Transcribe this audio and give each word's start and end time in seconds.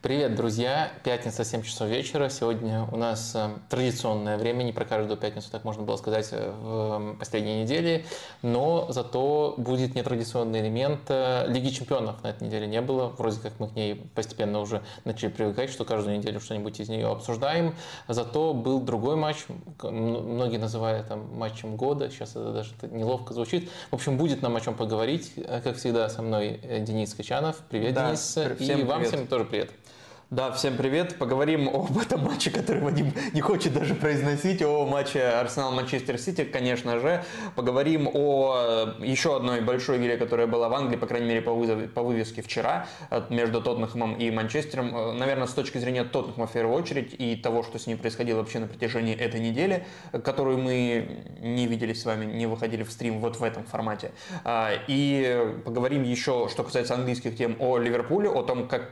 Привет, 0.00 0.36
друзья! 0.36 0.92
Пятница, 1.02 1.44
7 1.44 1.62
часов 1.62 1.88
вечера. 1.88 2.28
Сегодня 2.28 2.84
у 2.92 2.96
нас 2.96 3.32
э, 3.34 3.48
традиционное 3.68 4.38
время, 4.38 4.62
не 4.62 4.72
про 4.72 4.84
каждую 4.84 5.18
пятницу, 5.18 5.50
так 5.50 5.64
можно 5.64 5.82
было 5.82 5.96
сказать, 5.96 6.28
э, 6.30 6.52
в 6.56 7.16
последней 7.18 7.62
неделе, 7.62 8.04
но 8.40 8.86
зато 8.90 9.54
будет 9.56 9.96
нетрадиционный 9.96 10.60
элемент. 10.60 11.00
Э, 11.08 11.48
Лиги 11.48 11.70
чемпионов 11.70 12.22
на 12.22 12.28
этой 12.28 12.44
неделе 12.44 12.68
не 12.68 12.80
было. 12.80 13.08
Вроде 13.18 13.40
как 13.40 13.58
мы 13.58 13.66
к 13.66 13.74
ней 13.74 13.96
постепенно 14.14 14.60
уже 14.60 14.84
начали 15.04 15.30
привыкать, 15.30 15.68
что 15.68 15.84
каждую 15.84 16.16
неделю 16.16 16.38
что-нибудь 16.38 16.78
из 16.78 16.88
нее 16.88 17.08
обсуждаем. 17.08 17.74
Зато 18.06 18.54
был 18.54 18.80
другой 18.80 19.16
матч, 19.16 19.46
многие 19.82 20.58
называют 20.58 21.08
там 21.08 21.36
матчем 21.36 21.74
года, 21.74 22.08
сейчас 22.08 22.30
это 22.30 22.52
даже 22.52 22.70
неловко 22.82 23.34
звучит. 23.34 23.68
В 23.90 23.96
общем, 23.96 24.16
будет 24.16 24.42
нам 24.42 24.54
о 24.54 24.60
чем 24.60 24.76
поговорить, 24.76 25.32
как 25.64 25.76
всегда, 25.76 26.08
со 26.08 26.22
мной 26.22 26.60
Денис 26.82 27.12
Качанов. 27.14 27.56
Привет, 27.68 27.94
да, 27.94 28.06
Денис. 28.06 28.38
Всем 28.60 28.78
и 28.78 28.84
вам 28.84 29.00
привет. 29.00 29.12
всем 29.12 29.26
тоже 29.26 29.44
привет. 29.44 29.70
Да, 30.30 30.52
всем 30.52 30.76
привет. 30.76 31.16
Поговорим 31.16 31.68
об 31.74 31.96
этом 31.96 32.22
матче, 32.22 32.50
который 32.50 32.82
Вадим 32.82 33.14
не 33.32 33.40
хочет 33.40 33.72
даже 33.72 33.94
произносить, 33.94 34.60
о 34.60 34.84
матче 34.84 35.22
Арсенал-Манчестер 35.22 36.18
Сити, 36.18 36.44
конечно 36.44 37.00
же. 37.00 37.24
Поговорим 37.56 38.10
о 38.12 38.94
э, 39.00 39.06
еще 39.06 39.36
одной 39.36 39.62
большой 39.62 39.96
игре, 39.96 40.18
которая 40.18 40.46
была 40.46 40.68
в 40.68 40.74
Англии, 40.74 40.98
по 40.98 41.06
крайней 41.06 41.28
мере, 41.28 41.40
по, 41.40 41.54
вызов, 41.54 41.90
по 41.94 42.02
вывеске 42.02 42.42
вчера, 42.42 42.86
э, 43.10 43.22
между 43.30 43.62
Тоттенхэмом 43.62 44.16
и 44.16 44.30
Манчестером. 44.30 44.94
Э, 44.94 45.12
наверное, 45.12 45.46
с 45.46 45.54
точки 45.54 45.78
зрения 45.78 46.04
Тоттенхэма 46.04 46.46
в 46.46 46.52
первую 46.52 46.76
очередь 46.76 47.14
и 47.16 47.34
того, 47.34 47.62
что 47.62 47.78
с 47.78 47.86
ним 47.86 47.96
происходило 47.96 48.40
вообще 48.40 48.58
на 48.58 48.66
протяжении 48.66 49.14
этой 49.16 49.40
недели, 49.40 49.86
которую 50.12 50.58
мы 50.58 51.24
не 51.40 51.66
видели 51.66 51.94
с 51.94 52.04
вами, 52.04 52.26
не 52.26 52.46
выходили 52.46 52.82
в 52.82 52.92
стрим 52.92 53.20
вот 53.20 53.36
в 53.36 53.42
этом 53.42 53.64
формате. 53.64 54.12
И 54.88 55.54
поговорим 55.64 56.02
еще, 56.02 56.48
что 56.50 56.64
касается 56.64 56.92
английских 56.92 57.34
тем, 57.34 57.56
о 57.60 57.78
Ливерпуле, 57.78 58.28
о 58.28 58.42
том, 58.42 58.68
как 58.68 58.90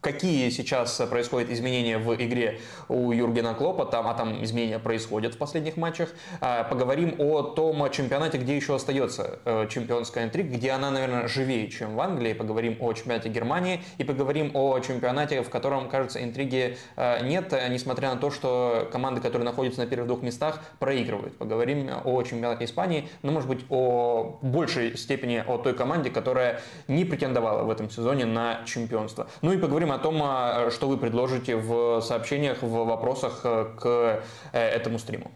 какие 0.00 0.50
сейчас 0.50 1.00
происходят 1.08 1.50
изменения 1.50 1.96
в 1.96 2.14
игре 2.16 2.60
у 2.88 3.12
Юргена 3.12 3.54
Клопа, 3.54 3.86
там, 3.86 4.08
а 4.08 4.14
там 4.14 4.44
изменения 4.44 4.78
происходят 4.78 5.34
в 5.34 5.38
последних 5.38 5.76
матчах. 5.76 6.10
А, 6.40 6.64
поговорим 6.64 7.14
о 7.18 7.42
том 7.42 7.88
чемпионате, 7.90 8.38
где 8.38 8.56
еще 8.56 8.74
остается 8.74 9.38
э, 9.44 9.68
чемпионская 9.70 10.24
интрига, 10.24 10.56
где 10.56 10.72
она, 10.72 10.90
наверное, 10.90 11.28
живее, 11.28 11.68
чем 11.68 11.94
в 11.94 12.00
Англии. 12.00 12.32
Поговорим 12.32 12.76
о 12.80 12.92
чемпионате 12.92 13.28
Германии 13.28 13.82
и 13.98 14.04
поговорим 14.04 14.50
о 14.54 14.78
чемпионате, 14.80 15.42
в 15.42 15.50
котором, 15.50 15.88
кажется, 15.88 16.22
интриги 16.22 16.76
э, 16.96 17.24
нет, 17.24 17.52
несмотря 17.70 18.12
на 18.12 18.16
то, 18.20 18.30
что 18.30 18.88
команды, 18.92 19.20
которые 19.20 19.46
находятся 19.46 19.80
на 19.80 19.86
первых 19.86 20.08
двух 20.08 20.22
местах, 20.22 20.60
проигрывают. 20.80 21.38
Поговорим 21.38 21.88
о 22.04 22.22
чемпионате 22.22 22.64
Испании, 22.64 23.08
но, 23.22 23.32
может 23.32 23.48
быть, 23.48 23.64
о 23.70 24.38
большей 24.42 24.98
степени 24.98 25.42
о 25.46 25.58
той 25.58 25.74
команде, 25.74 26.10
которая 26.10 26.60
не 26.88 27.04
претендовала 27.04 27.62
в 27.62 27.70
этом 27.70 27.88
сезоне 27.88 28.26
на 28.26 28.64
чемпионство. 28.66 29.28
Ну 29.42 29.52
и 29.52 29.61
поговорим 29.62 29.92
о 29.92 29.98
том, 29.98 30.20
а, 30.22 30.70
что 30.72 30.88
вы 30.88 30.98
предложите 30.98 31.54
в 31.54 32.00
сообщениях, 32.02 32.62
в 32.62 32.84
вопросах 32.84 33.42
э, 33.44 33.66
к 33.78 34.22
э, 34.52 34.58
этому 34.58 34.98
стриму. 34.98 35.30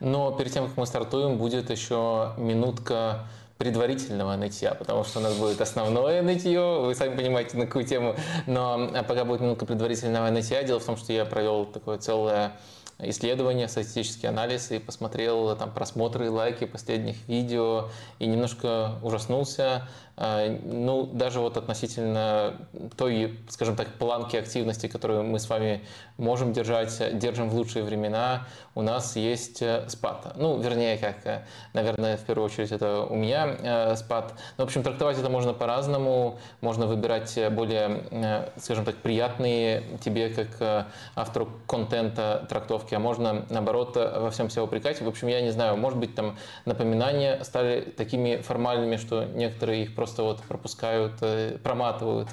Но 0.00 0.32
перед 0.32 0.50
тем, 0.50 0.66
как 0.66 0.76
мы 0.78 0.86
стартуем, 0.86 1.36
будет 1.36 1.68
еще 1.68 2.32
минутка 2.38 3.26
предварительного 3.58 4.36
нытья, 4.36 4.72
потому 4.72 5.04
что 5.04 5.18
у 5.18 5.22
нас 5.22 5.36
будет 5.36 5.60
основное 5.60 6.22
нытье, 6.22 6.80
вы 6.80 6.94
сами 6.94 7.14
понимаете, 7.14 7.58
на 7.58 7.66
какую 7.66 7.84
тему, 7.84 8.16
но 8.46 8.88
а, 8.94 9.02
пока 9.02 9.26
будет 9.26 9.42
минутка 9.42 9.66
предварительного 9.66 10.30
нытья. 10.30 10.62
Дело 10.62 10.80
в 10.80 10.84
том, 10.86 10.96
что 10.96 11.12
я 11.12 11.26
провел 11.26 11.66
такое 11.66 11.98
целое 11.98 12.52
исследования, 13.00 13.68
статистический 13.68 14.28
анализ 14.28 14.70
и 14.70 14.78
посмотрел 14.78 15.54
там 15.56 15.70
просмотры 15.72 16.30
лайки 16.30 16.64
последних 16.64 17.28
видео 17.28 17.90
и 18.18 18.26
немножко 18.26 18.98
ужаснулся 19.02 19.86
ну, 20.18 21.06
даже 21.06 21.40
вот 21.40 21.56
относительно 21.56 22.54
той, 22.96 23.38
скажем 23.48 23.76
так, 23.76 23.88
планки 23.94 24.36
активности, 24.36 24.88
которую 24.88 25.22
мы 25.24 25.38
с 25.38 25.48
вами 25.48 25.82
можем 26.16 26.52
держать, 26.52 27.18
держим 27.18 27.48
в 27.48 27.54
лучшие 27.54 27.84
времена, 27.84 28.46
у 28.74 28.82
нас 28.82 29.16
есть 29.16 29.62
э, 29.62 29.88
спад. 29.88 30.34
Ну, 30.36 30.58
вернее, 30.58 30.98
как, 30.98 31.24
э, 31.24 31.44
наверное, 31.72 32.16
в 32.16 32.24
первую 32.24 32.46
очередь 32.46 32.72
это 32.72 33.02
у 33.02 33.14
меня 33.14 33.56
э, 33.60 33.96
спад. 33.96 34.34
Но, 34.56 34.64
в 34.64 34.66
общем, 34.66 34.82
трактовать 34.82 35.18
это 35.18 35.28
можно 35.28 35.52
по-разному. 35.52 36.38
Можно 36.60 36.86
выбирать 36.86 37.38
более, 37.52 38.48
скажем 38.56 38.84
так, 38.84 38.96
приятные 38.96 39.82
тебе, 40.00 40.28
как 40.30 40.86
автору 41.14 41.48
контента 41.66 42.46
трактовки, 42.48 42.94
а 42.94 42.98
можно, 42.98 43.46
наоборот, 43.50 43.96
во 43.96 44.30
всем 44.30 44.50
себя 44.50 44.64
упрекать. 44.64 45.00
В 45.00 45.08
общем, 45.08 45.28
я 45.28 45.40
не 45.40 45.50
знаю, 45.50 45.76
может 45.76 45.98
быть, 45.98 46.14
там 46.14 46.36
напоминания 46.64 47.42
стали 47.44 47.80
такими 47.80 48.36
формальными, 48.36 48.96
что 48.96 49.24
некоторые 49.24 49.84
их 49.84 49.94
просто 49.94 50.07
просто 50.08 50.22
вот 50.22 50.40
пропускают, 50.42 51.12
э, 51.20 51.58
проматывают. 51.62 52.28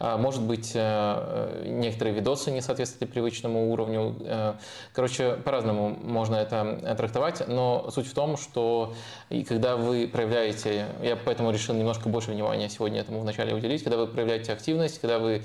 А, 0.00 0.16
может 0.16 0.42
быть, 0.42 0.72
э, 0.74 1.62
некоторые 1.64 2.14
видосы 2.14 2.50
не 2.50 2.60
соответствуют 2.60 3.12
привычному 3.12 3.70
уровню. 3.70 4.16
Э, 4.20 4.54
короче, 4.92 5.36
по-разному 5.44 5.96
можно 6.02 6.36
это 6.36 6.96
трактовать, 6.96 7.46
но 7.46 7.88
суть 7.90 8.08
в 8.08 8.14
том, 8.14 8.36
что 8.36 8.94
и 9.28 9.44
когда 9.44 9.76
вы 9.76 10.08
проявляете, 10.08 10.86
я 11.02 11.16
поэтому 11.16 11.52
решил 11.52 11.74
немножко 11.74 12.08
больше 12.08 12.32
внимания 12.32 12.68
сегодня 12.68 13.00
этому 13.00 13.20
вначале 13.20 13.54
уделить, 13.54 13.84
когда 13.84 13.96
вы 13.96 14.06
проявляете 14.08 14.52
активность, 14.52 15.00
когда 15.00 15.18
вы 15.18 15.42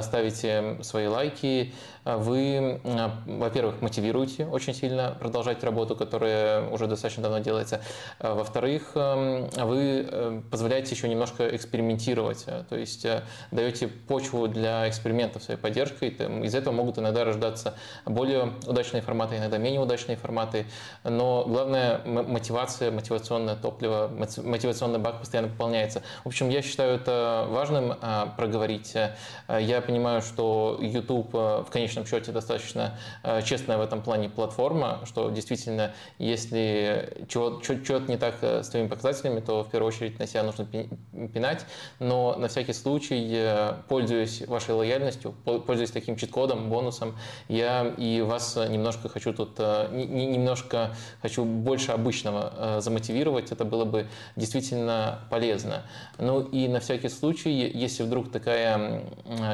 ставите 0.00 0.78
свои 0.82 1.06
лайки, 1.06 1.74
вы, 2.06 2.80
во-первых, 3.26 3.82
мотивируете 3.82 4.46
очень 4.46 4.74
сильно 4.74 5.16
продолжать 5.18 5.62
работу, 5.64 5.96
которая 5.96 6.68
уже 6.70 6.86
достаточно 6.86 7.22
давно 7.22 7.40
делается. 7.40 7.80
Во-вторых, 8.20 8.92
вы 8.94 10.42
позволяете 10.50 10.94
еще 10.94 11.08
немножко 11.08 11.54
экспериментировать, 11.54 12.44
э, 12.46 12.64
то 12.68 12.76
есть 12.76 13.04
э, 13.04 13.22
даете 13.50 13.88
почву 13.88 14.48
для 14.48 14.88
экспериментов 14.88 15.42
своей 15.42 15.58
поддержкой, 15.58 16.08
из 16.08 16.54
этого 16.54 16.74
могут 16.74 16.98
иногда 16.98 17.24
рождаться 17.24 17.74
более 18.04 18.52
удачные 18.66 19.02
форматы, 19.02 19.36
иногда 19.36 19.58
менее 19.58 19.80
удачные 19.80 20.16
форматы, 20.16 20.66
но 21.04 21.44
главное 21.46 22.00
мотивация, 22.04 22.90
мотивационное 22.90 23.56
топливо, 23.56 24.08
мотивационный 24.08 24.98
бак 24.98 25.20
постоянно 25.20 25.48
пополняется. 25.48 26.02
В 26.24 26.28
общем, 26.28 26.48
я 26.48 26.62
считаю 26.62 26.94
это 26.94 27.46
важным 27.48 27.94
а, 28.00 28.26
проговорить. 28.36 28.94
Э, 28.94 29.14
я 29.60 29.80
понимаю, 29.80 30.22
что 30.22 30.78
YouTube 30.80 31.32
в 31.32 31.66
конечном 31.70 31.95
счете 32.04 32.32
достаточно 32.32 32.98
честная 33.44 33.78
в 33.78 33.80
этом 33.80 34.02
плане 34.02 34.28
платформа, 34.28 35.00
что 35.06 35.30
действительно, 35.30 35.92
если 36.18 37.24
чего-то 37.28 38.10
не 38.10 38.16
так 38.16 38.42
с 38.42 38.68
твоими 38.68 38.88
показателями, 38.88 39.40
то 39.40 39.62
в 39.62 39.70
первую 39.70 39.88
очередь 39.88 40.18
на 40.18 40.26
себя 40.26 40.42
нужно 40.42 40.66
пинать, 40.66 41.64
но 41.98 42.34
на 42.36 42.48
всякий 42.48 42.72
случай, 42.72 43.72
пользуясь 43.88 44.46
вашей 44.46 44.74
лояльностью, 44.74 45.32
пользуясь 45.44 45.90
таким 45.90 46.16
чит-кодом, 46.16 46.68
бонусом, 46.68 47.16
я 47.48 47.86
и 47.96 48.20
вас 48.20 48.56
немножко 48.56 49.08
хочу 49.08 49.32
тут, 49.32 49.54
э, 49.58 49.88
немножко 49.92 50.94
хочу 51.22 51.44
больше 51.44 51.92
обычного 51.92 52.52
э, 52.56 52.80
замотивировать, 52.80 53.52
это 53.52 53.64
было 53.64 53.84
бы 53.84 54.06
действительно 54.36 55.20
полезно. 55.30 55.82
Ну 56.18 56.40
и 56.40 56.68
на 56.68 56.80
всякий 56.80 57.08
случай, 57.08 57.50
если 57.50 58.02
вдруг 58.02 58.30
такая 58.30 59.02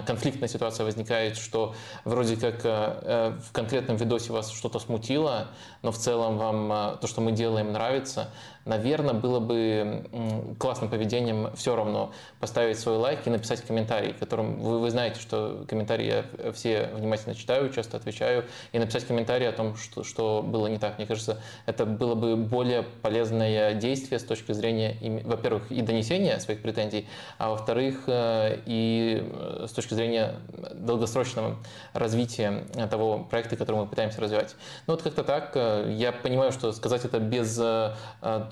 конфликтная 0.06 0.48
ситуация 0.48 0.84
возникает, 0.84 1.36
что 1.36 1.74
вроде 2.04 2.31
как 2.36 2.60
э, 2.64 3.38
в 3.42 3.52
конкретном 3.52 3.96
видосе 3.96 4.32
вас 4.32 4.50
что-то 4.50 4.78
смутило, 4.78 5.48
но 5.82 5.92
в 5.92 5.98
целом 5.98 6.38
вам 6.38 6.98
то, 6.98 7.06
что 7.06 7.20
мы 7.20 7.32
делаем, 7.32 7.72
нравится, 7.72 8.30
наверное, 8.64 9.14
было 9.14 9.40
бы 9.40 10.04
классным 10.58 10.90
поведением 10.90 11.50
все 11.54 11.74
равно 11.74 12.12
поставить 12.40 12.78
свой 12.78 12.96
лайк 12.96 13.20
и 13.26 13.30
написать 13.30 13.62
комментарий, 13.62 14.12
которым 14.12 14.58
вы, 14.60 14.78
вы 14.78 14.90
знаете, 14.90 15.20
что 15.20 15.64
комментарии 15.68 16.06
я 16.42 16.52
все 16.52 16.90
внимательно 16.94 17.34
читаю, 17.34 17.70
часто 17.70 17.96
отвечаю, 17.96 18.44
и 18.72 18.78
написать 18.78 19.06
комментарий 19.06 19.48
о 19.48 19.52
том, 19.52 19.76
что, 19.76 20.04
что 20.04 20.42
было 20.42 20.66
не 20.66 20.78
так. 20.78 20.98
Мне 20.98 21.06
кажется, 21.06 21.40
это 21.66 21.86
было 21.86 22.14
бы 22.14 22.36
более 22.36 22.82
полезное 22.82 23.74
действие 23.74 24.18
с 24.18 24.24
точки 24.24 24.52
зрения, 24.52 24.96
во-первых, 25.24 25.70
и 25.70 25.82
донесения 25.82 26.38
своих 26.38 26.62
претензий, 26.62 27.08
а 27.38 27.50
во-вторых, 27.50 28.04
э, 28.06 28.60
и 28.66 29.22
э, 29.22 29.66
с 29.68 29.72
точки 29.72 29.94
зрения 29.94 30.36
долгосрочного 30.74 31.56
развития 31.92 32.64
того 32.90 33.18
проекта, 33.18 33.56
который 33.56 33.76
мы 33.76 33.86
пытаемся 33.86 34.20
развивать. 34.20 34.54
Ну 34.86 34.94
вот 34.94 35.02
как-то 35.02 35.24
так. 35.24 35.52
Э, 35.54 35.90
я 35.90 36.12
понимаю, 36.12 36.52
что 36.52 36.72
сказать 36.72 37.04
это 37.04 37.18
без 37.18 37.60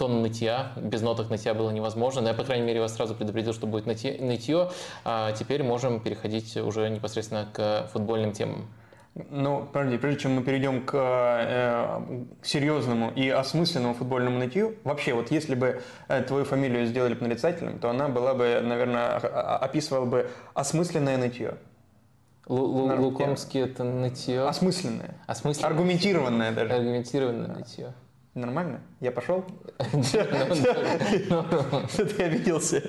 тон 0.00 0.22
нытья, 0.22 0.72
без 0.76 1.02
ноток 1.02 1.28
нытья 1.28 1.52
было 1.52 1.70
невозможно. 1.70 2.22
Но 2.22 2.28
я, 2.28 2.34
по 2.34 2.42
крайней 2.42 2.64
мере, 2.64 2.80
вас 2.80 2.94
сразу 2.94 3.14
предупредил, 3.14 3.52
что 3.52 3.66
будет 3.66 3.84
нытье. 3.84 4.70
А 5.04 5.32
теперь 5.32 5.62
можем 5.62 6.00
переходить 6.00 6.56
уже 6.56 6.88
непосредственно 6.88 7.46
к 7.52 7.86
футбольным 7.92 8.32
темам. 8.32 8.66
Ну, 9.14 9.68
подожди, 9.70 9.98
прежде 9.98 10.20
чем 10.20 10.36
мы 10.36 10.42
перейдем 10.42 10.86
к, 10.86 10.94
э, 10.94 12.00
к 12.40 12.46
серьезному 12.46 13.10
и 13.10 13.28
осмысленному 13.28 13.92
футбольному 13.92 14.38
нытью, 14.38 14.76
вообще, 14.84 15.12
вот 15.12 15.30
если 15.30 15.54
бы 15.54 15.82
э, 16.08 16.22
твою 16.22 16.44
фамилию 16.46 16.86
сделали 16.86 17.12
бы 17.12 17.26
нарицательным, 17.26 17.78
то 17.78 17.90
она 17.90 18.08
была 18.08 18.32
бы, 18.32 18.60
наверное, 18.62 19.16
описывала 19.16 20.06
бы 20.06 20.30
осмысленное 20.54 21.18
нытье. 21.18 21.56
Лукомский 22.46 23.60
это 23.60 23.84
нытье. 23.84 24.48
Осмысленное. 24.48 25.16
Осмысленное. 25.26 25.70
Аргументированное 25.70 26.52
даже. 26.52 26.72
Аргументированное 26.72 27.48
нытье. 27.48 27.92
Нормально? 28.34 28.82
Я 29.00 29.10
пошел? 29.10 29.44
Что-то 29.78 30.04
я 32.18 32.26
обиделся. 32.26 32.82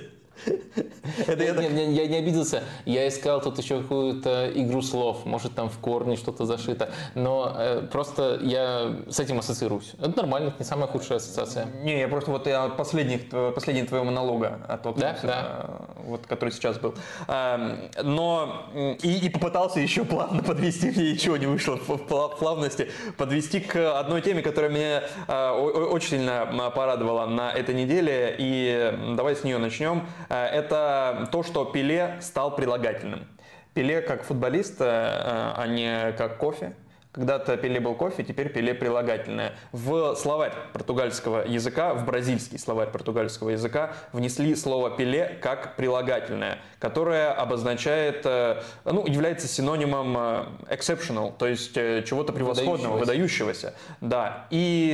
Это 1.27 1.43
я, 1.43 1.53
так... 1.53 1.63
я, 1.63 1.83
я 1.83 2.07
не 2.07 2.17
обиделся. 2.17 2.63
Я 2.85 3.07
искал 3.07 3.41
тут 3.41 3.57
еще 3.57 3.81
какую-то 3.81 4.51
игру 4.55 4.81
слов. 4.81 5.25
Может, 5.25 5.55
там 5.55 5.69
в 5.69 5.77
корне 5.79 6.15
что-то 6.15 6.45
зашито. 6.45 6.91
Но 7.15 7.53
э, 7.57 7.87
просто 7.91 8.39
я 8.41 8.95
с 9.09 9.19
этим 9.19 9.39
ассоциируюсь. 9.39 9.93
Это 9.99 10.15
нормально, 10.17 10.49
это 10.49 10.57
не 10.59 10.65
самая 10.65 10.87
худшая 10.87 11.17
ассоциация. 11.17 11.67
Не, 11.83 11.99
я 11.99 12.07
просто 12.07 12.31
вот 12.31 12.47
я 12.47 12.69
последних, 12.69 13.29
последний 13.53 13.83
твоего 13.83 14.05
монолога, 14.05 14.59
а 14.67 14.77
тот, 14.77 14.97
да? 14.97 15.17
да. 15.23 15.69
вот, 16.03 16.25
который 16.27 16.51
сейчас 16.51 16.77
был. 16.77 16.95
Эм, 17.27 17.89
но 18.03 18.65
и, 18.75 19.25
и 19.25 19.29
попытался 19.29 19.79
еще 19.79 20.05
плавно 20.05 20.43
подвести, 20.43 20.91
мне 20.91 21.13
ничего 21.13 21.37
не 21.37 21.45
вышло 21.45 21.75
в 21.75 21.97
плавности, 22.39 22.89
подвести 23.17 23.59
к 23.59 23.99
одной 23.99 24.21
теме, 24.21 24.41
которая 24.41 24.71
меня 24.71 25.03
э, 25.27 25.49
очень 25.51 26.21
сильно 26.21 26.71
порадовала 26.75 27.25
на 27.25 27.51
этой 27.51 27.75
неделе. 27.75 28.35
И 28.37 28.93
давай 29.15 29.35
с 29.35 29.43
нее 29.43 29.57
начнем. 29.57 30.05
Э, 30.31 30.45
это 30.45 31.27
то, 31.31 31.43
что 31.43 31.65
Пеле 31.65 32.17
стал 32.21 32.55
прилагательным. 32.55 33.27
Пеле 33.73 34.01
как 34.01 34.23
футболист, 34.23 34.79
э, 34.79 34.85
а 34.85 35.65
не 35.67 36.13
как 36.13 36.37
кофе. 36.37 36.73
Когда-то 37.11 37.57
Пеле 37.57 37.81
был 37.81 37.95
кофе, 37.95 38.23
теперь 38.23 38.49
Пеле 38.49 38.73
прилагательное. 38.73 39.53
В 39.73 40.15
словарь 40.15 40.53
португальского 40.71 41.45
языка, 41.45 41.93
в 41.93 42.05
бразильский 42.05 42.57
словарь 42.57 42.89
португальского 42.89 43.49
языка 43.49 43.93
внесли 44.13 44.55
слово 44.55 44.91
Пеле 44.91 45.37
как 45.41 45.75
прилагательное, 45.75 46.59
которое 46.79 47.31
обозначает, 47.33 48.21
э, 48.23 48.61
ну, 48.85 49.05
является 49.05 49.49
синонимом 49.49 50.17
э, 50.17 50.45
exceptional, 50.69 51.33
то 51.37 51.47
есть 51.47 51.75
э, 51.75 52.03
чего-то 52.07 52.31
превосходного, 52.31 52.97
выдающегося. 52.97 53.73
выдающегося. 53.73 53.73
Да. 53.99 54.47
И 54.49 54.91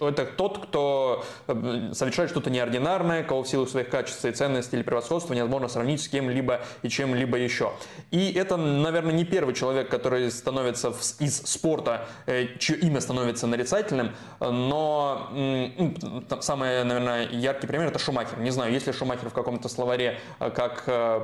это 0.00 0.24
тот, 0.24 0.66
кто 0.66 1.24
совершает 1.46 2.30
что-то 2.30 2.50
неординарное, 2.50 3.22
кого 3.22 3.44
в 3.44 3.48
силу 3.48 3.66
своих 3.66 3.90
качеств 3.90 4.24
и 4.24 4.32
ценностей 4.32 4.76
или 4.76 4.82
превосходства 4.82 5.34
невозможно 5.34 5.68
сравнить 5.68 6.02
с 6.02 6.08
кем-либо 6.08 6.62
и 6.82 6.88
чем-либо 6.88 7.36
еще. 7.36 7.72
И 8.10 8.32
это, 8.32 8.56
наверное, 8.56 9.12
не 9.12 9.24
первый 9.24 9.54
человек, 9.54 9.88
который 9.88 10.30
становится 10.48 10.94
из 11.18 11.42
спорта, 11.44 12.06
э, 12.26 12.46
чье 12.58 12.76
имя 12.78 13.00
становится 13.00 13.46
нарицательным, 13.46 14.14
но 14.40 15.28
ну, 15.30 15.94
самый, 16.40 16.84
наверное, 16.84 17.28
яркий 17.28 17.66
пример 17.66 17.88
это 17.88 17.98
Шумахер. 17.98 18.38
Не 18.38 18.50
знаю, 18.50 18.72
есть 18.72 18.86
ли 18.86 18.94
Шумахер 18.94 19.28
в 19.28 19.34
каком-то 19.34 19.68
словаре 19.68 20.18
э, 20.40 20.50
как, 20.50 20.84
э, 20.86 21.20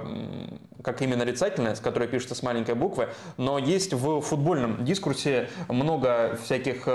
как 0.83 1.01
имя 1.01 1.17
нарицательное, 1.17 1.75
с 1.75 1.81
которой 1.81 2.07
пишется 2.07 2.35
с 2.35 2.43
маленькой 2.43 2.75
буквы, 2.75 3.09
но 3.39 3.59
есть 3.59 3.95
в 3.95 4.21
футбольном 4.21 4.85
дискурсе 4.85 5.49
много 5.69 6.39
всяких 6.43 6.87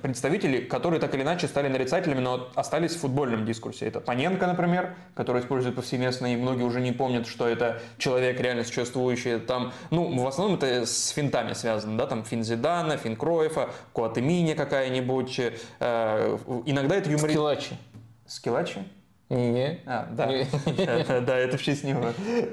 представителей, 0.00 0.62
которые 0.62 0.98
так 0.98 1.14
или 1.14 1.22
иначе 1.22 1.46
стали 1.46 1.68
нарицательными, 1.68 2.20
но 2.20 2.48
остались 2.54 2.96
в 2.96 3.00
футбольном 3.00 3.44
дискурсе. 3.44 3.86
Это 3.86 4.00
Паненко, 4.00 4.46
например, 4.46 4.94
который 5.14 5.42
использует 5.42 5.76
повсеместно, 5.76 6.32
и 6.32 6.36
многие 6.36 6.62
уже 6.62 6.80
не 6.80 6.92
помнят, 6.92 7.26
что 7.26 7.46
это 7.46 7.82
человек 7.98 8.40
реально 8.40 8.64
существующий. 8.64 9.38
Там, 9.38 9.72
ну, 9.90 10.22
в 10.22 10.26
основном 10.26 10.56
это 10.56 10.86
с 10.86 11.08
финтами 11.10 11.49
игроками 11.50 11.54
связано, 11.54 11.96
да, 11.98 12.06
там 12.06 12.24
Фин 12.24 12.42
Зидана, 12.42 12.96
Фин 12.96 13.16
Кроефа, 13.16 13.70
Куатемини 13.92 14.54
какая-нибудь. 14.54 15.40
Э, 15.80 16.38
иногда 16.66 16.96
это 16.96 17.10
юморит... 17.10 17.32
Скилачи. 17.32 17.76
Скилачи? 18.26 18.84
Не. 19.30 19.78
А, 19.86 20.08
да. 20.10 20.28
да, 21.20 21.38
это 21.38 21.56
в 21.56 21.62
честь 21.62 21.84
него. 21.84 22.06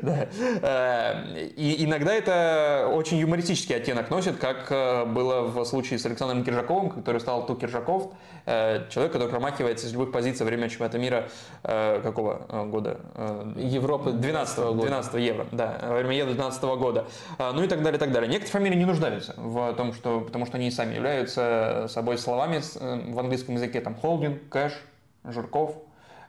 Да. 0.03 0.27
Э, 0.61 1.47
и 1.55 1.83
иногда 1.83 2.13
это 2.13 2.91
очень 2.93 3.17
юмористический 3.17 3.75
оттенок 3.75 4.11
носит, 4.11 4.37
как 4.37 4.71
э, 4.71 5.05
было 5.05 5.41
в 5.41 5.65
случае 5.65 5.97
с 5.97 6.05
Александром 6.05 6.43
Киржаковым, 6.43 6.91
который 6.91 7.19
стал 7.19 7.47
Ту 7.47 7.55
Киржаков, 7.55 8.13
э, 8.45 8.85
человек, 8.91 9.11
который 9.11 9.29
промахивается 9.29 9.87
из 9.87 9.93
любых 9.93 10.11
позиций 10.11 10.43
во 10.43 10.49
время 10.49 10.69
чемпионата 10.69 10.99
мира 10.99 11.29
какого 11.63 12.65
года? 12.65 12.99
Европы 13.55 14.11
12 14.11 14.57
года. 14.59 14.81
12 14.81 15.13
евро, 15.15 15.47
да, 15.51 15.79
во 15.81 15.95
время 15.95 16.15
Евро 16.15 16.33
12 16.33 16.63
года. 16.77 17.07
Ну 17.39 17.63
и 17.63 17.67
так 17.67 17.81
далее, 17.81 17.97
и 17.97 17.99
так 17.99 18.11
далее. 18.11 18.29
Некоторые 18.29 18.51
фамилии 18.51 18.77
не 18.77 18.85
нуждаются 18.85 19.33
в 19.37 19.73
том, 19.73 19.93
что, 19.93 20.21
потому 20.21 20.45
что 20.45 20.57
они 20.57 20.69
сами 20.69 20.95
являются 20.95 21.87
собой 21.89 22.19
словами 22.19 22.61
в 22.79 23.19
английском 23.19 23.55
языке, 23.55 23.81
там, 23.81 23.95
холдинг, 23.95 24.47
кэш, 24.49 24.73
Жирков, 25.23 25.75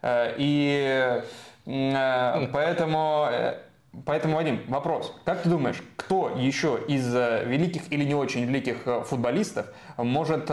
и 0.02 1.22
э, 1.66 2.46
поэтому, 2.52 3.28
э, 3.30 3.58
поэтому, 4.04 4.36
Вадим, 4.36 4.62
вопрос. 4.68 5.14
Как 5.24 5.42
ты 5.42 5.48
думаешь, 5.48 5.82
кто 5.96 6.34
еще 6.36 6.80
из 6.88 7.12
великих 7.12 7.92
или 7.92 8.04
не 8.04 8.14
очень 8.14 8.44
великих 8.44 8.78
футболистов 9.06 9.66
может 9.96 10.50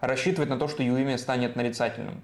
рассчитывать 0.00 0.48
на 0.48 0.58
то, 0.58 0.68
что 0.68 0.82
имя 0.82 1.18
станет 1.18 1.56
нарицательным? 1.56 2.22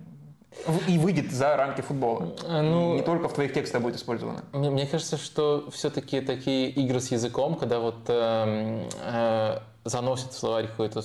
и 0.88 0.99
выйдет 0.99 1.33
за 1.33 1.57
рамки 1.57 1.81
футбола. 1.81 2.35
Ну, 2.49 2.95
не 2.95 3.02
только 3.02 3.28
в 3.28 3.35
твоих 3.35 3.52
текстах 3.52 3.83
будет 3.83 3.97
использовано. 3.97 4.45
Мне, 4.52 4.71
мне 4.71 4.87
кажется, 4.87 5.16
что 5.16 5.69
все-таки 5.71 6.21
такие 6.21 6.71
игры 6.71 7.00
с 7.00 7.11
языком, 7.12 7.54
когда 7.54 7.78
вот 7.78 7.99
э, 8.09 8.83
э, 9.04 9.59
заносит 9.87 10.33
в 10.33 10.38
словарь 10.38 10.66
какое-то 10.66 11.02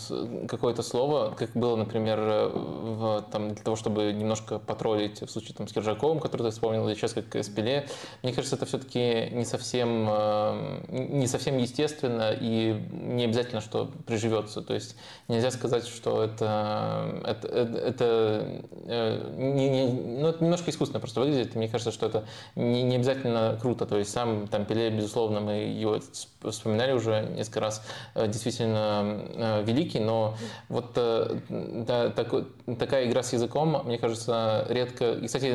какое 0.48 0.76
слово, 0.76 1.36
как 1.38 1.52
было, 1.52 1.76
например, 1.76 2.20
в, 2.20 3.26
там, 3.32 3.54
для 3.54 3.64
того, 3.64 3.76
чтобы 3.76 4.12
немножко 4.12 4.60
потроллить 4.60 5.22
в 5.22 5.30
случае 5.30 5.56
там, 5.56 5.68
с 5.68 5.74
Киржаковым, 5.74 6.20
который 6.20 6.44
ты 6.44 6.52
вспомнил, 6.52 6.88
или 6.88 6.96
сейчас 6.96 7.14
как 7.14 7.44
Спиле. 7.44 7.88
Мне 8.24 8.34
кажется, 8.34 8.56
это 8.56 8.66
все-таки 8.66 9.30
не 9.32 9.46
совсем, 9.46 10.08
э, 10.10 10.82
не 10.90 11.28
совсем 11.28 11.58
естественно 11.58 12.32
и 12.34 12.74
не 12.92 13.26
обязательно, 13.26 13.62
что 13.62 13.92
приживется. 14.06 14.62
То 14.62 14.74
есть 14.74 14.96
нельзя 15.28 15.52
сказать, 15.52 15.88
что 15.88 16.24
это, 16.24 17.22
это, 17.24 17.48
это, 17.48 18.62
э, 18.86 19.36
не, 19.38 19.70
не, 19.70 19.92
ну, 20.20 20.28
это 20.28 20.44
немножко 20.44 20.72
искусственно 20.72 21.00
просто 21.00 21.20
выглядит. 21.20 21.56
Мне 21.56 21.68
кажется, 21.68 21.92
что 21.92 22.08
это 22.08 22.26
не, 22.56 22.82
не 22.84 22.96
обязательно 22.96 23.58
круто. 23.62 23.86
То 23.86 23.98
есть 23.98 24.12
сам 24.12 24.48
там 24.48 24.66
Пеле, 24.66 24.90
безусловно, 24.90 25.40
мы 25.40 25.54
его 25.54 26.00
вспоминали 26.50 26.94
уже 26.94 27.28
несколько 27.36 27.60
раз, 27.60 27.84
э, 28.16 28.28
действительно 28.72 29.22
э, 29.36 29.64
великий, 29.64 30.00
но 30.00 30.36
вот 30.70 30.92
э, 30.96 31.40
да, 31.50 32.10
такой, 32.10 32.46
такая 32.80 33.08
игра 33.08 33.24
с 33.24 33.34
языком, 33.34 33.82
мне 33.86 33.98
кажется, 33.98 34.66
редко... 34.70 35.14
И, 35.14 35.28
кстати, 35.28 35.46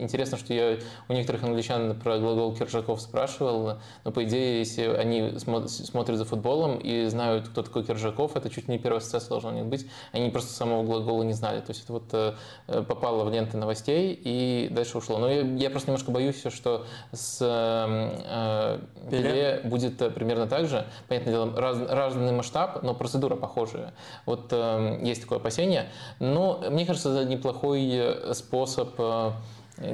интересно, 0.00 0.38
что 0.38 0.52
я 0.52 0.78
у 1.08 1.12
некоторых 1.12 1.44
англичан 1.44 1.98
про 1.98 2.18
глагол 2.18 2.54
Киржаков 2.54 3.00
спрашивал, 3.00 3.78
но, 4.04 4.12
по 4.12 4.24
идее, 4.24 4.58
если 4.58 4.84
они 4.84 5.38
смотрят 5.38 6.18
за 6.18 6.24
футболом 6.24 6.78
и 6.78 7.06
знают, 7.06 7.48
кто 7.48 7.62
такой 7.62 7.84
Киржаков, 7.84 8.36
это 8.36 8.50
чуть 8.50 8.68
не 8.68 8.78
первая 8.78 8.98
ассоциация 8.98 9.30
должна 9.30 9.50
у 9.50 9.54
них 9.54 9.66
быть, 9.66 9.86
они 10.12 10.30
просто 10.30 10.52
самого 10.52 10.82
глагола 10.82 11.22
не 11.22 11.32
знали. 11.32 11.60
То 11.60 11.70
есть 11.70 11.84
это 11.84 11.92
вот 11.92 12.04
э, 12.12 12.82
попало 12.82 13.24
в 13.24 13.32
ленты 13.32 13.56
новостей 13.56 14.18
и 14.22 14.68
дальше 14.70 14.98
ушло. 14.98 15.18
Но 15.18 15.30
я, 15.30 15.42
я 15.42 15.70
просто 15.70 15.90
немножко 15.90 16.10
боюсь, 16.10 16.42
что 16.48 16.86
с 17.12 17.38
э, 17.40 18.78
Пеле 19.10 19.60
будет 19.64 19.98
примерно 20.14 20.46
так 20.46 20.66
же. 20.66 20.86
Понятное 21.08 21.32
дело, 21.32 21.56
раз, 21.56 21.78
разный 21.88 22.32
масштаб 22.32 22.55
масштаб, 22.56 22.82
но 22.82 22.94
процедура 22.94 23.36
похожая. 23.36 23.92
Вот 24.24 24.48
э, 24.50 24.98
есть 25.02 25.22
такое 25.22 25.38
опасение. 25.38 25.88
Но 26.20 26.62
мне 26.70 26.86
кажется, 26.86 27.10
это 27.10 27.28
неплохой 27.28 27.88
э, 27.90 28.34
способ 28.34 28.94
э, 28.98 29.32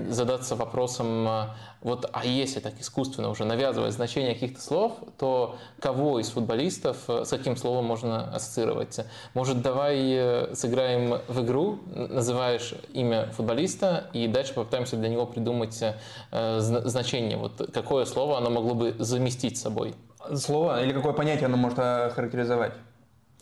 задаться 0.09 0.55
вопросом, 0.55 1.27
э, 1.27 1.47
вот, 1.81 2.09
а 2.13 2.25
если 2.25 2.61
так 2.61 2.75
искусственно 2.81 3.31
уже 3.31 3.45
навязывать 3.45 3.93
значение 3.93 4.35
каких-то 4.35 4.61
слов, 4.61 4.93
то 5.19 5.57
кого 5.81 6.21
из 6.21 6.31
футболистов 6.31 6.97
с 7.09 7.29
каким 7.29 7.57
словом 7.57 7.87
можно 7.87 8.33
ассоциировать? 8.33 9.01
Может, 9.35 9.63
давай 9.63 10.55
сыграем 10.55 11.21
в 11.27 11.45
игру, 11.45 11.81
называешь 11.87 12.75
имя 12.93 13.27
футболиста, 13.33 14.07
и 14.13 14.29
дальше 14.29 14.55
попытаемся 14.55 14.97
для 14.97 15.09
него 15.09 15.27
придумать 15.27 15.83
значение, 16.31 17.37
вот 17.37 17.71
какое 17.75 18.05
слово 18.05 18.39
оно 18.39 18.51
могло 18.51 18.75
бы 18.75 18.95
заместить 19.01 19.59
собой 19.59 19.97
слово 20.37 20.83
или 20.85 20.93
какое 20.93 21.13
понятие 21.13 21.47
оно 21.47 21.57
может 21.57 21.79
охарактеризовать? 21.79 22.73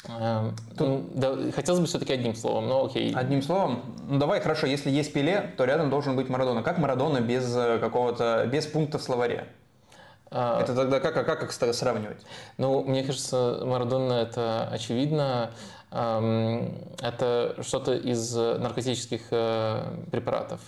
Эм, 0.08 0.56
Тут... 0.76 0.88
Ну, 0.88 1.04
да, 1.14 1.52
хотелось 1.52 1.80
бы 1.80 1.86
все-таки 1.86 2.12
одним 2.12 2.34
словом, 2.34 2.68
но 2.68 2.84
окей. 2.86 3.14
Одним 3.14 3.42
словом? 3.42 3.82
Ну 4.08 4.18
давай, 4.18 4.40
хорошо, 4.40 4.66
если 4.66 4.90
есть 4.90 5.12
Пеле, 5.12 5.52
то 5.56 5.64
рядом 5.64 5.90
должен 5.90 6.16
быть 6.16 6.28
Марадона. 6.28 6.62
Как 6.62 6.78
Марадона 6.78 7.20
без 7.20 7.54
э, 7.54 7.78
какого-то, 7.78 8.48
без 8.50 8.66
пункта 8.66 8.98
в 8.98 9.02
словаре? 9.02 9.46
А... 10.30 10.62
Это 10.62 10.74
тогда 10.74 11.00
как, 11.00 11.16
а 11.16 11.24
как 11.24 11.42
их 11.42 11.52
сравнивать? 11.52 12.24
Ну, 12.56 12.82
мне 12.84 13.02
кажется, 13.02 13.62
Марадона 13.64 14.14
это 14.14 14.68
очевидно. 14.70 15.50
Это 15.90 17.56
что-то 17.62 17.94
из 17.94 18.36
наркотических 18.36 19.22
э, 19.32 19.82
препаратов. 20.12 20.60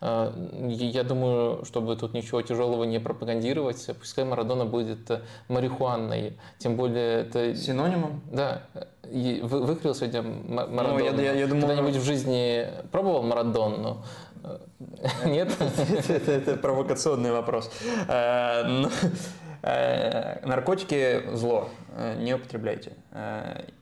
Э, 0.00 0.32
я 0.52 1.04
думаю, 1.04 1.64
чтобы 1.64 1.94
тут 1.94 2.12
ничего 2.12 2.42
тяжелого 2.42 2.82
не 2.82 2.98
пропагандировать, 2.98 3.88
пускай 4.00 4.24
Марадона 4.24 4.64
будет 4.64 5.10
марихуанной. 5.48 6.36
Тем 6.58 6.76
более 6.76 7.20
это... 7.20 7.54
Синонимом? 7.54 8.20
Да. 8.32 8.62
Выкрыл 9.04 9.94
сегодня 9.94 10.22
Марадону? 10.22 10.98
Ну, 10.98 11.04
я, 11.04 11.12
я, 11.12 11.32
я 11.34 11.46
думаю... 11.46 11.68
Когда-нибудь 11.68 11.96
в 11.96 12.04
жизни 12.04 12.66
пробовал 12.90 13.22
Марадонну? 13.22 14.02
Нет? 15.24 15.52
Это 16.08 16.56
провокационный 16.56 17.30
вопрос. 17.30 17.70
Э, 18.08 18.86
Э, 19.66 20.46
наркотики– 20.46 21.22
зло, 21.32 21.70
э, 21.83 21.83
не 22.18 22.34
употребляйте. 22.34 22.92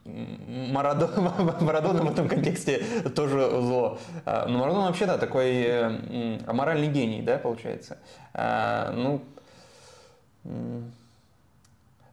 Марадона, 0.04 1.34
Марадона 1.60 2.02
в 2.02 2.10
этом 2.10 2.28
контексте 2.28 2.78
тоже 3.14 3.48
зло. 3.50 3.98
Но 4.26 4.58
Марадона 4.58 4.86
вообще, 4.86 5.06
да, 5.06 5.18
такой 5.18 5.66
аморальный 6.46 6.88
гений, 6.88 7.22
да, 7.22 7.38
получается. 7.38 7.98
Ну, 8.34 9.22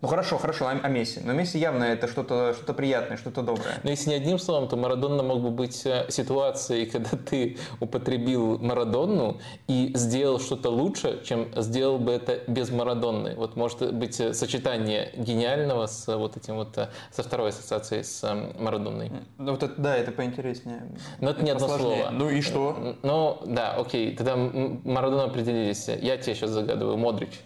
ну 0.01 0.08
хорошо, 0.08 0.38
хорошо, 0.38 0.68
о, 0.68 0.72
о 0.72 0.88
Месси. 0.88 1.20
Но 1.24 1.34
Месси 1.34 1.60
явно 1.60 1.84
это 1.84 2.08
что-то 2.08 2.53
что 2.53 2.74
приятное, 2.74 3.18
что-то 3.18 3.41
доброе. 3.41 3.79
Но 3.84 3.89
если 3.89 4.12
не 4.12 4.15
одним 4.15 4.39
словом, 4.39 4.70
то 4.70 4.77
Марадонна 4.77 5.24
мог 5.24 5.41
бы 5.41 5.50
быть 5.50 5.86
э, 5.86 6.06
ситуацией, 6.10 6.86
когда 6.91 7.18
ты 7.18 7.58
употребил 7.82 8.60
Марадонну 8.60 9.39
и 9.68 9.91
сделал 9.96 10.39
что-то 10.39 10.70
лучше, 10.70 11.22
чем 11.25 11.50
сделал 11.56 12.00
бы 12.00 12.13
это 12.13 12.39
без 12.48 12.70
Марадонны. 12.70 13.36
Вот 13.36 13.58
может 13.58 13.94
быть 13.94 14.20
э, 14.22 14.34
сочетание 14.34 15.12
гениального 15.18 15.88
с 15.88 16.08
э, 16.08 16.15
вот 16.15 16.38
этим 16.38 16.56
вот, 16.56 16.75
со 17.12 17.24
второй 17.24 17.50
ассоциацией 17.50 18.06
с 18.06 18.24
Марадонной. 18.58 19.12
Ну, 19.38 19.51
вот 19.51 19.63
это, 19.63 19.82
да, 19.82 19.98
это 19.98 20.13
поинтереснее. 20.13 20.84
Но 21.20 21.32
это 21.32 21.44
не 21.44 21.51
одно 21.51 21.68
слово. 21.68 22.10
Ну 22.12 22.29
и 22.29 22.39
что? 22.39 22.96
Ну, 23.03 23.41
да, 23.46 23.74
окей, 23.74 24.15
тогда 24.15 24.38
Марадона 24.38 25.25
определились. 25.25 25.89
Я 25.89 26.15
тебе 26.18 26.36
сейчас 26.36 26.51
загадываю, 26.51 26.96
Модрич. 26.96 27.41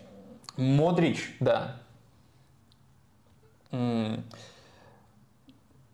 Модрич? 0.56 1.36
Да. 1.40 1.83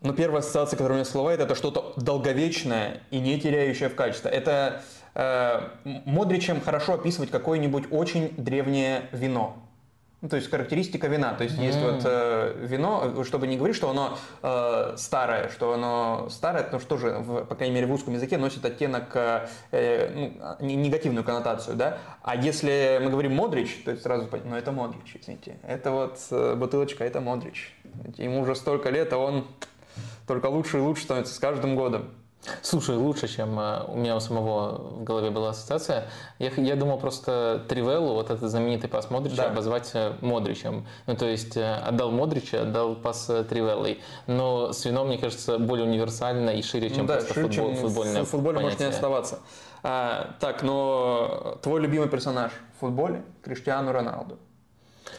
Ну, 0.02 0.14
первая 0.14 0.40
ассоциация, 0.40 0.76
которая 0.76 0.92
у 0.92 0.96
меня 0.96 1.04
всплывает, 1.04 1.40
это 1.40 1.54
что-то 1.54 1.92
долговечное 1.96 3.02
и 3.10 3.18
не 3.18 3.38
теряющее 3.38 3.88
в 3.88 3.94
качестве. 3.94 4.30
Это 4.30 4.82
э, 5.14 5.60
Модричем 5.84 6.60
хорошо 6.60 6.94
описывать 6.94 7.30
какое-нибудь 7.30 7.84
очень 7.90 8.34
древнее 8.36 9.08
вино. 9.12 9.58
Ну, 10.22 10.28
то 10.28 10.36
есть 10.36 10.50
характеристика 10.50 11.06
вина. 11.06 11.32
То 11.32 11.44
есть 11.44 11.58
mm. 11.58 11.64
есть 11.64 11.78
вот 11.80 12.02
э, 12.04 12.54
вино, 12.66 13.24
чтобы 13.24 13.46
не 13.46 13.56
говорить, 13.56 13.74
что 13.74 13.88
оно 13.88 14.18
э, 14.42 14.94
старое, 14.98 15.48
что 15.48 15.72
оно 15.72 16.28
старое, 16.28 16.68
но 16.70 16.78
что 16.78 16.98
же, 16.98 17.18
в, 17.18 17.44
по 17.44 17.54
крайней 17.54 17.74
мере, 17.74 17.86
в 17.86 17.90
русском 17.90 18.12
языке 18.12 18.36
носит 18.36 18.62
оттенок, 18.64 19.10
э, 19.14 19.48
ну, 19.70 20.66
негативную 20.66 21.24
коннотацию, 21.24 21.74
да. 21.76 21.98
А 22.22 22.36
если 22.36 23.00
мы 23.02 23.10
говорим 23.10 23.34
Модрич, 23.34 23.82
то 23.84 23.92
это 23.92 24.02
сразу, 24.02 24.28
ну, 24.44 24.56
это 24.56 24.72
Модрич, 24.72 25.16
извините. 25.18 25.56
Это 25.66 25.90
вот 25.90 26.18
э, 26.30 26.54
бутылочка, 26.54 27.02
это 27.04 27.22
Модрич. 27.22 27.74
Ему 28.18 28.42
уже 28.42 28.54
столько 28.54 28.90
лет, 28.90 29.12
а 29.14 29.18
он 29.18 29.46
только 30.26 30.46
лучше 30.46 30.78
и 30.78 30.80
лучше 30.80 31.04
становится 31.04 31.34
с 31.34 31.38
каждым 31.38 31.76
годом. 31.76 32.10
Слушай, 32.62 32.96
лучше, 32.96 33.28
чем 33.28 33.58
э, 33.60 33.84
у 33.88 33.96
меня 33.96 34.16
у 34.16 34.20
самого 34.20 34.78
в 34.78 35.04
голове 35.04 35.30
была 35.30 35.50
ассоциация. 35.50 36.08
Я, 36.38 36.50
я 36.56 36.74
думал 36.74 36.98
просто 36.98 37.64
Тривеллу, 37.68 38.14
вот 38.14 38.30
этот 38.30 38.50
знаменитый 38.50 38.88
пас 38.88 39.10
Модрича, 39.10 39.44
да. 39.44 39.50
обозвать 39.50 39.90
э, 39.94 40.14
Модричем. 40.20 40.86
Ну, 41.06 41.16
то 41.16 41.26
есть 41.26 41.56
э, 41.56 41.74
отдал 41.74 42.10
Модрича, 42.10 42.62
отдал 42.62 42.96
пас 42.96 43.30
Тривеллой. 43.48 44.00
Но 44.26 44.72
с 44.72 44.84
вином, 44.84 45.08
мне 45.08 45.18
кажется, 45.18 45.58
более 45.58 45.86
универсально 45.86 46.50
и 46.50 46.62
шире, 46.62 46.90
чем 46.90 47.06
да, 47.06 47.16
просто 47.16 47.34
шире, 47.34 47.48
футбол, 47.48 47.72
чем 47.72 47.76
футбольное 47.76 48.24
футболе 48.24 48.60
может 48.60 48.80
не 48.80 48.86
оставаться. 48.86 49.40
А, 49.82 50.34
так, 50.40 50.62
но 50.62 51.58
твой 51.62 51.80
любимый 51.80 52.08
персонаж 52.08 52.52
в 52.76 52.80
футболе 52.80 53.22
Криштиану 53.42 53.92
Роналду. 53.92 54.38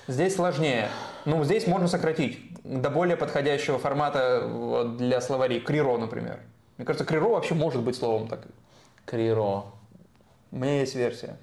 Здесь 0.08 0.36
сложнее. 0.36 0.90
Ну, 1.26 1.44
здесь 1.44 1.68
можно 1.68 1.88
сократить 1.88 2.40
до 2.64 2.90
более 2.90 3.18
подходящего 3.18 3.78
формата 3.78 4.86
для 4.98 5.22
словарей. 5.22 5.60
Криро, 5.60 5.98
например. 5.98 6.40
Мне 6.78 6.86
кажется, 6.86 7.06
криро 7.06 7.28
вообще 7.28 7.54
может 7.54 7.82
быть 7.84 7.96
словом 7.96 8.28
так. 8.28 8.48
Криро. 9.06 9.66
У 10.52 10.58
меня 10.58 10.80
есть 10.80 10.96
версия. 10.96 11.38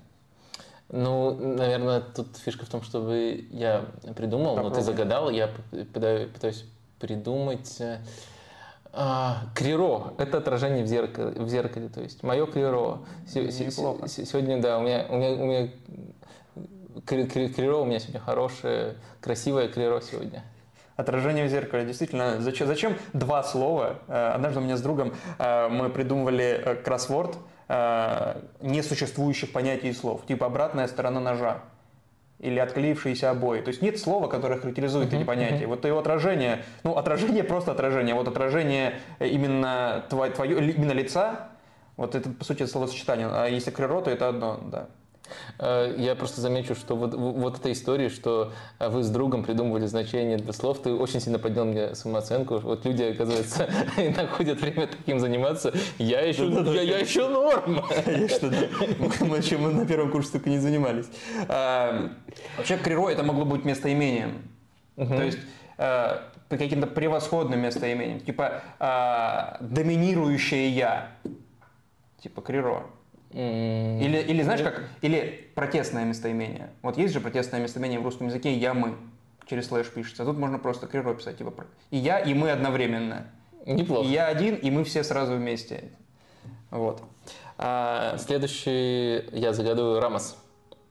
Ну, 0.90 1.34
наверное, 1.34 2.00
тут 2.00 2.36
фишка 2.38 2.64
в 2.64 2.68
том, 2.68 2.82
чтобы 2.82 3.46
я 3.50 3.84
придумал, 4.16 4.54
Попробуй. 4.54 4.70
но 4.70 4.74
ты 4.74 4.80
загадал, 4.82 5.30
я 5.30 5.50
пытаюсь 5.92 6.64
придумать. 6.98 7.82
А, 8.92 9.42
криро– 9.54 10.14
это 10.18 10.38
отражение 10.38 10.82
в 10.82 10.86
зеркале, 10.86 11.42
в 11.42 11.48
зеркале, 11.48 11.88
то 11.88 12.00
есть 12.00 12.22
мое 12.22 12.46
криро. 12.46 13.00
Неплохо. 13.34 14.08
Сегодня, 14.08 14.60
да, 14.62 14.78
у 14.78 14.82
меня, 14.82 15.06
у 15.10 15.16
меня, 15.16 15.30
у 15.32 15.46
меня 15.46 15.68
криро 17.06 17.76
у 17.76 17.84
меня 17.84 18.00
сегодня 18.00 18.20
хорошее, 18.20 18.94
красивое 19.20 19.68
криро 19.68 20.00
сегодня. 20.00 20.42
Отражение 20.98 21.46
в 21.46 21.48
зеркале. 21.48 21.84
Действительно, 21.84 22.40
зачем, 22.40 22.66
зачем 22.66 22.96
два 23.12 23.44
слова? 23.44 24.00
Э, 24.08 24.32
однажды 24.34 24.58
у 24.58 24.62
меня 24.64 24.76
с 24.76 24.80
другом 24.82 25.12
э, 25.38 25.68
мы 25.68 25.90
придумывали 25.90 26.60
э, 26.64 26.74
кроссворд 26.74 27.38
несуществующих 28.62 29.52
понятий 29.52 29.90
и 29.90 29.92
слов, 29.92 30.24
типа 30.26 30.46
обратная 30.46 30.88
сторона 30.88 31.20
ножа 31.20 31.58
или 32.38 32.58
отклеившиеся 32.58 33.28
обои. 33.30 33.60
То 33.60 33.68
есть 33.68 33.82
нет 33.82 34.00
слова, 34.00 34.26
которое 34.26 34.58
характеризует 34.58 35.12
uh-huh, 35.12 35.18
эти 35.18 35.24
понятия. 35.24 35.64
Uh-huh. 35.64 35.68
Вот 35.68 35.84
его 35.84 35.98
отражение, 35.98 36.64
ну 36.82 36.96
отражение 36.96 37.44
просто 37.44 37.72
отражение, 37.72 38.14
вот 38.14 38.26
отражение 38.26 38.94
именно 39.20 40.02
твое, 40.08 40.32
твое 40.32 40.72
именно 40.72 40.92
лица, 40.92 41.50
вот 41.98 42.14
это 42.14 42.30
по 42.30 42.42
сути 42.42 42.64
словосочетание. 42.64 43.28
А 43.30 43.46
если 43.48 43.70
криро, 43.70 44.00
то 44.00 44.10
это 44.10 44.28
одно, 44.28 44.58
да. 44.62 44.88
Э, 45.58 45.94
я 45.98 46.14
просто 46.14 46.40
замечу, 46.40 46.74
что 46.74 46.96
вот, 46.96 47.14
вот 47.14 47.58
эта 47.58 47.72
история, 47.72 48.08
что 48.08 48.52
вы 48.78 49.02
с 49.02 49.10
другом 49.10 49.44
придумывали 49.44 49.86
значение 49.86 50.36
для 50.38 50.52
слов, 50.52 50.82
ты 50.82 50.92
очень 50.92 51.20
сильно 51.20 51.38
поднял 51.38 51.64
мне 51.64 51.94
самооценку. 51.94 52.58
Вот 52.58 52.84
люди, 52.84 53.02
оказывается, 53.02 53.68
находят 54.16 54.60
время 54.60 54.86
таким 54.86 55.20
заниматься. 55.20 55.72
Я 55.98 56.20
еще, 56.20 56.48
я, 56.48 56.82
я 56.82 56.98
еще 56.98 57.28
норм. 57.28 57.82
Конечно, 58.04 58.50
да. 58.50 58.58
Мы, 59.20 59.42
чем 59.42 59.76
на 59.76 59.86
первом 59.86 60.10
курсе 60.10 60.32
только 60.32 60.50
не 60.50 60.58
занимались. 60.58 61.06
А, 61.48 62.10
вообще, 62.56 62.76
криро 62.76 63.08
это 63.08 63.22
могло 63.22 63.44
быть 63.44 63.64
местоимением. 63.64 64.42
То 64.96 65.22
есть 65.22 65.38
э, 65.78 66.18
каким-то 66.48 66.86
превосходным 66.86 67.60
местоимением. 67.60 68.20
Типа 68.20 68.62
а, 68.78 69.56
доминирующее 69.60 70.70
я. 70.70 71.12
Типа 72.20 72.42
криро. 72.42 72.86
Или, 73.30 74.24
или 74.26 74.42
знаешь 74.42 74.62
как, 74.62 74.88
или 75.02 75.50
протестное 75.54 76.04
местоимение. 76.04 76.70
Вот 76.82 76.96
есть 76.96 77.12
же 77.12 77.20
протестное 77.20 77.60
местоимение 77.60 78.00
в 78.00 78.04
русском 78.04 78.28
языке 78.28 78.54
«я, 78.54 78.74
мы». 78.74 78.96
Через 79.46 79.68
слэш 79.68 79.88
пишется. 79.88 80.22
А 80.22 80.26
тут 80.26 80.38
можно 80.38 80.58
просто 80.58 80.86
криро 80.86 81.14
писать. 81.14 81.38
Типа, 81.38 81.52
и 81.90 81.96
я, 81.96 82.18
и 82.18 82.34
мы 82.34 82.50
одновременно. 82.50 83.26
Неплохо. 83.64 84.06
И 84.06 84.10
я 84.10 84.26
один, 84.26 84.54
и 84.54 84.70
мы 84.70 84.84
все 84.84 85.02
сразу 85.02 85.36
вместе. 85.36 85.84
Вот. 86.70 87.02
А, 87.56 88.16
следующий 88.18 89.24
я 89.32 89.52
загадываю 89.52 90.00
Рамос. 90.00 90.36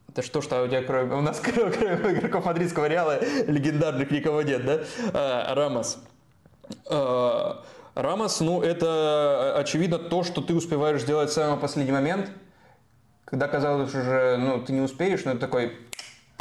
Да 0.10 0.22
что 0.24 0.42
ж, 0.42 0.46
у 0.46 0.68
тебя 0.68 0.82
кроме, 0.82 1.16
у 1.16 1.22
нас 1.22 1.40
кроме, 1.44 1.72
кроме 1.72 2.20
игроков 2.20 2.46
мадридского 2.46 2.88
Реала 2.88 3.20
легендарных 3.48 4.10
никого 4.10 4.42
нет, 4.42 4.66
да? 4.66 4.82
А, 5.14 5.54
Рамос. 5.54 6.00
А, 6.90 7.64
Рамос, 7.98 8.42
ну, 8.42 8.62
это 8.62 9.54
э, 9.56 9.60
очевидно 9.60 9.98
то, 9.98 10.24
что 10.24 10.42
ты 10.42 10.54
успеваешь 10.54 11.02
сделать 11.02 11.32
в 11.32 11.34
самый 11.34 11.60
последний 11.60 11.92
момент, 11.92 12.30
когда 13.26 13.48
казалось 13.48 13.90
уже, 13.90 14.38
ну, 14.38 14.64
ты 14.64 14.72
не 14.72 14.82
успеешь, 14.82 15.26
но 15.26 15.32
это 15.32 15.40
такой 15.40 15.76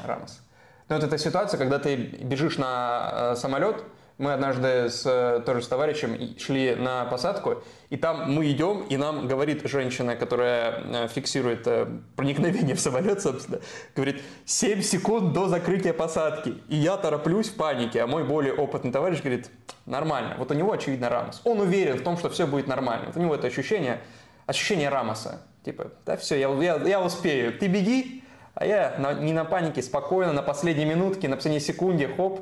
Рамос. 0.04 0.42
Ну, 0.90 0.96
вот 0.96 1.04
эта 1.04 1.16
ситуация, 1.16 1.56
когда 1.56 1.78
ты 1.78 1.96
бежишь 1.96 2.58
на 2.58 3.10
э, 3.32 3.36
самолет, 3.36 3.82
мы 4.18 4.32
однажды 4.32 4.88
с, 4.88 5.04
э, 5.04 5.42
тоже 5.44 5.62
с 5.62 5.68
товарищем 5.68 6.38
шли 6.38 6.74
на 6.74 7.04
посадку, 7.04 7.62
и 7.90 7.96
там 7.96 8.32
мы 8.32 8.50
идем, 8.50 8.82
и 8.88 8.96
нам 8.96 9.28
говорит 9.28 9.68
женщина, 9.68 10.16
которая 10.16 11.04
э, 11.04 11.08
фиксирует 11.08 11.66
э, 11.66 11.86
проникновение 12.16 12.74
в 12.74 12.80
самолет, 12.80 13.20
собственно, 13.20 13.60
говорит, 13.94 14.22
7 14.46 14.80
секунд 14.80 15.34
до 15.34 15.48
закрытия 15.48 15.92
посадки. 15.92 16.54
И 16.68 16.76
я 16.76 16.96
тороплюсь 16.96 17.48
в 17.48 17.56
панике, 17.56 18.02
а 18.02 18.06
мой 18.06 18.24
более 18.24 18.54
опытный 18.54 18.90
товарищ 18.90 19.20
говорит, 19.20 19.50
нормально. 19.84 20.36
Вот 20.38 20.50
у 20.50 20.54
него, 20.54 20.72
очевидно, 20.72 21.10
Рамос. 21.10 21.42
Он 21.44 21.60
уверен 21.60 21.98
в 21.98 22.02
том, 22.02 22.16
что 22.16 22.30
все 22.30 22.46
будет 22.46 22.66
нормально. 22.66 23.06
Вот 23.08 23.16
у 23.16 23.20
него 23.20 23.34
это 23.34 23.46
ощущение, 23.46 24.00
ощущение 24.46 24.88
Рамоса. 24.88 25.42
Типа, 25.62 25.90
да 26.06 26.16
все, 26.16 26.36
я, 26.36 26.48
я, 26.62 26.76
я 26.76 27.02
успею. 27.02 27.58
Ты 27.58 27.66
беги, 27.66 28.24
а 28.56 28.64
я 28.64 28.96
на, 28.98 29.12
не 29.12 29.34
на 29.34 29.44
панике, 29.44 29.82
спокойно, 29.82 30.32
на 30.32 30.42
последней 30.42 30.86
минутке, 30.86 31.28
на 31.28 31.36
последней 31.36 31.60
секунде, 31.60 32.08
хоп. 32.08 32.40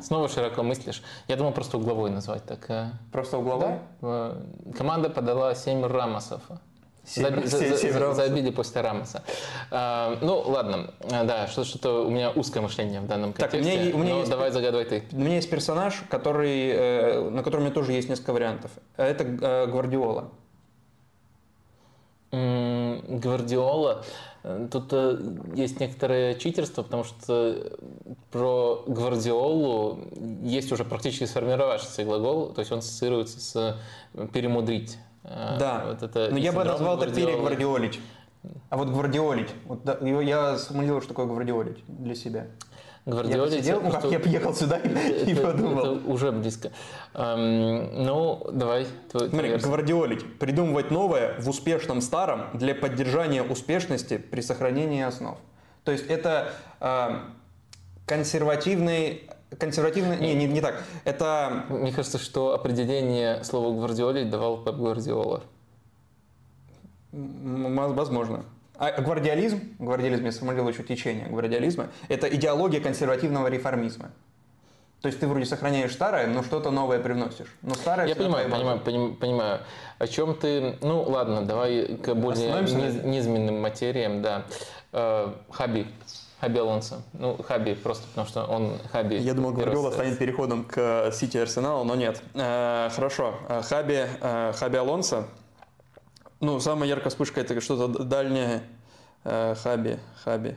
Снова 0.00 0.28
широко 0.28 0.62
мыслишь. 0.62 1.02
Я 1.26 1.34
думал 1.34 1.52
просто 1.52 1.76
угловой 1.76 2.08
назвать 2.10 2.44
так. 2.44 2.70
Э. 2.70 2.90
Просто 3.10 3.38
угловой? 3.38 3.80
Да. 4.00 4.36
Команда 4.78 5.10
подала 5.10 5.56
7 5.56 5.84
рамосов. 5.84 6.42
Заби, 7.04 7.46
за, 7.46 7.76
за, 7.76 8.14
забили 8.14 8.50
после 8.50 8.80
Рамоса. 8.80 9.22
А, 9.70 10.18
ну, 10.20 10.40
ладно, 10.40 10.92
да, 11.08 11.46
что-то 11.46 12.04
у 12.04 12.10
меня 12.10 12.30
узкое 12.30 12.60
мышление 12.60 13.00
в 13.00 13.06
данном 13.06 13.32
контексте. 13.32 13.72
Так, 13.72 13.78
у 13.78 13.80
меня, 13.80 13.96
у 13.96 13.98
меня 13.98 14.18
есть, 14.18 14.30
давай 14.30 14.50
загадывай 14.50 14.84
ты. 14.86 15.04
У 15.12 15.20
меня 15.20 15.36
есть 15.36 15.48
персонаж, 15.48 16.02
который, 16.08 16.68
э, 16.68 17.30
на 17.30 17.44
котором 17.44 17.62
у 17.62 17.66
меня 17.66 17.74
тоже 17.74 17.92
есть 17.92 18.08
несколько 18.08 18.32
вариантов. 18.32 18.72
Это 18.96 19.22
э, 19.24 19.66
Гвардиола. 19.66 20.30
Гвардиола. 22.32 24.04
Тут 24.70 24.92
э, 24.92 25.18
есть 25.54 25.80
некоторое 25.80 26.34
читерство, 26.34 26.82
потому 26.82 27.02
что 27.02 27.76
про 28.30 28.84
Гвардиолу 28.86 29.98
есть 30.42 30.70
уже 30.70 30.84
практически 30.84 31.24
сформировавшийся 31.24 32.04
глагол, 32.04 32.52
то 32.52 32.60
есть 32.60 32.70
он 32.70 32.78
ассоциируется 32.78 33.40
с 33.40 33.76
перемудрить. 34.32 34.98
Э, 35.24 35.56
да, 35.58 35.84
вот 35.88 36.02
это 36.04 36.28
но 36.30 36.38
я 36.38 36.52
бы 36.52 36.62
назвал 36.62 37.02
это 37.02 37.12
перегвардиолить. 37.12 37.98
А 38.70 38.76
вот 38.76 38.88
гвардиолить, 38.88 39.50
вот, 39.64 39.82
да, 39.82 39.98
я 40.00 40.56
сформулировал, 40.58 41.00
что 41.00 41.08
такое 41.08 41.26
гвардиолить 41.26 41.78
для 41.88 42.14
себя. 42.14 42.46
Гвардиоле... 43.06 43.56
Я 43.56 43.62
сидел, 43.62 43.80
ну 43.80 43.90
как 43.90 44.04
я 44.06 44.18
приехал 44.18 44.52
сюда 44.52 44.78
и 44.78 45.32
это, 45.32 45.42
подумал. 45.42 45.78
Это 45.78 46.08
уже 46.08 46.32
близко. 46.32 46.72
Эм, 47.14 48.04
ну, 48.04 48.44
давай. 48.52 48.88
Твой, 49.12 49.28
Смотри, 49.28 49.56
гвардиолить. 49.56 50.38
Придумывать 50.38 50.90
новое 50.90 51.38
в 51.38 51.48
успешном 51.48 52.00
старом 52.00 52.46
для 52.52 52.74
поддержания 52.74 53.44
успешности 53.44 54.18
при 54.18 54.40
сохранении 54.40 55.04
основ. 55.04 55.38
То 55.84 55.92
есть 55.92 56.06
это 56.08 56.50
э, 56.80 57.18
консервативный 58.06 59.30
консервативный... 59.56 60.18
Не, 60.18 60.34
не, 60.34 60.46
не 60.46 60.60
так. 60.60 60.82
Это... 61.04 61.64
Мне 61.68 61.92
кажется, 61.92 62.18
что 62.18 62.54
определение 62.54 63.44
слова 63.44 63.72
гвардиоли 63.72 64.24
давал 64.24 64.64
Пеп 64.64 64.74
Гвардиола. 64.74 65.44
Возможно. 67.12 68.44
А 68.78 69.00
гвардиализм, 69.00 69.60
гвардиализм, 69.78 70.24
я 70.24 70.32
сформулировал 70.32 70.70
еще 70.70 70.82
течение 70.82 71.26
гвардиализма, 71.28 71.88
это 72.08 72.28
идеология 72.28 72.80
консервативного 72.80 73.48
реформизма. 73.48 74.10
То 75.02 75.08
есть 75.08 75.20
ты 75.20 75.26
вроде 75.26 75.44
сохраняешь 75.44 75.92
старое, 75.92 76.26
но 76.26 76.42
что-то 76.42 76.70
новое 76.70 76.98
привносишь. 76.98 77.54
Но 77.62 77.74
старое 77.74 78.08
Я 78.08 78.16
понимаю, 78.16 78.50
понимаю, 78.50 78.80
понимаю, 78.80 79.14
понимаю. 79.14 79.60
О 79.98 80.06
чем 80.06 80.34
ты... 80.34 80.76
Ну, 80.80 81.02
ладно, 81.02 81.42
давай 81.42 81.96
к 81.96 82.14
более 82.14 82.62
низ, 82.62 83.04
низменным 83.04 83.60
материям, 83.60 84.22
да. 84.22 84.44
Э, 84.92 85.32
Хаби. 85.50 85.86
Хаби 86.40 86.58
Алонсо. 86.58 87.02
Ну, 87.12 87.36
Хаби 87.42 87.74
просто 87.74 88.06
потому, 88.08 88.26
что 88.26 88.44
он 88.44 88.78
Хаби. 88.90 89.16
Я 89.16 89.34
думал, 89.34 89.52
Гвардиола 89.52 89.90
станет 89.90 90.18
переходом 90.18 90.64
к 90.64 91.12
Сити 91.12 91.36
Арсеналу, 91.36 91.84
но 91.84 91.94
нет. 91.94 92.20
Э, 92.34 92.90
хорошо. 92.94 93.34
Э, 93.48 93.62
Хаби, 93.62 94.06
э, 94.20 94.52
Хаби 94.56 94.76
Алонсо. 94.76 95.28
Ну, 96.40 96.60
самая 96.60 96.88
яркая 96.88 97.10
вспышка 97.10 97.40
это 97.40 97.60
что-то 97.60 98.04
дальнее. 98.04 98.62
Э, 99.24 99.54
хаби, 99.54 99.98
Хаби. 100.22 100.56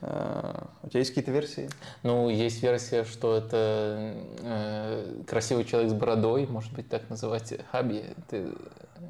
Э, 0.00 0.62
у 0.82 0.88
тебя 0.88 1.00
есть 1.00 1.10
какие-то 1.10 1.32
версии? 1.32 1.68
Ну, 2.04 2.28
есть 2.28 2.62
версия, 2.62 3.04
что 3.04 3.36
это 3.36 4.14
э, 4.42 5.22
красивый 5.26 5.64
человек 5.64 5.90
с 5.90 5.94
бородой, 5.94 6.46
может 6.46 6.72
быть, 6.72 6.88
так 6.88 7.10
называть 7.10 7.52
Хаби. 7.72 8.04
Ты... 8.28 8.46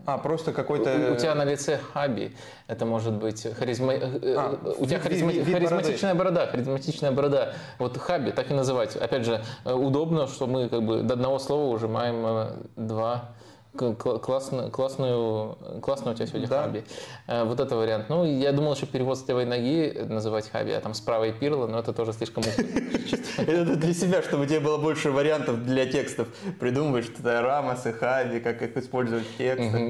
А, 0.07 0.17
просто 0.17 0.53
какой-то... 0.53 1.11
У, 1.11 1.13
у 1.13 1.17
тебя 1.17 1.35
на 1.35 1.45
лице 1.45 1.79
Хаби. 1.93 2.35
Это 2.67 2.87
может 2.87 3.13
быть 3.13 3.47
харизма... 3.55 3.93
Э, 3.93 4.35
а, 4.37 4.75
у 4.79 4.87
тебя 4.87 4.99
харизма... 4.99 5.31
вид, 5.31 5.45
вид 5.45 5.55
харизматичная 5.57 6.15
бороды. 6.15 6.35
борода, 6.37 6.51
харизматичная 6.51 7.13
борода. 7.13 7.53
Вот 7.79 7.99
Хаби, 7.99 8.31
так 8.31 8.51
и 8.51 8.55
называть. 8.55 8.97
Опять 8.97 9.27
же, 9.27 9.45
э, 9.65 9.75
удобно, 9.75 10.27
что 10.27 10.47
мы 10.47 10.71
как 10.71 10.83
бы 10.83 11.03
до 11.03 11.15
одного 11.15 11.39
слова 11.39 11.75
ужимаем 11.75 12.67
два 12.77 13.31
Классно, 13.77 14.69
классную, 14.71 15.57
классную 15.81 16.15
у 16.15 16.17
тебя 16.17 16.27
сегодня 16.27 16.49
да. 16.49 16.63
хаби. 16.63 16.85
Э, 17.29 17.45
вот 17.45 17.61
это 17.61 17.77
вариант. 17.77 18.09
Ну, 18.09 18.25
я 18.25 18.51
думал, 18.53 18.75
что 18.75 18.87
перевод 18.87 19.17
с 19.17 19.29
левой 19.29 19.45
ноги 19.45 19.97
называть 20.09 20.51
хаби, 20.51 20.73
а 20.73 20.81
там 20.81 20.93
справа 20.93 21.29
и 21.29 21.33
пирло, 21.33 21.69
но 21.69 21.79
это 21.79 21.93
тоже 21.93 22.13
слишком 22.13 22.43
Это 23.39 23.77
для 23.77 23.95
себя, 23.95 24.23
чтобы 24.23 24.43
у 24.43 24.47
тебя 24.47 24.61
было 24.61 24.77
больше 24.77 25.13
вариантов 25.13 25.65
для 25.65 25.87
текстов. 25.87 26.29
Придумываешь 26.59 27.05
что-то 27.07 27.43
рамос 27.43 27.87
и 27.87 27.93
хаби, 27.93 28.41
как 28.41 28.61
их 28.61 28.77
использовать 28.77 29.27
в 29.27 29.37
текстах. 29.37 29.81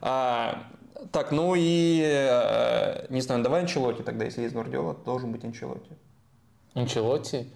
А, 0.00 0.64
так, 1.12 1.30
ну 1.30 1.54
и, 1.56 2.02
э, 2.04 3.06
не 3.10 3.20
знаю, 3.20 3.44
давай 3.44 3.60
Анчелоти 3.60 4.02
тогда, 4.02 4.24
если 4.24 4.42
есть 4.42 4.54
Гвардиола, 4.54 4.94
должен 5.04 5.30
быть 5.30 5.44
Анчелоти. 5.44 5.90
Анчелоти? 6.74 7.46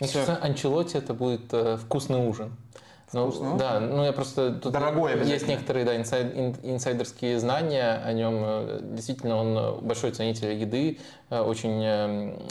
Мне 0.00 0.08
кажется, 0.08 0.36
анчелоти 0.36 0.96
это 0.96 1.14
будет 1.14 1.52
э, 1.52 1.76
вкусный 1.76 2.26
ужин. 2.26 2.56
Ну, 3.14 3.56
да, 3.58 3.80
ну 3.80 4.04
я 4.04 4.12
просто 4.12 4.52
тут 4.52 4.70
Дорогой 4.70 5.26
есть 5.26 5.48
некоторые 5.48 5.86
да, 5.86 5.96
инсайд, 5.96 6.58
инсайдерские 6.62 7.40
знания 7.40 8.02
о 8.04 8.12
нем. 8.12 8.34
Э, 8.36 8.80
действительно, 8.82 9.36
он 9.36 9.80
большой 9.86 10.10
ценитель 10.10 10.52
еды, 10.52 10.98
э, 11.30 11.40
очень 11.40 11.82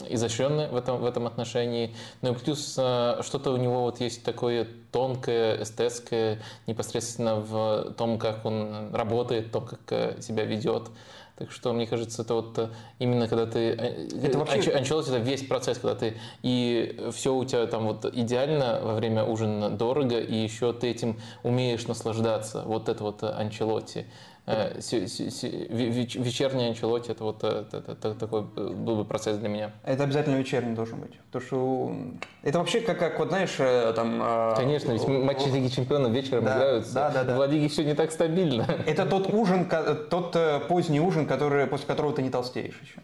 изощренный 0.08 0.68
в 0.68 0.74
этом, 0.74 0.98
в 0.98 1.04
этом 1.04 1.28
отношении. 1.28 1.94
Ну 2.22 2.32
и 2.32 2.34
плюс 2.34 2.72
что-то 2.72 3.52
у 3.52 3.56
него 3.56 3.82
вот 3.82 4.00
есть 4.00 4.24
такое 4.24 4.66
тонкое, 4.90 5.62
эстетское, 5.62 6.40
непосредственно 6.66 7.36
в 7.36 7.94
том, 7.96 8.18
как 8.18 8.44
он 8.44 8.92
работает, 8.92 9.46
в 9.46 9.50
том, 9.52 9.66
как 9.66 10.22
себя 10.22 10.44
ведет. 10.44 10.90
Так 11.38 11.52
что, 11.52 11.72
мне 11.72 11.86
кажется, 11.86 12.22
это 12.22 12.34
вот 12.34 12.58
э, 12.58 12.68
именно 12.98 13.28
когда 13.28 13.46
ты... 13.46 13.70
Э, 13.70 14.08
это 14.24 14.38
вообще... 14.38 14.72
Анчелоти 14.72 15.10
это 15.10 15.18
весь 15.18 15.46
процесс, 15.46 15.78
когда 15.78 15.94
ты 15.94 16.16
и 16.42 16.98
все 17.12 17.32
у 17.32 17.44
тебя 17.44 17.64
там 17.66 17.86
вот 17.86 18.04
идеально 18.04 18.80
во 18.82 18.94
время 18.94 19.24
ужина 19.24 19.70
дорого, 19.70 20.18
и 20.18 20.34
еще 20.34 20.72
ты 20.72 20.88
этим 20.88 21.20
умеешь 21.44 21.86
наслаждаться. 21.86 22.64
Вот 22.66 22.88
это 22.88 23.04
вот 23.04 23.22
Анчелоти. 23.22 24.06
Э, 24.50 24.72
вечерний 24.78 26.68
анчелоти 26.68 27.10
это 27.10 27.22
вот 27.22 27.44
это, 27.44 27.84
это, 27.86 28.14
такой 28.14 28.42
был 28.42 28.96
бы 28.96 29.04
процесс 29.04 29.36
для 29.36 29.50
меня. 29.50 29.72
Это 29.84 30.04
обязательно 30.04 30.36
вечерний 30.36 30.74
должен 30.74 31.00
быть. 31.00 31.12
Потому 31.30 31.44
что 31.44 31.96
это 32.42 32.58
вообще 32.58 32.80
как, 32.80 32.98
как 32.98 33.18
вот 33.18 33.28
знаешь, 33.28 33.54
э, 33.58 33.92
там... 33.94 34.18
А, 34.22 34.54
Конечно, 34.56 34.92
ведь 34.92 35.06
матчи 35.06 35.48
Лиги 35.48 35.68
Чемпионов 35.68 36.12
вечером 36.12 36.44
да, 36.44 36.56
играются. 36.56 36.94
Да, 36.94 37.10
да, 37.10 37.24
да. 37.24 37.36
В 37.36 37.46
Лиге 37.50 37.68
все 37.68 37.84
не 37.84 37.92
так 37.94 38.10
стабильно. 38.10 38.66
Это 38.86 39.04
тот 39.04 39.32
ужин, 39.34 39.68
тот 40.08 40.34
э, 40.34 40.60
поздний 40.60 41.00
ужин, 41.00 41.26
который, 41.26 41.66
после 41.66 41.86
которого 41.86 42.14
ты 42.14 42.22
не 42.22 42.30
толстеешь 42.30 42.80
еще. 42.80 43.00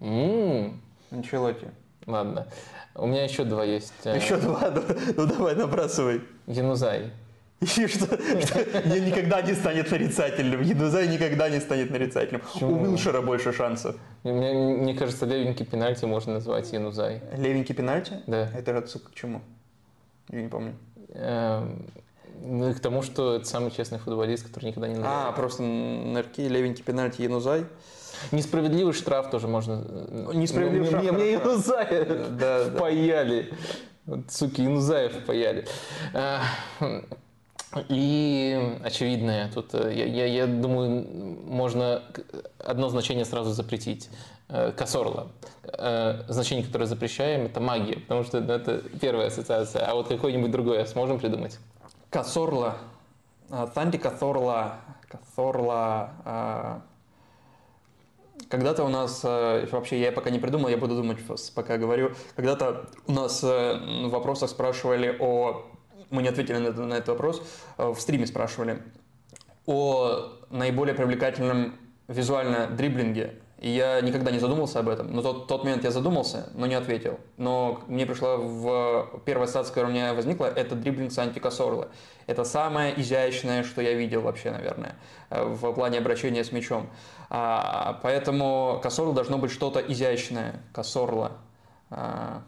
Mm. 0.00 0.74
Анчелоти. 1.12 1.68
Ладно. 2.06 2.46
У 2.94 3.06
меня 3.06 3.24
еще 3.24 3.44
два 3.44 3.64
есть. 3.64 3.94
Еще 4.04 4.36
два? 4.36 4.70
Ну, 4.70 4.82
ну 5.16 5.26
давай, 5.26 5.54
набрасывай. 5.54 6.20
Янузай. 6.46 7.10
И 7.60 7.66
что, 7.66 8.06
что 8.06 9.00
никогда 9.00 9.40
не 9.42 9.54
станет 9.54 9.90
нарицательным. 9.90 10.60
Едузай 10.60 11.08
никогда 11.08 11.48
не 11.48 11.60
станет 11.60 11.90
нарицательным. 11.90 12.42
Почему? 12.42 12.82
У 12.82 12.84
Вилшера 12.84 13.22
больше 13.22 13.52
шансов. 13.52 13.96
Мне, 14.22 14.52
мне 14.52 14.94
кажется, 14.94 15.24
левенький 15.24 15.64
пенальти 15.64 16.04
можно 16.04 16.34
назвать 16.34 16.72
Янузай. 16.72 17.22
Левенький 17.36 17.74
пенальти? 17.74 18.20
Да. 18.26 18.50
Это 18.54 18.76
отсылка 18.76 19.10
к 19.10 19.14
чему? 19.14 19.40
Я 20.30 20.42
не 20.42 20.48
помню. 20.48 20.74
Эм, 21.10 21.86
ну, 22.42 22.74
к 22.74 22.80
тому, 22.80 23.02
что 23.02 23.36
это 23.36 23.44
самый 23.46 23.70
честный 23.70 23.98
футболист, 23.98 24.46
который 24.46 24.66
никогда 24.66 24.88
не 24.88 24.96
называет. 24.96 25.28
А, 25.28 25.32
просто 25.32 25.62
нырки, 25.62 26.40
левенький 26.42 26.82
пенальти 26.82 27.22
Янузай. 27.22 27.64
Несправедливый 28.32 28.92
штраф 28.92 29.30
тоже 29.30 29.48
можно. 29.48 29.84
Несправедливый 30.34 30.88
штраф. 30.88 31.02
Мне, 31.02 31.12
мне 31.12 31.32
Янузая 31.32 32.28
да, 32.30 32.70
паяли. 32.78 33.52
Вот, 34.06 34.30
суки, 34.30 34.62
Янузаев 34.62 35.24
паяли. 35.24 35.66
И 37.88 38.78
очевидное, 38.84 39.50
тут 39.52 39.74
э, 39.74 39.92
я, 39.94 40.04
я, 40.04 40.26
я 40.26 40.46
думаю, 40.46 41.06
можно 41.46 42.02
одно 42.58 42.88
значение 42.88 43.24
сразу 43.24 43.50
запретить. 43.50 44.08
Э, 44.48 44.72
Косорла. 44.72 45.28
Э, 45.64 46.22
значение, 46.28 46.64
которое 46.64 46.86
запрещаем, 46.86 47.46
это 47.46 47.60
магия, 47.60 47.96
потому 48.00 48.22
что 48.22 48.40
ну, 48.40 48.52
это 48.52 48.82
первая 49.00 49.26
ассоциация. 49.26 49.84
А 49.86 49.94
вот 49.94 50.08
какой-нибудь 50.08 50.50
другой 50.50 50.86
сможем 50.86 51.18
придумать? 51.18 51.58
Косорла. 52.10 52.76
Санти 53.74 53.96
Косорла. 53.96 54.76
Косорла. 55.08 56.82
Когда-то 58.48 58.84
у 58.84 58.88
нас, 58.88 59.22
вообще 59.24 60.00
я 60.00 60.12
пока 60.12 60.30
не 60.30 60.38
придумал, 60.38 60.68
я 60.68 60.76
буду 60.76 60.96
думать, 60.96 61.18
пока 61.54 61.76
говорю. 61.76 62.12
Когда-то 62.36 62.88
у 63.06 63.12
нас 63.12 63.42
в 63.42 64.08
вопросах 64.08 64.50
спрашивали 64.50 65.16
о 65.18 65.64
мы 66.10 66.22
не 66.22 66.28
ответили 66.28 66.58
на, 66.58 66.70
на 66.70 66.94
этот 66.94 67.08
вопрос, 67.08 67.42
э, 67.78 67.88
в 67.88 67.98
стриме 68.00 68.26
спрашивали 68.26 68.82
о 69.66 70.32
наиболее 70.50 70.94
привлекательном 70.94 71.76
визуально 72.08 72.66
дриблинге. 72.66 73.34
И 73.58 73.70
я 73.70 74.00
никогда 74.02 74.30
не 74.30 74.38
задумался 74.38 74.80
об 74.80 74.90
этом. 74.90 75.14
Но 75.14 75.22
тот, 75.22 75.46
тот 75.46 75.64
момент 75.64 75.84
я 75.84 75.90
задумался, 75.90 76.50
но 76.54 76.66
не 76.66 76.74
ответил. 76.74 77.18
Но 77.38 77.82
мне 77.86 78.04
пришла 78.04 78.36
в 78.36 79.22
первая 79.24 79.44
ассоциация, 79.44 79.70
которая 79.70 79.90
у 79.90 79.94
меня 79.94 80.12
возникла, 80.12 80.46
это 80.46 80.74
дриблинг 80.74 81.12
Санти 81.12 81.38
Кассорла. 81.38 81.88
Это 82.26 82.44
самое 82.44 83.00
изящное, 83.00 83.62
что 83.64 83.80
я 83.80 83.94
видел 83.94 84.20
вообще, 84.20 84.50
наверное, 84.50 84.96
э, 85.30 85.42
в 85.42 85.72
плане 85.72 85.98
обращения 85.98 86.44
с 86.44 86.52
мячом. 86.52 86.90
А, 87.30 88.00
поэтому 88.02 88.80
Кассорла 88.82 89.14
должно 89.14 89.38
быть 89.38 89.50
что-то 89.50 89.80
изящное. 89.80 90.60
Кассорла. 90.74 91.32
А, 91.88 92.42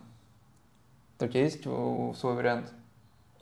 у 1.19 1.25
есть 1.39 1.63
свой 1.63 2.35
вариант? 2.35 2.73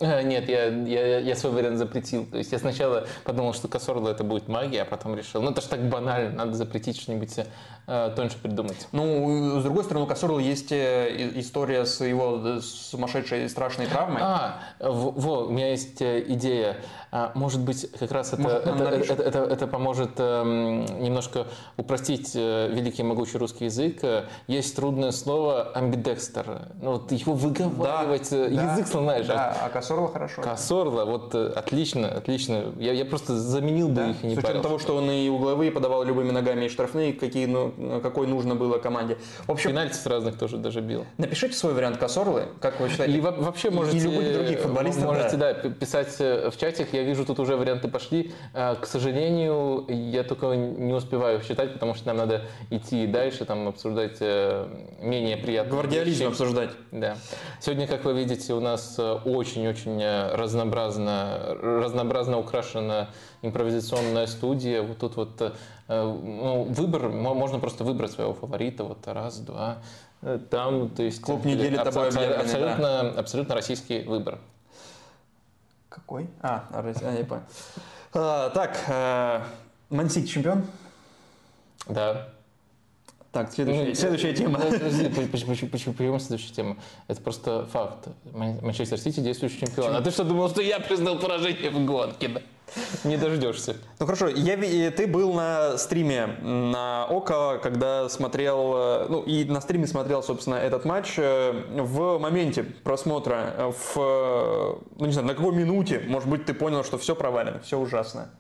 Э, 0.01 0.23
нет, 0.23 0.49
я, 0.49 0.67
я, 0.67 1.19
я 1.19 1.37
свой 1.37 1.53
вариант 1.53 1.79
запретил. 1.79 2.27
То 2.27 2.39
есть 2.39 2.51
я 2.53 2.59
сначала 2.59 3.07
подумал, 3.25 3.55
что 3.55 3.69
Косорло 3.69 4.09
это 4.09 4.25
будет 4.25 4.49
магия, 4.49 4.83
а 4.83 4.85
потом 4.85 5.17
решил, 5.17 5.41
ну 5.41 5.51
это 5.51 5.61
же 5.61 5.69
так 5.69 5.89
банально, 5.89 6.31
надо 6.31 6.55
запретить 6.55 7.01
что-нибудь 7.01 7.39
э, 7.39 7.47
тоньше 7.87 8.39
придумать. 8.39 8.89
Ну, 8.93 9.61
с 9.61 9.63
другой 9.63 9.85
стороны, 9.85 10.07
у 10.07 10.09
Кассорла 10.09 10.39
есть 10.39 10.73
э, 10.73 11.33
история 11.39 11.85
с 11.85 12.03
его 12.03 12.61
сумасшедшей 12.61 13.49
страшной 13.49 13.87
травмой. 13.87 14.21
А, 14.23 14.59
во, 14.81 15.45
у 15.45 15.51
меня 15.51 15.71
есть 15.71 16.01
идея. 16.01 16.79
А, 17.13 17.31
может 17.35 17.61
быть, 17.61 17.91
как 17.93 18.11
раз 18.11 18.33
это, 18.33 18.43
Может, 18.43 18.67
это, 18.67 19.13
это, 19.13 19.23
это, 19.23 19.39
это 19.39 19.67
поможет 19.67 20.13
эм, 20.19 20.85
немножко 21.01 21.47
упростить 21.77 22.35
великий 22.35 23.03
могучий 23.03 23.39
русский 23.39 23.67
язык. 23.67 24.03
Есть 24.49 24.75
трудное 24.75 25.13
слово 25.13 25.71
амбидекстер. 25.75 26.69
Ну, 26.81 26.93
вот 26.93 27.13
его 27.13 27.35
выговаривать, 27.35 28.31
да, 28.31 28.47
язык 28.47 28.87
да, 28.87 28.91
сломаешь. 28.91 29.27
Да, 29.27 29.57
а 29.63 29.69
Кассорла 29.69 30.09
хорошо. 30.09 30.43
Кассорла, 30.43 31.05
вот 31.05 31.35
отлично, 31.35 32.09
отлично. 32.09 32.73
Я, 32.79 32.93
я 32.93 33.05
просто 33.05 33.39
заменил 33.39 33.89
бы 33.89 33.95
да, 33.95 34.11
их 34.11 34.25
и 34.25 34.27
не 34.29 34.35
С 34.35 34.39
учетом 34.39 34.63
того, 34.63 34.79
что 34.79 34.97
он 34.97 35.11
и 35.11 35.29
угловые 35.29 35.71
подавал 35.71 36.03
любыми 36.05 36.31
ногами, 36.31 36.65
и 36.65 36.69
штрафные, 36.69 37.13
какие, 37.13 37.47
ну, 37.47 37.74
какой 38.03 38.27
нужно 38.27 38.55
было 38.55 38.79
команде. 38.79 39.19
В 39.47 39.51
общем, 39.51 39.77
с 39.77 40.07
разных 40.07 40.39
тоже 40.39 40.57
даже 40.59 40.81
бил. 40.81 41.07
Напишите 41.19 41.55
свой 41.55 41.75
вариант 41.75 41.99
Кассорлы, 41.99 42.49
как 42.61 42.81
вы 42.81 42.89
считаете. 42.89 43.17
И 43.17 43.21
вообще 43.21 43.71
можете, 43.71 43.99
и 43.99 44.01
любых 44.01 44.33
других 44.33 44.59
футболистов. 44.61 45.05
Можете, 45.05 45.37
да. 45.37 45.55
да, 45.55 45.71
писать 45.71 46.15
э, 46.19 46.51
в 46.51 46.57
чатик. 46.57 46.93
Я 46.93 47.03
вижу, 47.03 47.25
тут 47.25 47.39
уже 47.39 47.57
варианты 47.57 47.89
пошли. 47.89 48.33
Э, 48.53 48.75
к 48.81 48.87
сожалению, 48.87 49.85
я 49.89 50.23
только 50.23 50.55
не 50.55 50.93
успеваю 50.93 51.43
считать, 51.43 51.73
потому 51.73 51.95
что 51.95 52.09
нам 52.09 52.17
надо 52.17 52.43
идти 52.71 53.07
дальше, 53.07 53.45
там 53.45 53.69
обсуждать 53.69 54.17
э, 54.21 54.67
менее 55.01 55.37
приятные 55.37 55.73
Гвардиализм 55.73 56.21
вещи. 56.21 56.31
обсуждать. 56.31 56.71
Да. 56.91 57.17
Сегодня, 57.61 57.87
как 57.87 58.05
вы 58.05 58.15
видите, 58.15 58.55
у 58.55 58.61
нас 58.61 58.99
очень-очень 58.99 60.03
разнообразно, 60.35 61.57
разнообразно 61.61 62.39
украшена 62.39 63.09
импровизационная 63.45 64.27
студия. 64.27 64.83
Вот 64.83 64.99
тут 64.99 65.17
вот 65.17 65.41
э, 65.41 65.53
ну, 65.89 66.65
выбор, 66.65 67.09
можно 67.09 67.59
просто 67.59 67.85
выбрать 67.85 68.13
своего 68.13 68.35
фаворита, 68.35 68.85
вот 68.85 69.07
раз, 69.07 69.39
два, 69.39 69.79
э, 70.23 70.39
там, 70.51 70.91
то 70.91 71.03
есть... 71.03 71.21
Клуб 71.21 71.45
недели 71.45 71.77
аб- 71.77 71.85
тобой 71.85 72.09
абсолютно, 72.09 72.41
абсолютно, 72.41 72.83
да. 72.83 73.11
абсолютно 73.21 73.55
российский 73.55 74.03
выбор. 74.03 74.39
Какой? 75.89 76.29
А, 76.43 76.65
а 76.71 77.17
я 77.17 77.25
понял. 77.25 77.43
А, 78.13 78.51
так, 78.51 78.79
э, 78.89 79.41
Мансити 79.91 80.27
чемпион? 80.27 80.65
Да. 81.89 82.29
Так, 83.35 83.53
следующая, 83.53 83.89
ну, 83.89 83.95
следующая 83.95 84.33
тема. 84.33 84.61
Подожди, 84.61 85.09
почему, 85.09 85.67
почему, 85.71 85.93
почему 85.93 86.19
следующая 86.21 86.55
тема? 86.55 86.77
Это 87.09 87.21
просто 87.21 87.67
факт. 87.67 88.07
Манчестер 88.33 88.97
Сити 88.97 89.19
действующий 89.19 89.59
чемпион. 89.59 89.87
Почему? 89.87 89.99
А 89.99 90.03
ты 90.03 90.11
что, 90.13 90.23
думал, 90.23 90.49
что 90.51 90.63
я 90.63 90.79
признал 90.79 91.19
поражение 91.19 91.71
в 91.71 91.85
гонке? 91.85 92.29
Да? 92.29 92.43
Не 93.05 93.17
дождешься. 93.17 93.77
Ну 94.01 94.07
хорошо, 94.07 94.29
я, 94.29 94.57
ты 94.91 95.07
был 95.07 95.33
на 95.33 95.79
стриме 95.79 96.27
на 96.27 97.07
Око, 97.07 97.61
когда 97.63 98.09
смотрел, 98.09 98.73
э, 98.77 99.07
ну 99.09 99.23
и 99.23 99.45
на 99.45 99.61
стриме 99.61 99.87
смотрел, 99.87 100.23
собственно, 100.23 100.57
этот 100.57 100.85
матч. 100.85 101.15
Э, 101.19 101.53
в 101.53 102.19
моменте 102.19 102.65
просмотра, 102.65 103.55
э, 103.57 103.73
в, 103.73 104.81
ну 104.97 105.07
не 105.07 105.13
знаю, 105.13 105.29
на 105.29 105.35
какой 105.35 105.55
минуте, 105.55 106.03
может 106.07 106.29
быть, 106.29 106.47
ты 106.47 106.55
понял, 106.55 106.85
что 106.85 106.99
все 106.99 107.15
провалено, 107.15 107.61
все 107.61 107.79
ужасно? 107.79 108.31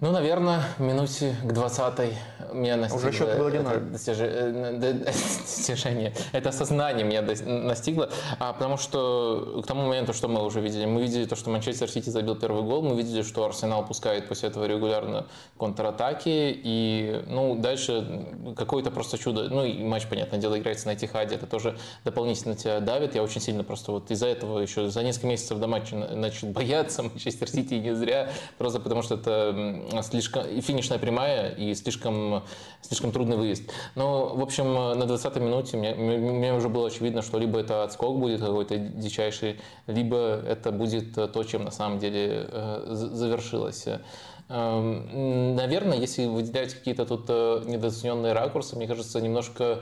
Ну, 0.00 0.12
наверное, 0.12 0.62
минуте 0.78 1.34
к 1.42 1.50
20-й 1.50 2.16
меня 2.52 2.76
настигло... 2.76 3.08
Уже 3.08 3.18
счет 3.18 3.36
был 3.36 3.46
1 3.46 3.66
это 3.66 3.80
достижение, 5.40 6.14
это 6.30 6.48
осознание 6.50 7.04
меня 7.04 7.20
настигло, 7.22 8.08
а, 8.38 8.52
потому 8.52 8.76
что 8.76 9.60
к 9.62 9.66
тому 9.66 9.86
моменту, 9.86 10.12
что 10.12 10.28
мы 10.28 10.44
уже 10.44 10.60
видели, 10.60 10.86
мы 10.86 11.02
видели 11.02 11.24
то, 11.24 11.34
что 11.34 11.50
Манчестер 11.50 11.90
Сити 11.90 12.10
забил 12.10 12.36
первый 12.36 12.62
гол, 12.62 12.82
мы 12.82 12.96
видели, 12.96 13.22
что 13.22 13.44
Арсенал 13.44 13.84
пускает 13.84 14.28
после 14.28 14.50
этого 14.50 14.66
регулярно 14.66 15.26
контратаки, 15.58 16.52
и, 16.62 17.24
ну, 17.26 17.56
дальше 17.56 18.26
какое-то 18.56 18.92
просто 18.92 19.18
чудо, 19.18 19.48
ну, 19.48 19.64
и 19.64 19.82
матч, 19.82 20.06
понятное 20.06 20.38
дело, 20.38 20.58
играется 20.58 20.86
на 20.86 20.94
Этихаде, 20.94 21.34
это 21.34 21.46
тоже 21.46 21.76
дополнительно 22.04 22.54
тебя 22.54 22.78
давит, 22.78 23.16
я 23.16 23.22
очень 23.24 23.40
сильно 23.40 23.64
просто 23.64 23.90
вот 23.90 24.10
из-за 24.12 24.28
этого 24.28 24.60
еще 24.60 24.90
за 24.90 25.02
несколько 25.02 25.26
месяцев 25.26 25.58
до 25.58 25.66
матча 25.66 25.96
начал 25.96 26.46
бояться 26.58 27.02
Манчестер 27.02 27.48
Сити. 27.48 27.74
Не 27.74 27.94
зря, 27.94 28.30
просто 28.58 28.80
потому 28.80 29.02
что 29.02 29.16
это 29.16 29.87
слишком, 30.02 30.46
и 30.46 30.60
финишная 30.60 30.98
прямая, 30.98 31.50
и 31.50 31.74
слишком, 31.74 32.44
слишком 32.82 33.12
трудный 33.12 33.36
выезд. 33.36 33.62
Но, 33.94 34.34
в 34.34 34.42
общем, 34.42 34.72
на 34.74 35.04
20-й 35.04 35.40
минуте 35.40 35.76
мне, 35.76 35.94
мне 35.94 36.54
уже 36.54 36.68
было 36.68 36.88
очевидно, 36.88 37.22
что 37.22 37.38
либо 37.38 37.58
это 37.58 37.84
отскок 37.84 38.18
будет 38.18 38.40
какой-то 38.40 38.78
дичайший, 38.78 39.60
либо 39.86 40.16
это 40.16 40.72
будет 40.72 41.14
то, 41.14 41.44
чем 41.44 41.64
на 41.64 41.70
самом 41.70 41.98
деле 41.98 42.46
э, 42.48 42.84
завершилось. 42.90 43.86
Эм, 44.50 45.56
наверное, 45.56 45.98
если 45.98 46.24
выделять 46.24 46.72
какие-то 46.72 47.04
тут 47.04 47.26
э, 47.28 47.64
недооцененные 47.66 48.32
ракурсы, 48.32 48.76
мне 48.76 48.86
кажется, 48.86 49.20
немножко 49.20 49.80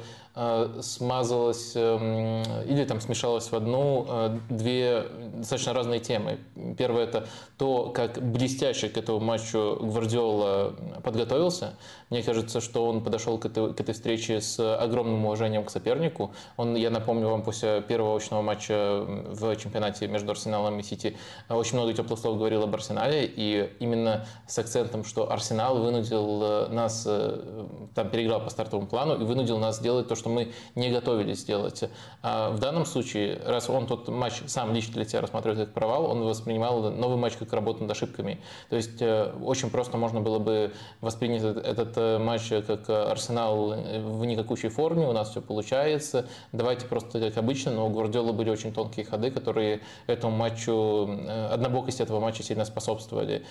смазалось 0.82 1.72
эм, 1.76 2.42
или 2.64 2.84
там 2.84 3.00
смешалось 3.00 3.50
в 3.50 3.54
одну 3.54 4.06
э, 4.06 4.38
две 4.50 5.04
достаточно 5.34 5.72
разные 5.72 5.98
темы. 5.98 6.38
Первое 6.76 7.04
это 7.04 7.26
то, 7.56 7.88
как 7.88 8.20
блестяще 8.20 8.90
к 8.90 8.98
этому 8.98 9.18
матчу 9.20 9.78
Гвардиола 9.80 10.74
подготовился. 11.02 11.76
Мне 12.10 12.22
кажется, 12.22 12.60
что 12.60 12.86
он 12.86 13.02
подошел 13.02 13.38
к 13.38 13.46
этой, 13.46 13.72
к 13.72 13.80
этой 13.80 13.94
встрече 13.94 14.42
с 14.42 14.60
огромным 14.76 15.24
уважением 15.24 15.64
к 15.64 15.70
сопернику. 15.70 16.32
Он, 16.58 16.74
я 16.74 16.90
напомню 16.90 17.28
вам, 17.28 17.42
после 17.42 17.80
первого 17.80 18.16
очного 18.16 18.42
матча 18.42 19.04
в 19.06 19.56
чемпионате 19.56 20.06
между 20.06 20.32
Арсеналом 20.32 20.78
и 20.78 20.82
Сити 20.82 21.16
очень 21.48 21.78
много 21.78 21.94
теплых 21.94 22.18
слов 22.18 22.36
говорил 22.36 22.62
об 22.62 22.74
Арсенале, 22.74 23.24
и 23.24 23.70
именно 23.80 24.26
с 24.46 24.58
акцентом, 24.58 25.04
что 25.04 25.32
Арсенал 25.32 25.78
вынудил 25.78 26.42
э, 26.42 26.68
нас, 26.68 27.04
э, 27.06 27.66
там 27.94 28.10
переиграл 28.10 28.42
по 28.42 28.50
стартовому 28.50 28.86
плану 28.86 29.14
и 29.14 29.24
вынудил 29.24 29.58
нас 29.58 29.80
делать 29.80 30.08
то, 30.08 30.14
что 30.14 30.25
мы 30.28 30.52
не 30.74 30.90
готовились 30.90 31.40
сделать. 31.40 31.84
А 32.22 32.50
в 32.50 32.58
данном 32.58 32.86
случае, 32.86 33.40
раз 33.44 33.70
он 33.70 33.86
тот 33.86 34.08
матч 34.08 34.42
сам 34.46 34.74
лично 34.74 34.94
для 34.94 35.04
себя 35.04 35.20
рассматривает 35.20 35.60
как 35.66 35.74
провал, 35.74 36.10
он 36.10 36.22
воспринимал 36.24 36.90
новый 36.90 37.16
матч 37.16 37.34
как 37.34 37.52
работу 37.52 37.82
над 37.82 37.90
ошибками. 37.90 38.40
То 38.70 38.76
есть 38.76 39.00
э, 39.00 39.32
очень 39.42 39.70
просто 39.70 39.96
можно 39.96 40.20
было 40.20 40.38
бы 40.38 40.72
воспринять 41.00 41.42
этот 41.42 42.20
матч 42.20 42.48
как 42.66 42.88
Арсенал 42.88 43.74
в 43.74 44.24
никакущей 44.24 44.68
форме, 44.68 45.06
у 45.06 45.12
нас 45.12 45.30
все 45.30 45.40
получается, 45.40 46.26
давайте 46.52 46.86
просто 46.86 47.20
как 47.20 47.36
обычно, 47.36 47.72
но 47.72 47.86
у 47.86 47.90
Гвардиолы 47.90 48.32
были 48.32 48.50
очень 48.50 48.72
тонкие 48.72 49.04
ходы, 49.04 49.30
которые 49.30 49.80
этому 50.06 50.36
матчу, 50.36 51.08
однобокости 51.50 52.02
этого 52.02 52.20
матча 52.20 52.42
сильно 52.42 52.64
способствовали. 52.64 53.44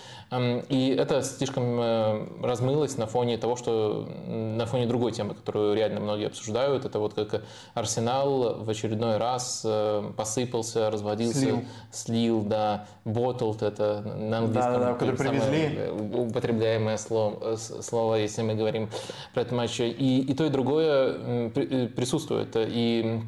И 0.69 0.95
это 0.97 1.21
слишком 1.21 1.79
э, 1.79 2.27
размылось 2.41 2.97
на 2.97 3.07
фоне 3.07 3.37
того, 3.37 3.55
что 3.55 4.07
на 4.27 4.65
фоне 4.65 4.85
другой 4.85 5.11
темы, 5.11 5.33
которую 5.33 5.75
реально 5.75 5.99
многие 5.99 6.27
обсуждают. 6.27 6.64
Это 6.73 6.99
вот 6.99 7.13
как 7.13 7.43
Арсенал 7.73 8.63
в 8.63 8.69
очередной 8.69 9.17
раз 9.17 9.61
э, 9.63 10.11
посыпался, 10.15 10.89
разводился, 10.89 11.39
слил, 11.39 11.65
слил 11.91 12.41
да, 12.43 12.87
bottled, 13.05 13.65
это 13.65 14.01
на 14.01 14.39
английском 14.39 14.73
да, 14.73 14.79
да, 14.79 14.93
который 14.93 15.15
привезли. 15.15 15.89
употребляемое 15.89 16.97
слово, 16.97 17.55
слово, 17.55 18.15
если 18.15 18.41
мы 18.41 18.55
говорим 18.55 18.89
про 19.33 19.41
этот 19.41 19.53
матч. 19.53 19.79
И, 19.79 20.21
и 20.21 20.33
то, 20.33 20.45
и 20.45 20.49
другое 20.49 21.49
присутствует. 21.89 22.49
И, 22.55 23.21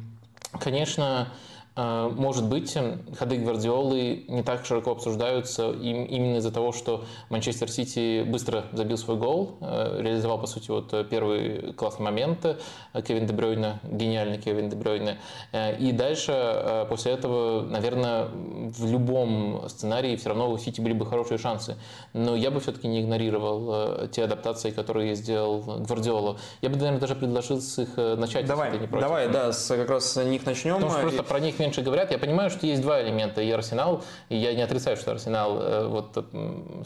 конечно, 0.58 1.28
может 1.78 2.48
быть, 2.48 2.76
ходы 3.16 3.36
Гвардиолы 3.36 4.24
не 4.26 4.42
так 4.42 4.66
широко 4.66 4.92
обсуждаются 4.92 5.70
именно 5.70 6.38
из-за 6.38 6.50
того, 6.50 6.72
что 6.72 7.04
Манчестер 7.30 7.70
Сити 7.70 8.22
быстро 8.22 8.64
забил 8.72 8.98
свой 8.98 9.16
гол, 9.16 9.58
э, 9.60 10.00
реализовал, 10.00 10.40
по 10.40 10.46
сути, 10.46 10.70
вот 10.70 10.92
первый 11.08 11.72
классный 11.74 12.04
момент 12.04 12.44
э, 12.44 12.56
Кевин 13.02 13.26
Дебрёйна, 13.26 13.80
гениальный 13.84 14.38
Кевин 14.38 14.68
Дебрёйна. 14.68 15.18
Э, 15.52 15.76
и 15.76 15.92
дальше, 15.92 16.86
после 16.88 17.12
этого, 17.12 17.62
наверное, 17.62 18.26
в 18.26 18.90
любом 18.90 19.68
сценарии 19.68 20.16
все 20.16 20.30
равно 20.30 20.50
у 20.50 20.58
Сити 20.58 20.80
были 20.80 20.94
бы 20.94 21.06
хорошие 21.06 21.38
шансы. 21.38 21.76
Но 22.12 22.34
я 22.34 22.50
бы 22.50 22.60
все-таки 22.60 22.88
не 22.88 23.02
игнорировал 23.02 24.08
те 24.08 24.24
адаптации, 24.24 24.70
которые 24.70 25.14
сделал 25.14 25.60
Гвардиола. 25.60 26.38
Я 26.60 26.70
бы, 26.70 26.76
наверное, 26.76 27.00
даже 27.00 27.14
предложил 27.14 27.60
с 27.60 27.78
их 27.78 27.96
начать. 27.96 28.46
Давай, 28.46 28.78
давай, 28.88 29.28
да, 29.28 29.52
с, 29.52 29.68
как 29.68 29.90
раз 29.90 30.12
с 30.12 30.24
них 30.24 30.44
начнем. 30.44 30.74
Потому 30.74 30.92
что 30.92 31.00
просто 31.02 31.22
про 31.22 31.40
них 31.40 31.58
меньше 31.68 31.82
говорят. 31.82 32.10
Я 32.10 32.18
понимаю, 32.18 32.50
что 32.50 32.66
есть 32.66 32.82
два 32.82 33.02
элемента. 33.02 33.42
И 33.42 33.50
Арсенал, 33.50 34.02
и 34.28 34.36
я 34.36 34.54
не 34.54 34.62
отрицаю, 34.62 34.96
что 34.96 35.12
Арсенал 35.12 35.58
э, 35.60 35.86
вот 35.86 36.24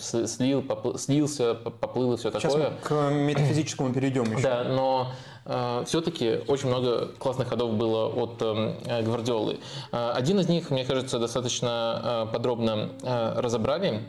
слил, 0.01 0.65
слился, 0.99 1.55
поплыл 1.55 2.15
и 2.15 2.17
все 2.17 2.31
Сейчас 2.31 2.53
такое. 2.53 2.71
Сейчас 2.71 2.89
к 2.89 3.11
метафизическому 3.11 3.93
перейдем 3.93 4.25
еще. 4.25 4.43
Да, 4.53 4.65
но 4.65 5.13
все-таки 5.87 6.41
очень 6.47 6.69
много 6.69 7.07
классных 7.19 7.49
ходов 7.49 7.75
было 7.75 8.07
от 8.07 8.39
Гвардиолы. 8.39 9.61
Один 9.91 10.41
из 10.41 10.49
них, 10.49 10.71
мне 10.71 10.85
кажется, 10.85 11.19
достаточно 11.19 12.29
подробно 12.33 12.91
разобрали 13.37 14.03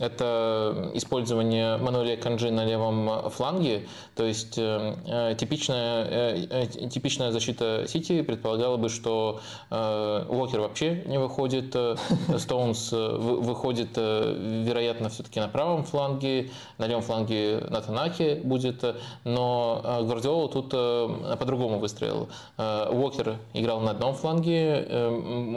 это 0.00 0.90
использование 0.94 1.76
Мануэля 1.76 2.16
Канджи 2.16 2.50
на 2.50 2.64
левом 2.64 3.30
фланге. 3.30 3.86
То 4.14 4.24
есть 4.24 4.58
э, 4.58 4.94
э 5.06 5.34
типичная, 5.36 6.46
э, 6.50 6.66
типичная 6.88 7.30
защита 7.30 7.84
Сити 7.88 8.22
предполагала 8.22 8.76
бы, 8.76 8.88
что 8.88 9.40
Уокер 9.70 10.60
вообще 10.60 11.02
не 11.06 11.18
выходит, 11.18 11.76
Стоунс 12.38 12.92
выходит, 12.92 13.96
вероятно, 13.96 15.08
все-таки 15.08 15.40
на 15.40 15.48
правом 15.48 15.84
фланге, 15.84 16.50
на 16.78 16.86
левом 16.86 17.02
фланге 17.02 17.64
на 17.68 17.80
Танаке 17.80 18.36
будет, 18.36 18.84
но 19.24 20.00
Гвардиола 20.02 20.48
тут 20.48 20.70
по-другому 20.70 21.78
выстроил. 21.78 22.28
Уокер 22.56 23.38
играл 23.52 23.80
на 23.80 23.92
одном 23.92 24.14
фланге, 24.14 24.86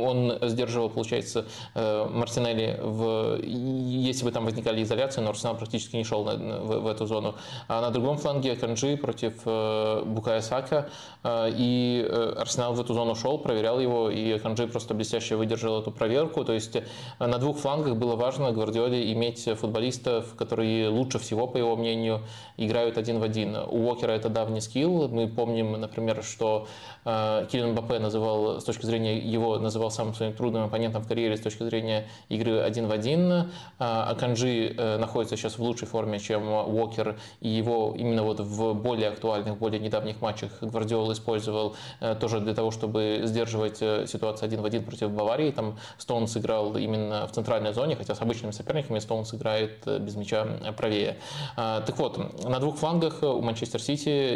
он 0.02 0.38
сдерживал, 0.41 0.89
получается, 0.89 1.45
Мартинелли 1.76 2.80
в... 2.82 3.39
Если 3.43 4.26
бы 4.27 4.31
там 4.31 4.45
возникали 4.45 4.83
изоляции, 4.83 5.21
но 5.21 5.29
Арсенал 5.29 5.55
практически 5.55 5.95
не 5.95 6.03
шел 6.03 6.25
на, 6.25 6.35
в, 6.35 6.79
в 6.81 6.87
эту 6.87 7.05
зону. 7.05 7.35
А 7.67 7.81
на 7.81 7.91
другом 7.91 8.17
фланге 8.17 8.55
Канджи 8.55 8.97
против 8.97 9.33
э, 9.45 10.03
Букая 10.05 10.41
Сака, 10.41 10.89
э, 11.23 11.49
и 11.57 12.05
э, 12.07 12.33
Арсенал 12.37 12.73
в 12.73 12.81
эту 12.81 12.93
зону 12.93 13.15
шел, 13.15 13.37
проверял 13.37 13.79
его, 13.79 14.09
и 14.09 14.37
Канджи 14.39 14.67
просто 14.67 14.93
блестяще 14.93 15.35
выдержал 15.35 15.79
эту 15.79 15.91
проверку. 15.91 16.43
То 16.43 16.53
есть 16.53 16.75
э, 16.75 16.83
на 17.19 17.37
двух 17.37 17.57
флангах 17.57 17.95
было 17.95 18.15
важно 18.15 18.51
Гвардиоле 18.51 19.13
иметь 19.13 19.47
футболистов, 19.57 20.35
которые 20.35 20.89
лучше 20.89 21.19
всего, 21.19 21.47
по 21.47 21.57
его 21.57 21.75
мнению, 21.77 22.21
играют 22.57 22.97
один 22.97 23.19
в 23.19 23.23
один. 23.23 23.55
У 23.55 23.87
Уокера 23.87 24.11
это 24.11 24.29
давний 24.29 24.61
скилл. 24.61 25.07
Мы 25.07 25.27
помним, 25.27 25.79
например, 25.79 26.23
что 26.23 26.67
э, 27.05 27.47
Килиан 27.49 27.75
Бапе 27.75 27.99
называл, 27.99 28.59
с 28.59 28.63
точки 28.65 28.85
зрения 28.85 29.17
его, 29.17 29.57
называл 29.57 29.91
самым 29.91 30.13
своим 30.13 30.33
трудным 30.33 30.65
оппонентом 30.65 31.01
в 31.03 31.07
карьере 31.07 31.37
с 31.37 31.41
точки 31.41 31.63
зрения 31.63 32.07
игры 32.27 32.59
один 32.59 32.87
в 32.87 32.91
один. 32.91 33.49
А 33.79 34.15
Канжи 34.17 34.73
э, 34.77 34.97
находится 34.97 35.38
сейчас 35.38 35.58
в 35.58 35.63
лучшей 35.63 35.88
форме, 35.88 36.19
чем 36.19 36.49
Уокер, 36.49 37.17
и 37.39 37.47
его 37.47 37.93
именно 37.97 38.23
вот 38.23 38.39
в 38.39 38.73
более 38.73 39.10
актуальных, 39.10 39.58
более 39.58 39.80
недавних 39.80 40.21
матчах 40.21 40.51
Гвардиол 40.62 41.12
использовал 41.13 41.75
э, 41.99 42.15
тоже 42.19 42.39
для 42.39 42.53
того, 42.53 42.71
чтобы 42.71 43.21
сдерживать 43.23 43.77
э, 43.82 44.06
ситуацию 44.08 44.47
один 44.47 44.62
в 44.62 44.65
один 44.65 44.84
против 44.84 45.12
Баварии. 45.12 45.51
Там 45.51 45.77
Стоунс 45.97 46.36
играл 46.38 46.75
именно 46.75 47.27
в 47.27 47.32
центральной 47.32 47.73
зоне, 47.73 47.95
хотя 47.95 48.15
с 48.15 48.21
обычными 48.21 48.51
соперниками 48.51 48.99
Стоунс 48.99 49.34
играет 49.34 49.86
без 49.86 50.15
мяча 50.15 50.45
правее. 50.75 51.17
А, 51.56 51.82
так 51.82 51.97
вот, 51.97 52.43
на 52.43 52.60
двух 52.60 52.77
флангах 52.77 53.21
у 53.21 53.41
Манчестер 53.41 53.82
Сити 53.82 54.36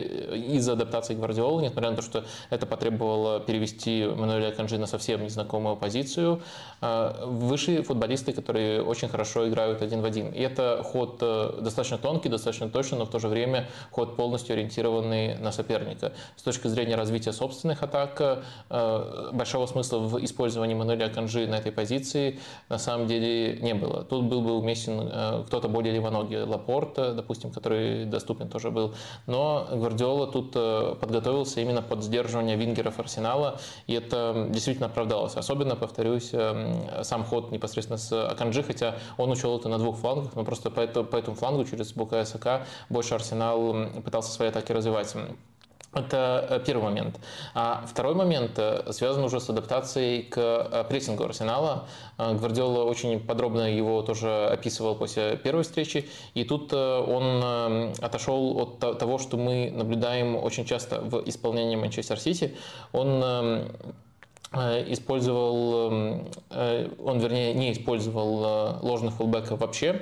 из-за 0.57 0.73
адаптации 0.73 1.15
Гвардиолы, 1.15 1.63
несмотря 1.63 1.89
на 1.89 1.95
то, 1.95 2.01
что 2.01 2.25
это 2.49 2.65
потребовало 2.65 3.39
перевести 3.39 4.05
Мануэля 4.05 4.51
Канжи 4.51 4.77
на 4.77 4.87
совсем 4.87 5.23
незнакомую 5.23 5.75
позицию, 5.75 6.41
вышли 6.81 7.81
футболисты, 7.81 8.33
которые 8.33 8.81
очень 8.83 9.09
хорошо 9.09 9.47
играют 9.47 9.70
играют 9.71 9.81
один 9.81 10.01
в 10.01 10.05
один. 10.05 10.29
И 10.29 10.41
это 10.41 10.81
ход 10.83 11.17
э, 11.21 11.59
достаточно 11.61 11.97
тонкий, 11.97 12.29
достаточно 12.29 12.69
точный, 12.69 12.99
но 12.99 13.05
в 13.05 13.09
то 13.09 13.19
же 13.19 13.27
время 13.27 13.67
ход 13.91 14.15
полностью 14.15 14.53
ориентированный 14.53 15.37
на 15.37 15.51
соперника. 15.51 16.11
С 16.35 16.43
точки 16.43 16.67
зрения 16.67 16.95
развития 16.95 17.33
собственных 17.33 17.83
атак, 17.83 18.43
э, 18.69 19.29
большого 19.33 19.65
смысла 19.67 19.99
в 19.99 20.23
использовании 20.23 20.75
Мануэля 20.75 21.09
Канжи 21.09 21.47
на 21.47 21.55
этой 21.55 21.71
позиции 21.71 22.39
на 22.69 22.77
самом 22.77 23.07
деле 23.07 23.57
не 23.61 23.73
было. 23.73 24.03
Тут 24.03 24.25
был 24.25 24.41
бы 24.41 24.57
уместен 24.57 25.09
э, 25.11 25.43
кто-то 25.47 25.67
более 25.67 25.93
левоногий, 25.93 26.41
Лапорт, 26.41 26.95
допустим, 26.95 27.51
который 27.51 28.05
доступен 28.05 28.49
тоже 28.49 28.71
был. 28.71 28.93
Но 29.27 29.67
Гвардиола 29.71 30.27
тут 30.27 30.51
подготовился 30.51 31.61
именно 31.61 31.81
под 31.81 32.03
сдерживание 32.03 32.55
вингеров 32.55 32.99
Арсенала, 32.99 33.59
и 33.87 33.93
это 33.93 34.47
действительно 34.49 34.87
оправдалось. 34.87 35.35
Особенно, 35.35 35.75
повторюсь, 35.75 36.31
сам 37.01 37.23
ход 37.23 37.51
непосредственно 37.51 37.97
с 37.97 38.11
Аканджи, 38.11 38.63
хотя 38.63 38.95
он 39.17 39.31
учел 39.31 39.50
это 39.57 39.69
на 39.69 39.77
двух 39.77 39.97
флангах, 39.97 40.35
но 40.35 40.43
просто 40.43 40.69
по, 40.69 40.85
по 40.85 41.15
этому 41.15 41.35
флангу 41.35 41.65
через 41.65 41.93
Бука 41.93 42.23
СК 42.25 42.65
больше 42.89 43.15
Арсенал 43.15 43.87
пытался 44.03 44.31
свои 44.31 44.49
атаки 44.49 44.71
развивать. 44.71 45.15
Это 45.93 46.47
э, 46.49 46.59
первый 46.65 46.83
момент. 46.83 47.19
А 47.53 47.83
второй 47.85 48.15
момент 48.15 48.51
э, 48.57 48.93
связан 48.93 49.25
уже 49.25 49.41
с 49.41 49.49
адаптацией 49.49 50.23
к 50.23 50.37
э, 50.37 50.85
прессингу 50.87 51.25
Арсенала. 51.25 51.87
Гвардиола 52.17 52.85
очень 52.85 53.19
подробно 53.19 53.69
его 53.69 54.01
тоже 54.01 54.47
описывал 54.47 54.95
после 54.95 55.35
первой 55.35 55.63
встречи. 55.63 56.07
И 56.33 56.45
тут 56.45 56.71
он 56.73 57.43
отошел 57.99 58.57
от 58.59 58.99
того, 58.99 59.17
что 59.17 59.37
мы 59.37 59.71
наблюдаем 59.75 60.35
очень 60.35 60.65
часто 60.65 61.01
в 61.01 61.27
исполнении 61.27 61.75
Манчестер 61.75 62.19
Сити. 62.19 62.55
Он 62.93 63.21
Э, 63.23 63.67
использовал, 64.53 65.91
эм, 65.91 66.27
э, 66.49 66.89
он, 67.03 67.19
вернее, 67.19 67.53
не 67.53 67.71
использовал 67.71 68.43
э, 68.43 68.79
ложных 68.81 69.13
фулбеков 69.13 69.61
вообще, 69.61 70.01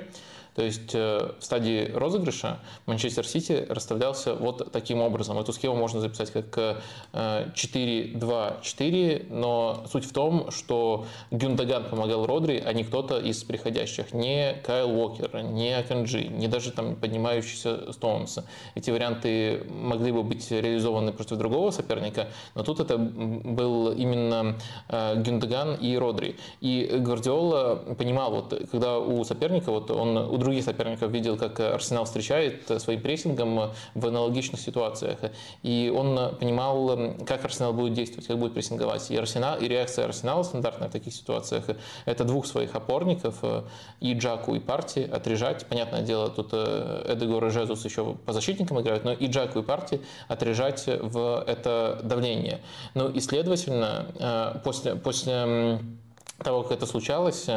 то 0.54 0.62
есть 0.62 0.94
э, 0.94 1.32
в 1.38 1.44
стадии 1.44 1.90
розыгрыша 1.94 2.58
Манчестер 2.86 3.26
Сити 3.26 3.66
расставлялся 3.68 4.34
вот 4.34 4.72
таким 4.72 5.00
образом. 5.00 5.38
Эту 5.38 5.52
схему 5.52 5.76
можно 5.76 6.00
записать 6.00 6.30
как 6.32 6.80
4-2-4, 7.12 8.60
э, 8.82 9.24
но 9.30 9.84
суть 9.90 10.04
в 10.04 10.12
том, 10.12 10.50
что 10.50 11.06
Гюндаган 11.30 11.84
помогал 11.84 12.26
Родри, 12.26 12.62
а 12.64 12.72
не 12.72 12.84
кто-то 12.84 13.18
из 13.18 13.44
приходящих. 13.44 14.12
Не 14.12 14.54
Кайл 14.64 14.90
Уокер, 14.90 15.42
не 15.42 15.72
Аканджи, 15.72 16.24
не 16.24 16.48
даже 16.48 16.72
там 16.72 16.96
поднимающийся 16.96 17.92
Стоунс. 17.92 18.38
Эти 18.74 18.90
варианты 18.90 19.64
могли 19.70 20.12
бы 20.12 20.22
быть 20.22 20.50
реализованы 20.50 21.12
против 21.12 21.36
другого 21.36 21.70
соперника, 21.70 22.28
но 22.54 22.62
тут 22.62 22.80
это 22.80 22.98
был 22.98 23.92
именно 23.92 24.56
э, 24.88 25.22
Гюндаган 25.22 25.74
и 25.76 25.96
Родри. 25.96 26.36
И 26.60 26.88
Гвардиола 27.00 27.76
понимал, 27.96 28.32
вот, 28.32 28.68
когда 28.70 28.98
у 28.98 29.22
соперника, 29.24 29.70
вот 29.70 29.90
он 29.90 30.39
других 30.40 30.64
соперников 30.64 31.10
видел, 31.10 31.36
как 31.36 31.60
Арсенал 31.60 32.04
встречает 32.04 32.70
своим 32.80 33.00
прессингом 33.00 33.70
в 33.94 34.06
аналогичных 34.06 34.60
ситуациях. 34.60 35.18
И 35.62 35.92
он 35.94 36.36
понимал, 36.36 36.98
как 37.26 37.44
Арсенал 37.44 37.72
будет 37.72 37.94
действовать, 37.94 38.26
как 38.26 38.38
будет 38.38 38.54
прессинговать. 38.54 39.10
И, 39.10 39.16
Арсенал, 39.16 39.58
и 39.58 39.68
реакция 39.68 40.06
Арсенала 40.06 40.42
стандартная 40.42 40.88
в 40.88 40.92
таких 40.92 41.12
ситуациях– 41.14 41.64
это 42.04 42.24
двух 42.24 42.46
своих 42.46 42.74
опорников, 42.74 43.36
и 44.00 44.14
Джаку, 44.14 44.54
и 44.54 44.60
Парти, 44.60 45.00
отрежать. 45.00 45.66
Понятное 45.66 46.02
дело, 46.02 46.30
тут 46.30 46.52
Эдегор 46.52 47.46
и 47.46 47.50
Жезус 47.50 47.84
еще 47.84 48.14
по 48.26 48.32
защитникам 48.32 48.80
играют, 48.80 49.04
но 49.04 49.12
и 49.12 49.26
Джаку, 49.26 49.60
и 49.60 49.62
Парти 49.62 50.00
отрежать 50.28 50.84
в 50.86 51.44
это 51.46 52.00
давление. 52.02 52.60
Ну 52.94 53.08
и, 53.08 53.20
следовательно, 53.20 54.06
э, 54.18 54.58
после, 54.64 54.94
после 54.96 55.80
того, 56.42 56.62
как 56.62 56.72
это 56.72 56.86
случалось, 56.86 57.48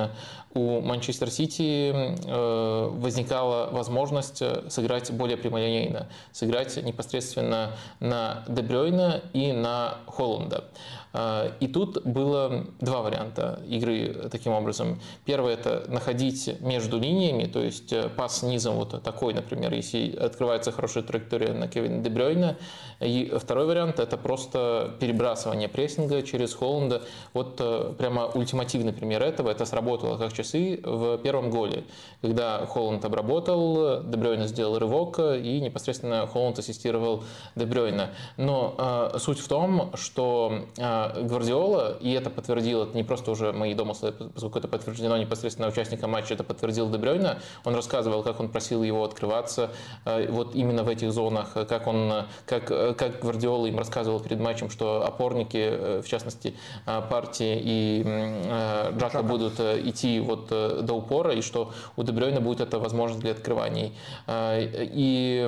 у 0.54 0.82
Манчестер 0.82 1.32
Сити 1.32 1.92
э, 1.94 2.90
возникала 2.92 3.70
возможность 3.72 4.42
э, 4.42 4.64
сыграть 4.70 5.12
более 5.12 5.38
прямолинейно, 5.38 6.08
сыграть 6.32 6.78
непосредственно 6.84 7.72
на 8.00 8.44
Дебрёйна 8.48 9.22
и 9.34 9.52
на 9.52 9.98
Холланда. 10.06 10.66
Э, 11.14 11.52
и 11.60 11.68
тут 11.68 12.04
было 12.06 12.66
два 12.80 13.02
варианта 13.02 13.62
игры 13.68 14.30
таким 14.32 14.54
образом. 14.54 15.00
Первый– 15.26 15.54
это 15.56 15.86
находить 15.88 16.60
между 16.62 17.00
линиями, 17.00 17.46
то 17.46 17.60
есть 17.60 17.94
пас 18.16 18.44
низом 18.44 18.76
вот 18.76 19.02
такой, 19.04 19.34
например, 19.34 19.74
если 19.74 20.16
открывается 20.16 20.72
хорошая 20.72 21.04
траектория 21.04 21.54
на 21.54 21.68
Кевина 21.68 22.02
Дебрёйна. 22.04 22.58
И 23.00 23.34
второй 23.38 23.66
вариант– 23.66 24.00
это 24.02 24.18
просто 24.18 24.96
перебрасывание 25.00 25.68
прессинга 25.68 26.22
через 26.22 26.54
Холланда. 26.54 27.02
Вот 27.34 27.58
прямо 27.98 28.28
ультимативный 28.28 28.94
пример 28.94 29.22
этого. 29.22 29.50
Это 29.50 29.66
сработало 29.66 30.18
как 30.18 30.34
часы 30.34 30.80
в 30.84 31.18
первом 31.18 31.50
голе, 31.50 31.84
когда 32.22 32.66
Холланд 32.66 33.06
обработал, 33.06 34.04
Дебрёйна 34.04 34.48
сделал 34.48 34.80
рывок 34.80 35.20
и 35.20 35.60
непосредственно 35.62 36.28
Холланд 36.28 36.60
ассистировал 36.60 37.24
Дебрёйна. 37.56 38.12
Но 38.38 38.76
э, 39.14 39.20
суть 39.20 39.40
в 39.40 39.48
том, 39.48 39.92
что 39.96 40.66
э, 40.78 41.03
Гвардиола, 41.10 41.98
и 42.00 42.12
это 42.12 42.30
подтвердил, 42.30 42.84
это 42.84 42.96
не 42.96 43.04
просто 43.04 43.32
уже 43.32 43.52
мои 43.52 43.74
домыслы, 43.74 44.12
поскольку 44.12 44.60
это 44.60 44.68
подтверждено 44.68 45.18
непосредственно 45.18 45.68
участником 45.68 46.12
матча, 46.12 46.34
это 46.34 46.44
подтвердил 46.44 46.90
Дебрёйна, 46.90 47.40
он 47.66 47.76
рассказывал, 47.76 48.24
как 48.24 48.40
он 48.40 48.50
просил 48.50 48.84
его 48.84 49.04
открываться 49.04 49.72
э, 50.06 50.30
вот 50.30 50.56
именно 50.56 50.84
в 50.84 50.90
этих 50.90 51.12
зонах, 51.12 51.54
как 51.54 51.88
он, 51.88 52.26
как, 52.46 52.68
как 52.98 53.20
Гвардиола 53.22 53.68
им 53.68 53.78
рассказывал 53.78 54.20
перед 54.20 54.40
матчем, 54.40 54.70
что 54.70 55.06
опорники, 55.06 56.02
в 56.02 56.08
частности, 56.08 56.54
партии 57.10 57.62
и 57.64 58.04
Джака 58.98 59.24
будут 59.24 59.60
идти 59.60 60.20
вот 60.20 60.50
до 60.50 60.94
упора, 60.94 61.34
и 61.34 61.42
что 61.42 61.72
у 61.98 62.04
Дебрёйна 62.04 62.42
будет 62.42 62.62
эта 62.62 62.80
возможность 62.80 63.22
для 63.22 63.32
открываний. 63.32 63.94
И 64.30 65.48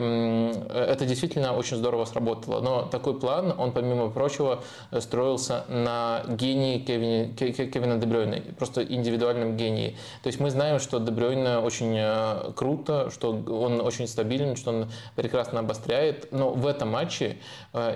это 0.73 1.05
действительно 1.05 1.53
очень 1.53 1.77
здорово 1.77 2.05
сработало. 2.05 2.61
Но 2.61 2.83
такой 2.83 3.19
план, 3.19 3.53
он, 3.57 3.71
помимо 3.71 4.09
прочего, 4.09 4.63
строился 4.99 5.44
на 5.49 6.23
гении 6.27 6.79
Кевина, 6.79 7.33
Кевина 7.35 7.97
Дебрёйна, 7.97 8.41
просто 8.57 8.83
индивидуальном 8.83 9.57
гении. 9.57 9.95
То 10.23 10.27
есть 10.27 10.39
мы 10.39 10.49
знаем, 10.49 10.79
что 10.79 10.99
Дебрёйна 10.99 11.61
очень 11.61 12.53
круто, 12.53 13.09
что 13.11 13.31
он 13.31 13.81
очень 13.81 14.07
стабилен, 14.07 14.55
что 14.55 14.71
он 14.71 14.91
прекрасно 15.15 15.59
обостряет, 15.59 16.31
но 16.31 16.51
в 16.51 16.65
этом 16.67 16.89
матче 16.89 17.37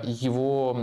его 0.02 0.76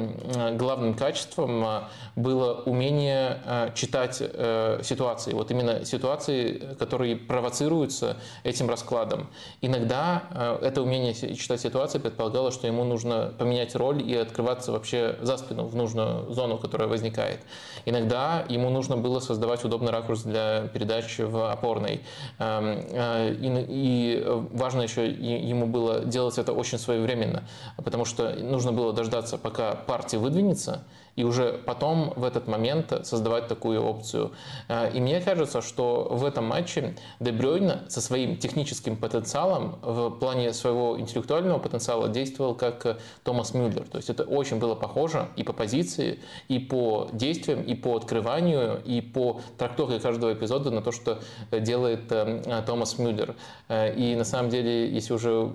главным 0.54 0.94
качеством 0.94 1.86
было 2.16 2.64
умение 2.66 3.72
читать 3.76 4.16
ситуации. 4.16 5.34
Вот 5.34 5.52
именно 5.52 5.86
ситуации, 5.86 6.76
которые 6.80 7.16
провоцируются 7.16 8.18
этим 8.44 8.70
раскладом. 8.70 9.30
Иногда 9.62 10.24
э, 10.32 10.60
это 10.68 10.82
умение 10.82 11.14
читать 11.14 11.62
ситуации 11.62 12.00
предполагало, 12.00 12.52
что 12.52 12.68
ему 12.68 12.84
нужно 12.84 13.34
поменять 13.38 13.76
роль 13.76 14.02
и 14.02 14.16
открываться 14.16 14.72
вообще 14.72 15.18
за 15.22 15.38
спину 15.38 15.66
в 15.66 15.76
нужную 15.76 16.32
зону, 16.32 16.57
которая 16.58 16.88
возникает. 16.88 17.40
Иногда 17.86 18.46
ему 18.50 18.70
нужно 18.70 18.98
было 18.98 19.20
создавать 19.20 19.64
удобный 19.64 19.92
ракурс 19.92 20.24
для 20.24 20.68
передачи 20.74 21.22
в 21.22 21.52
опорной. 21.52 22.02
Эм, 22.40 22.80
э, 22.92 23.36
и 23.70 24.24
важно 24.52 24.82
еще 24.82 25.10
ему 25.10 25.68
было 25.68 26.06
делать 26.06 26.38
это 26.38 26.54
очень 26.54 26.78
своевременно, 26.78 27.44
потому 27.78 28.06
что 28.06 28.34
нужно 28.34 28.72
было 28.72 28.94
дождаться, 28.94 29.38
пока 29.38 29.76
партия 29.76 30.18
выдвинется, 30.18 30.84
и 31.18 31.24
уже 31.24 31.60
потом 31.66 32.14
в 32.16 32.24
этот 32.24 32.48
момент 32.48 32.94
создавать 33.04 33.48
такую 33.48 33.84
опцию. 33.84 34.32
Э, 34.70 34.90
и 34.94 35.02
мне 35.02 35.20
кажется, 35.20 35.62
что 35.62 36.08
в 36.10 36.24
этом 36.24 36.46
матче 36.46 36.96
Дебрёйна 37.20 37.84
со 37.90 38.00
своим 38.02 38.38
техническим 38.38 38.96
потенциалом 38.96 39.80
в 39.82 40.12
плане 40.12 40.54
своего 40.54 40.98
интеллектуального 41.00 41.58
потенциала 41.58 42.08
действовал 42.08 42.54
как 42.54 43.00
Томас 43.24 43.54
Мюллер. 43.54 43.88
То 43.88 43.98
есть 43.98 44.10
это 44.10 44.24
очень 44.24 44.60
было 44.60 44.76
похоже 44.76 45.28
и 45.36 45.44
по 45.44 45.54
позиции, 45.54 46.20
и 46.48 46.60
по 46.60 47.10
действиям, 47.12 47.64
и 47.64 47.74
по 47.74 47.98
открыванию, 47.98 48.82
и 48.86 49.02
по 49.02 49.42
трактовке 49.58 50.00
каждого 50.00 50.34
эпизода 50.34 50.70
на 50.70 50.82
то, 50.82 50.92
что 50.92 51.20
делает 51.52 52.12
э, 52.12 52.62
Томас 52.68 53.00
Мюллер. 53.00 53.36
Э, 53.70 53.92
и 53.96 54.16
на 54.16 54.24
самом 54.24 54.52
деле, 54.52 54.88
если 54.88 55.14
уже 55.14 55.52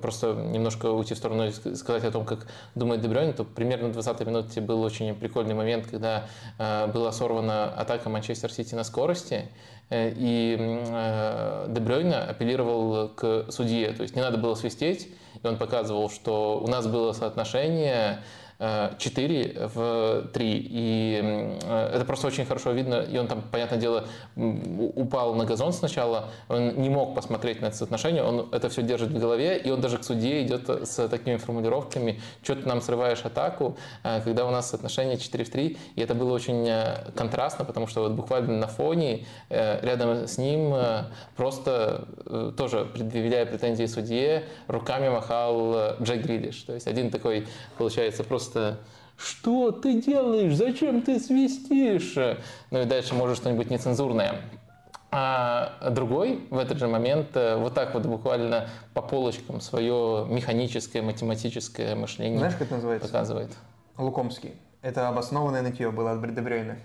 просто 0.00 0.32
немножко 0.32 0.86
уйти 0.86 1.12
в 1.12 1.18
сторону 1.18 1.48
и 1.48 1.74
сказать 1.74 2.04
о 2.04 2.10
том, 2.10 2.24
как 2.24 2.46
думает 2.74 3.02
Дебрёйн, 3.02 3.34
то 3.34 3.44
примерно 3.44 3.88
в 3.88 3.92
20 3.92 4.26
минуте 4.26 4.61
был 4.62 4.82
очень 4.82 5.14
прикольный 5.14 5.54
момент, 5.54 5.86
когда 5.86 6.26
э, 6.58 6.86
была 6.86 7.12
сорвана 7.12 7.64
атака 7.64 8.08
Манчестер 8.08 8.52
Сити 8.52 8.74
на 8.74 8.84
скорости, 8.84 9.48
э, 9.90 10.12
и 10.16 10.56
э, 10.58 11.66
Дебрёйна 11.68 12.24
апеллировал 12.24 13.08
к 13.08 13.46
судье, 13.50 13.92
то 13.92 14.02
есть 14.02 14.16
не 14.16 14.22
надо 14.22 14.38
было 14.38 14.54
свистеть, 14.54 15.08
и 15.42 15.46
он 15.46 15.56
показывал, 15.56 16.10
что 16.10 16.60
у 16.62 16.68
нас 16.68 16.86
было 16.86 17.12
соотношение 17.12 18.20
4 18.98 19.68
в 19.74 20.28
3. 20.32 20.68
И 20.70 21.58
это 21.92 22.04
просто 22.04 22.28
очень 22.28 22.44
хорошо 22.44 22.70
видно. 22.70 23.02
И 23.02 23.18
он 23.18 23.26
там, 23.26 23.42
понятное 23.50 23.78
дело, 23.78 24.04
упал 24.36 25.34
на 25.34 25.44
газон 25.44 25.72
сначала. 25.72 26.30
Он 26.48 26.80
не 26.80 26.88
мог 26.88 27.14
посмотреть 27.14 27.60
на 27.60 27.66
это 27.66 27.76
соотношение. 27.76 28.22
Он 28.22 28.48
это 28.52 28.68
все 28.68 28.82
держит 28.82 29.10
в 29.10 29.18
голове. 29.18 29.58
И 29.58 29.70
он 29.70 29.80
даже 29.80 29.98
к 29.98 30.04
судье 30.04 30.44
идет 30.44 30.68
с 30.68 31.08
такими 31.08 31.36
формулировками. 31.36 32.20
Что 32.42 32.54
ты 32.56 32.68
нам 32.68 32.80
срываешь 32.80 33.24
атаку, 33.24 33.76
э, 34.04 34.20
когда 34.22 34.46
у 34.46 34.50
нас 34.50 34.70
соотношение 34.70 35.18
4 35.18 35.44
в 35.44 35.50
3. 35.50 35.78
И 35.96 36.00
это 36.00 36.14
было 36.14 36.32
очень 36.32 36.66
э, 36.68 37.10
контрастно, 37.16 37.64
потому 37.64 37.86
что 37.86 38.02
вот 38.02 38.12
буквально 38.12 38.58
на 38.58 38.66
фоне 38.68 39.26
э, 39.48 39.80
рядом 39.84 40.26
с 40.26 40.38
ним 40.38 40.74
просто 41.36 42.06
тоже 42.56 42.84
предъявляя 42.84 43.46
претензии 43.46 43.86
судье, 43.86 44.44
руками 44.68 45.08
махал 45.08 45.96
Джек 46.02 46.22
Грилиш. 46.24 46.62
То 46.62 46.74
есть 46.74 46.86
один 46.86 47.10
такой, 47.10 47.46
получается, 47.78 48.24
просто 48.24 48.51
просто 48.52 48.78
«Что 49.16 49.70
ты 49.70 50.00
делаешь? 50.00 50.54
Зачем 50.56 51.02
ты 51.02 51.20
свистишь?» 51.20 52.16
Ну 52.70 52.80
и 52.80 52.84
дальше 52.84 53.14
может 53.14 53.36
что-нибудь 53.36 53.70
нецензурное. 53.70 54.40
А 55.14 55.90
другой 55.90 56.46
в 56.50 56.56
этот 56.56 56.78
же 56.78 56.88
момент 56.88 57.28
э, 57.34 57.56
вот 57.56 57.74
так 57.74 57.92
вот 57.92 58.06
буквально 58.06 58.70
по 58.94 59.02
полочкам 59.02 59.60
свое 59.60 60.26
механическое, 60.26 61.02
математическое 61.02 61.94
мышление 61.94 62.38
Знаешь, 62.38 62.54
как 62.54 62.62
это 62.62 62.76
называется? 62.76 63.08
показывает. 63.08 63.50
Лукомский. 63.98 64.54
Это 64.80 65.08
обоснованное 65.08 65.60
нытье 65.60 65.90
было 65.90 66.12
от 66.12 66.20
Бредебрёйна. 66.22 66.78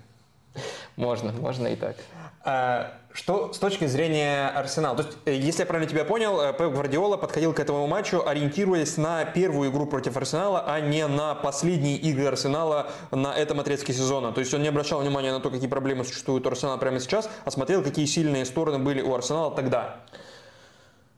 Можно, 0.98 1.32
можно 1.32 1.68
и 1.68 1.76
так. 1.76 1.96
А, 2.44 2.92
что 3.14 3.54
с 3.54 3.60
точки 3.60 3.86
зрения 3.86 4.48
Арсенала? 4.50 4.98
То 4.98 5.04
есть, 5.04 5.18
э, 5.26 5.36
если 5.36 5.62
я 5.62 5.68
правильно 5.68 5.88
тебя 5.88 6.04
понял, 6.06 6.42
э, 6.42 6.54
Пеп 6.54 6.72
Гвардиола 6.72 7.18
подходил 7.18 7.54
к 7.54 7.60
этому 7.60 7.86
матчу, 7.86 8.24
ориентируясь 8.26 8.98
на 8.98 9.24
первую 9.26 9.70
игру 9.70 9.86
против 9.86 10.18
Арсенала, 10.18 10.64
а 10.66 10.80
не 10.80 11.06
на 11.08 11.36
последние 11.36 11.98
игры 11.98 12.26
Арсенала 12.26 12.90
на 13.12 13.36
этом 13.36 13.60
отрезке 13.60 13.94
сезона. 13.94 14.32
То 14.32 14.40
есть 14.40 14.52
он 14.56 14.64
не 14.64 14.70
обращал 14.70 15.00
внимания 15.00 15.32
на 15.32 15.40
то, 15.40 15.52
какие 15.52 15.70
проблемы 15.70 16.04
существуют 16.04 16.48
у 16.48 16.50
Арсенала 16.50 16.78
прямо 16.78 17.00
сейчас, 17.00 17.30
а 17.46 17.52
смотрел, 17.52 17.84
какие 17.84 18.08
сильные 18.08 18.44
стороны 18.44 18.80
были 18.80 19.02
у 19.04 19.14
Арсенала 19.14 19.56
тогда. 19.56 19.98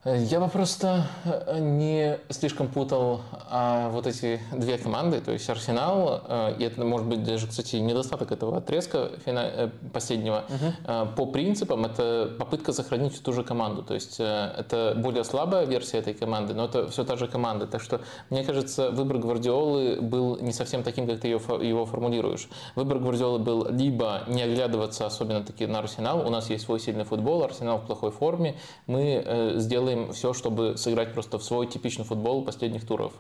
Я 0.06 0.40
бы 0.40 0.48
просто 0.48 1.08
э, 1.26 1.60
не 1.60 2.20
слишком 2.30 2.70
путал 2.70 3.20
а, 3.50 3.90
вот 3.90 4.08
эти 4.08 4.40
две 4.54 4.78
команды, 4.78 5.20
то 5.20 5.34
есть 5.34 5.50
Арсенал, 5.50 6.22
а, 6.24 6.56
и 6.58 6.64
это 6.64 6.86
может 6.86 7.06
быть 7.06 7.26
даже, 7.26 7.48
кстати, 7.48 7.76
недостаток 7.76 8.32
этого 8.32 8.56
отрезка 8.58 9.10
фина, 9.26 9.70
последнего. 9.92 10.46
Uh-huh. 10.48 10.74
А, 10.86 11.06
по 11.06 11.26
принципам 11.26 11.84
это 11.84 12.32
попытка 12.40 12.72
сохранить 12.72 13.22
ту 13.22 13.34
же 13.34 13.44
команду, 13.44 13.84
то 13.84 13.94
есть 13.94 14.22
а, 14.22 14.56
это 14.58 14.94
более 14.96 15.26
слабая 15.26 15.66
версия 15.66 15.98
этой 15.98 16.14
команды, 16.14 16.54
но 16.54 16.64
это 16.64 16.88
все 16.88 17.04
та 17.04 17.18
же 17.18 17.28
команда. 17.28 17.68
Так 17.68 17.82
что, 17.82 18.00
мне 18.30 18.46
кажется, 18.46 18.92
выбор 18.92 19.18
Гвардиолы 19.18 20.00
был 20.00 20.40
не 20.40 20.54
совсем 20.54 20.84
таким, 20.84 21.08
как 21.08 21.20
ты 21.20 21.28
его, 21.28 21.62
его 21.62 21.86
формулируешь. 21.86 22.48
Выбор 22.76 23.00
Гвардиолы 23.00 23.40
был 23.40 23.68
либо 23.70 24.22
не 24.28 24.44
оглядываться 24.44 25.06
особенно 25.06 25.44
таки 25.44 25.66
на 25.66 25.80
Арсенал, 25.80 26.26
у 26.26 26.30
нас 26.30 26.50
есть 26.50 26.64
свой 26.64 26.80
сильный 26.80 27.04
футбол, 27.04 27.44
Арсенал 27.44 27.80
в 27.80 27.86
плохой 27.86 28.12
форме, 28.12 28.56
мы 28.88 29.22
э, 29.26 29.54
сделаем 29.58 29.89
делаем 29.90 30.14
все, 30.14 30.34
чтобы 30.34 30.78
сыграть 30.78 31.14
просто 31.14 31.38
в 31.38 31.44
свой 31.44 31.68
типичный 31.68 32.06
футбол 32.06 32.44
последних 32.44 32.86
туров. 32.86 33.14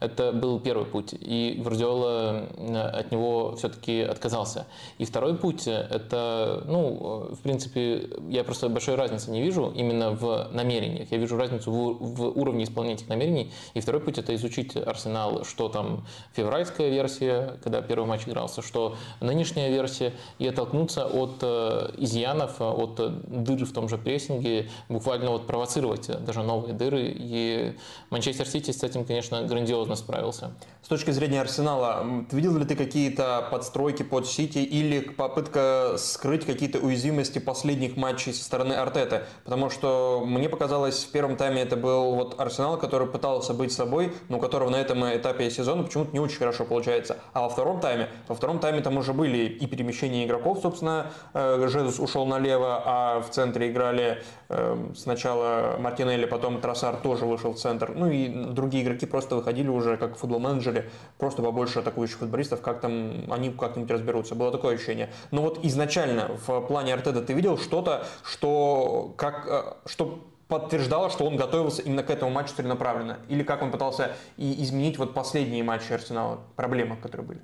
Это 0.00 0.32
был 0.32 0.60
первый 0.60 0.86
путь, 0.86 1.14
и 1.18 1.56
Гвардиола 1.58 2.48
э, 2.56 2.78
от 2.78 3.12
него 3.12 3.56
все-таки 3.56 4.00
отказался. 4.00 4.66
И 4.98 5.04
второй 5.04 5.36
путь– 5.36 5.66
это, 5.66 6.64
ну, 6.66 7.28
в 7.30 7.40
принципе, 7.40 8.08
я 8.28 8.44
просто 8.44 8.68
большой 8.68 8.94
разницы 8.94 9.30
не 9.30 9.42
вижу 9.42 9.72
именно 9.74 10.10
в 10.10 10.48
намерениях. 10.52 11.10
Я 11.10 11.18
вижу 11.18 11.36
разницу 11.36 11.70
в, 11.70 12.14
в 12.14 12.38
уровне 12.38 12.64
исполнения 12.64 12.96
этих 12.96 13.08
намерений. 13.08 13.52
И 13.74 13.80
второй 13.80 14.00
путь– 14.00 14.18
это 14.18 14.34
изучить 14.34 14.76
Арсенал, 14.76 15.44
что 15.44 15.68
там 15.68 16.06
февральская 16.34 16.88
версия, 16.88 17.58
когда 17.62 17.82
первый 17.82 18.06
матч 18.06 18.26
игрался, 18.26 18.62
что 18.62 18.96
нынешняя 19.20 19.70
версия, 19.70 20.12
и 20.38 20.46
оттолкнуться 20.46 21.06
от 21.06 21.38
э, 21.42 21.90
изъянов, 21.98 22.60
от 22.60 22.96
дыр 23.44 23.64
в 23.64 23.72
том 23.72 23.88
же 23.88 23.98
прессинге, 23.98 24.68
буквально 24.88 25.30
вот 25.30 25.46
провоцировать 25.46 26.05
есть 26.08 26.24
даже 26.24 26.42
новые 26.42 26.74
дыры. 26.74 27.12
И 27.14 27.76
Манчестер 28.10 28.46
Сити 28.46 28.70
с 28.70 28.82
этим, 28.82 29.04
конечно, 29.04 29.42
грандиозно 29.42 29.96
справился. 29.96 30.52
С 30.82 30.88
точки 30.88 31.10
зрения 31.10 31.40
Арсенала, 31.40 32.06
видел 32.30 32.56
ли 32.56 32.64
ты 32.64 32.76
какие-то 32.76 33.48
подстройки 33.50 34.02
под 34.02 34.26
Сити 34.26 34.58
или 34.58 35.00
попытка 35.00 35.96
скрыть 35.98 36.44
какие-то 36.44 36.78
уязвимости 36.78 37.38
последних 37.38 37.96
матчей 37.96 38.32
со 38.32 38.44
стороны 38.44 38.74
Артета? 38.74 39.24
Потому 39.44 39.70
что 39.70 40.22
мне 40.24 40.48
показалось, 40.48 41.04
в 41.04 41.10
первом 41.10 41.36
тайме 41.36 41.62
это 41.62 41.76
был 41.76 42.14
вот 42.14 42.38
Арсенал, 42.40 42.78
который 42.78 43.06
пытался 43.08 43.52
быть 43.52 43.72
собой, 43.72 44.12
но 44.28 44.38
у 44.38 44.40
которого 44.40 44.70
на 44.70 44.76
этом 44.76 45.04
этапе 45.04 45.50
сезона 45.50 45.82
почему-то 45.82 46.12
не 46.12 46.20
очень 46.20 46.38
хорошо 46.38 46.64
получается. 46.64 47.16
А 47.32 47.42
во 47.42 47.48
втором 47.48 47.80
тайме, 47.80 48.08
во 48.28 48.34
втором 48.34 48.58
тайме 48.58 48.80
там 48.80 48.96
уже 48.96 49.12
были 49.12 49.38
и 49.38 49.66
перемещения 49.66 50.24
игроков, 50.24 50.60
собственно, 50.62 51.10
э, 51.34 51.66
Жезус 51.68 51.98
ушел 51.98 52.26
налево, 52.26 52.82
а 52.84 53.20
в 53.20 53.30
центре 53.30 53.70
играли 53.70 54.22
э, 54.48 54.92
сначала 54.94 55.76
Мартинелли, 55.96 56.26
потом 56.26 56.60
Тросар 56.60 56.96
тоже 56.96 57.24
вышел 57.24 57.52
в 57.52 57.58
центр. 57.58 57.92
Ну 57.94 58.10
и 58.10 58.28
другие 58.28 58.84
игроки 58.84 59.06
просто 59.06 59.36
выходили 59.36 59.68
уже 59.68 59.96
как 59.96 60.18
футбол-менеджеры, 60.18 60.90
просто 61.18 61.42
побольше 61.42 61.78
атакующих 61.78 62.18
футболистов, 62.18 62.60
как 62.60 62.80
там 62.80 63.24
они 63.30 63.50
как-нибудь 63.50 63.90
разберутся. 63.90 64.34
Было 64.34 64.52
такое 64.52 64.74
ощущение. 64.74 65.10
Но 65.30 65.40
вот 65.40 65.64
изначально 65.64 66.30
в 66.46 66.60
плане 66.62 66.92
Артеда 66.92 67.22
ты 67.22 67.32
видел 67.32 67.56
что-то, 67.56 68.06
что, 68.22 69.14
как, 69.16 69.46
э, 69.48 69.62
что 69.86 70.18
подтверждало, 70.48 71.08
что 71.08 71.24
он 71.24 71.36
готовился 71.36 71.80
именно 71.82 72.02
к 72.02 72.10
этому 72.10 72.30
матчу 72.30 72.54
целенаправленно? 72.54 73.18
Или 73.28 73.42
как 73.42 73.62
он 73.62 73.70
пытался 73.70 74.12
и 74.36 74.62
изменить 74.62 74.98
вот 74.98 75.14
последние 75.14 75.62
матчи 75.62 75.92
Арсенала, 75.92 76.40
проблемы, 76.56 76.96
которые 76.96 77.26
были? 77.26 77.40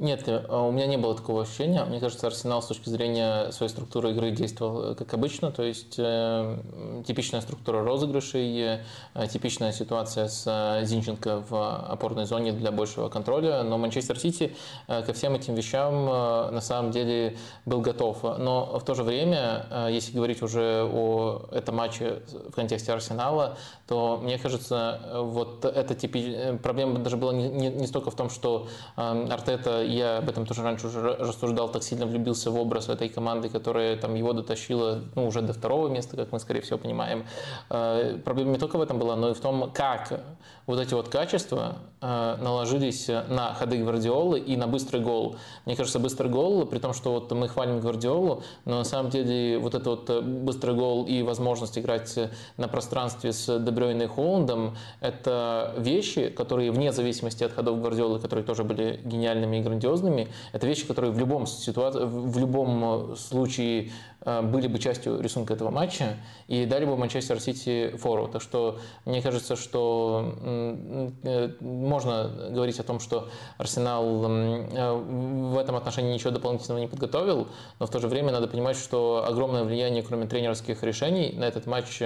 Нет, 0.00 0.26
э, 0.28 0.46
у 0.48 0.72
меня 0.72 0.86
не 0.86 0.96
было 0.96 1.14
такого 1.14 1.42
ощущения. 1.42 1.84
Мне 1.84 2.00
кажется, 2.00 2.26
Арсенал 2.26 2.62
с 2.62 2.66
точки 2.66 2.88
зрения 2.88 3.50
своей 3.50 3.70
структуры 3.70 4.12
игры 4.12 4.30
действовал 4.30 4.92
э, 4.92 4.94
как 4.94 5.12
обычно, 5.12 5.52
то 5.52 5.62
есть 5.62 5.96
э, 5.98 6.58
типичная 7.06 7.42
структура 7.42 7.84
розыгрышей, 7.84 8.80
э, 9.14 9.26
типичная 9.28 9.72
ситуация 9.72 10.28
с 10.28 10.44
э, 10.46 10.86
Зинченко 10.86 11.44
в 11.46 11.84
опорной 11.92 12.24
зоне 12.24 12.52
для 12.52 12.72
большего 12.72 13.10
контроля, 13.10 13.62
но 13.62 13.76
Манчестер 13.76 14.18
Сити 14.18 14.56
э, 14.88 15.02
ко 15.02 15.12
всем 15.12 15.34
этим 15.34 15.54
вещам 15.54 16.08
э, 16.08 16.50
на 16.50 16.62
самом 16.62 16.92
деле 16.92 17.36
был 17.66 17.82
готов. 17.82 18.22
Но 18.22 18.78
в 18.78 18.84
то 18.84 18.94
же 18.94 19.02
время, 19.02 19.66
э, 19.70 19.88
если 19.92 20.16
говорить 20.16 20.40
уже 20.40 20.82
о 20.90 21.46
этом 21.52 21.76
матче 21.76 22.22
в 22.48 22.52
контексте 22.52 22.94
Арсенала, 22.94 23.58
то 23.86 24.18
мне 24.22 24.38
кажется, 24.38 24.98
вот 25.12 25.62
эта 25.66 25.94
типи... 25.94 26.58
проблема 26.62 27.00
даже 27.00 27.18
была 27.18 27.34
не, 27.34 27.48
не, 27.50 27.68
не 27.68 27.86
столько 27.86 28.10
в 28.10 28.14
том, 28.14 28.30
что 28.30 28.66
э, 28.96 29.26
Артета 29.30 29.89
я 29.90 30.18
об 30.18 30.28
этом 30.28 30.46
тоже 30.46 30.62
раньше 30.62 30.86
уже 30.86 31.00
рассуждал, 31.00 31.68
так 31.68 31.82
сильно 31.82 32.06
влюбился 32.06 32.50
в 32.50 32.58
образ 32.58 32.88
этой 32.88 33.08
команды, 33.08 33.48
которая 33.48 33.96
там 33.96 34.14
его 34.14 34.32
дотащила 34.32 35.02
ну, 35.14 35.26
уже 35.26 35.42
до 35.42 35.52
второго 35.52 35.88
места, 35.88 36.16
как 36.16 36.32
мы, 36.32 36.40
скорее 36.40 36.60
всего, 36.60 36.78
понимаем. 36.78 37.24
Э, 37.70 38.18
проблема 38.24 38.52
не 38.52 38.58
только 38.58 38.76
в 38.76 38.82
этом 38.82 38.98
была, 38.98 39.16
но 39.16 39.30
и 39.30 39.34
в 39.34 39.40
том, 39.40 39.70
как 39.72 40.20
вот 40.66 40.78
эти 40.78 40.94
вот 40.94 41.08
качества 41.08 41.78
э, 42.00 42.36
наложились 42.40 43.08
на 43.08 43.54
ходы 43.54 43.78
Гвардиолы 43.78 44.38
и 44.38 44.56
на 44.56 44.66
быстрый 44.66 45.00
гол. 45.00 45.36
Мне 45.66 45.76
кажется, 45.76 45.98
быстрый 45.98 46.28
гол, 46.28 46.64
при 46.66 46.78
том, 46.78 46.94
что 46.94 47.12
вот 47.12 47.30
мы 47.32 47.48
хвалим 47.48 47.80
Гвардиолу, 47.80 48.42
но 48.64 48.78
на 48.78 48.84
самом 48.84 49.10
деле 49.10 49.58
вот 49.58 49.74
этот 49.74 50.08
вот 50.08 50.22
быстрый 50.22 50.74
гол 50.74 51.04
и 51.06 51.22
возможность 51.22 51.78
играть 51.78 52.18
на 52.56 52.68
пространстве 52.68 53.32
с 53.32 53.58
Дебрёйной 53.58 54.04
и 54.04 54.08
Холландом– 54.08 54.76
это 55.00 55.74
вещи, 55.78 56.28
которые 56.28 56.70
вне 56.70 56.92
зависимости 56.92 57.44
от 57.44 57.52
ходов 57.52 57.80
Гвардиолы, 57.80 58.20
которые 58.20 58.44
тоже 58.44 58.64
были 58.64 59.00
гениальными 59.04 59.58
и 59.58 59.62
грандиозными, 59.80 60.28
это 60.52 60.66
вещи, 60.66 60.86
которые 60.86 61.12
в 61.12 61.18
любом, 61.18 61.46
ситуации, 61.46 62.04
в 62.04 62.38
любом 62.38 63.16
случае 63.16 63.90
Э, 64.19 64.19
были 64.24 64.66
бы 64.66 64.78
частью 64.78 65.20
рисунка 65.20 65.54
этого 65.54 65.70
матча 65.70 66.16
и 66.46 66.66
дали 66.66 66.84
бы 66.84 66.96
Манчестер 66.96 67.40
Сити 67.40 67.96
фору. 67.96 68.28
Так 68.28 68.42
что 68.42 68.78
мне 69.04 69.22
кажется, 69.22 69.56
что 69.56 70.34
э, 70.42 71.52
можно 71.60 72.30
говорить 72.50 72.78
о 72.80 72.82
том, 72.82 73.00
что 73.00 73.28
Арсенал 73.56 74.24
э, 74.24 74.92
в 74.92 75.58
этом 75.58 75.76
отношении 75.76 76.12
ничего 76.12 76.30
дополнительного 76.30 76.80
не 76.80 76.86
подготовил, 76.86 77.48
но 77.78 77.86
в 77.86 77.90
то 77.90 77.98
же 77.98 78.08
время 78.08 78.32
надо 78.32 78.46
понимать, 78.46 78.76
что 78.76 79.24
огромное 79.26 79.64
влияние, 79.64 80.02
кроме 80.02 80.26
тренерских 80.26 80.82
решений, 80.82 81.34
на 81.36 81.44
этот 81.44 81.66
матч 81.66 82.02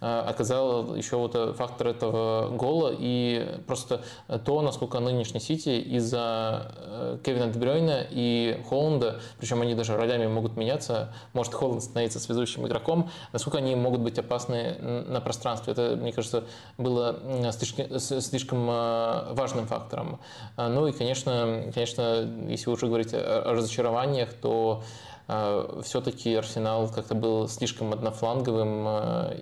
оказал 0.00 0.94
еще 0.94 1.16
вот 1.16 1.56
фактор 1.56 1.88
этого 1.88 2.48
гола 2.48 2.94
и 2.96 3.60
просто 3.66 4.02
то, 4.44 4.62
насколько 4.62 4.98
нынешний 5.00 5.40
Сити 5.40 5.68
из-за 5.68 7.20
Кевина 7.24 7.48
Дебрёйна 7.48 8.06
и 8.10 8.62
Холланда, 8.68 9.20
причем 9.38 9.60
они 9.60 9.74
даже 9.74 9.96
ролями 9.96 10.26
могут 10.26 10.56
меняться, 10.56 11.12
может 11.32 11.49
может 11.50 11.54
Холланд 11.54 11.82
становиться 11.82 12.20
связующим 12.20 12.66
игроком, 12.66 13.10
насколько 13.32 13.58
они 13.58 13.74
могут 13.74 14.00
быть 14.00 14.18
опасны 14.18 14.76
на 14.80 15.20
пространстве. 15.20 15.72
Это, 15.72 15.96
мне 15.96 16.12
кажется, 16.12 16.44
было 16.78 17.18
слишком 17.52 18.66
а, 18.70 19.32
важным 19.34 19.66
фактором. 19.66 20.20
Ну 20.56 20.86
и, 20.86 20.92
конечно, 20.92 21.64
конечно, 21.74 22.28
если 22.48 22.70
уже 22.70 22.86
говорить 22.86 23.12
о 23.14 23.52
разочарованиях, 23.52 24.32
то 24.34 24.82
все-таки 25.84 26.34
Арсенал 26.34 26.88
как-то 26.88 27.14
был 27.14 27.48
слишком 27.48 27.92
однофланговым. 27.92 28.84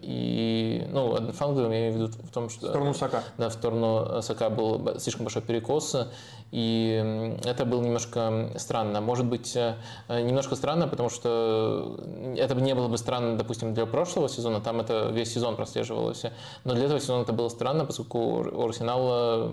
И, 0.02 0.86
ну, 0.90 1.14
однофланговым 1.14 1.72
я 1.72 1.78
имею 1.78 1.92
в 1.92 1.96
виду 1.96 2.12
в 2.22 2.30
том, 2.30 2.50
что... 2.50 2.66
В 2.66 2.70
сторону 2.70 2.92
Сака. 2.92 3.22
Да, 3.38 3.48
в 3.48 3.54
сторону 3.54 4.20
Сака 4.20 4.50
был 4.50 5.00
слишком 5.00 5.24
большой 5.24 5.40
перекос. 5.40 5.96
И 6.50 7.36
это 7.44 7.66
было 7.66 7.82
немножко 7.82 8.50
странно. 8.56 9.00
Может 9.00 9.26
быть, 9.26 9.54
э, 9.54 9.74
немножко 10.08 10.56
странно, 10.56 10.88
потому 10.88 11.10
что 11.10 12.00
это 12.36 12.54
не 12.54 12.74
было 12.74 12.88
бы 12.88 12.96
странно, 12.96 13.36
допустим, 13.36 13.74
для 13.74 13.84
прошлого 13.84 14.28
сезона, 14.28 14.60
там 14.60 14.80
это 14.80 15.10
весь 15.10 15.32
сезон 15.32 15.56
прослеживалось. 15.56 16.24
Но 16.64 16.74
для 16.74 16.84
этого 16.86 17.00
сезона 17.00 17.22
это 17.22 17.32
было 17.34 17.50
странно, 17.50 17.84
поскольку 17.84 18.18
у 18.18 18.64
Арсенала 18.64 19.52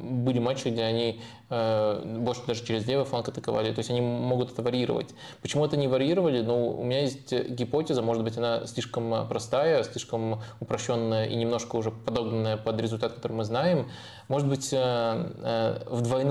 были 0.00 0.38
матчи, 0.38 0.68
где 0.68 0.82
они 0.82 1.22
э, 1.48 2.18
больше 2.18 2.42
даже 2.46 2.64
через 2.64 2.86
левый 2.86 3.06
фланг 3.06 3.28
атаковали. 3.28 3.72
То 3.72 3.78
есть 3.78 3.90
они 3.90 4.02
могут 4.02 4.52
это 4.52 4.62
варьировать. 4.62 5.14
Почему 5.40 5.64
это 5.64 5.78
не 5.78 5.88
варьировали? 5.88 6.42
Ну, 6.42 6.78
у 6.78 6.84
меня 6.84 7.00
есть 7.02 7.32
гипотеза, 7.32 8.02
может 8.02 8.22
быть, 8.22 8.36
она 8.36 8.66
слишком 8.66 9.26
простая, 9.28 9.82
слишком 9.84 10.42
упрощенная 10.60 11.24
и 11.26 11.36
немножко 11.36 11.76
уже 11.76 11.90
подогнанная 11.90 12.58
под 12.58 12.78
результат, 12.80 13.14
который 13.14 13.32
мы 13.32 13.44
знаем. 13.44 13.88
Может 14.28 14.48
быть, 14.48 14.70
э, 14.72 15.82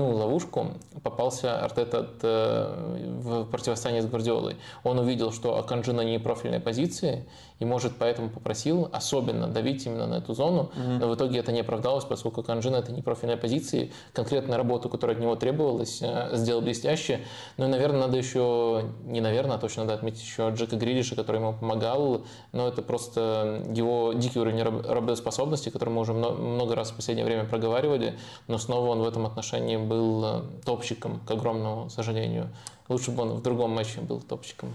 э, 0.04 0.14
двойную 0.14 0.16
ловушку 0.16 0.68
попался 1.02 1.58
Артета 1.60 2.08
э, 2.22 3.10
в 3.22 3.44
противостоянии 3.44 4.00
с 4.00 4.06
Гвардиолой. 4.06 4.56
Он 4.84 4.98
увидел, 4.98 5.32
что 5.32 5.58
Аканджи 5.58 5.92
на 5.92 6.02
ней 6.02 6.18
профильной 6.18 6.60
позиции, 6.60 7.26
и, 7.60 7.64
может, 7.64 7.92
поэтому 7.98 8.30
попросил 8.30 8.88
особенно 8.92 9.46
давить 9.46 9.86
именно 9.86 10.06
на 10.06 10.14
эту 10.14 10.34
зону, 10.34 10.70
mm-hmm. 10.74 10.98
но 10.98 11.08
в 11.08 11.14
итоге 11.14 11.38
это 11.38 11.52
не 11.52 11.60
оправдалось, 11.60 12.04
поскольку 12.04 12.40
Аканджи 12.40 12.70
на 12.70 12.76
этой 12.76 12.94
непрофильной 12.94 13.36
позиции 13.36 13.92
конкретную 14.12 14.56
работу, 14.58 14.88
которая 14.88 15.16
от 15.16 15.22
него 15.22 15.36
требовалась, 15.36 16.02
сделал 16.32 16.62
блестяще. 16.62 17.20
Ну 17.56 17.66
и, 17.66 17.68
наверное, 17.68 18.00
надо 18.00 18.16
еще, 18.16 18.84
не 19.04 19.20
наверное, 19.20 19.56
а 19.56 19.58
точно 19.58 19.84
надо 19.84 19.94
отметить 19.94 20.22
еще 20.22 20.50
Джека 20.50 20.76
Грилиша, 20.76 21.14
который 21.16 21.40
ему 21.40 21.52
помогал, 21.52 22.22
но 22.52 22.68
это 22.68 22.82
просто 22.82 23.62
его 23.72 24.12
дикий 24.14 24.40
уровень 24.40 24.62
работоспособности, 24.62 25.68
который 25.68 25.90
мы 25.90 26.00
уже 26.00 26.12
много 26.12 26.74
раз 26.74 26.90
в 26.90 26.96
последнее 26.96 27.24
время 27.24 27.44
проговаривали, 27.44 28.18
но 28.48 28.58
снова 28.58 28.90
он 28.90 29.02
в 29.02 29.08
этом 29.08 29.26
отношении 29.26 29.76
был 29.76 29.93
э, 30.24 30.42
топчиком, 30.64 31.20
к 31.26 31.30
огромному 31.30 31.90
сожалению. 31.90 32.48
Лучше 32.88 33.10
бы 33.10 33.22
он 33.22 33.30
в 33.34 33.42
другом 33.42 33.70
матче 33.70 34.00
был 34.00 34.20
топчиком. 34.20 34.74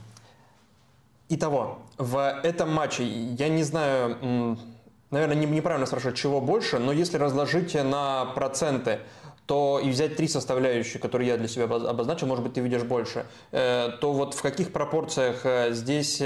Итого, 1.29 1.79
в 1.97 2.39
этом 2.43 2.73
матче, 2.73 3.03
я 3.03 3.49
не 3.49 3.61
знаю, 3.61 4.57
наверное, 5.11 5.35
неправильно 5.35 5.85
спрашивать, 5.85 6.17
чего 6.17 6.41
больше, 6.41 6.79
но 6.79 6.91
если 6.91 7.17
разложить 7.17 7.75
на 7.75 8.25
проценты, 8.33 8.99
то 9.45 9.79
и 9.83 9.89
взять 9.89 10.15
три 10.15 10.27
составляющие, 10.27 10.99
которые 10.99 11.27
я 11.29 11.37
для 11.37 11.47
себя 11.47 11.65
обозначил, 11.65 12.27
может 12.27 12.43
быть, 12.43 12.53
ты 12.53 12.61
видишь 12.61 12.83
больше, 12.83 13.25
э, 13.51 13.89
то 14.01 14.13
вот 14.13 14.33
в 14.33 14.41
каких 14.41 14.71
пропорциях 14.71 15.41
э, 15.43 15.71
здесь 15.73 16.21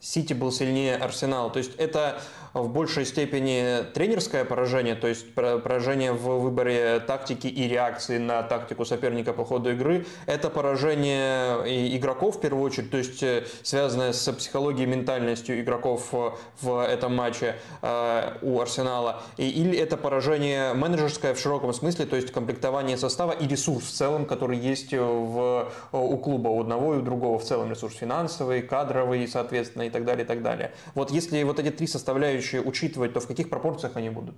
Сити 0.00 0.32
был 0.32 0.52
сильнее 0.52 0.96
Арсенала? 0.96 1.50
То 1.50 1.58
есть 1.58 1.74
это 1.76 2.20
в 2.62 2.72
большей 2.72 3.04
степени 3.04 3.84
тренерское 3.94 4.44
поражение, 4.44 4.94
то 4.94 5.06
есть 5.06 5.32
поражение 5.34 6.12
в 6.12 6.40
выборе 6.40 7.00
тактики 7.00 7.46
и 7.46 7.68
реакции 7.68 8.18
на 8.18 8.42
тактику 8.42 8.84
соперника 8.84 9.32
по 9.32 9.44
ходу 9.44 9.70
игры. 9.70 10.06
Это 10.26 10.50
поражение 10.50 11.96
игроков 11.96 12.36
в 12.36 12.40
первую 12.40 12.64
очередь, 12.64 12.90
то 12.90 12.98
есть 12.98 13.22
э, 13.22 13.44
связанное 13.62 14.12
с 14.12 14.32
психологией 14.32 14.86
ментальностью 14.86 15.60
игроков 15.60 16.12
в 16.60 16.84
этом 16.84 17.14
матче 17.14 17.56
э, 17.82 18.32
у 18.42 18.60
Арсенала. 18.60 19.22
Или 19.36 19.76
это 19.78 19.96
поражение 19.96 20.74
менеджерское 20.74 21.34
в 21.34 21.38
широком 21.38 21.72
смысле, 21.72 22.06
то 22.06 22.16
есть 22.16 22.32
комплектование 22.32 22.96
состава 22.96 23.32
и 23.32 23.46
ресурс 23.46 23.86
в 23.86 23.92
целом, 23.92 24.24
который 24.24 24.58
есть 24.58 24.92
в, 24.92 25.70
у 25.92 26.16
клуба, 26.16 26.48
у 26.48 26.60
одного 26.60 26.94
и 26.94 26.98
у 26.98 27.02
другого 27.02 27.38
в 27.38 27.44
целом 27.44 27.70
ресурс 27.70 27.96
финансовый, 27.96 28.62
кадровый, 28.62 29.26
соответственно, 29.28 29.82
и 29.82 29.90
так 29.90 30.04
далее, 30.04 30.24
и 30.24 30.26
так 30.26 30.42
далее. 30.42 30.72
Вот 30.94 31.10
если 31.10 31.42
вот 31.42 31.58
эти 31.58 31.70
три 31.70 31.86
составляющие 31.86 32.47
составляющие 32.48 32.62
учитывать, 32.62 33.12
то 33.12 33.20
в 33.20 33.26
каких 33.26 33.50
пропорциях 33.50 33.96
они 33.96 34.10
будут? 34.10 34.34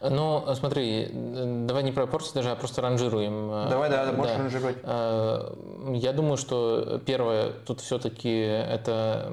Ну, 0.00 0.44
смотри, 0.54 1.08
давай 1.12 1.82
не 1.82 1.92
пропорции 1.92 2.34
даже, 2.34 2.50
а 2.50 2.56
просто 2.56 2.82
ранжируем. 2.82 3.68
Давай, 3.68 3.90
да, 3.90 4.12
можешь 4.12 4.32
да. 4.32 4.38
ранжировать. 4.38 4.76
Э, 4.82 5.54
я 5.94 6.12
думаю, 6.12 6.36
что 6.36 7.00
первое, 7.04 7.52
тут 7.66 7.80
все-таки 7.80 8.30
это 8.30 9.30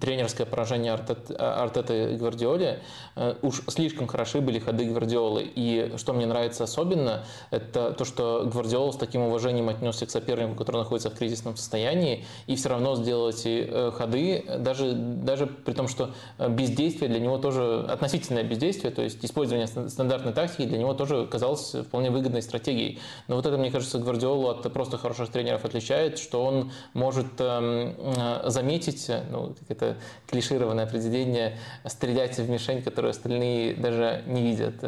тренерское 0.00 0.46
поражение 0.46 0.92
Артета 0.92 1.94
и 1.94 2.16
Гвардиоли. 2.16 2.80
Э, 3.16 3.34
уж 3.42 3.62
слишком 3.68 4.06
хороши 4.06 4.40
были 4.40 4.58
ходы 4.58 4.84
Гвардиолы. 4.84 5.50
И 5.54 5.94
что 5.96 6.12
мне 6.12 6.26
нравится 6.26 6.64
особенно, 6.64 7.24
это 7.50 7.92
то, 7.92 8.04
что 8.04 8.44
Гвардиола 8.46 8.92
с 8.92 8.96
таким 8.96 9.22
уважением 9.22 9.68
отнесся 9.68 10.06
к 10.06 10.10
сопернику, 10.10 10.54
который 10.54 10.78
находится 10.78 11.10
в 11.10 11.14
кризисном 11.14 11.56
состоянии, 11.56 12.24
и 12.46 12.56
все 12.56 12.68
равно 12.68 12.96
сделал 12.96 13.28
эти 13.30 13.66
э, 13.68 13.90
ходы, 13.92 14.44
даже, 14.58 14.92
даже 14.92 15.46
при 15.46 15.72
том, 15.72 15.88
что 15.88 16.10
бездействие 16.38 17.08
для 17.08 17.20
него 17.20 17.38
тоже 17.38 17.86
относительное 17.88 18.44
бездействие, 18.44 18.92
то 18.92 19.02
есть 19.02 19.24
использование 19.24 19.66
стандартной 20.00 20.32
тактики 20.32 20.64
для 20.64 20.78
него 20.78 20.94
тоже 20.94 21.26
казалось 21.26 21.74
вполне 21.74 22.10
выгодной 22.10 22.40
стратегией. 22.40 22.98
Но 23.28 23.36
вот 23.36 23.44
это, 23.44 23.58
мне 23.58 23.70
кажется, 23.70 23.98
Гвардиолу 23.98 24.48
от 24.48 24.72
просто 24.72 24.96
хороших 24.96 25.28
тренеров 25.28 25.66
отличает, 25.66 26.18
что 26.18 26.42
он 26.42 26.72
может 26.94 27.26
эм, 27.38 27.94
э, 27.98 28.48
заметить, 28.48 29.10
ну, 29.30 29.54
как 29.58 29.70
это 29.70 29.96
клишированное 30.26 30.84
определение, 30.84 31.58
стрелять 31.84 32.38
в 32.38 32.48
мишень, 32.48 32.82
которую 32.82 33.10
остальные 33.10 33.74
даже 33.74 34.22
не 34.26 34.40
видят. 34.40 34.82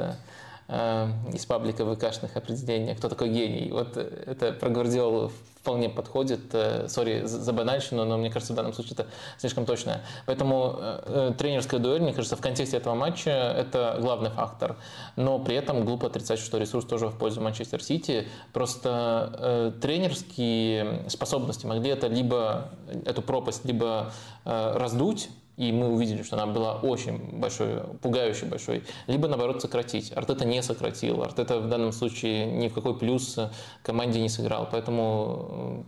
Э, 0.68 1.08
из 1.32 1.46
паблика 1.46 1.84
ВКшных 1.84 2.36
определения, 2.36 2.94
кто 2.94 3.08
такой 3.08 3.28
гений. 3.28 3.70
Вот 3.70 3.96
это 3.96 4.52
про 4.52 4.70
Гвардиолу 4.70 5.32
вполне 5.60 5.88
подходит. 5.88 6.40
Э, 6.52 6.88
сори 6.88 7.22
за 7.24 7.52
банальщину, 7.52 8.04
но 8.04 8.18
мне 8.18 8.30
кажется, 8.30 8.52
в 8.52 8.56
данном 8.56 8.72
случае 8.72 8.94
это 8.94 9.06
слишком 9.38 9.66
точно. 9.66 10.00
Поэтому 10.26 10.76
э, 10.78 11.32
тренерская 11.38 11.80
дуэль, 11.80 12.02
мне 12.02 12.12
кажется, 12.12 12.36
в 12.36 12.40
контексте 12.40 12.76
этого 12.76 12.94
матча 12.94 13.30
это 13.30 13.98
главный 14.00 14.30
фактор. 14.30 14.76
Но 15.16 15.38
при 15.38 15.56
этом 15.56 15.84
глупо 15.84 16.06
отрицать, 16.08 16.38
что 16.38 16.58
ресурс 16.58 16.84
тоже 16.84 17.08
в 17.08 17.18
пользу 17.18 17.40
Манчестер 17.40 17.82
Сити. 17.82 18.28
Просто 18.52 19.72
тренерские 19.80 21.08
способности 21.08 21.66
могли 21.66 21.90
это 21.90 22.06
либо 22.06 22.70
эту 23.04 23.22
пропасть 23.22 23.64
либо 23.64 24.12
раздуть, 24.44 25.28
и 25.56 25.70
мы 25.70 25.88
увидели, 25.88 26.22
что 26.22 26.36
она 26.36 26.46
была 26.46 26.76
очень 26.76 27.18
большой, 27.38 27.82
пугающе 28.00 28.46
большой, 28.46 28.84
либо 29.06 29.28
наоборот 29.28 29.60
сократить. 29.60 30.12
Артета 30.16 30.44
не 30.44 30.62
сократил, 30.62 31.22
Артета 31.22 31.60
в 31.60 31.68
данном 31.68 31.92
случае 31.92 32.46
ни 32.46 32.68
в 32.68 32.74
какой 32.74 32.98
плюс 32.98 33.38
команде 33.82 34.20
не 34.20 34.28
сыграл, 34.28 34.68
поэтому, 34.70 35.84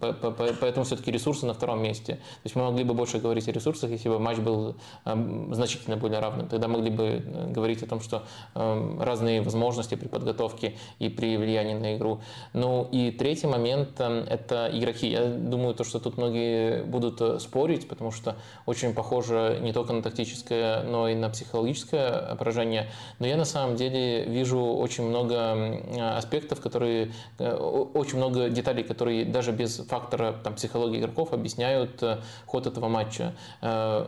поэтому 0.60 0.84
все-таки 0.84 1.10
ресурсы 1.10 1.46
на 1.46 1.54
втором 1.54 1.82
месте. 1.82 2.14
То 2.14 2.44
есть 2.44 2.56
мы 2.56 2.64
могли 2.64 2.84
бы 2.84 2.94
больше 2.94 3.18
говорить 3.18 3.48
о 3.48 3.52
ресурсах, 3.52 3.90
если 3.90 4.08
бы 4.08 4.18
матч 4.18 4.38
был 4.38 4.76
эм, 5.06 5.54
значительно 5.54 5.96
более 5.96 6.20
равным. 6.20 6.48
Тогда 6.48 6.68
могли 6.68 6.90
бы 6.90 7.04
э, 7.04 7.50
говорить 7.50 7.82
о 7.82 7.86
том, 7.86 8.00
что 8.00 8.24
эм, 8.54 9.00
разные 9.00 9.40
возможности 9.40 9.94
при 9.94 10.08
подготовке 10.08 10.74
и 10.98 11.08
при 11.08 11.36
влиянии 11.36 11.74
на 11.74 11.96
игру. 11.96 12.20
Ну 12.52 12.86
и 12.92 13.10
третий 13.10 13.46
момент 13.46 13.98
эм,– 14.00 14.12
это 14.28 14.70
игроки. 14.72 15.08
Я 15.08 15.26
думаю, 15.26 15.74
то, 15.74 15.84
что 15.84 16.00
тут 16.00 16.18
многие 16.18 16.82
будут 16.82 17.20
э, 17.20 17.38
спорить, 17.38 17.88
потому 17.88 18.10
что 18.10 18.36
очень 18.66 18.92
похоже 18.92 19.53
не 19.60 19.72
только 19.72 19.92
на 19.92 20.02
тактическое, 20.02 20.82
но 20.82 21.08
и 21.08 21.14
на 21.14 21.30
психологическое 21.30 22.36
поражение. 22.36 22.90
Но 23.18 23.26
я 23.26 23.36
на 23.36 23.44
самом 23.44 23.76
деле 23.76 24.24
вижу 24.24 24.60
очень 24.60 25.04
много 25.04 26.16
аспектов, 26.16 26.60
которые, 26.60 27.12
э, 27.38 27.54
очень 27.54 28.18
много 28.18 28.48
деталей, 28.48 28.82
которые 28.82 29.24
даже 29.24 29.52
без 29.52 29.78
фактора 29.78 30.34
там, 30.42 30.54
психологии 30.54 30.98
игроков 30.98 31.32
объясняют 31.32 32.02
э, 32.02 32.18
ход 32.46 32.66
этого 32.66 32.88
матча. 32.88 33.34
Э, 33.62 34.06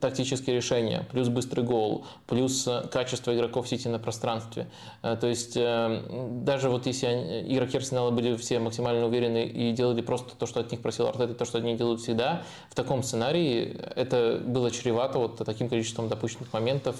тактические 0.00 0.56
решения, 0.56 1.06
плюс 1.10 1.28
быстрый 1.28 1.64
гол, 1.64 2.04
плюс 2.26 2.68
качество 2.90 3.34
игроков 3.34 3.68
Сити 3.68 3.88
на 3.88 3.98
пространстве. 3.98 4.66
То 5.02 5.26
есть 5.26 5.54
даже 5.54 6.68
вот 6.68 6.86
если 6.86 7.06
игроки 7.46 7.76
Арсенала 7.76 8.10
были 8.10 8.36
все 8.36 8.58
максимально 8.58 9.06
уверены 9.06 9.44
и 9.44 9.72
делали 9.72 10.02
просто 10.02 10.36
то, 10.36 10.46
что 10.46 10.60
от 10.60 10.70
них 10.70 10.80
просил 10.80 11.06
Артета, 11.06 11.34
то, 11.34 11.44
что 11.44 11.58
они 11.58 11.76
делают 11.76 12.00
всегда, 12.00 12.42
в 12.70 12.74
таком 12.74 13.02
сценарии 13.02 13.76
это 13.96 14.40
было 14.44 14.70
чревато 14.84 15.18
вот 15.18 15.36
таким 15.36 15.68
количеством 15.68 16.08
допущенных 16.08 16.52
моментов. 16.52 16.96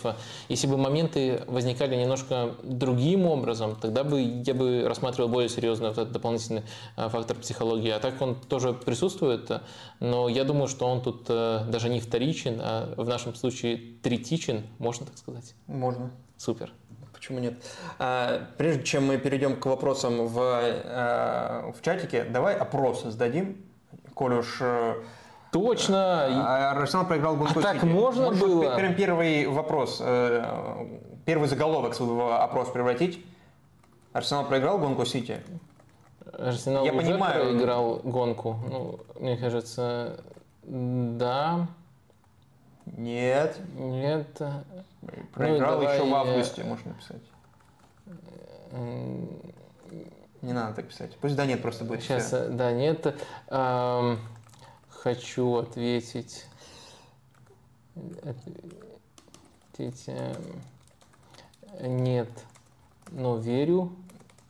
Если 0.48 0.66
бы 0.66 0.76
моменты 0.76 1.42
возникали 1.46 1.96
немножко 1.96 2.54
другим 2.62 3.26
образом, 3.26 3.76
тогда 3.76 4.04
бы 4.04 4.20
я 4.20 4.54
бы 4.54 4.84
рассматривал 4.88 5.28
более 5.28 5.48
серьезно 5.48 5.88
вот 5.88 5.98
этот 5.98 6.12
дополнительный 6.12 6.62
э, 6.96 7.08
фактор 7.08 7.36
психологии. 7.36 7.90
А 7.90 7.98
так 7.98 8.20
он 8.22 8.36
тоже 8.36 8.72
присутствует, 8.72 9.50
но 10.00 10.28
я 10.28 10.44
думаю, 10.44 10.68
что 10.68 10.86
он 10.86 11.02
тут 11.02 11.26
э, 11.28 11.64
даже 11.68 11.88
не 11.88 12.00
вторичен, 12.00 12.60
а 12.62 12.94
в 12.96 13.06
нашем 13.06 13.34
случае 13.34 13.80
третичен, 14.02 14.62
можно 14.78 15.06
так 15.06 15.18
сказать? 15.18 15.54
Можно. 15.66 16.10
Супер. 16.38 16.72
Почему 17.12 17.38
нет? 17.38 17.54
А, 17.98 18.48
прежде 18.58 18.82
чем 18.82 19.06
мы 19.06 19.18
перейдем 19.18 19.56
к 19.56 19.66
вопросам 19.66 20.26
в, 20.26 20.38
а, 20.40 21.72
в 21.72 21.82
чатике, 21.82 22.24
давай 22.24 22.56
опрос 22.56 23.04
сдадим. 23.04 23.64
Коль 24.14 24.34
уж 24.34 24.62
Точно. 25.54 26.24
А 26.26 26.72
Арсенал 26.72 27.06
проиграл 27.06 27.36
Гонку 27.36 27.60
а 27.60 27.62
так 27.62 27.84
можно 27.84 28.24
Можешь 28.24 28.40
было? 28.40 28.74
Прям 28.74 28.96
первый 28.96 29.46
вопрос, 29.46 29.98
э, 30.04 30.44
первый 31.24 31.48
заголовок 31.48 31.94
своего 31.94 32.34
опроса 32.34 32.72
превратить. 32.72 33.24
Арсенал 34.12 34.46
проиграл 34.46 34.78
гонку 34.78 35.04
Сити? 35.04 35.40
Арсенал 36.32 36.84
Я 36.84 36.92
уже 36.92 37.06
понимаю. 37.06 37.44
проиграл 37.44 38.00
гонку. 38.02 38.56
Ну, 38.68 38.98
мне 39.20 39.36
кажется, 39.36 40.18
да. 40.64 41.68
Нет. 42.86 43.56
Нет. 43.76 44.42
Проиграл 45.34 45.80
ну, 45.80 45.88
еще 45.88 46.04
в 46.04 46.14
августе, 46.16 46.64
можно 46.64 46.90
написать. 46.90 47.22
Не 50.42 50.52
надо 50.52 50.74
так 50.74 50.88
писать. 50.88 51.16
Пусть 51.20 51.36
да 51.36 51.46
нет 51.46 51.62
просто 51.62 51.84
будет. 51.84 52.02
Сейчас, 52.02 52.26
все. 52.26 52.48
да 52.48 52.72
нет. 52.72 53.14
Эм 53.50 54.18
хочу 55.04 55.56
ответить, 55.56 56.46
ответить 58.22 60.10
нет, 61.78 62.30
но 63.10 63.36
верю 63.36 63.92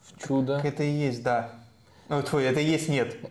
в 0.03 0.25
чудо. 0.25 0.57
Так 0.59 0.67
это 0.67 0.85
и 0.85 0.93
есть 0.93 1.25
да. 1.25 1.51
Ну, 2.09 2.23
твой, 2.23 2.45
это 2.45 2.61
и 2.61 2.65
есть 2.65 2.89
нет. 2.89 3.17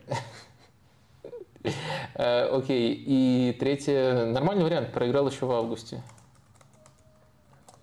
Э, 2.16 2.50
окей, 2.50 2.94
и 2.94 3.56
третье, 3.58 4.26
нормальный 4.26 4.66
вариант, 4.66 4.92
проиграл 4.92 5.30
еще 5.30 5.46
в 5.46 5.52
августе. 5.52 6.04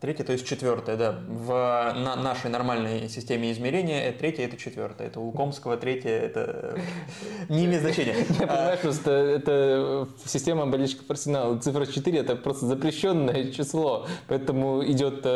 Третье, 0.00 0.24
то 0.24 0.32
есть 0.32 0.46
четвертое, 0.46 0.96
да. 0.96 1.18
В 1.28 1.92
на 1.94 2.16
нашей 2.16 2.48
нормальной 2.48 3.10
системе 3.10 3.52
измерения 3.52 4.10
третье 4.12 4.46
это 4.46 4.56
четвертое. 4.56 5.08
Это 5.08 5.20
у 5.20 5.30
Комского 5.30 5.76
третье 5.76 6.08
это 6.08 6.78
не 7.50 7.66
имеет 7.66 7.82
значения. 7.82 8.14
Я 8.40 8.46
понимаю, 8.46 8.78
просто 8.78 9.10
это 9.10 10.08
система 10.24 10.66
болельщиков 10.66 11.10
Арсенала. 11.10 11.58
Цифра 11.58 11.84
4 11.84 12.18
это 12.18 12.34
просто 12.36 12.64
запрещенное 12.64 13.52
число. 13.52 14.06
Поэтому 14.26 14.82
идет 14.86 15.26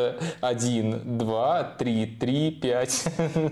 1, 0.40 1.18
2, 1.18 1.62
3, 1.78 2.06
3, 2.18 2.50
5. 2.50 3.06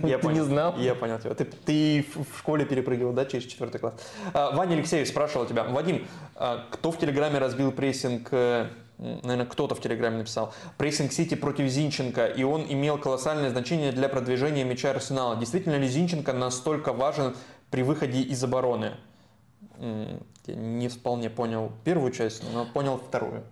Я 0.04 0.18
ты 0.18 0.28
не 0.28 0.42
знал? 0.42 0.78
Я 0.78 0.94
понял 0.94 1.18
тебя. 1.18 1.34
Ты, 1.34 1.44
ты 1.44 2.06
в 2.14 2.38
школе 2.38 2.64
перепрыгивал, 2.64 3.12
да, 3.12 3.26
через 3.26 3.44
четвертый 3.44 3.80
класс. 3.80 3.94
А, 4.32 4.52
Ваня 4.52 4.76
Алексеев 4.76 5.06
спрашивал 5.06 5.44
тебя. 5.44 5.64
Вадим, 5.64 6.06
а, 6.36 6.64
кто 6.70 6.90
в 6.90 6.98
Телеграме 6.98 7.38
разбил 7.38 7.70
прессинг 7.70 8.28
э, 8.30 8.68
наверное, 9.02 9.46
кто-то 9.46 9.74
в 9.74 9.80
Телеграме 9.80 10.18
написал, 10.18 10.54
прессинг 10.78 11.12
Сити 11.12 11.34
против 11.34 11.68
Зинченко, 11.68 12.26
и 12.26 12.42
он 12.42 12.64
имел 12.68 12.98
колоссальное 12.98 13.50
значение 13.50 13.92
для 13.92 14.08
продвижения 14.08 14.64
мяча 14.64 14.90
Арсенала. 14.90 15.36
Действительно 15.36 15.76
ли 15.76 15.88
Зинченко 15.88 16.32
настолько 16.32 16.92
важен 16.92 17.34
при 17.70 17.82
выходе 17.82 18.20
из 18.20 18.42
обороны? 18.42 18.92
Я 19.78 20.54
не 20.54 20.88
вполне 20.88 21.30
понял 21.30 21.72
первую 21.84 22.12
часть, 22.12 22.42
но 22.52 22.64
понял 22.64 22.98
вторую. 22.98 23.44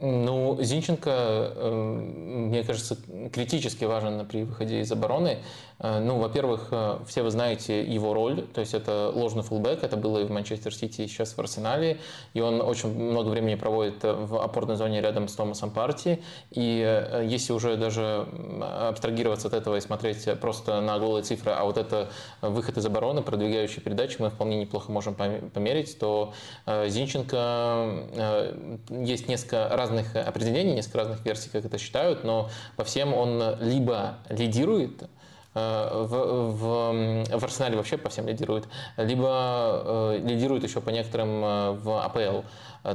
Ну, 0.00 0.58
Зинченко, 0.60 1.10
эм, 1.10 2.48
мне 2.48 2.64
кажется, 2.64 2.98
критически 3.32 3.84
важен 3.84 4.26
при 4.26 4.42
выходе 4.42 4.80
из 4.80 4.92
обороны. 4.92 5.38
Э, 5.78 5.98
ну, 5.98 6.18
во-первых, 6.18 6.68
э, 6.70 6.98
все 7.06 7.22
вы 7.22 7.30
знаете 7.30 7.82
его 7.82 8.14
роль, 8.14 8.42
то 8.42 8.60
есть 8.60 8.74
это 8.74 9.10
ложный 9.14 9.42
фулбэк, 9.42 9.82
это 9.82 9.96
было 9.96 10.18
и 10.20 10.24
в 10.24 10.30
Манчестер 10.30 10.74
Сити, 10.74 11.02
и 11.02 11.08
сейчас 11.08 11.34
в 11.34 11.38
Арсенале, 11.38 11.98
и 12.34 12.40
он 12.40 12.60
очень 12.60 12.92
много 12.92 13.28
времени 13.28 13.56
проводит 13.56 14.02
в 14.02 14.42
опорной 14.42 14.76
зоне 14.76 15.00
рядом 15.00 15.28
с 15.28 15.34
Томасом 15.34 15.70
Парти, 15.70 16.22
и 16.50 16.82
э, 16.84 17.24
если 17.26 17.52
уже 17.52 17.76
даже 17.76 18.26
абстрагироваться 18.60 19.48
от 19.48 19.54
этого 19.54 19.76
и 19.76 19.80
смотреть 19.80 20.26
просто 20.40 20.80
на 20.80 20.98
голые 20.98 21.22
цифры, 21.22 21.52
а 21.52 21.64
вот 21.64 21.76
это 21.76 22.08
выход 22.40 22.78
из 22.78 22.86
обороны, 22.86 23.22
продвигающий 23.22 23.82
передачи, 23.82 24.16
мы 24.18 24.30
вполне 24.30 24.56
неплохо 24.56 24.90
можем 24.90 25.14
померить, 25.14 25.98
то 25.98 26.32
Зинченко 26.66 28.46
есть 28.88 29.28
несколько 29.28 29.68
разных 29.68 30.14
определений, 30.16 30.74
несколько 30.74 30.98
разных 30.98 31.24
версий, 31.24 31.50
как 31.50 31.64
это 31.64 31.78
считают, 31.78 32.24
но 32.24 32.48
по 32.76 32.84
всем 32.84 33.14
он 33.14 33.56
либо 33.60 34.18
лидирует, 34.28 35.02
Э, 35.02 35.15
в, 35.56 36.50
в, 36.50 37.38
в 37.38 37.44
Арсенале 37.44 37.76
вообще 37.76 37.96
по 37.96 38.10
всем 38.10 38.28
лидирует, 38.28 38.68
либо 38.96 40.12
э, 40.14 40.18
лидирует 40.22 40.64
еще 40.64 40.80
по 40.82 40.90
некоторым 40.90 41.44
э, 41.44 41.70
в 41.72 42.04
АПЛ, 42.04 42.46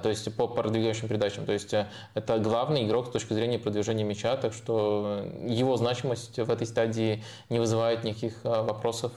то 0.02 0.10
есть 0.10 0.36
по 0.36 0.48
продвигающим 0.48 1.08
передачам. 1.08 1.46
То 1.46 1.54
есть 1.54 1.74
это 2.14 2.38
главный 2.38 2.86
игрок 2.86 3.08
с 3.08 3.10
точки 3.10 3.34
зрения 3.34 3.58
продвижения 3.58 4.04
мяча, 4.04 4.38
так 4.38 4.54
что 4.54 5.26
его 5.44 5.76
значимость 5.76 6.38
в 6.38 6.52
этой 6.52 6.68
стадии 6.68 7.24
не 7.50 7.60
вызывает 7.60 8.04
никаких 8.04 8.44
вопросов. 8.44 9.12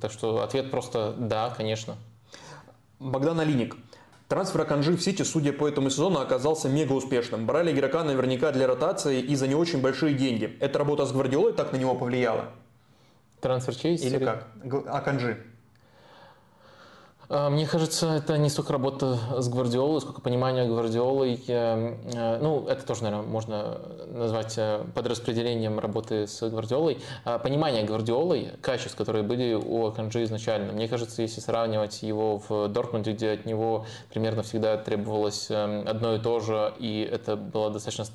Так 0.00 0.10
что 0.10 0.42
ответ 0.42 0.70
просто 0.70 1.14
да, 1.16 1.54
конечно. 1.56 1.96
Богдан 2.98 3.38
Алиник. 3.38 3.76
Трансфер 4.28 4.60
Аканжи 4.60 4.94
в 4.94 5.00
Сити, 5.00 5.22
судя 5.22 5.54
по 5.54 5.66
этому 5.66 5.88
сезону, 5.88 6.20
оказался 6.20 6.68
мега 6.68 6.92
успешным. 6.92 7.46
Брали 7.46 7.72
игрока 7.72 8.04
наверняка 8.04 8.52
для 8.52 8.66
ротации 8.66 9.22
и 9.22 9.34
за 9.36 9.46
не 9.46 9.54
очень 9.54 9.80
большие 9.80 10.14
деньги. 10.14 10.58
Эта 10.60 10.78
работа 10.78 11.06
с 11.06 11.12
Гвардиолой 11.12 11.54
так 11.54 11.72
на 11.72 11.76
него 11.76 11.94
повлияла? 11.94 12.50
Трансфер 13.40 13.74
чей? 13.76 13.96
Или 13.96 14.18
как? 14.18 14.46
Аканджи. 14.88 15.44
А, 17.30 17.50
мне 17.50 17.66
кажется, 17.66 18.14
это 18.14 18.38
не 18.38 18.48
столько 18.48 18.72
работа 18.72 19.18
с 19.38 19.48
Гвардиолой, 19.50 20.00
сколько 20.00 20.22
понимание 20.22 20.66
Гвардиолой. 20.66 21.38
Э, 21.46 21.94
э, 22.14 22.38
ну, 22.40 22.66
это 22.66 22.86
тоже, 22.86 23.02
наверное, 23.02 23.26
можно 23.26 23.80
назвать 24.06 24.54
э, 24.56 24.82
подраспределением 24.94 25.78
работы 25.78 26.26
с 26.26 26.48
Гвардиолой. 26.48 26.98
А, 27.26 27.38
понимание 27.38 27.84
Гвардиолой, 27.84 28.52
качеств, 28.62 28.96
которые 28.96 29.24
были 29.24 29.52
у 29.52 29.86
Аканджи 29.86 30.24
изначально. 30.24 30.72
Мне 30.72 30.88
кажется, 30.88 31.20
если 31.20 31.40
сравнивать 31.40 32.02
его 32.02 32.38
в 32.48 32.68
Дортмунде, 32.68 33.12
где 33.12 33.32
от 33.32 33.44
него 33.44 33.84
примерно 34.08 34.42
всегда 34.42 34.78
требовалось 34.78 35.50
одно 35.50 36.14
и 36.14 36.18
то 36.20 36.40
же, 36.40 36.72
и 36.78 37.06
это 37.10 37.36
была 37.36 37.68
достаточно 37.68 38.06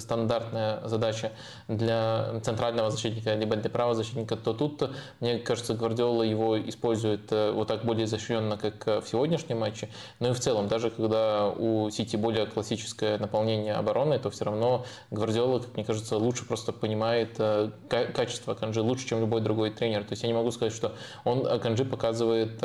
стандартная 0.00 0.80
задача 0.88 1.32
для 1.68 2.40
центрального 2.42 2.90
защитника, 2.90 3.34
либо 3.34 3.56
для 3.56 3.68
правого 3.68 3.94
защитника, 3.94 4.36
то 4.36 4.54
тут, 4.54 4.90
мне 5.20 5.38
кажется, 5.38 5.74
Гвардиола 5.74 6.22
его 6.22 6.58
использует 6.58 7.30
вот 7.30 7.68
так 7.68 7.84
более 7.84 8.06
защищенно 8.06 8.45
определенно, 8.46 8.56
как 8.56 8.86
э, 8.88 9.00
в 9.00 9.08
сегодняшнем 9.08 9.58
матче, 9.58 9.88
но 10.20 10.28
и 10.28 10.32
в 10.32 10.40
целом, 10.40 10.68
даже 10.68 10.90
когда 10.90 11.48
у 11.48 11.90
Сити 11.90 12.16
более 12.16 12.46
классическое 12.46 13.18
наполнение 13.18 13.74
обороны, 13.74 14.18
то 14.18 14.30
все 14.30 14.44
равно 14.44 14.84
Гвардиола, 15.10 15.60
как 15.60 15.74
мне 15.74 15.84
кажется, 15.84 16.16
лучше 16.16 16.46
просто 16.46 16.72
понимает 16.72 17.34
э, 17.38 17.70
качество 17.88 18.54
Канжи 18.54 18.80
лучше, 18.82 19.06
чем 19.06 19.20
любой 19.20 19.40
другой 19.40 19.70
тренер. 19.70 20.04
То 20.04 20.12
есть 20.12 20.22
я 20.22 20.28
не 20.28 20.34
могу 20.34 20.50
сказать, 20.50 20.74
что 20.74 20.92
он 21.24 21.46
э, 21.46 21.58
Канжи 21.58 21.84
показывает 21.84 22.56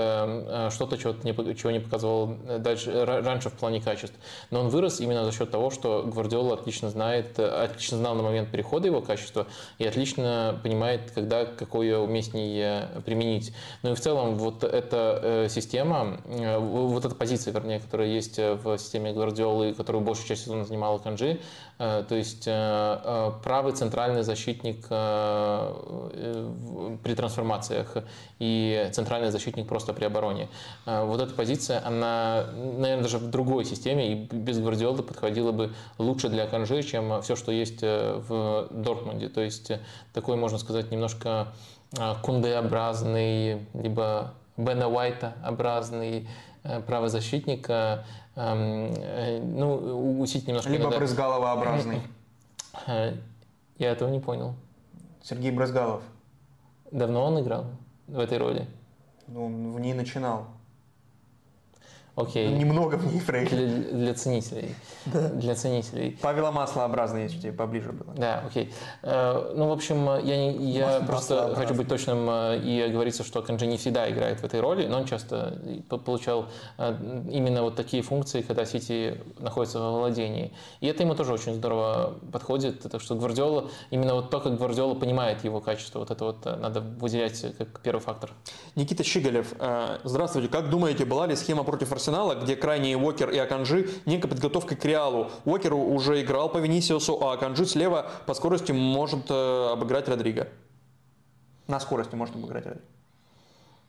что-то, 0.71 0.97
чего 0.97 1.71
не, 1.71 1.79
показывал 1.79 2.35
дальше, 2.59 3.05
раньше 3.05 3.49
в 3.49 3.53
плане 3.53 3.81
качеств. 3.81 4.15
Но 4.49 4.61
он 4.61 4.69
вырос 4.69 4.99
именно 4.99 5.25
за 5.25 5.31
счет 5.31 5.51
того, 5.51 5.69
что 5.69 6.03
Гвардиола 6.05 6.53
отлично 6.53 6.89
знает, 6.89 7.39
отлично 7.39 7.97
знал 7.97 8.15
на 8.15 8.23
момент 8.23 8.51
перехода 8.51 8.87
его 8.87 9.01
качества 9.01 9.47
и 9.77 9.85
отлично 9.85 10.59
понимает, 10.63 11.11
когда 11.13 11.45
какое 11.45 11.97
уместнее 11.97 12.89
применить. 13.05 13.53
Ну 13.83 13.91
и 13.91 13.95
в 13.95 13.99
целом 13.99 14.35
вот 14.35 14.63
эта 14.63 15.47
система 15.49 15.70
система, 15.71 16.17
э, 16.25 16.57
вот 16.57 17.05
эта 17.05 17.15
позиция, 17.15 17.53
вернее, 17.53 17.79
которая 17.79 18.09
есть 18.09 18.37
э, 18.39 18.55
в 18.55 18.77
системе 18.77 19.13
Гвардиолы, 19.13 19.73
которую 19.73 20.03
большую 20.03 20.27
часть 20.27 20.43
сезона 20.43 20.65
занимала 20.65 20.97
Канжи, 20.97 21.39
э, 21.79 22.03
то 22.07 22.15
есть 22.15 22.43
правый 22.43 23.71
центральный 23.71 24.23
защитник 24.23 24.87
при 27.03 27.15
трансформациях 27.15 27.97
и 28.39 28.89
центральный 28.91 29.31
защитник 29.31 29.67
просто 29.67 29.93
при 29.93 30.05
обороне. 30.05 30.49
Вот 30.85 31.21
эта 31.21 31.33
позиция, 31.33 31.81
она, 31.85 32.45
наверное, 32.53 33.03
даже 33.03 33.17
в 33.17 33.29
другой 33.29 33.65
системе 33.65 34.11
и 34.11 34.15
без 34.15 34.59
Гвардиолы 34.59 35.03
подходила 35.03 35.51
бы 35.51 35.73
лучше 35.97 36.29
для 36.29 36.47
Канжи, 36.47 36.83
чем 36.83 37.21
все, 37.21 37.35
что 37.35 37.51
есть 37.51 37.81
в 37.81 38.67
Дортмунде. 38.71 39.29
То 39.29 39.41
есть 39.41 39.71
такой, 40.13 40.35
можно 40.35 40.57
сказать, 40.57 40.91
немножко 40.91 41.53
кундеобразный, 42.21 43.65
либо 43.73 44.33
Бена 44.57 44.87
Уайта 44.87 45.35
образный 45.45 46.27
э, 46.63 46.81
правозащитник. 46.81 47.69
Эм, 47.69 48.93
э, 48.95 49.39
ну, 49.41 50.19
усить 50.21 50.47
немножко... 50.47 50.69
Либо 50.69 50.83
иногда... 50.83 50.97
Брызгалова-образный. 50.99 52.01
Я 52.87 53.91
этого 53.91 54.09
не 54.09 54.19
понял. 54.19 54.55
Сергей 55.23 55.51
Брызгалов. 55.51 56.03
Давно 56.91 57.25
он 57.25 57.41
играл 57.41 57.65
в 58.07 58.19
этой 58.19 58.37
роли? 58.37 58.67
Ну, 59.27 59.45
он 59.45 59.71
в 59.71 59.79
ней 59.79 59.93
начинал. 59.93 60.47
Окей. 62.15 62.49
Немного 62.49 62.95
в 62.95 63.11
ней 63.11 63.21
Фрейд. 63.21 63.49
Для, 63.49 63.67
для 63.67 64.13
ценителей. 64.13 64.75
Да. 65.05 65.29
Для 65.29 65.55
ценителей. 65.55 66.17
Павела 66.21 66.51
Маслообразный, 66.51 67.23
если 67.23 67.39
тебе 67.39 67.53
поближе 67.53 67.93
было. 67.93 68.13
Да, 68.15 68.43
окей. 68.45 68.73
Э, 69.01 69.53
ну, 69.55 69.69
в 69.69 69.71
общем, 69.71 70.03
я, 70.23 70.37
не, 70.37 70.71
я 70.73 70.99
просто 71.07 71.55
хочу 71.55 71.73
быть 71.73 71.87
точным 71.87 72.29
э, 72.29 72.59
и 72.59 72.91
говориться, 72.91 73.23
что 73.23 73.41
Канджи 73.41 73.65
не 73.65 73.77
всегда 73.77 74.11
играет 74.11 74.41
в 74.41 74.43
этой 74.43 74.59
роли, 74.59 74.87
но 74.87 74.97
он 74.97 75.05
часто 75.05 75.57
получал 76.05 76.47
э, 76.77 76.97
именно 77.31 77.63
вот 77.63 77.77
такие 77.77 78.03
функции, 78.03 78.41
когда 78.41 78.65
Сити 78.65 79.17
находится 79.39 79.79
во 79.79 79.99
владении. 79.99 80.51
И 80.81 80.87
это 80.87 81.03
ему 81.03 81.15
тоже 81.15 81.31
очень 81.31 81.53
здорово 81.55 82.15
подходит. 82.31 82.81
Так 82.81 83.01
что 83.01 83.15
Гвардиола, 83.15 83.69
именно 83.89 84.15
вот 84.15 84.29
то, 84.29 84.41
как 84.41 84.57
Гвардиола 84.57 84.95
понимает 84.95 85.45
его 85.45 85.61
качество, 85.61 85.99
вот 85.99 86.11
это 86.11 86.25
вот 86.25 86.45
надо 86.45 86.81
выделять 86.81 87.41
как 87.57 87.79
первый 87.79 88.01
фактор. 88.01 88.31
Никита 88.75 89.03
Щигалев, 89.05 89.53
здравствуйте. 90.03 90.49
Как 90.49 90.69
думаете, 90.69 91.05
была 91.05 91.25
ли 91.25 91.37
схема 91.37 91.63
против 91.63 91.93
Арсенала 92.01 92.33
где 92.33 92.55
крайние 92.55 92.97
Уокер 92.97 93.29
и 93.29 93.37
Аканжи, 93.37 93.87
некая 94.07 94.27
подготовка 94.27 94.75
к 94.75 94.83
Реалу. 94.85 95.29
Уокер 95.45 95.75
уже 95.75 96.19
играл 96.21 96.49
по 96.49 96.57
Венисиусу, 96.57 97.23
а 97.23 97.33
Аканжи 97.33 97.67
слева 97.67 98.09
по 98.25 98.33
скорости 98.33 98.71
может 98.71 99.29
э, 99.29 99.69
обыграть 99.71 100.09
Родриго. 100.09 100.47
На 101.67 101.79
скорости 101.79 102.15
может 102.15 102.35
обыграть 102.35 102.65
Родриго. 102.65 102.87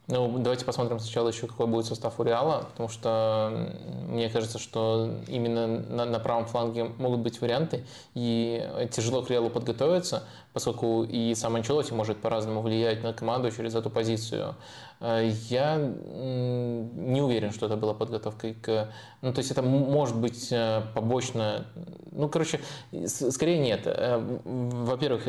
Ну, 0.09 0.39
давайте 0.39 0.65
посмотрим 0.65 0.99
сначала 0.99 1.29
еще, 1.29 1.47
какой 1.47 1.67
будет 1.69 1.87
состав 1.87 2.19
у 2.19 2.25
Реала, 2.25 2.67
потому 2.73 2.89
что 2.89 3.71
мне 4.09 4.29
кажется, 4.29 4.59
что 4.59 5.11
именно 5.29 5.67
на, 5.67 6.05
на 6.05 6.19
правом 6.19 6.45
фланге 6.45 6.85
могут 6.99 7.21
быть 7.21 7.41
варианты, 7.41 7.87
и 8.15 8.89
тяжело 8.91 9.23
к 9.23 9.31
Реалу 9.31 9.49
подготовиться, 9.49 10.25
поскольку 10.53 11.05
и 11.05 11.35
сам 11.37 11.55
Анчелоти 11.55 11.93
может 11.93 12.21
по-разному 12.21 12.63
влиять 12.63 13.05
на 13.05 13.15
команду 13.15 13.51
через 13.53 13.77
эту 13.77 13.91
позицию. 13.91 14.57
Э, 15.03 15.31
я 15.49 15.77
не 15.77 17.21
уверен, 17.21 17.53
что 17.53 17.67
это 17.67 17.77
была 17.77 17.93
подготовкой 17.93 18.55
к... 18.55 18.89
Ну, 19.21 19.33
то 19.33 19.41
есть 19.41 19.51
это 19.51 19.63
может 19.63 20.17
быть 20.17 20.53
э, 20.53 20.83
побочно... 20.95 21.67
Ну, 22.13 22.29
короче, 22.29 22.61
скорее 23.07 23.59
нет. 23.59 23.83
Э, 23.87 24.23
во-первых, 24.45 25.25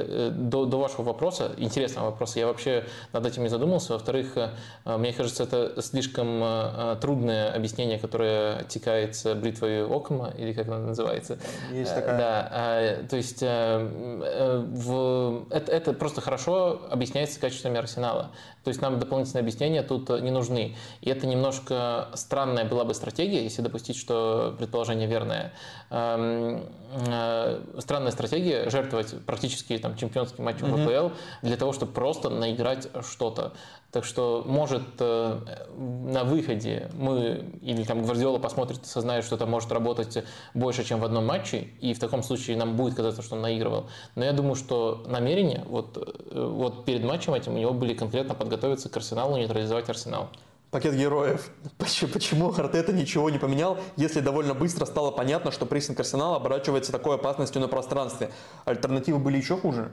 до, 0.50 0.66
до 0.66 0.78
вашего 0.78 1.02
вопроса, 1.02 1.52
интересного 1.58 2.12
вопроса, 2.12 2.40
я 2.40 2.48
вообще 2.48 2.86
над 3.14 3.26
этим 3.26 3.44
не 3.44 3.50
задумался. 3.50 3.94
Во-вторых, 3.94 4.38
мне 4.86 5.14
кажется, 5.14 5.44
это 5.44 5.82
слишком 5.82 7.00
трудное 7.00 7.54
объяснение, 7.54 7.98
которое 7.98 8.64
текает 8.66 9.16
с 9.16 9.34
бритвой 9.34 9.86
Окма, 9.86 10.34
или 10.38 10.54
как 10.54 10.68
оно 10.68 10.88
называется. 10.88 11.40
Есть 11.72 11.96
такая. 11.96 12.18
Да, 12.18 13.08
то 13.08 13.16
есть 13.16 13.42
в... 13.42 15.46
это, 15.50 15.72
это 15.72 15.94
просто 15.94 16.22
хорошо 16.22 16.82
объясняется 16.90 17.40
качествами 17.40 17.80
Арсенала. 17.80 18.32
То 18.64 18.70
есть 18.70 18.82
нам 18.82 19.00
дополнительные 19.00 19.42
объяснения 19.64 19.84
тут 19.84 20.10
не 20.22 20.32
нужны. 20.32 20.76
И 21.02 21.10
это 21.10 21.28
немножко 21.28 22.10
странная 22.14 22.66
была 22.66 22.84
бы 22.84 22.94
стратегия, 22.94 23.44
если 23.44 23.62
допустить, 23.62 23.96
что 23.98 24.56
предположение 24.58 25.08
верное. 25.08 25.54
Эм, 25.90 26.66
э, 27.08 27.62
странная 27.80 28.12
стратегия 28.12 28.70
жертвовать 28.70 29.16
практически 29.26 29.78
там, 29.78 29.96
чемпионским 29.96 30.44
матчем 30.44 30.68
mm-hmm. 30.68 31.10
ВПЛ 31.10 31.16
для 31.48 31.58
того, 31.58 31.74
чтобы 31.74 31.94
просто 31.94 32.30
наиграть 32.30 32.88
что-то. 33.02 33.54
Так 33.94 34.06
что, 34.06 34.44
может, 34.48 34.82
э, 35.02 35.40
на 35.78 36.24
выходе 36.24 36.90
мы 36.96 37.46
или 37.62 37.84
там 37.84 38.02
Гвардиола 38.02 38.40
посмотрит 38.40 38.84
сознает, 38.88 39.24
что 39.24 39.36
это 39.36 39.46
может 39.46 39.72
работать 39.72 40.24
больше, 40.56 40.84
чем 40.84 41.00
в 41.00 41.06
одном 41.06 41.28
матче, 41.28 41.68
и 41.80 41.94
в 41.94 42.00
таком 42.00 42.24
случае 42.24 42.58
нам 42.58 42.76
будет 42.76 42.96
казаться, 42.96 43.22
что 43.22 43.36
он 43.36 43.44
наигрывал. 43.44 43.86
Но 44.16 44.26
я 44.26 44.34
думаю, 44.34 44.56
что 44.56 45.04
намерения 45.06 45.64
вот, 45.68 45.96
э, 46.32 46.48
вот 46.50 46.86
перед 46.86 47.04
матчем 47.04 47.36
этим 47.36 47.54
у 47.54 47.60
него 47.60 47.72
были 47.72 47.94
конкретно 47.94 48.34
подготовиться 48.34 48.90
к 48.90 48.98
Арсеналу, 48.98 49.38
нейтрализовать 49.38 49.88
Арсенал. 49.88 50.30
Пакет 50.72 50.96
героев. 50.96 51.52
Почему 51.78 52.52
Артета 52.52 52.94
ничего 52.94 53.30
не 53.30 53.38
поменял, 53.38 53.78
если 53.96 54.22
довольно 54.22 54.56
быстро 54.56 54.86
стало 54.86 55.12
понятно, 55.12 55.52
что 55.52 55.68
прессинг 55.68 56.00
Арсенала 56.00 56.38
оборачивается 56.38 56.92
такой 56.92 57.18
опасностью 57.18 57.62
на 57.62 57.68
пространстве? 57.68 58.32
Альтернативы 58.66 59.20
были 59.20 59.38
еще 59.38 59.56
хуже? 59.56 59.92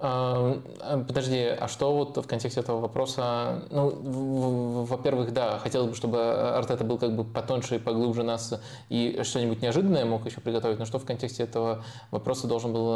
А, 0.00 0.60
подожди, 1.06 1.44
а 1.44 1.66
что 1.66 1.92
вот 1.92 2.16
в 2.16 2.26
контексте 2.26 2.60
этого 2.60 2.80
вопроса? 2.80 3.64
Ну, 3.70 4.84
во-первых, 4.84 5.32
да, 5.32 5.58
хотелось 5.58 5.90
бы, 5.90 5.96
чтобы 5.96 6.56
Артета 6.56 6.84
был 6.84 6.98
как 6.98 7.16
бы 7.16 7.24
потоньше 7.24 7.76
и 7.76 7.78
поглубже 7.80 8.22
нас 8.22 8.60
и 8.90 9.20
что-нибудь 9.24 9.60
неожиданное 9.60 10.04
мог 10.04 10.24
еще 10.24 10.40
приготовить, 10.40 10.78
но 10.78 10.84
что 10.84 11.00
в 11.00 11.04
контексте 11.04 11.42
этого 11.42 11.84
вопроса 12.12 12.46
должен 12.46 12.72
был 12.72 12.94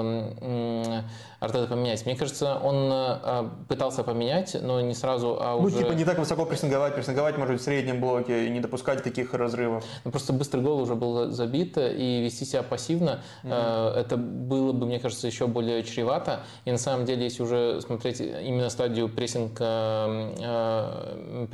Артета 1.41 1.67
поменять? 1.67 2.07
Мне 2.07 2.15
кажется, 2.15 2.57
он 2.63 2.89
а, 2.93 3.51
пытался 3.69 4.05
поменять, 4.05 4.57
но 4.61 4.81
не 4.81 4.95
сразу, 4.95 5.39
а 5.41 5.57
ну, 5.57 5.65
уже... 5.65 5.77
Ну, 5.77 5.83
типа 5.83 5.93
не 5.95 6.05
так 6.05 6.19
высоко 6.19 6.47
прессинговать, 6.47 6.95
прессинговать, 6.95 7.37
может 7.37 7.55
быть, 7.55 7.63
в 7.63 7.65
среднем 7.65 8.01
блоке 8.01 8.47
и 8.47 8.51
не 8.51 8.61
допускать 8.61 9.03
таких 9.03 9.35
разрывов. 9.35 9.85
Ну, 10.05 10.13
просто 10.13 10.33
быстрый 10.33 10.61
гол 10.61 10.81
уже 10.81 10.95
был 10.95 11.31
забит, 11.33 11.77
и 11.79 12.23
вести 12.23 12.45
себя 12.45 12.63
пассивно, 12.63 13.23
mm-hmm. 13.43 13.95
это 13.95 14.17
было 14.17 14.73
бы, 14.73 14.87
мне 14.87 15.01
кажется, 15.01 15.27
еще 15.27 15.49
более 15.49 15.83
чревато, 15.83 16.41
и 16.65 16.71
на 16.71 16.79
самом 16.79 16.92
самом 16.93 17.07
деле, 17.07 17.25
если 17.25 17.43
уже 17.43 17.81
смотреть 17.81 18.21
именно 18.21 18.69
стадию 18.69 19.09
прессинга, 19.09 20.33
э, 20.39 21.47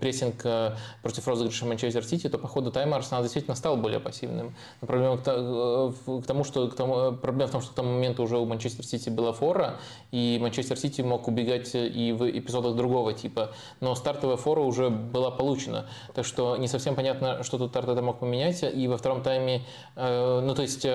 прессинг 0.00 0.34
э, 0.44 0.74
против 1.02 1.28
розыгрыша 1.28 1.66
Манчестер 1.66 2.04
Сити, 2.04 2.28
то 2.28 2.38
по 2.38 2.48
ходу 2.48 2.70
тайма 2.70 2.96
Арсенал 2.96 3.22
действительно 3.22 3.56
стал 3.56 3.76
более 3.76 4.00
пассивным. 4.00 4.54
Но 4.80 4.86
проблема 4.86 5.20
э, 5.24 5.92
к 6.22 6.26
тому, 6.26 6.44
что 6.44 6.68
к 6.68 6.74
тому, 6.74 7.12
проблема 7.12 7.48
в 7.48 7.52
том, 7.52 7.62
что 7.62 7.72
к 7.72 7.74
тому 7.74 7.92
моменту 7.92 8.22
уже 8.22 8.36
у 8.36 8.44
Манчестер 8.46 8.84
Сити 8.84 9.10
была 9.10 9.32
фора, 9.32 9.76
и 10.10 10.38
Манчестер 10.40 10.76
Сити 10.76 11.02
мог 11.02 11.28
убегать 11.28 11.70
и 11.74 12.12
в 12.12 12.28
эпизодах 12.28 12.74
другого 12.74 13.12
типа. 13.12 13.52
Но 13.80 13.94
стартовая 13.94 14.36
фора 14.36 14.60
уже 14.60 14.90
была 14.90 15.30
получена. 15.30 15.86
Так 16.14 16.24
что 16.24 16.56
не 16.56 16.66
совсем 16.66 16.96
понятно, 16.96 17.42
что 17.44 17.58
тут 17.58 17.76
Артета 17.76 18.02
мог 18.02 18.18
поменять. 18.18 18.62
И 18.62 18.88
во 18.88 18.96
втором 18.96 19.22
тайме, 19.22 19.62
ну 19.96 20.54
то 20.54 20.62
есть 20.62 20.86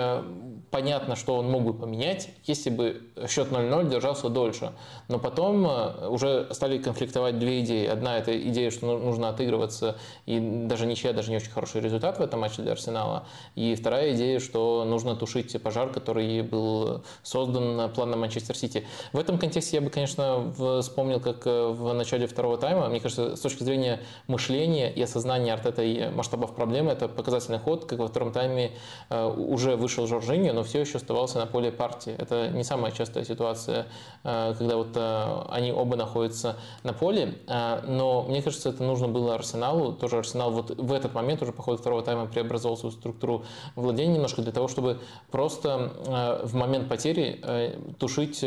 понятно, 0.71 1.15
что 1.15 1.37
он 1.37 1.49
мог 1.49 1.63
бы 1.63 1.73
поменять, 1.73 2.29
если 2.43 2.69
бы 2.69 3.01
счет 3.27 3.51
0-0 3.51 3.85
контроль 3.85 3.89
держался 3.89 4.29
дольше. 4.29 4.71
Но 5.07 5.19
потом 5.19 5.65
э, 5.65 6.07
уже 6.07 6.47
стали 6.51 6.77
конфликтовать 6.77 7.39
две 7.39 7.61
идеи. 7.61 7.87
Одна– 7.87 8.17
это 8.19 8.37
идея, 8.49 8.71
что 8.71 8.85
ну, 8.85 8.97
нужно 8.97 9.29
отыгрываться, 9.29 9.97
и 10.25 10.39
даже 10.39 10.85
ничья, 10.85 11.13
даже 11.13 11.31
не 11.31 11.37
очень 11.37 11.51
хороший 11.51 11.81
результат 11.81 12.19
в 12.19 12.21
этом 12.21 12.39
матче 12.39 12.61
для 12.61 12.73
Арсенала. 12.73 13.27
И 13.55 13.75
вторая 13.75 14.13
идея, 14.13 14.39
что 14.39 14.85
нужно 14.85 15.15
тушить 15.15 15.61
пожар, 15.61 15.89
который 15.89 16.41
был 16.41 17.03
создан 17.23 17.91
планом 17.93 18.21
Манчестер 18.21 18.55
Сити. 18.55 18.85
В 19.13 19.19
этом 19.19 19.37
контексте 19.37 19.77
я 19.77 19.81
бы, 19.81 19.89
конечно, 19.89 20.53
вспомнил, 20.81 21.19
как 21.19 21.45
э, 21.45 21.67
в 21.67 21.93
начале 21.93 22.27
второго 22.27 22.57
тайма, 22.57 22.87
мне 22.89 22.99
кажется, 22.99 23.35
с 23.35 23.39
точки 23.39 23.63
зрения 23.63 24.01
мышления 24.27 24.91
и 24.91 25.01
осознания 25.01 25.53
Артета 25.53 25.83
и 25.83 26.09
масштабов 26.09 26.55
проблемы, 26.55 26.91
это 26.91 27.07
показательный 27.07 27.59
ход, 27.59 27.85
как 27.85 27.99
во 27.99 28.07
втором 28.07 28.31
тайме 28.31 28.71
э, 29.09 29.25
уже 29.25 29.75
вышел 29.75 30.07
Жоржиньо, 30.07 30.53
но 30.53 30.63
все 30.63 30.81
еще 30.81 30.97
оставался 30.97 31.39
на 31.39 31.45
поле 31.45 31.71
партии. 31.71 32.15
Это 32.17 32.49
не 32.49 32.63
самая 32.63 32.91
частая 32.91 33.23
ситуация, 33.23 33.87
э, 34.23 34.53
когда 34.57 34.77
вот 34.77 34.97
они 35.49 35.71
оба 35.71 35.95
находятся 35.95 36.57
на 36.83 36.93
поле, 36.93 37.35
но 37.47 38.23
мне 38.27 38.41
кажется, 38.41 38.69
это 38.69 38.83
нужно 38.83 39.07
было 39.07 39.35
Арсеналу, 39.35 39.93
тоже 39.93 40.17
Арсенал 40.17 40.51
вот 40.51 40.69
в 40.69 40.93
этот 40.93 41.13
момент 41.13 41.41
уже 41.41 41.51
по 41.51 41.61
ходу 41.61 41.77
второго 41.77 42.01
тайма 42.01 42.27
преобразовал 42.27 42.77
свою 42.77 42.93
структуру 42.93 43.43
владения 43.75 44.13
немножко 44.13 44.41
для 44.41 44.51
того, 44.51 44.67
чтобы 44.67 44.99
просто 45.31 46.39
в 46.43 46.55
момент 46.55 46.87
потери 46.87 47.41
тушить 47.99 48.43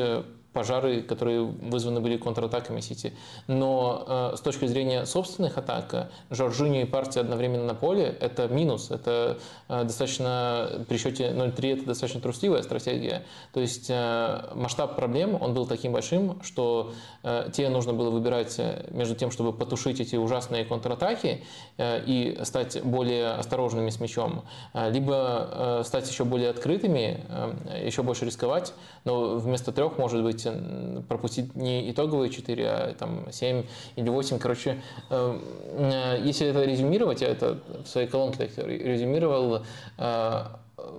пожары, 0.58 1.02
которые 1.02 1.42
вызваны 1.42 2.00
были 2.00 2.16
контратаками 2.16 2.80
Сити. 2.80 3.12
Но 3.46 4.32
э, 4.32 4.36
с 4.36 4.40
точки 4.40 4.66
зрения 4.66 5.06
собственных 5.06 5.56
атак, 5.56 5.94
э, 5.94 6.06
Жоржиньо 6.30 6.80
и 6.80 6.84
партия 6.84 7.20
одновременно 7.20 7.64
на 7.64 7.74
поле– 7.74 8.16
это 8.20 8.48
минус. 8.48 8.90
Это 8.90 9.38
э, 9.68 9.84
достаточно, 9.84 10.84
при 10.88 10.96
счете 10.96 11.28
0-3 11.30 11.74
это 11.74 11.86
достаточно 11.86 12.20
трусливая 12.20 12.62
стратегия. 12.62 13.22
То 13.52 13.60
есть 13.60 13.86
э, 13.88 14.48
масштаб 14.54 14.96
проблем, 14.96 15.40
он 15.40 15.54
был 15.54 15.66
таким 15.66 15.92
большим, 15.92 16.42
что 16.42 16.92
э, 17.22 17.50
тебе 17.52 17.68
нужно 17.68 17.92
было 17.92 18.10
выбирать 18.10 18.56
э, 18.58 18.88
между 18.90 19.14
тем, 19.14 19.30
чтобы 19.30 19.52
потушить 19.52 20.00
эти 20.00 20.16
ужасные 20.16 20.64
контратаки 20.64 21.44
э, 21.76 22.02
и 22.04 22.36
стать 22.42 22.82
более 22.82 23.28
осторожными 23.28 23.90
с 23.90 24.00
мячом, 24.00 24.42
э, 24.74 24.90
либо 24.90 25.48
э, 25.50 25.82
стать 25.84 26.10
еще 26.10 26.24
более 26.24 26.50
открытыми, 26.50 27.24
э, 27.28 27.86
еще 27.86 28.02
больше 28.02 28.24
рисковать, 28.24 28.74
но 29.04 29.36
вместо 29.36 29.70
трех, 29.70 29.98
может 29.98 30.22
быть, 30.24 30.47
пропустить 31.08 31.54
не 31.54 31.90
итоговые 31.90 32.30
4, 32.30 32.68
а 32.68 32.94
там 32.94 33.30
7 33.30 33.64
или 33.96 34.08
8. 34.08 34.38
Короче, 34.38 34.82
э, 35.10 35.38
э, 35.76 36.20
если 36.24 36.48
это 36.48 36.64
резюмировать, 36.64 37.20
я 37.20 37.28
это 37.28 37.58
в 37.84 37.88
своей 37.88 38.08
колонке 38.08 38.46
так 38.46 38.66
резюмировал, 38.66 39.62
э, 39.98 40.44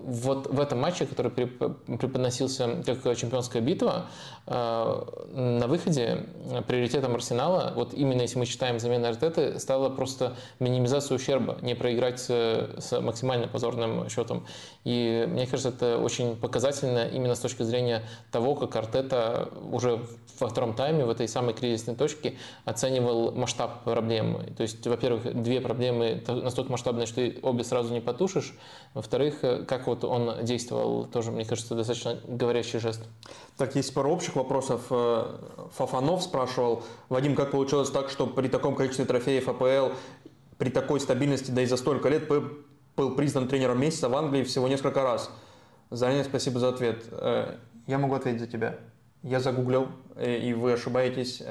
вот 0.04 0.48
в 0.48 0.60
этом 0.60 0.80
матче, 0.80 1.06
который 1.06 1.32
преподносился 1.32 2.84
как 2.86 3.18
чемпионская 3.18 3.62
битва, 3.62 4.08
на 4.48 5.68
выходе 5.68 6.26
приоритетом 6.68 7.16
Арсенала, 7.16 7.74
вот 7.76 7.94
именно 7.94 8.22
если 8.22 8.40
мы 8.40 8.46
считаем 8.46 8.80
замену 8.80 9.08
Артеты, 9.08 9.60
стала 9.60 9.90
просто 9.90 10.36
минимизация 10.60 11.16
ущерба, 11.16 11.58
не 11.62 11.76
проиграть 11.76 12.20
с 12.20 13.00
максимально 13.00 13.48
позорным 13.48 14.10
счетом. 14.10 14.46
И 14.84 15.26
мне 15.30 15.46
кажется, 15.46 15.70
это 15.70 15.98
очень 16.00 16.36
показательно 16.36 17.08
именно 17.08 17.36
с 17.36 17.40
точки 17.40 17.64
зрения 17.64 18.04
того, 18.32 18.56
как 18.56 18.76
Артета 18.76 19.50
уже 19.72 20.00
во 20.40 20.48
втором 20.48 20.74
тайме, 20.74 21.06
в 21.06 21.10
этой 21.10 21.28
самой 21.28 21.54
кризисной 21.54 21.96
точке, 21.96 22.36
оценивал 22.64 23.34
масштаб 23.34 23.84
проблемы. 23.84 24.46
То 24.58 24.64
есть, 24.64 24.88
во-первых, 24.88 25.44
две 25.44 25.60
проблемы 25.60 26.24
настолько 26.28 26.72
масштабные, 26.72 27.06
что 27.06 27.22
обе 27.44 27.64
сразу 27.64 27.94
не 27.94 28.00
потушишь. 28.00 28.58
Во-вторых, 28.94 29.42
как 29.68 29.88
вот 29.88 30.04
он 30.06 30.44
действовал, 30.44 31.06
тоже, 31.06 31.32
мне 31.32 31.46
кажется, 31.46 31.76
достаточно 31.76 32.18
говорящий 32.26 32.80
жест. 32.80 33.04
Так, 33.58 33.76
есть 33.76 33.94
пару 33.94 34.12
общих 34.12 34.38
вопросов. 34.40 34.82
Э, 34.90 35.38
Фафанов 35.76 36.24
спрашивал, 36.24 36.84
Вадим, 37.10 37.36
как 37.36 37.52
получилось 37.52 37.92
так, 37.92 38.10
что 38.10 38.26
при 38.26 38.48
таком 38.48 38.76
количестве 38.76 39.06
трофеев 39.06 39.48
АПЛ, 39.48 39.94
при 40.58 40.70
такой 40.70 41.00
стабильности, 41.00 41.52
да 41.52 41.62
и 41.62 41.66
за 41.66 41.78
столько 41.78 42.10
лет, 42.10 42.28
был 42.28 43.16
признан 43.16 43.48
тренером 43.48 43.80
месяца 43.80 44.10
в 44.10 44.16
Англии 44.16 44.44
всего 44.44 44.68
несколько 44.68 45.04
раз? 45.04 45.30
Заранее 45.90 46.24
спасибо 46.24 46.60
за 46.60 46.70
ответ. 46.70 47.06
Э, 47.12 47.56
я 47.88 47.98
могу 47.98 48.16
ответить 48.16 48.40
за 48.40 48.48
тебя. 48.48 48.78
Я 49.22 49.40
загуглил, 49.40 49.88
э, 50.16 50.38
и 50.38 50.54
вы 50.54 50.74
ошибаетесь, 50.74 51.44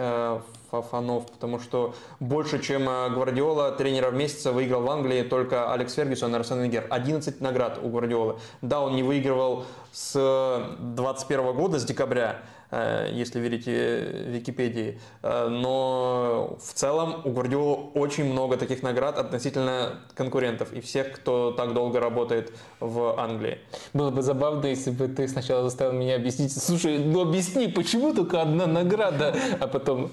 Фафанов, 0.71 1.31
потому 1.33 1.59
что 1.59 1.95
больше, 2.21 2.63
чем 2.63 2.85
Гвардиола, 2.85 3.73
тренеров 3.73 4.13
месяца 4.13 4.53
выиграл 4.53 4.83
в 4.83 4.91
Англии 4.91 5.23
только 5.23 5.73
Алекс 5.73 5.95
Фергюсон 5.95 6.35
и 6.35 6.39
Арсен 6.39 6.61
Венгер. 6.61 6.87
11 6.91 7.41
наград 7.41 7.79
у 7.83 7.89
Гвардиолы. 7.89 8.39
Да, 8.61 8.83
он 8.83 8.95
не 8.95 9.03
выигрывал 9.03 9.65
с 9.93 10.77
21 10.79 11.55
года, 11.55 11.79
с 11.79 11.85
декабря, 11.85 12.43
если 12.71 13.41
верить 13.41 13.67
Википедии. 13.67 15.01
Э, 15.23 15.49
но 15.49 16.59
в 16.61 16.73
целом 16.75 17.23
у 17.25 17.31
Гвардиолы 17.31 17.91
очень 17.95 18.25
много 18.25 18.57
таких 18.57 18.83
наград 18.83 19.19
относительно 19.19 20.01
конкурентов 20.15 20.73
и 20.73 20.81
всех, 20.81 21.13
кто 21.13 21.53
так 21.53 21.73
долго 21.73 22.01
работает 22.01 22.53
в 22.81 23.19
Англии. 23.19 23.59
Было 23.95 24.11
бы 24.11 24.23
забавно, 24.23 24.67
если 24.67 24.91
бы 24.91 25.09
ты 25.09 25.29
сначала 25.29 25.63
заставил 25.63 25.93
меня 25.93 26.17
объяснить, 26.17 26.53
слушай, 26.53 26.99
ну 26.99 27.23
объясни, 27.23 27.69
почему 27.69 28.13
только 28.13 28.43
одна 28.43 28.67
награда, 28.67 29.35
а 29.61 29.67
потом... 29.67 30.11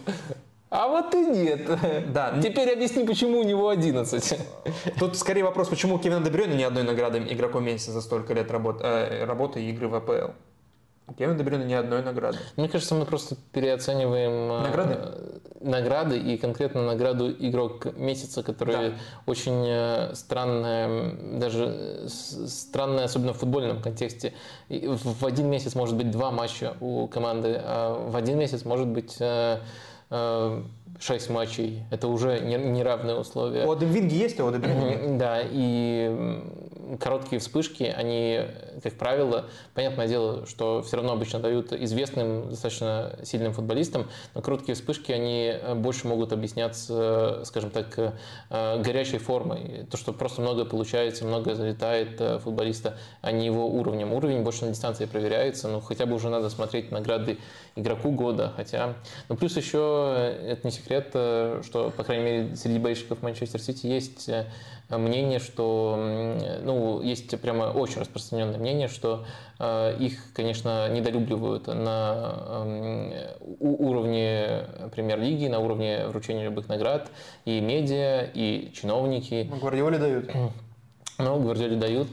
А 0.70 0.88
вот 0.88 1.14
и 1.14 1.26
нет. 1.26 1.70
Да. 2.12 2.40
Теперь 2.42 2.72
объясни, 2.72 3.06
почему 3.06 3.40
у 3.40 3.44
него 3.44 3.70
11. 3.70 4.40
Тут 5.00 5.16
скорее 5.16 5.44
вопрос, 5.44 5.70
почему 5.70 5.96
у 5.96 6.00
Кевина 6.00 6.22
Дебрёна 6.22 6.54
ни 6.54 6.64
одной 6.64 6.84
награды 6.84 7.20
игроком 7.30 7.64
месяца 7.64 7.92
за 7.92 8.02
столько 8.02 8.34
лет 8.34 8.52
работы, 8.52 8.84
э, 8.84 9.26
работы 9.26 9.64
и 9.64 9.70
игры 9.70 9.88
в 9.88 9.96
АПЛ. 9.96 10.32
Кевин 11.18 11.38
Дебрюна 11.38 11.64
ни 11.64 11.74
одной 11.74 12.02
награды. 12.02 12.38
Мне 12.58 12.68
кажется, 12.68 12.96
мы 12.96 13.06
просто 13.06 13.36
переоцениваем 13.52 14.52
э, 14.52 14.62
награды, 14.64 14.98
награды 15.62 16.18
и 16.18 16.38
конкретно 16.38 16.84
награду 16.84 17.32
игрок 17.32 17.96
месяца, 17.96 18.42
которая 18.42 18.90
да. 18.90 18.96
очень 19.26 19.66
э, 19.68 20.16
странная, 20.16 21.14
даже 21.40 22.06
странная, 22.08 23.06
особенно 23.06 23.34
в 23.34 23.38
футбольном 23.38 23.82
контексте. 23.82 24.34
В 24.70 25.26
один 25.26 25.48
месяц 25.48 25.76
может 25.76 25.96
быть 25.96 26.10
два 26.10 26.32
матча 26.32 26.76
у 26.82 27.08
команды, 27.08 27.62
а 27.64 28.10
в 28.10 28.16
один 28.16 28.40
месяц 28.40 28.66
может 28.66 28.88
быть 28.88 29.18
э, 29.20 29.60
6 30.10 31.30
матчей. 31.30 31.84
Это 31.92 32.08
уже 32.08 32.40
неравные 32.40 33.16
условия. 33.16 33.66
У 33.66 33.72
Адемвинги 33.72 34.16
есть, 34.16 34.40
а 34.40 34.46
у 34.46 34.48
Адемвинги 34.48 35.18
Да, 35.18 35.40
и 35.42 36.42
короткие 37.00 37.40
вспышки, 37.40 37.84
они, 37.84 38.42
как 38.84 38.94
правило, 38.94 39.46
понятное 39.74 40.08
дело, 40.08 40.46
что 40.46 40.82
все 40.82 40.98
равно 40.98 41.14
обычно 41.14 41.40
дают 41.40 41.74
известным, 41.74 42.50
достаточно 42.50 43.18
сильным 43.24 43.54
футболистам, 43.54 44.08
но 44.34 44.42
короткие 44.42 44.76
вспышки, 44.76 45.12
они 45.12 45.54
больше 45.76 46.08
могут 46.08 46.34
объясняться, 46.34 47.44
скажем 47.46 47.72
так, 47.72 47.98
э, 47.98 48.82
горячей 48.82 49.18
формой. 49.18 49.86
То, 49.90 49.98
что 49.98 50.14
просто 50.14 50.42
много 50.42 50.66
получается, 50.66 51.26
много 51.26 51.56
залетает 51.56 52.20
э, 52.20 52.40
футболиста, 52.40 52.98
а 53.22 53.32
не 53.32 53.46
его 53.46 53.68
уровнем. 53.68 54.14
Уровень 54.14 54.44
больше 54.44 54.66
на 54.66 54.72
дистанции 54.72 55.06
проверяется, 55.06 55.68
но 55.68 55.82
хотя 55.82 56.06
бы 56.06 56.16
уже 56.16 56.30
надо 56.30 56.50
смотреть 56.50 56.92
награды 56.92 57.38
игроку 57.76 58.12
года, 58.12 58.54
хотя... 58.56 58.96
Ну, 59.30 59.36
плюс 59.36 59.58
еще, 59.58 60.14
э, 60.18 60.52
это 60.52 60.68
не 60.68 60.72
секрет, 60.72 61.12
э, 61.14 61.62
что, 61.66 61.92
по 61.92 62.04
крайней 62.04 62.24
мере, 62.24 62.56
среди 62.56 62.80
болельщиков 62.80 63.22
Манчестер 63.22 63.62
Сити 63.62 63.88
есть 63.88 64.30
э, 64.30 64.46
мнение, 64.90 65.40
что, 65.40 65.96
ну, 66.64 67.02
есть 67.02 67.40
прямо 67.42 67.66
очень 67.66 68.02
распространенное 68.02 68.58
мнение, 68.58 68.88
что 68.88 69.26
их, 70.00 70.34
конечно, 70.34 70.90
недолюбливают 70.90 71.68
на 71.68 72.64
уровне 73.60 74.66
премьер-лиги, 74.94 75.48
на 75.48 75.60
уровне 75.60 76.08
вручения 76.08 76.44
любых 76.44 76.68
наград, 76.68 77.10
и 77.46 77.60
медиа, 77.62 78.30
и 78.34 78.72
чиновники. 78.74 79.48
Ну, 79.50 79.58
Гвардиоле 79.58 79.98
дают. 79.98 80.30
Ну, 81.18 81.40
Гвардиоле 81.40 81.78
дают, 81.78 82.10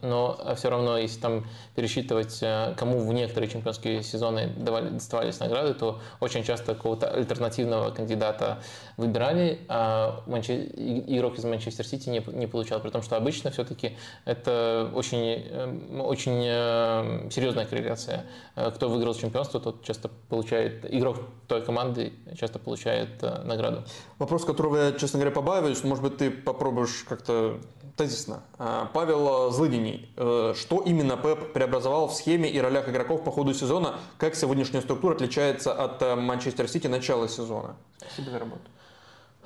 но 0.00 0.54
все 0.56 0.70
равно, 0.70 0.96
если 0.96 1.20
там 1.20 1.44
пересчитывать, 1.74 2.38
э, 2.40 2.74
кому 2.76 3.06
в 3.06 3.12
некоторые 3.12 3.50
чемпионские 3.50 4.02
сезоны 4.02 4.48
давали, 4.56 4.88
доставались 4.88 5.38
награды, 5.40 5.74
то 5.74 6.00
очень 6.20 6.42
часто 6.42 6.74
какого-то 6.74 7.08
альтернативного 7.08 7.90
кандидата 7.90 8.62
выбирали, 8.96 9.60
а 9.68 10.22
игрок 10.26 11.38
из 11.38 11.44
Манчестер 11.44 11.86
Сити 11.86 12.08
не, 12.08 12.24
не 12.32 12.46
получал, 12.46 12.80
при 12.80 12.88
том, 12.88 13.02
что 13.02 13.16
обычно 13.18 13.50
все-таки 13.50 13.98
это 14.24 14.90
очень, 14.94 15.44
э, 15.50 16.00
очень 16.00 16.42
э, 16.42 17.28
серьезная 17.30 17.66
корреляция. 17.66 18.24
Кто 18.54 18.88
выиграл 18.88 19.14
чемпионство, 19.14 19.60
тот 19.60 19.84
часто 19.84 20.10
получает, 20.30 20.90
игрок 20.92 21.18
той 21.46 21.62
команды 21.62 22.14
часто 22.38 22.58
получает 22.58 23.20
награду. 23.20 23.84
Вопрос, 24.18 24.46
которого 24.46 24.76
я, 24.78 24.92
честно 24.92 25.18
говоря, 25.18 25.34
побаиваюсь, 25.34 25.84
может 25.84 26.02
быть, 26.02 26.16
ты 26.16 26.30
попробуешь 26.30 27.04
как-то 27.06 27.58
тезисно. 27.96 28.42
Павел 28.58 29.50
Злыдиний, 29.50 30.08
что 30.16 30.82
именно 30.84 31.16
Пеп 31.16 31.52
преобразовал 31.52 32.08
в 32.08 32.14
схеме 32.14 32.48
и 32.48 32.60
ролях 32.60 32.88
игроков 32.88 33.22
по 33.24 33.30
ходу 33.30 33.52
сезона. 33.54 33.96
Как 34.18 34.34
сегодняшняя 34.34 34.80
структура 34.80 35.14
отличается 35.14 35.72
от 35.72 36.02
э, 36.02 36.14
Манчестер 36.14 36.68
Сити 36.68 36.86
начала 36.86 37.28
сезона? 37.28 37.76
Спасибо 37.98 38.30
за 38.30 38.38
работу. 38.38 38.62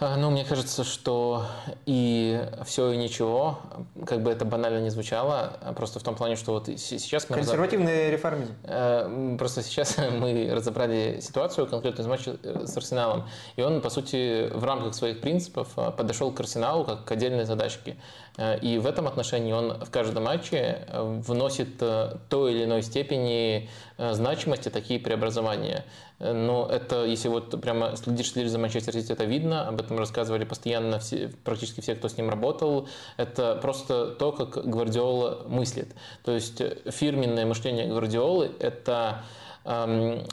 А, 0.03 0.17
ну, 0.17 0.31
мне 0.31 0.47
кажется, 0.47 0.83
что 0.83 1.45
и 1.85 2.43
все, 2.65 2.93
и 2.93 2.97
ничего, 2.97 3.59
как 4.07 4.23
бы 4.23 4.31
это 4.31 4.47
банально 4.47 4.81
не 4.81 4.89
звучало, 4.89 5.59
а 5.61 5.75
просто 5.75 6.01
в 6.01 6.03
том 6.03 6.15
плане, 6.15 6.37
что 6.37 6.53
вот 6.53 6.69
сейчас 6.69 7.29
мы... 7.29 7.37
Консервативный 7.37 8.05
разоб... 8.05 8.13
реформизм. 8.13 8.55
Э, 8.65 9.37
просто 9.39 9.63
сейчас 9.63 9.99
мы 10.11 10.51
разобрали 10.55 11.21
ситуацию 11.21 11.67
конкретно 11.67 12.01
из 12.01 12.07
матча 12.07 12.39
э, 12.43 12.65
с 12.67 12.75
Арсеналом, 12.79 13.29
и 13.57 13.63
он, 13.63 13.83
по 13.83 13.91
сути, 13.91 14.49
в 14.51 14.65
рамках 14.65 14.95
своих 14.95 15.21
принципов 15.21 15.69
э, 15.77 15.91
подошел 15.91 16.33
к 16.33 16.41
Арсеналу 16.41 16.85
как 16.85 17.05
к 17.05 17.13
отдельной 17.13 17.45
задачке. 17.45 17.99
И 18.63 18.79
в 18.79 18.87
этом 18.87 19.07
отношении 19.07 19.53
он 19.53 19.85
в 19.85 19.91
каждом 19.91 20.25
матче 20.25 20.87
вносит 20.93 21.77
той 22.29 22.55
или 22.55 22.65
иной 22.65 22.83
степени 22.83 23.69
значимости 23.99 24.69
такие 24.71 24.99
преобразования. 24.99 25.85
Но 26.21 26.69
это, 26.71 27.05
если 27.05 27.29
вот 27.29 27.61
прямо 27.61 27.97
следишь, 27.97 28.33
следишь 28.33 28.51
за 28.51 28.59
Манчестер 28.59 28.93
Сити, 28.95 29.13
это 29.13 29.25
видно, 29.25 29.67
об 29.67 29.81
этом 29.81 29.99
рассказывали 29.99 30.45
постоянно 30.45 30.99
все, 30.99 31.33
практически 31.45 31.81
все, 31.81 31.95
кто 31.95 32.09
с 32.09 32.17
ним 32.17 32.29
работал. 32.29 32.89
Это 33.17 33.57
просто 33.57 34.09
то, 34.09 34.33
как 34.33 34.67
Гвардиола 34.67 35.45
мыслит. 35.49 35.95
То 36.23 36.33
есть 36.33 36.63
фирменное 36.91 37.47
мышление 37.47 37.87
Гвардиолы– 37.87 38.53
это 38.61 39.23
эм, 39.65 40.27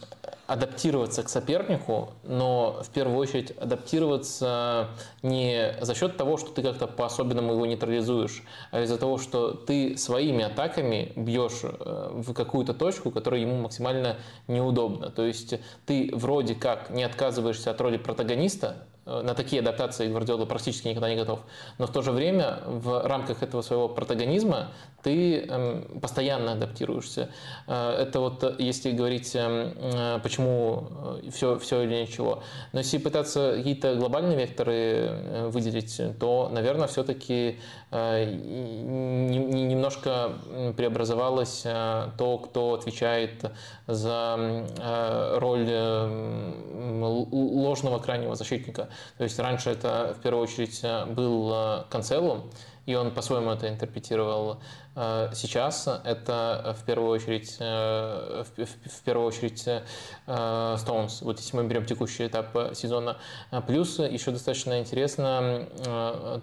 адаптироваться 0.47 1.23
к 1.23 1.29
сопернику, 1.29 2.11
но 2.23 2.81
в 2.81 2.89
первую 2.89 3.17
очередь 3.17 3.51
адаптироваться 3.51 4.87
не 5.21 5.75
за 5.81 5.93
счет 5.93 6.15
того, 6.15 6.37
что 6.37 6.51
ты 6.51 6.63
как-то 6.63 6.87
по-особенному 6.87 7.53
его 7.53 7.65
нейтрализуешь, 7.65 8.43
а 8.71 8.81
из-за 8.81 8.97
того, 8.97 9.17
что 9.17 9.51
ты 9.51 9.97
своими 9.97 10.45
атаками 10.45 11.11
бьешь 11.17 11.63
э, 11.63 12.09
в 12.13 12.33
какую-то 12.33 12.73
точку, 12.73 13.11
которая 13.11 13.41
ему 13.41 13.61
максимально 13.61 14.15
неудобна. 14.47 15.09
То 15.09 15.25
есть 15.25 15.55
ты 15.85 16.09
вроде 16.13 16.55
как 16.55 16.89
не 16.89 17.03
отказываешься 17.03 17.71
от 17.71 17.81
роли 17.81 17.97
протагониста, 17.97 18.87
на 19.07 19.33
такие 19.33 19.61
адаптации 19.61 20.09
Гвардиола 20.09 20.45
практически 20.45 20.89
никогда 20.89 21.09
не 21.09 21.15
готов. 21.15 21.39
Но 21.77 21.87
в 21.87 21.91
то 21.91 22.01
же 22.01 22.11
время 22.11 22.59
в 22.65 23.07
рамках 23.07 23.41
этого 23.41 23.61
своего 23.61 23.87
протагонизма 23.87 24.67
ты 25.01 25.39
эм, 25.39 25.99
постоянно 26.01 26.51
адаптируешься. 26.53 27.29
Э, 27.67 27.95
это 28.01 28.19
вот 28.19 28.59
если 28.59 28.91
говорить, 28.91 29.33
эм, 29.35 29.73
э, 29.75 30.19
почему 30.21 30.89
все, 31.31 31.57
все 31.57 31.83
или 31.83 32.01
ничего. 32.01 32.43
Но 32.73 32.79
если 32.79 32.97
пытаться 32.97 33.53
какие-то 33.55 33.95
глобальные 33.95 34.37
векторы 34.37 35.47
выделить, 35.49 36.01
то, 36.19 36.49
наверное, 36.51 36.87
все-таки 36.87 37.59
немножко 39.51 40.33
преобразовалось 40.75 41.61
то, 42.17 42.37
кто 42.37 42.73
отвечает 42.73 43.45
за 43.87 44.65
роль 45.37 45.69
ложного 47.31 47.99
крайнего 47.99 48.35
защитника. 48.35 48.89
То 49.17 49.23
есть 49.23 49.39
раньше 49.39 49.69
это 49.69 50.15
в 50.17 50.21
первую 50.21 50.43
очередь 50.43 50.81
был 51.13 51.85
Канцелу, 51.89 52.51
и 52.85 52.95
он 52.95 53.11
по-своему 53.11 53.51
это 53.51 53.67
интерпретировал. 53.67 54.61
Э, 54.97 55.29
сейчас 55.33 55.87
это 56.03 56.75
в 56.79 56.83
первую 56.83 57.11
очередь, 57.11 57.55
э, 57.59 58.43
в 58.55 59.01
первую 59.05 59.27
очередь 59.27 59.63
э, 59.67 59.81
Stones, 60.25 61.19
вот 61.21 61.39
если 61.39 61.55
мы 61.55 61.65
берем 61.65 61.85
текущий 61.85 62.25
этап 62.25 62.75
сезона. 62.75 63.17
Плюс 63.67 63.99
еще 63.99 64.31
достаточно 64.31 64.79
интересно 64.79 65.67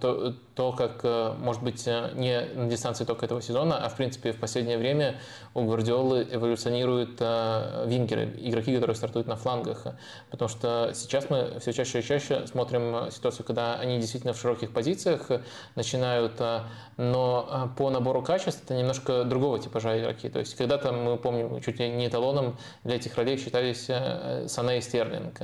то, 0.01 0.35
то, 0.55 0.73
как, 0.73 1.03
может 1.39 1.63
быть, 1.63 1.87
не 1.87 2.41
на 2.55 2.69
дистанции 2.69 3.05
только 3.05 3.27
этого 3.27 3.43
сезона, 3.43 3.77
а 3.79 3.89
в 3.89 3.97
принципе 3.97 4.33
в 4.33 4.39
последнее 4.39 4.79
время 4.79 5.17
у 5.55 5.63
Гвардиолы 5.65 6.27
эволюционируют 6.31 7.21
вингеры, 7.21 8.33
игроки, 8.39 8.75
которые 8.75 8.97
стартуют 8.97 9.27
на 9.27 9.37
флангах. 9.37 9.87
Потому 10.31 10.49
что 10.49 10.93
сейчас 10.95 11.29
мы 11.29 11.59
все 11.61 11.73
чаще 11.73 12.01
и 12.01 12.03
чаще 12.03 12.47
смотрим 12.47 13.11
ситуацию, 13.11 13.45
когда 13.45 13.75
они 13.75 13.99
действительно 13.99 14.33
в 14.33 14.39
широких 14.39 14.73
позициях 14.73 15.31
начинают, 15.75 16.41
но 16.97 17.73
по 17.77 17.91
набору 17.91 18.23
качеств 18.23 18.44
качеств 18.45 18.65
это 18.65 18.75
немножко 18.75 19.25
другого 19.25 19.59
типажа 19.59 19.99
игроки. 19.99 20.29
То 20.29 20.39
есть 20.39 20.55
когда-то 20.55 20.93
мы 20.93 21.17
помним, 21.17 21.61
чуть 21.61 21.79
ли 21.79 21.89
не 21.89 22.09
эталоном 22.09 22.57
для 22.85 22.97
этих 22.97 23.17
ролей 23.17 23.39
считались 23.39 23.87
э, 23.89 24.47
Сане 24.49 24.79
и 24.79 24.81
Стерлинг. 24.81 25.41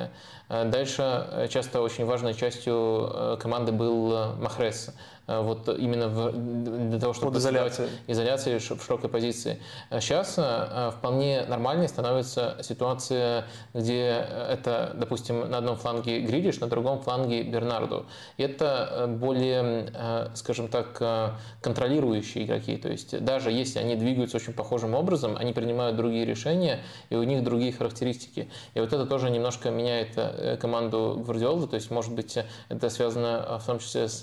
Э, 0.51 0.65
дальше 0.65 1.03
э, 1.03 1.49
часто 1.49 1.81
очень 1.81 2.05
важной 2.05 2.35
частью 2.35 3.39
команды 3.41 3.73
был 3.73 4.35
Махрес. 4.37 4.91
Э, 5.31 5.41
вот 5.43 5.69
именно 5.69 6.09
в, 6.09 6.33
для 6.91 6.99
того, 6.99 7.13
чтобы 7.13 7.39
изоляции. 7.39 7.89
изоляции 8.09 8.59
в 8.59 8.83
широкой 8.83 9.09
позиции. 9.09 9.61
Сейчас 9.91 10.35
э, 10.37 10.91
вполне 10.99 11.45
нормальной 11.47 11.89
становится 11.89 12.57
ситуация, 12.63 13.45
где 13.73 14.27
это, 14.49 14.93
допустим, 14.95 15.49
на 15.49 15.59
одном 15.59 15.77
фланге 15.77 16.21
Гридиш, 16.21 16.59
на 16.59 16.67
другом 16.67 17.01
фланге 17.01 17.43
Бернарду. 17.45 18.07
И 18.39 18.43
это 18.43 18.89
э, 18.91 19.07
более, 19.07 19.93
скажем 20.35 20.69
так, 20.69 21.01
контролирующие 21.61 22.45
игроки. 22.45 22.77
То 22.77 22.89
есть 22.89 23.23
даже 23.25 23.51
если 23.53 23.79
они 23.79 23.95
двигаются 23.95 24.37
очень 24.37 24.53
похожим 24.53 24.95
образом, 24.95 25.37
они 25.37 25.53
принимают 25.53 25.97
другие 25.97 26.25
решения, 26.25 26.81
и 27.11 27.17
у 27.17 27.23
них 27.23 27.45
другие 27.45 27.73
характеристики. 27.73 28.49
И 28.75 28.81
вот 28.81 28.93
это 28.93 29.07
тоже 29.07 29.31
немножко 29.31 29.71
меняет 29.71 30.17
команду 30.61 31.23
Гвардиолы. 31.25 31.67
То 31.67 31.77
есть, 31.77 31.91
может 31.91 32.13
быть, 32.13 32.39
это 32.69 32.91
связано 32.91 33.59
в 33.59 33.67
том 33.67 33.79
числе 33.79 34.09
с 34.09 34.23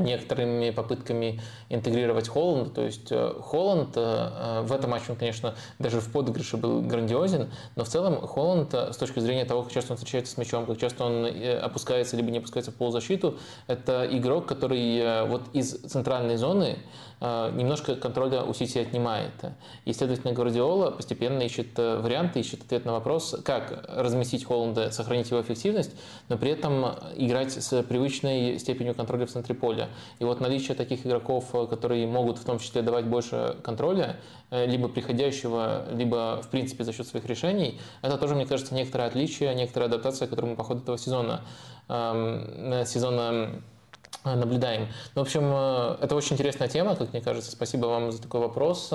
некоторыми 0.00 0.70
попытками 0.70 1.40
интегрировать 1.68 2.28
Холланд. 2.28 2.74
То 2.74 2.82
есть 2.82 3.10
э, 3.10 3.34
Холланд 3.40 3.96
э, 3.96 4.62
в 4.62 4.72
этом 4.72 4.90
матче, 4.90 5.06
он, 5.10 5.16
конечно, 5.16 5.54
даже 5.78 6.00
в 6.00 6.10
подыгрыше 6.12 6.56
был 6.56 6.82
грандиозен, 6.82 7.50
но 7.76 7.84
в 7.84 7.88
целом 7.88 8.16
Холланд 8.26 8.74
э, 8.74 8.92
с 8.92 8.96
точки 8.96 9.20
зрения 9.20 9.44
того, 9.44 9.62
как 9.62 9.72
часто 9.72 9.92
он 9.92 9.96
встречается 9.96 10.34
с 10.34 10.38
мячом, 10.38 10.66
как 10.66 10.78
часто 10.78 11.04
он 11.04 11.26
опускается 11.62 12.16
либо 12.16 12.30
не 12.30 12.38
опускается 12.38 12.70
в 12.70 12.74
полузащиту, 12.74 13.38
это 13.66 14.06
игрок, 14.10 14.46
который 14.46 15.26
вот 15.26 15.42
из 15.52 15.72
центральной 15.72 16.36
зоны 16.36 16.78
Э, 17.18 17.50
немножко 17.54 17.96
контроля 17.96 18.42
у 18.42 18.52
Сити 18.52 18.78
отнимает. 18.78 19.32
И, 19.84 19.92
следовательно, 19.92 20.34
Гвардиола 20.34 20.90
постепенно 20.90 21.42
ищет 21.42 21.78
э, 21.78 21.98
варианты, 21.98 22.40
ищет 22.40 22.62
ответ 22.62 22.84
на 22.84 22.92
вопрос, 22.92 23.36
как 23.44 23.84
разместить 23.88 24.44
Холланда, 24.44 24.90
сохранить 24.90 25.30
его 25.30 25.40
эффективность, 25.40 25.92
но 26.28 26.36
при 26.36 26.50
этом 26.50 26.84
играть 27.16 27.52
с 27.52 27.82
привычной 27.82 28.58
степенью 28.58 28.94
контроля 28.94 29.26
в 29.26 29.30
центре 29.30 29.54
поля. 29.54 29.85
И 30.18 30.24
вот 30.24 30.40
наличие 30.40 30.74
таких 30.74 31.06
игроков, 31.06 31.54
э, 31.54 31.66
которые 31.66 32.06
могут 32.06 32.38
в 32.38 32.44
том 32.44 32.58
числе 32.58 32.82
давать 32.82 33.06
больше 33.06 33.56
контроля, 33.62 34.16
либо 34.50 34.88
приходящего, 34.88 35.86
либо 35.92 36.40
в 36.40 36.50
принципе 36.50 36.84
за 36.84 36.92
счет 36.92 37.08
своих 37.08 37.26
решений, 37.26 37.80
это 38.00 38.16
тоже, 38.16 38.36
мне 38.36 38.46
кажется, 38.46 38.74
некоторое 38.74 39.08
отличие, 39.08 39.52
некоторая 39.54 39.88
адаптация, 39.88 40.28
которую 40.28 40.52
мы 40.52 40.56
по 40.56 40.62
ходу 40.62 40.82
этого 40.82 40.96
сезона, 40.96 41.40
эм, 41.88 42.86
сезона 42.86 43.50
Э, 43.50 43.75
наблюдаем. 44.24 44.88
Ну, 45.14 45.22
в 45.22 45.26
общем, 45.26 45.42
э, 45.44 45.96
это 46.02 46.14
очень 46.16 46.34
интересная 46.34 46.68
тема, 46.68 46.96
как 46.96 47.12
мне 47.12 47.22
кажется. 47.22 47.50
Спасибо 47.50 47.86
вам 47.86 48.12
за 48.12 48.20
такой 48.20 48.40
вопрос 48.40 48.92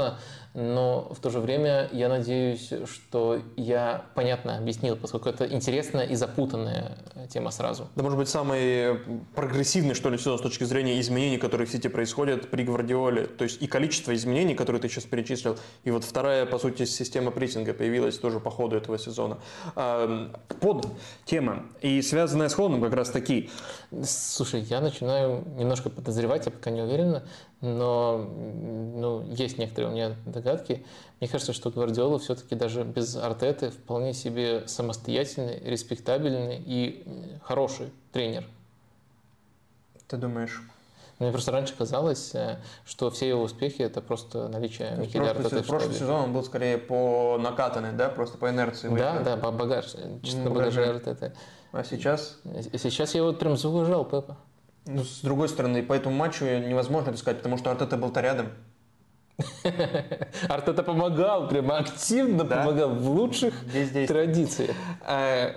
но 0.53 1.07
в 1.13 1.19
то 1.19 1.29
же 1.29 1.39
время 1.39 1.89
я 1.93 2.09
надеюсь, 2.09 2.71
что 2.85 3.39
я 3.55 4.05
понятно 4.15 4.57
объяснил, 4.57 4.97
поскольку 4.97 5.29
это 5.29 5.45
интересная 5.45 6.05
и 6.05 6.15
запутанная 6.15 6.97
тема 7.29 7.51
сразу. 7.51 7.87
Да, 7.95 8.03
может 8.03 8.17
быть, 8.17 8.27
самый 8.27 8.99
прогрессивный, 9.33 9.93
что 9.93 10.09
ли, 10.09 10.17
сезон 10.17 10.39
с 10.39 10.41
точки 10.41 10.65
зрения 10.65 10.99
изменений, 10.99 11.37
которые 11.37 11.67
в 11.67 11.71
сети 11.71 11.87
происходят 11.87 12.49
при 12.49 12.63
Гвардиоле. 12.63 13.27
То 13.27 13.45
есть 13.45 13.61
и 13.61 13.67
количество 13.67 14.13
изменений, 14.13 14.53
которые 14.53 14.81
ты 14.81 14.89
сейчас 14.89 15.05
перечислил, 15.05 15.57
и 15.85 15.91
вот 15.91 16.03
вторая, 16.03 16.45
по 16.45 16.59
сути, 16.59 16.83
система 16.83 17.31
прессинга 17.31 17.73
появилась 17.73 18.17
тоже 18.17 18.41
по 18.41 18.51
ходу 18.51 18.75
этого 18.75 18.99
сезона. 18.99 19.37
Под 19.73 20.87
тема, 21.23 21.65
и 21.81 22.01
связанная 22.01 22.49
с 22.49 22.53
Холландом 22.53 22.81
как 22.81 22.93
раз 22.93 23.09
таки. 23.09 23.49
Слушай, 24.03 24.61
я 24.61 24.81
начинаю 24.81 25.10
немножко 25.19 25.89
подозревать, 25.89 26.45
я 26.45 26.51
пока 26.51 26.69
не 26.71 26.81
уверен, 26.81 27.21
но 27.61 28.17
ну, 28.17 29.23
есть 29.33 29.57
некоторые 29.57 29.91
у 29.91 29.93
меня 29.93 30.15
догадки. 30.25 30.85
Мне 31.19 31.29
кажется, 31.29 31.53
что 31.53 31.69
Гвардиола 31.69 32.19
все-таки 32.19 32.55
даже 32.55 32.83
без 32.83 33.15
Артеты 33.15 33.69
вполне 33.69 34.13
себе 34.13 34.67
самостоятельный, 34.67 35.59
респектабельный 35.59 36.61
и 36.65 37.05
хороший 37.43 37.91
тренер. 38.11 38.45
Ты 40.07 40.17
думаешь? 40.17 40.61
Мне 41.21 41.31
просто 41.31 41.51
раньше 41.51 41.75
казалось, 41.77 42.33
э, 42.33 42.57
что 42.83 43.11
все 43.11 43.29
его 43.29 43.43
успехи 43.43 43.83
это 43.83 44.01
просто 44.01 44.47
наличие 44.47 44.95
Микеля 44.97 45.29
Артета. 45.29 45.61
Прошлый 45.61 45.93
сезон 45.93 46.21
он 46.21 46.33
был 46.33 46.43
скорее 46.43 46.79
по 46.79 47.37
накатанной, 47.39 47.91
да, 47.91 48.09
просто 48.09 48.39
по 48.39 48.49
инерции. 48.49 48.89
Да, 48.89 49.19
да, 49.19 49.37
по 49.37 49.51
багаж, 49.51 49.85
чисто 50.23 50.39
ну, 50.39 50.51
багаже 50.51 50.83
Артета. 50.83 51.33
А 51.71 51.83
сейчас? 51.83 52.39
Сейчас 52.73 53.13
я 53.13 53.21
вот 53.21 53.37
прям 53.37 53.55
зауважал 53.55 54.03
Пепа. 54.03 54.35
Ну, 54.85 55.03
с 55.03 55.21
другой 55.21 55.47
стороны, 55.47 55.83
по 55.83 55.93
этому 55.93 56.15
матчу 56.15 56.45
невозможно 56.45 57.09
это 57.09 57.17
сказать, 57.19 57.37
потому 57.37 57.57
что 57.57 57.71
Артета 57.71 57.97
был-то 57.97 58.21
рядом. 58.21 58.49
Артета 60.49 60.83
помогал, 60.83 61.47
прямо 61.47 61.77
активно 61.77 62.43
да? 62.43 62.57
помогал 62.57 62.89
в 62.89 63.09
лучших 63.09 63.53
традициях. 64.07 64.75
Э, 65.07 65.53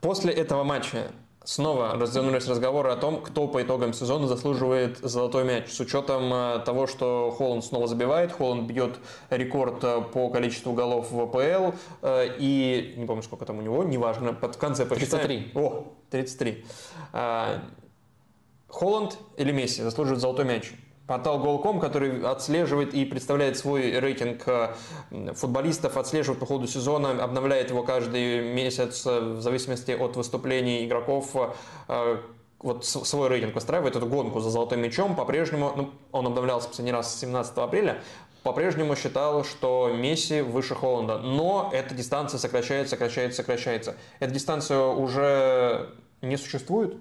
после 0.00 0.32
этого 0.32 0.64
матча 0.64 1.10
Снова 1.44 1.94
развернулись 1.94 2.46
разговоры 2.46 2.90
о 2.90 2.96
том, 2.96 3.20
кто 3.20 3.48
по 3.48 3.60
итогам 3.60 3.92
сезона 3.92 4.28
заслуживает 4.28 4.98
золотой 4.98 5.42
мяч. 5.42 5.72
С 5.72 5.80
учетом 5.80 6.32
э, 6.32 6.60
того, 6.64 6.86
что 6.86 7.34
Холланд 7.36 7.64
снова 7.64 7.88
забивает, 7.88 8.30
Холланд 8.30 8.70
бьет 8.70 9.00
рекорд 9.28 9.82
э, 9.82 10.02
по 10.02 10.30
количеству 10.30 10.72
голов 10.72 11.10
в 11.10 11.20
АПЛ. 11.20 11.76
И 12.38 12.94
не 12.96 13.06
помню, 13.06 13.24
сколько 13.24 13.44
там 13.44 13.58
у 13.58 13.62
него, 13.62 13.82
неважно, 13.82 14.34
под 14.34 14.56
конце 14.56 14.86
посчитаем. 14.86 15.26
33. 15.26 15.52
О, 15.60 15.92
33. 16.10 16.64
Холланд 18.72 19.18
или 19.36 19.52
Месси 19.52 19.82
заслуживают 19.82 20.20
золотой 20.20 20.44
мяч? 20.44 20.72
Портал 21.06 21.38
Голком, 21.40 21.78
который 21.78 22.24
отслеживает 22.24 22.94
и 22.94 23.04
представляет 23.04 23.58
свой 23.58 23.98
рейтинг 23.98 24.42
э, 24.46 24.74
футболистов, 25.34 25.96
отслеживает 25.96 26.40
по 26.40 26.46
ходу 26.46 26.66
сезона, 26.66 27.22
обновляет 27.22 27.70
его 27.70 27.82
каждый 27.82 28.52
месяц 28.54 29.04
э, 29.04 29.20
в 29.20 29.42
зависимости 29.42 29.90
от 29.90 30.16
выступлений 30.16 30.86
игроков 30.86 31.36
э, 31.88 32.16
вот 32.60 32.84
свой 32.84 33.28
рейтинг 33.28 33.54
выстраивает 33.54 33.96
эту 33.96 34.06
гонку 34.06 34.40
за 34.40 34.48
золотым 34.48 34.80
мячом. 34.80 35.16
По-прежнему, 35.16 35.72
ну, 35.76 35.90
он 36.12 36.28
обновлялся 36.28 36.68
последний 36.68 36.92
раз 36.92 37.18
17 37.18 37.58
апреля, 37.58 38.00
по-прежнему 38.42 38.96
считал, 38.96 39.44
что 39.44 39.90
Месси 39.94 40.40
выше 40.40 40.74
Холланда. 40.74 41.18
Но 41.18 41.70
эта 41.72 41.94
дистанция 41.94 42.38
сокращается, 42.38 42.92
сокращается, 42.92 43.42
сокращается. 43.42 43.96
Эта 44.18 44.32
дистанция 44.32 44.78
уже 44.78 45.90
не 46.22 46.36
существует? 46.36 46.96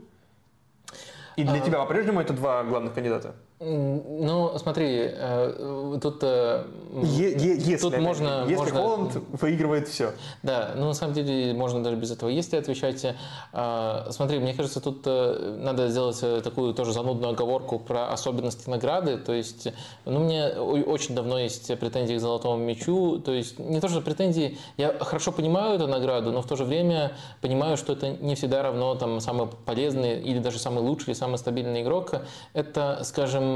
И 1.36 1.44
для 1.44 1.56
а... 1.56 1.60
тебя 1.60 1.80
по-прежнему 1.80 2.22
это 2.22 2.34
два 2.34 2.64
главных 2.64 2.94
кандидата? 2.94 3.36
Ну, 3.64 4.58
смотри, 4.58 4.88
э, 4.90 6.00
тут, 6.02 6.24
э, 6.24 6.64
е- 7.04 7.32
е- 7.38 7.58
если, 7.60 7.90
тут 7.90 8.00
можно... 8.00 8.46
Если 8.48 8.56
можно, 8.56 8.82
Холланд 8.82 9.14
выигрывает 9.40 9.88
все. 9.88 10.14
Да, 10.42 10.72
ну 10.76 10.88
на 10.88 10.94
самом 10.96 11.14
деле 11.14 11.54
можно 11.54 11.84
даже 11.84 11.96
без 11.96 12.10
этого. 12.10 12.30
Если 12.30 12.58
отвечать, 12.58 13.06
э, 13.54 14.06
смотри, 14.10 14.40
мне 14.40 14.56
кажется, 14.56 14.82
тут 14.82 15.06
надо 15.06 15.90
сделать 15.90 16.20
такую 16.44 16.74
тоже 16.74 16.92
занудную 16.92 17.34
оговорку 17.34 17.78
про 17.78 18.12
особенности 18.12 18.68
награды. 18.68 19.18
То 19.18 19.32
есть, 19.32 19.68
ну, 20.06 20.22
мне 20.22 20.48
очень 20.48 21.14
давно 21.14 21.38
есть 21.38 21.68
претензии 21.78 22.16
к 22.16 22.20
золотому 22.20 22.58
мячу. 22.58 23.20
То 23.20 23.32
есть, 23.32 23.60
не 23.60 23.80
то, 23.80 23.90
что 23.90 24.02
претензии, 24.02 24.58
я 24.78 24.92
хорошо 25.00 25.32
понимаю 25.32 25.76
эту 25.76 25.86
награду, 25.88 26.32
но 26.32 26.42
в 26.42 26.48
то 26.48 26.56
же 26.56 26.64
время 26.64 27.12
понимаю, 27.42 27.78
что 27.78 27.94
это 27.94 28.10
не 28.10 28.34
всегда 28.34 28.64
равно 28.64 28.96
там 28.96 29.20
самый 29.20 29.50
полезный 29.68 30.20
или 30.20 30.40
даже 30.40 30.58
самый 30.58 30.82
лучший 30.82 31.14
самый 31.14 31.38
стабильный 31.38 31.84
игрок. 31.84 32.14
Это, 32.54 33.02
скажем, 33.04 33.51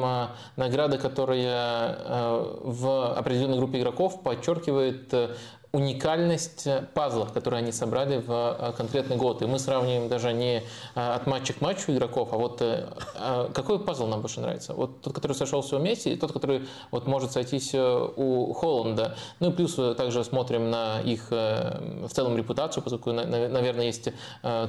награда, 0.55 0.97
которая 0.97 1.97
э, 1.97 2.55
в 2.63 3.13
определенной 3.13 3.57
группе 3.57 3.79
игроков 3.79 4.23
подчеркивает 4.23 5.13
э, 5.13 5.35
уникальность 5.76 6.67
пазлов, 6.93 7.34
которые 7.34 7.59
они 7.59 7.73
собрали 7.73 8.17
в 8.17 8.32
э, 8.32 8.71
конкретный 8.78 9.17
год. 9.17 9.41
И 9.41 9.45
мы 9.45 9.59
сравниваем 9.59 10.07
даже 10.07 10.32
не 10.32 10.59
э, 10.59 10.61
от 10.95 11.28
матча 11.28 11.51
к 11.51 11.59
матчу 11.59 11.91
игроков, 11.91 12.30
а 12.32 12.38
вот 12.38 12.61
э, 12.61 12.88
а 13.15 13.51
какой 13.53 13.80
пазл 13.80 14.07
нам 14.07 14.21
больше 14.21 14.39
нравится? 14.39 14.73
Вот 14.73 15.01
тот, 15.01 15.13
который 15.13 15.34
сошелся 15.34 15.76
у 15.76 15.80
Месси, 15.80 16.13
и 16.13 16.15
тот, 16.15 16.32
который 16.32 16.61
вот 16.91 17.07
может 17.07 17.34
сойтись 17.34 17.76
у 17.76 18.53
Холланда. 18.53 19.17
Ну 19.41 19.49
и 19.49 19.51
плюс 19.51 19.76
также 19.97 20.23
смотрим 20.23 20.71
на 20.71 21.01
их 21.01 21.30
в 21.30 22.09
целом 22.09 22.38
репутацию, 22.38 22.82
поскольку, 22.82 23.11
наверное, 23.11 23.86
есть 23.86 24.09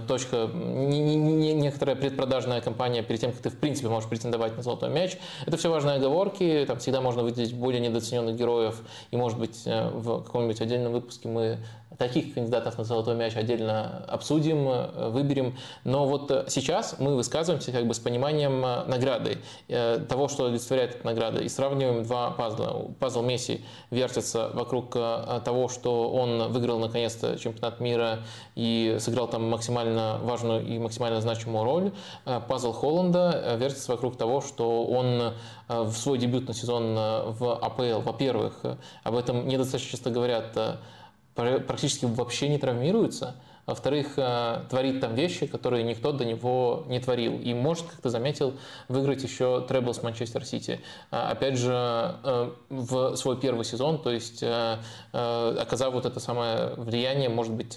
точка, 0.09 0.49
некоторая 0.53 1.95
предпродажная 1.95 2.61
кампания 2.61 3.03
перед 3.03 3.21
тем, 3.21 3.33
как 3.33 3.43
ты 3.43 3.51
в 3.51 3.59
принципе 3.59 3.89
можешь 3.89 4.09
претендовать 4.09 4.57
на 4.57 4.63
золотой 4.63 4.91
мяч. 4.91 5.19
Это 5.47 5.57
все 5.57 5.71
важные 5.71 5.97
оговорки, 5.97 6.65
там 6.67 6.79
всегда 6.79 7.01
можно 7.01 7.23
выделить 7.23 7.55
более 7.55 7.81
недооцененных 7.81 8.35
героев 8.35 8.81
и, 9.13 9.17
может 9.17 9.39
быть, 9.39 9.63
в 9.65 10.23
каком-нибудь 10.25 10.61
отдельном 10.61 10.96
выпуске 10.97 11.29
мы 11.29 11.59
таких 11.99 12.35
кандидатов 12.35 12.79
на 12.79 12.85
золотой 12.85 13.15
мяч 13.15 13.37
отдельно 13.37 14.05
обсудим, 14.09 14.69
э, 14.69 15.09
выберем. 15.11 15.57
Но 15.85 16.07
вот 16.07 16.31
э, 16.31 16.45
сейчас 16.49 16.97
мы 16.99 17.17
высказываемся 17.17 17.73
как 17.73 17.87
бы 17.87 17.95
с 17.95 17.99
пониманием 17.99 18.65
э, 18.65 18.85
награды, 18.85 19.39
того, 20.09 20.29
что 20.29 20.47
олицетворяет 20.47 20.97
эта 20.97 21.07
награда, 21.07 21.41
и 21.41 21.49
сравниваем 21.49 22.03
два 22.05 22.31
пазла. 22.31 22.91
Пазл 22.99 23.23
Месси 23.23 23.65
вертится 23.91 24.51
вокруг 24.53 24.93
того, 24.93 25.69
что 25.69 26.11
он 26.11 26.53
выиграл 26.53 26.79
наконец-то 26.79 27.39
чемпионат 27.39 27.81
мира 27.81 28.21
и 28.55 28.97
сыграл 29.01 29.29
там 29.29 29.49
максимально 29.49 30.19
важную 30.23 30.67
и 30.67 30.79
максимально 30.79 31.21
значимую 31.21 31.65
роль. 31.65 31.93
Пазл 32.49 32.73
Холланда 32.73 33.57
вертится 33.59 33.93
вокруг 33.93 34.17
того, 34.17 34.41
что 34.41 34.85
он 34.85 35.35
в 35.69 35.93
свой 35.93 36.19
дебютный 36.19 36.55
сезон 36.55 36.95
в 36.95 37.59
АПЛ, 37.61 38.01
во-первых, 38.01 38.61
об 39.03 39.17
этом 39.17 39.47
недостаточно 39.47 39.91
часто 39.91 40.11
говорят, 40.11 40.79
практически 41.37 42.07
вообще 42.07 42.49
не 42.49 42.59
травмируется. 42.59 43.37
Во-вторых, 43.67 44.13
э, 44.17 44.61
творит 44.71 45.01
там 45.01 45.17
вещи, 45.17 45.47
которые 45.47 45.83
никто 45.83 46.13
до 46.13 46.25
него 46.25 46.85
не 46.87 47.01
творил. 47.01 47.37
И 47.41 47.53
может, 47.53 47.87
как 47.87 48.01
ты 48.01 48.11
заметил, 48.11 48.55
выиграть 48.89 49.25
еще 49.25 49.61
требл 49.63 49.93
с 49.93 50.05
Манчестер 50.05 50.45
Сити. 50.45 50.81
А, 51.11 51.33
опять 51.33 51.59
же, 51.59 51.73
э, 51.73 52.51
в 52.69 53.17
свой 53.17 53.37
первый 53.41 53.65
сезон, 53.65 54.01
то 54.01 54.13
есть 54.13 54.43
э, 54.43 54.79
оказав 55.13 55.95
вот 55.95 56.07
это 56.07 56.21
самое 56.21 56.75
влияние, 56.77 57.29
может 57.29 57.55
быть, 57.55 57.77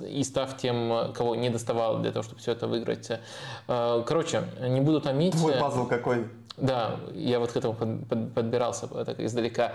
и 0.00 0.24
став 0.24 0.56
тем, 0.56 1.12
кого 1.14 1.36
не 1.36 1.50
доставал 1.50 2.00
для 2.00 2.10
того, 2.10 2.24
чтобы 2.24 2.40
все 2.40 2.52
это 2.52 2.66
выиграть. 2.66 3.10
Короче, 3.66 4.42
не 4.60 4.80
буду 4.80 5.00
томить. 5.00 5.34
Твой 5.34 5.54
пазл 5.54 5.86
какой? 5.86 6.26
Да, 6.56 6.96
я 7.14 7.38
вот 7.38 7.52
к 7.52 7.56
этому 7.56 7.74
подбирался 7.74 8.88
так 8.88 9.20
издалека. 9.20 9.74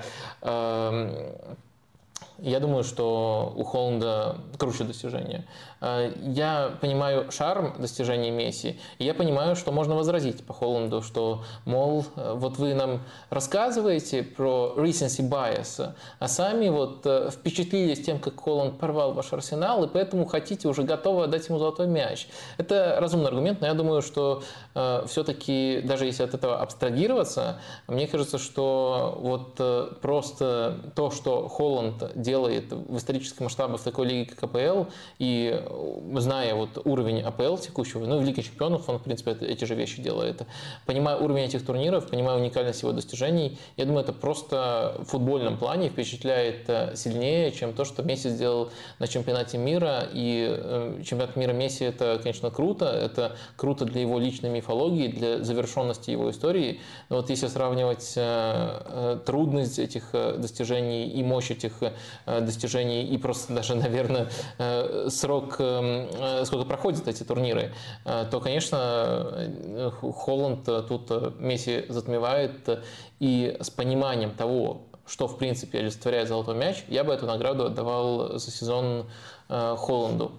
Я 2.39 2.59
думаю, 2.59 2.83
что 2.83 3.53
у 3.55 3.63
Холланда 3.63 4.37
круче 4.57 4.83
достижения. 4.85 5.45
Э, 5.81 6.11
я 6.23 6.71
понимаю 6.81 7.31
шарм 7.31 7.75
достижений 7.77 8.31
Месси, 8.31 8.79
и 8.97 9.05
я 9.05 9.13
понимаю, 9.13 9.55
что 9.55 9.71
можно 9.71 9.95
возразить 9.95 10.43
по 10.43 10.53
Холланду, 10.53 11.03
что, 11.03 11.43
мол, 11.65 12.05
э, 12.15 12.33
вот 12.35 12.57
вы 12.57 12.73
нам 12.73 13.01
рассказываете 13.29 14.23
про 14.23 14.73
recency 14.77 15.21
bias, 15.27 15.93
а 16.19 16.27
сами 16.27 16.69
вот 16.69 17.05
э, 17.05 17.29
впечатлились 17.31 18.03
тем, 18.03 18.19
как 18.19 18.39
Холланд 18.39 18.79
порвал 18.79 19.13
ваш 19.13 19.31
арсенал, 19.31 19.83
и 19.83 19.87
поэтому 19.87 20.25
хотите 20.25 20.67
уже 20.67 20.83
готовы 20.83 21.25
отдать 21.25 21.47
ему 21.49 21.59
золотой 21.59 21.85
мяч. 21.85 22.27
Это 22.57 22.97
разумный 22.99 23.27
аргумент, 23.27 23.61
но 23.61 23.67
я 23.67 23.73
думаю, 23.73 24.01
что 24.01 24.43
все-таки, 25.05 25.81
даже 25.83 26.05
если 26.05 26.23
от 26.23 26.33
этого 26.33 26.59
абстрагироваться, 26.59 27.59
мне 27.87 28.07
кажется, 28.07 28.37
что 28.37 29.17
вот 29.19 29.99
просто 30.01 30.79
то, 30.95 31.11
что 31.11 31.47
Холланд 31.47 32.11
делает 32.23 32.71
в 32.71 32.97
историческом 32.97 33.45
масштабе 33.45 33.77
в 33.77 33.81
такой 33.81 34.07
лиге, 34.07 34.31
как 34.31 34.43
АПЛ, 34.43 34.89
и 35.19 35.61
зная 36.15 36.55
вот 36.55 36.81
уровень 36.85 37.21
АПЛ 37.21 37.57
текущего, 37.57 38.05
ну, 38.05 38.19
в 38.19 38.23
Лиге 38.23 38.41
Чемпионов 38.41 38.89
он, 38.89 38.97
в 38.97 39.03
принципе, 39.03 39.37
эти 39.41 39.65
же 39.65 39.75
вещи 39.75 40.01
делает, 40.01 40.41
понимая 40.85 41.17
уровень 41.17 41.43
этих 41.43 41.65
турниров, 41.65 42.07
понимая 42.07 42.37
уникальность 42.37 42.81
его 42.81 42.91
достижений, 42.91 43.57
я 43.77 43.85
думаю, 43.85 44.03
это 44.03 44.13
просто 44.13 44.95
в 44.99 45.05
футбольном 45.05 45.57
плане 45.57 45.89
впечатляет 45.89 46.69
э, 46.69 46.95
сильнее, 46.95 47.51
чем 47.51 47.73
то, 47.73 47.85
что 47.85 48.03
Месси 48.03 48.29
сделал 48.29 48.71
на 48.99 49.07
чемпионате 49.07 49.57
мира, 49.57 50.07
и 50.11 50.47
э, 50.49 51.01
чемпионат 51.05 51.35
мира 51.35 51.53
Месси 51.53 51.85
это, 51.85 52.19
конечно, 52.21 52.49
круто, 52.49 52.85
это 52.85 53.35
круто 53.55 53.85
для 53.85 54.01
его 54.01 54.19
личной 54.19 54.49
мифологии, 54.49 55.07
для 55.07 55.43
завершенности 55.43 56.11
его 56.11 56.29
истории, 56.31 56.79
но 57.09 57.17
вот 57.17 57.29
если 57.29 57.47
сравнивать 57.47 58.13
э, 58.15 59.19
трудность 59.25 59.79
этих 59.79 60.11
достижений 60.13 61.07
и 61.09 61.23
мощь 61.23 61.51
этих 61.51 61.73
достижений, 62.25 63.05
и 63.05 63.17
просто 63.17 63.53
даже, 63.53 63.75
наверное, 63.75 64.29
срок 65.09 65.59
Эм, 65.73 66.09
э, 66.13 66.45
сколько 66.45 66.65
проходят 66.65 67.07
эти 67.07 67.23
турниры, 67.23 67.73
э, 68.05 68.25
то, 68.29 68.39
конечно, 68.39 69.27
э, 69.33 69.91
Холланд 70.01 70.65
тут 70.65 71.39
Месси 71.39 71.85
затмевает. 71.89 72.83
И 73.19 73.57
с 73.59 73.69
пониманием 73.69 74.31
того, 74.31 74.83
что, 75.05 75.27
в 75.27 75.37
принципе, 75.37 75.79
олицетворяет 75.79 76.27
золотой 76.27 76.55
мяч, 76.55 76.83
я 76.87 77.03
бы 77.03 77.13
эту 77.13 77.25
награду 77.25 77.65
отдавал 77.65 78.37
за 78.37 78.51
сезон 78.51 79.05
Холланду. 79.47 80.31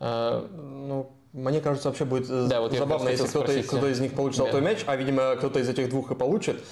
Ну, 0.00 1.10
мне 1.32 1.60
кажется, 1.60 1.88
вообще 1.88 2.04
будет 2.04 2.28
да, 2.48 2.60
вот 2.60 2.72
забавно, 2.72 3.08
если 3.08 3.26
кто-то, 3.26 3.62
кто 3.62 3.88
из 3.88 4.00
них 4.00 4.14
получит 4.14 4.38
золотой 4.38 4.60
мяч, 4.60 4.84
а, 4.86 4.96
видимо, 4.96 5.34
кто-то 5.36 5.58
из 5.58 5.68
этих 5.68 5.90
двух 5.90 6.10
и 6.10 6.14
получит, 6.14 6.62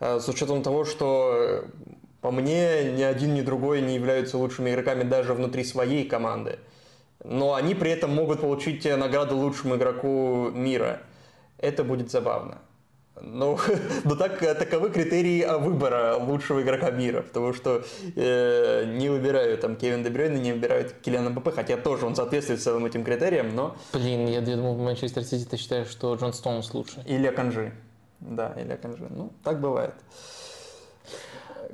с 0.00 0.28
учетом 0.28 0.62
того, 0.62 0.84
что 0.84 1.64
по 2.26 2.32
мне, 2.32 2.90
ни 2.90 3.02
один, 3.02 3.34
ни 3.34 3.40
другой 3.40 3.80
не 3.80 3.94
являются 3.94 4.36
лучшими 4.36 4.70
игроками 4.70 5.04
даже 5.04 5.32
внутри 5.32 5.62
своей 5.62 6.04
команды 6.08 6.58
но 7.24 7.54
они 7.54 7.74
при 7.74 7.90
этом 7.90 8.14
могут 8.14 8.40
получить 8.40 8.84
награду 8.84 9.36
лучшему 9.36 9.76
игроку 9.76 10.50
мира. 10.50 11.00
Это 11.58 11.84
будет 11.84 12.10
забавно. 12.10 12.58
Но, 13.20 13.58
но 14.04 14.14
так, 14.14 14.38
таковы 14.38 14.90
критерии 14.90 15.46
выбора 15.58 16.16
лучшего 16.16 16.62
игрока 16.62 16.90
мира, 16.90 17.22
потому 17.22 17.54
что 17.54 17.82
э, 18.14 18.84
не 18.98 19.08
выбирают 19.08 19.62
там 19.62 19.76
Кевина 19.76 20.04
Де 20.04 20.10
Брёйне, 20.10 20.36
не 20.36 20.52
выбирают 20.52 20.92
Килиана 21.02 21.30
Мбаппе, 21.30 21.54
хотя 21.54 21.76
тоже 21.78 22.06
он 22.06 22.14
соответствует 22.14 22.60
целым 22.60 22.84
этим 22.84 23.04
критериям, 23.04 23.54
но... 23.54 23.76
Блин, 23.94 24.26
я, 24.26 24.42
думал, 24.42 24.74
в 24.74 24.80
Манчестер 24.80 25.24
Сити 25.24 25.46
ты 25.48 25.56
считаешь, 25.56 25.88
что 25.88 26.14
Джон 26.14 26.34
Стоунс 26.34 26.74
лучше. 26.74 27.02
Или 27.06 27.28
Канжи. 27.30 27.72
Да, 28.20 28.52
или 28.60 28.76
Канжи. 28.76 29.06
Ну, 29.08 29.32
так 29.42 29.60
бывает. 29.60 29.94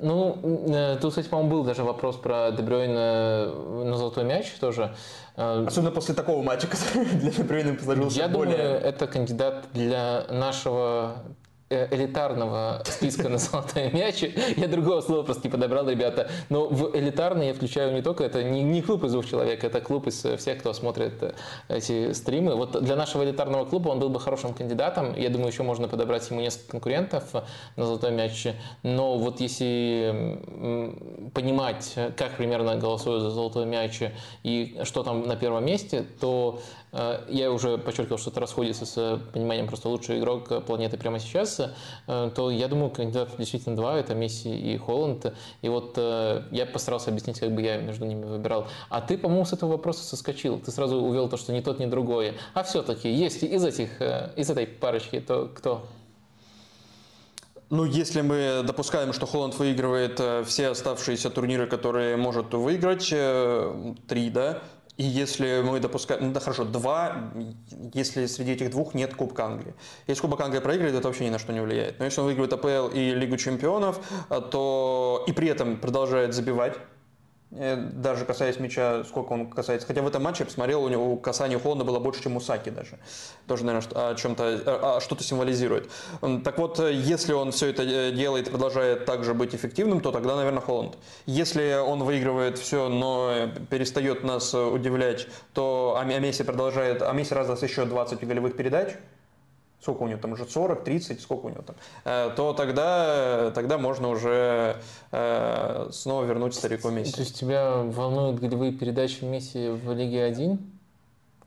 Ну, 0.01 0.39
э, 0.43 0.97
тут, 1.01 1.11
кстати, 1.11 1.27
по-моему, 1.27 1.51
был 1.51 1.63
даже 1.63 1.83
вопрос 1.83 2.15
про 2.17 2.51
Дебрёйна 2.51 3.51
на 3.85 3.97
золотой 3.97 4.23
мяч 4.23 4.51
тоже. 4.59 4.95
Э, 5.35 5.65
Особенно 5.67 5.91
после 5.91 6.15
такого 6.15 6.41
матча, 6.41 6.67
который 6.67 7.05
для 7.19 7.31
Дебрёйна 7.31 7.79
сложился 7.81 8.17
Я 8.19 8.27
более... 8.27 8.57
думаю, 8.57 8.81
это 8.81 9.07
кандидат 9.07 9.65
для 9.73 10.25
нашего 10.29 11.15
Э, 11.15 11.42
элитарного 11.69 12.81
списка 12.85 13.29
на 13.29 13.37
золотой 13.37 13.91
мяч. 13.91 14.23
Я 14.57 14.67
другого 14.67 15.01
слова 15.01 15.23
просто 15.23 15.47
не 15.47 15.51
подобрал, 15.51 15.89
ребята. 15.89 16.29
Но 16.49 16.67
в 16.67 16.95
элитарный 16.95 17.47
я 17.47 17.53
включаю 17.53 17.93
не 17.93 18.01
только, 18.01 18.23
это 18.23 18.43
не, 18.43 18.63
не 18.63 18.81
клуб 18.81 19.03
из 19.03 19.11
двух 19.11 19.25
человек, 19.25 19.63
это 19.63 19.81
клуб 19.81 20.07
из 20.07 20.25
всех, 20.37 20.59
кто 20.59 20.73
смотрит 20.73 21.21
э, 21.21 21.33
эти 21.69 22.13
стримы. 22.13 22.55
Вот 22.55 22.83
для 22.83 22.95
нашего 22.95 23.23
элитарного 23.23 23.65
клуба 23.65 23.89
он 23.89 23.99
был 23.99 24.09
бы 24.09 24.19
хорошим 24.19 24.53
кандидатом. 24.53 25.15
Я 25.15 25.29
думаю, 25.29 25.49
еще 25.51 25.63
можно 25.63 25.87
подобрать 25.87 26.29
ему 26.29 26.41
несколько 26.41 26.71
конкурентов 26.71 27.23
на 27.75 27.85
золотой 27.85 28.11
мяч. 28.11 28.47
Но 28.83 29.17
вот 29.17 29.39
если 29.39 30.39
понимать, 31.33 31.95
как 32.17 32.37
примерно 32.37 32.75
голосуют 32.75 33.23
за 33.23 33.31
золотой 33.31 33.65
мяч 33.65 34.01
и 34.43 34.79
что 34.83 35.03
там 35.03 35.27
на 35.27 35.35
первом 35.35 35.65
месте, 35.65 36.05
то 36.19 36.59
Э, 36.63 36.82
я 37.27 37.51
уже 37.51 37.77
подчеркивал, 37.79 38.19
что 38.19 38.29
это 38.29 38.39
расходится 38.39 38.85
с 38.85 39.19
пониманием 39.33 39.67
просто 39.67 39.89
лучший 39.89 40.19
игрок 40.19 40.63
планеты 40.65 40.97
прямо 40.97 41.19
сейчас, 41.19 41.59
э, 42.07 42.31
то 42.35 42.51
я 42.51 42.67
думаю, 42.67 42.91
кандидатов 42.91 43.37
действительно 43.37 43.75
два, 43.75 43.97
это 43.97 44.13
Месси 44.13 44.55
и 44.55 44.77
Холланд. 44.77 45.33
И 45.61 45.69
вот 45.69 45.93
э, 45.97 46.43
я 46.51 46.65
постарался 46.65 47.09
объяснить, 47.09 47.39
как 47.39 47.51
бы 47.53 47.61
я 47.61 47.77
между 47.77 48.05
ними 48.05 48.25
выбирал. 48.25 48.67
А 48.89 49.01
ты, 49.01 49.17
по-моему, 49.17 49.45
с 49.45 49.53
этого 49.53 49.71
вопроса 49.71 50.03
соскочил. 50.03 50.59
Ты 50.59 50.71
сразу 50.71 50.97
увел 50.97 51.29
то, 51.29 51.37
что 51.37 51.51
ни 51.51 51.61
тот, 51.61 51.79
ни 51.79 51.85
другое. 51.85 52.35
А 52.53 52.63
все-таки 52.63 53.11
есть 53.11 53.43
из 53.43 53.65
этих, 53.65 54.01
из 54.01 54.49
этой 54.49 54.67
парочки, 54.67 55.19
то 55.19 55.49
кто? 55.53 55.85
Ну, 57.69 57.85
если 57.85 58.21
мы 58.21 58.61
допускаем, 58.63 59.13
что 59.13 59.25
Холланд 59.25 59.57
выигрывает 59.57 60.21
все 60.45 60.67
оставшиеся 60.67 61.31
турниры, 61.31 61.65
которые 61.65 62.17
может 62.17 62.53
выиграть, 62.53 63.09
три, 64.07 64.29
да, 64.29 64.61
и 64.97 65.03
если 65.03 65.61
мы 65.61 65.79
допускаем, 65.79 66.27
ну 66.27 66.31
да 66.33 66.39
хорошо, 66.39 66.65
два, 66.65 67.31
если 67.93 68.27
среди 68.27 68.51
этих 68.51 68.69
двух 68.71 68.93
нет 68.93 69.15
Кубка 69.15 69.45
Англии. 69.45 69.73
Если 70.07 70.21
Кубок 70.21 70.41
Англии 70.41 70.59
проигрывает, 70.59 70.95
это 70.95 71.07
вообще 71.07 71.25
ни 71.25 71.29
на 71.29 71.39
что 71.39 71.51
не 71.51 71.61
влияет. 71.61 71.99
Но 71.99 72.05
если 72.05 72.21
он 72.21 72.27
выигрывает 72.27 72.53
АПЛ 72.53 72.93
и 72.93 73.13
Лигу 73.15 73.37
Чемпионов, 73.37 73.99
то 74.51 75.23
и 75.27 75.31
при 75.31 75.47
этом 75.47 75.77
продолжает 75.77 76.33
забивать, 76.33 76.77
Э, 76.77 76.92
даже 77.55 78.25
касаясь 78.25 78.59
мяча, 78.59 79.03
сколько 79.03 79.33
он 79.33 79.49
касается. 79.49 79.87
Хотя 79.87 80.01
в 80.01 80.07
этом 80.07 80.23
матче 80.23 80.39
я 80.39 80.45
посмотрел, 80.45 80.83
у 80.83 80.89
него 80.89 81.15
касание 81.17 81.59
Холланда 81.59 81.83
было 81.83 81.99
больше, 81.99 82.23
чем 82.23 82.35
у 82.35 82.39
Саки 82.39 82.69
даже. 82.69 82.97
Тоже, 83.47 83.63
наверное, 83.65 84.11
о 84.11 84.15
чем-то, 84.15 84.99
что-то 84.99 85.23
символизирует. 85.23 85.89
Так 86.43 86.57
вот, 86.57 86.79
если 86.79 87.33
он 87.33 87.51
все 87.51 87.67
это 87.67 87.83
э, 87.83 88.11
делает 88.11 88.47
и 88.47 88.51
продолжает 88.51 89.05
также 89.05 89.33
быть 89.33 89.53
эффективным, 89.53 90.01
то 90.01 90.11
тогда, 90.11 90.35
наверное, 90.35 90.61
Холланд. 90.61 90.97
Если 91.25 91.75
он 91.79 92.03
выигрывает 92.03 92.57
все, 92.57 92.89
но 92.89 93.49
перестает 93.69 94.23
нас 94.23 94.53
удивлять, 94.53 95.27
то 95.53 95.97
а 95.99 96.43
продолжает, 96.43 97.01
а 97.01 97.11
Месси 97.13 97.33
раздаст 97.33 97.63
еще 97.63 97.85
20 97.85 98.25
голевых 98.27 98.55
передач, 98.55 98.93
сколько 99.83 100.03
у 100.03 100.07
него 100.07 100.19
там 100.19 100.31
уже 100.31 100.45
40, 100.45 100.85
30, 100.85 101.21
сколько 101.21 101.47
у 101.47 101.49
него 101.49 101.61
там, 101.61 101.75
э, 102.05 102.31
то 102.37 102.53
тогда, 102.53 103.51
тогда 103.53 103.77
можно 103.77 104.07
уже 104.07 104.77
э, 105.11 105.89
снова 105.91 106.23
вернуть 106.23 106.55
старику 106.55 106.89
Месси. 106.89 107.11
То 107.11 107.19
есть 107.19 107.37
тебя 107.37 107.75
волнуют 107.75 108.39
голевые 108.39 108.71
передачи 108.71 109.25
Месси 109.25 109.67
в 109.67 109.93
Лиге 109.93 110.23
1 110.23 110.57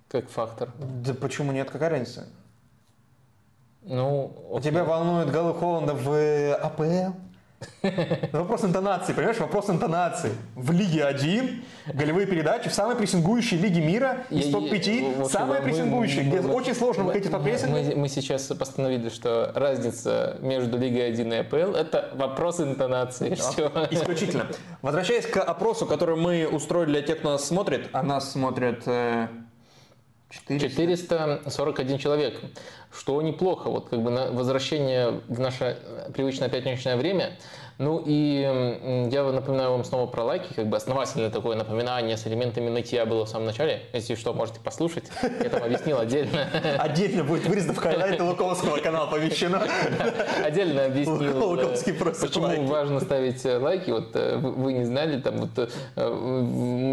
как 0.09 0.29
фактор? 0.29 0.71
Да 0.79 1.15
почему 1.15 1.51
нет, 1.53 1.71
какая 1.71 1.91
разница? 1.91 2.27
Ну, 3.83 4.33
окей. 4.53 4.71
Тебя 4.71 4.85
волнуют 4.85 5.31
голы 5.31 5.55
Холланда 5.55 5.95
в 5.95 6.55
АПЛ? 6.55 7.17
Вопрос 8.33 8.65
интонации, 8.65 9.13
понимаешь? 9.13 9.39
Вопрос 9.39 9.71
интонации. 9.71 10.33
В 10.55 10.73
Лиге 10.73 11.05
1 11.05 11.65
голевые 11.95 12.27
передачи 12.27 12.69
в 12.69 12.75
самой 12.75 12.97
прессингующей 12.97 13.57
Лиге 13.57 13.81
мира 13.81 14.25
из 14.31 14.51
топ-5, 14.51 15.29
самая 15.29 15.63
прессингующая, 15.63 16.25
где 16.25 16.41
очень 16.41 16.75
сложно 16.75 17.05
выходить 17.05 17.31
по 17.31 17.39
прессингу. 17.39 17.77
Мы, 17.77 17.95
мы 17.97 18.09
сейчас 18.09 18.43
постановили, 18.47 19.09
что 19.09 19.53
разница 19.55 20.37
между 20.41 20.79
Лигой 20.79 21.09
1 21.09 21.33
и 21.33 21.37
АПЛ– 21.37 21.57
это 21.75 22.11
вопрос 22.15 22.61
интонации. 22.61 23.35
Все. 23.35 23.73
Исключительно. 23.91 24.47
Возвращаясь 24.83 25.27
к 25.27 25.39
опросу, 25.39 25.87
который 25.87 26.17
мы 26.17 26.47
устроили 26.47 26.91
для 26.91 27.03
тех, 27.03 27.19
кто 27.19 27.33
нас 27.33 27.45
смотрит, 27.45 27.89
а 27.93 28.03
нас 28.03 28.33
смотрят 28.33 28.85
400. 28.85 29.47
441 30.59 31.99
человек 31.99 32.41
что 32.97 33.21
неплохо. 33.23 33.69
Вот 33.71 33.89
как 33.89 34.03
бы 34.03 34.11
на 34.11 34.31
возвращение 34.33 35.21
в 35.29 35.41
наше 35.41 35.79
привычное 36.15 36.49
пятничное 36.49 36.97
время– 36.97 37.33
ну 37.79 38.03
и 38.05 38.41
я 39.13 39.25
напоминаю 39.25 39.73
вам 39.73 39.85
снова 39.85 40.07
про 40.07 40.25
лайки, 40.25 40.55
как 40.55 40.67
бы 40.67 40.79
основательное 40.79 41.29
такое 41.29 41.57
напоминание 41.57 42.17
с 42.17 42.27
элементами 42.27 42.71
нытья 42.71 43.05
было 43.05 43.27
в 43.27 43.29
самом 43.29 43.47
начале. 43.47 43.83
Если 43.93 44.15
что, 44.15 44.33
можете 44.33 44.61
послушать. 44.61 45.05
Я 45.23 45.51
там 45.51 45.63
объяснил 45.63 45.99
отдельно. 45.99 46.49
Отдельно 46.79 47.23
будет 47.23 47.47
вырезано 47.47 47.75
в 47.75 47.77
хайлайты 47.77 48.23
Луковского 48.23 48.79
канала 48.79 49.11
помещено. 49.11 49.63
Отдельно 50.43 50.87
объяснил, 50.87 51.19
почему 52.19 52.67
важно 52.67 53.01
ставить 53.01 53.45
э, 53.45 53.59
лайки. 53.59 53.91
Вот 53.91 54.11
э, 54.15 54.39
вы 54.39 54.73
не 54.73 54.85
знали, 54.85 55.21
там 55.21 55.37
вот 55.37 55.51
э, 55.57 55.69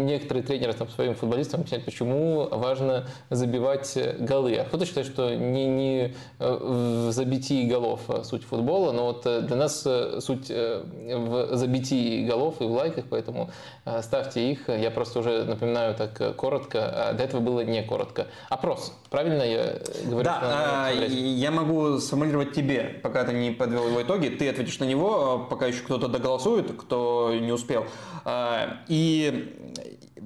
некоторые 0.04 0.42
тренеры 0.42 0.74
там 0.74 0.90
своим 0.90 1.14
футболистам 1.14 1.60
объясняют, 1.60 1.86
почему 1.86 2.46
важно 2.50 3.06
забивать 3.30 3.96
голы. 4.18 4.56
А 4.56 4.64
кто-то 4.64 4.84
считает, 4.84 5.06
что 5.06 5.34
не, 5.34 5.66
не 5.66 5.93
в 6.38 7.12
забитии 7.12 7.66
голов 7.66 8.00
суть 8.24 8.44
футбола, 8.44 8.92
но 8.92 9.04
вот 9.06 9.46
для 9.46 9.56
нас 9.56 9.86
суть 10.20 10.50
в 10.50 11.56
забитии 11.56 12.26
голов 12.26 12.60
и 12.60 12.64
в 12.64 12.72
лайках, 12.72 13.06
поэтому 13.08 13.50
э, 13.84 14.02
ставьте 14.02 14.50
их. 14.50 14.68
Я 14.68 14.90
просто 14.90 15.20
уже 15.20 15.44
напоминаю 15.44 15.94
так 15.94 16.20
э, 16.20 16.32
коротко, 16.32 17.08
а 17.08 17.12
до 17.12 17.24
этого 17.24 17.40
было 17.40 17.60
не 17.60 17.82
коротко. 17.82 18.26
Опрос, 18.48 18.92
правильно 19.10 19.42
я 19.42 19.78
говорю? 20.04 20.24
Да, 20.24 20.90
э, 20.92 21.06
я 21.06 21.50
могу 21.50 21.98
сформулировать 21.98 22.52
тебе, 22.52 23.00
пока 23.02 23.24
ты 23.24 23.32
не 23.32 23.50
подвел 23.50 23.88
его 23.88 24.02
итоги, 24.02 24.28
ты 24.28 24.48
ответишь 24.48 24.78
на 24.78 24.84
него, 24.84 25.46
пока 25.50 25.66
еще 25.66 25.82
кто-то 25.82 26.08
доголосует, 26.08 26.72
кто 26.72 27.32
не 27.34 27.52
успел. 27.52 27.86
И 28.88 29.54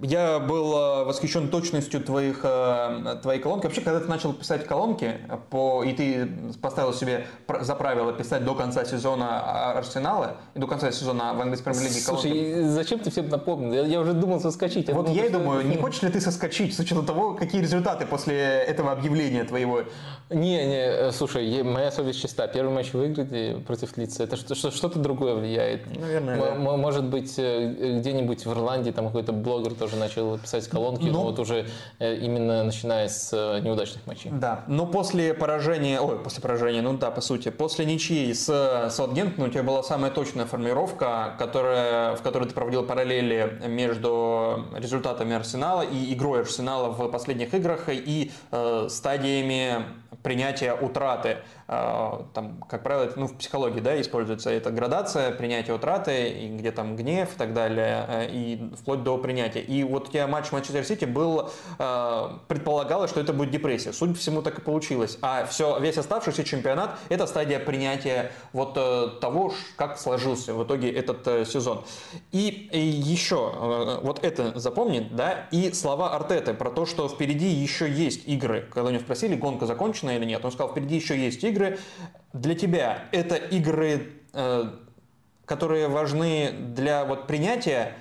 я 0.02 0.38
был 0.38 0.74
э, 0.74 1.04
восхищен 1.04 1.48
точностью 1.48 2.00
твоих, 2.00 2.40
э, 2.42 3.16
твоей 3.22 3.40
колонки. 3.40 3.64
Вообще, 3.64 3.80
когда 3.80 4.00
ты 4.00 4.06
начал 4.06 4.32
писать 4.32 4.66
колонки, 4.66 5.18
по, 5.50 5.82
и 5.84 5.92
ты 5.92 6.28
поставил 6.60 6.92
себе 6.92 7.26
за 7.60 7.74
правило 7.74 8.12
писать 8.12 8.44
до 8.44 8.54
конца 8.54 8.84
сезона 8.84 9.72
Арсенала 9.72 10.36
и 10.54 10.58
до 10.58 10.66
конца 10.66 10.92
сезона 10.92 11.34
в 11.34 11.40
английской 11.40 11.72
премьер-лиге 11.72 12.04
колонки. 12.04 12.28
Слушай, 12.28 12.62
зачем 12.64 12.98
ты 13.00 13.10
всем 13.10 13.28
напомнил? 13.28 13.72
Я, 13.72 13.82
я 13.86 14.00
уже 14.00 14.12
думал 14.12 14.40
соскочить. 14.40 14.88
Я 14.88 14.94
вот 14.94 15.06
думал, 15.06 15.16
я 15.16 15.26
и 15.26 15.28
думаю, 15.30 15.66
не 15.66 15.76
хочешь 15.76 16.02
ли 16.02 16.10
ты 16.10 16.20
соскочить 16.20 16.74
с 16.74 16.78
учетом 16.78 17.06
того, 17.06 17.34
какие 17.34 17.60
результаты 17.60 18.06
после 18.06 18.38
этого 18.38 18.92
объявления 18.92 19.44
твоего? 19.44 19.82
Не, 20.30 20.66
не, 20.66 20.76
э, 20.76 21.12
слушай, 21.12 21.62
моя 21.62 21.90
совесть 21.90 22.20
чиста. 22.20 22.46
Первый 22.48 22.74
матч 22.74 22.92
выиграть 22.92 23.64
против 23.64 23.96
Лица, 23.96 24.24
это 24.24 24.36
что-то 24.36 24.98
другое 24.98 25.34
влияет. 25.34 25.86
Наверное, 25.98 26.38
да. 26.38 26.54
Может 26.54 27.04
быть, 27.04 27.32
где-нибудь 27.38 28.44
в 28.46 28.52
Ирландии 28.52 28.90
там 28.90 29.06
какой-то 29.06 29.32
блогер 29.32 29.74
тоже 29.74 29.96
начал 29.96 30.38
писать 30.38 30.68
колонки, 30.68 31.04
но, 31.04 31.12
но 31.12 31.22
вот 31.24 31.38
уже 31.38 31.66
э, 31.98 32.16
именно 32.16 32.64
начиная 32.64 33.08
с 33.08 33.30
э, 33.32 33.60
неудачных 33.60 34.06
матчей. 34.06 34.30
Да, 34.30 34.64
но 34.66 34.86
после 34.86 35.34
поражения, 35.38 36.00
ой, 36.00 36.18
после 36.18 36.42
поражения, 36.42 36.82
ну 36.82 36.92
да, 36.92 37.10
по 37.10 37.20
сути, 37.20 37.50
после 37.50 37.84
ничьи 37.84 38.32
с 38.34 38.90
Саутгемптоном 38.90 39.48
у 39.48 39.52
тебя 39.52 39.62
была 39.62 39.82
самая 39.82 40.10
точная 40.10 40.46
формировка, 40.46 41.34
которая, 41.38 42.16
в 42.16 42.22
которой 42.22 42.48
ты 42.48 42.54
проводил 42.54 42.84
параллели 42.84 43.62
между 43.66 44.66
результатами 44.76 45.34
Арсенала 45.34 45.82
и 45.82 46.12
игрой 46.12 46.40
Арсенала 46.40 46.90
в 46.90 47.08
последних 47.08 47.54
играх 47.54 47.88
и 47.88 48.32
э, 48.50 48.86
стадиями 48.90 49.84
принятия 50.22 50.74
утраты. 50.74 51.38
А, 51.70 52.24
там, 52.32 52.64
как 52.66 52.82
правило, 52.82 53.12
ну, 53.16 53.26
в 53.26 53.36
психологии 53.36 53.80
да, 53.80 54.00
используется 54.00 54.48
эта 54.48 54.70
градация 54.70 55.32
принятия 55.32 55.74
утраты, 55.74 56.30
и 56.30 56.48
где 56.48 56.72
там 56.72 56.96
гнев 56.96 57.34
и 57.34 57.36
так 57.36 57.52
далее, 57.52 58.06
э, 58.08 58.28
и 58.30 58.72
вплоть 58.74 59.02
до 59.02 59.18
принятия. 59.18 59.60
И 59.60 59.84
вот 59.84 60.08
у 60.08 60.10
тебя 60.10 60.26
матч 60.26 60.50
Манчестер 60.50 60.82
Сити 60.82 61.04
был, 61.04 61.50
а, 61.78 62.38
предполагалось, 62.48 63.10
что 63.10 63.20
это 63.20 63.34
будет 63.34 63.50
депрессия. 63.50 63.92
Судя 63.92 64.14
по 64.14 64.18
всему, 64.18 64.40
так 64.40 64.58
и 64.58 64.62
получилось. 64.62 65.18
А 65.20 65.44
все, 65.44 65.78
весь 65.78 65.98
оставшийся 65.98 66.42
чемпионат– 66.42 66.98
это 67.10 67.26
стадия 67.26 67.58
принятия 67.58 68.32
вот 68.54 68.72
э, 68.76 69.08
того, 69.20 69.52
как 69.76 69.98
сложился 69.98 70.54
в 70.54 70.64
итоге 70.64 70.90
этот 70.90 71.26
э, 71.28 71.44
сезон. 71.44 71.84
И, 72.32 72.70
еще, 72.72 73.98
вот 74.02 74.24
это 74.24 74.58
запомни, 74.58 75.06
да, 75.10 75.46
и 75.50 75.72
слова 75.74 76.14
Артеты 76.14 76.54
про 76.54 76.70
то, 76.70 76.86
что 76.86 77.08
впереди 77.08 77.48
еще 77.48 77.90
есть 77.90 78.26
игры. 78.26 78.66
Когда 78.72 78.88
у 78.88 78.90
него 78.90 79.02
спросили, 79.02 79.34
гонка 79.34 79.66
закончена 79.66 80.16
или 80.16 80.24
нет, 80.24 80.42
он 80.42 80.50
сказал, 80.50 80.70
впереди 80.70 80.96
еще 80.96 81.18
есть 81.18 81.44
игры, 81.44 81.57
игры 81.58 81.78
для 82.32 82.54
тебя 82.54 83.04
это 83.12 83.34
игры, 83.34 84.12
э, 84.32 84.64
которые 85.44 85.88
важны 85.88 86.52
для 86.52 87.04
вот 87.04 87.26
принятия 87.26 87.94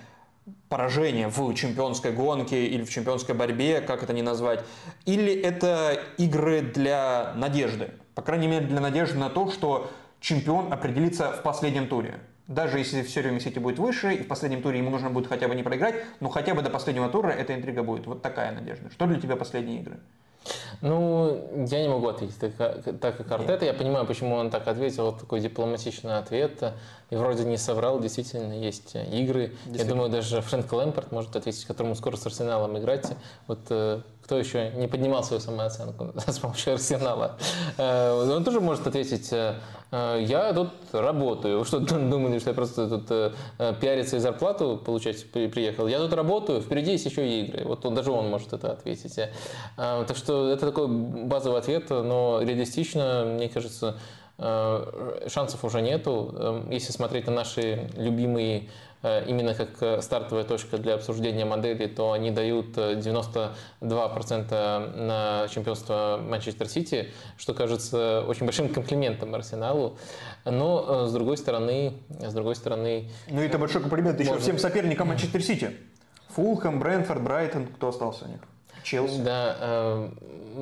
поражения 0.70 1.28
в 1.30 1.54
чемпионской 1.54 2.12
гонке 2.12 2.68
или 2.68 2.84
в 2.84 2.90
чемпионской 2.90 3.36
борьбе, 3.36 3.82
как 3.82 4.04
это 4.04 4.14
ни 4.14 4.22
назвать, 4.22 4.64
или 5.06 5.34
это 5.34 6.00
игры 6.18 6.62
для 6.62 7.34
надежды, 7.36 7.92
по 8.16 8.22
крайней 8.22 8.48
мере 8.48 8.66
для 8.66 8.80
надежды 8.80 9.18
на 9.18 9.30
то, 9.30 9.52
что 9.52 9.90
чемпион 10.20 10.72
определится 10.72 11.32
в 11.32 11.44
последнем 11.44 11.88
туре. 11.88 12.20
даже 12.48 12.78
если 12.78 13.02
все 13.02 13.22
время 13.22 13.42
Сити 13.42 13.60
будет 13.60 13.78
выше, 13.78 14.14
и 14.14 14.24
в 14.24 14.28
последнем 14.28 14.62
туре 14.62 14.80
ему 14.80 14.90
нужно 14.90 15.10
будет 15.10 15.28
хотя 15.28 15.50
бы 15.50 15.56
не 15.56 15.64
проиграть, 15.64 15.96
но 16.22 16.30
хотя 16.30 16.54
бы 16.54 16.62
до 16.62 16.70
последнего 16.70 17.10
тура 17.10 17.28
эта 17.28 17.54
интрига 17.54 17.84
будет. 17.84 18.08
Вот 18.08 18.22
такая 18.22 18.54
надежда. 18.54 18.90
Что 18.90 19.06
для 19.06 19.20
тебя 19.20 19.36
последние 19.36 19.82
игры? 19.82 20.00
Ну, 20.82 21.66
я 21.70 21.82
не 21.82 21.88
могу 21.88 22.08
ответить 22.08 22.38
так, 22.40 22.54
так 23.00 23.18
как 23.18 23.32
Артета. 23.32 23.66
Я 23.66 23.74
понимаю, 23.74 24.06
почему 24.06 24.36
он 24.36 24.50
так 24.50 24.68
ответил. 24.68 25.06
Вот 25.06 25.20
такой 25.20 25.40
дипломатичный 25.40 26.18
ответ. 26.18 26.74
И 27.10 27.16
вроде 27.16 27.46
не 27.46 27.58
соврал. 27.58 28.00
Действительно, 28.00 28.54
есть 28.54 28.96
игры. 28.96 29.54
Я 29.66 29.86
думаю, 29.86 30.10
даже 30.10 30.42
Фрэнк 30.42 30.72
Лэмпорт 30.72 31.12
может 31.12 31.36
ответить, 31.36 31.66
которому 31.66 31.96
скоро 31.96 32.16
с 32.16 32.26
Арсеналом 32.26 32.78
играть. 32.78 33.12
Вот 33.48 33.60
э, 33.70 34.02
кто 34.28 34.38
еще 34.38 34.72
не 34.76 34.88
поднимал 34.90 35.24
свою 35.24 35.40
самооценку 35.40 36.12
с 36.28 36.38
помощью 36.40 36.74
Арсенала? 36.74 37.38
Э, 37.78 38.12
он 38.12 38.44
тоже 38.44 38.60
может 38.60 38.86
ответить, 38.86 39.30
э, 39.32 39.56
я 40.20 40.52
тут 40.52 40.72
работаю. 40.92 41.64
Что 41.64 41.80
думали, 41.80 42.38
что 42.40 42.50
я 42.50 42.54
просто 42.54 42.90
тут 42.90 43.08
пиариться 43.80 44.18
и 44.18 44.20
зарплату 44.20 44.82
получать 44.86 45.32
приехал? 45.32 45.88
Я 45.88 46.00
тут 46.00 46.12
работаю, 46.12 46.62
впереди 46.62 46.92
есть 46.92 47.06
еще 47.06 47.26
игры. 47.40 47.64
Вот 47.64 47.86
он, 47.86 47.96
даже 47.96 48.12
он 48.12 48.30
может 48.30 48.52
это 48.52 48.74
ответить. 48.74 49.18
Так 49.78 50.18
что 50.18 50.52
это 50.52 50.66
такой 50.68 50.88
базовый 50.90 51.60
ответ, 51.60 51.90
но 51.90 52.42
реалистично, 52.42 53.24
мне 53.26 53.48
кажется, 53.48 53.96
шансов 54.38 55.64
уже 55.64 55.82
нету. 55.82 56.66
Если 56.70 56.92
смотреть 56.92 57.28
на 57.28 57.34
наши 57.34 57.90
любимые 57.96 58.68
Э, 58.68 58.87
именно 59.04 59.54
как 59.54 59.82
э, 59.82 60.02
стартовая 60.02 60.44
точка 60.44 60.78
для 60.78 60.96
обсуждения 60.96 61.46
модели, 61.46 61.88
то 61.88 62.12
они 62.14 62.32
дают 62.32 62.78
92% 62.78 64.48
э, 64.50 64.80
на 64.96 65.48
чемпионство 65.50 66.20
Манчестер 66.22 66.68
Сити, 66.68 67.12
что 67.38 67.54
кажется 67.54 68.24
очень 68.28 68.46
большим 68.46 68.70
комплиментом 68.70 69.36
Арсеналу. 69.36 69.98
Но 70.46 71.08
с 71.08 71.14
другой 71.14 71.38
стороны, 71.38 71.94
с 72.10 72.34
другой 72.34 72.56
стороны... 72.56 73.10
Ну 73.30 73.42
это 73.42 73.58
большой 73.58 73.82
комплимент 73.82 74.20
еще 74.20 74.38
всем 74.40 74.58
соперникам 74.58 75.10
Манчестер 75.10 75.42
Сити. 75.42 75.78
Фулхэм, 76.30 76.80
Брэнфорд, 76.80 77.22
Брайтон, 77.22 77.68
кто 77.68 77.90
остался 77.90 78.26
у 78.26 78.28
них? 78.28 78.42
Челси. 78.88 79.22
Да, 79.22 79.58
э, 79.60 80.10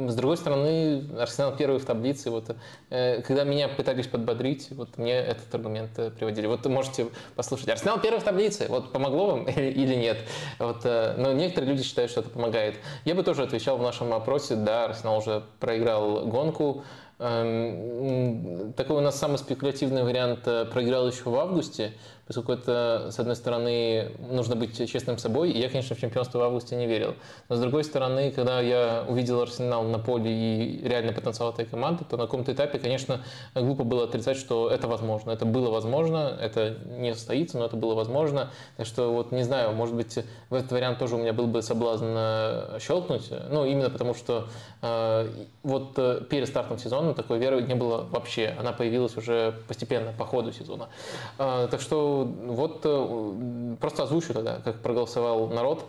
с 0.07 0.15
другой 0.15 0.37
стороны, 0.37 1.03
Арсенал 1.19 1.55
первый 1.55 1.79
в 1.79 1.85
таблице. 1.85 2.31
Вот, 2.31 2.55
э, 2.89 3.21
когда 3.21 3.43
меня 3.43 3.67
пытались 3.67 4.07
подбодрить, 4.07 4.69
вот 4.71 4.97
мне 4.97 5.13
этот 5.13 5.53
аргумент 5.53 5.91
э, 5.97 6.09
приводили. 6.09 6.47
Вот 6.47 6.65
можете 6.65 7.07
послушать. 7.35 7.69
Арсенал 7.69 7.99
первый 7.99 8.19
в 8.19 8.23
таблице. 8.23 8.65
Вот 8.67 8.91
помогло 8.91 9.27
вам 9.27 9.45
или 9.47 9.93
нет? 9.93 10.17
Вот, 10.57 10.83
но 10.83 11.33
некоторые 11.33 11.71
люди 11.71 11.83
считают, 11.83 12.09
что 12.09 12.21
это 12.21 12.31
помогает. 12.31 12.77
Я 13.03 13.13
бы 13.13 13.21
тоже 13.21 13.43
отвечал 13.43 13.77
в 13.77 13.83
нашем 13.83 14.11
опросе. 14.11 14.55
Да, 14.55 14.85
Арсенал 14.85 15.19
уже 15.19 15.43
проиграл 15.59 16.25
гонку. 16.25 16.83
Эм, 17.19 18.73
такой 18.73 18.97
у 18.97 19.01
нас 19.01 19.17
самый 19.19 19.37
спекулятивный 19.37 20.03
вариант 20.03 20.43
проиграл 20.43 21.07
еще 21.07 21.29
в 21.29 21.35
августе 21.35 21.93
поскольку 22.27 22.53
это, 22.53 23.09
с 23.11 23.19
одной 23.19 23.35
стороны, 23.35 24.11
нужно 24.31 24.55
быть 24.55 24.75
честным 24.89 25.17
собой, 25.17 25.51
и 25.51 25.59
я, 25.59 25.69
конечно, 25.69 25.95
в 25.95 25.99
чемпионство 25.99 26.39
в 26.39 26.41
августе 26.41 26.75
не 26.75 26.87
верил. 26.87 27.15
Но 27.49 27.55
с 27.55 27.59
другой 27.59 27.83
стороны, 27.83 28.31
когда 28.31 28.61
я 28.61 29.05
увидел 29.07 29.41
Арсенал 29.41 29.83
на 29.83 29.99
поле 29.99 30.31
и 30.31 30.87
реально 30.87 31.13
потенциал 31.13 31.51
этой 31.51 31.65
команды, 31.65 32.03
то 32.09 32.17
на 32.17 32.23
каком-то 32.23 32.53
этапе, 32.53 32.79
конечно, 32.79 33.21
глупо 33.53 33.83
было 33.83 34.05
отрицать, 34.05 34.37
что 34.37 34.69
это 34.69 34.87
возможно. 34.87 35.31
Это 35.31 35.45
было 35.45 35.69
возможно, 35.69 36.35
это 36.39 36.77
не 36.97 37.13
состоится, 37.13 37.57
но 37.57 37.65
это 37.65 37.77
было 37.77 37.93
возможно. 37.93 38.51
Так 38.77 38.87
что 38.87 39.13
вот 39.13 39.31
не 39.31 39.43
знаю, 39.43 39.73
может 39.73 39.95
быть, 39.95 40.17
в 40.49 40.53
этот 40.53 40.71
вариант 40.71 40.99
тоже 40.99 41.15
у 41.15 41.19
меня 41.19 41.33
был 41.33 41.47
бы 41.47 41.61
соблазн 41.61 42.05
э, 42.07 42.79
щелкнуть. 42.81 43.31
Ну, 43.49 43.65
именно 43.65 43.89
потому 43.89 44.15
что 44.15 44.47
э, 44.81 45.29
вот 45.63 45.93
э, 45.97 46.21
перед 46.29 46.47
стартом 46.47 46.79
сезона 46.79 47.13
такой 47.13 47.37
веры 47.37 47.61
не 47.61 47.75
было 47.75 48.01
вообще. 48.09 48.55
Она 48.57 48.71
появилась 48.71 49.15
уже 49.17 49.53
постепенно 49.67 50.11
по 50.17 50.25
ходу 50.25 50.51
сезона. 50.51 50.89
Э, 51.37 51.67
так 51.69 51.81
что 51.81 52.14
вот 52.23 52.81
э, 52.83 53.75
просто 53.79 54.03
озвучу 54.03 54.33
тогда, 54.33 54.59
как 54.63 54.81
проголосовал 54.81 55.47
народ. 55.49 55.85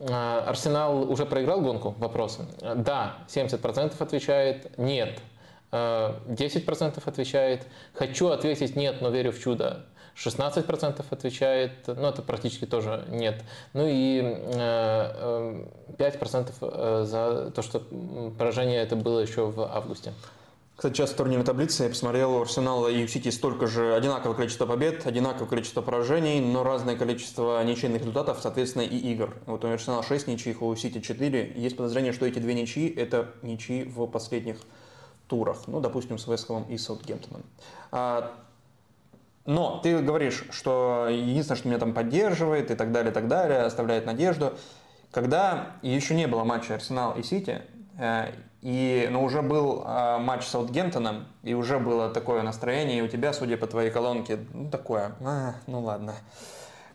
Э, 0.00 0.44
Арсенал 0.46 1.10
уже 1.10 1.26
проиграл 1.26 1.60
гонку? 1.60 1.94
Вопрос. 1.98 2.38
Да, 2.60 3.16
70% 3.28 3.94
отвечает. 3.98 4.78
Нет. 4.78 5.20
10% 5.70 5.70
э, 5.70 6.90
отвечает. 7.04 7.66
Хочу 7.94 8.28
ответить 8.28 8.76
нет, 8.76 9.02
но 9.02 9.10
верю 9.10 9.32
в 9.32 9.38
чудо. 9.38 9.84
16% 10.16 11.04
отвечает, 11.10 11.86
ну 11.86 12.08
это 12.08 12.22
практически 12.22 12.64
тоже 12.64 13.04
нет. 13.08 13.44
Ну 13.72 13.86
и 13.86 14.20
5% 14.20 17.04
за 17.04 17.52
то, 17.54 17.62
что 17.62 17.84
поражение 18.36 18.82
это 18.82 18.96
было 18.96 19.20
еще 19.20 19.46
в 19.46 19.62
августе. 19.62 20.12
Кстати, 20.78 20.94
сейчас 20.94 21.10
в 21.10 21.16
турнирной 21.16 21.44
таблице 21.44 21.82
я 21.82 21.88
посмотрел, 21.88 22.36
у 22.36 22.40
Арсенала 22.40 22.86
и 22.86 23.02
у 23.02 23.08
Сити 23.08 23.30
столько 23.30 23.66
же, 23.66 23.96
одинаковое 23.96 24.36
количество 24.36 24.64
побед, 24.64 25.04
одинаковое 25.08 25.48
количество 25.48 25.82
поражений, 25.82 26.40
но 26.40 26.62
разное 26.62 26.94
количество 26.94 27.60
ничейных 27.64 28.02
результатов, 28.02 28.38
соответственно, 28.40 28.82
и 28.82 28.96
игр. 28.96 29.34
Вот 29.46 29.64
у 29.64 29.68
Арсенала 29.68 30.04
6 30.04 30.28
ничьих, 30.28 30.62
у 30.62 30.76
Сити 30.76 31.00
4. 31.00 31.54
Есть 31.56 31.76
подозрение, 31.76 32.12
что 32.12 32.26
эти 32.26 32.38
две 32.38 32.54
ничьи– 32.54 32.88
это 32.96 33.34
ничьи 33.42 33.82
в 33.82 34.06
последних 34.06 34.58
турах. 35.26 35.66
Ну, 35.66 35.80
допустим, 35.80 36.16
с 36.16 36.28
Вестхэмом 36.28 36.62
и 36.68 36.78
Саутгемптоном. 36.78 37.42
А, 37.90 38.34
но 39.46 39.80
ты 39.82 39.98
говоришь, 39.98 40.44
что 40.52 41.08
единственное, 41.10 41.58
что 41.58 41.68
меня 41.68 41.80
там 41.80 41.92
поддерживает 41.92 42.70
и 42.70 42.76
так 42.76 42.92
далее, 42.92 43.10
и 43.10 43.14
так 43.14 43.26
далее, 43.26 43.62
оставляет 43.62 44.06
надежду. 44.06 44.52
Когда 45.10 45.72
еще 45.82 46.14
не 46.14 46.28
было 46.28 46.44
матча 46.44 46.76
Арсенал 46.76 47.18
и 47.18 47.24
Сити, 47.24 47.62
э, 47.98 48.30
и, 48.60 49.08
но 49.10 49.20
ну, 49.20 49.24
уже 49.24 49.42
был 49.42 49.84
э, 49.86 50.18
матч 50.18 50.44
с 50.44 50.48
Саутгемптоном, 50.48 51.26
и 51.44 51.54
уже 51.54 51.78
было 51.78 52.10
такое 52.10 52.42
настроение, 52.42 52.98
и 52.98 53.02
у 53.02 53.08
тебя, 53.08 53.32
судя 53.32 53.56
по 53.56 53.68
твоей 53.68 53.90
колонке, 53.90 54.40
ну 54.52 54.68
такое, 54.68 55.12
а, 55.24 55.54
ну 55.68 55.80
ладно, 55.80 56.14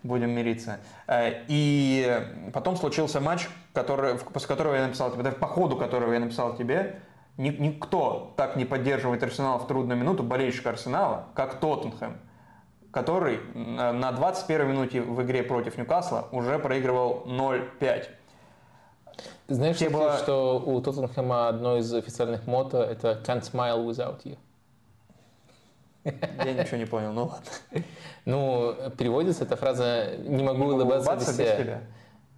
будем 0.03 0.31
мириться. 0.31 0.79
Э, 1.07 1.43
и 1.47 2.21
потом 2.53 2.75
случился 2.75 3.21
матч, 3.21 3.47
который, 3.73 4.15
после 4.15 4.47
которого 4.47 4.75
я 4.75 4.85
написал 4.87 5.11
тебе, 5.11 5.31
по 5.31 5.47
ходу 5.47 5.77
которого 5.77 6.11
я 6.11 6.19
написал 6.19 6.57
тебе, 6.57 6.99
никто 7.37 8.33
так 8.35 8.57
не 8.57 8.65
поддерживает 8.65 9.23
Арсенал 9.23 9.57
в 9.59 9.67
трудную 9.67 9.97
минуту, 9.97 10.21
болельщик 10.21 10.67
Арсенала, 10.67 11.27
как 11.33 11.61
Тоттенхэм, 11.61 12.17
который 12.91 13.39
на 13.53 14.11
21 14.11 14.67
минуте 14.67 15.01
в 15.01 15.21
игре 15.23 15.43
против 15.43 15.77
Ньюкасла 15.77 16.27
уже 16.31 16.59
проигрывал 16.59 17.23
0-5. 17.25 18.09
Знаешь, 19.47 19.77
Тебе 19.77 19.89
было... 19.89 20.17
что 20.17 20.59
у 20.65 20.79
Тоттенхэма 20.81 21.49
одно 21.49 21.77
из 21.77 21.93
официальных 21.93 22.47
мото 22.47 22.81
это 22.81 23.21
«Can't 23.25 23.41
smile 23.41 23.85
without 23.85 24.23
you». 24.23 24.37
Я 26.03 26.53
ничего 26.53 26.77
не 26.77 26.85
понял, 26.85 27.13
ну 27.13 27.25
ладно. 27.25 27.51
Ну, 28.25 28.75
переводится 28.97 29.43
эта 29.43 29.55
фраза 29.55 30.15
«не 30.17 30.43
могу 30.43 30.63
не 30.65 30.71
улыбаться, 30.71 31.11
улыбаться 31.11 31.31
без, 31.31 31.37
без 31.37 31.57
тебя». 31.57 31.81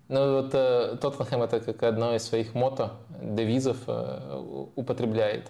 Ну, 0.08 0.42
вот 0.42 0.52
э, 0.54 0.98
Тоттенхэм 1.02 1.42
это 1.42 1.60
как 1.60 1.82
одно 1.84 2.16
из 2.16 2.24
своих 2.24 2.54
мото, 2.54 2.94
девизов 3.22 3.78
э, 3.88 4.70
употребляет. 4.76 5.50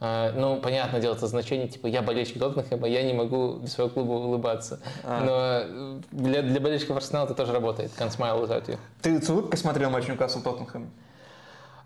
А, 0.00 0.32
ну, 0.32 0.60
понятное 0.60 1.00
дело, 1.00 1.14
это 1.14 1.26
значение, 1.26 1.68
типа, 1.68 1.86
я 1.86 2.02
болельщик 2.02 2.38
Тоттенхэма, 2.38 2.88
я 2.88 3.02
не 3.02 3.12
могу 3.12 3.54
без 3.56 3.72
своего 3.72 3.90
клуба 3.90 4.12
улыбаться. 4.12 4.80
А. 5.02 5.20
Но 5.24 6.00
для, 6.10 6.42
для 6.42 6.60
болельщиков 6.60 6.96
Арсенала 6.96 7.26
это 7.26 7.34
тоже 7.34 7.52
работает. 7.52 7.92
Can't 7.98 8.10
smile 8.10 8.42
without 8.42 8.66
you. 8.66 8.78
Ты 9.02 9.22
с 9.22 9.28
улыбкой 9.28 9.56
смотрел 9.56 9.90
матч 9.90 10.08
Ньюкасл 10.08 10.42
Тоттенхэм? 10.42 10.90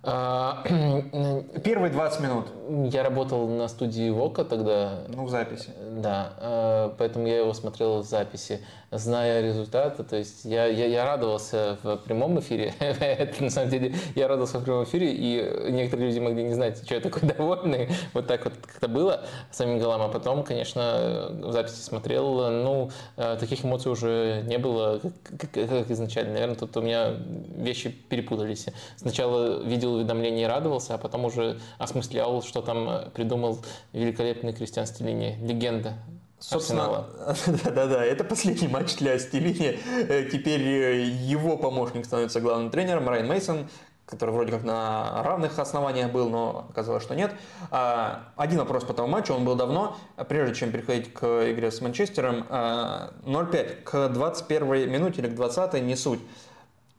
А, 0.03 0.63
Первые 1.65 1.91
20 1.91 2.21
минут. 2.21 2.47
Я 2.93 3.03
работал 3.03 3.49
на 3.49 3.67
студии 3.69 4.11
Вока 4.11 4.45
тогда. 4.45 5.01
Ну, 5.09 5.25
в 5.25 5.31
записи. 5.31 5.71
Да, 5.97 6.35
а, 6.39 6.95
поэтому 6.97 7.27
я 7.27 7.39
его 7.39 7.53
смотрел 7.53 8.03
в 8.03 8.05
записи, 8.05 8.61
зная 8.93 9.43
результаты. 9.43 10.05
То 10.05 10.17
есть 10.17 10.45
я, 10.45 10.67
я, 10.67 10.87
я 10.87 11.05
радовался 11.05 11.79
в 11.83 11.97
прямом 11.97 12.39
эфире. 12.39 12.75
Это 12.79 13.43
на 13.43 13.51
самом 13.51 13.71
деле 13.71 13.95
я 14.15 14.29
радовался 14.29 14.61
в 14.61 14.65
прямом 14.65 14.85
эфире, 14.85 15.13
и 15.13 15.71
некоторые 15.73 16.09
люди 16.09 16.21
могли 16.21 16.45
не 16.45 16.55
знать, 16.55 16.85
что 16.85 16.95
я 16.95 17.01
такой 17.01 17.23
довольный. 17.37 17.89
Вот 18.15 18.29
так 18.29 18.45
вот 18.45 18.55
как-то 18.55 18.87
было 18.87 19.25
самим 19.51 19.81
голам. 19.81 20.03
А 20.03 20.09
потом, 20.09 20.45
конечно, 20.45 21.29
в 21.43 21.53
записи 21.53 21.81
смотрел. 21.81 22.51
Ну, 22.51 22.91
а, 23.17 23.37
таких 23.37 23.65
эмоций 23.65 23.91
уже 23.91 24.45
не 24.47 24.59
было, 24.59 25.01
как, 25.39 25.51
как 25.51 25.91
изначально. 25.91 26.35
Наверное, 26.35 26.57
тут 26.57 26.77
у 26.77 26.83
меня 26.83 27.15
вещи 27.57 27.91
перепутались. 27.91 28.67
Сначала 28.97 29.61
видел 29.65 29.88
видел 29.89 29.97
уведомления 29.97 30.45
и 30.45 30.47
радовался, 30.47 30.95
а 30.95 30.99
потом 30.99 31.25
уже 31.25 31.59
осмыслял, 31.79 32.43
что 32.43 32.63
там 32.63 32.89
э, 32.89 33.11
придумал 33.11 33.59
великолепный 33.93 34.53
Кристиан 34.53 34.87
Стеллини, 34.87 35.39
легенда 35.43 35.95
Собственно, 36.41 37.05
да-да-да, 37.65 38.05
это 38.05 38.23
последний 38.23 38.69
матч 38.69 38.97
для 38.97 39.19
Стеллини. 39.19 39.77
Э, 40.09 40.29
теперь 40.31 40.63
э, 40.63 41.01
его 41.03 41.57
помощник 41.57 42.05
становится 42.05 42.41
главным 42.41 42.71
тренером, 42.71 43.09
Райан 43.09 43.27
Мейсон, 43.27 43.69
который 44.07 44.31
вроде 44.31 44.53
как 44.53 44.63
на 44.63 45.21
равных 45.25 45.59
основаниях 45.59 46.13
был, 46.13 46.31
но 46.31 46.67
оказалось, 46.71 47.03
что 47.03 47.17
нет. 47.17 47.33
А, 47.73 48.29
один 48.37 48.59
вопрос 48.61 48.85
по 48.85 48.95
тому 48.95 49.09
матчу, 49.09 49.35
он 49.35 49.45
был 49.45 49.57
давно, 49.57 49.97
прежде 50.29 50.55
чем 50.55 50.71
переходить 50.71 51.13
к 51.13 51.51
игре 51.51 51.73
с 51.73 51.81
Манчестером. 51.81 52.47
0-5 52.49 53.83
к 53.83 54.09
21 54.09 54.91
минуте 54.91 55.21
или 55.21 55.29
к 55.29 55.35
20 55.35 55.83
не 55.83 55.97
суть. 55.97 56.21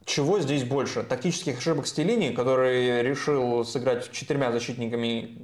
Чего 0.09 0.39
здесь 0.39 0.63
больше? 0.63 1.03
Тактических 1.03 1.59
ошибок 1.59 1.85
Стеллини, 1.85 2.31
который 2.31 3.03
решил 3.03 3.63
сыграть 3.63 4.11
четырьмя 4.11 4.51
защитниками 4.51 5.37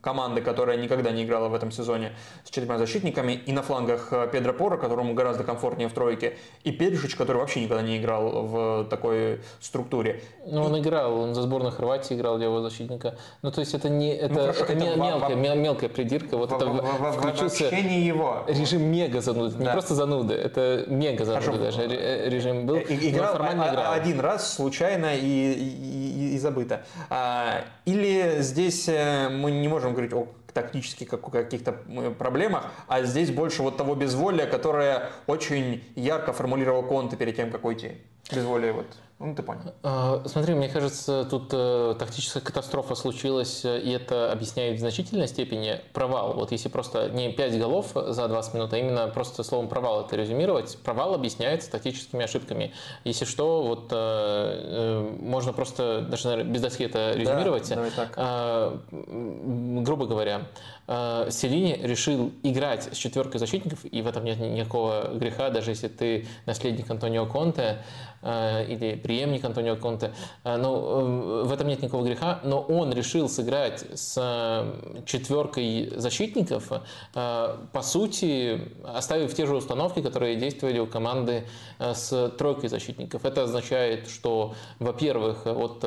команды, 0.00 0.40
которая 0.40 0.78
никогда 0.78 1.10
не 1.10 1.24
играла 1.24 1.48
в 1.48 1.54
этом 1.54 1.70
сезоне 1.70 2.12
с 2.44 2.48
четырьмя 2.48 2.78
защитниками, 2.78 3.32
и 3.32 3.52
на 3.52 3.60
флангах 3.60 4.14
Педро 4.32 4.54
Пора, 4.54 4.78
которому 4.78 5.12
гораздо 5.12 5.44
комфортнее 5.44 5.88
в 5.88 5.92
тройке, 5.92 6.38
и 6.64 6.72
Перишич, 6.72 7.16
который 7.16 7.36
вообще 7.36 7.60
никогда 7.60 7.82
не 7.82 7.98
играл 7.98 8.46
в 8.46 8.86
такой 8.88 9.42
структуре. 9.60 10.22
Ну, 10.46 10.62
он 10.62 10.80
играл, 10.80 11.20
он 11.20 11.34
за 11.34 11.42
сборную 11.42 11.72
Хорватии 11.72 12.14
играл 12.14 12.38
левого 12.38 12.62
защитника. 12.62 13.18
Ну, 13.42 13.50
то 13.50 13.60
есть 13.60 13.74
это 13.74 13.90
не 13.90 14.14
это, 14.14 14.32
ну, 14.32 14.40
хорошо, 14.40 14.64
это, 14.64 14.72
это 14.72 14.96
мелкая, 14.98 15.36
в, 15.36 15.58
мелкая 15.58 15.90
придирка. 15.90 16.38
Вот 16.38 16.50
в, 16.50 16.56
это 16.56 16.66
в, 16.66 16.78
в, 16.78 17.12
включился 17.12 17.66
его. 17.66 18.44
режим 18.48 18.84
мега 18.84 19.20
зануды. 19.20 19.56
Да. 19.56 19.64
Не 19.64 19.70
просто 19.72 19.94
зануды, 19.94 20.32
это 20.32 20.86
мега 20.88 21.26
зануды 21.26 21.58
даже 21.58 21.86
режим 21.86 22.64
был. 22.64 22.76
И, 22.76 23.10
играл, 23.10 23.36
а, 23.58 23.70
играл 23.70 23.92
один 23.92 24.20
раз 24.20 24.54
случайно 24.54 25.16
и, 25.16 25.52
и, 25.52 26.34
и 26.34 26.38
забыто. 26.38 26.84
А, 27.08 27.64
или 27.84 28.40
здесь 28.40 28.88
э, 28.88 29.28
мы 29.28 29.50
не 29.50 29.68
можем 29.68 29.92
говорить 29.92 30.12
о 30.12 30.28
тактических 30.52 31.08
каких-то 31.08 31.72
проблемах, 32.18 32.66
а 32.88 33.02
здесь 33.02 33.30
больше 33.30 33.62
вот 33.62 33.76
того 33.76 33.94
безволия, 33.94 34.46
которое 34.46 35.10
очень 35.26 35.84
ярко 35.94 36.32
формулировал 36.32 36.82
Конте 36.82 37.16
перед 37.16 37.36
тем, 37.36 37.50
как 37.50 37.64
уйти. 37.64 37.98
Безволие 38.32 38.72
вот. 38.72 38.86
Ну, 39.20 39.34
ты 39.34 39.42
понял. 39.42 39.74
А, 39.82 40.22
смотри, 40.24 40.54
мне 40.54 40.70
кажется, 40.70 41.26
тут 41.28 41.50
э, 41.52 41.94
тактическая 41.98 42.42
катастрофа 42.42 42.94
случилась, 42.94 43.66
э, 43.66 43.78
и 43.78 43.90
это 43.90 44.32
объясняет 44.32 44.78
в 44.78 44.80
значительной 44.80 45.28
степени 45.28 45.78
провал. 45.92 46.32
Вот 46.32 46.52
если 46.52 46.70
просто 46.70 47.10
не 47.10 47.30
5 47.30 47.58
голов 47.58 47.88
за 47.94 48.28
20 48.28 48.54
минут, 48.54 48.72
а 48.72 48.78
именно 48.78 49.08
просто 49.08 49.42
словом 49.42 49.68
провал 49.68 50.06
это 50.06 50.16
резюмировать, 50.16 50.78
провал 50.78 51.12
объясняется 51.12 51.70
тактическими 51.70 52.24
ошибками. 52.24 52.72
Если 53.04 53.26
что, 53.26 53.62
вот 53.62 53.88
э, 53.90 55.16
можно 55.20 55.52
просто 55.52 56.00
даже 56.00 56.26
наверное, 56.26 56.50
без 56.54 56.62
доски 56.62 56.84
это 56.84 57.12
резюмировать. 57.12 57.68
Да, 57.68 57.74
давай 57.74 57.90
так. 57.90 58.14
Э, 58.16 58.78
грубо 58.90 60.06
говоря, 60.06 60.46
Селини 60.88 61.78
решил 61.80 62.32
играть 62.42 62.88
с 62.92 62.96
четверкой 62.96 63.38
защитников, 63.38 63.84
и 63.84 64.02
в 64.02 64.08
этом 64.08 64.24
нет 64.24 64.40
никакого 64.40 65.10
греха, 65.14 65.50
даже 65.50 65.70
если 65.70 65.86
ты 65.86 66.26
наследник 66.46 66.90
Антонио 66.90 67.26
Конте, 67.26 67.84
или 68.22 69.00
преемник 69.10 69.44
Антонио 69.44 69.74
Конте. 69.74 70.12
Э, 70.44 70.56
ну, 70.56 71.44
в 71.44 71.52
этом 71.52 71.66
нет 71.66 71.82
никакого 71.82 72.04
греха, 72.04 72.38
но 72.44 72.60
он 72.60 72.92
решил 72.92 73.28
сыграть 73.28 73.84
с 73.94 74.64
четверкой 75.04 75.92
защитников, 75.96 76.70
по 77.12 77.82
сути, 77.82 78.60
оставив 78.84 79.34
те 79.34 79.46
же 79.46 79.56
установки, 79.56 80.00
которые 80.00 80.36
действовали 80.36 80.78
у 80.78 80.86
команды 80.86 81.44
с 81.78 82.32
тройкой 82.38 82.68
защитников. 82.68 83.24
Это 83.24 83.42
означает, 83.42 84.08
что, 84.08 84.54
во-первых, 84.78 85.46
вот 85.46 85.80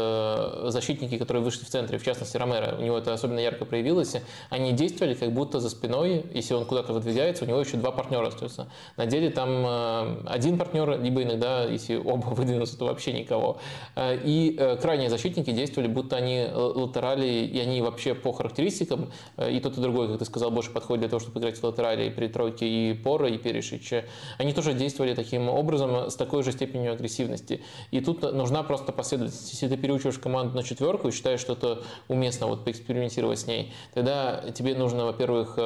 защитники, 0.72 1.18
которые 1.18 1.44
вышли 1.44 1.64
в 1.64 1.70
центре, 1.70 1.98
в 1.98 2.04
частности 2.04 2.36
Ромеро, 2.38 2.76
у 2.78 2.82
него 2.82 2.98
это 2.98 3.14
особенно 3.14 3.40
ярко 3.40 3.66
проявилось, 3.66 4.16
они 4.50 4.74
действовали 4.74 5.14
как 5.14 5.32
будто 5.32 5.60
за 5.60 5.70
спиной, 5.70 6.26
если 6.34 6.56
он 6.56 6.66
куда-то 6.66 6.94
выдвигается, 6.94 7.46
у 7.46 7.48
него 7.48 7.60
еще 7.60 7.78
два 7.78 7.92
партнера 7.92 8.28
остаются. 8.28 8.68
На 8.98 9.06
деле 9.06 9.30
там 9.30 10.26
один 10.26 10.58
партнер, 10.58 11.00
либо 11.02 11.24
иногда, 11.24 11.64
если 11.64 11.96
оба 11.96 12.28
выдвинуться, 12.34 12.78
то 12.78 12.86
вообще 12.86 13.13
никого. 13.14 13.58
Э, 13.96 14.18
и 14.24 14.56
э, 14.58 14.78
крайние 14.78 15.10
защитники 15.10 15.52
действовали, 15.52 15.88
будто 15.88 16.16
они 16.16 16.38
э, 16.38 16.54
латерали, 16.54 17.28
и 17.28 17.60
они 17.60 17.82
вообще 17.82 18.16
по 18.16 18.34
характеристикам, 18.34 19.12
и 19.38 19.60
тот, 19.60 19.78
и 19.78 19.82
другой, 19.82 20.08
как 20.10 20.20
ты 20.20 20.26
сказал, 20.26 20.52
больше 20.52 20.72
подходит 20.72 21.02
для 21.02 21.10
того, 21.10 21.20
чтобы 21.20 21.40
играть 21.40 21.58
в 21.58 21.64
латерали 21.64 22.10
при 22.10 22.28
тройке 22.28 22.68
и 22.68 22.94
Пора, 22.94 23.28
и 23.30 23.38
Перешич. 23.38 23.94
Они 24.38 24.54
тоже 24.54 24.74
действовали 24.74 25.14
таким 25.14 25.50
образом, 25.50 26.10
с 26.10 26.16
такой 26.16 26.44
же 26.44 26.52
степенью 26.52 26.94
агрессивности. 26.94 27.62
И 27.92 28.02
тут 28.02 28.22
нужна 28.34 28.64
просто 28.64 28.92
последовательность. 28.92 29.52
Если 29.52 29.68
ты 29.68 29.78
переучиваешь 29.78 30.18
команду 30.18 30.56
на 30.56 30.64
четверку 30.64 31.08
и 31.08 31.12
считаешь, 31.12 31.40
что 31.40 31.54
это 31.54 31.84
уместно 32.08 32.48
вот 32.48 32.64
поэкспериментировать 32.66 33.40
с 33.40 33.48
ней, 33.48 33.74
тогда 33.94 34.44
тебе 34.54 34.76
нужно, 34.76 35.06
во-первых, 35.06 35.58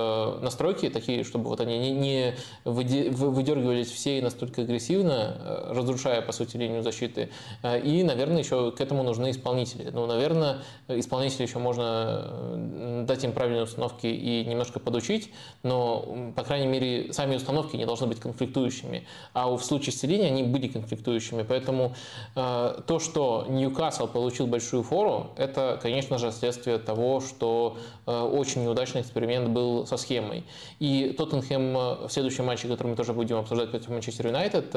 настройки 0.42 0.90
такие, 0.90 1.24
чтобы 1.24 1.50
вот 1.50 1.62
они 1.62 1.92
не 1.92 2.36
выдергивались 2.66 3.92
все 3.92 4.20
и 4.20 4.22
настолько 4.22 4.62
агрессивно, 4.62 5.68
разрушая, 5.70 6.22
по 6.22 6.32
сути, 6.32 6.58
линию 6.58 6.84
защиты. 6.84 7.27
Э, 7.64 7.80
и, 7.80 8.04
наверное, 8.04 8.40
еще 8.40 8.72
к 8.72 8.82
этому 8.82 9.04
нужны 9.04 9.32
исполнители. 9.32 9.90
Ну, 9.92 10.06
наверное, 10.06 10.60
исполнители 10.88 11.44
еще 11.44 11.60
можно 11.60 12.26
э, 12.26 13.04
дать 13.08 13.24
им 13.24 13.32
правильные 13.32 13.64
установки 13.64 14.08
и 14.08 14.46
немножко 14.46 14.80
подучить, 14.80 15.32
но, 15.64 16.32
по 16.36 16.44
крайней 16.44 16.68
мере, 16.68 17.14
сами 17.14 17.36
установки 17.36 17.76
не 17.76 17.86
должны 17.86 18.08
быть 18.08 18.20
конфликтующими. 18.20 19.06
А 19.34 19.50
в 19.50 19.62
случае 19.64 19.94
с 19.94 20.00
Целини 20.00 20.24
они 20.24 20.44
были 20.44 20.68
конфликтующими. 20.68 21.44
Поэтому 21.44 21.96
э, 22.36 22.82
то, 22.86 23.00
что 23.00 23.46
Ньюкасл 23.50 24.08
получил 24.08 24.48
большую 24.48 24.84
фору, 24.84 25.32
это, 25.38 25.80
конечно 25.82 26.18
же, 26.18 26.32
следствие 26.32 26.78
того, 26.78 27.22
что 27.22 27.78
очень 28.06 28.64
неудачный 28.64 29.02
эксперимент 29.02 29.50
был 29.50 29.86
со 29.86 29.98
схемой. 29.98 30.44
И 30.80 31.14
Тоттенхэм 31.18 31.74
в 31.74 32.10
следующем 32.10 32.46
матче, 32.46 32.68
который 32.68 32.88
мы 32.88 32.96
тоже 32.96 33.14
будем 33.14 33.38
обсуждать 33.38 33.72
против 33.72 33.90
Манчестер 33.90 34.28
Юнайтед, 34.28 34.76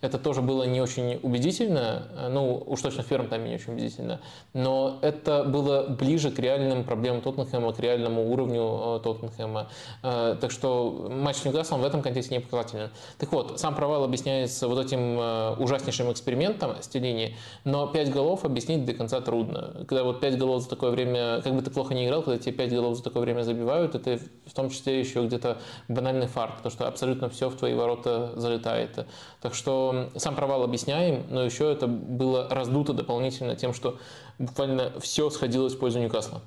это 0.00 0.18
тоже 0.18 0.42
было 0.42 0.64
не 0.64 0.80
очень 0.80 1.18
убедительно, 1.22 1.89
э, 2.16 2.28
ну, 2.28 2.62
уж 2.66 2.80
точно 2.80 3.02
в 3.02 3.06
первом 3.06 3.28
тайме 3.28 3.50
не 3.50 3.54
очень 3.56 3.72
убедительно, 3.72 4.20
но 4.52 4.98
это 5.02 5.44
было 5.44 5.86
ближе 5.88 6.30
к 6.30 6.38
реальным 6.38 6.84
проблемам 6.84 7.20
Тоттенхэма, 7.20 7.72
к 7.72 7.80
реальному 7.80 8.30
уровню 8.30 8.96
э, 8.96 9.00
Тоттенхэма. 9.02 9.68
Э, 10.02 10.36
так 10.40 10.50
что 10.50 11.08
матч 11.10 11.36
с 11.36 11.44
Ньюкаслом 11.44 11.80
в 11.80 11.84
этом 11.84 12.02
контексте 12.02 12.34
не 12.34 12.40
показателен. 12.40 12.90
Так 13.18 13.32
вот, 13.32 13.60
сам 13.60 13.74
провал 13.74 14.04
объясняется 14.04 14.68
вот 14.68 14.84
этим 14.84 15.18
ужаснейшим 15.60 16.10
экспериментом 16.12 16.82
Стеллини, 16.82 17.36
но 17.64 17.86
5 17.86 18.10
голов 18.10 18.44
объяснить 18.44 18.84
до 18.84 18.92
конца 18.94 19.20
трудно. 19.20 19.84
Когда 19.88 20.04
вот 20.04 20.20
5 20.20 20.38
голов 20.38 20.62
за 20.62 20.68
такое 20.68 20.90
время, 20.90 21.40
как 21.42 21.54
бы 21.54 21.62
ты 21.62 21.70
плохо 21.70 21.94
не 21.94 22.06
играл, 22.06 22.22
когда 22.22 22.38
тебе 22.38 22.52
5 22.52 22.72
голов 22.72 22.96
за 22.96 23.02
такое 23.02 23.22
время 23.22 23.42
забивают, 23.42 23.94
это 23.94 24.18
в 24.46 24.52
том 24.52 24.70
числе 24.70 25.00
еще 25.00 25.24
где-то 25.24 25.58
банальный 25.88 26.26
фарт, 26.26 26.56
потому 26.56 26.72
что 26.72 26.86
абсолютно 26.86 27.28
все 27.28 27.48
в 27.48 27.56
твои 27.56 27.74
ворота 27.74 28.32
залетает. 28.36 29.06
Так 29.40 29.54
что 29.54 30.10
сам 30.16 30.34
провал 30.34 30.62
объясняем, 30.62 31.24
но 31.30 31.44
еще 31.44 31.70
это 31.80 31.86
было 31.86 32.48
раздуто 32.50 32.92
дополнительно 32.92 33.56
тем, 33.56 33.72
что 33.72 33.98
буквально 34.38 34.92
все 35.00 35.30
сходилось 35.30 35.74
в 35.74 35.78
пользу 35.78 35.98
Ньюкасла. 35.98 36.42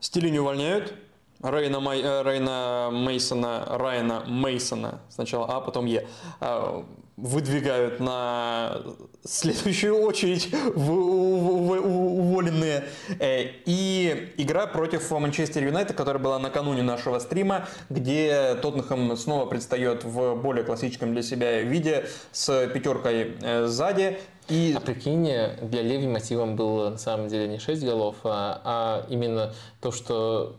Стили 0.00 0.28
не 0.30 0.40
увольняют, 0.40 0.94
Райна, 1.40 1.80
Май, 1.80 2.00
э, 2.00 2.22
Райна 2.22 2.90
Мейсона, 2.92 3.64
Райана 3.68 4.24
Мейсона, 4.26 5.00
сначала 5.08 5.46
А, 5.48 5.60
потом 5.60 5.86
Е, 5.86 6.06
а, 6.40 6.84
выдвигают 7.18 7.98
на 7.98 8.80
следующую 9.24 10.00
очередь 10.00 10.54
уволенные. 10.74 12.84
Э, 13.18 13.46
и 13.66 14.32
игра 14.36 14.68
против 14.68 15.10
Манчестер 15.10 15.64
Юнайтед, 15.64 15.96
которая 15.96 16.22
была 16.22 16.38
накануне 16.38 16.82
нашего 16.82 17.18
стрима, 17.18 17.66
где 17.90 18.54
Тоттенхэм 18.62 19.16
снова 19.16 19.46
предстает 19.46 20.04
в 20.04 20.36
более 20.36 20.64
классическом 20.64 21.12
для 21.12 21.22
себя 21.22 21.60
виде 21.62 22.06
с 22.30 22.68
пятеркой 22.68 23.36
э, 23.42 23.66
сзади. 23.66 24.18
И... 24.48 24.74
А 24.76 24.80
прикинь, 24.80 25.24
для 25.24 25.82
Леви 25.82 26.06
мотивом 26.06 26.56
было 26.56 26.90
на 26.90 26.98
самом 26.98 27.28
деле 27.28 27.48
не 27.48 27.58
6 27.58 27.84
голов, 27.84 28.16
а, 28.24 28.62
а 28.64 29.06
именно 29.10 29.52
то, 29.80 29.92
что 29.92 30.56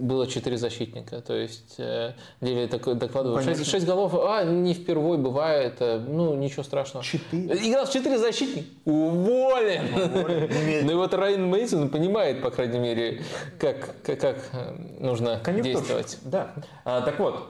было 0.00 0.26
четыре 0.26 0.56
защитника. 0.56 1.20
То 1.20 1.34
есть 1.34 1.76
э, 1.78 2.14
такой 2.70 2.94
докладывал, 2.94 3.40
шесть, 3.42 3.66
шесть 3.66 3.86
голов, 3.86 4.14
а, 4.14 4.44
не 4.44 4.74
впервые 4.74 5.18
бывает, 5.18 5.76
э, 5.80 5.98
ну, 5.98 6.34
ничего 6.34 6.62
страшного. 6.62 7.04
Четыре? 7.04 7.54
Играл 7.68 7.86
четыре 7.86 8.18
защитника, 8.18 8.68
уволен. 8.84 9.86
уволен. 9.94 10.82
Ну 10.82 10.92
и 10.92 10.94
вот 10.94 11.14
Райан 11.14 11.46
Мейсон 11.46 11.90
понимает, 11.90 12.42
по 12.42 12.50
крайней 12.50 12.78
мере, 12.78 13.22
как, 13.58 13.94
как, 14.02 14.20
как 14.20 14.44
э, 14.52 14.74
нужно 14.98 15.40
действовать. 15.46 16.18
Да. 16.22 16.54
А, 16.84 17.02
так 17.02 17.18
вот, 17.18 17.48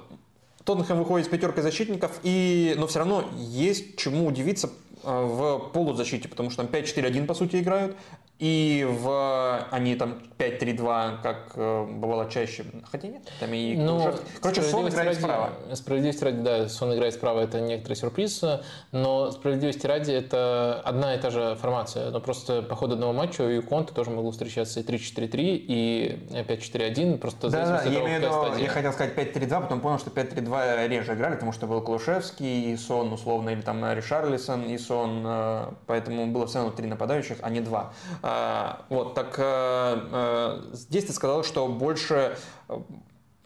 Тоттенхэм 0.64 0.98
выходит 0.98 1.26
с 1.26 1.30
пятеркой 1.30 1.62
защитников, 1.62 2.20
и, 2.22 2.74
но 2.76 2.86
все 2.86 3.00
равно 3.00 3.24
есть 3.36 3.96
чему 3.96 4.26
удивиться 4.26 4.70
в 5.02 5.70
полузащите, 5.72 6.28
потому 6.28 6.50
что 6.50 6.64
там 6.64 6.72
5-4-1 6.72 7.26
по 7.26 7.34
сути 7.34 7.56
играют, 7.56 7.96
и 8.42 8.84
в 8.88 9.68
они 9.70 9.94
там 9.94 10.18
5-3-2, 10.36 11.22
как 11.22 11.52
э, 11.54 11.86
бывало 11.88 12.28
чаще. 12.28 12.64
Хотя 12.90 13.06
нет, 13.06 13.22
там 13.38 13.52
и 13.52 13.76
ну, 13.76 14.12
Короче, 14.40 14.62
Сон 14.62 14.88
играет 14.88 15.10
ради, 15.10 15.20
справа. 15.20 15.50
Справедливости 15.74 16.24
ради, 16.24 16.40
да, 16.40 16.68
Сон 16.68 16.92
играет 16.92 17.14
справа, 17.14 17.38
это 17.42 17.60
некоторый 17.60 17.94
сюрприз, 17.94 18.42
но 18.90 19.30
справедливости 19.30 19.86
ради 19.86 20.10
это 20.10 20.80
одна 20.84 21.14
и 21.14 21.20
та 21.20 21.30
же 21.30 21.56
формация. 21.60 22.10
Но 22.10 22.18
просто 22.18 22.62
по 22.62 22.74
ходу 22.74 22.94
одного 22.94 23.12
матча 23.12 23.42
у 23.42 23.62
Конта 23.62 23.94
тоже 23.94 24.10
могло 24.10 24.32
встречаться 24.32 24.80
и 24.80 24.82
3-4-3, 24.82 25.30
и 25.38 26.18
5-4-1, 26.32 27.18
просто 27.18 27.48
да, 27.48 27.64
да, 27.64 27.82
я, 27.84 28.00
имею 28.00 28.20
виду, 28.22 28.58
я 28.60 28.68
хотел 28.70 28.92
сказать 28.92 29.14
5-3-2, 29.14 29.62
потом 29.62 29.80
понял, 29.80 30.00
что 30.00 30.10
5-3-2 30.10 30.88
реже 30.88 31.14
играли, 31.14 31.34
потому 31.34 31.52
что 31.52 31.68
был 31.68 31.80
Клушевский 31.80 32.72
и 32.72 32.76
Сон 32.76 33.12
условно, 33.12 33.50
или 33.50 33.60
там 33.60 33.84
Ришарлисон 33.92 34.64
и 34.64 34.78
Сон, 34.78 34.91
э, 35.00 35.72
поэтому 35.86 36.26
было 36.26 36.46
все 36.46 36.58
равно 36.58 36.72
три 36.72 36.86
нападающих, 36.86 37.38
а 37.42 37.50
не 37.50 37.60
два. 37.60 37.92
А, 38.22 38.84
вот, 38.88 39.14
так 39.14 39.34
э, 39.38 39.42
э, 39.42 40.60
здесь 40.72 41.06
ты 41.06 41.12
сказал, 41.12 41.44
что 41.44 41.68
больше, 41.68 42.36
э, 42.68 42.78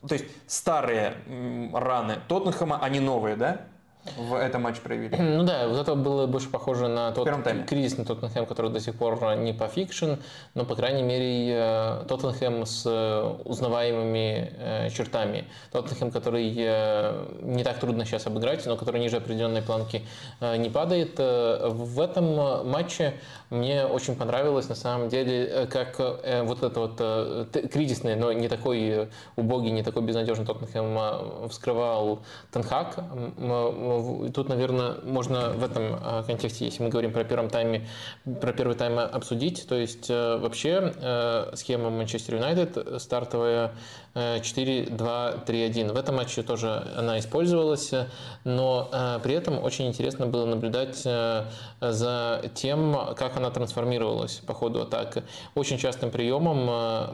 то 0.06 0.12
есть 0.14 0.27
старые 0.47 1.14
раны 1.73 2.18
Тоттенхэма, 2.28 2.78
они 2.82 3.01
новые, 3.01 3.36
да? 3.36 3.66
В 4.16 4.35
этом 4.35 4.62
матче 4.62 4.81
проявили. 4.81 5.16
Ну 5.16 5.45
да, 5.45 5.69
вот 5.69 5.78
это 5.78 5.95
было 5.95 6.27
больше 6.27 6.49
похоже 6.49 6.89
на 6.89 7.12
тот 7.12 7.28
тайме. 7.43 7.65
кризисный 7.65 8.05
Тоттенхэм, 8.05 8.47
который 8.47 8.70
до 8.70 8.81
сих 8.81 8.95
пор 8.95 9.37
не 9.37 9.53
пофикшен, 9.53 10.15
но, 10.55 10.65
по 10.65 10.74
крайней 10.74 11.03
мере, 11.03 11.51
э, 11.51 12.05
Тоттенхэм 12.09 12.65
с 12.65 12.85
э, 12.87 13.35
узнаваемыми 13.45 14.53
э, 14.59 14.91
чертами. 14.91 15.45
Тоттенхэм, 15.73 16.11
который 16.11 16.47
не 17.43 17.65
так 17.65 17.78
трудно 17.78 18.05
сейчас 18.05 18.27
обыграть, 18.27 18.65
но 18.66 18.77
который 18.77 19.01
ниже 19.01 19.16
определенной 19.16 19.62
планки 19.62 20.03
не 20.41 20.70
падает. 20.70 21.19
В 21.19 22.01
этом 22.01 22.69
матче 22.69 23.15
мне 23.51 23.85
очень 23.85 24.16
понравилось, 24.16 24.68
на 24.68 24.74
самом 24.74 25.09
деле, 25.09 25.68
как 25.70 25.98
вот 25.98 26.62
это 26.62 26.81
вот 26.81 27.70
кризисный, 27.73 28.16
но 28.16 28.32
не 28.32 28.48
такой 28.48 29.09
убогий, 29.36 29.70
не 29.70 29.82
такой 29.82 30.02
безнадежный 30.02 30.44
Тоттенхэм 30.44 31.48
вскрывал 31.48 32.23
Тенхак. 32.51 32.97
Тут, 34.35 34.48
наверное, 34.48 34.97
можно 35.05 35.51
в 35.51 35.64
этом 35.64 35.98
а, 36.01 36.23
контексте, 36.23 36.66
если 36.66 36.82
мы 36.82 36.89
говорим 36.89 37.12
про 37.12 37.24
первом 37.24 37.48
тайме, 37.48 37.86
про 38.40 38.52
первый 38.52 38.77
тайм 38.77 38.98
обсудить. 38.98 39.66
То 39.68 39.74
есть 39.74 40.10
э, 40.10 40.36
вообще 40.39 40.93
э, 40.97 41.51
схема 41.55 41.90
Манчестер 41.90 42.36
Юнайтед 42.36 43.01
стартовая 43.01 43.73
4-2-3-1. 44.16 45.93
В 45.93 45.97
этом 45.97 46.16
матче 46.16 46.43
тоже 46.43 46.82
она 46.97 47.18
использовалась, 47.18 47.93
но 48.44 48.88
э, 48.90 49.20
при 49.22 49.34
этом 49.34 49.62
очень 49.62 49.86
интересно 49.86 50.26
было 50.26 50.47
наблюдать 50.47 50.97
за 50.97 52.43
тем, 52.55 52.97
как 53.16 53.36
она 53.36 53.51
трансформировалась 53.51 54.40
по 54.47 54.55
ходу 54.55 54.80
атаки. 54.80 55.22
Очень 55.55 55.76
частым 55.76 56.10
приемом 56.10 56.66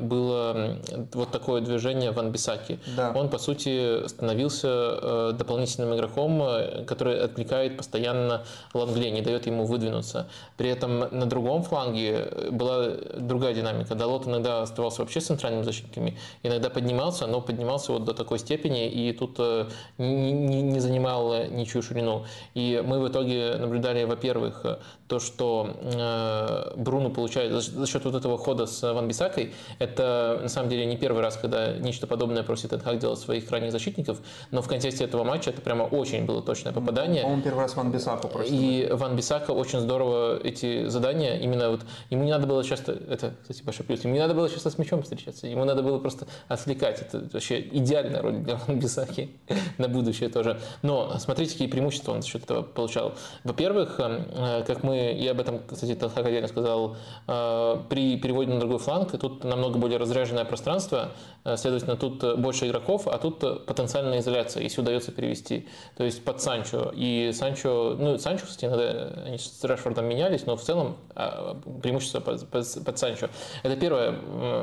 было 0.07 0.79
вот 1.13 1.31
такое 1.31 1.61
движение 1.61 2.13
Ван 2.13 2.31
Бисаки. 2.31 2.79
Да. 2.97 3.13
Он, 3.15 3.29
по 3.29 3.39
сути, 3.39 4.07
становился 4.07 5.33
дополнительным 5.33 5.95
игроком, 5.97 6.41
который 6.87 7.21
отвлекает 7.21 7.77
постоянно 7.77 8.45
Лангле, 8.75 9.11
не 9.11 9.23
дает 9.23 9.47
ему 9.47 9.65
выдвинуться. 9.65 10.29
При 10.57 10.69
этом 10.69 11.01
на 11.01 11.27
другом 11.27 11.63
фланге 11.63 12.29
была 12.51 12.91
другая 13.17 13.55
динамика. 13.55 13.95
Далот 13.95 14.27
иногда 14.29 14.63
оставался 14.63 15.03
вообще 15.03 15.21
центральным 15.21 15.65
защитниками, 15.65 16.17
иногда 16.43 16.71
поднимался, 16.71 16.92
но 17.27 17.41
поднимался 17.41 17.93
вот 17.93 18.05
до 18.05 18.15
такой 18.15 18.39
степени 18.39 18.89
и 18.89 19.13
тут 19.13 19.37
э, 19.39 19.69
не, 19.99 20.33
не, 20.33 20.63
не 20.63 20.81
занимал 20.81 21.47
ничью 21.49 21.83
ширину. 21.83 22.25
И 22.55 22.83
мы 22.85 23.01
в 23.01 23.09
итоге 23.09 23.57
наблюдали, 23.57 24.05
во-первых, 24.05 24.65
то, 25.09 25.21
что 25.21 25.77
э, 25.81 26.73
Бруно 26.77 27.11
получает 27.11 27.53
за 27.53 27.87
счет 27.87 28.05
вот 28.05 28.15
этого 28.15 28.39
хода 28.39 28.67
с 28.67 28.93
Ван 28.93 29.09
Бисакой, 29.09 29.53
это 29.79 30.39
на 30.43 30.49
самом 30.49 30.71
деле 30.71 30.87
не 30.87 30.97
первый 30.97 31.23
раз, 31.23 31.37
когда 31.37 31.73
нечто 31.73 32.07
подобное 32.07 32.43
просит 32.43 32.73
Энхак 32.73 32.99
делать 32.99 33.19
своих 33.19 33.47
крайних 33.47 33.73
защитников, 33.73 34.21
но 34.51 34.63
в 34.63 34.69
контексте 34.69 35.05
этого 35.05 35.25
матча 35.25 35.51
это 35.51 35.61
прямо 35.61 35.83
очень 35.83 36.25
было 36.25 36.43
точное 36.43 36.73
попадание. 36.73 37.25
Он 37.25 37.43
первый 37.43 37.61
раз 37.61 37.77
Ван 37.77 37.91
Бисаку 37.91 38.29
просит. 38.29 38.53
И 38.53 38.89
Ван 38.91 39.17
Бисака 39.17 39.51
очень 39.51 39.81
здорово 39.81 40.39
эти 40.43 40.87
задания, 40.89 41.39
именно 41.39 41.71
вот, 41.71 41.81
ему 42.11 42.25
не 42.25 42.31
надо 42.31 42.47
было 42.47 42.65
часто, 42.65 42.93
это, 42.93 43.35
кстати, 43.43 43.63
большой 43.63 43.87
плюс, 43.87 44.05
ему 44.05 44.15
не 44.15 44.21
надо 44.21 44.35
было 44.35 44.49
часто 44.49 44.71
с 44.71 44.79
мячом 44.79 45.03
встречаться, 45.03 45.47
ему 45.47 45.65
надо 45.65 45.83
было 45.83 45.99
просто 45.99 46.27
отвлекать. 46.49 46.82
Это 46.87 47.29
вообще 47.33 47.61
идеальная 47.61 48.23
роль 48.23 48.39
для 48.39 48.59
Бисаки 48.69 49.31
на 49.79 49.89
будущее 49.89 50.29
тоже. 50.29 50.61
Но 50.83 51.19
смотрите, 51.19 51.53
какие 51.53 51.69
преимущества 51.69 52.13
он 52.13 52.23
за 52.23 52.29
счет 52.29 52.45
этого 52.45 52.63
получал. 52.63 53.15
Во-первых, 53.45 53.99
э, 53.99 54.65
как 54.67 54.83
мы 54.83 55.13
я 55.17 55.33
об 55.33 55.41
этом, 55.41 55.61
кстати, 55.67 55.95
Танхак 55.95 56.27
отдельно 56.27 56.49
сказал, 56.49 56.97
э, 57.29 57.77
при 57.89 58.17
переводе 58.17 58.53
на 58.53 58.61
другой 58.61 58.79
фланг, 58.79 59.13
тут 59.19 59.45
намного 59.45 59.79
более 59.79 59.99
разряженное 59.99 60.45
пространство, 60.45 61.13
э, 61.45 61.57
следовательно, 61.57 61.97
тут 61.97 62.39
больше 62.39 62.67
игроков, 62.67 63.07
а 63.07 63.19
тут 63.19 63.67
потенциальная 63.67 64.21
изоляция, 64.21 64.63
если 64.63 64.81
удается 64.81 65.13
перевести. 65.13 65.69
То 65.97 66.05
есть 66.05 66.25
под 66.25 66.41
Санчо. 66.41 66.93
И 66.95 67.33
Санчо, 67.35 67.97
ну, 67.99 68.19
Санчо, 68.19 68.47
кстати, 68.47 68.65
иногда 68.65 69.23
они 69.27 69.39
с 69.39 69.63
Решфордом 69.63 70.07
менялись, 70.07 70.47
но 70.47 70.57
в 70.57 70.63
целом 70.63 70.97
а, 71.15 71.57
преимущество 71.83 72.21
под, 72.21 72.49
под, 72.49 72.67
под 72.85 72.99
Санчо. 72.99 73.29
Это 73.63 73.77
первое, 73.77 74.15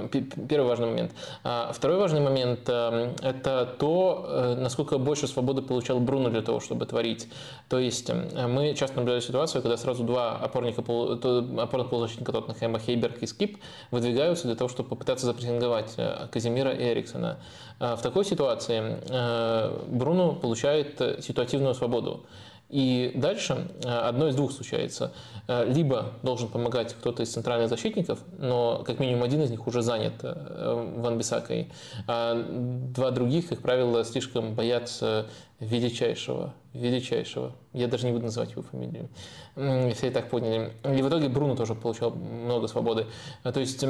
первый 0.09 0.67
важный 0.67 0.87
момент. 0.87 1.11
А 1.43 1.71
второй 1.73 1.97
важный 1.97 2.08
момент 2.17 2.61
э,– 2.67 3.13
это 3.21 3.75
то, 3.77 4.55
насколько 4.57 4.97
больше 4.97 5.27
свободы 5.27 5.61
получал 5.61 5.99
Бруно 5.99 6.29
для 6.29 6.41
того, 6.41 6.59
чтобы 6.59 6.85
творить. 6.85 7.27
То 7.67 7.77
есть 7.79 8.09
мы 8.09 8.73
часто 8.73 8.97
наблюдали 8.97 9.21
ситуацию, 9.21 9.61
когда 9.61 9.77
сразу 9.77 10.03
два 10.03 10.37
опорника, 10.37 10.81
опорных 10.81 11.89
полузащитника 11.89 12.31
Тоттенхэма 12.31 12.79
Хейберг 12.79 13.21
и 13.21 13.27
Скип 13.27 13.57
выдвигаются 13.91 14.47
для 14.47 14.55
того, 14.55 14.69
чтобы 14.69 14.89
попытаться 14.89 15.25
запрессинговать 15.25 15.93
э, 15.97 16.27
Казимира 16.31 16.71
и 16.71 16.83
Эриксона. 16.83 17.37
Э, 17.79 17.95
в 17.95 18.01
такой 18.01 18.25
ситуации 18.25 18.97
э, 19.09 19.85
Бруно 19.87 20.33
получает 20.33 21.01
ситуативную 21.23 21.75
свободу. 21.75 22.25
И 22.69 23.11
дальше 23.15 23.67
одно 23.83 24.27
из 24.27 24.35
двух 24.35 24.51
случается. 24.51 25.11
Либо 25.47 26.13
должен 26.21 26.47
помогать 26.49 26.93
кто-то 26.93 27.23
из 27.23 27.33
центральных 27.33 27.67
защитников, 27.67 28.19
но 28.37 28.83
как 28.85 28.99
минимум 28.99 29.23
один 29.23 29.41
из 29.41 29.49
них 29.49 29.65
уже 29.65 29.81
занят 29.81 30.13
Ван 30.21 31.17
Бисакой, 31.17 31.71
а 32.07 32.35
два 32.47 33.09
других, 33.09 33.49
как 33.49 33.61
правило, 33.61 34.05
слишком 34.05 34.53
боятся 34.53 35.25
величайшего, 35.59 36.53
величайшего. 36.73 37.55
Я 37.73 37.87
даже 37.87 38.05
не 38.05 38.11
буду 38.11 38.25
называть 38.25 38.51
его 38.51 38.61
фамилию. 38.61 39.09
Все 39.55 40.07
и 40.07 40.11
так 40.11 40.29
поняли. 40.29 40.73
И 40.83 41.01
в 41.01 41.09
итоге 41.09 41.29
Бруно 41.29 41.55
тоже 41.55 41.75
получал 41.75 42.11
много 42.11 42.67
свободы. 42.67 43.07
То 43.43 43.59
есть... 43.59 43.83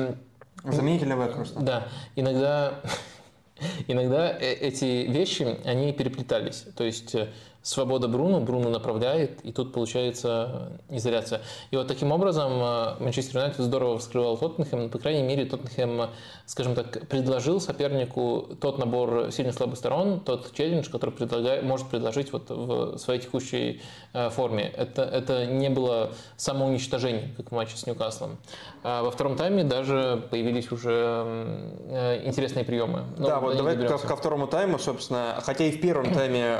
Заменитель 0.63 1.13
Векхерста. 1.13 1.59
Да. 1.61 1.87
Иногда, 2.15 2.81
иногда 3.87 4.29
э, 4.29 4.53
эти 4.53 5.07
вещи, 5.09 5.57
они 5.63 5.93
переплетались. 5.93 6.65
То 6.75 6.83
есть 6.83 7.15
э, 7.15 7.29
свобода 7.61 8.07
Бруно, 8.07 8.39
Бруно 8.39 8.69
направляет, 8.69 9.41
и 9.43 9.51
тут 9.51 9.73
получается 9.73 10.71
изоляция. 10.89 11.41
И 11.71 11.75
вот 11.75 11.87
таким 11.87 12.11
образом 12.11 12.53
э, 12.53 12.95
Манчестер 12.99 13.37
Юнайтед 13.37 13.59
здорово 13.59 13.97
вскрывал 13.97 14.37
Тоттенхэм, 14.37 14.83
но, 14.83 14.89
по 14.89 14.97
крайней 14.97 15.23
мере, 15.23 15.45
Тоттенхэм, 15.45 16.09
скажем 16.45 16.75
так, 16.75 17.07
предложил 17.07 17.59
сопернику 17.59 18.47
тот 18.61 18.77
набор 18.77 19.31
сильных 19.31 19.55
слабых 19.55 19.77
сторон, 19.77 20.21
тот 20.21 20.53
челлендж, 20.53 20.89
который 20.89 21.11
предлагает, 21.11 21.63
может 21.63 21.87
предложить 21.87 22.31
вот 22.31 22.49
в 22.49 22.97
своей 22.97 23.19
текущей 23.19 23.81
э, 24.13 24.29
форме. 24.29 24.71
Это, 24.77 25.03
это 25.03 25.45
не 25.45 25.69
было 25.69 26.11
самоуничтожение, 26.37 27.33
как 27.35 27.51
в 27.51 27.55
матче 27.55 27.75
с 27.75 27.85
Ньюкаслом. 27.85 28.37
А 28.83 29.03
во 29.03 29.11
втором 29.11 29.35
тайме 29.35 29.65
даже 29.65 30.23
появились 30.31 30.71
уже 30.71 31.35
э, 31.89 32.21
интересные 32.25 32.63
приемы. 32.63 33.03
Но 33.17 33.27
да, 33.27 33.39
вот 33.41 33.57
давай 33.57 33.75
ко, 33.75 33.97
ко 33.97 34.15
второму 34.15 34.47
тайму, 34.47 34.79
собственно, 34.79 35.39
хотя 35.43 35.65
и 35.65 35.71
в 35.71 35.81
первом 35.81 36.13
тайме 36.13 36.57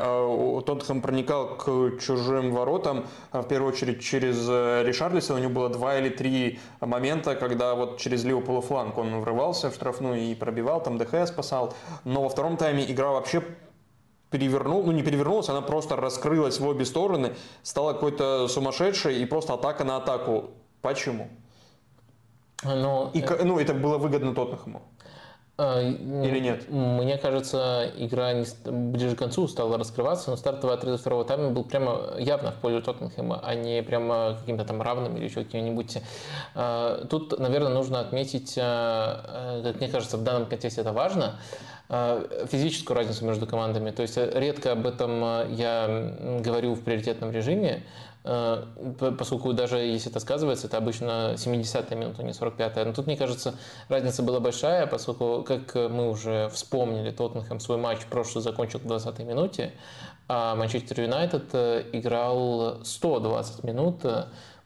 тот 0.65 0.88
Тоттенхэм 0.89 1.01
проникал 1.01 1.55
к 1.55 1.99
чужим 1.99 2.51
воротам, 2.51 3.05
а, 3.31 3.41
в 3.41 3.47
первую 3.47 3.73
очередь 3.73 4.01
через 4.01 4.47
э, 4.49 4.83
Ришарлиса. 4.83 5.35
У 5.35 5.37
него 5.37 5.51
было 5.51 5.69
два 5.69 5.99
или 5.99 6.09
три 6.09 6.59
момента, 6.81 7.35
когда 7.35 7.75
вот 7.75 7.99
через 7.99 8.23
левый 8.23 8.43
полуфланг 8.43 8.97
он 8.97 9.19
врывался 9.19 9.69
в 9.69 9.75
штрафную 9.75 10.21
и 10.21 10.35
пробивал, 10.35 10.81
там 10.81 10.97
ДХ 10.97 11.27
спасал. 11.27 11.73
Но 12.05 12.23
во 12.23 12.29
втором 12.29 12.57
тайме 12.57 12.89
игра 12.91 13.11
вообще 13.11 13.43
перевернул, 14.31 14.83
ну 14.83 14.91
не 14.91 15.03
перевернулась, 15.03 15.49
она 15.49 15.61
просто 15.61 15.95
раскрылась 15.95 16.59
в 16.59 16.67
обе 16.67 16.85
стороны, 16.85 17.35
стала 17.63 17.93
какой-то 17.93 18.47
сумасшедшей 18.47 19.21
и 19.21 19.25
просто 19.25 19.53
атака 19.53 19.83
на 19.83 19.97
атаку. 19.97 20.51
Почему? 20.81 21.27
Но... 22.63 23.11
И, 23.13 23.21
э, 23.21 23.43
ну, 23.43 23.59
это 23.59 23.73
было 23.73 23.97
выгодно 23.97 24.33
Тоттенхэму. 24.33 24.81
А, 25.61 25.81
Или 25.81 26.40
нет? 26.40 26.69
Мне 26.69 27.18
кажется, 27.18 27.91
игра 27.98 28.31
ближе 28.65 29.15
к 29.18 29.19
концу 29.19 29.45
стала 29.49 29.77
раскрываться, 29.77 30.30
но 30.30 30.38
стартовый 30.38 30.77
отрезок 30.77 31.02
второго 31.02 31.26
тайма 31.26 31.49
был 31.49 31.65
прямо 31.65 32.14
явно 32.18 32.53
в 32.53 32.56
пользу 32.56 32.81
Тоттенхэма, 32.81 33.41
а 33.44 33.56
не 33.56 33.84
прямо 33.84 34.38
каким-то 34.40 34.64
там 34.64 34.81
равным 34.81 35.18
или 35.18 35.26
еще 35.26 35.44
каким-нибудь. 35.44 35.98
А, 36.56 37.06
тут, 37.10 37.38
наверное, 37.38 37.73
нужно 37.73 37.99
отметить, 37.99 38.56
а, 38.57 39.61
как 39.61 39.81
мне 39.81 39.90
кажется, 39.90 40.15
в 40.15 40.23
данном 40.23 40.45
контексте 40.45 40.80
это 40.80 40.94
важно, 40.94 41.36
физическую 41.90 42.95
разницу 42.95 43.26
между 43.26 43.48
командами. 43.48 43.90
То 43.90 44.03
есть 44.03 44.15
редко 44.15 44.73
об 44.73 44.86
этом 44.86 45.52
я 45.52 46.14
говорю 46.40 46.76
в 46.76 46.81
приоритетном 46.81 47.31
режиме, 47.31 47.81
Э, 47.81 48.09
поскольку 48.23 49.53
даже 49.53 49.77
если 49.77 50.11
это 50.11 50.19
сказывается, 50.19 50.67
это 50.67 50.77
обычно 50.77 51.33
70-я 51.35 51.95
минута, 51.95 52.23
не 52.23 52.31
45-я. 52.31 52.85
Но 52.85 52.93
тут, 52.93 53.07
мне 53.07 53.15
кажется, 53.15 53.55
разница 53.87 54.23
была 54.23 54.39
большая, 54.39 54.87
поскольку, 54.87 55.43
как 55.43 55.73
мы 55.75 56.09
уже 56.09 56.49
вспомнили, 56.49 57.11
Тоттенхэм 57.11 57.59
свой 57.59 57.77
матч 57.77 58.05
прошлый 58.09 58.43
закончил 58.43 58.79
в 58.79 58.85
20-й 58.85 59.23
минуте, 59.23 59.73
а 60.27 60.55
Манчестер 60.55 61.01
Юнайтед 61.01 61.49
э, 61.53 61.85
играл 61.93 62.83
120 62.83 63.63
минут 63.63 64.05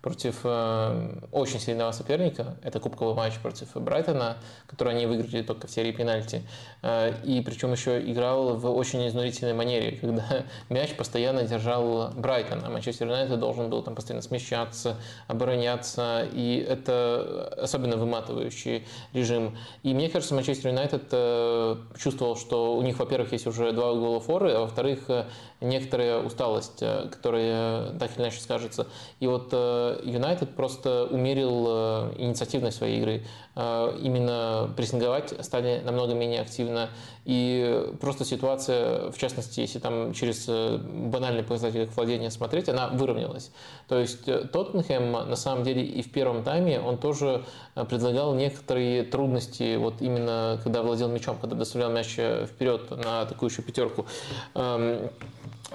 против 0.04 0.42
э, 0.44 1.22
очень 1.32 1.62
сильного 1.62 1.94
соперника. 1.94 2.58
Это 2.62 2.82
кубковый 2.82 3.16
матч 3.16 3.36
против 3.36 3.70
Брайтона, 3.76 4.36
который 4.68 4.94
они 4.94 5.06
выиграли 5.06 5.44
только 5.44 5.68
в 5.68 5.72
серии 5.72 5.94
пенальти. 5.94 6.44
Э, 6.82 7.14
и 7.24 7.40
причем 7.40 7.72
еще 7.72 8.02
играл 8.12 8.58
в 8.58 8.70
очень 8.70 9.08
изнурительной 9.08 9.54
манере, 9.54 9.98
когда 9.98 10.44
мяч 10.70 10.94
постоянно 10.96 11.44
держал 11.44 12.12
Брайтон, 12.18 12.60
а 12.66 12.70
Манчестер 12.70 13.08
Юнайтед 13.08 13.40
должен 13.40 13.70
был 13.70 13.82
там 13.82 13.96
постоянно 13.96 14.22
смещаться, 14.22 14.98
обороняться, 15.28 16.28
и 16.34 16.58
это 16.58 17.54
особенно 17.58 17.96
выматывающий 17.96 18.86
режим. 19.14 19.58
И 19.84 19.94
мне 19.94 20.10
кажется, 20.10 20.36
Манчестер 20.36 20.72
Юнайтед 20.72 21.04
э, 21.12 21.78
чувствовал, 21.98 22.36
что 22.36 22.76
у 22.76 22.82
них, 22.82 23.00
во-первых, 23.00 23.32
есть 23.32 23.48
уже 23.48 23.72
два 23.72 23.94
гола 23.94 24.20
форы, 24.20 24.52
а 24.52 24.60
во-вторых, 24.60 25.06
э, 25.08 25.28
некоторая 25.64 26.22
усталость, 26.22 26.82
э, 26.82 27.08
которая 27.10 27.92
так 27.94 28.12
или 28.16 28.24
иначе 28.24 28.40
скажется. 28.40 28.88
И 29.20 29.28
вот 29.28 29.50
э, 29.52 30.02
Юнайтед 30.04 30.56
просто 30.56 31.06
умерил 31.06 31.66
э, 31.68 32.14
инициативность 32.18 32.78
своей 32.78 33.00
игры. 33.00 33.24
Именно 33.56 34.74
прессинговать 34.76 35.32
стали 35.46 35.80
намного 35.86 36.16
менее 36.16 36.42
активно. 36.42 36.90
И 37.26 37.94
просто 38.02 38.26
ситуация, 38.26 39.10
в 39.12 39.18
частности, 39.18 39.62
если 39.62 39.80
там 39.80 40.14
через 40.14 40.46
банальный 40.48 41.44
показатель 41.44 41.84
их 41.84 41.96
владения 41.96 42.30
смотреть, 42.30 42.68
она 42.68 42.90
выровнялась. 42.90 43.52
То 43.88 43.98
есть 44.00 44.26
Тоттенхэм 44.26 45.12
на 45.12 45.36
самом 45.36 45.64
деле 45.64 45.84
и 45.84 46.02
в 46.02 46.12
первом 46.12 46.44
тайме 46.44 46.82
он 46.82 46.98
тоже 46.98 47.46
предлагал 47.76 48.36
некоторые 48.36 49.04
трудности, 49.04 49.78
вот 49.78 50.02
именно 50.02 50.60
когда 50.64 50.84
владел 50.84 51.08
мячом, 51.08 51.38
когда 51.40 51.56
доставлял 51.56 51.92
мяч 51.92 52.10
вперед 52.10 52.92
на 52.92 53.22
атакующую 53.22 53.66
пятерку. 53.66 54.06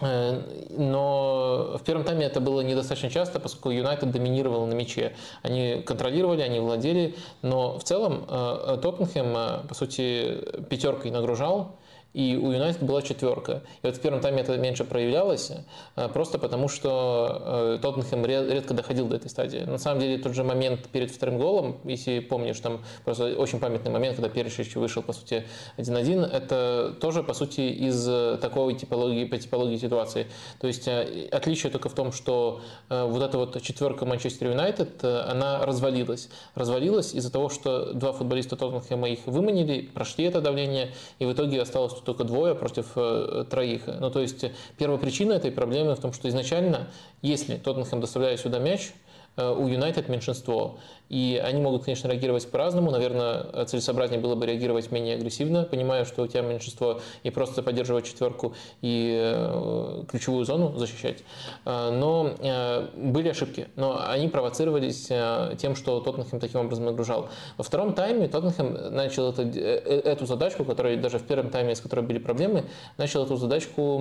Э, 0.00 0.40
но 0.70 1.76
в 1.78 1.84
первом 1.84 2.04
тайме 2.04 2.26
это 2.26 2.40
было 2.40 2.60
недостаточно 2.60 3.10
часто, 3.10 3.40
поскольку 3.40 3.70
Юнайтед 3.70 4.10
доминировал 4.10 4.66
на 4.66 4.74
мяче. 4.74 5.14
Они 5.42 5.82
контролировали, 5.84 6.42
они 6.42 6.60
владели, 6.60 7.14
но 7.42 7.78
в 7.78 7.84
целом 7.84 8.24
э, 8.28 8.78
Тоттенхэм, 8.82 9.66
по 9.68 9.74
сути, 9.74 10.38
пятеркой 10.68 11.10
нагружал, 11.10 11.76
и 12.18 12.36
у 12.36 12.50
Юнайтед 12.50 12.82
была 12.82 13.00
четверка. 13.00 13.62
И 13.82 13.86
вот 13.86 13.96
в 13.96 14.00
первом 14.00 14.20
тайме 14.20 14.40
это 14.40 14.56
меньше 14.58 14.82
проявлялось, 14.82 15.52
э, 15.94 16.08
просто 16.08 16.40
потому 16.40 16.68
что 16.68 17.76
э, 17.76 17.78
Тоттенхэм 17.80 18.26
редко 18.26 18.74
доходил 18.74 19.06
до 19.06 19.14
этой 19.14 19.30
стадии. 19.30 19.58
На 19.58 19.78
самом 19.78 20.00
деле 20.00 20.18
тот 20.18 20.34
же 20.34 20.42
момент 20.42 20.88
перед 20.88 21.12
вторым 21.12 21.38
голом, 21.38 21.76
если 21.84 22.18
помнишь, 22.18 22.58
там 22.58 22.82
просто 23.04 23.36
очень 23.36 23.60
памятный 23.60 23.92
момент, 23.92 24.16
когда 24.16 24.28
Перешич 24.30 24.74
вышел, 24.74 25.00
по 25.00 25.12
сути, 25.12 25.44
1-1, 25.76 26.26
это 26.26 26.96
тоже, 27.00 27.22
по 27.22 27.34
сути, 27.34 27.60
из 27.60 28.04
такой 28.40 28.74
типологии, 28.74 29.24
по 29.24 29.38
типологии 29.38 29.76
ситуации. 29.76 30.26
То 30.60 30.66
есть 30.66 30.88
э, 30.88 31.28
отличие 31.30 31.70
только 31.70 31.88
в 31.88 31.94
том, 31.94 32.10
что 32.10 32.62
вот 32.88 33.22
эта 33.22 33.38
вот 33.38 33.62
четверка 33.62 34.06
Манчестер 34.06 34.48
Юнайтед, 34.48 35.04
она 35.04 35.64
развалилась. 35.64 36.30
Развалилась 36.56 37.14
из-за 37.14 37.30
того, 37.30 37.48
что 37.48 37.92
два 37.92 38.12
футболиста 38.12 38.56
Тоттенхэма 38.56 39.08
их 39.08 39.20
выманили, 39.26 39.82
прошли 39.82 40.24
это 40.24 40.40
давление, 40.40 40.90
и 41.20 41.24
в 41.24 41.32
итоге 41.32 41.62
осталось 41.62 41.92
только 42.08 42.24
двое 42.24 42.54
против 42.54 42.86
э, 42.96 43.44
троих. 43.50 43.82
Ну, 43.86 44.10
то 44.10 44.20
есть 44.20 44.46
первая 44.78 44.98
причина 44.98 45.34
этой 45.34 45.52
проблемы 45.52 45.94
в 45.94 46.00
том, 46.00 46.14
что 46.14 46.26
изначально, 46.30 46.88
если 47.20 47.56
Тоттенхэм 47.56 48.00
доставляет 48.00 48.40
сюда 48.40 48.58
мяч, 48.58 48.92
э, 49.36 49.46
у 49.46 49.68
Юнайтед 49.68 50.08
меньшинство. 50.08 50.78
И 51.08 51.40
они 51.42 51.60
могут, 51.60 51.84
конечно, 51.84 52.08
реагировать 52.08 52.50
по-разному. 52.50 52.90
Наверное, 52.90 53.64
целесообразнее 53.64 54.20
было 54.20 54.34
бы 54.34 54.46
реагировать 54.46 54.90
менее 54.90 55.16
агрессивно, 55.16 55.64
понимая, 55.64 56.04
что 56.04 56.22
у 56.22 56.26
тебя 56.26 56.42
меньшинство, 56.42 57.00
и 57.22 57.30
просто 57.30 57.62
поддерживать 57.62 58.06
четверку 58.06 58.54
и 58.82 59.18
э, 59.18 60.04
ключевую 60.08 60.44
зону 60.44 60.76
защищать. 60.76 61.18
Э, 61.64 61.90
но 61.90 62.34
э, 62.38 62.88
были 62.96 63.28
ошибки, 63.28 63.68
но 63.76 64.04
они 64.06 64.28
провоцировались 64.28 65.10
тем, 65.58 65.76
что 65.76 66.00
Тоттенхэм 66.00 66.40
таким 66.40 66.60
образом 66.60 66.84
нагружал. 66.84 67.28
Во 67.56 67.64
втором 67.64 67.94
тайме 67.94 68.28
Тоттенхэм 68.28 68.94
начал 68.94 69.30
это, 69.30 69.42
эту 69.42 70.26
задачку, 70.26 70.64
которая 70.64 70.96
даже 70.96 71.18
в 71.18 71.24
первом 71.24 71.50
тайме, 71.50 71.74
с 71.74 71.80
которой 71.80 72.00
были 72.00 72.18
проблемы, 72.18 72.64
начал 72.96 73.24
эту 73.24 73.36
задачку 73.36 74.00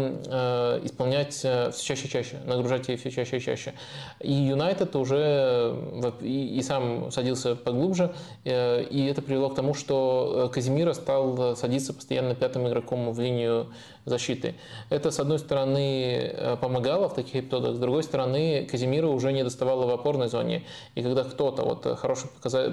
исполнять 0.83 1.33
все 1.33 1.71
чаще 1.71 2.07
и 2.07 2.09
чаще, 2.09 2.37
нагружать 2.45 2.87
ее 2.87 2.97
все 2.97 3.11
чаще 3.11 3.37
и 3.37 3.39
чаще. 3.39 3.73
И 4.19 4.31
Юнайтед 4.31 4.95
уже 4.95 5.75
и, 6.21 6.57
и 6.57 6.61
садился 7.11 7.55
поглубже, 7.55 8.13
э, 8.43 8.83
и 8.83 9.05
это 9.05 9.21
привело 9.21 9.49
к 9.49 9.55
тому, 9.55 9.73
что 9.73 10.49
Казимира 10.53 10.93
стал 10.93 11.55
садиться 11.55 11.93
постоянно 11.93 12.35
пятым 12.35 12.67
игроком 12.67 13.11
в 13.11 13.19
линию 13.19 13.67
защиты. 14.07 14.55
Это, 14.89 15.11
с 15.11 15.19
одной 15.19 15.39
стороны, 15.39 16.31
э, 16.33 16.57
помогало 16.57 17.09
в 17.09 17.13
таких 17.13 17.43
эпизодах, 17.43 17.75
с 17.75 17.79
другой 17.79 18.03
стороны, 18.03 18.67
Казимира 18.69 19.07
уже 19.07 19.31
не 19.33 19.43
доставало 19.43 19.85
в 19.85 19.91
опорной 19.91 20.29
зоне. 20.29 20.63
И 20.95 21.01
когда 21.03 21.23
кто-то, 21.23 21.63
вот 21.63 21.85
хороший 21.99 22.29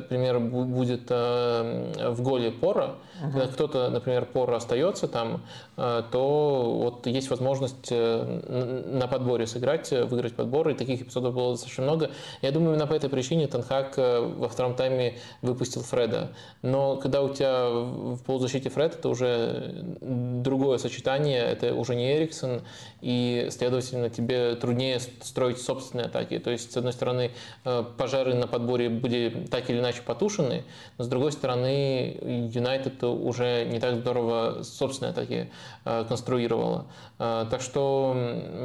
пример 0.08 0.40
будет 0.40 1.06
э, 1.10 2.10
в 2.10 2.22
голе 2.22 2.50
Пора, 2.50 2.94
угу. 3.22 3.32
когда 3.32 3.46
кто-то, 3.48 3.90
например, 3.90 4.26
Пора 4.26 4.56
остается 4.56 5.08
там, 5.08 5.42
э, 5.76 6.02
то 6.10 6.78
вот 6.82 7.06
есть 7.06 7.30
возможность 7.30 7.90
на 7.90 9.08
подборе 9.10 9.46
сыграть, 9.46 9.90
выиграть 9.90 10.34
подбор, 10.34 10.68
и 10.68 10.74
таких 10.74 11.02
эпизодов 11.02 11.34
было 11.34 11.52
достаточно 11.52 11.84
много. 11.84 12.10
Я 12.42 12.52
думаю, 12.52 12.74
именно 12.74 12.86
по 12.86 12.94
этой 12.94 13.10
причине 13.10 13.46
Танхак 13.48 13.96
во 13.96 14.48
втором 14.48 14.74
тайме 14.74 15.18
выпустил 15.42 15.82
Фреда. 15.82 16.30
Но 16.62 16.96
когда 16.96 17.22
у 17.22 17.28
тебя 17.32 17.68
в 17.68 18.18
полузащите 18.24 18.70
Фред, 18.70 18.94
это 18.94 19.08
уже 19.08 19.84
другое 20.00 20.78
сочетание, 20.78 21.23
ранее 21.24 21.40
это 21.40 21.74
уже 21.74 21.94
не 21.94 22.16
Эриксон, 22.16 22.62
и, 23.04 23.48
следовательно, 23.50 24.08
тебе 24.08 24.54
труднее 24.54 24.98
строить 24.98 25.60
собственные 25.60 26.06
атаки. 26.06 26.38
То 26.38 26.50
есть, 26.50 26.72
с 26.72 26.76
одной 26.76 26.94
стороны, 26.94 27.32
э, 27.64 27.84
пожары 27.98 28.34
на 28.34 28.46
подборе 28.46 28.88
были 28.88 29.46
так 29.50 29.68
или 29.68 29.78
иначе 29.78 30.00
потушены, 30.00 30.64
но 30.96 31.04
с 31.04 31.08
другой 31.08 31.32
стороны, 31.32 32.16
Юнайтед 32.50 33.04
уже 33.04 33.66
не 33.66 33.78
так 33.78 33.96
здорово 33.96 34.62
собственные 34.62 35.10
атаки 35.10 35.50
э, 35.84 36.04
конструировала. 36.08 36.86
Э, 37.18 37.44
так 37.50 37.60
что 37.60 38.16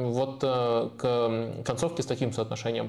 вот 0.04 0.40
к 0.40 1.62
концовке 1.66 2.02
с 2.02 2.06
таким 2.06 2.32
соотношением 2.32 2.88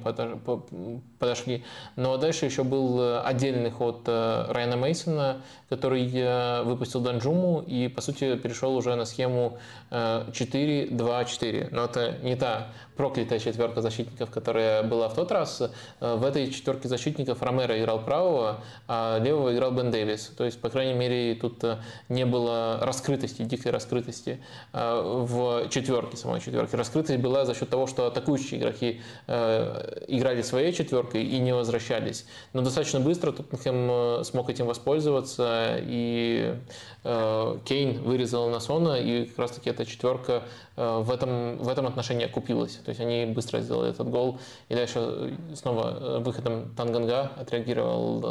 подошли. 1.19 1.65
Но 1.97 2.15
дальше 2.15 2.45
еще 2.45 2.63
был 2.63 3.19
отдельный 3.25 3.71
ход 3.71 4.07
Райана 4.07 4.77
Мейсона, 4.77 5.41
который 5.69 6.63
выпустил 6.63 7.01
Данджуму 7.01 7.61
и, 7.67 7.89
по 7.89 8.01
сути, 8.01 8.37
перешел 8.37 8.75
уже 8.75 8.95
на 8.95 9.05
схему 9.05 9.57
4-2-4. 9.91 11.67
Но 11.71 11.85
это 11.85 12.17
не 12.23 12.35
та 12.35 12.67
проклятая 13.01 13.39
четверка 13.39 13.81
защитников, 13.81 14.29
которая 14.29 14.83
была 14.83 15.09
в 15.09 15.15
тот 15.15 15.31
раз. 15.31 15.59
Э, 15.99 16.15
в 16.17 16.23
этой 16.23 16.51
четверке 16.51 16.87
защитников 16.87 17.41
Ромеро 17.41 17.79
играл 17.79 18.05
правого, 18.05 18.61
а 18.87 19.17
левого 19.17 19.55
играл 19.55 19.71
Бен 19.71 19.89
Дэвис. 19.89 20.31
То 20.37 20.45
есть, 20.45 20.61
по 20.61 20.69
крайней 20.69 20.93
мере, 20.93 21.33
тут 21.33 21.63
э, 21.63 21.79
не 22.09 22.27
было 22.27 22.77
раскрытости, 22.79 23.41
дикой 23.41 23.71
раскрытости 23.71 24.39
э, 24.73 25.01
в 25.03 25.67
четверке, 25.69 26.15
самой 26.15 26.41
четверке. 26.41 26.77
Раскрытость 26.77 27.19
была 27.19 27.43
за 27.45 27.55
счет 27.55 27.71
того, 27.71 27.87
что 27.87 28.05
атакующие 28.05 28.59
игроки 28.59 29.01
играли 29.27 30.43
своей 30.43 30.71
четверкой 30.71 31.23
и 31.23 31.39
не 31.39 31.55
возвращались. 31.55 32.25
Но 32.53 32.61
достаточно 32.61 32.99
быстро 32.99 33.31
Тоттенхэм 33.31 34.23
смог 34.23 34.49
этим 34.49 34.67
воспользоваться, 34.67 35.77
и 35.79 36.55
Кейн 37.03 38.03
вырезал 38.03 38.49
Насона, 38.49 38.99
и 38.99 39.25
как 39.25 39.39
раз 39.39 39.51
таки 39.51 39.69
эта 39.71 39.85
четверка 39.85 40.43
в 40.81 41.11
этом, 41.11 41.57
в 41.57 41.67
этом 41.67 41.87
отношении 41.87 42.25
окупилась. 42.25 42.75
То 42.75 42.89
есть 42.89 43.01
они 43.01 43.25
быстро 43.25 43.59
сделали 43.59 43.91
этот 43.91 44.09
гол. 44.09 44.39
И 44.69 44.75
дальше 44.75 45.37
снова 45.55 45.97
э, 45.99 46.19
выходом 46.19 46.73
Танганга 46.75 47.31
отреагировал, 47.37 48.23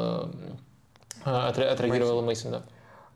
э, 1.24 1.24
отреагировал 1.24 2.22
Мейсон. 2.22 2.52
Да. 2.52 2.62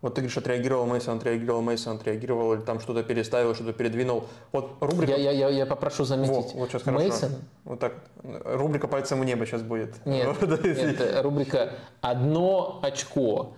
Вот 0.04 0.16
ты 0.16 0.20
говоришь, 0.20 0.36
отреагировал 0.36 0.84
Мейсон, 0.84 1.16
отреагировал 1.16 1.62
Мейсон, 1.62 1.96
отреагировал, 1.96 2.52
или 2.52 2.60
там 2.60 2.78
что-то 2.78 3.02
переставил, 3.02 3.54
что-то 3.54 3.72
передвинул. 3.72 4.24
Вот 4.52 4.72
рубрика... 4.80 5.12
Я, 5.12 5.16
я, 5.16 5.30
я, 5.30 5.48
я 5.48 5.66
попрошу 5.66 6.04
заметить. 6.04 6.34
Вот, 6.34 6.52
вот 6.54 6.68
сейчас 6.68 6.82
хорошо. 6.82 7.02
Мейсон... 7.02 7.32
Вот 7.64 7.80
так. 7.80 7.94
Рубрика 8.22 8.86
«Пальцем 8.86 9.20
в 9.20 9.24
небо» 9.24 9.46
сейчас 9.46 9.62
будет. 9.62 10.04
Нет, 10.04 10.28
нет 10.42 11.22
рубрика 11.22 11.72
«Одно 12.02 12.80
очко». 12.82 13.54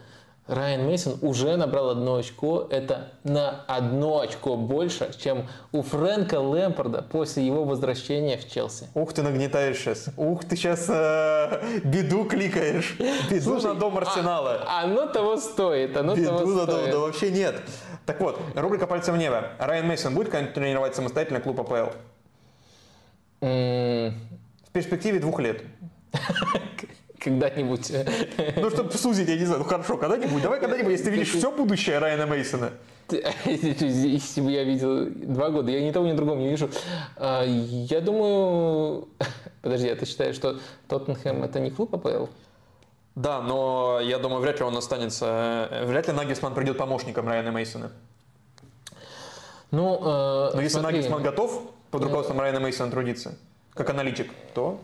Райан 0.49 0.87
Мейсон 0.87 1.19
уже 1.23 1.57
набрал 1.57 1.91
одно 1.91 2.17
очко. 2.17 2.69
Это 2.71 3.13
на 3.25 3.65
одно 3.67 4.21
очко 4.21 4.57
больше, 4.57 5.13
чем 5.19 5.49
у 5.73 5.83
Фрэнка 5.83 6.39
Лэмпорда 6.39 7.03
после 7.03 7.45
его 7.45 7.65
возвращения 7.65 8.39
в 8.39 8.49
Челси. 8.49 8.89
Ух, 8.95 9.13
ты 9.13 9.23
нагнетаешь 9.23 9.77
сейчас. 9.77 10.09
Ух, 10.17 10.45
ты 10.45 10.55
сейчас 10.55 10.87
э, 10.89 11.81
беду 11.83 12.25
кликаешь. 12.25 12.97
Беду 13.29 13.43
Слушай, 13.43 13.75
на 13.75 13.75
дом 13.75 13.99
Арсенала. 13.99 14.63
А, 14.67 14.85
оно 14.85 15.07
того 15.07 15.37
стоит. 15.37 15.97
Оно 15.97 16.15
беду 16.15 16.39
того 16.39 16.51
на 16.51 16.63
стоит. 16.63 16.85
дом, 16.85 16.91
да 16.93 16.99
вообще 17.01 17.31
нет. 17.33 17.57
Так 18.05 18.21
вот, 18.21 18.41
рубрика 18.55 18.87
«Пальцем 18.87 19.17
в 19.17 19.19
небо». 19.19 19.51
Райан 19.59 19.89
Мейсон 19.89 20.15
будет 20.15 20.29
когда-нибудь 20.29 20.55
тренировать 20.55 20.95
самостоятельно 20.95 21.41
клуб 21.41 21.61
АПЛ? 21.61 21.91
Mm. 23.41 24.13
В 24.65 24.71
перспективе 24.73 25.19
двух 25.19 25.41
лет. 25.41 25.63
когда-нибудь. 27.19 27.93
Ну, 28.57 28.71
чтобы 28.71 28.93
сузить, 28.93 29.29
я 29.29 29.37
не 29.37 29.45
знаю, 29.45 29.63
ну 29.63 29.69
хорошо, 29.69 29.97
когда-нибудь, 29.97 30.43
давай 30.43 30.61
когда-нибудь, 30.61 30.93
если 30.93 31.07
ты 31.07 31.11
видишь 31.11 31.33
все 31.33 31.51
будущее 31.51 31.99
Райана 31.99 32.27
Мейсона. 32.27 32.73
Если 33.11 34.41
бы 34.41 34.51
я 34.51 34.65
видел 34.65 35.07
два 35.07 35.51
года, 35.51 35.71
я 35.71 35.81
ни 35.81 35.91
того, 35.93 36.07
ни 36.07 36.13
другого 36.13 36.39
не 36.39 36.49
вижу. 36.49 36.71
А, 37.17 37.45
я 37.45 38.01
думаю... 38.01 39.09
Подожди, 39.63 39.89
а 39.89 39.97
ты 39.97 40.07
считаешь, 40.07 40.35
что 40.35 40.59
Тоттенхэм 40.89 41.43
это 41.43 41.61
не 41.61 41.71
клуб 41.71 41.95
АПЛ? 41.95 42.27
Да, 43.15 43.41
но 43.41 44.01
я 44.03 44.19
думаю, 44.19 44.43
вряд 44.43 44.59
ли 44.59 44.65
он 44.65 44.77
останется... 44.77 45.69
Вряд 45.85 46.09
ли 46.09 46.13
Нагельсман 46.13 46.55
придет 46.55 46.77
помощником 46.77 47.29
Райана 47.29 47.51
Мейсона. 47.51 47.91
Ну, 49.71 49.97
э, 49.97 50.51
но 50.55 50.61
если 50.61 50.79
смотри, 50.79 50.99
Нагельсман 50.99 51.23
готов 51.23 51.63
под 51.91 52.03
руководством 52.03 52.41
Райана 52.41 52.61
Мейсона 52.61 52.91
трудиться, 52.91 53.37
как 53.75 53.91
аналитик, 53.91 54.31
то 54.55 54.79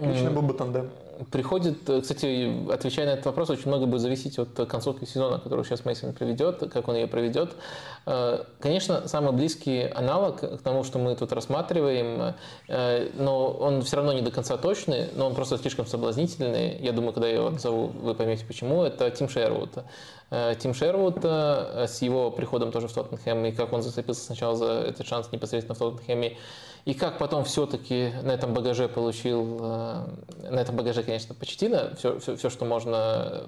лично 0.00 0.30
был 0.30 0.42
бы 0.42 0.54
тандем 0.54 0.90
приходит, 1.30 1.88
э, 1.88 2.00
кстати, 2.00 2.70
отвечая 2.70 3.06
на 3.06 3.10
этот 3.10 3.26
вопрос, 3.26 3.50
очень 3.50 3.68
много 3.68 3.86
будет 3.86 4.00
зависеть 4.00 4.38
от 4.38 4.54
концовки 4.68 5.04
сезона, 5.04 5.38
которую 5.38 5.64
сейчас 5.64 5.84
Мейсон 5.84 6.12
проведет, 6.12 6.70
как 6.72 6.88
он 6.88 6.96
ее 6.96 7.06
проведет. 7.06 7.56
Э, 8.06 8.44
конечно, 8.60 9.08
самый 9.08 9.32
близкий 9.32 9.82
аналог 9.82 10.40
к 10.40 10.62
тому, 10.62 10.84
что 10.84 10.98
мы 10.98 11.14
тут 11.16 11.32
рассматриваем, 11.32 12.34
э, 12.68 13.10
но 13.14 13.48
он 13.48 13.82
все 13.82 13.96
равно 13.96 14.12
не 14.12 14.22
до 14.22 14.30
конца 14.30 14.56
точный, 14.56 15.08
но 15.14 15.26
он 15.26 15.34
просто 15.34 15.58
слишком 15.58 15.86
соблазнительный. 15.86 16.78
Я 16.80 16.92
думаю, 16.92 17.12
когда 17.12 17.28
я 17.28 17.36
его 17.36 17.50
назову, 17.50 17.88
вы 17.88 18.14
поймете 18.14 18.44
почему. 18.46 18.82
Это 18.84 19.10
Тим 19.10 19.28
Шервуд. 19.28 19.70
Тим 20.58 20.74
Шервуд 20.74 21.24
с 21.24 22.02
его 22.02 22.30
приходом 22.30 22.70
тоже 22.70 22.88
в 22.88 22.92
Тоттенхэм, 22.92 23.46
и 23.46 23.52
как 23.52 23.72
он 23.72 23.82
зацепился 23.82 24.26
сначала 24.26 24.56
за 24.56 24.72
этот 24.72 25.06
шанс 25.06 25.32
непосредственно 25.32 25.74
в 25.74 25.78
Тоттенхэме, 25.78 26.36
и 26.88 26.94
как 26.94 27.18
потом 27.18 27.44
все-таки 27.44 28.14
на 28.22 28.30
этом 28.30 28.54
багаже 28.54 28.88
получил, 28.88 29.58
э, 29.60 30.06
на 30.48 30.58
этом 30.58 30.74
багаже, 30.74 31.02
конечно, 31.02 31.34
почти 31.34 31.68
на 31.68 31.94
все, 31.96 32.18
все, 32.18 32.34
все, 32.34 32.48
что 32.48 32.64
можно, 32.64 33.42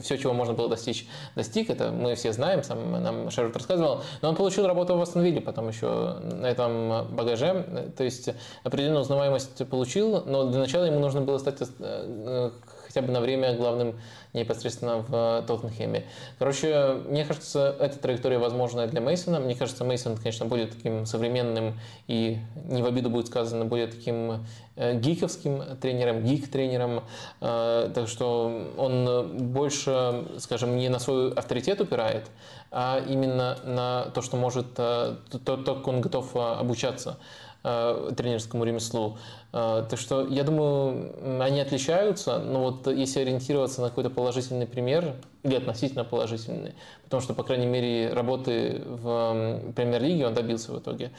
все, 0.00 0.16
чего 0.16 0.32
можно 0.32 0.54
было 0.54 0.68
достичь, 0.68 1.08
достиг. 1.34 1.70
Это 1.70 1.90
мы 1.90 2.14
все 2.14 2.32
знаем, 2.32 2.62
сам 2.62 3.02
нам 3.02 3.32
Шервуд 3.32 3.56
рассказывал. 3.56 4.02
Но 4.22 4.28
он 4.28 4.36
получил 4.36 4.68
работу 4.68 4.96
в 4.96 5.02
Астон 5.02 5.40
потом 5.40 5.70
еще 5.70 6.20
на 6.22 6.46
этом 6.46 7.08
багаже. 7.16 7.92
То 7.96 8.04
есть 8.04 8.30
определенную 8.62 9.02
узнаваемость 9.02 9.68
получил, 9.68 10.22
но 10.24 10.44
для 10.44 10.60
начала 10.60 10.84
ему 10.84 11.00
нужно 11.00 11.22
было 11.22 11.38
стать 11.38 11.58
э, 11.80 12.50
хотя 12.90 13.02
бы 13.02 13.12
на 13.12 13.20
время 13.20 13.54
главным 13.54 13.94
непосредственно 14.32 14.98
в 14.98 15.44
Тоттенхеме. 15.46 16.04
Короче, 16.40 16.96
мне 17.08 17.24
кажется, 17.24 17.76
эта 17.78 17.98
траектория 17.98 18.38
возможная 18.38 18.88
для 18.88 19.00
Мейсона. 19.00 19.38
Мне 19.38 19.54
кажется, 19.54 19.84
Мейсон, 19.84 20.16
конечно, 20.16 20.46
будет 20.46 20.72
таким 20.72 21.06
современным 21.06 21.78
и 22.08 22.38
не 22.64 22.82
в 22.82 22.86
обиду 22.86 23.08
будет 23.08 23.28
сказано, 23.28 23.64
будет 23.64 23.92
таким 23.92 24.44
э, 24.74 24.98
гиковским 24.98 25.62
тренером, 25.80 26.24
гик-тренером. 26.24 27.04
Э, 27.40 27.92
так 27.94 28.08
что 28.08 28.72
он 28.76 29.52
больше, 29.52 30.26
скажем, 30.38 30.76
не 30.76 30.88
на 30.88 30.98
свой 30.98 31.32
авторитет 31.32 31.80
упирает, 31.80 32.26
а 32.72 33.00
именно 33.08 33.56
на 33.64 34.06
то, 34.14 34.20
что 34.20 34.36
может, 34.36 34.66
э, 34.78 35.14
то 35.44 35.56
как 35.58 35.86
он 35.86 36.00
готов 36.00 36.34
обучаться 36.34 37.18
тренерскому 37.62 38.64
ремеслу. 38.64 39.18
А, 39.52 39.82
так 39.82 39.98
что 39.98 40.26
я 40.26 40.44
думаю, 40.44 41.42
они 41.42 41.60
отличаются, 41.60 42.38
но 42.38 42.62
вот 42.62 42.86
если 42.86 43.20
ориентироваться 43.20 43.80
на 43.80 43.88
какой-то 43.88 44.10
положительный 44.10 44.66
пример, 44.66 45.16
или 45.42 45.54
относительно 45.56 46.04
положительный, 46.04 46.74
потому 47.04 47.22
что, 47.22 47.32
по 47.32 47.42
крайней 47.42 47.66
мере, 47.66 48.12
работы 48.12 48.82
в 48.84 49.72
премьер-лиге 49.74 50.26
он 50.26 50.34
добился 50.34 50.70
в 50.70 50.78
итоге. 50.78 51.12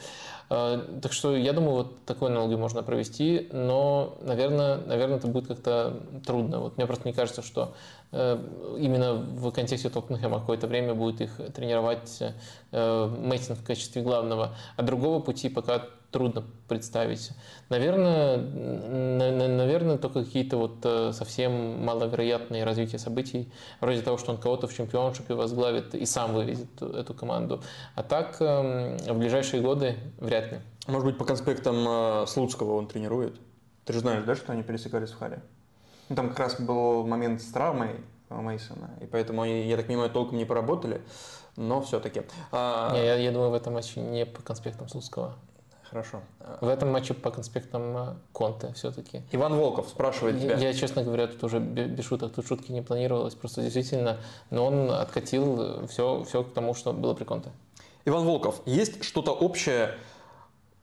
А, 0.48 0.78
так 1.00 1.12
что 1.12 1.36
я 1.36 1.52
думаю, 1.52 1.72
вот 1.72 2.04
такую 2.04 2.30
аналогию 2.30 2.58
можно 2.58 2.82
провести, 2.82 3.48
но, 3.52 4.16
наверное, 4.22 4.78
наверное 4.78 5.18
это 5.18 5.26
будет 5.26 5.48
как-то 5.48 6.00
трудно. 6.24 6.60
Вот 6.60 6.76
мне 6.76 6.86
просто 6.86 7.08
не 7.08 7.12
кажется, 7.12 7.42
что 7.42 7.74
э, 8.12 8.38
именно 8.78 9.14
в 9.14 9.50
контексте 9.50 9.90
Тоттенхэма 9.90 10.40
какое-то 10.40 10.66
время 10.68 10.94
будет 10.94 11.20
их 11.20 11.40
тренировать 11.54 12.22
э, 12.70 13.16
Мейсон 13.18 13.56
в 13.56 13.64
качестве 13.64 14.02
главного, 14.02 14.54
а 14.76 14.82
другого 14.82 15.20
пути 15.20 15.48
пока 15.48 15.86
трудно 16.12 16.44
представить. 16.68 17.30
Наверное, 17.70 18.36
наверное, 18.36 19.96
только 19.96 20.22
какие-то 20.24 20.58
вот 20.58 20.76
э, 20.84 21.12
совсем 21.12 21.84
маловероятные 21.84 22.64
развития 22.64 22.98
событий, 22.98 23.50
вроде 23.80 24.02
того, 24.02 24.18
что 24.18 24.32
он 24.32 24.38
кого-то 24.38 24.68
в 24.68 24.74
чемпионшипе 24.74 25.34
возглавит 25.34 25.94
и 25.94 26.04
сам 26.06 26.34
вывезет 26.34 26.80
эту 26.80 27.14
команду. 27.14 27.62
А 27.94 28.02
так 28.02 28.36
эм, 28.40 28.98
в 28.98 29.18
ближайшие 29.18 29.62
годы 29.62 29.96
вряд 30.18 30.52
ли. 30.52 30.60
Может 30.86 31.06
быть, 31.06 31.18
по 31.18 31.24
конспектам 31.24 31.76
э, 31.88 32.26
Слуцкого 32.26 32.74
он 32.74 32.86
тренирует? 32.86 33.40
Ты 33.84 33.94
же 33.94 34.00
знаешь, 34.00 34.22
да, 34.24 34.36
что 34.36 34.52
они 34.52 34.62
пересекались 34.62 35.10
в 35.10 35.18
Харе? 35.18 35.42
Ну, 36.08 36.16
там 36.16 36.28
как 36.28 36.38
раз 36.38 36.60
был 36.60 37.06
момент 37.06 37.40
с 37.40 37.46
травмой 37.46 37.96
Мейсона, 38.28 38.90
и 39.00 39.06
поэтому 39.06 39.42
они, 39.42 39.66
я 39.66 39.76
так 39.76 39.86
понимаю, 39.86 40.10
толком 40.10 40.38
не 40.38 40.44
поработали, 40.44 41.02
но 41.56 41.80
все-таки. 41.80 42.22
А... 42.50 42.92
Не, 42.92 43.04
я, 43.04 43.16
я 43.16 43.30
думаю, 43.30 43.50
в 43.50 43.54
этом 43.54 43.74
матче 43.74 44.00
не 44.00 44.24
по 44.24 44.42
конспектам 44.42 44.88
Слуцкого. 44.88 45.36
Хорошо. 45.92 46.22
В 46.62 46.68
этом 46.68 46.90
матче 46.90 47.12
по 47.12 47.30
конспектам 47.30 47.96
э, 47.98 48.14
Конте 48.32 48.72
все-таки. 48.72 49.20
Иван 49.30 49.54
Волков 49.54 49.90
спрашивает 49.90 50.40
тебя. 50.40 50.56
Я, 50.56 50.72
честно 50.72 51.04
говоря, 51.04 51.26
тут 51.26 51.44
уже 51.44 51.58
без 51.60 52.02
шуток, 52.06 52.32
тут 52.32 52.46
шутки 52.46 52.72
не 52.72 52.80
планировалось, 52.80 53.34
просто 53.34 53.60
действительно, 53.60 54.16
но 54.48 54.64
он 54.68 54.90
откатил 54.90 55.86
все, 55.88 56.24
все 56.24 56.44
к 56.44 56.54
тому, 56.54 56.72
что 56.72 56.94
было 56.94 57.12
при 57.12 57.24
Конте. 57.24 57.50
Иван 58.06 58.24
Волков, 58.24 58.62
есть 58.64 59.04
что-то 59.04 59.32
общее 59.32 59.94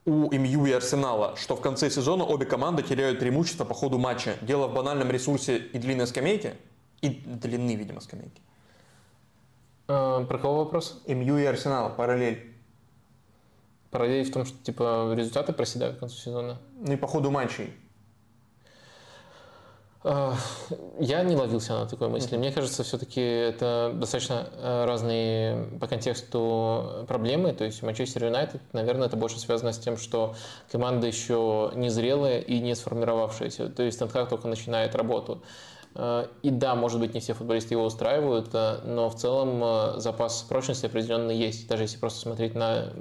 у 0.06 0.32
МЮ 0.32 0.68
и 0.68 0.72
Арсенала, 0.74 1.36
что 1.38 1.56
в 1.56 1.62
конце 1.62 1.90
сезона 1.90 2.24
обе 2.24 2.46
команды 2.46 2.84
теряют 2.84 3.18
преимущество 3.18 3.66
по 3.66 3.74
ходу 3.74 3.98
матча. 3.98 4.36
Дело 4.42 4.68
в 4.68 4.76
банальном 4.76 5.10
ресурсе 5.10 5.58
и 5.58 5.80
длинной 5.80 6.06
скамейки, 6.06 6.54
и 7.02 7.10
длины, 7.10 7.74
видимо, 7.74 8.00
скамейки. 8.00 8.44
Э, 9.88 10.24
про 10.30 10.38
кого 10.38 10.66
вопрос? 10.66 11.02
МЮ 11.08 11.40
и 11.40 11.46
Арсенал, 11.46 11.96
параллель. 11.96 12.59
Параллель 13.92 14.26
в 14.26 14.32
том, 14.32 14.46
что 14.46 14.58
типа 14.64 15.14
результаты 15.16 15.54
проседают 15.54 15.98
к 15.98 16.00
концу 16.00 16.16
сезона. 16.16 16.58
Ну 16.80 16.94
и 16.94 16.96
по 16.96 17.08
ходу 17.08 17.32
матчей. 17.32 17.74
А, 20.02 20.34
я 21.00 21.24
не 21.24 21.36
ловился 21.36 21.74
на 21.74 21.86
такой 21.86 22.08
мысли. 22.08 22.38
Мне 22.38 22.52
кажется, 22.52 22.84
все-таки 22.84 23.20
это 23.20 23.92
достаточно 23.94 24.48
э, 24.54 24.86
разные 24.86 25.66
по 25.80 25.88
контексту 25.88 27.06
проблемы. 27.08 27.52
То 27.54 27.66
есть 27.66 27.84
Манчестер 27.84 28.26
Юнайтед, 28.26 28.62
наверное, 28.72 29.08
это 29.08 29.18
больше 29.18 29.40
связано 29.40 29.74
с 29.74 29.78
тем, 29.78 29.98
что 29.98 30.36
команда 30.72 31.08
еще 31.08 31.72
не 31.76 31.90
зрелая 31.90 32.40
и 32.40 32.60
не 32.60 32.76
сформировавшаяся. 32.76 33.70
То 33.70 33.84
есть 33.84 34.00
Тенхак 34.00 34.30
только 34.30 34.48
начинает 34.48 34.96
работу. 34.96 35.42
Э, 35.96 36.28
и 36.44 36.50
да, 36.50 36.76
может 36.76 37.00
быть, 37.00 37.14
не 37.14 37.20
все 37.20 37.34
футболисты 37.34 37.74
его 37.74 37.86
устраивают, 37.86 38.50
э, 38.54 38.80
но 38.86 39.10
в 39.10 39.16
целом 39.16 39.62
э, 39.64 39.94
запас 40.00 40.44
прочности 40.44 40.86
определенно 40.86 41.32
есть, 41.32 41.68
даже 41.68 41.84
если 41.84 41.98
просто 41.98 42.20
смотреть 42.20 42.56
на, 42.56 42.94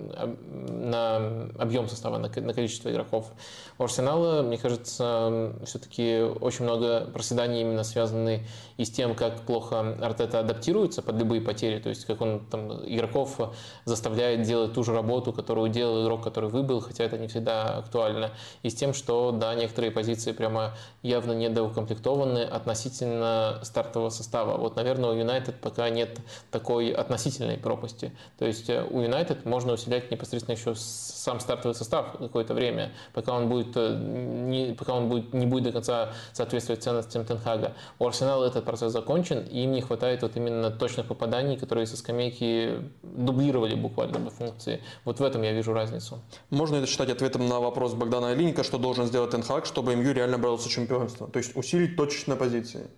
на 0.68 1.48
объем 1.58 1.88
состава, 1.88 2.18
на, 2.18 2.28
количество 2.28 2.90
игроков. 2.90 3.30
У 3.78 3.84
Арсенала, 3.84 4.42
мне 4.42 4.58
кажется, 4.58 5.52
все-таки 5.64 6.22
очень 6.40 6.64
много 6.64 7.06
проседаний 7.12 7.60
именно 7.60 7.84
связаны 7.84 8.46
и 8.76 8.84
с 8.84 8.90
тем, 8.90 9.14
как 9.14 9.42
плохо 9.42 9.96
Артета 10.00 10.40
адаптируется 10.40 11.02
под 11.02 11.16
любые 11.16 11.40
потери, 11.40 11.78
то 11.78 11.88
есть 11.88 12.04
как 12.04 12.20
он 12.20 12.40
там 12.50 12.72
игроков 12.86 13.38
заставляет 13.84 14.42
делать 14.42 14.72
ту 14.72 14.82
же 14.82 14.94
работу, 14.94 15.32
которую 15.32 15.68
делал 15.68 16.04
игрок, 16.04 16.24
который 16.24 16.48
выбыл, 16.48 16.80
хотя 16.80 17.04
это 17.04 17.18
не 17.18 17.28
всегда 17.28 17.78
актуально, 17.78 18.30
и 18.62 18.70
с 18.70 18.74
тем, 18.74 18.94
что, 18.94 19.32
да, 19.32 19.54
некоторые 19.54 19.90
позиции 19.90 20.32
прямо 20.32 20.74
явно 21.02 21.32
недоукомплектованы 21.32 22.42
относительно 22.42 22.77
относительно 22.78 23.58
стартового 23.62 24.10
состава. 24.10 24.56
Вот, 24.56 24.76
наверное, 24.76 25.10
у 25.10 25.14
Юнайтед 25.14 25.56
пока 25.60 25.90
нет 25.90 26.20
такой 26.50 26.90
относительной 26.90 27.58
пропасти. 27.58 28.12
То 28.38 28.46
есть 28.46 28.70
э, 28.70 28.84
у 28.88 29.00
Юнайтед 29.00 29.44
можно 29.44 29.72
усилять 29.72 30.10
непосредственно 30.10 30.56
еще 30.56 30.74
сам 30.76 31.40
стартовый 31.40 31.74
состав 31.74 32.16
какое-то 32.18 32.54
время, 32.54 32.92
пока 33.12 33.34
он 33.34 33.48
будет 33.48 33.76
э, 33.76 33.96
не, 33.98 34.74
пока 34.74 34.94
он 34.94 35.08
будет, 35.08 35.34
не 35.34 35.46
будет 35.46 35.64
до 35.64 35.72
конца 35.72 36.12
соответствовать 36.32 36.82
ценностям 36.82 37.24
Тенхага. 37.24 37.72
У 37.98 38.06
Арсенала 38.06 38.44
этот 38.44 38.64
процесс 38.64 38.92
закончен, 38.92 39.40
и 39.40 39.64
им 39.64 39.72
не 39.72 39.80
хватает 39.80 40.22
вот 40.22 40.36
именно 40.36 40.70
точных 40.70 41.06
попаданий, 41.06 41.56
которые 41.56 41.86
со 41.86 41.96
скамейки 41.96 42.80
дублировали 43.02 43.74
буквально 43.74 44.20
бы 44.20 44.30
функции. 44.30 44.80
Вот 45.04 45.20
в 45.20 45.24
этом 45.24 45.42
я 45.42 45.52
вижу 45.52 45.72
разницу. 45.72 46.20
Можно 46.50 46.76
это 46.76 46.86
считать 46.86 47.10
ответом 47.10 47.48
на 47.48 47.60
вопрос 47.60 47.94
Богдана 47.94 48.30
Алиника, 48.30 48.62
что 48.62 48.78
должен 48.78 49.06
сделать 49.06 49.30
Тенхаг, 49.30 49.66
чтобы 49.66 49.96
МЮ 49.96 50.12
реально 50.12 50.38
боролся 50.38 50.68
чемпионство? 50.68 51.26
То 51.28 51.38
есть 51.38 51.56
усилить 51.56 51.96
точечно 51.96 52.36
позиции 52.36 52.67
позиции? 52.68 52.90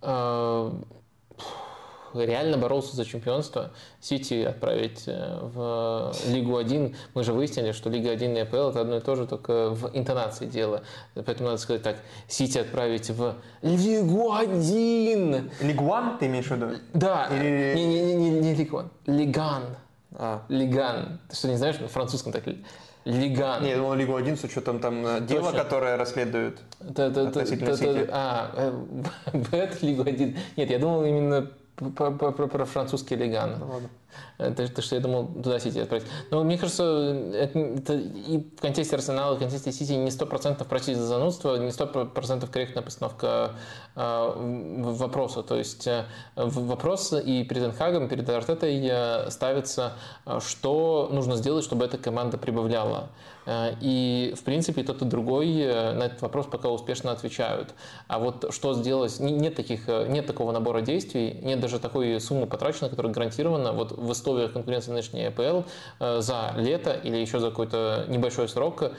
А, 0.00 0.72
реально 2.14 2.58
боролся 2.58 2.94
за 2.96 3.04
чемпионство. 3.04 3.70
Сити 4.00 4.42
отправить 4.42 5.04
э, 5.06 5.38
в 5.42 6.12
Лигу 6.26 6.56
1. 6.56 6.96
Мы 7.14 7.24
же 7.24 7.32
выяснили, 7.32 7.72
что 7.72 7.90
Лига 7.90 8.10
1 8.10 8.36
и 8.36 8.40
АПЛ 8.40 8.70
это 8.70 8.80
одно 8.80 8.96
и 8.96 9.00
то 9.00 9.16
же, 9.16 9.26
только 9.26 9.70
в 9.70 9.96
интонации 9.96 10.46
дела. 10.46 10.82
Поэтому 11.14 11.50
надо 11.50 11.60
сказать 11.60 11.82
так. 11.82 11.96
Сити 12.28 12.58
отправить 12.58 13.10
в 13.10 13.34
Лигу 13.62 14.32
1. 14.32 15.50
Лигу 15.60 15.94
1 15.94 16.18
ты 16.18 16.26
имеешь 16.26 16.46
в 16.46 16.50
виду? 16.52 16.76
Да. 16.94 17.26
Или... 17.26 17.74
Не, 17.74 17.86
не, 17.86 18.14
не, 18.14 18.30
не 18.30 18.54
Лигу 18.54 18.78
1. 19.06 19.18
Лиган. 19.18 19.62
А. 20.12 20.42
Лиган. 20.48 21.20
Ты 21.28 21.36
что, 21.36 21.48
не 21.48 21.56
знаешь, 21.56 21.78
на 21.78 21.88
французском 21.88 22.32
так 22.32 22.44
Лиган. 23.04 23.62
Нет, 23.62 23.70
я 23.70 23.76
думал 23.76 23.94
Лигу 23.94 24.16
1 24.16 24.36
с 24.36 24.44
учетом 24.44 24.80
там 24.80 25.06
э, 25.06 25.20
дела, 25.20 25.52
которое 25.52 25.96
расследуют 25.96 26.60
это, 26.80 27.04
это, 27.04 27.28
относительно 27.28 27.68
это, 27.70 27.76
Сити. 27.76 28.08
А, 28.10 28.74
Бет 29.32 29.82
Лигу 29.82 30.02
1. 30.02 30.36
Нет, 30.56 30.70
я 30.70 30.78
думал 30.78 31.04
именно 31.04 31.50
про, 31.78 32.10
про, 32.10 32.32
про, 32.32 32.46
про 32.48 32.64
французский 32.64 33.16
леган. 33.16 33.56
Ну, 33.58 33.66
ладно. 33.66 33.88
Это, 34.38 34.62
это 34.62 34.82
что 34.82 34.96
я 34.96 35.00
думал 35.00 35.26
туда 35.26 35.58
Сити 35.58 35.78
отправить. 35.78 36.06
Но 36.30 36.42
мне 36.42 36.58
кажется, 36.58 36.84
это, 37.34 37.58
это 37.58 37.94
и 37.94 38.38
в 38.56 38.60
контексте 38.60 38.96
Арсенала, 38.96 39.34
и 39.34 39.36
в 39.36 39.40
контексте 39.40 39.72
Сити 39.72 39.92
не 39.92 40.10
сто 40.10 40.26
процентов 40.26 40.66
простить 40.66 40.96
за 40.96 41.06
занудство, 41.06 41.56
не 41.56 41.70
сто 41.70 41.86
процентов 41.86 42.50
корректная 42.50 42.82
постановка 42.82 43.52
э, 43.94 44.32
вопроса. 44.82 45.42
То 45.42 45.56
есть 45.56 45.86
э, 45.86 46.04
вопрос 46.36 47.12
и 47.12 47.44
перед 47.44 47.64
Энхагом, 47.64 48.08
перед 48.08 48.28
Артетой 48.28 48.80
э, 48.82 49.30
ставится, 49.30 49.94
э, 50.26 50.38
что 50.40 51.08
нужно 51.12 51.36
сделать, 51.36 51.64
чтобы 51.64 51.84
эта 51.84 51.98
команда 51.98 52.38
прибавляла. 52.38 53.10
Э, 53.48 53.72
и, 53.80 54.34
в 54.36 54.42
принципе, 54.42 54.82
тот 54.82 55.00
и 55.00 55.04
другой 55.06 55.58
э, 55.58 55.92
на 55.94 56.04
этот 56.04 56.20
вопрос 56.20 56.46
пока 56.46 56.68
успешно 56.68 57.10
отвечают. 57.12 57.74
А 58.06 58.18
вот 58.18 58.52
что 58.52 58.74
сделать? 58.74 59.18
Нет, 59.20 59.54
таких, 59.54 59.88
э, 59.88 60.06
нет 60.08 60.26
такого 60.26 60.52
набора 60.52 60.82
действий, 60.82 61.38
нет 61.42 61.58
даже 61.58 61.78
такой 61.78 62.20
суммы 62.20 62.46
потраченной, 62.46 62.90
которая 62.90 63.12
гарантирована 63.12 63.72
вот 63.72 63.92
в 63.92 64.10
условиях 64.10 64.52
конкуренции 64.52 64.92
нынешней 64.92 65.24
АПЛ 65.26 65.62
за 65.98 66.52
лето 66.56 66.92
или 66.92 67.16
еще 67.16 67.38
за 67.38 67.48
какой-то 67.48 68.04
небольшой 68.08 68.48
срок 68.48 68.92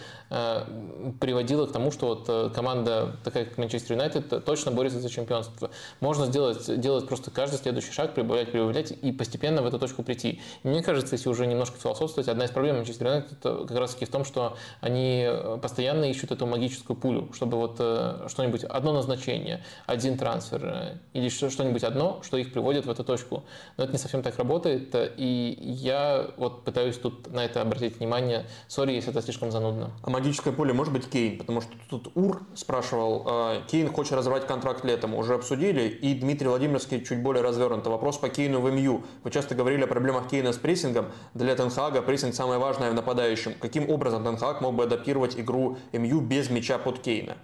приводила 1.19 1.65
к 1.67 1.71
тому, 1.71 1.91
что 1.91 2.07
вот 2.07 2.53
команда, 2.53 3.15
такая 3.23 3.45
как 3.45 3.57
Манчестер 3.57 3.93
Юнайтед, 3.93 4.45
точно 4.45 4.71
борется 4.71 4.99
за 4.99 5.09
чемпионство. 5.09 5.69
Можно 5.99 6.26
сделать, 6.26 6.80
делать 6.80 7.07
просто 7.07 7.31
каждый 7.31 7.57
следующий 7.57 7.91
шаг, 7.91 8.13
прибавлять, 8.13 8.51
прибавлять 8.51 8.91
и 8.91 9.11
постепенно 9.11 9.61
в 9.61 9.67
эту 9.67 9.80
точку 9.80 10.03
прийти. 10.03 10.41
Мне 10.63 10.81
кажется, 10.81 11.15
если 11.15 11.30
уже 11.30 11.45
немножко 11.47 11.77
философствовать, 11.80 12.27
одна 12.27 12.45
из 12.45 12.51
проблем 12.51 12.77
Манчестер 12.77 13.07
Юнайтед 13.07 13.38
как 13.41 13.77
раз 13.77 13.93
таки 13.93 14.05
в 14.05 14.09
том, 14.09 14.26
что 14.26 14.39
что 14.40 14.57
они 14.82 15.26
э, 15.28 15.57
постоянно 15.61 16.06
ищут 16.06 16.32
эту 16.32 16.45
магическую 16.45 16.95
пулю, 16.98 17.30
чтобы 17.34 17.57
вот 17.57 17.76
э, 17.80 18.28
что-нибудь, 18.28 18.64
одно 18.64 18.94
назначение, 18.94 19.64
один 19.86 20.18
трансфер 20.18 20.61
э, 20.64 20.98
или 21.14 21.30
что-нибудь 21.30 21.84
одно, 21.84 22.22
что 22.24 22.38
их 22.38 22.53
приводит 22.53 22.86
в 22.86 22.90
эту 22.90 23.03
точку. 23.03 23.44
Но 23.78 23.84
это 23.84 23.94
не 23.94 23.99
совсем 23.99 24.22
так 24.22 24.38
работает, 24.38 24.95
и 24.95 25.57
я 25.60 26.28
вот 26.38 26.64
пытаюсь 26.64 26.98
тут 26.98 27.32
на 27.34 27.44
это 27.44 27.61
обратить 27.61 27.99
внимание. 27.99 28.45
Sorry, 28.68 28.93
если 28.94 29.11
это 29.11 29.22
слишком 29.22 29.52
занудно. 29.52 29.91
А 30.03 30.10
магической 30.10 30.51
пулей 30.51 30.73
может 30.74 30.94
быть 30.94 31.10
Кейн? 31.10 31.38
Потому 31.38 31.61
что 31.61 31.72
тут 31.90 32.11
Ур 32.16 32.41
спрашивал, 32.56 33.64
Кейн 33.68 33.91
хочет 33.91 34.14
разорвать 34.14 34.48
контракт 34.48 34.86
летом, 34.86 35.16
уже 35.16 35.36
обсудили, 35.36 35.88
и 35.90 36.14
Дмитрий 36.14 36.48
Владимирский 36.48 37.03
чуть 37.03 37.22
более 37.22 37.44
развернуто. 37.44 37.90
Вопрос 37.90 38.18
по 38.18 38.30
Кейну 38.30 38.61
в 38.61 38.72
МЮ. 38.72 39.03
Вы 39.24 39.32
часто 39.32 39.56
говорили 39.56 39.84
о 39.84 39.88
проблемах 39.88 40.30
Кейна 40.30 40.53
с 40.53 40.57
прессингом. 40.57 41.07
Для 41.34 41.56
Тен 41.56 41.73
Хага 41.73 42.01
прессинг 42.02 42.34
самое 42.34 42.60
важное 42.60 42.91
в 42.91 42.94
нападающем. 42.94 43.53
Каким 43.60 43.90
образом 43.90 44.24
Тен 44.30 44.43
Хаг 44.43 44.61
мог 44.61 44.76
бы 44.76 44.84
адаптировать 44.84 45.39
игру 45.39 45.77
МЮ 45.91 46.22
без 46.22 46.49
мяча 46.49 46.77
под 46.77 46.99
Кейна? 46.99 47.38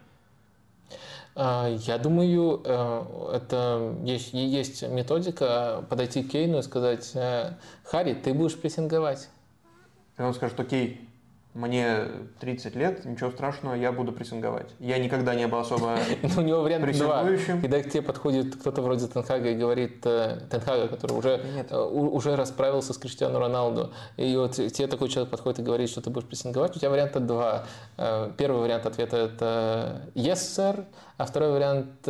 А, 1.35 1.67
я 1.67 1.97
думаю, 1.97 2.61
э, 2.63 3.31
это 3.33 3.95
есть, 4.03 4.33
есть 4.33 4.87
методика 4.87 5.83
подойти 5.89 6.23
к 6.23 6.31
Кейну 6.31 6.59
и 6.59 6.61
сказать, 6.61 7.11
«Э, 7.15 7.53
Харри, 7.83 8.13
ты 8.13 8.33
будешь 8.33 8.55
прессинговать. 8.55 9.29
И 10.17 10.21
он 10.21 10.33
скажет, 10.33 10.59
окей, 10.59 11.09
мне 11.55 11.99
30 12.41 12.75
лет, 12.75 13.05
ничего 13.05 13.31
страшного, 13.31 13.75
я 13.75 13.93
буду 13.93 14.11
прессинговать. 14.11 14.75
Я 14.77 14.99
никогда 14.99 15.33
не 15.35 15.47
был 15.47 15.59
особо 15.59 15.97
У 16.37 16.41
него 16.41 16.61
вариант 16.61 16.97
два. 16.97 17.25
Когда 17.47 17.81
к 17.81 17.89
тебе 17.89 18.01
подходит 18.01 18.57
кто-то 18.57 18.81
вроде 18.81 19.07
Тенхага 19.07 19.49
и 19.49 19.55
говорит, 19.55 20.05
э, 20.05 20.41
Тенхага, 20.51 20.89
который 20.89 21.13
уже, 21.13 21.41
э, 21.69 21.77
уже 21.77 22.35
расправился 22.35 22.93
с 22.93 22.97
Криштиану 22.97 23.39
Роналду, 23.39 23.93
и 24.17 24.35
вот 24.35 24.55
тебе 24.55 24.87
такой 24.87 25.07
человек 25.07 25.31
подходит 25.31 25.59
и 25.59 25.63
говорит, 25.63 25.89
что 25.89 26.01
ты 26.01 26.09
будешь 26.09 26.27
прессинговать, 26.27 26.75
у 26.75 26.79
тебя 26.79 26.89
варианта 26.89 27.21
два. 27.21 27.65
Э, 27.95 28.31
первый 28.37 28.59
вариант 28.59 28.85
ответа 28.85 29.15
это 29.15 30.01
yes, 30.13 30.33
sir, 30.33 30.85
а 31.15 31.25
второй 31.25 31.53
вариант 31.53 32.05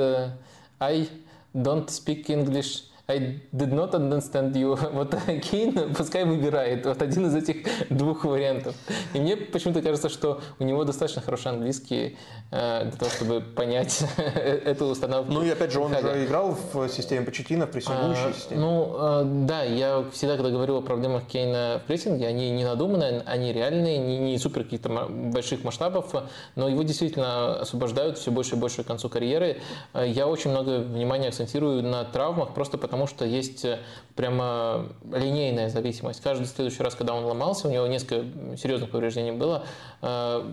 I 0.79 1.07
don't 1.53 1.87
speak 1.87 2.25
English– 2.25 2.85
I 3.07 3.39
did 3.53 3.71
not 3.71 3.91
understand 3.93 4.53
you. 4.53 4.75
Вот 4.93 5.15
Кейн 5.43 5.93
пускай 5.93 6.25
выбирает 6.25 6.85
вот 6.85 7.01
один 7.01 7.27
из 7.27 7.35
этих 7.35 7.57
двух 7.89 8.25
вариантов. 8.25 8.75
И 9.13 9.19
мне 9.19 9.37
почему-то 9.37 9.81
кажется, 9.81 10.09
что 10.09 10.41
у 10.59 10.63
него 10.63 10.83
достаточно 10.85 11.21
хороший 11.21 11.51
английский 11.51 12.17
э, 12.51 12.85
для 12.85 12.97
того, 12.97 13.11
чтобы 13.11 13.41
понять 13.41 14.03
эту 14.17 14.85
установку. 14.85 15.31
Ну 15.31 15.43
и 15.43 15.49
опять 15.49 15.71
же, 15.71 15.79
он 15.79 15.91
же 15.91 16.25
играл 16.25 16.57
в 16.73 16.89
системе 16.89 17.25
Почетина, 17.25 17.67
в 17.67 17.71
прессингующей 17.71 18.29
а, 18.29 18.33
системе. 18.33 18.61
Ну 18.61 18.95
э, 18.97 19.23
да, 19.45 19.63
я 19.63 20.03
всегда, 20.11 20.35
когда 20.35 20.49
говорю 20.49 20.77
о 20.77 20.81
проблемах 20.81 21.27
Кейна 21.27 21.81
в 21.83 21.87
прессинге, 21.87 22.27
они 22.27 22.49
не 22.51 22.63
надуманные, 22.63 23.21
они 23.25 23.53
реальные, 23.53 23.99
не, 23.99 24.17
не 24.17 24.37
супер 24.39 24.63
каких-то 24.63 24.89
больших 25.09 25.63
масштабов, 25.63 26.13
но 26.55 26.67
его 26.67 26.81
действительно 26.83 27.59
освобождают 27.59 28.17
все 28.17 28.31
больше 28.31 28.55
и 28.55 28.57
больше 28.57 28.83
к 28.83 28.87
концу 28.87 29.09
карьеры. 29.09 29.57
Э, 29.93 30.05
я 30.07 30.27
очень 30.27 30.49
много 30.49 30.79
внимания 30.79 31.27
акцентирую 31.27 31.83
на 31.83 32.03
травмах, 32.03 32.53
просто 32.53 32.77
потому 32.77 32.94
потому 32.95 33.07
что 33.07 33.25
есть 33.25 33.65
э, 33.65 33.79
прямо 34.15 34.85
линейная 35.11 35.67
зависимость. 35.67 36.21
Каждый 36.21 36.45
следующий 36.45 36.81
раз, 36.81 36.95
когда 36.95 37.13
он 37.13 37.25
ломался, 37.25 37.67
у 37.67 37.71
него 37.71 37.85
несколько 37.87 38.23
серьезных 38.55 38.89
повреждений 38.89 39.33
было, 39.33 39.63
э, 40.01 40.49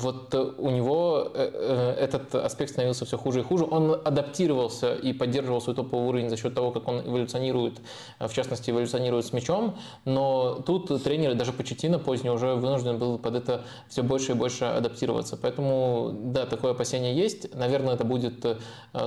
вот 0.00 0.34
у 0.34 0.70
него 0.70 1.30
э, 1.32 1.94
этот 2.00 2.34
аспект 2.34 2.72
становился 2.72 3.04
все 3.04 3.16
хуже 3.16 3.40
и 3.40 3.42
хуже. 3.44 3.64
Он 3.70 4.00
адаптировался 4.04 4.96
и 4.96 5.12
поддерживал 5.12 5.60
свой 5.60 5.76
топовый 5.76 6.08
уровень 6.08 6.28
за 6.28 6.36
счет 6.36 6.54
того, 6.54 6.72
как 6.72 6.88
он 6.88 7.06
эволюционирует, 7.06 7.74
в 8.18 8.32
частности, 8.32 8.70
эволюционирует 8.70 9.24
с 9.24 9.32
мячом, 9.32 9.76
но 10.04 10.60
тут 10.66 11.04
тренеры, 11.04 11.34
даже 11.36 11.52
Почетина 11.52 12.00
поздний, 12.00 12.30
уже 12.30 12.54
вынужден 12.54 12.98
был 12.98 13.18
под 13.18 13.36
это 13.36 13.62
все 13.88 14.02
больше 14.02 14.32
и 14.32 14.34
больше 14.34 14.64
адаптироваться. 14.64 15.36
Поэтому, 15.36 16.10
да, 16.12 16.46
такое 16.46 16.72
опасение 16.72 17.14
есть. 17.14 17.54
Наверное, 17.54 17.94
это 17.94 18.04
будет 18.04 18.44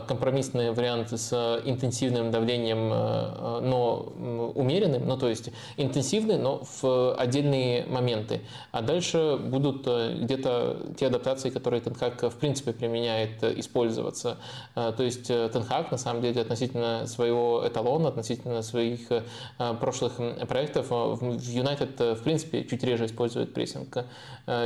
компромиссный 0.08 0.72
вариант 0.72 1.10
с 1.12 1.62
интенсивным 1.66 2.32
давлением 2.32 2.69
движением, 2.70 2.92
э, 2.94 3.60
но 3.62 4.14
умеренным, 4.56 5.08
ну 5.08 5.18
то 5.18 5.30
есть 5.30 5.50
интенсивный, 5.78 6.38
но 6.38 6.62
в 6.82 7.16
отдельные 7.16 7.86
моменты. 7.86 8.42
А 8.72 8.82
дальше 8.82 9.38
будут 9.42 9.84
э, 9.88 10.18
где-то 10.22 10.94
те 10.98 11.08
адаптации, 11.08 11.50
которые 11.50 11.82
Тенхак 11.82 12.24
в 12.24 12.36
принципе 12.36 12.74
применяет, 12.74 13.44
э, 13.44 13.54
использоваться. 13.60 14.38
То 14.76 15.04
есть 15.04 15.28
Тенхак 15.28 15.92
на 15.92 15.98
самом 15.98 16.22
деле 16.22 16.42
относительно 16.42 17.08
своего 17.08 17.64
эталона, 17.66 18.10
относительно 18.10 18.62
своих 18.62 19.00
прошлых 19.80 20.14
проектов 20.48 20.88
в 20.90 21.40
Юнайтед 21.42 22.00
в 22.00 22.24
принципе 22.24 22.64
чуть 22.64 22.84
реже 22.84 23.06
использует 23.06 23.54
прессинг, 23.54 24.06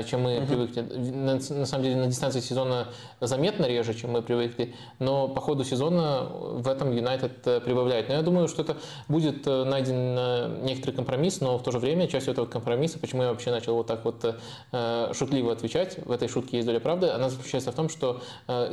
чем 0.07 0.21
мы 0.21 0.37
угу. 0.37 0.47
привыкли. 0.47 0.81
На, 0.81 1.35
на 1.35 1.65
самом 1.65 1.83
деле 1.83 1.95
на 1.95 2.07
дистанции 2.07 2.39
сезона 2.39 2.87
заметно 3.21 3.65
реже, 3.65 3.93
чем 3.93 4.11
мы 4.11 4.21
привыкли, 4.21 4.75
но 4.99 5.27
по 5.27 5.41
ходу 5.41 5.63
сезона 5.63 6.23
в 6.23 6.67
этом 6.67 6.91
Юнайтед 6.91 7.41
прибавляет 7.63 7.92
добавляет. 7.93 8.09
Но 8.09 8.15
я 8.15 8.21
думаю, 8.21 8.47
что 8.47 8.61
это 8.61 8.77
будет 9.07 9.47
э, 9.47 9.63
найден 9.63 10.15
э, 10.17 10.59
некоторый 10.63 10.91
компромисс, 10.93 11.41
но 11.41 11.57
в 11.57 11.63
то 11.63 11.71
же 11.71 11.79
время 11.79 12.07
частью 12.07 12.33
этого 12.33 12.45
компромисса, 12.45 12.99
почему 12.99 13.23
я 13.23 13.29
вообще 13.29 13.51
начал 13.51 13.75
вот 13.75 13.87
так 13.87 14.05
вот 14.05 14.25
э, 14.71 15.13
шутливо 15.13 15.51
отвечать, 15.51 15.97
в 16.05 16.11
этой 16.11 16.27
шутке 16.27 16.57
есть 16.57 16.67
доля 16.67 16.79
правды, 16.79 17.07
она 17.07 17.29
заключается 17.29 17.71
в 17.71 17.75
том, 17.75 17.89
что 17.89 18.21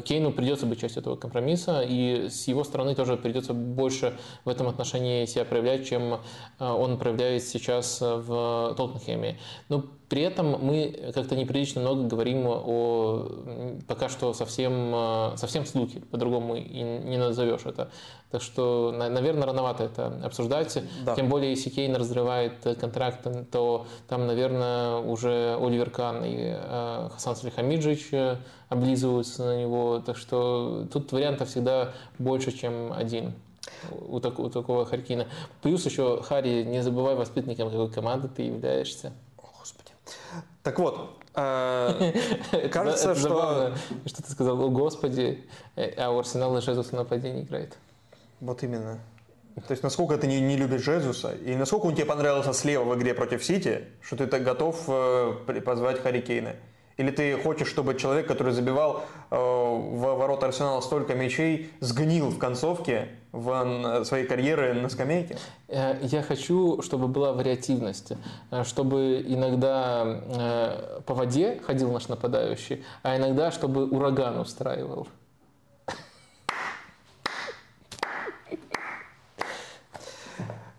Кейну 0.05 0.33
придется 0.33 0.67
быть 0.67 0.81
частью 0.81 1.01
этого 1.01 1.17
компромисса, 1.17 1.83
и 1.83 2.29
с 2.29 2.49
его 2.49 2.65
стороны 2.65 2.95
тоже 2.95 3.17
придется 3.17 3.53
больше 3.55 4.17
в 4.45 4.49
этом 4.49 4.69
отношении 4.69 5.27
себя 5.27 5.45
проявлять, 5.45 5.87
чем 5.87 6.21
он 6.59 6.99
проявляет 6.99 7.43
сейчас 7.43 8.01
в 8.01 8.75
Тоттенхэме. 8.77 9.39
Ну, 9.69 9.85
при 10.11 10.23
этом 10.23 10.59
мы 10.61 11.13
как-то 11.15 11.37
неприлично 11.37 11.81
много 11.81 12.03
говорим 12.03 12.45
о 12.47 13.81
пока 13.87 14.09
что 14.09 14.35
совсем, 14.35 14.93
совсем 15.37 15.65
слухи, 15.65 16.01
по-другому 16.01 16.57
и 16.57 16.83
не 16.83 17.17
назовешь 17.17 17.65
это. 17.65 17.91
Так 18.31 18.43
что, 18.43 18.93
наверное, 18.93 19.47
рановато 19.47 19.85
это 19.85 20.13
обсуждать. 20.25 20.83
Да. 21.05 21.15
Тем 21.15 21.29
более, 21.29 21.51
если 21.51 21.71
Кейн 21.71 21.95
разрывает 21.95 22.55
контракт, 22.81 23.25
то 23.53 23.87
там, 24.09 24.27
наверное, 24.27 24.97
уже 24.97 25.57
Оливер 25.61 25.91
Кан 25.91 26.25
и 26.25 26.55
э, 26.57 27.09
Хасан 27.13 27.37
Салихамиджич 27.37 28.09
э, 28.13 28.37
облизываются 28.69 29.45
на 29.45 29.61
него. 29.61 30.03
Так 30.05 30.17
что 30.17 30.87
тут 30.93 31.13
вариантов 31.13 31.49
всегда 31.49 31.93
больше, 32.19 32.51
чем 32.51 32.93
один 32.93 33.33
у, 34.09 34.21
так, 34.21 34.39
у 34.39 34.49
такого 34.49 34.85
Харькина. 34.85 35.27
Плюс 35.63 35.85
еще, 35.87 36.23
Хари, 36.23 36.63
не 36.63 36.83
забывай 36.83 37.15
воспитанником 37.15 37.71
какой 37.71 37.91
команды 37.91 38.29
ты 38.29 38.43
являешься. 38.43 39.13
Так 40.63 40.79
вот, 40.79 41.19
э, 41.35 42.69
кажется, 42.73 43.15
что... 43.15 43.75
Что 44.05 44.23
ты 44.23 44.31
сказал, 44.31 44.63
о 44.63 44.69
господи, 44.69 45.45
э, 45.77 45.91
а 45.97 46.11
у 46.11 46.19
Арсенала 46.19 46.61
Жезус 46.61 46.89
в 46.89 46.93
нападении 46.93 47.43
играет. 47.43 47.79
Вот 48.41 48.63
именно. 48.63 49.01
То 49.67 49.73
есть, 49.73 49.83
насколько 49.83 50.17
ты 50.17 50.27
не, 50.27 50.41
не 50.41 50.57
любишь 50.57 50.83
Жезуса, 50.83 51.33
и 51.33 51.55
насколько 51.57 51.87
он 51.87 51.95
тебе 51.95 52.07
понравился 52.07 52.53
слева 52.53 52.85
в 52.85 52.97
игре 52.97 53.15
против 53.15 53.45
Сити, 53.45 53.85
что 54.01 54.17
ты 54.17 54.27
так 54.27 54.43
готов 54.43 54.85
э, 54.89 55.61
позвать 55.65 56.01
Харри 56.03 56.21
Кейна? 56.21 56.57
Или 56.97 57.11
ты 57.11 57.37
хочешь, 57.39 57.69
чтобы 57.69 57.95
человек, 57.95 58.27
который 58.27 58.53
забивал 58.53 59.05
э, 59.31 59.37
в 59.37 60.01
ворота 60.01 60.47
Арсенала 60.47 60.81
столько 60.83 61.15
мячей, 61.15 61.71
сгнил 61.81 62.29
в 62.29 62.39
концовке 62.39 63.09
в 63.33 64.05
своей 64.05 64.27
карьеры 64.27 64.75
на 64.75 64.89
скамейке? 64.89 65.39
Э, 65.69 65.99
я 66.03 66.23
хочу, 66.23 66.83
чтобы 66.83 67.09
была 67.09 67.33
вариативность, 67.33 68.13
э, 68.51 68.65
чтобы 68.65 69.25
иногда 69.27 70.05
э, 70.05 71.01
по 71.07 71.15
воде 71.15 71.61
ходил 71.65 71.93
наш 71.93 72.09
нападающий, 72.09 72.85
а 73.03 73.17
иногда, 73.17 73.51
чтобы 73.51 73.87
ураган 73.87 74.39
устраивал. 74.39 75.09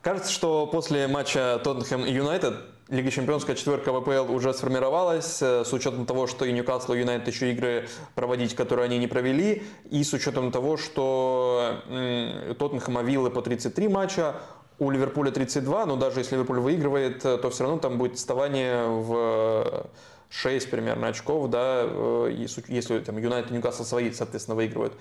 Кажется, 0.02 0.32
что 0.32 0.65
после 0.65 1.07
матча 1.07 1.61
Тоттенхэм 1.64 2.06
и 2.06 2.11
Юнайтед 2.11 2.56
Лига 2.91 3.09
Чемпионская 3.09 3.55
четверка 3.55 3.93
ВПЛ 3.93 4.34
уже 4.34 4.53
сформировалась, 4.53 5.41
э, 5.41 5.63
с 5.63 5.72
учетом 5.72 6.05
того, 6.05 6.27
что 6.27 6.43
и 6.43 6.51
Ньюкасл, 6.51 6.91
и 6.91 6.99
Юнайтед 6.99 7.26
еще 7.30 7.49
игры 7.51 7.88
проводить, 8.15 8.53
которые 8.53 8.85
они 8.85 8.97
не 8.97 9.07
провели, 9.07 9.63
и 9.89 10.03
с 10.03 10.11
учетом 10.11 10.51
того, 10.51 10.76
что 10.76 11.77
Тоттенхэма 12.59 13.01
Виллы 13.03 13.30
по 13.30 13.41
33 13.41 13.88
матча, 13.88 14.35
у 14.77 14.91
Ливерпуля 14.91 15.31
32, 15.31 15.85
но 15.85 15.95
даже 15.95 16.19
если 16.19 16.35
Ливерпуль 16.35 16.59
выигрывает, 16.59 17.23
э, 17.23 17.38
то 17.38 17.49
все 17.49 17.63
равно 17.63 17.80
там 17.80 17.97
будет 17.97 18.15
отставание 18.15 18.85
в 18.85 19.88
6 20.30 20.69
примерно 20.69 21.07
очков, 21.07 21.49
да, 21.49 21.84
э, 21.85 22.45
если 22.68 22.99
там 22.99 23.18
Юнайтед 23.18 23.51
и 23.51 23.53
Ньюкасл 23.53 23.85
свои, 23.85 24.11
соответственно, 24.11 24.55
выигрывают. 24.55 24.93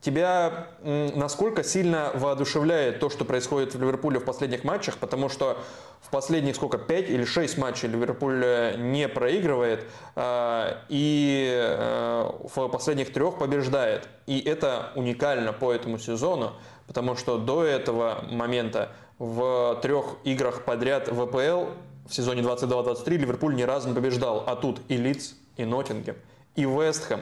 Тебя 0.00 0.68
насколько 0.78 1.64
сильно 1.64 2.12
воодушевляет 2.14 3.00
то, 3.00 3.10
что 3.10 3.24
происходит 3.24 3.74
в 3.74 3.80
Ливерпуле 3.80 4.20
в 4.20 4.24
последних 4.24 4.62
матчах, 4.62 4.96
потому 4.98 5.28
что 5.28 5.58
в 6.00 6.10
последних 6.10 6.54
сколько, 6.54 6.78
5 6.78 7.10
или 7.10 7.24
6 7.24 7.58
матчей 7.58 7.88
Ливерпуль 7.88 8.40
э, 8.44 8.76
не 8.76 9.08
проигрывает 9.08 9.86
а, 10.14 10.84
и 10.88 11.50
э, 11.52 12.30
в 12.54 12.68
последних 12.68 13.12
трех 13.12 13.38
побеждает. 13.38 14.08
И 14.26 14.38
это 14.38 14.92
уникально 14.94 15.52
по 15.52 15.72
этому 15.72 15.98
сезону, 15.98 16.52
потому 16.86 17.16
что 17.16 17.38
до 17.38 17.64
этого 17.64 18.24
момента 18.30 18.92
в 19.18 19.80
трех 19.82 20.16
играх 20.22 20.64
подряд 20.64 21.08
ВПЛ 21.08 21.64
в 22.08 22.14
сезоне 22.14 22.42
22-23 22.42 23.16
Ливерпуль 23.16 23.56
ни 23.56 23.62
разу 23.62 23.88
не 23.88 23.94
побеждал, 23.94 24.44
а 24.46 24.54
тут 24.54 24.80
и 24.88 24.96
Лидс, 24.96 25.32
и 25.56 25.64
Ноттингем, 25.64 26.16
и 26.54 26.64
Вестхэм. 26.64 27.20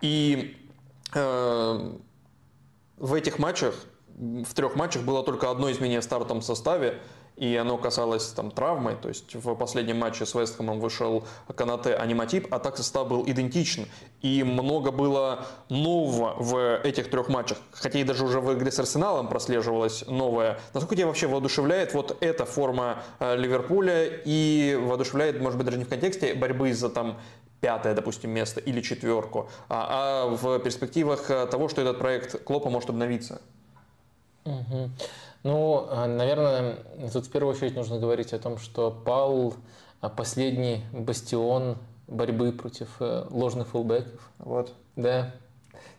И 0.00 0.56
э, 0.58 0.65
в 1.12 1.92
этих 3.14 3.38
матчах, 3.38 3.74
в 4.16 4.54
трех 4.54 4.76
матчах 4.76 5.02
было 5.02 5.22
только 5.22 5.50
одно 5.50 5.70
изменение 5.70 6.00
в 6.00 6.04
стартовом 6.04 6.42
составе, 6.42 7.00
и 7.36 7.54
оно 7.56 7.76
касалось 7.76 8.28
там 8.28 8.50
травмы, 8.50 8.96
то 9.00 9.08
есть 9.08 9.34
в 9.34 9.54
последнем 9.56 9.98
матче 9.98 10.24
с 10.24 10.34
Вестхэмом 10.34 10.80
вышел 10.80 11.24
Канате, 11.54 11.94
а 11.94 12.06
не 12.06 12.14
Матип, 12.14 12.46
а 12.50 12.58
так 12.58 12.78
состав 12.78 13.08
был 13.08 13.24
идентичен. 13.26 13.86
И 14.22 14.42
много 14.42 14.90
было 14.90 15.46
нового 15.68 16.34
в 16.38 16.80
этих 16.82 17.10
трех 17.10 17.28
матчах, 17.28 17.58
хотя 17.72 17.98
и 17.98 18.04
даже 18.04 18.24
уже 18.24 18.40
в 18.40 18.52
игре 18.54 18.70
с 18.70 18.78
Арсеналом 18.78 19.28
прослеживалось 19.28 20.04
новое. 20.06 20.58
Насколько 20.72 20.96
тебя 20.96 21.08
вообще 21.08 21.26
воодушевляет 21.26 21.92
вот 21.92 22.16
эта 22.20 22.46
форма 22.46 23.02
э, 23.18 23.36
Ливерпуля 23.36 24.06
и 24.24 24.78
воодушевляет, 24.80 25.40
может 25.40 25.58
быть, 25.58 25.66
даже 25.66 25.76
не 25.76 25.84
в 25.84 25.88
контексте 25.88 26.32
борьбы 26.32 26.72
за 26.72 26.88
там 26.88 27.18
пятое, 27.60 27.94
допустим, 27.94 28.30
место 28.30 28.60
или 28.60 28.80
четверку, 28.80 29.48
а, 29.68 30.24
а 30.24 30.26
в 30.26 30.58
перспективах 30.60 31.30
э, 31.30 31.46
того, 31.46 31.68
что 31.68 31.82
этот 31.82 31.98
проект 31.98 32.44
Клопа 32.44 32.70
может 32.70 32.90
обновиться? 32.90 33.40
Угу. 34.44 34.90
Ну, 35.42 35.86
а, 35.90 36.06
наверное, 36.06 36.78
тут 37.12 37.26
в 37.26 37.30
первую 37.30 37.54
очередь 37.54 37.74
нужно 37.76 37.98
говорить 37.98 38.32
о 38.32 38.38
том, 38.38 38.58
что 38.58 38.90
пал 38.90 39.54
а, 40.00 40.08
последний 40.08 40.84
бастион 40.92 41.78
борьбы 42.06 42.52
против 42.52 42.88
э, 43.00 43.26
ложных 43.30 43.68
фулбеков. 43.68 44.30
Вот. 44.38 44.72
Да. 44.94 45.34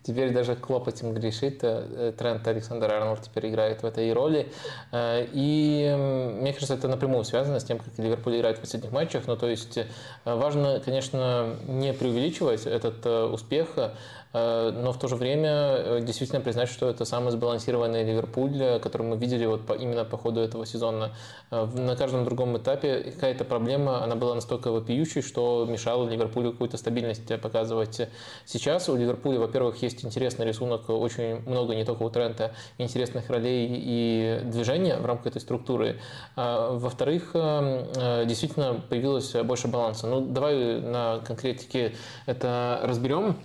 Теперь 0.08 0.32
даже 0.32 0.56
Клоп 0.56 0.88
этим 0.88 1.14
грешит. 1.14 1.60
Э, 1.64 2.14
Трент 2.18 2.48
Александр 2.48 2.90
Арнольд 2.94 3.24
теперь 3.24 3.50
играет 3.50 3.84
в 3.84 3.86
этой 3.86 4.14
роли. 4.14 4.50
Э, 4.94 5.28
и 5.34 5.94
мне 6.40 6.54
кажется, 6.54 6.76
это 6.76 6.88
напрямую 6.88 7.26
связано 7.26 7.60
с 7.60 7.66
тем, 7.66 7.78
как 7.80 7.90
Ливерпуль 7.98 8.38
играет 8.38 8.58
в 8.58 8.62
последних 8.62 8.94
матчах. 8.94 9.24
Ну, 9.28 9.36
то 9.36 9.50
есть 9.50 9.78
важно, 10.24 10.80
конечно, 10.80 11.58
не 11.68 11.92
преувеличивать 11.92 12.66
этот 12.66 13.06
успех, 13.06 13.68
Э, 13.78 13.92
но 14.34 14.92
в 14.92 15.00
то 15.00 15.08
же 15.08 15.16
время 15.16 15.50
э, 15.50 16.02
действительно 16.02 16.42
признать, 16.42 16.70
что 16.70 16.90
это 16.90 17.06
самый 17.06 17.32
сбалансированный 17.32 18.04
Ливерпуль, 18.04 18.62
э, 18.62 18.80
который 18.80 19.04
мы 19.04 19.18
видели 19.18 19.46
вот 19.46 19.66
по, 19.66 19.74
именно 19.74 20.06
по 20.06 20.18
ходу 20.18 20.42
этого 20.42 20.66
сезона. 20.66 21.14
На 21.50 21.96
каждом 21.96 22.26
другом 22.26 22.58
этапе 22.58 23.12
какая-то 23.16 23.46
проблема, 23.46 24.04
она 24.04 24.16
была 24.16 24.36
настолько 24.36 24.72
вопиющей, 24.72 25.22
что 25.22 25.66
мешала 25.70 26.08
Ливерпулю 26.08 26.52
какую-то 26.52 26.78
стабильность 26.78 27.40
показывать. 27.42 28.02
Сейчас 28.46 28.90
у 28.90 28.96
Ливерпуля, 28.96 29.40
во-первых, 29.40 29.82
есть 29.82 30.04
интересный 30.04 30.46
рисунок, 30.46 30.90
очень 30.90 31.42
много 31.48 31.74
не 31.74 31.86
только 31.86 32.04
у 32.04 32.10
Трента 32.10 32.54
интересных 32.78 33.30
ролей 33.30 33.68
и 33.70 34.42
движения 34.44 34.98
в 34.98 35.06
рамках 35.06 35.28
этой 35.28 35.42
структуры. 35.42 36.00
Во-вторых, 36.36 37.32
действительно 37.34 38.82
появилось 38.90 39.34
больше 39.34 39.68
баланса. 39.68 40.08
Ну, 40.08 40.22
давай 40.22 40.82
на 40.82 41.20
конкретике 41.26 41.94
это 42.26 42.80
разберем. 42.84 43.38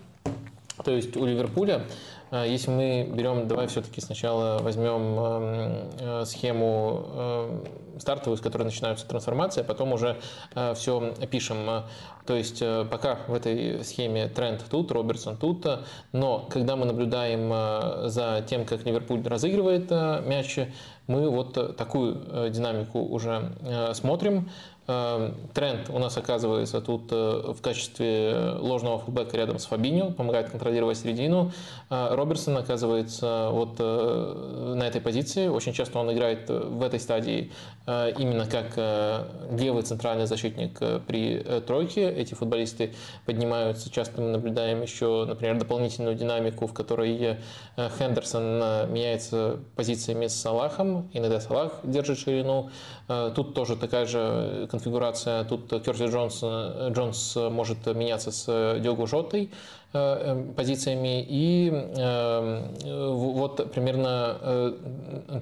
То 0.85 0.91
есть 0.91 1.17
у 1.17 1.25
Ливерпуля, 1.25 1.85
э, 2.31 2.45
если 2.49 2.71
мы 2.71 3.09
берем, 3.13 3.49
давай 3.49 3.67
все-таки 3.67 4.01
сначала 4.01 4.59
возьмем 4.59 5.19
эм, 5.19 5.91
э, 6.01 6.25
схему 6.27 7.07
э, 7.07 7.65
стартовую, 7.99 8.37
с 8.37 8.41
которой 8.41 8.65
начинаются 8.65 9.07
трансформации, 9.07 9.61
а 9.61 9.65
потом 9.65 9.93
уже 9.93 10.17
все 10.75 11.13
опишем. 11.21 11.85
То 12.27 12.35
есть 12.35 12.63
пока 12.91 13.19
в 13.29 13.35
этой 13.35 13.85
схеме 13.85 14.29
тренд 14.29 14.65
тут, 14.71 14.91
Робертсон 14.91 15.37
тут, 15.37 15.67
но 16.13 16.47
когда 16.49 16.75
мы 16.75 16.87
наблюдаем 16.87 18.09
за 18.09 18.43
тем, 18.49 18.65
как 18.65 18.87
Ливерпуль 18.87 19.23
разыгрывает 19.23 19.91
мяч, 19.91 20.59
мы 21.07 21.29
вот 21.29 21.77
такую 21.77 22.51
динамику 22.51 23.01
уже 23.01 23.53
смотрим. 23.93 24.51
Эм, 24.93 25.35
тренд 25.55 25.91
у 25.91 25.99
нас 25.99 26.17
оказывается 26.17 26.81
тут 26.81 27.09
э, 27.11 27.53
в 27.53 27.61
качестве 27.63 28.57
ложного 28.59 28.99
фулбека 28.99 29.37
рядом 29.37 29.59
с 29.59 29.67
Фабиньо, 29.67 30.11
помогает 30.11 30.51
контролировать 30.51 30.99
середину. 30.99 31.53
Э, 31.89 32.15
Роберсон 32.15 32.57
оказывается 32.57 33.49
вот 33.53 33.77
э, 33.79 34.75
на 34.77 34.83
этой 34.87 35.01
позиции. 35.01 35.49
Очень 35.49 35.73
часто 35.73 35.99
он 35.99 36.13
играет 36.13 36.49
в 36.49 36.83
этой 36.83 37.01
стадии 37.01 37.53
именно 37.87 38.47
как 38.47 38.77
левый 39.51 39.83
центральный 39.83 40.27
защитник 40.27 40.79
при 41.07 41.45
тройке. 41.67 42.09
Эти 42.09 42.35
футболисты 42.35 42.95
поднимаются. 43.27 43.91
Часто 43.91 44.21
мы 44.21 44.29
наблюдаем 44.29 44.83
еще, 44.83 45.25
например, 45.27 45.59
дополнительную 45.59 46.15
динамику, 46.15 46.69
в 46.69 46.73
которой 46.73 47.39
Хендерсон 47.77 48.93
меняется 48.93 49.59
позициями 49.75 50.29
с 50.29 50.35
Салахом. 50.41 51.11
Иногда 51.13 51.41
Салах 51.41 51.81
держит 51.83 52.19
ширину. 52.21 52.71
Тут 53.07 53.55
тоже 53.55 53.77
такая 53.77 54.07
же 54.07 54.69
конфигурация. 54.71 55.45
Тут 55.45 55.69
Керси 55.85 56.07
Джонс, 56.07 56.43
Джонс 56.95 57.37
может 57.37 57.87
меняться 57.87 58.31
с 58.31 58.79
Диогу 58.81 59.07
Жотой 59.07 59.51
э, 59.93 59.99
э, 59.99 60.53
позициями. 60.55 61.25
И 61.29 61.71
э, 61.73 63.13
вот 63.13 63.73
примерно 63.73 64.75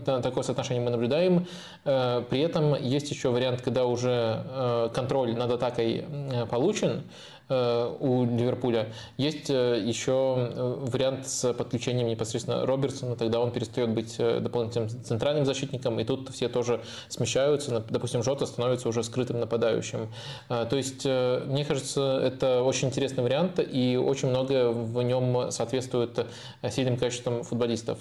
такое 0.05 0.43
соотношение 0.43 0.82
мы 0.82 0.91
наблюдаем. 0.91 1.47
При 1.85 2.41
этом 2.41 2.74
есть 2.74 3.11
еще 3.11 3.31
вариант, 3.31 3.62
когда 3.62 3.85
уже 3.85 4.91
контроль 4.95 5.37
над 5.37 5.53
атакой 5.53 6.05
получен, 6.51 7.03
Э, 7.03 7.39
у 7.51 8.24
Ливерпуля. 8.24 8.93
Есть 9.16 9.51
э, 9.51 9.82
еще 9.85 10.36
э, 10.39 10.77
вариант 10.81 11.27
с 11.27 11.52
подключением 11.52 12.09
непосредственно 12.09 12.64
Робертсона, 12.64 13.16
тогда 13.16 13.40
он 13.40 13.51
перестает 13.51 13.90
быть 13.90 14.16
дополнительным 14.18 14.89
центральным 14.89 15.44
защитником, 15.44 15.98
и 16.01 16.05
тут 16.05 16.31
все 16.31 16.48
тоже 16.48 16.81
смещаются. 17.09 17.85
Допустим, 17.89 18.22
Жота 18.22 18.47
становится 18.47 18.89
уже 18.89 19.02
скрытым 19.02 19.40
нападающим. 19.40 20.09
То 20.48 20.77
есть, 20.77 21.05
мне 21.05 21.64
кажется, 21.64 22.20
это 22.22 22.62
очень 22.62 22.89
интересный 22.89 23.24
вариант, 23.24 23.59
и 23.59 23.97
очень 23.97 24.28
многое 24.28 24.68
в 24.70 25.02
нем 25.02 25.51
соответствует 25.51 26.27
сильным 26.70 26.97
качествам 26.97 27.43
футболистов. 27.43 27.98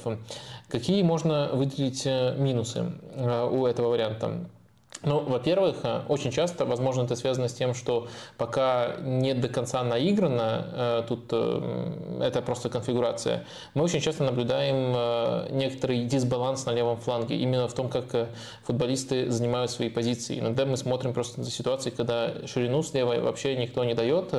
Какие 0.67 1.03
можно 1.03 1.49
выделить 1.53 2.05
минусы 2.05 2.91
у 3.51 3.65
этого 3.65 3.89
варианта? 3.89 4.49
Ну, 5.01 5.21
во-первых, 5.21 5.77
э, 5.83 6.01
очень 6.09 6.29
часто, 6.29 6.65
возможно, 6.65 7.03
это 7.03 7.15
связано 7.15 7.47
с 7.47 7.53
тем, 7.53 7.73
что 7.73 8.09
пока 8.37 8.97
не 8.99 9.33
до 9.33 9.47
конца 9.47 9.81
наиграно, 9.81 10.65
э, 10.73 11.03
тут 11.07 11.29
э, 11.31 12.19
это 12.21 12.41
просто 12.41 12.69
конфигурация, 12.69 13.45
мы 13.75 13.83
очень 13.83 14.01
часто 14.01 14.25
наблюдаем 14.25 15.55
некоторый 15.55 16.03
дисбаланс 16.03 16.65
на 16.65 16.71
левом 16.71 16.97
фланге, 16.97 17.37
именно 17.37 17.69
в 17.69 17.73
том, 17.73 17.87
как 17.87 18.29
футболисты 18.63 19.31
занимают 19.31 19.71
свои 19.71 19.89
позиции. 19.89 20.39
Иногда 20.39 20.65
мы 20.65 20.75
смотрим 20.75 21.13
просто 21.13 21.43
за 21.43 21.51
ситуацией, 21.51 21.95
когда 21.95 22.45
ширину 22.45 22.83
слева 22.83 23.15
вообще 23.21 23.55
никто 23.55 23.85
не 23.85 23.93
дает, 23.93 24.33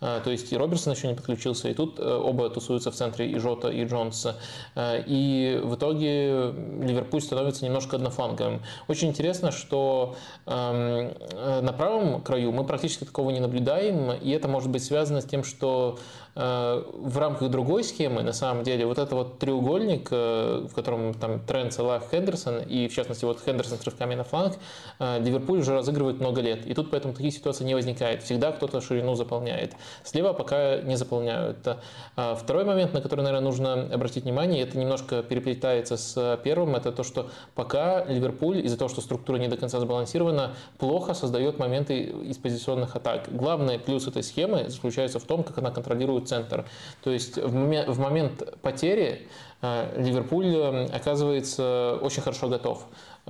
то 0.00 0.30
есть 0.30 0.52
и 0.52 0.56
Роберсон 0.56 0.92
еще 0.92 1.08
не 1.08 1.14
подключился, 1.14 1.68
и 1.68 1.74
тут 1.74 1.98
э, 1.98 2.02
оба 2.02 2.48
тусуются 2.50 2.90
в 2.90 2.94
центре, 2.94 3.30
и 3.30 3.38
Жота, 3.38 3.68
и 3.68 3.84
Джонс. 3.84 4.28
А, 4.76 4.96
и 5.04 5.60
в 5.62 5.74
итоге 5.74 6.52
Ливерпуль 6.80 7.20
становится 7.20 7.64
немножко 7.64 7.96
однофланговым. 7.96 8.62
Очень 8.86 9.08
интересно, 9.08 9.50
что 9.50 10.14
эм, 10.46 11.12
э, 11.32 11.60
на 11.62 11.72
правом 11.72 12.22
краю 12.22 12.52
мы 12.52 12.64
практически 12.64 13.04
такого 13.04 13.30
не 13.30 13.40
наблюдаем, 13.40 14.12
и 14.12 14.30
это 14.30 14.46
может 14.46 14.70
быть 14.70 14.84
связано 14.84 15.20
с 15.20 15.24
тем, 15.24 15.42
что 15.42 15.98
в 16.38 17.18
рамках 17.18 17.50
другой 17.50 17.82
схемы, 17.82 18.22
на 18.22 18.32
самом 18.32 18.62
деле, 18.62 18.86
вот 18.86 18.98
это 18.98 19.16
вот 19.16 19.38
треугольник, 19.40 20.10
в 20.10 20.70
котором 20.72 21.12
там 21.14 21.40
Трент, 21.40 21.72
Салах, 21.72 22.04
Хендерсон, 22.12 22.60
и 22.60 22.86
в 22.86 22.94
частности 22.94 23.24
вот 23.24 23.40
Хендерсон 23.44 23.78
с 23.78 23.84
рывками 23.84 24.14
на 24.14 24.22
фланг, 24.22 24.56
Ливерпуль 25.00 25.58
уже 25.58 25.74
разыгрывает 25.74 26.20
много 26.20 26.40
лет. 26.40 26.64
И 26.64 26.74
тут 26.74 26.90
поэтому 26.90 27.12
таких 27.12 27.34
ситуаций 27.34 27.66
не 27.66 27.74
возникает. 27.74 28.22
Всегда 28.22 28.52
кто-то 28.52 28.80
ширину 28.80 29.16
заполняет. 29.16 29.74
Слева 30.04 30.32
пока 30.32 30.78
не 30.78 30.96
заполняют. 30.96 31.58
Второй 32.14 32.64
момент, 32.64 32.94
на 32.94 33.00
который, 33.00 33.22
наверное, 33.22 33.44
нужно 33.44 33.88
обратить 33.92 34.22
внимание, 34.22 34.62
это 34.62 34.78
немножко 34.78 35.24
переплетается 35.24 35.96
с 35.96 36.40
первым, 36.44 36.76
это 36.76 36.92
то, 36.92 37.02
что 37.02 37.30
пока 37.56 38.04
Ливерпуль 38.04 38.64
из-за 38.64 38.78
того, 38.78 38.88
что 38.88 39.00
структура 39.00 39.38
не 39.38 39.48
до 39.48 39.56
конца 39.56 39.80
сбалансирована, 39.80 40.52
плохо 40.78 41.14
создает 41.14 41.58
моменты 41.58 42.00
из 42.00 42.38
позиционных 42.38 42.94
атак. 42.94 43.28
Главный 43.34 43.80
плюс 43.80 44.06
этой 44.06 44.22
схемы 44.22 44.68
заключается 44.68 45.18
в 45.18 45.24
том, 45.24 45.42
как 45.42 45.58
она 45.58 45.72
контролирует 45.72 46.27
центр. 46.28 46.64
То 47.02 47.10
есть 47.10 47.36
в 47.36 47.54
момент, 47.54 47.88
в 47.88 48.00
момент 48.00 48.60
потери 48.62 49.28
э, 49.62 50.02
Ливерпуль 50.02 50.54
э, 50.54 50.86
оказывается 50.86 51.98
очень 52.00 52.22
хорошо 52.22 52.48
готов. 52.48 52.84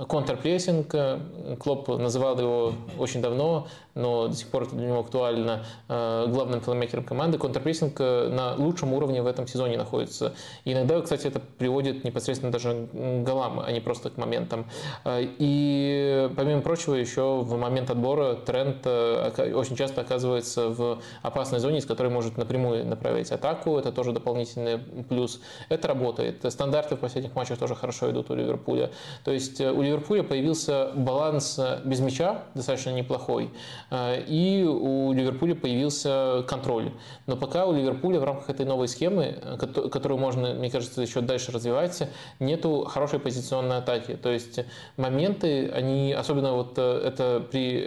Контрпрессинг, 0.07 0.93
э, 0.93 1.19
Клоп 1.59 1.87
называл 1.89 2.39
его 2.39 2.73
очень 2.97 3.21
давно, 3.21 3.67
но 3.95 4.27
до 4.27 4.35
сих 4.35 4.47
пор 4.47 4.63
это 4.63 4.75
для 4.75 4.87
него 4.87 4.99
актуально, 4.99 5.65
э, 5.89 6.25
главным 6.29 6.61
плеймейкером 6.61 7.03
команды. 7.03 7.37
Контрпрессинг 7.37 7.99
э, 7.99 8.29
на 8.29 8.55
лучшем 8.55 8.93
уровне 8.93 9.21
в 9.21 9.27
этом 9.27 9.47
сезоне 9.47 9.77
находится. 9.77 10.33
И 10.63 10.73
иногда, 10.73 11.01
кстати, 11.01 11.27
это 11.27 11.41
приводит 11.57 12.03
непосредственно 12.03 12.51
даже 12.51 12.87
к 12.91 13.23
голам, 13.23 13.59
а 13.59 13.71
не 13.71 13.81
просто 13.81 14.09
к 14.09 14.17
моментам. 14.17 14.65
И, 15.05 16.29
помимо 16.35 16.61
прочего, 16.61 16.93
еще 16.95 17.39
в 17.41 17.57
момент 17.57 17.89
отбора 17.89 18.35
тренд 18.35 18.85
очень 18.85 19.75
часто 19.75 20.01
оказывается 20.01 20.69
в 20.69 20.99
опасной 21.21 21.59
зоне, 21.59 21.79
из 21.79 21.85
которой 21.85 22.09
может 22.09 22.37
напрямую 22.37 22.85
направить 22.85 23.31
атаку. 23.31 23.77
Это 23.77 23.91
тоже 23.91 24.11
дополнительный 24.11 24.77
плюс. 24.77 25.41
Это 25.69 25.87
работает. 25.87 26.45
Стандарты 26.51 26.95
в 26.95 26.99
последних 26.99 27.35
матчах 27.35 27.57
тоже 27.57 27.75
хорошо 27.75 28.09
идут 28.11 28.29
у 28.29 28.35
Ливерпуля. 28.35 28.91
То 29.23 29.31
есть 29.31 29.59
у 29.59 29.81
Ливерпуля 29.89 30.23
появился 30.23 30.91
баланс 30.95 31.59
без 31.83 31.99
мяча, 31.99 32.43
достаточно 32.55 32.91
неплохой, 32.91 33.49
э, 33.91 34.23
и 34.27 34.63
у 34.63 35.11
Ливерпуля 35.13 35.55
появился 35.55 36.43
контроль. 36.47 36.91
Но 37.27 37.35
пока 37.35 37.65
у 37.65 37.73
Ливерпуля 37.73 38.19
в 38.19 38.23
рамках 38.23 38.49
этой 38.49 38.65
новой 38.65 38.87
схемы, 38.87 39.37
э, 39.41 39.57
которую 39.57 40.19
можно, 40.19 40.53
мне 40.53 40.69
кажется, 40.69 41.01
еще 41.01 41.21
дальше 41.21 41.51
развивать, 41.51 42.03
нету 42.39 42.85
хорошей 42.85 43.19
позиционной 43.19 43.77
атаки. 43.77 44.15
То 44.15 44.29
есть 44.29 44.59
моменты, 44.97 45.69
они, 45.69 46.13
особенно 46.13 46.53
вот 46.53 46.77
э, 46.77 47.01
это 47.05 47.43
при 47.51 47.79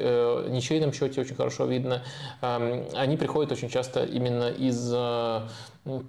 ничейном 0.50 0.92
счете 0.92 1.20
очень 1.20 1.34
хорошо 1.34 1.66
видно, 1.66 2.02
эм, 2.40 2.84
они 2.94 3.16
приходят 3.16 3.52
очень 3.52 3.68
часто 3.68 4.04
именно 4.04 4.48
из 4.48 4.92
Э, 5.84 6.00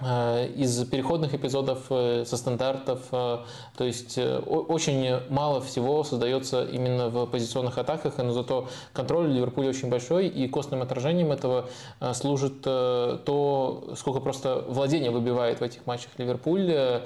из 0.00 0.84
переходных 0.86 1.34
эпизодов, 1.34 1.84
э, 1.90 2.24
со 2.26 2.36
стандартов. 2.36 3.00
Э, 3.12 3.38
то 3.76 3.84
есть 3.84 4.18
очень 4.18 5.20
мало 5.28 5.60
всего 5.60 6.02
создается 6.02 6.64
именно 6.64 7.08
в 7.08 7.26
позиционных 7.26 7.78
атаках, 7.78 8.14
но 8.18 8.32
зато 8.32 8.68
контроль 8.92 9.30
Ливерпуля 9.30 9.68
очень 9.68 9.90
большой, 9.90 10.28
и 10.28 10.48
костным 10.48 10.82
отражением 10.82 11.30
этого 11.30 11.68
служит 12.14 12.62
то, 12.62 13.92
сколько 13.96 14.20
просто 14.20 14.64
владения 14.66 15.10
выбивает 15.10 15.60
в 15.60 15.62
этих 15.62 15.86
матчах 15.86 16.10
Ливерпуль. 16.18 17.02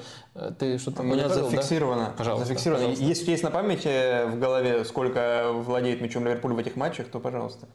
Ты 0.58 0.78
что-то 0.78 1.02
У 1.02 1.06
меня 1.06 1.28
зафиксировано. 1.28 2.06
Да? 2.06 2.14
Пожалуйста. 2.16 2.46
Зафиксировано. 2.46 2.84
Пожалуйста. 2.84 3.04
Если 3.04 3.30
есть 3.30 3.42
на 3.42 3.50
памяти 3.50 4.26
в 4.26 4.38
голове, 4.38 4.84
сколько 4.84 5.50
владеет 5.52 6.00
мячом 6.02 6.24
Ливерпуль 6.24 6.52
в 6.52 6.58
этих 6.58 6.76
матчах, 6.76 7.08
то 7.08 7.20
пожалуйста. 7.20 7.66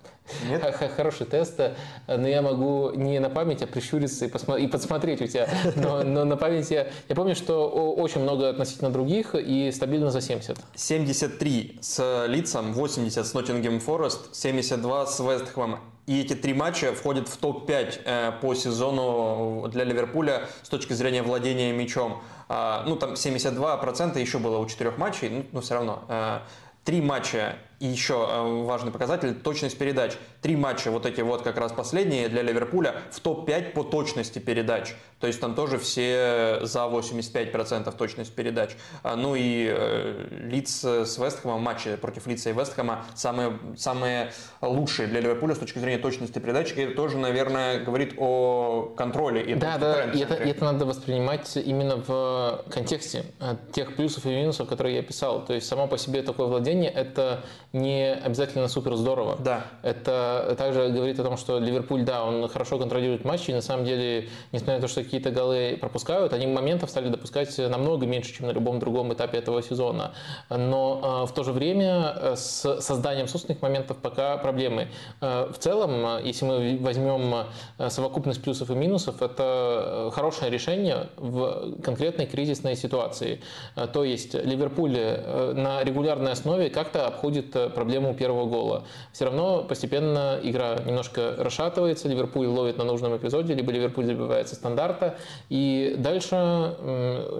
Нет? 0.47 0.63
Хороший 0.95 1.25
тест, 1.25 1.59
но 2.07 2.27
я 2.27 2.41
могу 2.41 2.91
не 2.91 3.19
на 3.19 3.29
память, 3.29 3.63
а 3.63 3.67
прищуриться 3.67 4.25
и, 4.25 4.27
посмотреть, 4.29 4.71
и 5.03 5.15
подсмотреть 5.15 5.21
у 5.21 5.27
тебя. 5.27 5.47
Но, 5.75 6.03
но 6.03 6.25
на 6.25 6.37
памяти 6.37 6.73
я, 6.73 6.87
я 7.09 7.15
помню, 7.15 7.35
что 7.35 7.67
очень 7.69 8.21
много 8.21 8.49
относительно 8.49 8.91
других 8.91 9.35
и 9.35 9.71
стабильно 9.71 10.11
за 10.11 10.21
70. 10.21 10.57
73 10.75 11.79
с 11.81 12.25
Лицом, 12.27 12.73
80 12.73 13.25
с 13.25 13.33
Ноттингем 13.33 13.79
Форест, 13.79 14.35
72 14.35 15.05
с 15.07 15.19
Вестхэмом. 15.19 15.79
И 16.07 16.21
эти 16.21 16.33
три 16.33 16.53
матча 16.53 16.93
входят 16.93 17.27
в 17.27 17.37
топ-5 17.37 18.01
э, 18.03 18.31
по 18.41 18.55
сезону 18.55 19.67
для 19.69 19.83
Ливерпуля 19.83 20.47
с 20.63 20.69
точки 20.69 20.93
зрения 20.93 21.21
владения 21.21 21.71
мячом. 21.71 22.21
А, 22.49 22.83
ну, 22.87 22.95
там 22.95 23.13
72% 23.13 24.19
еще 24.19 24.39
было 24.39 24.57
у 24.57 24.65
четырех 24.65 24.97
матчей, 24.97 25.29
но, 25.29 25.43
но 25.51 25.61
все 25.61 25.75
равно. 25.75 26.03
Э, 26.09 26.39
три 26.83 27.01
матча 27.01 27.55
и 27.81 27.87
еще 27.87 28.27
э, 28.29 28.63
важный 28.63 28.91
показатель– 28.91 29.33
точность 29.43 29.77
передач. 29.77 30.13
Три 30.41 30.55
матча, 30.55 30.91
вот 30.91 31.07
эти 31.07 31.21
вот 31.21 31.41
как 31.41 31.57
раз 31.57 31.71
последние 31.71 32.29
для 32.29 32.43
Ливерпуля, 32.43 32.95
в 33.09 33.19
топ-5 33.19 33.71
по 33.71 33.83
точности 33.83 34.37
передач. 34.37 34.93
То 35.19 35.27
есть 35.27 35.39
там 35.39 35.55
тоже 35.55 35.79
все 35.79 36.59
за 36.61 36.81
85% 36.81 37.95
точность 37.97 38.33
передач. 38.33 38.71
А, 39.01 39.15
ну 39.15 39.35
и 39.35 39.67
э, 39.67 40.27
Лидс 40.29 40.83
с 40.83 41.17
Вестхэмом, 41.17 41.61
матчи 41.61 41.95
против 41.95 42.27
Лидса 42.27 42.51
и 42.51 42.53
Вестхэма 42.53 43.05
самые, 43.15 43.57
самые 43.77 44.31
лучшие 44.61 45.07
для 45.07 45.21
Ливерпуля 45.21 45.55
с 45.55 45.59
точки 45.59 45.79
зрения 45.79 45.97
точности 45.97 46.37
передач. 46.37 46.73
И 46.73 46.81
это 46.81 46.95
тоже, 46.95 47.17
наверное, 47.17 47.83
говорит 47.83 48.13
о 48.17 48.93
контроле. 48.95 49.43
И 49.43 49.55
да, 49.55 49.79
да, 49.79 50.03
и 50.03 50.19
это, 50.19 50.35
это 50.35 50.65
надо 50.65 50.85
воспринимать 50.85 51.55
именно 51.57 51.97
в 51.97 52.63
контексте 52.69 53.25
э, 53.39 53.55
тех 53.71 53.95
плюсов 53.95 54.27
и 54.27 54.29
минусов, 54.29 54.67
которые 54.67 54.97
я 54.97 55.01
писал. 55.01 55.43
То 55.45 55.53
есть 55.53 55.67
само 55.67 55.87
по 55.87 55.97
себе 55.97 56.21
такое 56.21 56.45
владение– 56.45 56.91
это 56.91 57.43
не 57.73 58.13
обязательно 58.13 58.67
супер 58.67 58.95
здорово. 58.95 59.37
Да. 59.39 59.65
Это 59.81 60.55
также 60.57 60.89
говорит 60.89 61.19
о 61.19 61.23
том, 61.23 61.37
что 61.37 61.57
Ливерпуль, 61.57 62.03
да, 62.03 62.23
он 62.25 62.47
хорошо 62.49 62.77
контролирует 62.77 63.23
матчи, 63.23 63.51
и 63.51 63.53
на 63.53 63.61
самом 63.61 63.85
деле, 63.85 64.27
несмотря 64.51 64.75
на 64.75 64.81
то, 64.81 64.87
что 64.87 65.03
какие-то 65.03 65.31
голы 65.31 65.77
пропускают, 65.79 66.33
они 66.33 66.47
моментов 66.47 66.89
стали 66.89 67.07
допускать 67.09 67.57
намного 67.57 68.05
меньше, 68.05 68.33
чем 68.33 68.47
на 68.47 68.51
любом 68.51 68.79
другом 68.79 69.13
этапе 69.13 69.37
этого 69.37 69.63
сезона. 69.63 70.11
Но 70.49 71.23
э, 71.23 71.27
в 71.27 71.33
то 71.33 71.43
же 71.43 71.53
время 71.53 72.13
э, 72.15 72.35
с 72.35 72.81
созданием 72.81 73.27
собственных 73.27 73.61
моментов 73.61 73.97
пока 73.97 74.37
проблемы. 74.37 74.89
Э, 75.21 75.49
в 75.51 75.57
целом, 75.57 76.23
если 76.23 76.45
мы 76.45 76.77
возьмем 76.81 77.45
совокупность 77.89 78.41
плюсов 78.41 78.69
и 78.69 78.73
минусов, 78.73 79.21
это 79.21 80.11
хорошее 80.13 80.51
решение 80.51 81.07
в 81.17 81.79
конкретной 81.81 82.25
кризисной 82.25 82.75
ситуации. 82.75 83.41
То 83.93 84.03
есть 84.03 84.33
Ливерпуль 84.33 84.91
на 85.53 85.83
регулярной 85.83 86.31
основе 86.31 86.69
как-то 86.69 87.07
обходит 87.07 87.55
проблему 87.69 88.13
первого 88.13 88.45
гола. 88.45 88.83
Все 89.11 89.25
равно 89.25 89.63
постепенно 89.63 90.39
игра 90.41 90.75
немножко 90.85 91.35
расшатывается, 91.37 92.07
Ливерпуль 92.07 92.47
ловит 92.47 92.77
на 92.77 92.83
нужном 92.83 93.15
эпизоде, 93.17 93.53
либо 93.53 93.71
Ливерпуль 93.71 94.05
забивается 94.05 94.55
стандарта, 94.55 95.15
и 95.49 95.95
дальше 95.97 96.35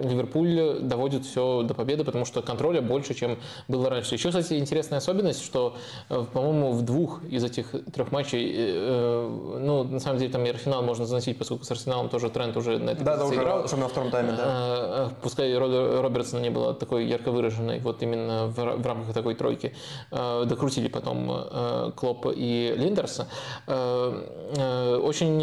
Ливерпуль 0.02 0.80
доводит 0.80 1.24
все 1.24 1.62
до 1.62 1.74
победы, 1.74 2.04
потому 2.04 2.24
что 2.24 2.42
контроля 2.42 2.80
больше, 2.80 3.14
чем 3.14 3.38
было 3.68 3.90
раньше. 3.90 4.14
Еще, 4.14 4.28
кстати, 4.28 4.54
интересная 4.54 4.98
особенность, 4.98 5.44
что, 5.44 5.74
э, 6.08 6.24
по-моему, 6.32 6.72
в 6.72 6.82
двух 6.82 7.24
из 7.24 7.44
этих 7.44 7.74
трех 7.92 8.12
матчей, 8.12 8.50
э, 8.50 8.56
э, 8.56 9.58
ну, 9.60 9.84
на 9.84 10.00
самом 10.00 10.18
деле, 10.18 10.30
там 10.30 10.44
и 10.44 10.50
Арсенал 10.50 10.82
можно 10.82 11.06
заносить, 11.06 11.38
поскольку 11.38 11.64
с 11.64 11.70
Арсеналом 11.70 12.08
тоже 12.08 12.30
тренд 12.30 12.56
уже 12.56 12.78
на 12.78 12.90
это 12.90 13.04
Да, 13.04 13.16
да, 13.16 13.24
уже 13.24 13.40
играл. 13.40 13.64
особенно 13.64 13.84
во 13.84 13.90
втором 13.90 14.10
тайме, 14.10 14.32
да. 14.32 15.10
Пускай 15.22 15.56
Робертсона 15.56 16.40
не 16.40 16.50
было 16.50 16.74
такой 16.74 17.06
ярко 17.06 17.30
выраженной, 17.30 17.80
вот 17.80 18.02
именно 18.02 18.46
в 18.46 18.86
рамках 18.86 19.14
такой 19.14 19.34
тройки. 19.34 19.74
Э, 20.12 20.44
докрутили 20.46 20.88
потом 20.88 21.30
э, 21.30 21.90
Клоп 21.96 22.26
и 22.34 22.74
Линдерса. 22.76 23.28
Э, 23.66 24.98
очень 25.02 25.42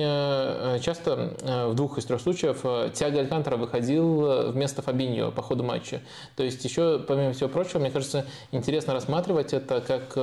часто 0.81 1.33
в 1.67 1.73
двух 1.73 1.97
из 1.97 2.05
трех 2.05 2.21
случаев 2.21 2.61
Тиаго 2.93 3.19
Алькантера 3.19 3.57
выходил 3.57 4.51
вместо 4.51 4.81
Фабиньо 4.81 5.31
по 5.31 5.41
ходу 5.41 5.63
матча. 5.63 6.01
То 6.35 6.43
есть 6.43 6.63
еще, 6.63 6.99
помимо 6.99 7.33
всего 7.33 7.49
прочего, 7.49 7.79
мне 7.79 7.89
кажется, 7.89 8.25
интересно 8.51 8.93
рассматривать 8.93 9.53
это 9.53 9.81
как 9.81 10.13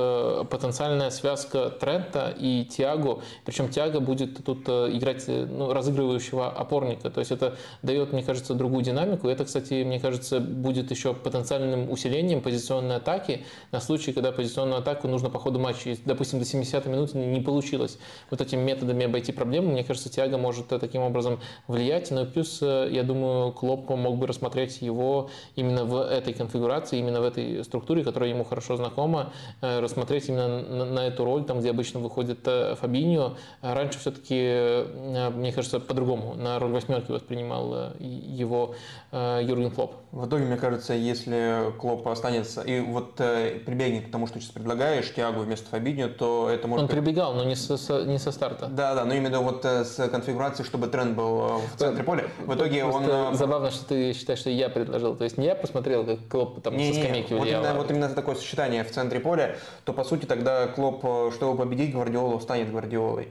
потенциальная 0.49 1.09
связка 1.09 1.69
Трента 1.69 2.33
и 2.37 2.63
Тиаго. 2.65 3.21
Причем 3.45 3.69
Тиаго 3.69 3.99
будет 3.99 4.43
тут 4.45 4.67
играть 4.69 5.25
ну, 5.27 5.73
разыгрывающего 5.73 6.49
опорника. 6.49 7.09
То 7.09 7.19
есть 7.19 7.31
это 7.31 7.57
дает, 7.81 8.13
мне 8.13 8.23
кажется, 8.23 8.53
другую 8.53 8.83
динамику. 8.83 9.27
Это, 9.27 9.45
кстати, 9.45 9.83
мне 9.83 9.99
кажется, 9.99 10.39
будет 10.39 10.91
еще 10.91 11.13
потенциальным 11.13 11.91
усилением 11.91 12.41
позиционной 12.41 12.97
атаки 12.97 13.45
на 13.71 13.81
случай, 13.81 14.13
когда 14.13 14.31
позиционную 14.37 14.79
атаку 14.79 15.07
нужно 15.07 15.29
по 15.29 15.39
ходу 15.39 15.59
матча. 15.59 15.89
Если, 15.89 16.03
допустим, 16.05 16.39
до 16.39 16.45
70-й 16.45 16.89
минуты 16.89 17.17
не 17.17 17.41
получилось 17.41 17.97
вот 18.29 18.39
этими 18.39 18.61
методами 18.61 19.05
обойти 19.05 19.31
проблему, 19.31 19.71
мне 19.71 19.83
кажется, 19.83 20.09
Тиаго 20.09 20.37
может 20.37 20.71
э, 20.71 20.79
таким 20.79 21.01
образом 21.01 21.39
влиять. 21.67 22.11
Ну 22.11 22.21
и 22.21 22.25
плюс, 22.25 22.59
э, 22.61 22.87
я 22.91 23.03
думаю, 23.03 23.51
Клоп 23.51 23.89
мог 23.89 24.17
бы 24.17 24.27
рассмотреть 24.27 24.81
его 24.81 25.29
именно 25.55 25.83
в 25.83 25.99
этой 26.01 26.33
конфигурации, 26.33 26.99
именно 26.99 27.19
в 27.19 27.23
этой 27.25 27.63
структуре, 27.65 28.03
которая 28.03 28.29
ему 28.29 28.43
хорошо 28.43 28.77
знакома, 28.77 29.33
э, 29.61 29.79
рассмотреть 29.79 30.29
именно 30.29 30.47
на, 30.61 30.85
на 30.85 31.07
эту 31.07 31.25
роль, 31.25 31.43
там, 31.43 31.59
где 31.59 31.71
обычно 31.71 31.99
выходит 31.99 32.47
Фабиньо. 32.79 33.37
Раньше 33.61 33.99
все-таки, 33.99 34.85
мне 35.33 35.51
кажется, 35.51 35.79
по-другому 35.79 36.35
на 36.35 36.59
роль 36.59 36.71
восьмерки 36.71 37.11
воспринимал 37.11 37.93
его 37.99 38.75
Юрген 39.11 39.71
Клоп. 39.71 39.95
В 40.11 40.25
итоге, 40.25 40.45
мне 40.45 40.55
кажется, 40.57 40.93
если 40.93 41.71
Клоп 41.79 42.07
останется 42.07 42.61
и 42.61 42.79
вот 42.79 43.15
прибегнет 43.15 44.07
к 44.07 44.11
тому, 44.11 44.25
что 44.25 44.39
сейчас 44.39 44.51
предлагаешь, 44.51 45.13
Тиагу 45.13 45.41
вместо 45.41 45.69
Фабиньо, 45.69 46.07
то 46.07 46.49
это 46.49 46.67
может 46.67 46.83
Он 46.83 46.87
прибегал, 46.89 47.33
но 47.33 47.43
не 47.43 47.55
со, 47.55 47.77
со- 47.77 48.05
не 48.05 48.17
со 48.17 48.31
старта. 48.31 48.67
Да, 48.67 48.95
да, 48.95 49.03
но 49.05 49.13
именно 49.13 49.41
вот 49.41 49.65
э, 49.65 49.83
с 49.83 50.07
конфигурацией, 50.07 50.65
чтобы 50.65 50.87
тренд 50.87 51.15
был 51.15 51.41
э, 51.41 51.57
в 51.75 51.77
центре 51.77 52.03
поля. 52.03 52.23
В 52.45 52.55
итоге 52.55 52.85
он... 52.85 53.03
Просто 53.03 53.29
э, 53.33 53.35
Забавно, 53.35 53.69
что 53.71 53.85
ты 53.85 54.13
считаешь, 54.13 54.39
что 54.39 54.49
я 54.49 54.69
предложил. 54.69 55.15
То 55.15 55.25
есть 55.25 55.37
не 55.37 55.45
я 55.45 55.55
посмотрел, 55.55 56.05
как 56.05 56.19
Клоп 56.29 56.61
там 56.61 56.77
Не, 56.77 56.91
со 56.93 56.97
не, 56.99 57.03
скамейки 57.03 57.33
вот 57.33 57.41
влиял. 57.43 57.61
именно, 57.61 57.75
а 57.75 57.77
вот 57.77 57.91
именно 57.91 58.09
такое 58.09 58.35
сочетание 58.35 58.83
в 58.85 58.91
центре 58.91 59.19
поля, 59.19 59.57
то 59.83 59.91
по 59.93 60.03
сути 60.05 60.25
тогда 60.25 60.67
Клоп, 60.67 61.03
э, 61.03 61.31
чтобы 61.35 61.57
победить 61.57 61.91
Гвардиолу, 61.93 62.39
станет 62.39 62.71
Гвардиолой. 62.71 63.27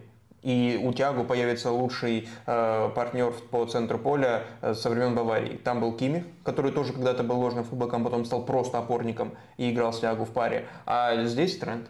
И 0.46 0.80
у 0.80 0.92
Тиагу 0.92 1.24
появится 1.24 1.72
лучший 1.72 2.28
э, 2.46 2.90
партнер 2.94 3.32
по 3.50 3.66
центру 3.66 3.98
поля 3.98 4.44
э, 4.62 4.74
со 4.74 4.90
времен 4.90 5.12
Баварии. 5.16 5.56
Там 5.56 5.80
был 5.80 5.92
Кимих, 5.92 6.22
который 6.44 6.70
тоже 6.70 6.92
когда-то 6.92 7.24
был 7.24 7.40
ложным 7.40 7.64
футболком, 7.64 8.04
потом 8.04 8.24
стал 8.24 8.44
просто 8.44 8.78
опорником 8.78 9.32
и 9.56 9.72
играл 9.72 9.92
с 9.92 9.98
Тиагу 9.98 10.24
в 10.24 10.30
паре. 10.30 10.66
А 10.86 11.24
здесь 11.24 11.58
тренд. 11.58 11.88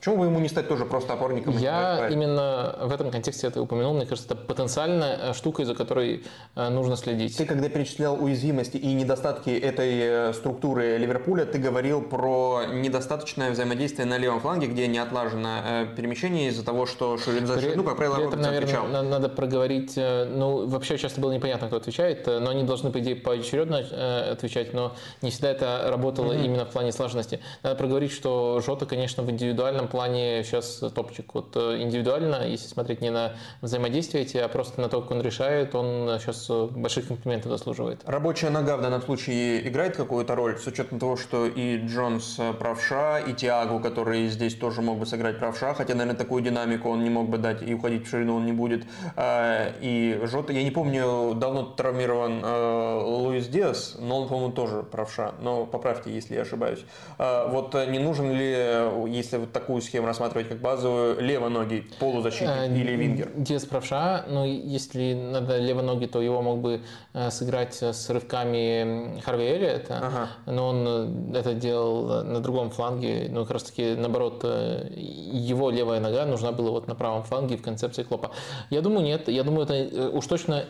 Почему 0.00 0.16
бы 0.16 0.24
ему 0.24 0.38
не 0.40 0.48
стать 0.48 0.66
тоже 0.66 0.86
просто 0.86 1.12
опорником? 1.12 1.58
Я 1.58 2.08
именно 2.08 2.74
в 2.80 2.90
этом 2.90 3.10
контексте 3.10 3.48
это 3.48 3.60
упомянул. 3.60 3.92
Мне 3.92 4.06
кажется, 4.06 4.32
это 4.32 4.42
потенциальная 4.42 5.18
э, 5.30 5.34
штука, 5.34 5.60
из-за 5.60 5.74
которой 5.74 6.24
э, 6.56 6.68
нужно 6.70 6.96
следить. 6.96 7.36
Ты, 7.36 7.44
когда 7.44 7.68
перечислял 7.68 8.14
уязвимости 8.14 8.78
и 8.78 8.94
недостатки 8.94 9.50
этой 9.50 9.90
э, 10.30 10.32
структуры 10.32 10.96
Ливерпуля, 10.96 11.44
ты 11.44 11.58
говорил 11.58 12.00
про 12.00 12.62
недостаточное 12.72 13.50
взаимодействие 13.50 14.06
на 14.06 14.16
левом 14.16 14.40
фланге, 14.40 14.68
где 14.68 14.86
не 14.86 14.96
отлажено 14.96 15.84
перемещение 15.94 16.48
из-за 16.48 16.64
того, 16.64 16.86
что 16.86 17.18
Ширин 17.18 17.46
за 17.46 17.56
При- 17.58 17.60
Ширину, 17.64 17.84
как 17.84 17.98
правило, 17.98 18.14
при 18.14 18.26
этом, 18.28 18.40
наверное, 18.40 18.68
отвечал. 18.68 18.86
на- 18.86 19.02
надо 19.02 19.28
проговорить, 19.28 19.96
ну, 19.96 20.66
вообще 20.66 20.96
часто 20.96 21.20
было 21.20 21.32
непонятно, 21.32 21.66
кто 21.66 21.76
отвечает, 21.76 22.26
но 22.26 22.48
они 22.48 22.62
должны, 22.62 22.90
по 22.90 23.00
идее, 23.00 23.16
поочередно 23.16 24.30
отвечать, 24.32 24.72
но 24.72 24.94
не 25.20 25.30
всегда 25.30 25.50
это 25.50 25.84
работало 25.88 26.32
именно 26.32 26.64
в 26.64 26.70
плане 26.70 26.90
слаженности. 26.92 27.40
Надо 27.62 27.76
проговорить, 27.76 28.12
что 28.12 28.62
Жота, 28.64 28.86
конечно, 28.86 29.22
в 29.22 29.30
индивидуальном 29.30 29.89
плане 29.90 30.44
сейчас 30.44 30.82
топчик. 30.94 31.34
Вот 31.34 31.56
э, 31.56 31.82
индивидуально, 31.82 32.46
если 32.48 32.66
смотреть 32.66 33.00
не 33.00 33.10
на 33.10 33.32
взаимодействие 33.60 34.24
эти, 34.24 34.36
а 34.36 34.48
просто 34.48 34.80
на 34.80 34.88
то, 34.88 35.00
как 35.00 35.10
он 35.10 35.20
решает, 35.22 35.74
он 35.74 36.18
сейчас 36.20 36.48
больших 36.48 37.08
комплиментов 37.08 37.52
заслуживает. 37.52 38.00
Рабочая 38.06 38.50
нога 38.50 38.76
в 38.76 38.82
данном 38.82 39.02
случае 39.02 39.66
играет 39.68 39.96
какую-то 39.96 40.34
роль, 40.34 40.58
с 40.58 40.66
учетом 40.66 40.98
того, 40.98 41.16
что 41.16 41.46
и 41.46 41.78
Джонс 41.86 42.36
э, 42.38 42.52
правша, 42.52 43.18
и 43.18 43.32
Тиагу, 43.32 43.80
который 43.80 44.28
здесь 44.28 44.54
тоже 44.54 44.82
мог 44.82 44.98
бы 44.98 45.06
сыграть 45.06 45.38
правша, 45.38 45.74
хотя, 45.74 45.94
наверное, 45.94 46.16
такую 46.18 46.42
динамику 46.42 46.88
он 46.88 47.04
не 47.04 47.10
мог 47.10 47.28
бы 47.28 47.38
дать, 47.38 47.62
и 47.62 47.74
уходить 47.74 48.06
в 48.06 48.10
ширину 48.10 48.36
он 48.36 48.46
не 48.46 48.52
будет. 48.52 48.84
А, 49.16 49.72
И 49.80 50.20
Жота, 50.24 50.52
я 50.52 50.62
не 50.62 50.70
помню, 50.70 51.34
давно 51.34 51.62
травмирован 51.62 52.40
э, 52.44 53.00
Луис 53.02 53.48
Диас, 53.48 53.96
но 53.98 54.22
он, 54.22 54.28
по-моему, 54.28 54.52
тоже 54.52 54.82
правша, 54.82 55.32
но 55.40 55.66
поправьте, 55.66 56.12
если 56.12 56.34
я 56.34 56.42
ошибаюсь. 56.42 56.84
А, 57.18 57.48
Вот 57.48 57.74
э, 57.74 57.86
не 57.86 57.98
нужен 57.98 58.32
ли, 58.32 58.54
э, 58.56 59.06
если 59.08 59.38
вот 59.38 59.52
такую 59.52 59.79
схему 59.80 60.06
рассматривать 60.06 60.48
как 60.48 60.58
базовую, 60.60 61.20
левоногий 61.20 61.84
полузащитник 61.98 62.50
Э, 62.50 62.66
или 62.66 62.92
вингер? 62.96 63.30
Диас 63.36 63.64
правша, 63.64 64.24
но 64.28 64.44
если 64.44 65.14
надо 65.14 65.58
левоногий, 65.58 66.06
то 66.06 66.20
его 66.20 66.42
мог 66.42 66.58
бы 66.58 66.80
э, 67.12 67.30
сыграть 67.30 67.82
с 67.82 68.10
рывками 68.10 69.20
Харви 69.24 69.44
Эллиота, 69.44 69.98
Ага. 70.02 70.28
но 70.46 70.68
он 70.68 71.32
э, 71.34 71.38
это 71.38 71.54
делал 71.54 72.24
на 72.24 72.40
другом 72.40 72.70
фланге, 72.70 73.28
ну 73.30 73.42
как 73.42 73.52
раз 73.52 73.64
таки 73.64 73.94
наоборот, 73.94 74.44
его 74.44 75.70
левая 75.70 76.00
нога 76.00 76.26
нужна 76.26 76.52
была 76.52 76.70
вот 76.70 76.86
на 76.88 76.94
правом 76.94 77.22
фланге 77.24 77.56
в 77.56 77.62
концепции 77.62 78.02
Клопа. 78.02 78.30
Я 78.70 78.80
думаю, 78.80 79.04
нет, 79.04 79.28
я 79.28 79.42
думаю, 79.42 79.64
это 79.68 80.10
уж 80.10 80.26
точно 80.26 80.64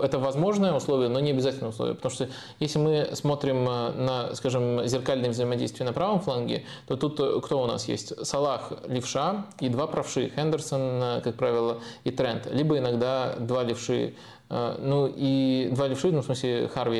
это 0.00 0.18
возможное 0.18 0.72
условие, 0.72 1.08
но 1.08 1.20
не 1.20 1.30
обязательное 1.30 1.70
условие, 1.70 1.94
потому 1.94 2.12
что 2.12 2.28
если 2.60 2.78
мы 2.78 3.08
смотрим 3.12 3.64
на, 3.64 4.34
скажем, 4.34 4.86
зеркальное 4.86 5.30
взаимодействие 5.30 5.86
на 5.86 5.92
правом 5.92 6.20
фланге, 6.20 6.64
то 6.86 6.96
тут 6.96 7.44
кто 7.44 7.62
у 7.62 7.66
нас 7.66 7.88
есть? 7.88 8.26
Салах, 8.28 8.72
левша 8.86 9.46
и 9.58 9.70
два 9.70 9.86
правши, 9.86 10.30
Хендерсон, 10.36 10.80
э, 11.02 11.20
как 11.22 11.36
правило, 11.36 11.78
и 12.04 12.10
Трент, 12.10 12.46
либо 12.52 12.76
иногда 12.76 13.34
два 13.38 13.62
левши. 13.64 14.14
Э, 14.50 14.76
Ну 14.80 15.10
и 15.14 15.70
два 15.72 15.88
левши, 15.88 16.12
ну 16.12 16.20
в 16.20 16.24
смысле 16.24 16.68
Харви, 16.68 16.98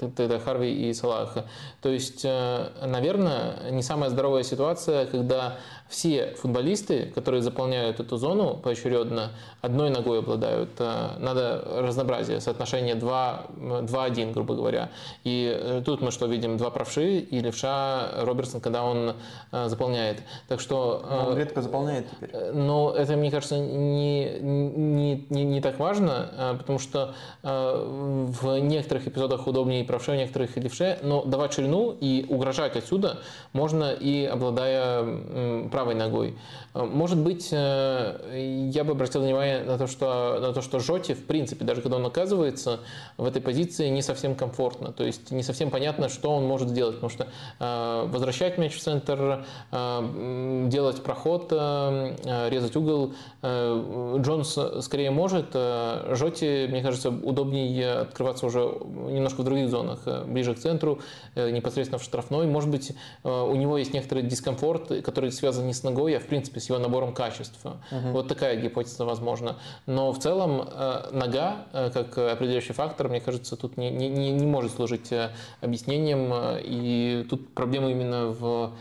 это 0.00 0.40
Харви 0.40 0.88
и 0.88 0.94
Салах. 0.94 1.36
То 1.80 1.88
есть, 1.88 2.24
э, 2.24 2.68
наверное, 2.86 3.70
не 3.70 3.82
самая 3.82 4.10
здоровая 4.10 4.42
ситуация, 4.42 5.06
когда 5.06 5.56
все 5.94 6.34
футболисты, 6.36 7.12
которые 7.14 7.40
заполняют 7.40 8.00
эту 8.00 8.16
зону 8.16 8.56
поочередно, 8.56 9.30
одной 9.62 9.90
ногой 9.90 10.18
обладают. 10.18 10.70
Э, 10.78 11.10
Надо 11.20 11.64
разнообразие, 11.76 12.40
соотношение 12.40 12.96
2 12.96 13.46
2-1, 13.56 14.32
грубо 14.32 14.54
говоря. 14.56 14.90
И 15.22 15.56
э, 15.56 15.82
тут 15.86 16.00
мы 16.02 16.10
что 16.10 16.26
видим? 16.26 16.56
Два 16.56 16.70
правши 16.70 17.18
и 17.20 17.40
левша 17.40 18.10
Робертсон, 18.24 18.60
когда 18.60 18.82
он 18.82 19.14
э, 19.52 19.68
заполняет. 19.68 20.22
Так 20.48 20.60
что... 20.60 21.04
э, 21.08 21.28
Он 21.30 21.38
редко 21.38 21.62
заполняет 21.62 22.06
теперь. 22.10 22.52
Но 22.52 22.92
это, 22.92 23.16
мне 23.16 23.30
кажется, 23.30 23.56
не, 23.58 24.40
не, 24.40 25.26
не, 25.30 25.44
не 25.44 25.60
так 25.60 25.78
важно, 25.78 26.56
потому 26.58 26.78
что 26.78 27.14
в 27.42 28.58
некоторых 28.60 29.06
эпизодах 29.06 29.46
удобнее 29.46 29.84
правше, 29.84 30.12
в 30.12 30.16
некоторых 30.16 30.56
и 30.56 30.60
левше, 30.60 30.98
но 31.02 31.24
давать 31.24 31.52
ширину 31.52 31.96
и 32.00 32.26
угрожать 32.28 32.76
отсюда 32.76 33.18
можно 33.52 33.92
и 33.92 34.24
обладая 34.24 35.02
м, 35.02 35.70
правой 35.84 35.94
ногой. 35.94 36.34
Э, 36.74 36.82
Может 36.82 37.18
быть, 37.18 37.48
э, 37.52 38.68
я 38.72 38.84
бы 38.84 38.92
обратил 38.92 39.22
внимание 39.22 39.62
на 39.62 39.78
то, 39.78 39.86
что, 39.86 40.38
на 40.40 40.52
то, 40.52 40.60
что 40.60 40.80
Жоти, 40.80 41.14
в 41.14 41.24
принципе, 41.24 41.64
даже 41.64 41.80
когда 41.80 41.96
он 41.96 42.06
оказывается 42.06 42.80
в 43.16 43.24
этой 43.24 43.40
позиции, 43.40 43.88
не 43.88 44.02
совсем 44.02 44.34
комфортно. 44.34 44.92
То 44.92 45.04
есть 45.04 45.30
не 45.30 45.42
совсем 45.42 45.70
понятно, 45.70 46.08
что 46.08 46.30
он 46.30 46.44
может 46.44 46.68
сделать, 46.68 46.96
потому 46.96 47.10
что 47.10 47.28
э, 47.60 48.06
возвращать 48.08 48.58
мяч 48.58 48.74
в 48.74 48.80
центр, 48.80 49.44
э, 49.70 50.64
делать 50.68 51.02
проход, 51.02 51.52
резать 51.52 52.76
угол, 52.76 53.14
Джонс 53.42 54.58
скорее 54.80 55.10
может. 55.10 55.54
Жоти, 55.54 56.66
мне 56.68 56.82
кажется, 56.82 57.10
удобнее 57.10 57.92
открываться 57.92 58.46
уже 58.46 58.60
немножко 58.60 59.42
в 59.42 59.44
других 59.44 59.68
зонах, 59.68 60.00
ближе 60.26 60.54
к 60.54 60.58
центру, 60.58 61.00
непосредственно 61.36 61.98
в 61.98 62.02
штрафной. 62.02 62.46
Может 62.46 62.70
быть, 62.70 62.92
у 63.22 63.54
него 63.54 63.78
есть 63.78 63.92
некоторый 63.92 64.22
дискомфорт, 64.22 64.88
который 65.04 65.30
связан 65.32 65.66
не 65.66 65.74
с 65.74 65.82
ногой, 65.82 66.16
а 66.16 66.20
в 66.20 66.26
принципе 66.26 66.60
с 66.64 66.68
его 66.68 66.78
набором 66.78 67.14
качеств. 67.14 67.58
Вот 67.90 68.28
такая 68.28 68.56
гипотеза 68.56 69.04
возможна. 69.04 69.56
Но 69.86 70.12
в 70.12 70.18
целом 70.18 70.62
э, 70.62 71.10
нога, 71.12 71.66
э, 71.72 71.90
как 71.90 72.16
определяющий 72.18 72.72
фактор, 72.72 73.08
мне 73.08 73.20
кажется, 73.20 73.56
тут 73.56 73.76
не, 73.76 73.90
не, 73.90 74.08
не 74.08 74.32
не 74.32 74.46
может 74.46 74.72
служить 74.72 75.12
э, 75.12 75.30
объяснением. 75.60 76.32
И 76.62 77.26
тут 77.28 77.54
проблема 77.54 77.90
именно 77.90 78.28
в 78.28 78.72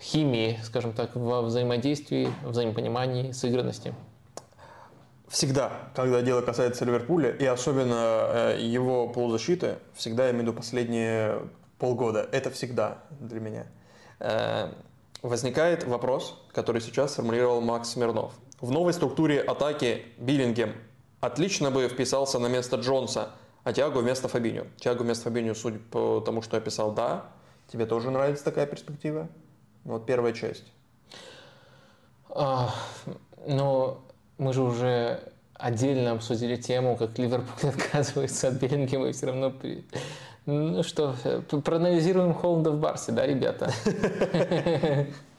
химии, 0.00 0.58
скажем 0.62 0.92
так, 0.92 1.16
во 1.16 1.42
взаимодействии, 1.42 2.28
взаимопонимании, 2.44 3.32
сыгранности. 3.32 3.94
Всегда, 5.28 5.70
когда 5.94 6.22
дело 6.22 6.42
касается 6.42 6.84
Ливерпуля, 6.84 7.30
и 7.30 7.44
особенно 7.44 8.56
его 8.58 9.08
полузащиты, 9.08 9.76
всегда 9.94 10.24
я 10.24 10.30
имею 10.30 10.44
в 10.44 10.48
виду 10.48 10.56
последние 10.56 11.42
полгода, 11.78 12.28
это 12.32 12.50
всегда 12.50 12.98
для 13.20 13.38
меня, 13.38 13.66
возникает 15.22 15.84
вопрос, 15.84 16.40
который 16.52 16.80
сейчас 16.80 17.12
сформулировал 17.12 17.60
Макс 17.60 17.90
Смирнов. 17.90 18.32
В 18.60 18.70
новой 18.70 18.92
структуре 18.92 19.40
атаки 19.40 20.04
Биллингем 20.18 20.74
отлично 21.20 21.70
бы 21.70 21.88
вписался 21.88 22.38
на 22.38 22.46
место 22.46 22.76
Джонса, 22.76 23.30
а 23.64 23.72
Тиаго 23.72 23.98
вместо 23.98 24.28
Фабинho. 24.28 24.66
Тиаго 24.78 25.02
вместо 25.02 25.30
Фабинho, 25.30 25.54
судя 25.54 25.78
по 25.90 26.20
тому, 26.20 26.42
что 26.42 26.56
я 26.56 26.60
писал, 26.62 26.92
да. 26.92 27.26
Тебе 27.72 27.86
тоже 27.86 28.10
нравится 28.10 28.44
такая 28.44 28.66
перспектива? 28.66 29.28
Вот 29.84 30.06
первая 30.06 30.32
часть. 30.32 30.64
А, 32.30 32.74
Но 33.46 34.02
мы 34.38 34.52
же 34.52 34.62
уже 34.62 35.32
отдельно 35.54 36.12
обсудили 36.12 36.56
тему, 36.56 36.96
как 36.96 37.18
Ливерпуль 37.18 37.70
отказывается 37.76 38.48
от 38.48 38.54
Беллингема 38.54 39.08
и 39.08 39.12
все 39.12 39.26
равно... 39.26 39.50
при- 39.50 39.84
Ну 40.46 40.82
что, 40.82 41.14
э, 41.24 41.40
проанализируем 41.40 42.34
Холланда 42.34 42.70
в 42.70 42.80
Барсе, 42.80 43.12
да, 43.12 43.26
ребята? 43.26 43.72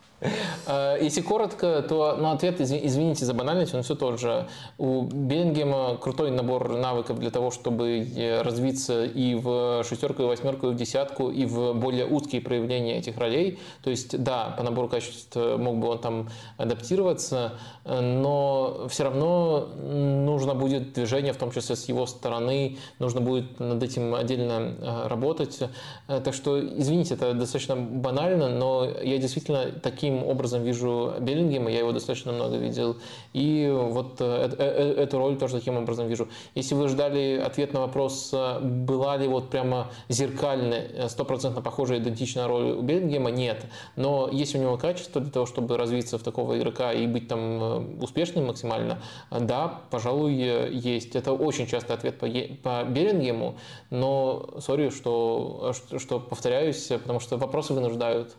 А, 0.68 0.98
Если 0.98 1.22
коротко, 1.22 1.82
то 1.88 2.16
ну, 2.20 2.32
ответ, 2.32 2.60
изви- 2.62 2.82
извините 2.84 3.26
за 3.26 3.34
банальность, 3.34 3.74
он 3.74 3.84
все 3.84 3.96
тот 3.96 4.20
же. 4.20 4.48
У 4.78 5.04
Беллингема 5.04 5.98
крутой 5.98 6.32
набор 6.32 6.76
навыков 6.78 7.20
для 7.20 7.32
того, 7.32 7.52
чтобы 7.52 8.00
э, 8.16 8.42
развиться 8.42 9.04
и 9.06 9.36
в 9.36 9.84
шестерку, 9.84 10.24
и 10.24 10.26
в 10.26 10.28
восьмерку, 10.30 10.68
и 10.68 10.72
в 10.72 10.76
десятку, 10.76 11.30
и 11.30 11.46
в 11.46 11.74
более 11.74 12.06
узкие 12.06 12.42
проявления 12.42 12.98
этих 13.00 13.18
ролей. 13.18 13.60
То 13.84 13.90
есть, 13.90 14.22
да, 14.24 14.54
по 14.58 14.64
набору 14.64 14.88
качеств 14.90 15.36
э, 15.36 15.58
мог 15.58 15.78
бы 15.78 15.88
он 15.88 16.00
там 16.00 16.30
адаптироваться, 16.58 17.54
э, 17.86 18.00
но 18.00 18.88
все 18.90 19.04
равно 19.06 19.68
нужно 19.76 20.54
будет 20.56 20.94
движение, 20.94 21.34
в 21.34 21.38
том 21.38 21.52
числе 21.52 21.76
с 21.76 21.88
его 21.90 22.06
стороны, 22.06 22.78
нужно 23.00 23.22
будет 23.22 23.60
над 23.60 23.82
этим 23.82 24.14
отдельно 24.14 24.76
э, 24.80 25.08
работать. 25.08 25.60
Э, 26.08 26.22
Так 26.22 26.34
что, 26.34 26.60
извините, 26.60 27.16
это 27.16 27.34
достаточно 27.34 27.76
банально, 27.76 28.50
но 28.50 28.86
я 28.86 29.18
действительно 29.18 29.72
такие 29.72 30.11
каким 30.12 30.28
образом 30.28 30.64
вижу 30.64 31.14
Беллингема, 31.20 31.70
я 31.70 31.80
его 31.80 31.92
достаточно 31.92 32.32
много 32.32 32.58
видел, 32.58 32.98
и 33.34 33.70
вот 33.72 34.20
эту 34.22 35.18
роль 35.18 35.38
тоже 35.38 35.58
таким 35.58 35.78
образом 35.78 36.08
вижу. 36.08 36.28
Если 36.56 36.76
вы 36.76 36.88
ждали 36.88 37.42
ответ 37.46 37.74
на 37.74 37.82
вопрос, 37.82 38.34
была 38.62 39.18
ли 39.18 39.28
вот 39.28 39.50
прямо 39.50 39.88
зеркальная, 40.10 41.08
стопроцентно 41.08 41.62
похожая, 41.62 42.00
идентичная 42.00 42.48
роль 42.48 42.72
у 42.72 42.82
Беллингема, 42.82 43.32
нет. 43.32 43.66
Но 43.96 44.30
есть 44.32 44.56
у 44.56 44.58
него 44.58 44.78
качество 44.78 45.22
для 45.22 45.32
того, 45.32 45.46
чтобы 45.46 45.78
развиться 45.78 46.18
в 46.18 46.24
такого 46.24 46.58
игрока 46.58 46.94
и 46.94 47.08
быть 47.08 47.28
там 47.28 48.02
успешным 48.02 48.48
максимально, 48.48 49.02
да, 49.30 49.82
пожалуй, 49.90 50.34
есть. 50.34 51.16
Это 51.16 51.34
очень 51.34 51.68
частый 51.68 51.96
ответ 51.96 52.20
по, 52.20 52.28
по 52.64 52.84
Беллингему, 52.84 53.56
но, 53.90 54.50
сори, 54.60 54.90
что, 54.90 55.74
что 55.98 56.20
повторяюсь, 56.20 56.88
потому 56.88 57.20
что 57.20 57.38
вопросы 57.38 57.74
вынуждают. 57.74 58.36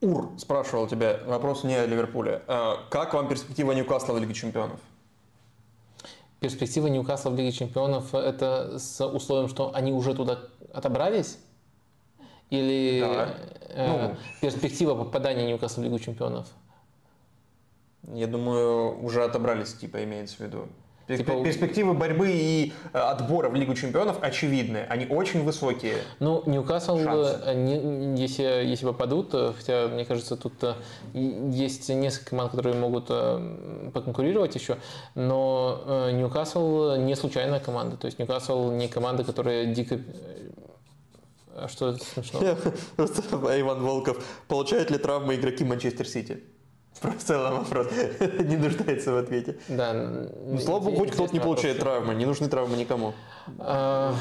Ур 0.00 0.30
спрашивал 0.38 0.86
тебя, 0.86 1.20
вопрос 1.26 1.64
не 1.64 1.74
о 1.74 1.86
Ливерпуле. 1.86 2.42
А, 2.46 2.78
как 2.90 3.14
вам 3.14 3.28
перспектива 3.28 3.72
Ньюкасла 3.72 4.12
в 4.12 4.18
Лиге 4.18 4.34
Чемпионов? 4.34 4.80
Перспектива 6.40 6.88
Ньюкасла 6.88 7.30
в 7.30 7.36
Лиге 7.36 7.52
Чемпионов– 7.52 8.14
это 8.14 8.78
с 8.78 9.06
условием, 9.06 9.48
что 9.48 9.74
они 9.74 9.92
уже 9.92 10.14
туда 10.14 10.40
отобрались? 10.72 11.38
Или 12.50 13.00
да. 13.00 13.34
э, 13.70 14.08
ну, 14.08 14.16
перспектива 14.42 14.94
попадания 14.94 15.46
Ньюкасла 15.46 15.80
в 15.80 15.84
Лигу 15.84 15.98
Чемпионов? 15.98 16.46
Я 18.12 18.26
думаю, 18.26 19.02
уже 19.02 19.24
отобрались, 19.24 19.72
типа, 19.72 20.04
имеется 20.04 20.36
в 20.36 20.40
виду. 20.40 20.68
Типа... 21.06 21.42
Перспективы 21.44 21.92
борьбы 21.92 22.30
и 22.32 22.72
э, 22.92 22.98
отбора 22.98 23.50
в 23.50 23.54
Лигу 23.54 23.74
чемпионов 23.74 24.18
очевидны. 24.22 24.86
Они 24.88 25.06
очень 25.06 25.44
высокие. 25.44 25.96
Ну, 26.18 26.42
Ньюкасл, 26.46 26.98
э, 26.98 28.14
если, 28.16 28.42
если 28.42 28.86
попадут, 28.86 29.30
э, 29.34 29.52
хотя, 29.56 29.88
мне 29.88 30.06
кажется, 30.06 30.36
тут 30.36 30.54
есть 31.12 31.90
несколько 31.90 32.30
команд, 32.30 32.52
которые 32.52 32.74
могут 32.74 33.08
поконкурировать 33.92 34.54
еще, 34.54 34.78
но 35.14 36.10
Ньюкасл 36.12 36.96
не 36.96 37.14
случайная 37.16 37.60
команда. 37.60 37.96
То 37.96 38.06
есть 38.06 38.18
Ньюкасл 38.18 38.70
не 38.70 38.88
команда, 38.88 39.24
которая 39.24 39.66
дико 39.66 40.00
а 41.56 41.68
что 41.68 41.96
смешно? 41.96 42.40
Просто 42.96 43.22
Иван 43.60 43.80
Волков. 43.82 44.24
Получают 44.48 44.90
ли 44.90 44.98
травмы 44.98 45.36
игроки 45.36 45.64
Манчестер 45.64 46.08
Сити? 46.08 46.42
В 47.00 47.24
целом 47.24 47.58
вопрос 47.58 47.88
не 48.20 48.56
нуждается 48.56 49.12
в 49.12 49.16
ответе. 49.16 49.58
Да. 49.68 49.92
Ну, 49.92 50.58
слава 50.58 50.84
богу, 50.84 50.98
хоть 50.98 51.10
кто-то 51.10 51.32
не 51.32 51.40
получает 51.40 51.78
травмы. 51.78 52.14
Не 52.14 52.24
нужны 52.24 52.48
травмы 52.48 52.76
никому. 52.76 53.14
А, 53.58 54.14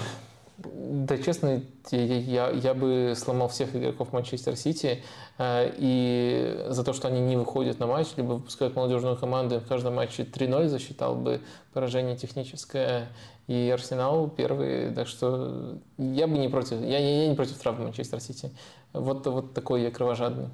да, 0.57 1.17
честно, 1.17 1.61
я, 1.91 2.49
я 2.49 2.73
бы 2.73 3.13
сломал 3.15 3.49
всех 3.49 3.75
игроков 3.75 4.13
Манчестер 4.13 4.55
Сити. 4.55 5.03
А, 5.37 5.71
и 5.77 6.65
за 6.69 6.83
то, 6.83 6.93
что 6.93 7.07
они 7.07 7.21
не 7.21 7.35
выходят 7.37 7.79
на 7.79 7.87
матч, 7.87 8.09
либо 8.17 8.33
выпускают 8.33 8.75
молодежную 8.75 9.17
команду, 9.17 9.59
в 9.59 9.67
каждом 9.67 9.95
матче 9.95 10.23
3-0 10.23 10.67
засчитал 10.67 11.15
бы 11.15 11.41
поражение 11.73 12.15
техническое. 12.15 13.09
И 13.47 13.69
Арсенал 13.73 14.29
первый, 14.29 14.93
так 14.93 15.07
что 15.07 15.79
я 15.97 16.27
бы 16.27 16.37
не 16.37 16.49
против, 16.49 16.81
я, 16.81 16.99
я 16.99 17.27
не 17.27 17.35
против 17.35 17.57
травмы 17.57 17.85
Манчестер 17.85 18.19
Сити. 18.19 18.51
Вот, 18.93 19.25
вот 19.27 19.53
такой 19.53 19.81
я 19.81 19.91
кровожадный. 19.91 20.49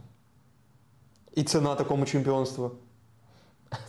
И 1.34 1.44
цена 1.44 1.76
такому 1.76 2.06
чемпионству? 2.06 2.74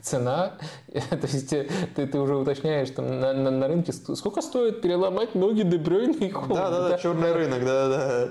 Цена, 0.02 0.58
то 0.92 1.26
есть 1.26 1.48
ты, 1.48 2.06
ты 2.06 2.18
уже 2.18 2.36
уточняешь 2.36 2.90
там 2.90 3.18
на, 3.18 3.32
на, 3.32 3.50
на 3.50 3.66
рынке, 3.66 3.92
сколько 3.92 4.42
стоит 4.42 4.82
переломать 4.82 5.34
ноги 5.34 5.62
Дебрёйна 5.62 6.16
и 6.16 6.28
Холланда? 6.28 6.54
Да, 6.54 6.70
да, 6.70 6.88
да, 6.90 6.98
черный 6.98 7.32
рынок, 7.32 7.64
да, 7.64 8.28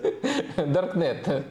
да. 0.58 0.66
Даркнет. 0.68 1.46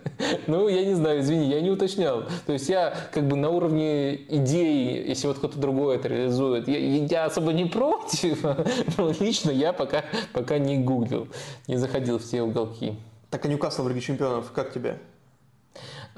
Ну, 0.47 0.68
я 0.68 0.85
не 0.85 0.94
знаю, 0.94 1.20
извини, 1.20 1.48
я 1.48 1.60
не 1.60 1.70
уточнял. 1.70 2.24
То 2.47 2.52
есть 2.52 2.68
я 2.68 2.94
как 3.12 3.26
бы 3.26 3.36
на 3.36 3.51
уровне 3.51 4.14
идеи, 4.14 5.09
если 5.09 5.26
вот 5.26 5.39
кто-то 5.39 5.59
другой 5.59 5.97
это 5.97 6.06
реализует, 6.09 6.68
я, 6.68 6.78
я 6.78 7.24
особо 7.24 7.52
не 7.52 7.64
против, 7.64 8.44
но 8.97 9.12
лично 9.18 9.51
я 9.51 9.72
пока, 9.72 10.05
пока 10.32 10.59
не 10.59 10.78
гуглил, 10.78 11.26
не 11.66 11.76
заходил 11.76 12.18
в 12.18 12.22
все 12.22 12.43
уголки. 12.43 12.97
Так 13.30 13.44
а 13.44 13.48
Ньюкасл 13.48 13.82
в 13.82 13.89
Лиге 13.89 14.01
Чемпионов, 14.01 14.52
как 14.52 14.72
тебе? 14.72 14.98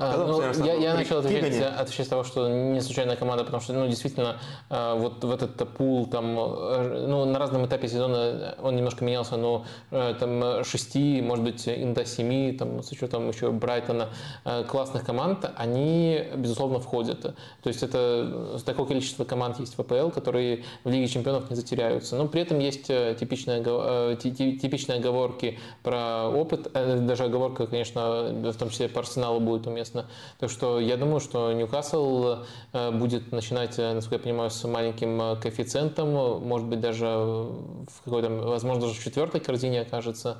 А, 0.02 0.16
ну, 0.16 0.64
я, 0.64 0.74
я 0.76 0.94
начал 0.94 1.18
отвечать, 1.18 1.60
отвечать 1.60 2.08
того, 2.08 2.24
что 2.24 2.48
не 2.48 2.80
случайная 2.80 3.16
команда, 3.16 3.44
потому 3.44 3.62
что, 3.62 3.74
ну, 3.74 3.86
действительно, 3.86 4.38
а, 4.70 4.94
вот 4.94 5.22
в 5.22 5.30
этот 5.30 5.56
пул, 5.76 6.06
там, 6.06 6.38
э, 6.38 7.04
ну, 7.06 7.26
на 7.26 7.38
разном 7.38 7.66
этапе 7.66 7.86
сезона 7.86 8.54
он 8.62 8.76
немножко 8.76 9.04
менялся, 9.04 9.36
но 9.36 9.66
э, 9.90 10.14
там 10.18 10.64
шести, 10.64 11.20
может 11.20 11.44
быть, 11.44 11.92
до 11.92 12.06
семи, 12.06 12.52
там, 12.52 12.82
с 12.82 12.90
учетом 12.92 13.28
еще 13.28 13.50
Брайтона, 13.50 14.08
э, 14.46 14.64
классных 14.64 15.04
команд, 15.04 15.44
они, 15.54 16.24
безусловно, 16.34 16.80
входят. 16.80 17.20
То 17.20 17.34
есть 17.68 17.82
это 17.82 18.58
такое 18.64 18.86
количество 18.86 19.24
команд 19.24 19.60
есть 19.60 19.76
в 19.76 19.80
АПЛ, 19.80 20.08
которые 20.08 20.64
в 20.82 20.88
Лиге 20.88 21.08
чемпионов 21.08 21.50
не 21.50 21.56
затеряются. 21.56 22.16
Но 22.16 22.26
при 22.26 22.40
этом 22.40 22.58
есть 22.58 22.86
типичные, 22.86 23.62
типичные 23.62 24.98
оговорки 24.98 25.58
про 25.82 26.28
опыт, 26.28 26.72
даже 26.72 27.24
оговорка, 27.24 27.66
конечно, 27.66 28.30
в 28.32 28.56
том 28.56 28.70
числе 28.70 28.88
по 28.88 29.00
Арсеналу 29.00 29.40
будет 29.40 29.66
уместна 29.66 29.89
соответственно. 29.90 30.06
Так 30.38 30.50
что 30.50 30.80
я 30.80 30.96
думаю, 30.96 31.20
что 31.20 31.52
Ньюкасл 31.52 32.44
э, 32.72 32.90
будет 32.92 33.32
начинать, 33.32 33.78
э, 33.78 33.92
насколько 33.92 34.16
я 34.16 34.22
понимаю, 34.22 34.50
с 34.50 34.64
маленьким 34.66 35.20
э, 35.20 35.36
коэффициентом, 35.36 36.10
может 36.46 36.66
быть, 36.66 36.80
даже 36.80 37.06
в 37.06 38.04
какой-то, 38.04 38.30
возможно, 38.30 38.82
даже 38.82 38.94
в 38.94 39.04
четвертой 39.04 39.40
корзине 39.40 39.82
окажется. 39.82 40.38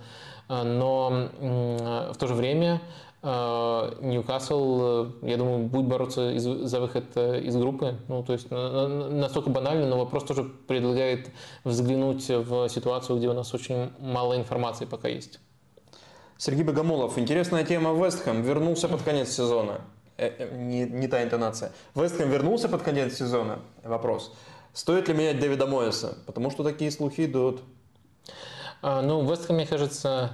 Но 0.49 1.29
в 1.39 2.17
то 2.19 2.27
же 2.27 2.35
время 2.35 2.81
Ньюкасл, 3.23 5.07
я 5.23 5.37
думаю, 5.37 5.69
будет 5.69 5.87
бороться 5.87 6.37
за 6.37 6.81
выход 6.81 7.17
из 7.17 7.55
группы. 7.55 7.95
Ну, 8.09 8.25
то 8.25 8.33
есть 8.33 8.51
настолько 8.51 9.49
банально, 9.49 9.87
но 9.87 9.97
вопрос 9.97 10.25
тоже 10.25 10.43
предлагает 10.43 11.31
взглянуть 11.63 12.29
в 12.29 12.69
ситуацию, 12.69 13.19
где 13.19 13.29
у 13.29 13.33
нас 13.33 13.55
очень 13.55 13.93
мало 14.01 14.37
информации 14.37 14.87
пока 14.87 15.07
есть. 15.07 15.39
Сергей 16.41 16.65
Богомолов. 16.65 17.19
Интересная 17.19 17.65
тема 17.65 17.93
Вестхэм. 17.93 18.41
Вернулся 18.41 18.89
под 18.89 19.03
конец 19.03 19.29
сезона. 19.29 19.83
Э, 20.17 20.31
э, 20.39 20.57
не, 20.57 20.85
не 20.85 21.07
та 21.07 21.23
интонация. 21.23 21.71
Вестхэм 21.95 22.31
вернулся 22.31 22.71
под 22.71 22.81
конец 22.81 23.19
сезона? 23.19 23.59
Вопрос. 23.85 24.33
Стоит 24.73 25.09
ли 25.09 25.15
менять 25.15 25.39
Дэвида 25.39 25.67
Моэса? 25.67 26.17
Потому 26.25 26.51
что 26.51 26.65
такие 26.65 26.91
слухи 26.91 27.27
идут. 27.27 27.61
А, 28.81 29.03
ну, 29.03 29.31
Вестхэм, 29.31 29.57
мне 29.57 29.67
кажется, 29.67 30.33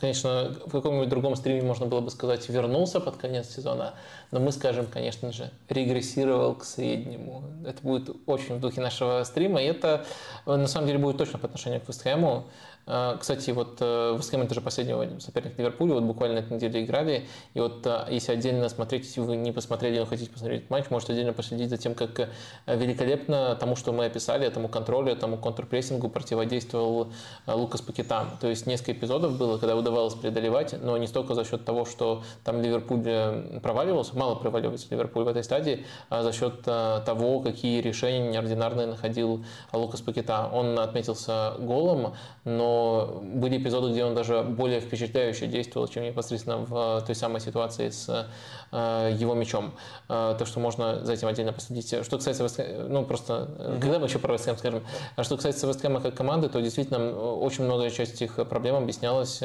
конечно, 0.00 0.56
в 0.64 0.70
каком-нибудь 0.70 1.08
другом 1.08 1.36
стриме 1.36 1.62
можно 1.62 1.84
было 1.84 2.00
бы 2.00 2.10
сказать, 2.10 2.48
вернулся 2.48 3.00
под 3.00 3.16
конец 3.16 3.48
сезона, 3.50 3.94
но 4.30 4.40
мы 4.40 4.52
скажем, 4.52 4.86
конечно 4.86 5.32
же, 5.32 5.50
регрессировал 5.68 6.54
к 6.54 6.64
среднему. 6.64 7.44
Это 7.66 7.82
будет 7.82 8.16
очень 8.26 8.56
в 8.56 8.60
духе 8.60 8.80
нашего 8.80 9.22
стрима, 9.24 9.60
и 9.62 9.66
это 9.66 10.06
на 10.46 10.66
самом 10.66 10.86
деле 10.86 10.98
будет 10.98 11.18
точно 11.18 11.38
по 11.38 11.46
отношению 11.46 11.80
к 11.80 11.88
Вестхэму. 11.88 12.46
А, 12.90 13.18
кстати, 13.18 13.50
вот 13.50 13.76
э, 13.80 14.14
Вест 14.16 14.30
Хэм 14.30 14.40
это 14.40 14.54
же 14.54 14.62
последний 14.62 15.20
соперник 15.20 15.58
Ливерпуля, 15.58 15.92
вот 15.92 16.04
буквально 16.04 16.38
этой 16.38 16.54
неделе 16.54 16.84
играли, 16.84 17.26
и 17.52 17.60
вот 17.60 17.86
э, 17.86 18.06
если 18.08 18.32
отдельно 18.32 18.66
смотреть, 18.70 19.04
если 19.04 19.20
вы 19.20 19.36
не 19.36 19.52
посмотрели, 19.52 19.98
но 19.98 20.06
хотите 20.06 20.30
посмотреть 20.30 20.70
матч, 20.70 20.86
можете 20.88 21.12
отдельно 21.12 21.34
последить 21.34 21.68
за 21.68 21.76
тем, 21.76 21.94
как 21.94 22.18
э, 22.18 22.28
великолепно 22.66 23.54
тому, 23.56 23.76
что 23.76 23.92
мы 23.92 24.06
описали, 24.06 24.46
этому 24.46 24.68
контролю, 24.68 25.12
этому 25.12 25.36
контрпрессингу 25.36 26.08
противодействовал 26.08 27.08
Лукас 27.46 27.82
Пакетам. 27.82 28.30
То 28.40 28.48
есть 28.48 28.66
несколько 28.66 28.92
эпизодов 28.92 29.36
было, 29.36 29.58
когда 29.58 29.76
удавалось 29.76 30.14
преодолевать, 30.14 30.74
но 30.82 30.96
не 30.96 31.06
столько 31.06 31.34
за 31.34 31.44
счет 31.44 31.66
того, 31.66 31.84
что 31.84 32.22
там 32.42 32.62
Ливерпуль 32.62 33.60
проваливался, 33.60 34.16
мало 34.16 34.34
проваливается 34.36 34.86
Ливерпуль 34.90 35.24
в 35.24 35.28
этой 35.28 35.44
стадии, 35.44 35.84
а 36.08 36.22
за 36.22 36.32
счет 36.32 36.62
того, 36.62 37.40
какие 37.40 37.82
решения 37.82 38.30
неординарные 38.30 38.86
находил 38.86 39.44
Лукас 39.74 40.00
Пакета. 40.00 40.48
Он 40.50 40.78
отметился 40.78 41.54
голом, 41.58 42.14
но 42.44 42.77
были 43.22 43.58
эпизоды, 43.58 43.92
где 43.92 44.04
он 44.04 44.14
даже 44.14 44.42
более 44.42 44.80
впечатляюще 44.80 45.46
действовал, 45.46 45.88
чем 45.88 46.04
непосредственно 46.04 46.58
в 46.58 47.02
той 47.06 47.14
самой 47.14 47.40
ситуации 47.40 47.90
с 47.90 48.28
э, 48.72 49.16
его 49.18 49.34
мячом. 49.34 49.72
Э, 50.08 50.34
так 50.38 50.46
что 50.46 50.60
можно 50.60 51.04
за 51.04 51.12
этим 51.12 51.28
отдельно 51.28 51.52
последить. 51.52 52.04
Что 52.04 52.16
касается 52.16 52.44
Вестхэма, 52.44 52.88
ну 52.88 53.04
просто, 53.04 53.32
mm-hmm. 53.32 53.80
когда 53.80 53.98
мы 53.98 54.06
еще 54.06 54.18
про 54.18 54.32
Вестхэм 54.32 54.56
скажем, 54.56 54.82
а 55.16 55.24
что 55.24 55.36
касается 55.36 55.66
Вестхэма 55.66 56.00
как 56.00 56.14
команды, 56.14 56.48
то 56.48 56.60
действительно 56.60 57.12
очень 57.12 57.64
многое 57.64 57.90
часть 57.90 58.20
их 58.22 58.34
проблем 58.48 58.76
объяснялась 58.76 59.42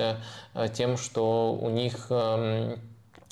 тем, 0.74 0.98
что 0.98 1.54
у 1.54 1.70
них 1.70 2.08
эм, 2.10 2.80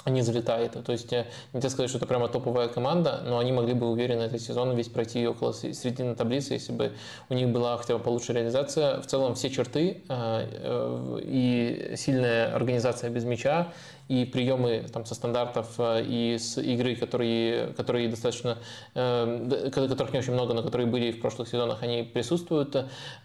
не 0.09 0.21
залетает. 0.21 0.83
То 0.83 0.91
есть 0.91 1.13
э, 1.13 1.27
нельзя 1.53 1.69
сказать, 1.69 1.89
что 1.89 1.97
это 1.97 2.07
прямо 2.07 2.27
топовая 2.27 2.67
команда, 2.67 3.21
но 3.25 3.37
они 3.37 3.51
могли 3.51 3.73
бы 3.73 3.89
уверенно 3.89 4.23
этот 4.23 4.41
сезон 4.41 4.75
весь 4.75 4.87
пройти 4.87 5.27
около 5.27 5.53
середины 5.53 6.15
таблицы, 6.15 6.53
если 6.53 6.71
бы 6.71 6.93
у 7.29 7.33
них 7.33 7.49
была 7.49 7.77
хотя 7.77 7.97
бы 7.97 8.03
получше 8.03 8.33
реализация. 8.33 9.01
В 9.01 9.07
целом 9.07 9.35
все 9.35 9.49
черты 9.49 10.03
э, 10.09 10.47
э, 10.51 11.19
и 11.23 11.93
сильная 11.95 12.53
организация 12.55 13.09
без 13.09 13.23
мяча, 13.25 13.73
и 14.07 14.25
приемы 14.25 14.85
там, 14.91 15.05
со 15.05 15.15
стандартов 15.15 15.79
и 15.79 16.35
с 16.37 16.57
игры, 16.61 16.95
которые, 16.95 17.67
которые 17.67 18.09
достаточно, 18.09 18.57
которых 18.93 20.11
не 20.11 20.19
очень 20.19 20.33
много, 20.33 20.53
но 20.53 20.63
которые 20.63 20.85
были 20.85 21.13
в 21.13 21.21
прошлых 21.21 21.47
сезонах, 21.47 21.81
они 21.81 22.03
присутствуют. 22.03 22.75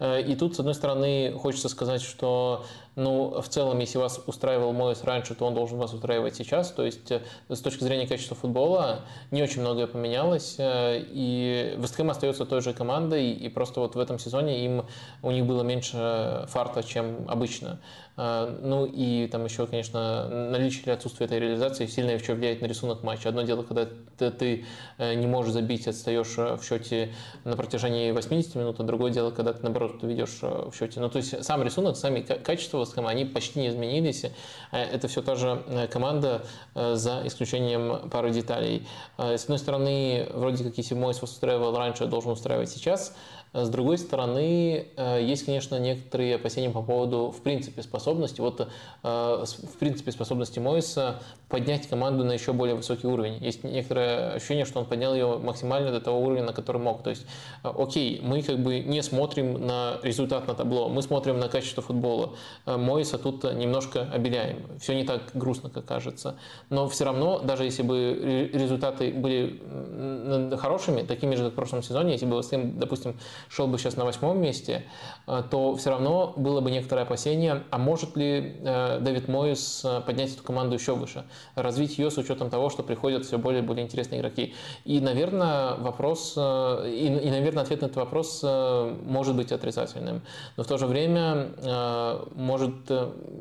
И 0.01 0.36
тут, 0.39 0.55
с 0.55 0.61
одной 0.61 0.74
стороны, 0.74 1.32
хочется 1.36 1.69
сказать, 1.69 2.03
что 2.03 2.65
Ну, 2.97 3.40
в 3.43 3.48
целом, 3.48 3.78
если 3.78 3.98
вас 3.98 4.20
устраивал 4.27 4.73
Моис 4.73 5.05
раньше, 5.05 5.35
то 5.35 5.44
он 5.44 5.55
должен 5.55 5.78
вас 5.78 5.93
устраивать 5.93 6.35
сейчас. 6.35 6.73
То 6.73 6.85
есть, 6.85 7.12
с 7.48 7.60
точки 7.60 7.85
зрения 7.85 8.06
качества 8.06 8.35
футбола, 8.35 9.01
не 9.31 9.43
очень 9.43 9.60
многое 9.60 9.86
поменялось. 9.86 10.56
И 10.59 11.74
Вестхэм 11.77 12.10
остается 12.10 12.47
той 12.47 12.62
же 12.62 12.73
командой, 12.73 13.32
и 13.32 13.48
просто 13.51 13.81
вот 13.81 13.97
в 13.97 13.98
этом 13.98 14.18
сезоне 14.18 14.64
им, 14.64 14.86
у 15.23 15.31
них 15.31 15.44
было 15.44 15.62
меньше 15.62 16.47
фарта, 16.48 16.82
чем 16.82 17.27
обычно. 17.28 17.81
А, 18.18 18.59
ну 18.62 18.86
и 18.86 19.27
там 19.27 19.44
еще, 19.44 19.66
конечно, 19.66 20.28
наличие 20.28 20.85
или 20.85 20.90
отсутствие 20.90 21.27
этой 21.27 21.39
реализации 21.39 21.86
сильно 21.86 22.12
еще 22.12 22.32
влияет 22.32 22.62
на 22.62 22.66
рисунок 22.66 23.02
матча. 23.02 23.28
Одно 23.28 23.43
дело, 23.43 23.62
когда 23.62 23.86
ты 24.16 24.64
э, 24.97 25.14
не 25.14 25.27
можешь 25.27 25.52
забить, 25.52 25.86
отстаешь 25.86 26.35
э, 26.39 26.56
в 26.56 26.64
счете 26.64 27.12
на 27.44 27.56
протяжении 27.56 28.10
80 28.12 28.55
минут, 28.55 28.81
а 28.81 28.85
другое 28.85 29.12
дело, 29.12 29.31
когда 29.31 29.52
ты, 29.52 29.62
наоборот, 29.62 30.02
ведешь 30.02 30.39
э, 30.40 30.70
в 30.70 30.74
счете. 30.74 31.01
Ну, 31.01 31.10
то 31.10 31.18
есть 31.18 31.44
сам 31.44 31.62
рисунок, 31.62 31.97
сами 31.97 32.23
качества 32.23 32.86
Вестхэма, 32.87 33.11
они 33.11 33.25
почти 33.25 33.61
не 33.61 33.69
изменились. 33.69 34.25
Это 34.71 35.09
все 35.09 35.23
та 35.23 35.35
же 35.35 35.89
команда, 35.93 36.45
за 36.75 37.23
исключением 37.27 38.09
пары 38.11 38.31
деталей. 38.31 38.87
С 39.19 39.45
одной 39.45 39.59
стороны, 39.59 40.29
вроде 40.33 40.65
как 40.65 40.79
если 40.79 40.95
вас 40.95 41.23
устраивал 41.23 41.77
раньше, 41.77 42.07
должен 42.07 42.33
устраивать 42.33 42.71
сейчас. 42.71 43.15
С 43.57 43.70
другой 43.70 43.97
стороны, 43.97 44.87
э, 44.97 45.23
есть, 45.23 45.47
конечно, 45.47 45.77
некоторые 45.78 46.35
опасения 46.35 46.69
по 46.69 46.83
поводу, 46.83 47.31
в 47.31 47.41
принципе, 47.41 47.83
способности, 47.83 48.43
вот, 48.43 48.61
э, 48.61 48.66
в 49.03 49.78
принципе, 49.78 50.12
способности 50.12 50.59
Мойса 50.59 51.20
поднять 51.49 51.89
команду 51.89 52.23
на 52.23 52.33
еще 52.33 52.53
более 52.53 52.74
высокий 52.74 53.07
уровень. 53.07 53.43
Есть 53.43 53.65
некоторое 53.65 54.35
ощущение, 54.35 54.66
что 54.66 54.81
он 54.81 54.85
поднял 54.85 55.15
ее 55.15 55.39
максимально 55.39 55.91
до 55.91 56.03
того 56.03 56.20
уровня, 56.20 56.43
на 56.43 56.53
который 56.53 56.83
мог. 56.83 57.03
То 57.03 57.09
есть, 57.09 57.24
э, 57.65 57.73
окей, 57.74 58.20
мы 58.23 58.43
как 58.43 58.59
бы 58.59 58.81
не 58.81 59.03
смотрим 59.03 59.66
на 59.66 60.01
результат 60.03 60.47
на 60.49 60.55
табло, 60.55 60.91
мы 60.91 61.01
смотрим 61.01 61.41
на 61.41 61.49
качество 61.49 61.83
футбола. 61.83 62.35
Мойса 62.66 63.16
тут 63.16 63.45
немножко 63.55 64.03
обеляем. 64.12 64.66
Все 64.81 64.95
не 64.95 65.05
так 65.05 65.31
грустно, 65.33 65.70
как 65.70 65.87
кажется. 65.87 66.37
Но 66.69 66.89
все 66.91 67.07
равно, 67.07 67.39
даже 67.39 67.65
если 67.65 67.83
бы 67.83 68.51
результаты 68.53 69.12
были 69.12 70.57
хорошими, 70.57 71.03
такими 71.03 71.37
же, 71.37 71.45
как 71.45 71.53
в 71.53 71.57
прошлом 71.57 71.83
сезоне, 71.83 72.12
если 72.12 72.27
бы, 72.27 72.43
допустим, 72.74 73.16
шел 73.48 73.66
бы 73.66 73.78
сейчас 73.78 73.97
на 73.97 74.05
восьмом 74.05 74.40
месте, 74.40 74.85
э, 75.27 75.43
то 75.51 75.74
все 75.77 75.90
равно 75.90 76.32
было 76.36 76.60
бы 76.60 76.70
некоторое 76.70 77.02
опасение, 77.02 77.62
а 77.70 77.78
может 77.78 78.16
ли 78.16 78.56
э, 78.62 78.98
Дэвид 79.01 79.28
Мойс 79.28 79.82
э, 79.85 80.01
поднять 80.05 80.35
эту 80.35 80.43
команду 80.43 80.74
еще 80.74 80.94
выше, 80.94 81.24
развить 81.55 81.98
ее 81.98 82.10
с 82.10 82.18
учетом 82.18 82.51
того, 82.51 82.70
что 82.70 82.82
приходят 82.82 83.24
все 83.24 83.39
более 83.39 83.62
и 83.62 83.64
более 83.64 83.85
интересные 83.85 84.20
игроки. 84.20 84.55
И, 84.85 85.01
наверное, 85.01 85.74
вопрос, 85.77 86.35
и, 86.36 87.20
и, 87.23 87.31
наверное, 87.31 87.62
ответ 87.62 87.81
на 87.81 87.86
этот 87.86 87.97
вопрос 87.97 88.43
может 88.43 89.36
быть 89.36 89.52
отрицательным. 89.52 90.23
Но 90.56 90.64
в 90.64 90.66
то 90.66 90.78
же 90.78 90.86
время, 90.86 91.51
может, 92.35 92.90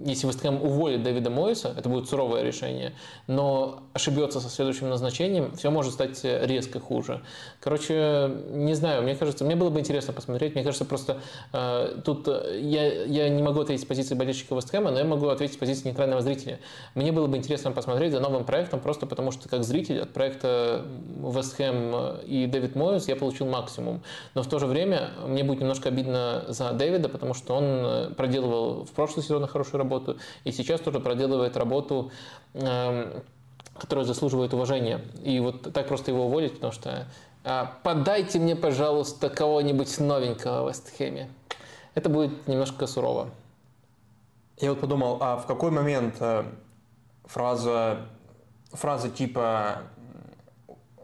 если 0.06 0.28
Вестхэм 0.28 0.62
уволит 0.62 1.04
Дэвида 1.04 1.30
Мойса, 1.30 1.74
это 1.78 1.90
будет 1.90 2.10
суровое 2.10 2.44
решение, 2.44 2.94
но 3.28 3.84
ошибется 3.94 4.40
со 4.40 4.50
следующим 4.50 4.90
назначением, 4.90 5.56
все 5.56 5.70
может 5.70 5.94
стать 5.94 6.24
резко 6.24 6.80
хуже. 6.80 7.22
Короче, 7.60 8.32
не 8.50 8.74
знаю, 8.74 9.04
мне 9.04 9.16
кажется, 9.16 9.46
мне 9.46 9.56
было 9.56 9.70
бы 9.70 9.80
интересно 9.80 9.95
посмотреть. 10.14 10.56
Мне 10.56 10.64
кажется, 10.64 10.86
просто 10.86 11.22
э, 11.54 12.02
тут 12.04 12.28
э, 12.28 12.60
я, 12.62 13.04
я 13.04 13.30
не 13.30 13.42
могу 13.42 13.62
ответить 13.62 13.84
с 13.84 13.88
позиции 13.88 14.16
болельщика 14.16 14.56
Вестхэма, 14.56 14.92
но 14.92 15.00
я 15.00 15.06
могу 15.06 15.28
ответить 15.28 15.56
с 15.56 15.58
позиции 15.58 15.90
нейтрального 15.90 16.22
зрителя. 16.22 16.60
Мне 16.94 17.12
было 17.12 17.28
бы 17.28 17.38
интересно 17.38 17.72
посмотреть 17.72 18.12
за 18.12 18.20
новым 18.20 18.46
проектом, 18.46 18.80
просто 18.80 19.06
потому 19.06 19.32
что 19.32 19.50
как 19.50 19.64
зритель 19.64 20.02
от 20.02 20.12
проекта 20.12 20.86
Вестхэм 21.22 22.20
и 22.26 22.48
Дэвид 22.48 22.76
Мойс 22.76 23.08
я 23.08 23.16
получил 23.16 23.48
максимум. 23.48 24.02
Но 24.34 24.44
в 24.44 24.48
то 24.48 24.60
же 24.60 24.66
время 24.66 25.12
мне 25.28 25.44
будет 25.44 25.62
немножко 25.62 25.90
обидно 25.90 26.46
за 26.48 26.72
Дэвида, 26.72 27.10
потому 27.10 27.34
что 27.34 27.56
он 27.56 27.64
э, 27.64 28.10
проделывал 28.16 28.86
в 28.86 28.92
прошлый 28.92 29.24
сезон 29.24 29.48
хорошую 29.48 29.80
работу 29.80 30.18
и 30.44 30.52
сейчас 30.52 30.82
тоже 30.82 31.00
проделывает 31.00 31.58
работу 31.58 32.12
э, 32.54 33.22
которая 33.78 34.06
заслуживает 34.06 34.54
уважения. 34.54 35.02
И 35.24 35.40
вот 35.40 35.74
так 35.74 35.88
просто 35.88 36.12
его 36.12 36.26
уволить, 36.26 36.54
потому 36.54 36.72
что 36.72 37.08
подайте 37.84 38.40
мне, 38.40 38.56
пожалуйста, 38.56 39.30
кого-нибудь 39.30 40.00
новенького 40.00 40.64
в 40.64 40.70
Вестхэме. 40.70 41.30
Это 41.94 42.10
будет 42.10 42.48
немножко 42.48 42.88
сурово. 42.88 43.30
Я 44.58 44.72
вот 44.72 44.80
подумал, 44.80 45.18
а 45.22 45.38
в 45.38 45.46
какой 45.46 45.72
момент 45.72 46.16
э, 46.20 46.44
фраза, 47.26 48.08
фраза 48.72 49.10
типа 49.10 49.84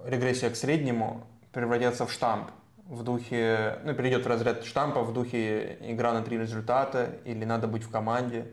регрессия 0.05 0.49
к 0.49 0.55
среднему 0.55 1.23
превратится 1.51 2.05
в 2.05 2.11
штамп? 2.11 2.49
в 2.91 3.03
духе, 3.03 3.79
ну, 3.85 3.93
перейдет 3.93 4.25
в 4.25 4.27
разряд 4.27 4.65
штампа 4.65 5.01
в 5.01 5.13
духе 5.13 5.77
игра 5.79 6.11
на 6.11 6.23
три 6.23 6.37
результата 6.37 7.15
или 7.23 7.45
надо 7.45 7.67
быть 7.67 7.83
в 7.83 7.89
команде. 7.89 8.47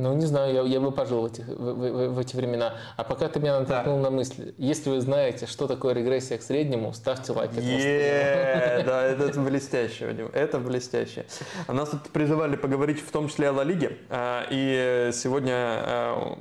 Ну, 0.00 0.14
не 0.14 0.26
знаю, 0.26 0.54
я, 0.54 0.62
я 0.62 0.80
бы 0.80 0.92
пожил 0.92 1.20
в 1.22 1.26
эти, 1.26 1.42
в, 1.42 1.74
в, 1.74 2.08
в 2.14 2.18
эти 2.18 2.34
времена. 2.34 2.74
А 2.96 3.04
пока 3.04 3.28
ты 3.28 3.38
меня 3.38 3.60
натолкнул 3.60 3.96
да. 3.96 4.04
на 4.04 4.10
мысль, 4.10 4.54
если 4.56 4.90
вы 4.90 5.00
знаете, 5.00 5.46
что 5.46 5.66
такое 5.66 5.94
регрессия 5.94 6.38
к 6.38 6.42
среднему, 6.42 6.92
ставьте 6.92 7.32
лайк. 7.32 7.50
Yeah, 7.52 8.84
да, 8.84 9.04
это 9.04 9.40
блестяще, 9.40 10.06
Вадим, 10.06 10.30
это 10.32 10.58
блестяще. 10.58 11.26
Нас 11.68 11.90
тут 11.90 12.02
призывали 12.10 12.56
поговорить 12.56 13.00
в 13.00 13.10
том 13.10 13.28
числе 13.28 13.50
о 13.50 13.52
Ла 13.52 13.64
Лиге, 13.64 13.98
а, 14.08 14.46
и 14.50 15.10
сегодня 15.12 15.54
а, 15.54 16.38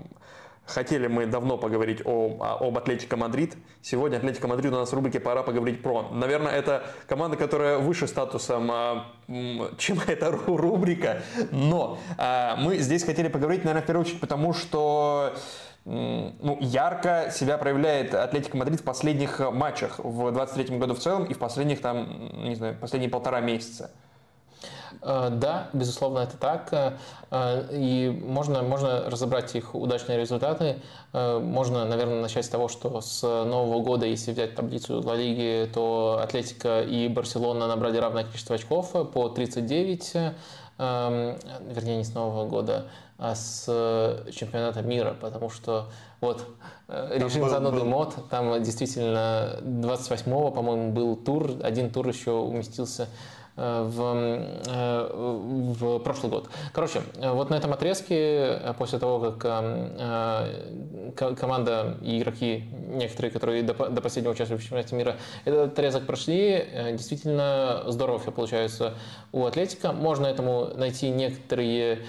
Хотели 0.70 1.08
мы 1.08 1.26
давно 1.26 1.58
поговорить 1.58 2.02
о, 2.06 2.58
об 2.62 2.78
Атлетико 2.78 3.18
Мадрид. 3.18 3.56
Сегодня 3.82 4.18
Атлетико 4.18 4.48
Мадрид 4.48 4.72
у 4.72 4.76
нас 4.76 4.92
в 4.92 4.94
рубрике 4.94 5.20
«Пора 5.20 5.42
поговорить 5.42 5.82
про». 5.82 6.10
Наверное, 6.12 6.52
это 6.52 6.84
команда, 7.08 7.38
которая 7.38 7.80
выше 7.80 8.06
статусом, 8.06 8.70
а, 8.72 9.06
чем 9.78 10.00
эта 10.08 10.30
рубрика. 10.32 11.24
Но 11.52 11.98
а, 12.18 12.56
мы 12.58 12.78
здесь 12.78 13.04
хотели 13.04 13.30
поговорить, 13.30 13.64
наверное, 13.64 13.82
в 13.82 13.88
первую 13.88 14.06
очередь 14.06 14.22
потому, 14.22 14.54
что 14.54 15.34
ну, 15.86 16.58
ярко 16.62 17.32
себя 17.34 17.58
проявляет 17.58 18.14
Атлетико 18.14 18.56
Мадрид 18.56 18.82
в 18.82 18.84
последних 18.84 19.40
матчах 19.52 19.98
в 19.98 20.32
23 20.32 20.78
году 20.78 20.94
в 20.94 21.00
целом 21.00 21.24
и 21.24 21.34
в 21.34 21.40
последних 21.40 21.82
там, 21.82 22.44
не 22.44 22.54
знаю, 22.54 22.78
последние 22.80 23.10
полтора 23.10 23.40
месяца. 23.40 23.90
Э, 25.02 25.30
да, 25.32 25.70
безусловно, 25.74 26.20
это 26.20 26.38
так. 26.38 26.98
Э, 27.32 27.68
и 27.72 28.10
можно, 28.10 28.62
можно 28.62 29.10
разобрать 29.10 29.56
их 29.56 29.76
удачные 29.76 30.18
результаты. 30.18 30.80
Э, 31.14 31.40
можно, 31.40 31.86
наверное, 31.86 32.22
начать 32.22 32.46
с 32.46 32.50
того, 32.50 32.68
что 32.68 33.02
с 33.02 33.22
Нового 33.22 33.82
года, 33.82 34.06
если 34.06 34.32
взять 34.32 34.56
таблицу 34.56 35.02
Ла 35.02 35.16
Лиги, 35.16 35.70
то 35.74 36.20
Атлетика 36.22 36.82
и 36.82 37.08
Барселона 37.08 37.68
набрали 37.68 37.98
равное 37.98 38.24
количество 38.24 38.56
очков 38.56 38.92
по 39.14 39.30
39 39.30 40.34
вернее, 40.78 41.98
не 41.98 42.06
с 42.06 42.14
Нового 42.14 42.48
года, 42.48 42.86
а 43.18 43.36
с 43.36 43.66
чемпионата 44.32 44.82
мира, 44.82 45.14
потому 45.20 45.50
что 45.50 45.88
вот 46.22 46.48
режим 46.88 47.50
зануды 47.50 47.84
мод, 47.84 48.16
там 48.30 48.64
действительно 48.64 49.60
28-го, 49.62 50.52
по-моему, 50.52 50.94
был 50.94 51.18
тур, 51.18 51.52
один 51.62 51.92
тур 51.92 52.08
еще 52.08 52.32
уместился 52.32 53.10
Э, 53.10 53.39
в, 53.60 54.00
э, 54.68 55.10
в 55.14 56.00
прошлый 56.00 56.32
год. 56.32 56.50
Короче, 56.72 57.02
вот 57.18 57.50
на 57.50 57.56
этом 57.56 57.74
отрезке, 57.74 58.16
э, 58.16 58.74
после 58.78 59.00
того, 59.00 59.32
как 59.32 59.40
команда 61.16 61.98
и 62.02 62.20
игроки, 62.20 62.64
некоторые, 62.88 63.32
которые 63.32 63.64
до 63.64 63.74
последнего 63.74 64.32
участвовали 64.32 64.62
в 64.62 64.64
чемпионате 64.64 64.96
мира, 64.96 65.18
этот 65.46 65.74
отрезок 65.74 66.06
прошли, 66.06 66.66
действительно 66.94 67.84
здорово 67.88 68.20
все 68.20 68.32
получается 68.32 68.94
у 69.32 69.46
Атлетика. 69.46 69.92
Можно 69.92 70.28
этому 70.28 70.72
найти 70.76 71.10
некоторые 71.10 72.00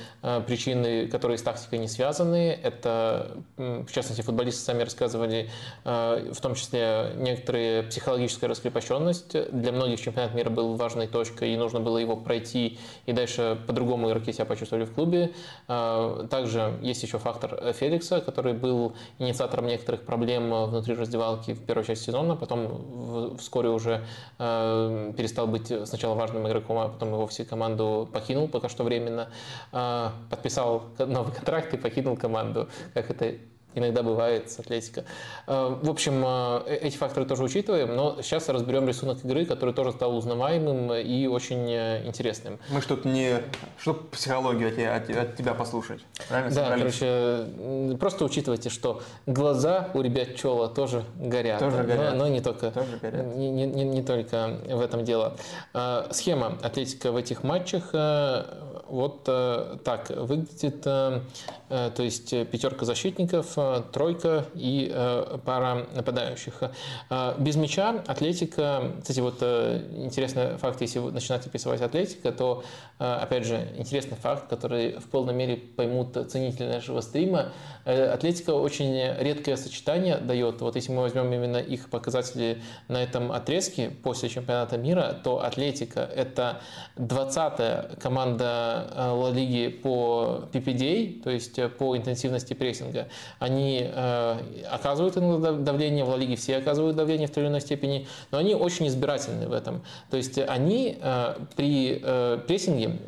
причины, 0.47 1.09
которые 1.09 1.39
с 1.39 1.43
тактикой 1.43 1.79
не 1.79 1.89
связаны. 1.89 2.59
Это, 2.63 3.39
в 3.57 3.91
частности, 3.91 4.23
футболисты 4.23 4.63
сами 4.63 4.83
рассказывали, 4.83 5.51
в 5.85 6.37
том 6.41 6.55
числе 6.55 7.13
некоторые 7.17 7.85
психологическая 7.85 8.49
раскрепощенность. 8.49 9.51
Для 9.53 9.73
многих 9.73 10.01
чемпионат 10.01 10.35
мира 10.35 10.51
был 10.51 10.77
важной 10.77 11.07
точкой 11.07 11.40
и 11.47 11.57
нужно 11.57 11.81
было 11.81 11.99
его 11.99 12.17
пройти, 12.17 12.79
и 13.07 13.13
дальше 13.13 13.59
по-другому 13.67 14.09
игроки 14.09 14.33
себя 14.33 14.45
почувствовали 14.45 14.85
в 14.85 14.93
клубе. 14.93 15.33
А, 15.69 16.27
также 16.29 16.79
есть 16.83 17.03
еще 17.03 17.19
фактор 17.19 17.73
Феликса, 17.73 18.21
который 18.21 18.53
был 18.53 18.95
инициатором 19.19 19.67
некоторых 19.67 20.05
проблем 20.05 20.51
внутри 20.67 20.95
раздевалки 20.95 21.53
в 21.53 21.65
первой 21.65 21.85
части 21.85 22.05
сезона, 22.05 22.37
потом 22.37 23.37
вскоре 23.39 23.69
уже 23.69 24.05
а, 24.39 25.13
перестал 25.13 25.47
быть 25.47 25.73
сначала 25.87 26.15
важным 26.15 26.47
игроком, 26.49 26.79
а 26.79 26.89
потом 26.89 27.13
его 27.13 27.27
все 27.27 27.45
команду 27.45 28.09
покинул 28.13 28.49
пока 28.49 28.69
что 28.69 28.85
временно, 28.85 29.29
а, 29.73 30.13
подписал 30.31 30.85
новый 30.99 31.33
контракт 31.33 31.73
и 31.75 31.77
покинул 31.77 32.17
команду. 32.17 32.69
Как 32.95 33.11
это 33.11 33.35
иногда 33.75 34.03
бывает 34.03 34.51
с 34.51 34.59
Атлетико. 34.59 35.05
Э, 35.47 35.77
в 35.81 35.89
общем, 35.89 36.23
э, 36.25 36.79
эти 36.83 36.97
факторы 36.97 37.27
тоже 37.27 37.45
учитываем, 37.45 37.95
но 37.95 38.21
сейчас 38.23 38.49
разберем 38.49 38.87
рисунок 38.89 39.25
игры, 39.25 39.45
который 39.45 39.75
тоже 39.75 39.93
стал 39.93 40.17
узнаваемым 40.17 40.95
и 40.95 41.27
очень 41.27 41.71
интересным. 41.71 42.59
Мы 42.71 42.81
тут 42.81 43.05
не... 43.05 43.43
Что 43.79 43.95
психологию 43.95 44.69
от 44.69 45.07
тебя, 45.07 45.23
от 45.23 45.37
тебя 45.37 45.55
послушать? 45.55 46.01
Правильно 46.29 46.55
да, 46.55 46.69
собрались? 46.69 46.99
короче, 46.99 47.97
просто 47.99 48.25
учитывайте, 48.25 48.71
что 48.71 49.03
глаза 49.27 49.91
у 49.95 50.01
ребят 50.01 50.37
Чола 50.37 50.69
тоже 50.69 51.05
горят. 51.17 51.61
Тоже 51.61 51.83
горят. 51.85 52.15
Но, 52.15 52.25
но 52.25 52.29
не 52.29 52.41
только, 52.41 52.71
тоже 52.71 52.99
горят. 53.01 53.37
Не, 53.37 53.51
не, 53.51 53.67
не 53.67 54.03
только 54.03 54.59
в 54.69 54.81
этом 54.81 55.05
дело. 55.05 55.37
Схема 56.11 56.59
Атлетика 56.63 57.13
в 57.13 57.17
этих 57.17 57.43
матчах 57.43 57.91
вот 58.89 59.25
так 59.25 60.11
выглядит. 60.11 60.83
То 60.83 61.23
есть 61.99 62.31
пятерка 62.51 62.85
защитников, 62.85 63.57
тройка 63.93 64.47
и 64.55 64.91
э, 64.93 65.39
пара 65.45 65.87
нападающих. 65.95 66.55
Э, 67.11 67.35
без 67.39 67.57
мяча 67.57 68.03
Атлетика, 68.07 68.93
кстати, 69.01 69.21
вот 69.21 69.39
э, 69.41 69.83
интересный 69.97 70.57
факт, 70.57 70.81
если 70.81 70.99
вы 70.99 71.13
начинаете 71.13 71.49
описывать 71.49 71.81
Атлетика, 71.81 72.33
то, 72.33 72.63
опять 72.99 73.47
же, 73.47 73.69
интересный 73.77 74.17
факт, 74.17 74.49
который 74.49 74.99
в 74.99 75.09
полной 75.09 75.35
мере 75.35 75.57
поймут 75.57 76.17
ценители 76.31 76.67
нашего 76.67 77.01
стрима, 77.01 77.53
Атлетика 77.85 78.51
очень 78.51 78.95
редкое 79.19 79.57
сочетание 79.57 80.19
дает. 80.19 80.61
Вот 80.61 80.77
если 80.77 80.93
мы 80.93 81.03
возьмем 81.03 81.33
именно 81.33 81.57
их 81.57 81.89
показатели 81.89 82.63
на 82.89 83.03
этом 83.03 83.33
отрезке 83.33 83.91
после 83.91 84.29
чемпионата 84.29 84.77
мира, 84.77 85.17
то 85.25 85.43
Атлетика– 85.43 86.01
это 86.15 86.61
20-я 86.97 87.91
команда 88.01 88.87
Ла 88.97 89.31
Лиги 89.31 89.69
по 89.69 90.45
PPDA, 90.53 91.23
то 91.23 91.31
есть 91.31 91.59
по 91.79 91.97
интенсивности 91.97 92.55
прессинга. 92.55 93.09
Они 93.39 93.50
э, 93.59 94.37
оказывают 94.71 95.15
давление, 95.65 96.05
в 96.05 96.09
Ла 96.09 96.17
Лиге 96.17 96.37
все 96.37 96.57
оказывают 96.57 96.97
давление 96.97 97.29
в 97.29 97.31
той 97.31 97.45
или 97.45 97.51
иной 97.51 97.61
степени, 97.61 98.07
но 98.31 98.39
они 98.39 98.55
очень 98.55 98.87
избирательны 98.89 99.49
в 99.49 99.53
этом. 99.53 99.83
То 100.11 100.17
есть 100.17 100.39
они 100.39 100.99
э, 101.01 101.35
при 101.57 102.01
э, 102.03 102.39
прессинге 102.47 102.99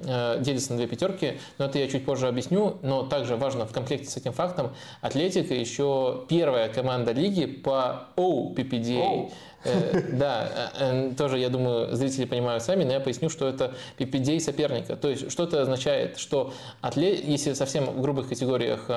делятся 0.40 0.72
на 0.72 0.78
две 0.78 0.86
пятерки, 0.86 1.38
но 1.58 1.66
это 1.66 1.78
я 1.78 1.88
чуть 1.88 2.04
позже 2.04 2.28
объясню, 2.28 2.76
но 2.82 3.02
также 3.02 3.36
важно 3.36 3.66
в 3.66 3.72
комплекте 3.72 4.08
с 4.08 4.16
этим 4.16 4.32
фактом, 4.32 4.72
Атлетика 5.00 5.54
еще 5.54 6.24
первая 6.28 6.68
команда 6.68 7.12
лиги 7.12 7.46
по 7.46 8.08
OPPDA. 8.16 9.02
Oh. 9.02 9.32
Э, 9.64 10.02
да, 10.12 10.70
э, 10.78 11.10
э, 11.10 11.14
тоже, 11.14 11.38
я 11.38 11.48
думаю, 11.48 11.94
зрители 11.94 12.24
понимают 12.24 12.62
сами, 12.62 12.84
но 12.84 12.92
я 12.92 13.00
поясню, 13.00 13.28
что 13.28 13.46
это 13.46 13.74
PPD 13.98 14.40
соперника. 14.40 14.96
То 14.96 15.08
есть, 15.08 15.30
что 15.30 15.44
это 15.44 15.62
означает? 15.62 16.18
Что, 16.18 16.52
если 16.94 17.52
совсем 17.52 17.84
в 17.86 18.00
грубых 18.00 18.28
категориях 18.28 18.90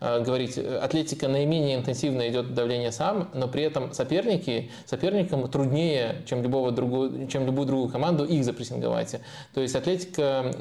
говорить, 0.00 0.58
атлетика 0.58 1.28
наименее 1.28 1.76
интенсивно 1.76 2.28
идет 2.28 2.54
давление 2.54 2.92
сам, 2.92 3.30
но 3.34 3.48
при 3.48 3.62
этом 3.62 3.92
соперники, 3.92 4.70
соперникам 4.86 5.48
труднее, 5.48 6.22
чем, 6.26 6.42
любого 6.42 6.70
другого, 6.70 7.26
чем 7.28 7.46
любую 7.46 7.66
другую 7.66 7.88
команду, 7.88 8.24
их 8.24 8.44
запрессинговать. 8.44 9.16
То 9.54 9.60
есть, 9.60 9.74
атлетика 9.74 10.52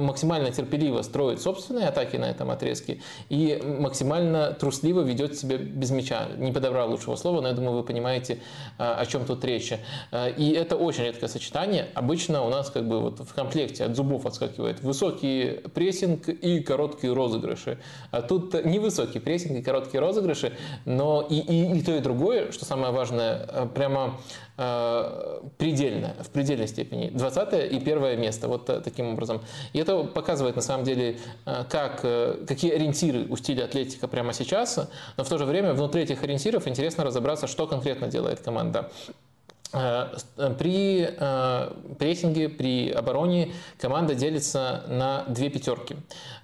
максимально 0.00 0.50
терпеливо 0.50 1.02
строит 1.02 1.40
собственные 1.40 1.88
атаки 1.88 2.16
на 2.16 2.26
этом 2.26 2.50
отрезке 2.50 3.00
и 3.28 3.62
максимально 3.62 4.52
трусливо 4.52 5.02
ведет 5.02 5.38
себя 5.38 5.56
без 5.56 5.90
мяча. 5.90 6.26
Не 6.36 6.52
подобрал 6.52 6.90
лучшего 6.90 7.16
слова, 7.16 7.40
но 7.40 7.48
я 7.48 7.54
думаю, 7.54 7.76
вы 7.76 7.84
понимаете, 7.84 8.38
о 8.80 9.06
чем 9.06 9.24
тут 9.24 9.44
речь. 9.44 9.72
А, 10.10 10.28
и 10.28 10.52
это 10.52 10.76
очень 10.76 11.04
редкое 11.04 11.28
сочетание. 11.28 11.88
Обычно 11.94 12.42
у 12.42 12.48
нас 12.48 12.70
как 12.70 12.88
бы 12.88 13.00
вот 13.00 13.20
в 13.20 13.34
комплекте 13.34 13.84
от 13.84 13.94
зубов 13.94 14.26
отскакивает 14.26 14.80
высокий 14.80 15.60
прессинг 15.74 16.28
и 16.28 16.60
короткие 16.60 17.12
розыгрыши. 17.12 17.78
А 18.10 18.22
тут 18.22 18.64
не 18.64 18.78
высокий 18.78 19.18
прессинг 19.18 19.58
и 19.58 19.62
короткие 19.62 20.00
розыгрыши, 20.00 20.52
но 20.84 21.26
и, 21.28 21.38
и, 21.38 21.78
и 21.78 21.82
то, 21.82 21.94
и 21.94 22.00
другое, 22.00 22.52
что 22.52 22.64
самое 22.64 22.92
важное, 22.92 23.46
а, 23.48 23.66
прямо 23.66 24.18
предельно, 24.60 26.14
в 26.20 26.28
предельной 26.28 26.68
степени. 26.68 27.08
20 27.08 27.72
и 27.72 27.80
первое 27.80 28.16
место, 28.16 28.46
вот 28.46 28.66
таким 28.66 29.08
образом. 29.08 29.40
И 29.72 29.78
это 29.78 30.04
показывает 30.04 30.56
на 30.56 30.62
самом 30.62 30.84
деле, 30.84 31.18
как, 31.44 32.02
какие 32.46 32.72
ориентиры 32.72 33.26
у 33.30 33.36
стиля 33.36 33.64
атлетика 33.64 34.06
прямо 34.06 34.34
сейчас, 34.34 34.78
но 35.16 35.24
в 35.24 35.28
то 35.28 35.38
же 35.38 35.46
время 35.46 35.72
внутри 35.72 36.02
этих 36.02 36.22
ориентиров 36.22 36.68
интересно 36.68 37.04
разобраться, 37.04 37.46
что 37.46 37.66
конкретно 37.66 38.08
делает 38.08 38.40
команда. 38.40 38.90
Э, 39.08 39.29
при 39.70 41.08
э, 41.16 41.72
прессинге, 41.98 42.48
при 42.48 42.90
обороне 42.90 43.52
команда 43.78 44.14
делится 44.14 44.82
на 44.88 45.24
две 45.28 45.48
пятерки. 45.48 45.96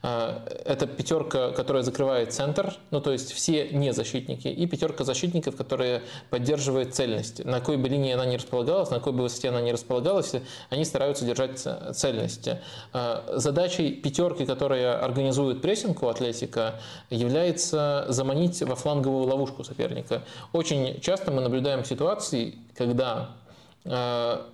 Э, 0.02 0.38
это 0.64 0.86
пятерка, 0.86 1.50
которая 1.50 1.82
закрывает 1.82 2.32
центр, 2.32 2.74
ну 2.90 3.00
то 3.00 3.12
есть 3.12 3.32
все 3.32 3.68
не 3.70 3.92
защитники, 3.92 4.48
и 4.48 4.66
пятерка 4.66 5.02
защитников, 5.04 5.56
которая 5.56 6.02
поддерживает 6.30 6.94
цельность. 6.94 7.44
На 7.44 7.58
какой 7.58 7.78
бы 7.78 7.88
линии 7.88 8.12
она 8.12 8.26
не 8.26 8.36
располагалась, 8.36 8.90
на 8.90 8.98
какой 8.98 9.12
бы 9.12 9.22
высоте 9.22 9.48
она 9.48 9.60
не 9.60 9.72
располагалась, 9.72 10.34
они 10.70 10.84
стараются 10.84 11.24
держать 11.24 11.58
цельность. 11.96 12.48
Задачей 13.32 13.92
пятерки, 13.92 14.44
которая 14.44 14.98
организует 14.98 15.62
прессинг 15.62 16.02
у 16.02 16.08
Атлетика, 16.08 16.80
является 17.10 18.06
заманить 18.08 18.62
во 18.62 18.76
фланговую 18.76 19.26
ловушку 19.26 19.64
соперника. 19.64 20.22
Очень 20.52 21.00
часто 21.00 21.32
мы 21.32 21.40
наблюдаем 21.40 21.84
ситуации, 21.84 22.54
когда 22.76 23.15
э, 23.15 23.15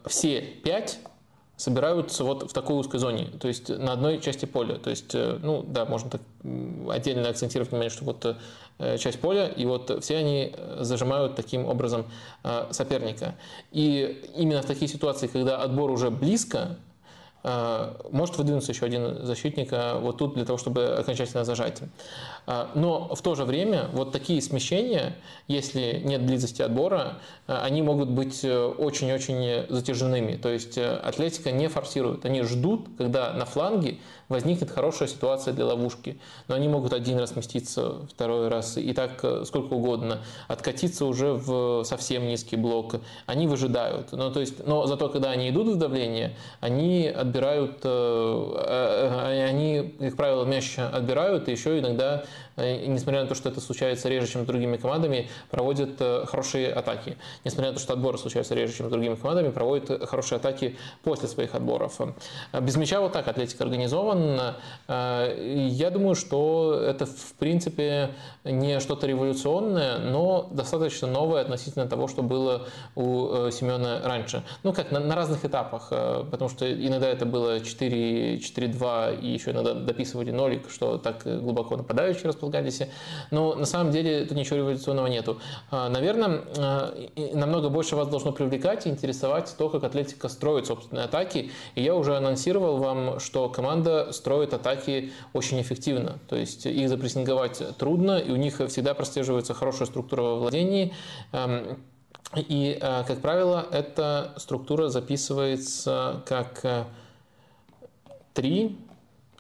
все 0.07 0.41
пять 0.41 0.99
собираются 1.63 2.25
вот 2.25 2.51
в 2.51 2.53
такой 2.53 2.77
узкой 2.77 2.99
зоне, 2.99 3.29
то 3.39 3.47
есть 3.47 3.69
на 3.69 3.93
одной 3.93 4.21
части 4.21 4.47
поля. 4.47 4.79
То 4.79 4.91
есть, 4.91 5.15
э, 5.15 5.39
ну 5.41 5.63
да, 5.63 5.85
можно 5.85 6.11
так 6.11 6.21
отдельно 6.91 7.29
акцентировать 7.29 7.71
внимание, 7.71 7.91
что 7.91 8.05
вот 8.05 8.37
э, 8.79 8.99
часть 8.99 9.21
поля, 9.21 9.47
и 9.47 9.65
вот 9.65 10.03
все 10.03 10.17
они 10.17 10.55
зажимают 10.81 11.37
таким 11.37 11.67
образом 11.67 12.07
э, 12.43 12.67
соперника. 12.73 13.37
И 13.71 14.29
именно 14.37 14.63
в 14.63 14.67
такие 14.67 14.89
ситуации, 14.89 15.29
когда 15.29 15.59
отбор 15.59 15.91
уже 15.93 16.11
близко, 16.11 16.59
э, 16.59 16.92
может 17.45 18.39
выдвинуться 18.39 18.73
еще 18.73 18.87
один 18.87 19.25
защитник 19.25 19.73
э, 19.73 19.99
вот 19.99 20.19
тут 20.19 20.35
для 20.35 20.45
того, 20.45 20.59
чтобы 20.59 20.95
окончательно 20.95 21.45
зажать. 21.45 21.81
А, 22.47 22.71
но 22.75 23.15
в 23.15 23.23
то 23.23 23.35
же 23.35 23.45
время 23.45 23.89
вот 23.93 24.13
такие 24.13 24.41
смещения, 24.41 25.17
если 25.49 26.01
нет 26.05 26.23
близости 26.25 26.63
отбора, 26.63 27.19
они 27.47 27.83
могут 27.83 28.11
быть 28.11 28.45
э, 28.45 28.57
очень-очень 28.57 29.67
затяжными. 29.69 30.37
То 30.37 30.51
есть 30.51 30.79
э, 30.79 30.97
атлетика 30.97 31.51
не 31.51 31.69
форсирует. 31.69 32.25
Они 32.25 32.43
ждут, 32.43 32.87
когда 32.97 33.33
на 33.33 33.45
фланге 33.45 33.99
возникнет 34.29 34.71
хорошая 34.71 35.09
ситуация 35.09 35.55
для 35.55 35.67
ловушки. 35.67 36.19
Но 36.49 36.55
они 36.55 36.69
могут 36.69 36.93
один 36.93 37.19
раз 37.19 37.31
сместиться, 37.31 38.07
второй 38.11 38.49
раз 38.49 38.77
и 38.77 38.93
так 38.93 39.21
э, 39.23 39.45
сколько 39.47 39.75
угодно. 39.75 40.21
Откатиться 40.49 41.07
уже 41.07 41.33
в 41.33 41.85
совсем 41.85 42.27
низкий 42.27 42.57
блок. 42.57 42.97
Они 43.27 43.47
выжидают. 43.47 44.13
Но, 44.13 44.31
то 44.31 44.41
есть, 44.41 44.67
но 44.67 44.87
зато, 44.87 45.09
когда 45.09 45.31
они 45.31 45.51
идут 45.51 45.69
в 45.69 45.77
давление, 45.77 46.37
они 46.61 47.09
отбирают, 47.09 47.85
они, 47.85 49.95
как 49.99 50.17
правило, 50.17 50.45
мяч 50.45 50.79
отбирают 50.79 51.49
и 51.49 51.53
еще 51.53 51.79
иногда 51.79 52.25
Э, 52.52 52.52
и 52.57 52.87
несмотря 52.87 53.23
на 53.23 53.29
то, 53.29 53.35
что 53.35 53.49
это 53.49 53.61
случается 53.61 54.09
реже, 54.09 54.27
чем 54.27 54.45
с 54.45 54.47
другими 54.47 54.77
командами, 54.77 55.29
проводят 55.51 56.01
э, 56.01 56.25
хорошие 56.27 56.73
атаки. 56.73 57.17
Несмотря 57.45 57.71
на 57.71 57.77
то, 57.77 57.83
что 57.83 57.93
отборы 57.95 58.19
случаются 58.19 58.55
реже, 58.55 58.75
чем 58.75 58.89
с 58.89 58.91
другими 58.91 59.15
командами, 59.15 59.51
проводят 59.51 60.09
хорошие 60.09 60.37
атаки 60.37 60.77
после 61.03 61.29
своих 61.29 61.55
отборов. 61.55 62.01
Э, 62.53 62.61
без 62.61 62.77
мяча 62.77 63.01
вот 63.01 63.13
так 63.13 63.29
Атлетика 63.29 63.65
организован. 63.65 64.55
Я 64.89 65.91
думаю, 65.91 66.15
что 66.15 66.75
это 66.75 67.07
в 67.07 67.35
принципе 67.39 68.15
не 68.45 68.81
что-то 68.81 69.07
революционное, 69.07 69.99
но 69.99 70.49
достаточно 70.53 71.09
новое 71.09 71.43
относительно 71.43 71.87
того, 71.87 72.09
что 72.09 72.23
было 72.23 72.67
у 72.95 73.51
Семена 73.51 74.01
раньше. 74.05 74.43
Ну 74.63 74.73
как, 74.73 74.91
на, 74.91 75.01
на 75.01 75.15
разных 75.15 75.45
этапах, 75.45 75.89
потому 75.89 76.49
что 76.49 76.71
иногда 76.71 77.09
это 77.09 77.25
было 77.27 77.59
4-4-2 77.59 79.21
и 79.21 79.29
еще 79.29 79.53
иногда 79.53 79.75
дописывали 79.75 80.31
нолик, 80.31 80.71
что 80.71 80.99
так 80.99 81.23
глубоко 81.25 81.77
нападающий 81.77 82.29
располагались. 82.43 82.83
Но 83.31 83.55
на 83.55 83.67
самом 83.67 83.93
деле 83.93 84.25
тут 84.25 84.37
ничего 84.37 84.57
революционного 84.57 85.07
нету. 85.07 85.41
А, 85.71 85.89
наверное, 85.89 86.43
а, 86.59 86.95
намного 87.35 87.69
больше 87.69 87.97
вас 87.97 88.09
должно 88.09 88.33
привлекать 88.33 88.87
и 88.87 88.91
интересовать 88.91 89.55
то, 89.57 89.69
как 89.69 89.85
Атлетика 89.85 90.29
строит 90.29 90.67
собственные 90.67 91.05
атаки. 91.05 91.51
И 91.75 91.83
я 91.83 91.95
уже 91.95 92.17
анонсировал 92.17 92.79
вам, 92.79 93.21
что 93.21 93.49
команда 93.49 94.13
строит 94.13 94.55
атаки 94.55 95.13
очень 95.33 95.61
эффективно. 95.61 96.19
То 96.29 96.37
есть 96.37 96.67
их 96.67 96.89
запрессинговать 96.89 97.63
трудно, 97.79 98.19
и 98.19 98.31
у 98.31 98.37
них 98.37 98.61
всегда 98.69 98.95
прослеживается 98.95 99.55
хорошая 99.55 99.87
структура 99.87 100.23
во 100.23 100.37
владении. 100.37 100.93
Эм, 101.33 101.79
и, 102.35 102.79
а, 102.81 103.05
как 103.05 103.21
правило, 103.21 103.67
эта 103.71 104.33
структура 104.37 104.89
записывается 104.89 106.23
как 106.27 106.65
3 108.35 108.79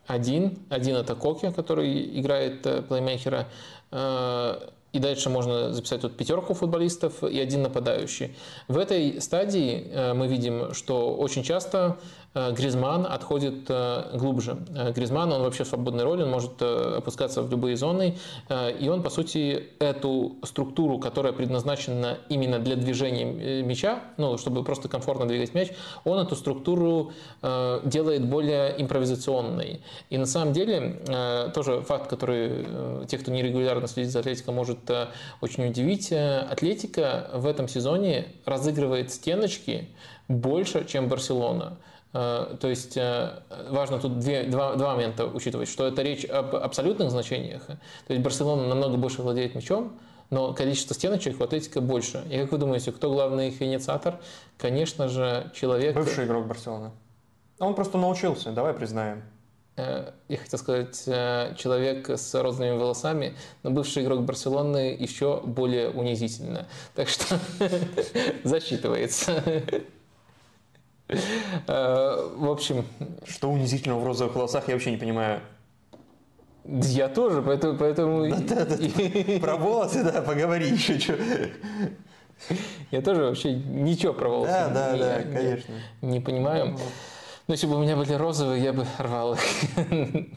один. 0.07 0.59
Один 0.69 0.97
это 0.97 1.15
Коки, 1.15 1.51
который 1.51 2.21
играет 2.21 2.67
э, 2.67 2.83
плеймейкера. 2.83 3.49
Э, 3.91 4.69
и 4.93 4.99
дальше 4.99 5.31
можно 5.31 5.73
записать 5.73 6.03
тут 6.03 6.17
пятерку 6.17 6.53
футболистов 6.53 7.25
и 7.25 7.41
один 7.41 7.63
нападающий. 7.63 8.37
В 8.69 8.77
этой 8.77 9.23
стадии 9.23 9.89
э, 9.91 10.13
мы 10.13 10.27
видим, 10.27 10.75
что 10.75 11.15
очень 11.15 11.43
часто 11.43 11.99
Гризман 12.35 13.07
отходит 13.07 13.71
глубже. 14.15 14.57
Гризман, 14.95 15.33
он 15.33 15.43
вообще 15.43 15.65
в 15.65 15.69
свободной 15.69 16.05
роли, 16.05 16.23
он 16.23 16.31
может 16.31 16.63
опускаться 16.63 17.43
в 17.43 17.51
любые 17.51 17.77
зоны, 17.77 18.17
и 18.81 18.89
он, 18.89 19.03
по 19.03 19.11
сути, 19.11 19.69
эту 19.79 20.37
структуру, 20.43 20.99
которая 20.99 21.35
предназначена 21.35 22.19
именно 22.31 22.59
для 22.59 22.77
движения 22.77 23.63
мяча, 23.63 24.01
ну, 24.17 24.39
чтобы 24.39 24.65
просто 24.65 24.89
комфортно 24.89 25.27
двигать 25.27 25.53
мяч, 25.55 25.73
он 26.05 26.21
эту 26.21 26.35
структуру 26.35 27.13
делает 27.43 28.27
более 28.27 28.81
импровизационной. 28.81 29.83
И 30.09 30.17
на 30.17 30.27
самом 30.27 30.55
деле, 30.55 31.03
тоже 31.55 31.83
факт, 31.83 32.09
который 32.09 33.07
те, 33.09 33.19
кто 33.19 33.31
нерегулярно 33.31 33.87
следит 33.89 34.11
за 34.11 34.21
Атлетикой, 34.21 34.55
может 34.55 34.79
очень 35.43 35.69
удивить. 35.69 36.11
Атлетика 36.13 37.29
в 37.35 37.47
этом 37.47 37.69
сезоне 37.69 38.29
разыгрывает 38.47 39.13
стеночки 39.13 39.89
больше, 40.29 40.87
чем 40.87 41.09
Барселона. 41.09 41.77
Э, 42.15 42.57
то 42.61 42.69
есть 42.69 42.97
э, 42.97 43.41
важно 43.71 43.99
тут 43.99 44.19
две, 44.19 44.45
два, 44.45 44.75
два 44.77 44.93
момента 44.95 45.27
учитывать, 45.27 45.69
что 45.69 45.87
это 45.87 46.03
речь 46.03 46.25
об 46.25 46.55
абсолютных 46.55 47.11
значениях. 47.11 47.65
То 47.67 48.13
есть 48.13 48.23
Барселона 48.23 48.67
намного 48.67 48.97
больше 48.97 49.23
владеет 49.23 49.55
мячом, 49.55 49.99
но 50.31 50.53
количество 50.53 50.95
стеночек 50.95 51.41
у 51.41 51.45
Атлетика 51.45 51.81
больше. 51.81 52.25
И 52.31 52.39
как 52.39 52.53
вы 52.53 52.59
думаете, 52.59 52.93
кто 52.93 53.11
главный 53.11 53.49
их 53.49 53.63
инициатор? 53.63 54.21
Конечно 54.59 55.09
же, 55.09 55.51
человек... 55.55 55.95
Бывший 55.95 56.25
игрок 56.27 56.47
Барселоны. 56.47 56.91
Он 57.59 57.75
просто 57.75 57.97
научился, 57.97 58.51
давай 58.51 58.75
признаем. 58.75 59.23
Э, 59.77 60.11
я 60.29 60.37
хотел 60.37 60.59
сказать, 60.59 61.03
человек 61.57 62.11
с 62.11 62.35
розовыми 62.35 62.77
волосами, 62.77 63.37
но 63.63 63.71
бывший 63.71 64.03
игрок 64.03 64.23
Барселоны 64.23 64.95
еще 64.99 65.41
более 65.41 65.89
унизительно. 65.89 66.67
Так 66.95 67.09
что 67.09 67.39
засчитывается. 68.45 69.43
Э, 71.67 72.29
в 72.37 72.51
общем... 72.51 72.85
Что 73.27 73.51
унизительного 73.51 74.01
в 74.01 74.07
розовых 74.07 74.35
волосах, 74.35 74.69
я 74.69 74.75
вообще 74.75 74.91
не 74.91 74.97
понимаю. 74.97 75.41
Я 76.65 77.09
тоже, 77.09 77.43
поэтому... 77.43 77.77
поэтому... 77.77 78.29
Да, 78.29 78.65
да, 78.65 78.65
да. 78.67 79.41
Про 79.41 79.57
волосы, 79.57 80.05
да, 80.05 80.23
поговори 80.23 80.69
еще 80.69 80.99
что. 80.99 81.17
Я 82.91 83.03
тоже 83.03 83.23
вообще 83.23 83.55
ничего 83.55 84.13
про 84.13 84.29
волосы 84.29 84.53
да, 84.53 84.69
да, 84.69 84.97
да, 84.97 85.23
конечно. 85.23 85.75
не 86.01 86.21
понимаю. 86.21 86.67
Но 86.73 86.79
ну, 87.49 87.55
если 87.55 87.67
бы 87.67 87.77
у 87.77 87.83
меня 87.83 87.97
были 87.97 88.13
розовые, 88.13 88.63
я 88.63 88.73
бы 88.73 88.87
рвал 88.99 89.35
их. 89.35 89.41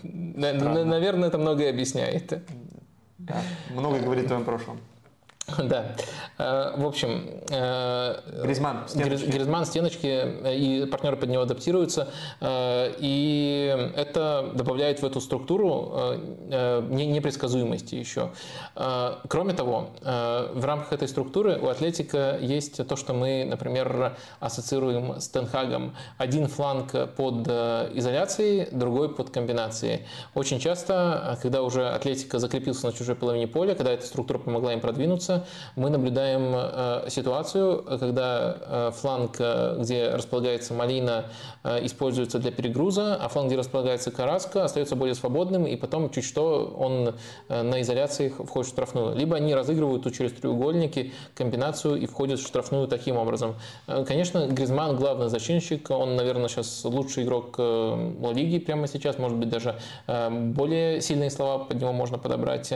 Наверное, 0.03 1.27
это 1.27 1.38
многое 1.38 1.69
объясняет. 1.69 2.43
Да, 3.19 3.41
много 3.69 3.99
говорит 3.99 4.26
о 4.26 4.27
твоем 4.30 4.45
прошлом. 4.45 4.80
Да. 5.57 5.95
Э, 6.38 6.73
в 6.76 6.85
общем, 6.85 7.41
э, 7.49 8.15
Гризман, 8.43 8.88
стеночки. 8.88 9.26
Гризман, 9.26 9.65
стеночки, 9.65 10.07
э, 10.07 10.55
и 10.55 10.85
партнеры 10.85 11.17
под 11.17 11.30
него 11.30 11.43
адаптируются, 11.43 12.09
и 12.41 13.91
это 13.95 14.51
добавляет 14.53 15.01
в 15.01 15.05
эту 15.05 15.22
структуру 15.22 16.17
непредсказуемости 16.47 17.95
еще. 17.95 18.31
Кроме 19.27 19.53
того, 19.53 19.89
в 20.01 20.65
рамках 20.65 20.93
этой 20.93 21.07
структуры 21.07 21.57
у 21.59 21.67
Атлетика 21.67 22.38
есть 22.41 22.85
то, 22.88 22.95
что 22.95 23.13
мы, 23.13 23.45
например, 23.45 24.17
ассоциируем 24.39 25.19
с 25.19 25.27
Тенхагом. 25.27 25.95
Один 26.17 26.47
фланг 26.47 26.91
под 27.15 27.47
изоляцией, 27.47 28.67
другой 28.72 29.13
под 29.13 29.30
комбинацией. 29.30 30.05
Очень 30.34 30.59
часто, 30.59 31.38
когда 31.41 31.61
уже 31.61 31.88
Атлетика 31.88 32.39
закрепился 32.39 32.88
на 32.88 32.93
чужой 32.93 33.15
половине 33.15 33.47
поля, 33.47 33.76
когда 33.76 33.91
эта 33.91 34.05
структура 34.05 34.39
помогла 34.39 34.73
им 34.73 34.80
продвинуться, 34.80 35.35
мы 35.76 35.90
наблюдаем 35.90 36.53
э, 36.56 37.10
ситуацию, 37.10 37.84
когда 37.99 38.57
э, 38.60 38.91
фланг, 38.95 39.36
э, 39.40 39.78
где 39.80 40.10
располагается 40.10 40.74
малина, 40.74 41.26
используется 41.82 42.38
для 42.38 42.52
перегруза, 42.52 43.16
а 43.16 43.28
фланг, 43.28 43.48
где 43.48 43.57
располагается 43.57 44.12
караска, 44.12 44.64
остается 44.64 44.95
более 44.95 45.16
свободным, 45.16 45.66
и 45.66 45.76
потом 45.76 46.12
чуть 46.12 46.24
что 46.24 46.76
он 46.78 47.16
на 47.49 47.82
изоляции 47.82 48.30
входит 48.30 48.68
в 48.68 48.74
штрафную. 48.74 49.16
Либо 49.16 49.36
они 49.36 49.56
разыгрывают 49.56 50.03
тут 50.03 50.16
через 50.16 50.32
треугольники 50.34 51.12
комбинацию 51.34 51.95
и 51.95 52.06
входят 52.06 52.40
в 52.40 52.45
штрафную 52.45 52.88
таким 52.88 53.18
образом. 53.18 53.56
Конечно, 53.88 54.45
Гризман 54.48 54.95
главный 54.95 55.30
защитник, 55.30 55.90
он, 55.90 56.16
наверное, 56.16 56.49
сейчас 56.49 56.84
лучший 56.84 57.24
игрок 57.24 57.57
Лиги 57.57 58.60
прямо 58.60 58.88
сейчас, 58.88 59.18
может 59.18 59.38
быть, 59.38 59.49
даже 59.49 59.76
более 60.07 61.02
сильные 61.02 61.32
слова 61.32 61.66
под 61.66 61.82
него 61.82 61.94
можно 61.94 62.20
подобрать. 62.20 62.72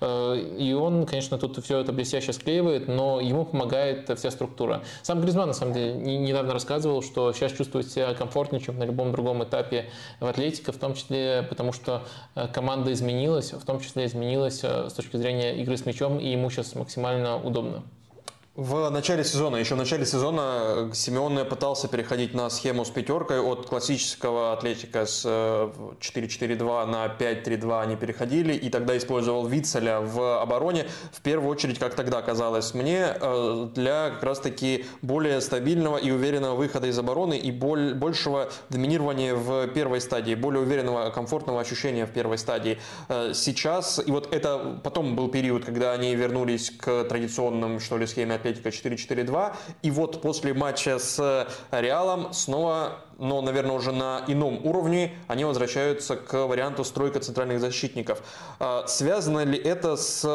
И 0.00 0.76
он, 0.78 1.04
конечно, 1.04 1.38
тут 1.38 1.62
все 1.62 1.80
это 1.80 1.92
блестяще 2.00 2.32
склеивает, 2.32 2.88
но 2.88 3.20
ему 3.20 3.44
помогает 3.44 4.10
вся 4.18 4.30
структура. 4.30 4.82
Сам 5.02 5.20
Гризман, 5.20 5.48
на 5.48 5.52
самом 5.52 5.74
деле, 5.74 5.92
недавно 5.92 6.54
рассказывал, 6.54 7.02
что 7.02 7.32
сейчас 7.32 7.52
чувствует 7.52 7.90
себя 7.90 8.14
комфортнее, 8.14 8.62
чем 8.62 8.78
на 8.78 8.84
любом 8.84 9.12
другом 9.12 9.44
этапе 9.44 9.90
в 10.18 10.26
Атлетике, 10.26 10.72
в 10.72 10.78
том 10.78 10.94
числе 10.94 11.46
потому, 11.48 11.72
что 11.72 12.02
э, 12.34 12.48
команда 12.48 12.92
изменилась, 12.92 13.52
в 13.52 13.64
том 13.66 13.80
числе 13.80 14.06
изменилась 14.06 14.60
э, 14.62 14.88
с 14.88 14.94
точки 14.94 15.18
зрения 15.18 15.56
игры 15.56 15.76
с 15.76 15.84
мячом, 15.84 16.18
и 16.18 16.28
ему 16.28 16.48
сейчас 16.48 16.74
максимально 16.74 17.36
удобно. 17.36 17.82
В 18.56 18.90
начале 18.90 19.22
сезона, 19.22 19.56
еще 19.56 19.76
в 19.76 19.78
начале 19.78 20.04
сезона 20.04 20.90
Симеоне 20.92 21.44
пытался 21.44 21.86
переходить 21.86 22.34
на 22.34 22.50
схему 22.50 22.84
с 22.84 22.90
пятеркой 22.90 23.40
от 23.40 23.66
классического 23.66 24.52
атлетика 24.52 25.06
с 25.06 25.24
4-4-2 25.24 26.82
э, 26.82 26.86
на 26.86 27.06
5-3-2 27.06 27.80
они 27.80 27.94
переходили, 27.94 28.52
и 28.52 28.68
тогда 28.68 28.98
использовал 28.98 29.46
Вицеля 29.46 30.00
в 30.00 30.42
обороне, 30.42 30.86
в 31.12 31.20
первую 31.20 31.48
очередь, 31.48 31.78
как 31.78 31.94
тогда 31.94 32.22
казалось 32.22 32.74
мне, 32.74 33.14
э, 33.20 33.68
для 33.72 34.10
как 34.10 34.24
раз-таки 34.24 34.84
более 35.00 35.40
стабильного 35.40 35.96
и 35.96 36.10
уверенного 36.10 36.56
выхода 36.56 36.88
из 36.88 36.98
обороны 36.98 37.38
и 37.38 37.52
большего 37.52 38.50
доминирования 38.68 39.36
в 39.36 39.68
первой 39.68 40.00
стадии, 40.00 40.34
более 40.34 40.62
уверенного, 40.62 41.10
комфортного 41.10 41.60
ощущения 41.60 42.04
в 42.04 42.10
первой 42.10 42.36
стадии. 42.36 42.80
Э, 43.08 43.30
сейчас, 43.32 44.00
и 44.04 44.10
вот 44.10 44.34
это 44.34 44.80
потом 44.82 45.14
был 45.14 45.28
период, 45.28 45.64
когда 45.64 45.92
они 45.92 46.16
вернулись 46.16 46.72
к 46.72 47.04
традиционным, 47.04 47.78
что 47.78 47.96
ли, 47.96 48.08
схеме 48.08 48.39
Атлетика 48.40 48.68
4-4-2. 48.70 49.54
И 49.82 49.90
вот 49.90 50.20
после 50.22 50.54
матча 50.54 50.98
с 50.98 51.46
Реалом 51.70 52.32
снова, 52.32 53.00
но, 53.18 53.40
наверное, 53.40 53.76
уже 53.76 53.92
на 53.92 54.24
ином 54.26 54.64
уровне, 54.66 55.14
они 55.28 55.44
возвращаются 55.44 56.16
к 56.16 56.46
варианту 56.46 56.84
стройка 56.84 57.20
центральных 57.20 57.60
защитников. 57.60 58.22
А, 58.58 58.86
связано 58.86 59.44
ли 59.44 59.58
это 59.58 59.96
с 59.96 60.26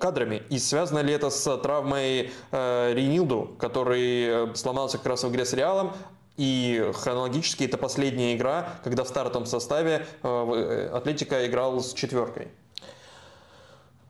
кадрами. 0.00 0.42
И 0.48 0.58
связано 0.58 1.00
ли 1.00 1.12
это 1.12 1.30
с 1.30 1.56
травмой 1.58 2.32
э, 2.50 2.94
Ринилду, 2.94 3.54
который 3.58 4.50
э, 4.50 4.54
сломался 4.54 4.98
как 4.98 5.06
раз 5.06 5.22
в 5.22 5.30
игре 5.30 5.44
с 5.44 5.52
Реалом, 5.52 5.92
и 6.36 6.90
хронологически 6.94 7.64
это 7.64 7.76
последняя 7.76 8.34
игра, 8.34 8.80
когда 8.82 9.04
в 9.04 9.08
стартовом 9.08 9.46
составе 9.46 10.06
э, 10.22 10.26
э 10.26 10.88
Атлетика 10.96 11.46
играл 11.46 11.80
с 11.80 11.92
четверкой. 11.92 12.48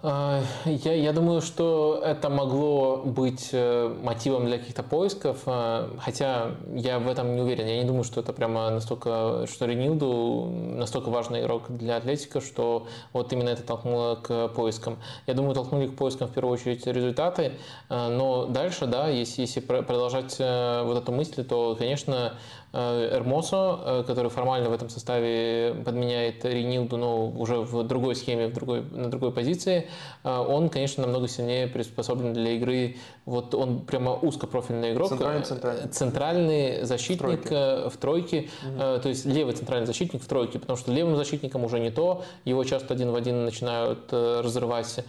А, 0.03 0.43
я, 0.65 0.95
я 0.95 1.13
думаю, 1.13 1.43
что 1.43 2.01
это 2.03 2.31
могло 2.31 3.03
быть 3.05 3.51
э, 3.53 3.95
мотивом 4.03 4.47
для 4.47 4.57
каких-то 4.57 4.83
поисков, 4.83 5.43
а, 5.45 5.91
хотя 6.01 6.53
я 6.75 6.99
в 6.99 7.07
этом 7.07 7.37
не 7.37 7.43
уверен. 7.43 7.67
Я 7.67 7.83
не 7.83 7.85
думаю, 7.85 8.05
что 8.05 8.21
это 8.21 8.33
прямо 8.33 8.71
настолько, 8.71 9.47
что 9.47 9.67
Ренилду 9.67 10.51
настолько 10.51 11.11
важный 11.11 11.43
игрок 11.43 11.65
для 11.69 11.97
Атлетика, 11.97 12.41
что 12.41 12.87
вот 13.13 13.31
именно 13.35 13.51
это 13.51 13.63
толкнуло 13.63 14.15
к 14.15 14.49
поискам. 14.49 14.97
Я 15.27 15.35
думаю, 15.35 15.55
толкнули 15.55 15.89
к 15.89 15.97
поискам 15.97 16.29
в 16.29 16.33
первую 16.33 16.55
очередь 16.55 16.87
результаты, 16.87 17.53
а, 17.91 18.09
но 18.09 18.47
дальше, 18.47 18.87
да, 18.87 19.09
если, 19.09 19.43
если 19.43 19.61
продолжать 19.61 20.37
э, 20.39 20.83
вот 20.83 20.97
эту 20.97 21.13
мысль, 21.13 21.45
то, 21.45 21.77
конечно, 21.79 22.33
Э, 22.33 22.60
Эрмосо, 22.73 23.81
э, 23.85 24.05
который 24.07 24.31
формально 24.31 24.71
в 24.71 24.73
этом 24.73 24.89
составе 24.89 25.75
подменяет 25.85 26.45
Ренилду, 26.45 26.97
но 26.97 27.29
уже 27.29 27.61
в 27.61 27.83
другой 27.83 28.15
схеме, 28.15 28.47
в 28.47 28.53
другой, 28.53 28.83
на 28.83 29.11
другой 29.11 29.33
позиции, 29.33 29.89
э, 30.23 30.37
он, 30.39 30.69
конечно, 30.69 31.03
намного 31.03 31.27
сильнее 31.27 31.67
приспособлен 31.67 32.33
для 32.33 32.53
игры. 32.53 32.97
Вот 33.31 33.55
он 33.55 33.81
прямо 33.81 34.15
узкопрофильный 34.15 34.93
игрок. 34.93 35.09
Центральный, 35.09 35.45
центральный. 35.45 35.89
центральный 35.89 36.83
защитник 36.85 37.45
в 37.45 37.47
тройке. 37.47 37.89
В 37.89 37.97
тройке 37.97 38.49
угу. 38.67 39.01
То 39.01 39.09
есть 39.09 39.25
левый 39.25 39.55
центральный 39.55 39.87
защитник 39.87 40.23
в 40.23 40.27
тройке, 40.27 40.59
потому 40.59 40.77
что 40.77 40.93
левым 40.93 41.17
защитником 41.17 41.65
уже 41.65 41.79
не 41.79 41.91
то, 41.91 42.25
его 42.45 42.65
часто 42.65 42.95
один 42.95 43.13
в 43.13 43.15
один 43.15 43.45
начинают 43.45 44.13
разрывать. 44.13 45.05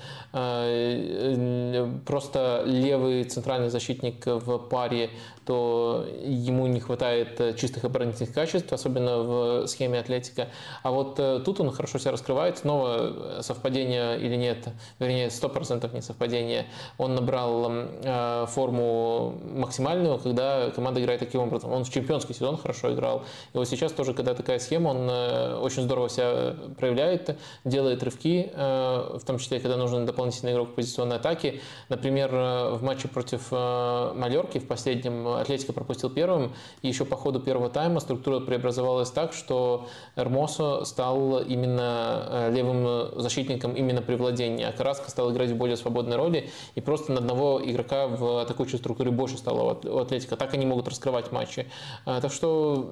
Просто 2.06 2.64
левый 2.65 3.23
центральный 3.23 3.69
защитник 3.69 4.26
в 4.26 4.57
паре 4.60 5.10
то 5.45 6.06
ему 6.23 6.68
не 6.68 6.80
хватает 6.80 7.39
э, 7.41 7.53
чистых 7.56 7.84
оборонительных 7.84 8.34
качеств, 8.34 8.72
особенно 8.72 9.18
в 9.18 9.68
схеме 9.68 9.99
Атлетика. 9.99 10.49
А 10.84 10.91
вот 10.91 11.19
э, 11.19 11.41
тут 11.43 11.60
он 11.60 11.72
хорошо 11.72 11.98
себя 11.98 12.11
раскрывает. 12.11 12.60
Снова 12.60 13.39
э, 13.39 13.41
совпадение 13.41 14.19
или 14.19 14.35
нет, 14.35 14.68
вернее, 14.99 15.27
100% 15.27 15.93
не 15.93 16.02
совпадение. 16.02 16.68
Он 16.98 17.15
набрал 17.15 17.72
э, 17.72 18.10
форму 18.47 19.35
максимальную, 19.53 20.17
когда 20.19 20.69
команда 20.71 21.01
играет 21.01 21.19
таким 21.19 21.41
образом. 21.41 21.71
Он 21.71 21.83
в 21.83 21.89
чемпионский 21.89 22.35
сезон 22.35 22.57
хорошо 22.57 22.93
играл. 22.93 23.23
И 23.53 23.57
вот 23.57 23.67
сейчас 23.67 23.91
тоже, 23.91 24.13
когда 24.13 24.33
такая 24.33 24.59
схема, 24.59 24.89
он 24.89 25.09
э, 25.09 25.55
очень 25.57 25.83
здорово 25.83 26.09
себя 26.09 26.55
проявляет, 26.77 27.38
делает 27.65 28.03
рывки, 28.03 28.51
э, 28.53 29.17
в 29.17 29.25
том 29.25 29.38
числе, 29.38 29.59
когда 29.59 29.77
нужен 29.77 30.05
дополнительный 30.05 30.53
игрок 30.53 30.75
позиционной 30.75 31.17
атаке. 31.17 31.61
Например, 31.89 32.29
э, 32.33 32.73
в 32.75 32.83
матче 32.83 33.07
против 33.07 33.47
э, 33.51 34.13
Малерки 34.15 34.59
в 34.59 34.67
последнем 34.67 35.27
Атлетика 35.27 35.73
пропустил 35.73 36.09
первым, 36.09 36.53
и 36.81 36.88
еще 36.88 37.05
по 37.05 37.15
ходу 37.15 37.39
первого 37.39 37.69
тайма 37.69 37.99
структура 37.99 38.39
преобразовалась 38.39 39.11
так, 39.11 39.33
что 39.33 39.88
Эрмосо 40.15 40.85
стал 40.85 41.39
именно 41.39 42.25
э, 42.29 42.51
левым 42.51 43.19
защитником 43.21 43.73
именно 43.73 44.01
при 44.01 44.15
владении, 44.15 44.65
а 44.65 44.71
Караска 44.71 45.09
стал 45.09 45.31
играть 45.31 45.51
в 45.51 45.55
более 45.55 45.77
свободной 45.77 46.17
роли, 46.17 46.49
и 46.75 46.81
просто 46.81 47.11
на 47.11 47.19
одного 47.19 47.61
игрока 47.63 48.01
в 48.07 48.41
атакующей 48.41 48.78
структуре 48.78 49.11
больше 49.11 49.38
стало 49.38 49.80
у 49.84 49.98
Атлетика. 49.98 50.36
Так 50.36 50.53
они 50.53 50.65
могут 50.65 50.88
раскрывать 50.88 51.32
матчи. 51.32 51.68
Э, 52.06 52.19
так 52.22 52.32
что 52.32 52.86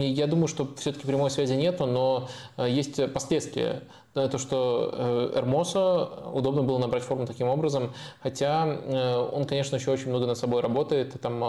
я 0.00 0.26
думаю, 0.26 0.48
что 0.48 0.68
все-таки 0.76 1.06
прямой 1.06 1.30
связи 1.30 1.54
нету, 1.54 1.86
но 1.86 2.28
э, 2.56 2.68
есть 2.68 3.12
последствия 3.12 3.82
то, 4.12 4.38
что 4.38 4.90
э, 4.92 5.38
Эрмоса 5.38 6.04
удобно 6.32 6.62
было 6.62 6.78
набрать 6.78 7.04
форму 7.04 7.26
таким 7.26 7.46
образом, 7.46 7.92
хотя 8.22 8.66
э, 8.66 9.16
он, 9.16 9.44
конечно, 9.44 9.76
еще 9.76 9.92
очень 9.92 10.08
много 10.08 10.26
над 10.26 10.36
собой 10.36 10.62
работает. 10.62 11.20
Там 11.20 11.40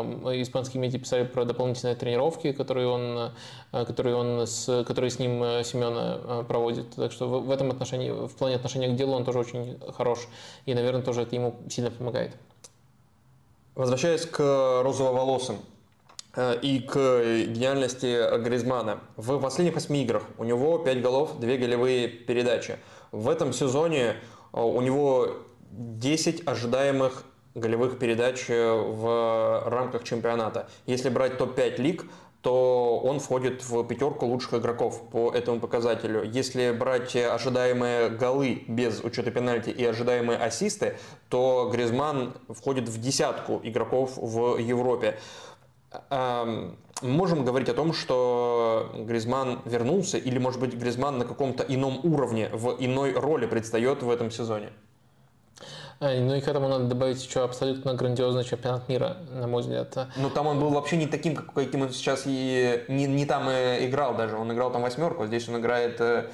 испанские 0.41 0.79
медиа 0.79 0.99
писали 0.99 1.23
про 1.23 1.43
дополнительные 1.45 1.95
тренировки, 1.95 2.51
которые 2.51 2.87
он, 2.87 3.31
э, 3.71 3.85
которые 3.85 4.15
он 4.15 4.45
с, 4.45 4.83
которые 4.83 5.09
с 5.09 5.17
ним 5.17 5.41
Семена 5.63 6.43
проводит. 6.47 6.91
Так 6.95 7.11
что 7.11 7.27
в 7.27 7.49
этом 7.49 7.71
отношении, 7.71 8.11
в 8.11 8.35
плане 8.35 8.57
отношения 8.57 8.89
к 8.89 8.95
делу 8.95 9.13
он 9.13 9.25
тоже 9.25 9.39
очень 9.39 9.79
хорош. 9.95 10.27
И, 10.65 10.73
наверное, 10.75 11.01
тоже 11.01 11.23
это 11.23 11.35
ему 11.35 11.55
сильно 11.69 11.89
помогает. 11.89 12.35
Возвращаясь 13.73 14.25
к 14.25 14.39
розово-волосым, 14.83 15.55
Э, 15.55 15.70
и 16.35 16.79
к 16.79 16.95
гениальности 17.47 18.39
Гризмана. 18.41 19.01
В 19.17 19.39
последних 19.39 19.75
восьми 19.75 20.03
играх 20.03 20.23
у 20.37 20.43
него 20.43 20.77
5 20.77 21.01
голов, 21.01 21.39
2 21.39 21.55
голевые 21.57 22.07
передачи. 22.07 22.77
В 23.11 23.27
этом 23.27 23.51
сезоне 23.51 24.15
э, 24.53 24.61
у 24.61 24.79
него 24.81 25.27
10 25.71 26.47
ожидаемых 26.47 27.25
голевых 27.55 27.99
передач 27.99 28.45
э, 28.47 28.73
в 28.73 29.63
рамках 29.67 30.03
чемпионата. 30.03 30.69
Если 30.85 31.09
брать 31.09 31.37
топ-5 31.37 31.81
лиг, 31.81 32.05
то 32.41 32.99
он 33.03 33.19
входит 33.19 33.63
в 33.63 33.83
пятерку 33.83 34.25
лучших 34.25 34.55
игроков 34.55 35.09
по 35.11 35.31
этому 35.31 35.59
показателю. 35.59 36.23
Если 36.23 36.71
брать 36.71 37.15
ожидаемые 37.15 38.09
голы 38.09 38.63
без 38.67 39.03
учета 39.03 39.29
пенальти 39.29 39.69
и 39.69 39.85
ожидаемые 39.85 40.39
ассисты, 40.39 40.97
то 41.29 41.69
Гризман 41.71 42.33
входит 42.49 42.89
в 42.89 42.99
десятку 42.99 43.61
игроков 43.63 44.13
в 44.17 44.57
Европе 44.57 45.19
можем 47.01 47.45
говорить 47.45 47.69
о 47.69 47.73
том, 47.73 47.93
что 47.93 48.91
Гризман 48.95 49.61
вернулся, 49.65 50.17
или, 50.17 50.37
может 50.37 50.59
быть, 50.59 50.73
Гризман 50.73 51.17
на 51.17 51.25
каком-то 51.25 51.63
ином 51.63 51.99
уровне, 52.03 52.49
в 52.53 52.75
иной 52.79 53.13
роли 53.13 53.45
предстает 53.45 54.03
в 54.03 54.09
этом 54.09 54.31
сезоне? 54.31 54.69
А, 55.99 56.19
ну 56.19 56.33
и 56.33 56.41
к 56.41 56.47
этому 56.47 56.67
надо 56.67 56.85
добавить 56.85 57.23
еще 57.23 57.43
абсолютно 57.43 57.93
грандиозный 57.93 58.43
чемпионат 58.43 58.89
мира, 58.89 59.17
на 59.31 59.47
мой 59.47 59.61
взгляд. 59.61 59.95
Ну 60.15 60.29
там 60.31 60.47
он 60.47 60.59
был 60.59 60.69
вообще 60.69 60.97
не 60.97 61.05
таким, 61.05 61.35
каким 61.35 61.83
он 61.83 61.91
сейчас 61.91 62.23
и 62.25 62.83
не, 62.87 63.05
не 63.05 63.25
там 63.25 63.47
и 63.49 63.85
играл 63.85 64.15
даже. 64.15 64.35
Он 64.35 64.51
играл 64.51 64.71
там 64.71 64.81
восьмерку, 64.81 65.23
а 65.23 65.27
здесь 65.27 65.47
он 65.47 65.59
играет 65.59 66.01
э, 66.01 66.29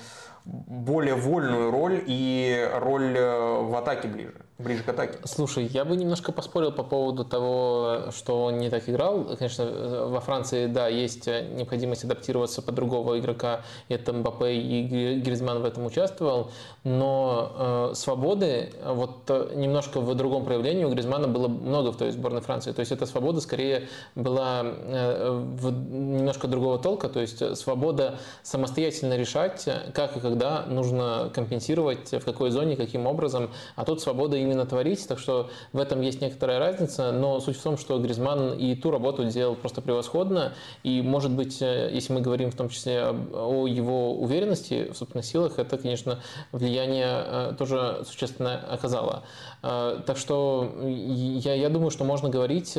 более 0.46 1.16
вольную 1.16 1.70
роль 1.70 2.02
и 2.08 2.70
роль 2.76 3.18
э, 3.18 3.62
в 3.64 3.76
атаке 3.76 4.08
ближе 4.08 4.47
ближе 4.60 4.84
к 4.84 4.90
атаке. 4.90 5.20
Слушай, 5.24 5.66
я 5.68 5.86
бы 5.86 5.96
немножко 5.96 6.32
поспорил 6.32 6.72
по 6.72 6.84
поводу 6.84 7.24
того, 7.24 8.12
что 8.16 8.46
он 8.46 8.58
не 8.58 8.70
так 8.70 8.90
играл. 8.90 9.26
Конечно, 9.38 10.08
во 10.08 10.20
Франции, 10.20 10.66
да, 10.66 10.88
есть 10.88 11.28
необходимость 11.28 12.04
адаптироваться 12.04 12.62
под 12.62 12.74
другого 12.74 13.20
игрока. 13.20 13.62
Это 13.88 14.14
Мбаппе 14.14 14.56
и 14.56 15.20
Гризман 15.20 15.62
в 15.62 15.66
этом 15.66 15.86
участвовал. 15.86 16.52
Но 16.84 17.92
э, 17.92 17.96
свободы 17.96 18.74
вот 18.84 19.30
немножко 19.54 20.00
в 20.00 20.16
другом 20.16 20.44
проявлении 20.44 20.86
у 20.86 20.90
Гризмана 20.90 21.28
было 21.28 21.48
много 21.48 21.92
в 21.92 21.98
той 21.98 22.12
сборной 22.12 22.42
Франции. 22.42 22.72
То 22.72 22.80
есть 22.80 22.92
эта 22.92 23.06
свобода 23.06 23.42
скорее 23.42 23.88
была 24.16 24.62
э, 24.64 25.30
в 25.32 25.72
немножко 25.72 26.48
другого 26.48 26.80
толка. 26.80 27.10
То 27.10 27.20
есть 27.20 27.58
свобода 27.58 28.18
самостоятельно 28.42 29.18
решать, 29.18 29.68
как 29.94 30.18
и 30.18 30.20
когда 30.20 30.66
нужно 30.66 31.30
компенсировать, 31.34 32.12
в 32.12 32.26
какой 32.26 32.50
зоне, 32.50 32.76
каким 32.76 33.06
образом. 33.06 33.52
А 33.76 33.86
тут 33.86 34.02
свобода 34.02 34.47
именно 34.48 34.65
творить, 34.65 35.07
так 35.07 35.19
что 35.19 35.49
в 35.74 35.80
этом 35.80 36.02
есть 36.02 36.22
некоторая 36.22 36.60
разница, 36.60 37.11
но 37.11 37.40
суть 37.40 37.57
в 37.57 37.61
том, 37.61 37.78
что 37.78 37.99
Гризман 37.99 38.53
и 38.53 38.76
ту 38.76 38.91
работу 38.91 39.26
делал 39.26 39.56
просто 39.56 39.82
превосходно, 39.82 40.53
и, 40.84 41.02
может 41.02 41.32
быть, 41.32 41.61
э, 41.61 41.90
если 41.91 42.14
мы 42.14 42.22
говорим 42.22 42.52
в 42.52 42.56
том 42.56 42.69
числе 42.69 43.06
о 43.06 43.68
его 43.68 44.15
уверенности 44.19 44.90
в 44.91 44.98
собственных 44.98 45.26
силах, 45.26 45.60
это, 45.60 45.78
конечно, 45.78 46.19
влияние 46.52 47.07
э, 47.07 47.53
тоже 47.57 48.03
существенно 48.06 48.60
оказало. 48.72 49.24
Э, 49.64 50.00
так 50.06 50.18
что 50.18 50.72
я, 50.86 51.54
я 51.54 51.70
думаю, 51.70 51.92
что 51.92 52.04
можно 52.04 52.30
говорить, 52.30 52.78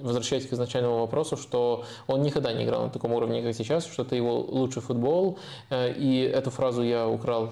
возвращаясь 0.00 0.46
к 0.46 0.52
изначальному 0.52 0.98
вопросу, 0.98 1.36
что 1.36 1.84
он 2.06 2.22
никогда 2.22 2.52
не 2.52 2.64
играл 2.64 2.84
на 2.84 2.90
таком 2.90 3.12
уровне, 3.12 3.42
как 3.42 3.54
сейчас, 3.54 3.86
что 3.86 4.02
это 4.02 4.16
его 4.16 4.40
лучший 4.40 4.82
футбол, 4.82 5.38
и 5.72 6.30
эту 6.34 6.50
фразу 6.50 6.82
я 6.82 7.08
украл 7.08 7.50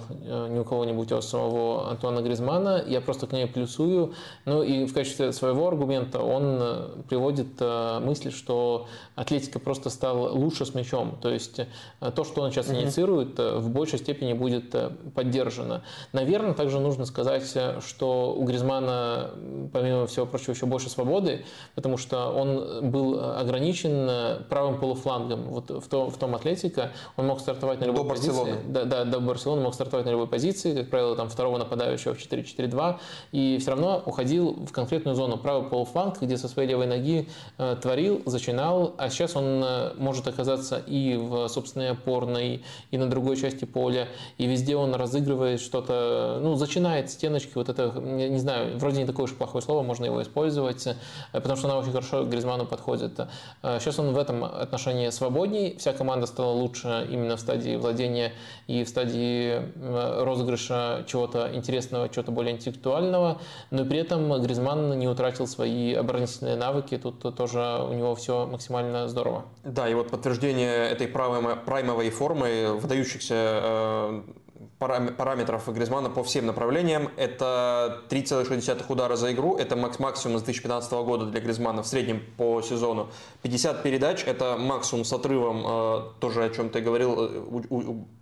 не 0.48 0.60
у 0.60 0.64
кого-нибудь, 0.64 1.12
а 1.12 1.18
у 1.18 1.22
самого 1.22 1.90
Антуана 1.90 2.20
Гризмана. 2.20 2.84
Я 2.86 3.00
просто 3.00 3.26
к 3.26 3.32
ней 3.32 3.46
плюсую. 3.46 4.14
Ну 4.44 4.62
и 4.62 4.84
в 4.86 4.94
качестве 4.94 5.32
своего 5.32 5.68
аргумента 5.68 6.20
он 6.22 6.58
э, 6.60 6.88
приводит 7.08 7.48
э, 7.60 8.00
мысль, 8.00 8.32
что 8.32 8.86
Атлетика 9.14 9.58
просто 9.58 9.90
стал 9.90 10.36
лучше 10.36 10.66
с 10.66 10.74
мячом. 10.74 11.16
То 11.20 11.30
есть 11.30 11.60
э, 11.60 12.10
то, 12.10 12.24
что 12.24 12.42
он 12.42 12.50
сейчас 12.50 12.68
mm-hmm. 12.68 12.82
инициирует, 12.82 13.38
в 13.38 13.70
большей 13.70 13.98
степени 13.98 14.32
будет 14.32 14.74
поддержано. 15.14 15.82
Наверное, 16.12 16.54
также 16.54 16.80
нужно 16.80 17.06
сказать, 17.06 17.44
что 17.86 18.33
у 18.34 18.44
Гризмана, 18.44 19.30
помимо 19.72 20.06
всего 20.06 20.26
прочего, 20.26 20.52
еще 20.52 20.66
больше 20.66 20.88
свободы, 20.88 21.44
потому 21.74 21.96
что 21.96 22.30
он 22.30 22.90
был 22.90 23.20
ограничен 23.20 24.44
правым 24.48 24.78
полуфлангом. 24.78 25.44
Вот 25.44 25.70
в 25.70 25.88
том, 25.88 26.10
в 26.10 26.16
том 26.16 26.34
Атлетика 26.34 26.90
он 27.16 27.26
мог 27.26 27.40
стартовать 27.40 27.80
на 27.80 27.84
любой 27.84 28.04
до 28.04 28.10
позиции. 28.10 28.28
Барселоны. 28.28 28.60
Да, 28.68 28.84
да, 28.84 29.04
до 29.04 29.20
Барселоны 29.20 29.62
мог 29.62 29.74
стартовать 29.74 30.06
на 30.06 30.10
любой 30.10 30.26
позиции, 30.26 30.74
как 30.74 30.90
правило, 30.90 31.16
там 31.16 31.28
второго 31.28 31.58
нападающего 31.58 32.14
в 32.14 32.18
4-4-2 32.18 32.98
и 33.32 33.58
все 33.60 33.70
равно 33.70 34.02
уходил 34.04 34.52
в 34.52 34.72
конкретную 34.72 35.14
зону 35.14 35.36
правый 35.36 35.68
полуфланг, 35.68 36.20
где 36.20 36.36
со 36.36 36.48
своей 36.48 36.68
левой 36.68 36.86
ноги 36.86 37.28
э, 37.58 37.76
творил, 37.80 38.22
зачинал, 38.26 38.94
а 38.98 39.08
сейчас 39.10 39.36
он 39.36 39.62
э, 39.64 39.92
может 39.96 40.26
оказаться 40.26 40.78
и 40.78 41.16
в 41.16 41.48
собственной 41.48 41.90
опорной, 41.90 42.62
и 42.90 42.98
на 42.98 43.08
другой 43.08 43.36
части 43.36 43.64
поля, 43.64 44.08
и 44.38 44.46
везде 44.46 44.76
он 44.76 44.94
разыгрывает 44.94 45.60
что-то, 45.60 46.38
ну, 46.42 46.54
зачинает 46.56 47.10
стеночки, 47.10 47.52
вот 47.54 47.68
это, 47.68 47.92
не 48.28 48.38
знаю, 48.38 48.78
вроде 48.78 49.00
не 49.00 49.06
такое 49.06 49.24
уж 49.24 49.34
плохое 49.34 49.62
слово, 49.62 49.82
можно 49.82 50.04
его 50.04 50.22
использовать, 50.22 50.86
э, 50.86 50.94
потому 51.32 51.56
что 51.56 51.68
она 51.68 51.78
очень 51.78 51.92
хорошо 51.92 52.24
Гризману 52.24 52.66
подходит. 52.66 53.20
Сейчас 53.62 53.98
он 53.98 54.12
в 54.12 54.18
этом 54.18 54.44
отношении 54.44 55.10
свободней, 55.10 55.76
вся 55.78 55.92
команда 55.92 56.26
стала 56.26 56.52
лучше 56.52 57.06
именно 57.10 57.36
в 57.36 57.40
стадии 57.40 57.76
владения 57.76 58.32
и 58.66 58.84
в 58.84 58.88
стадии 58.88 59.62
розыгрыша 60.24 61.04
чего-то 61.06 61.50
интересного, 61.54 62.08
чего-то 62.08 62.32
более 62.32 62.54
интеллектуального, 62.54 63.40
но 63.70 63.84
при 63.84 63.98
этом 63.98 64.40
Гризман 64.42 64.98
не 64.98 65.08
утратил 65.08 65.46
свои 65.46 65.94
оборонительные 65.94 66.56
навыки, 66.56 66.98
тут 66.98 67.20
тоже 67.36 67.84
у 67.88 67.92
него 67.92 68.14
все 68.14 68.46
максимально 68.46 69.08
здорово. 69.08 69.44
Да, 69.64 69.88
и 69.88 69.94
вот 69.94 70.10
подтверждение 70.10 70.88
этой 70.88 71.08
праймовой 71.08 72.10
формы 72.10 72.78
выдающихся 72.80 73.34
э, 73.34 74.22
параметров 74.78 75.68
Гризмана 75.72 76.10
по 76.10 76.22
всем 76.22 76.46
направлениям. 76.46 77.10
Это 77.16 78.02
3,6 78.08 78.84
удара 78.88 79.16
за 79.16 79.32
игру, 79.32 79.56
это 79.56 79.76
максимум 79.76 80.38
с 80.38 80.42
2015 80.42 80.92
года 80.92 81.26
для 81.26 81.40
Гризмана 81.40 81.82
в 81.82 81.86
среднем 81.86 82.22
по 82.36 82.62
сезону. 82.62 83.08
50 83.42 83.82
передач, 83.82 84.24
это 84.24 84.56
максимум 84.58 85.04
с 85.04 85.12
отрывом, 85.12 85.64
э, 85.66 86.00
тоже 86.20 86.44
о 86.44 86.50
чем 86.50 86.70
ты 86.70 86.80
говорил, 86.80 87.14
э, 87.18 87.64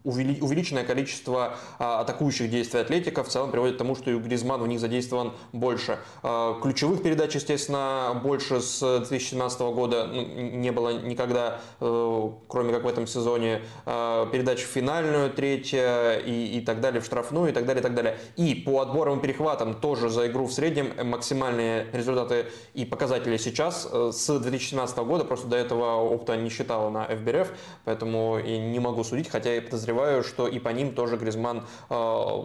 увеличенное 0.05 0.85
количество 0.85 1.57
а, 1.79 2.01
атакующих 2.01 2.51
действий 2.51 2.81
Атлетика 2.81 3.23
в 3.23 3.29
целом 3.29 3.53
приводит 3.53 3.77
к 3.77 3.79
тому, 3.79 3.95
что 3.95 4.11
и 4.11 4.15
у 4.15 4.21
Гризмана 4.21 4.65
у 4.65 4.67
них 4.67 4.81
задействован 4.81 5.33
больше. 5.53 5.99
Э, 6.23 6.55
ключевых 6.61 7.03
передач, 7.03 7.35
естественно, 7.35 8.21
больше 8.23 8.61
с 8.61 8.81
2017 8.81 9.61
года 9.61 10.07
ну, 10.07 10.23
не 10.23 10.73
было 10.73 11.01
никогда, 11.01 11.61
кроме 11.79 12.73
как 12.73 12.85
в 12.85 12.89
этом 12.89 13.07
сезоне. 13.07 13.63
Передач 13.85 14.61
в 14.63 14.67
финальную, 14.67 15.31
третья 15.31 16.17
и 16.17 16.32
и 16.33 16.61
так 16.61 16.81
далее, 16.81 17.01
в 17.01 17.05
штрафную 17.05 17.51
и 17.51 17.53
так 17.53 17.67
далее, 17.67 17.81
и 17.81 17.83
так 17.83 17.95
далее. 17.95 18.19
И 18.37 18.55
по 18.55 18.81
отборам 18.81 19.19
и 19.19 19.23
перехватам 19.23 19.75
тоже 19.75 20.09
за 20.09 20.27
игру 20.29 20.47
в 20.47 20.53
среднем 20.53 20.93
максимальные 21.09 21.87
результаты 21.93 22.47
и 22.75 22.85
показатели 22.85 23.37
сейчас 23.37 23.89
э, 23.91 24.11
с 24.13 24.39
2017 24.39 24.99
года, 24.99 25.25
просто 25.25 25.47
до 25.49 25.57
этого 25.57 25.97
опыта 25.97 26.37
не 26.37 26.51
считала 26.51 26.91
на 26.91 27.07
FBRF, 27.07 27.49
поэтому 27.85 28.39
и 28.39 28.59
не 28.59 28.79
могу 28.79 29.05
судить, 29.05 29.29
хотя 29.29 29.55
я 29.55 29.63
подозреваю, 29.63 30.25
что 30.25 30.49
и 30.49 30.59
по 30.59 30.71
ним 30.71 30.95
тоже 30.95 31.17
Гризман 31.17 31.65
э, 31.91 32.39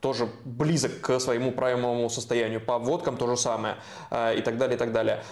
тоже 0.00 0.28
близок 0.44 1.00
к 1.00 1.18
своему 1.18 1.52
правильному 1.52 2.08
состоянию. 2.08 2.60
По 2.60 2.76
обводкам 2.76 3.16
то 3.16 3.26
же 3.26 3.36
самое 3.36 3.76
и 4.10 4.40
так 4.42 4.56
далее, 4.58 4.76
и 4.76 4.78
так 4.78 4.92
далее. 4.92 5.22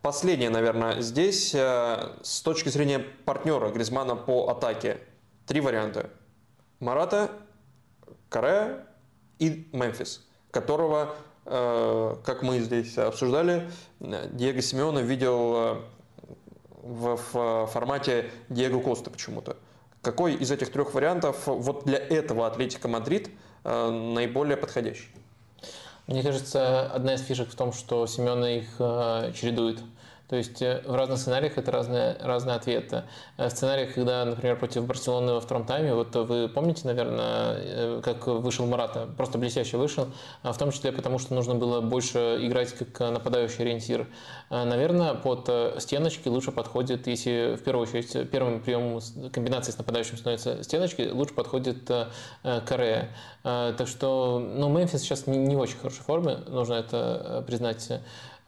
Последнее, 0.00 0.50
наверное, 0.50 1.00
здесь 1.00 1.54
с 1.54 2.42
точки 2.42 2.70
зрения 2.70 2.98
партнера 2.98 3.68
Гризмана 3.68 4.16
по 4.16 4.48
атаке. 4.48 4.98
Три 5.46 5.60
варианта. 5.60 6.10
Марата, 6.82 7.30
Корея 8.28 8.86
и 9.38 9.68
Мемфис, 9.72 10.26
которого, 10.50 11.14
как 11.44 12.42
мы 12.42 12.58
здесь 12.58 12.98
обсуждали, 12.98 13.70
Диего 14.00 14.60
Симеоне 14.60 14.98
видел 14.98 15.84
в, 16.82 17.16
в 17.32 17.66
формате 17.72 18.30
Диего 18.48 18.80
Коста 18.80 19.10
почему-то. 19.10 19.56
Какой 20.02 20.34
из 20.34 20.50
этих 20.50 20.72
трех 20.72 20.94
вариантов 20.94 21.46
вот 21.46 21.84
для 21.84 21.98
этого 21.98 22.48
Атлетика 22.48 22.88
Мадрид 22.88 23.30
э, 23.62 23.90
наиболее 23.90 24.56
подходящий? 24.56 25.08
Мне 26.08 26.24
кажется, 26.24 26.90
одна 26.90 27.14
из 27.14 27.20
фишек 27.22 27.48
в 27.48 27.54
том, 27.54 27.72
что 27.72 28.08
Симеоне 28.08 28.50
их 28.50 28.66
э, 28.80 29.32
чередует. 29.32 29.78
То 30.28 30.36
есть 30.36 30.62
э, 30.62 30.82
в 30.86 30.94
разных 30.94 31.18
сценариях 31.18 31.58
это 31.58 31.70
разные, 31.70 32.16
разные 32.18 32.56
ответы. 32.56 33.04
Э, 33.36 33.48
в 33.48 33.50
сценариях, 33.50 33.94
когда, 33.94 34.24
например, 34.24 34.58
против 34.58 34.86
Барселоны 34.86 35.34
во 35.34 35.40
втором 35.40 35.66
тайме, 35.66 35.94
вот 35.94 36.14
вы 36.14 36.48
помните, 36.48 36.82
наверное, 36.84 37.56
э, 37.58 38.00
как 38.02 38.26
вышел 38.26 38.64
Мората, 38.66 39.08
просто 39.16 39.36
блестяще 39.36 39.76
вышел, 39.76 40.08
в 40.42 40.56
том 40.56 40.70
числе 40.70 40.90
потому, 40.90 41.18
что 41.18 41.34
нужно 41.34 41.54
было 41.54 41.82
больше 41.82 42.38
играть 42.40 42.72
как 42.72 43.12
нападающий 43.12 43.62
ориентир. 43.62 44.06
Наверное, 44.48 45.14
под 45.14 45.50
стеночки 45.78 46.28
лучше 46.28 46.52
подходит, 46.52 47.06
если 47.06 47.56
в 47.58 47.62
первую 47.62 47.86
очередь 47.86 48.30
первым 48.30 48.60
приемом 48.60 49.00
комбинации 49.32 49.72
с 49.72 49.78
нападающим 49.78 50.16
становится 50.16 50.62
стеночки, 50.62 51.10
лучше 51.12 51.34
подходит 51.34 51.90
Корея. 52.42 53.10
Так 53.42 53.86
что, 53.86 54.38
ну, 54.38 54.68
Мемфис 54.68 55.00
сейчас 55.00 55.26
не, 55.26 55.38
не 55.38 55.56
в 55.56 55.60
очень 55.60 55.76
хорошей 55.76 56.02
форме, 56.02 56.38
нужно 56.48 56.74
это 56.74 57.44
признать. 57.46 57.90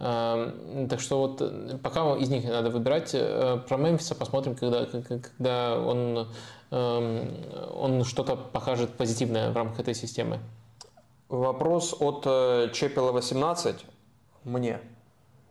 Эм, 0.01 0.89
так 0.89 1.01
что 1.01 1.19
вот 1.19 1.41
э, 1.41 1.79
пока 1.83 2.17
из 2.17 2.29
них 2.29 2.45
надо 2.45 2.71
выбирать. 2.71 3.11
Э, 3.15 3.59
про 3.69 3.77
Мемфиса 3.77 4.15
посмотрим, 4.15 4.57
когда, 4.57 4.87
когда 4.87 5.79
он, 5.79 6.29
эм, 6.71 7.29
он 7.73 8.05
что-то 8.05 8.37
покажет 8.37 8.91
позитивное 8.95 9.51
в 9.51 9.57
рамках 9.57 9.81
этой 9.81 9.95
системы. 9.95 10.41
Вопрос 11.29 11.95
от 11.99 12.25
э, 12.27 12.71
Чепела 12.73 13.13
18 13.13 13.87
мне. 14.45 14.81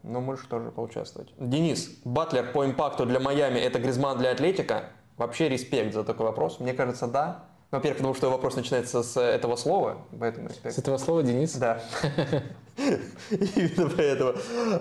Ну, 0.03 0.19
можешь 0.19 0.45
тоже 0.47 0.71
поучаствовать. 0.71 1.29
Денис, 1.39 1.89
Батлер 2.03 2.51
по 2.51 2.65
импакту 2.65 3.05
для 3.05 3.21
Майами– 3.21 3.59
это 3.59 3.79
Гризман 3.79 4.17
для 4.17 4.31
Атлетика? 4.31 4.89
Вообще 5.17 5.47
респект 5.47 5.93
за 5.93 6.03
такой 6.03 6.25
вопрос. 6.25 6.59
Мне 6.59 6.73
кажется, 6.73 7.07
да. 7.07 7.45
Во-первых, 7.71 7.99
потому 7.99 8.13
что 8.13 8.29
вопрос 8.29 8.55
начинается 8.55 9.01
с 9.01 9.19
этого 9.19 9.55
слова, 9.55 9.97
поэтому 10.19 10.49
респект. 10.49 10.75
С 10.75 10.77
этого 10.77 10.97
слова, 10.97 11.23
Денис? 11.23 11.55
Да. 11.55 11.81
Именно 13.29 13.89
поэтому. 13.95 14.33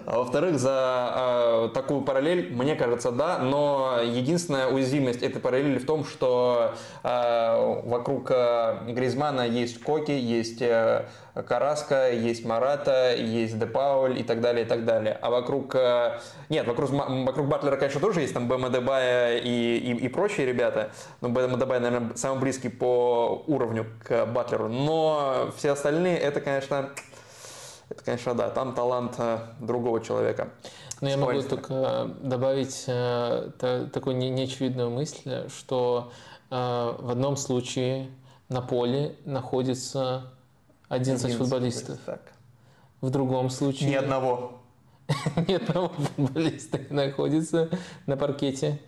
А 0.06 0.18
во-вторых, 0.18 0.58
за 0.58 1.12
э, 1.14 1.68
такую 1.74 2.00
параллель, 2.00 2.50
мне 2.54 2.74
кажется, 2.74 3.10
да, 3.10 3.38
но 3.38 3.98
единственная 4.02 4.68
уязвимость 4.68 5.22
этой 5.22 5.40
параллели 5.40 5.78
в 5.78 5.84
том, 5.84 6.06
что 6.06 6.74
э, 7.02 7.82
вокруг 7.84 8.30
э, 8.30 8.78
Гризмана 8.88 9.46
есть 9.46 9.82
Коки, 9.82 10.12
есть 10.12 10.62
э, 10.62 11.04
Караска, 11.34 12.10
есть 12.10 12.46
Марата, 12.46 13.14
есть 13.14 13.58
Де 13.58 13.66
Пауль 13.66 14.18
и 14.18 14.22
так 14.22 14.40
далее, 14.40 14.64
и 14.64 14.68
так 14.68 14.86
далее. 14.86 15.18
А 15.20 15.28
вокруг... 15.28 15.74
Э, 15.74 16.18
нет, 16.48 16.66
вокруг, 16.66 16.90
вокруг 16.90 17.46
Батлера, 17.46 17.76
конечно, 17.76 18.00
тоже 18.00 18.22
есть 18.22 18.32
там 18.32 18.48
Бэма 18.48 18.70
Дебая 18.70 19.36
и, 19.36 19.76
и, 19.76 19.92
и 19.92 20.08
прочие 20.08 20.46
ребята. 20.46 20.92
Но 21.20 21.28
Бэма 21.28 21.58
Дебай, 21.58 21.78
наверное, 21.78 22.16
самый 22.16 22.40
близкий 22.40 22.70
по 22.70 23.44
уровню 23.46 23.84
к 24.02 24.24
Батлеру. 24.24 24.68
Но 24.68 25.50
все 25.58 25.72
остальные, 25.72 26.16
это, 26.16 26.40
конечно, 26.40 26.90
это, 27.88 28.04
конечно, 28.04 28.34
да, 28.34 28.50
там 28.50 28.74
талант 28.74 29.14
э, 29.18 29.38
другого 29.60 30.00
человека. 30.00 30.50
Но 31.00 31.08
я 31.08 31.16
могу 31.16 31.42
только 31.42 32.10
добавить 32.22 32.84
э, 32.86 33.50
такую 33.92 34.16
неочевидную 34.16 34.90
мысль, 34.90 35.48
что 35.48 36.12
э, 36.50 36.54
в 36.54 37.10
одном 37.10 37.36
случае 37.36 38.08
на 38.48 38.62
поле 38.62 39.16
находится 39.24 40.32
11, 40.88 41.24
11 41.24 41.38
футболистов. 41.38 41.98
Так. 42.06 42.20
В 43.00 43.10
другом 43.10 43.50
случае... 43.50 43.90
Ни 43.90 43.94
одного. 43.94 44.60
Ни 45.48 45.54
одного 45.54 45.88
футболиста 45.88 46.80
находится 46.90 47.68
на 48.06 48.16
паркете, 48.16 48.80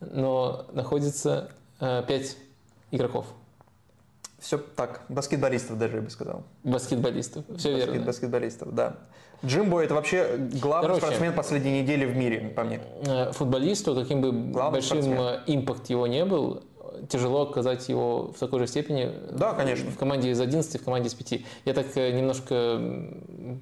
но 0.00 0.66
находится 0.72 1.52
5 1.78 2.36
игроков. 2.90 3.26
Все 4.40 4.58
так, 4.58 5.02
баскетболистов 5.08 5.78
даже, 5.78 5.96
я 5.96 6.02
бы 6.02 6.10
сказал. 6.10 6.44
Баскетболистов, 6.64 7.44
все 7.58 7.72
Баскет, 7.72 7.92
верно. 7.92 8.06
Баскетболистов, 8.06 8.74
да. 8.74 8.96
Джимбо 9.44 9.80
это 9.80 9.94
вообще 9.94 10.36
главный 10.38 10.88
Короче, 10.88 11.00
спортсмен 11.02 11.34
последней 11.34 11.82
недели 11.82 12.06
в 12.06 12.16
мире, 12.16 12.52
по 12.54 12.64
мне. 12.64 12.80
Э, 13.06 13.32
футболисту, 13.32 13.94
каким 13.94 14.20
бы 14.22 14.32
главный 14.32 14.78
большим 14.78 15.02
спортсмен. 15.02 15.18
Э, 15.20 15.42
импакт 15.46 15.90
его 15.90 16.06
не 16.06 16.24
был, 16.24 16.62
тяжело 17.08 17.42
оказать 17.42 17.88
его 17.88 18.32
в 18.34 18.38
такой 18.38 18.60
же 18.60 18.66
степени. 18.66 19.10
Да, 19.30 19.52
конечно. 19.52 19.90
В 19.90 19.98
команде 19.98 20.30
из 20.30 20.40
11, 20.40 20.80
в 20.80 20.84
команде 20.84 21.08
из 21.08 21.14
5. 21.14 21.40
Я 21.64 21.74
так 21.74 21.86
э, 21.96 22.10
немножко 22.12 22.80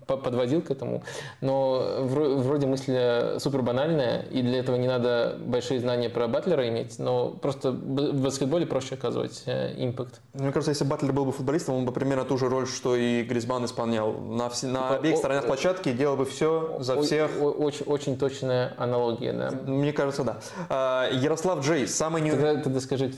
подводил 0.07 0.62
к 0.62 0.70
этому, 0.70 1.02
но 1.40 1.98
вроде 2.02 2.66
мысль 2.66 3.39
супер 3.39 3.62
банальная, 3.62 4.23
и 4.31 4.42
для 4.42 4.58
этого 4.58 4.76
не 4.76 4.89
надо 4.89 5.39
большие 5.40 5.81
знания 5.81 6.08
про 6.08 6.28
Батлера 6.28 6.68
иметь, 6.68 6.98
но 6.98 7.31
просто 7.31 7.70
в 7.73 8.23
баскетболе 8.23 8.66
проще 8.66 8.94
оказывать 8.94 9.42
э, 9.47 9.74
импакт. 9.76 10.20
Мне 10.34 10.52
кажется, 10.52 10.70
если 10.70 10.84
Батлер 10.84 11.12
был 11.12 11.24
бы 11.24 11.32
футболистом, 11.32 11.76
он 11.76 11.84
бы 11.84 11.92
примерно 11.92 12.24
ту 12.24 12.36
же 12.39 12.48
роль, 12.48 12.66
что 12.66 12.97
и 12.97 13.23
Гризман 13.23 13.65
исполнял. 13.65 14.12
На, 14.12 14.48
вс... 14.48 14.62
на 14.62 14.68
типа, 14.68 14.94
обеих 14.97 15.16
сторонах 15.16 15.47
площадки 15.47 15.92
делал 15.92 16.16
бы 16.16 16.24
все 16.24 16.78
за 16.81 17.00
всех. 17.02 17.31
Очень, 17.40 17.86
очень 17.86 18.18
точная 18.18 18.74
аналогия, 18.76 19.32
да. 19.32 19.50
Мне 19.66 19.92
кажется, 19.92 20.24
да. 20.24 20.39
А, 20.68 21.08
Ярослав 21.10 21.65
Джей, 21.65 21.86
самый... 21.86 22.28
Тогда, 22.31 22.57
тогда 22.57 22.81
скажи, 22.81 23.08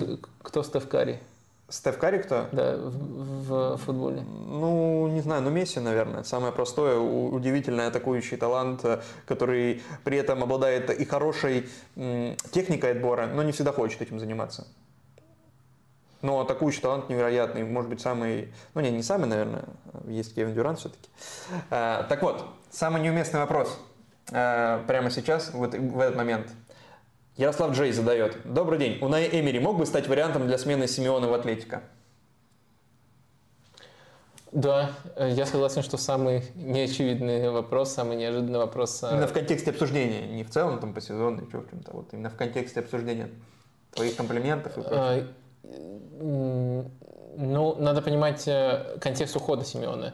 кто 0.43 0.63
Стеф 0.63 0.89
Карри? 0.89 1.21
Стеф 1.71 1.99
Карри 1.99 2.19
кто? 2.19 2.49
Да, 2.51 2.77
в, 2.77 3.77
в 3.77 3.79
футболе. 3.79 4.23
Ну, 4.23 5.07
не 5.07 5.21
знаю, 5.21 5.43
ну 5.43 5.51
Месси, 5.51 5.79
наверное. 5.79 6.25
Самое 6.25 6.53
простое, 6.53 6.99
удивительный 6.99 7.87
атакующий 7.87 8.37
талант, 8.37 8.85
э, 8.85 9.01
который 9.25 9.83
при 10.03 10.19
этом 10.19 10.43
обладает 10.43 10.91
и 10.91 11.05
хорошей 11.05 11.69
техникой 12.51 12.93
отбора, 12.93 13.27
но 13.27 13.45
не 13.45 13.53
всегда 13.53 13.73
хочет 13.73 14.03
этим 14.03 14.19
заниматься. 14.19 14.67
Но 16.23 16.41
атакующий 16.41 16.83
талант 16.83 17.09
невероятный, 17.09 17.63
может 17.63 17.89
быть, 17.89 18.01
самый... 18.01 18.53
Ну, 18.75 18.81
не, 18.81 18.91
не 18.91 19.03
самый, 19.03 19.27
наверное, 19.27 19.65
есть 20.07 20.35
Кевин 20.35 20.55
Дюрант 20.55 20.81
все-таки. 20.81 21.09
А, 21.71 22.03
так 22.09 22.23
вот, 22.23 22.45
самый 22.71 23.01
неуместный 23.01 23.41
вопрос 23.41 23.79
а, 24.33 24.85
прямо 24.87 25.11
сейчас, 25.11 25.53
вот 25.55 25.75
в 25.75 26.01
этот 26.01 26.17
момент– 26.17 26.49
Ярослав 27.41 27.75
Джей 27.75 27.91
задает. 27.93 28.37
Добрый 28.45 28.79
день. 28.79 28.99
Унай 29.01 29.27
Эмери 29.33 29.61
мог 29.61 29.79
бы 29.79 29.87
стать 29.87 30.07
вариантом 30.09 30.47
для 30.47 30.59
смены 30.59 30.87
Симеона 30.87 31.27
в 31.27 31.33
Атлетика? 31.33 31.83
Да, 34.53 34.91
я 35.17 35.47
согласен, 35.47 35.83
что 35.83 35.97
самый 35.97 36.45
неочевидный 36.55 37.49
вопрос, 37.49 37.95
самый 37.95 38.19
неожиданный 38.19 38.59
вопрос. 38.59 39.03
А, 39.03 39.13
именно 39.13 39.27
в 39.27 39.33
контексте 39.33 39.71
обсуждения, 39.71 40.27
не 40.27 40.45
в 40.45 40.51
целом 40.51 40.81
там 40.81 40.93
по 40.93 41.01
сезону, 41.01 41.47
в 41.47 41.51
чем-то, 41.51 41.93
вот 41.95 42.13
именно 42.13 42.29
в 42.29 42.37
контексте 42.37 42.81
обсуждения 42.81 43.31
твоих 43.93 44.17
комплиментов 44.17 44.77
и 44.77 44.83
прочее. 44.83 45.27
А, 45.63 46.87
ну, 47.39 47.75
надо 47.79 48.03
понимать 48.03 48.47
э, 48.49 48.99
контекст 49.01 49.35
ухода 49.35 49.65
Симеона 49.65 50.13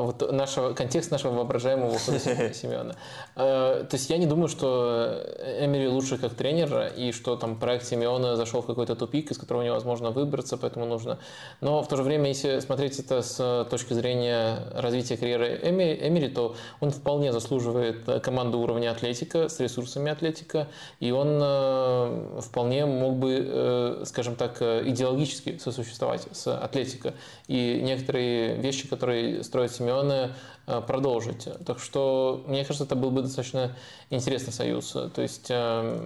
вот 0.00 0.32
нашего, 0.32 0.72
контекст 0.72 1.10
нашего 1.10 1.34
воображаемого 1.34 1.94
ухода 1.94 2.18
Семена. 2.18 2.94
Э, 3.38 3.84
то 3.88 3.96
есть 3.96 4.08
я 4.08 4.16
не 4.16 4.24
думаю, 4.24 4.48
что 4.48 5.22
Эмери 5.60 5.88
лучше 5.88 6.16
как 6.16 6.34
тренер, 6.34 6.92
и 6.96 7.12
что 7.12 7.36
там 7.36 7.58
проект 7.58 7.84
Семена 7.84 8.34
зашел 8.36 8.62
в 8.62 8.66
какой-то 8.66 8.96
тупик, 8.96 9.30
из 9.30 9.36
которого 9.36 9.62
невозможно 9.62 10.10
выбраться, 10.10 10.56
поэтому 10.56 10.86
нужно. 10.86 11.18
Но 11.60 11.82
в 11.82 11.88
то 11.88 11.96
же 11.96 12.02
время, 12.02 12.28
если 12.28 12.60
смотреть 12.60 12.98
это 12.98 13.20
с 13.20 13.66
точки 13.70 13.92
зрения 13.92 14.58
развития 14.74 15.18
карьеры 15.18 15.60
Эмери, 15.62 16.28
то 16.28 16.56
он 16.80 16.90
вполне 16.92 17.30
заслуживает 17.32 18.08
команду 18.22 18.58
уровня 18.58 18.90
Атлетика, 18.90 19.50
с 19.50 19.60
ресурсами 19.60 20.10
Атлетика, 20.10 20.68
и 20.98 21.10
он 21.10 21.38
э, 21.42 22.40
вполне 22.40 22.86
мог 22.86 23.16
бы, 23.16 23.36
э, 23.38 24.02
скажем 24.06 24.36
так, 24.36 24.62
идеологически 24.62 25.58
сосуществовать 25.58 26.26
с 26.32 26.56
Атлетика. 26.56 27.12
И 27.48 27.80
некоторые 27.82 28.56
вещи, 28.56 28.88
которые 28.88 29.44
строят 29.44 29.72
Симеоне 29.86 30.32
э, 30.66 30.80
продолжить. 30.84 31.48
Так 31.64 31.78
что, 31.78 32.44
мне 32.48 32.64
кажется, 32.64 32.84
это 32.84 32.96
был 32.96 33.10
бы 33.10 33.22
достаточно 33.22 33.76
интересный 34.10 34.52
союз. 34.52 34.90
То 34.90 35.22
есть 35.22 35.46
э, 35.48 36.00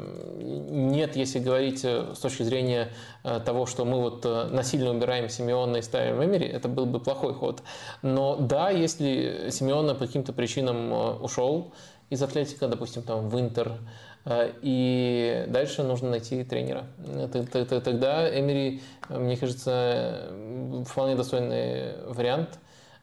нет, 0.70 1.16
если 1.16 1.38
говорить 1.38 1.80
э, 1.84 2.12
с 2.14 2.18
точки 2.18 2.42
зрения 2.42 2.90
того, 3.22 3.66
что 3.66 3.84
мы 3.84 4.00
вот 4.00 4.24
насильно 4.24 4.90
убираем 4.90 5.28
Симеона 5.28 5.78
и 5.78 5.82
ставим 5.82 6.22
Эмери, 6.22 6.46
это 6.46 6.68
был 6.68 6.86
бы 6.86 7.00
плохой 7.00 7.32
ход. 7.32 7.62
Но 8.02 8.36
да, 8.36 8.70
если 8.70 9.48
Симеона 9.50 9.94
по 9.94 10.06
каким-то 10.06 10.32
причинам 10.32 11.22
ушел 11.22 11.72
из 12.10 12.22
Атлетика, 12.22 12.68
допустим, 12.68 13.02
там 13.02 13.28
в 13.28 13.40
Интер, 13.40 13.72
и 14.62 15.44
дальше 15.48 15.82
нужно 15.82 16.10
найти 16.10 16.44
тренера. 16.44 16.84
Тогда 17.84 18.28
Эмери, 18.38 18.82
мне 19.08 19.36
кажется, 19.36 20.30
вполне 20.86 21.14
достойный 21.14 21.94
вариант. 22.06 22.58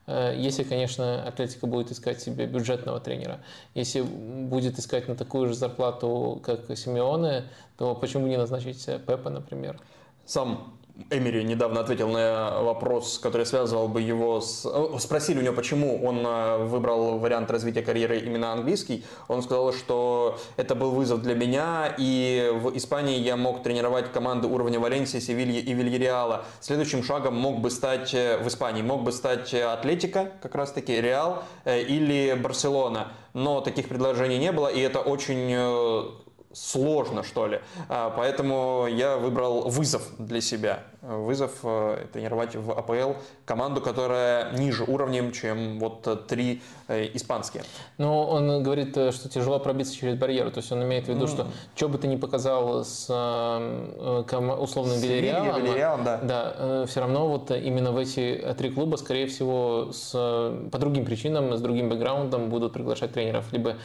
Э, 0.08 0.34
если, 0.34 0.62
конечно, 0.64 1.22
Атлетика 1.22 1.66
будет 1.66 1.92
искать 1.92 2.20
себе 2.20 2.46
бюджетного 2.46 2.98
тренера. 2.98 3.40
Если 3.74 4.00
будет 4.00 4.78
искать 4.78 5.06
на 5.06 5.14
такую 5.14 5.48
же 5.48 5.54
зарплату, 5.54 6.40
как 6.42 6.76
Симеоне, 6.76 7.44
то 7.76 7.94
почему 7.94 8.24
бы 8.24 8.30
не 8.30 8.38
назначить 8.38 8.84
Пепа, 9.06 9.28
например? 9.28 9.78
Сам 10.24 10.77
Эмери 11.10 11.44
недавно 11.44 11.80
ответил 11.80 12.08
на 12.08 12.60
вопрос, 12.60 13.20
который 13.20 13.46
связывал 13.46 13.86
бы 13.86 14.02
его 14.02 14.40
с... 14.40 14.66
Э, 14.66 14.98
спросили 14.98 15.38
у 15.38 15.42
него, 15.42 15.54
почему 15.54 16.04
он 16.04 16.26
э, 16.26 16.64
выбрал 16.64 17.18
вариант 17.18 17.50
развития 17.52 17.82
карьеры 17.82 18.18
именно 18.18 18.52
английский. 18.52 19.04
Он 19.28 19.42
сказал, 19.42 19.72
что 19.72 20.38
это 20.56 20.74
был 20.74 20.90
вызов 20.90 21.22
для 21.22 21.36
меня, 21.36 21.94
и 21.96 22.50
в 22.52 22.76
Испании 22.76 23.20
я 23.20 23.36
мог 23.36 23.62
тренировать 23.62 24.10
команды 24.10 24.48
уровня 24.48 24.80
Валенсии, 24.80 25.18
Севильи 25.18 25.60
и 25.60 25.72
Вильяреала. 25.72 26.44
Следующим 26.60 27.04
шагом 27.04 27.36
мог 27.36 27.60
бы 27.60 27.70
стать 27.70 28.12
э, 28.12 28.38
в 28.38 28.48
Испании, 28.48 28.82
мог 28.82 29.04
бы 29.04 29.12
стать 29.12 29.54
Атлетика, 29.54 30.32
как 30.42 30.56
раз 30.56 30.72
таки 30.72 31.00
Реал 31.00 31.44
или 31.64 32.34
Барселона. 32.34 33.12
Но 33.34 33.60
таких 33.60 33.88
предложений 33.88 34.38
не 34.38 34.50
было, 34.52 34.66
и 34.66 34.80
это 34.80 34.98
очень 34.98 36.26
сложно, 36.52 37.22
что 37.22 37.46
ли. 37.46 37.60
А, 37.88 38.10
поэтому 38.10 38.86
я 38.88 39.16
выбрал 39.16 39.68
вызов 39.68 40.02
для 40.18 40.40
себя. 40.40 40.84
Вызов 41.08 41.52
э, 41.62 42.06
тренировать 42.12 42.54
в 42.54 42.70
АПЛ 42.70 43.18
команду, 43.46 43.80
которая 43.80 44.52
ниже 44.52 44.84
уровнем, 44.84 45.32
чем 45.32 45.78
вот 45.78 46.26
три 46.26 46.60
э, 46.86 47.08
испанские. 47.14 47.62
Но 47.96 48.28
он 48.28 48.62
говорит, 48.62 48.94
э, 48.96 49.10
что 49.10 49.30
тяжело 49.30 49.58
пробиться 49.58 49.94
через 49.94 50.16
барьер. 50.16 50.50
То 50.50 50.58
есть 50.58 50.70
он 50.70 50.82
имеет 50.82 51.06
в 51.06 51.08
виду, 51.08 51.24
mm. 51.24 51.28
что 51.28 51.46
что 51.74 51.88
бы 51.88 51.96
ты 51.96 52.08
ни 52.08 52.16
показал 52.16 52.84
с 52.84 53.04
условным 53.08 54.98
Вильяреалом, 54.98 56.04
да. 56.04 56.18
да, 56.22 56.86
все 56.86 57.00
равно 57.00 57.28
вот 57.28 57.50
именно 57.50 57.92
в 57.92 57.96
эти 57.96 58.54
три 58.58 58.70
клуба, 58.70 58.96
скорее 58.96 59.26
всего, 59.26 59.90
с, 59.92 60.12
по 60.12 60.78
другим 60.78 61.06
причинам, 61.06 61.56
с 61.56 61.60
другим 61.60 61.88
бэкграундом 61.88 62.50
будут 62.50 62.72
приглашать 62.74 63.12
тренеров. 63.12 63.50
Либо, 63.52 63.76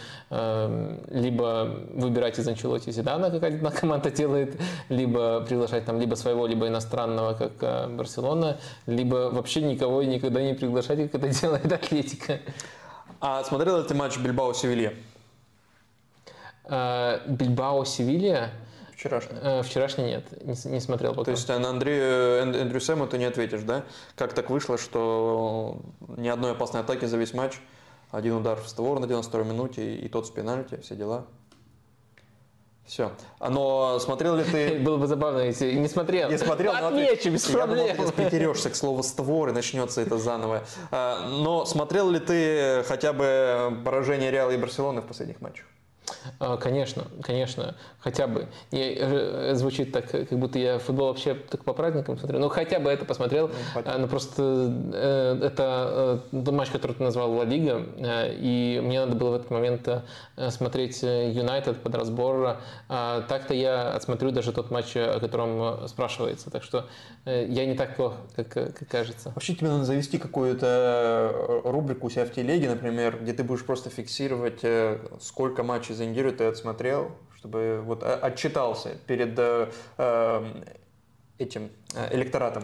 либо 1.09 1.69
выбирать 1.93 2.37
из 2.37 2.47
Анчелоти 2.47 2.89
Зидана, 2.89 3.31
как 3.31 3.43
одна 3.43 3.71
команда 3.71 4.11
делает, 4.11 4.59
либо 4.89 5.41
приглашать 5.41 5.85
там 5.85 5.99
либо 5.99 6.15
своего, 6.15 6.47
либо 6.47 6.67
иностранного, 6.67 7.12
как 7.37 7.51
э, 7.61 7.87
Барселона, 7.87 8.59
либо 8.85 9.29
вообще 9.31 9.61
никого 9.61 10.01
и 10.01 10.05
никогда 10.05 10.41
не 10.41 10.53
приглашать, 10.53 11.11
как 11.11 11.23
это 11.23 11.29
делает 11.41 11.71
Атлетика. 11.71 12.39
А 13.19 13.43
смотрел 13.43 13.77
ли 13.77 13.87
ты 13.87 13.93
матч 13.93 14.17
Бильбао-Севилья? 14.17 14.93
Э, 16.65 17.19
Бильбао-Севилья? 17.27 18.49
Вчерашний. 18.95 19.37
Э, 19.41 19.61
вчерашний 19.63 20.05
нет, 20.05 20.43
не, 20.43 20.71
не 20.71 20.79
смотрел 20.79 21.13
пока. 21.13 21.25
То 21.25 21.31
есть 21.31 21.47
на 21.47 21.69
Андрею, 21.69 22.41
Эндрю 22.41 22.79
Сэму 22.79 23.07
ты 23.07 23.17
не 23.17 23.25
ответишь, 23.25 23.63
да? 23.63 23.83
Как 24.15 24.33
так 24.33 24.49
вышло, 24.49 24.77
что 24.77 25.81
ни 26.17 26.27
одной 26.27 26.51
опасной 26.51 26.81
атаки 26.81 27.05
за 27.05 27.17
весь 27.17 27.33
матч, 27.33 27.59
один 28.11 28.35
удар 28.35 28.61
в 28.61 28.69
створ 28.69 28.99
на 28.99 29.07
92 29.07 29.43
минуте 29.43 29.95
и 29.95 30.07
тот 30.07 30.27
с 30.27 30.29
пенальти, 30.29 30.79
все 30.81 30.95
дела? 30.95 31.25
Все. 32.85 33.11
Но 33.39 33.99
смотрел 33.99 34.35
ли 34.35 34.43
ты... 34.43 34.79
Было 34.83 34.97
бы 34.97 35.07
забавно, 35.07 35.39
если 35.39 35.73
не 35.73 35.87
смотрел. 35.87 36.29
Не 36.29 36.37
смотрел, 36.37 36.73
но 36.73 36.87
Отмечу, 36.87 37.29
без 37.29 37.45
проблем. 37.45 37.87
Я 37.87 37.95
думал, 37.95 38.11
притерешься 38.11 38.69
к 38.69 38.75
слову 38.75 39.03
створ 39.03 39.49
и 39.49 39.51
начнется 39.53 40.01
это 40.01 40.17
заново. 40.17 40.63
А, 40.91 41.27
но 41.27 41.65
смотрел 41.65 42.09
ли 42.09 42.19
ты 42.19 42.83
хотя 42.87 43.13
бы 43.13 43.81
поражение 43.85 44.31
Реала 44.31 44.51
и 44.51 44.57
Барселоны 44.57 45.01
в 45.01 45.05
последних 45.05 45.41
матчах? 45.41 45.65
А, 46.39 46.57
конечно, 46.57 47.05
конечно, 47.21 47.75
хотя 47.99 48.27
бы. 48.27 48.47
И, 48.71 48.97
э, 48.99 49.51
звучит 49.55 49.91
так, 49.91 50.09
как 50.09 50.29
будто 50.31 50.59
я 50.59 50.79
футбол 50.79 51.07
вообще 51.07 51.35
только 51.35 51.63
по 51.63 51.73
праздникам 51.73 52.17
смотрю. 52.17 52.39
Ну, 52.39 52.49
хотя 52.49 52.79
бы 52.79 52.89
это 52.89 53.05
посмотрел. 53.05 53.49
Ну, 53.75 53.81
а, 53.85 53.97
ну 53.97 54.07
просто 54.07 54.73
э, 54.93 55.39
это 55.43 56.21
э, 56.31 56.51
матч, 56.51 56.69
который 56.69 56.93
ты 56.93 57.03
назвал 57.03 57.31
Ла 57.33 57.45
Лига, 57.45 57.81
и 57.97 58.81
мне 58.83 58.99
надо 58.99 59.15
было 59.15 59.31
в 59.31 59.35
этот 59.35 59.51
момент 59.51 59.87
смотреть 60.49 61.01
Юнайтед 61.03 61.81
под 61.81 61.95
разбор. 61.95 62.57
А, 62.89 63.21
так-то 63.21 63.53
я 63.53 63.91
отсмотрю 63.91 64.31
даже 64.31 64.51
тот 64.51 64.71
матч, 64.71 64.95
о 64.95 65.19
котором 65.19 65.87
спрашивается. 65.87 66.49
Так 66.49 66.63
что 66.63 66.87
я 67.25 67.65
не 67.65 67.75
так 67.75 67.95
плохо, 67.95 68.17
как, 68.35 68.49
как 68.49 68.87
кажется. 68.87 69.31
Вообще 69.35 69.55
тебе 69.55 69.69
надо 69.69 69.85
завести 69.85 70.17
какую-то 70.17 71.61
рубрику 71.63 72.07
у 72.07 72.09
себя 72.09 72.25
в 72.25 72.31
телеге, 72.31 72.69
например, 72.69 73.19
где 73.21 73.33
ты 73.33 73.43
будешь 73.43 73.65
просто 73.65 73.89
фиксировать, 73.89 74.61
сколько 75.21 75.63
матчей 75.63 75.95
за 75.95 76.02
неделю 76.05 76.31
ты 76.33 76.45
отсмотрел, 76.45 77.11
чтобы 77.35 77.81
вот 77.83 78.03
отчитался 78.03 78.97
перед 79.07 79.37
э, 79.37 79.69
эм, 79.97 80.63
этим 81.37 81.69
э, 81.95 82.15
электоратом? 82.15 82.63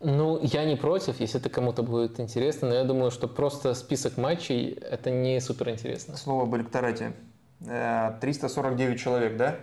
Ну, 0.00 0.38
я 0.42 0.64
не 0.64 0.76
против, 0.76 1.20
если 1.20 1.40
это 1.40 1.48
кому-то 1.48 1.82
будет 1.82 2.20
интересно, 2.20 2.68
но 2.68 2.74
я 2.74 2.84
думаю, 2.84 3.10
что 3.10 3.28
просто 3.28 3.74
список 3.74 4.18
матчей– 4.18 4.70
это 4.90 5.10
не 5.10 5.40
супер 5.40 5.70
интересно. 5.70 6.16
Слово 6.16 6.42
об 6.42 6.54
электорате. 6.54 7.14
349 7.60 8.94
э, 8.94 8.98
человек, 8.98 9.36
да? 9.36 9.56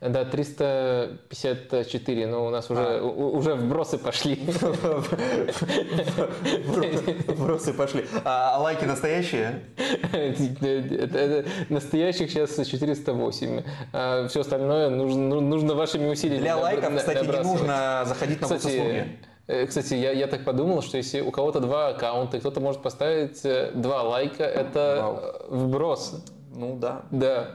Да, 0.00 0.24
354, 0.24 2.26
но 2.28 2.46
у 2.46 2.50
нас 2.50 2.70
уже, 2.70 2.80
а. 2.80 3.02
уже 3.02 3.54
вбросы 3.54 3.98
пошли. 3.98 4.36
Вбросы 7.26 7.74
пошли. 7.74 8.04
А, 8.24 8.54
а 8.54 8.60
лайки 8.60 8.84
настоящие? 8.84 9.64
Настоящих 11.68 12.30
сейчас 12.30 12.64
408. 12.64 13.64
А 13.92 14.28
все 14.28 14.42
остальное 14.42 14.88
нужно, 14.88 15.40
нужно 15.40 15.74
вашими 15.74 16.08
усилиями. 16.08 16.42
Для 16.42 16.56
лайков, 16.56 16.96
кстати, 16.96 17.26
не 17.26 17.42
нужно 17.42 18.04
заходить 18.06 18.40
на 18.40 18.46
госуслуги. 18.46 19.18
Э, 19.48 19.66
кстати, 19.66 19.94
я, 19.94 20.12
я 20.12 20.28
так 20.28 20.44
подумал, 20.44 20.82
что 20.82 20.98
если 20.98 21.22
у 21.22 21.32
кого-то 21.32 21.58
два 21.58 21.88
аккаунта, 21.88 22.38
кто-то 22.38 22.60
может 22.60 22.82
поставить 22.82 23.44
э, 23.44 23.72
два 23.74 24.02
лайка, 24.02 24.44
это 24.44 25.40
Вау. 25.48 25.66
вброс. 25.66 26.22
Ну 26.54 26.76
да. 26.76 27.02
Да. 27.10 27.54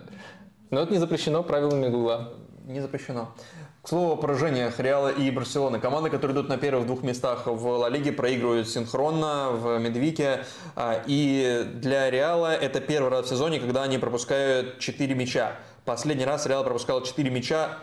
Но 0.74 0.82
это 0.82 0.92
не 0.92 0.98
запрещено 0.98 1.44
правилами 1.44 1.88
Гугла. 1.88 2.34
Не 2.66 2.80
запрещено. 2.80 3.36
К 3.84 3.90
слову 3.90 4.14
о 4.14 4.16
поражениях 4.16 4.80
Реала 4.80 5.10
и 5.10 5.30
Барселоны. 5.30 5.80
Команды, 5.80 6.10
которые 6.10 6.34
идут 6.34 6.50
на 6.50 6.58
первых 6.58 6.88
двух 6.88 7.04
местах 7.04 7.46
в 7.46 7.68
Ла 7.68 7.90
Лиге, 7.90 8.12
проигрывают 8.12 8.68
синхронно 8.68 9.52
в 9.52 9.78
Медвике. 9.78 10.46
А, 10.76 11.04
и 11.06 11.70
для 11.76 12.10
Реала 12.10 12.56
это 12.56 12.82
первый 12.82 13.12
раз 13.12 13.28
в 13.28 13.30
сезоне, 13.30 13.60
когда 13.60 13.84
они 13.84 14.00
пропускают 14.00 14.80
4 14.80 15.14
мяча. 15.14 15.52
Последний 15.86 16.26
раз 16.26 16.48
Реал 16.48 16.64
пропускал 16.64 17.04
4 17.04 17.30
мяча 17.30 17.78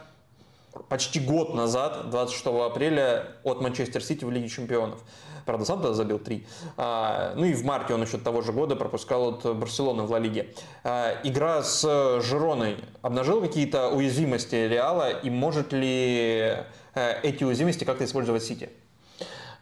почти 0.89 1.21
год 1.21 1.55
назад, 1.55 2.11
26 2.11 2.47
апреля, 2.47 3.37
от 3.45 3.61
Манчестер 3.61 4.03
Сити 4.03 4.25
в 4.25 4.31
Лиге 4.31 4.49
Чемпионов. 4.49 5.03
Правда, 5.47 5.65
сам 5.65 5.81
тогда 5.81 5.95
забил 5.95 6.19
три. 6.19 6.47
А, 6.77 7.33
ну 7.35 7.45
и 7.45 7.55
в 7.55 7.65
марте 7.65 7.95
он 7.95 8.03
еще 8.03 8.19
того 8.19 8.43
же 8.43 8.53
года 8.53 8.77
пропускал 8.77 9.31
от 9.31 9.57
Барселоны 9.57 10.03
в 10.05 10.11
Ла 10.11 10.19
Лиге. 10.19 10.55
А, 10.85 11.19
игра 11.25 11.63
с 11.63 12.21
Жироной 12.23 12.77
обнажила 13.03 13.41
какие-то 13.41 13.89
уязвимости 13.89 14.55
Реала, 14.55 15.11
и 15.11 15.31
может 15.31 15.73
ли 15.73 16.57
э, 16.95 17.21
эти 17.23 17.43
уязвимости 17.43 17.85
как-то 17.85 18.05
использовать 18.05 18.43
Сити? 18.43 18.71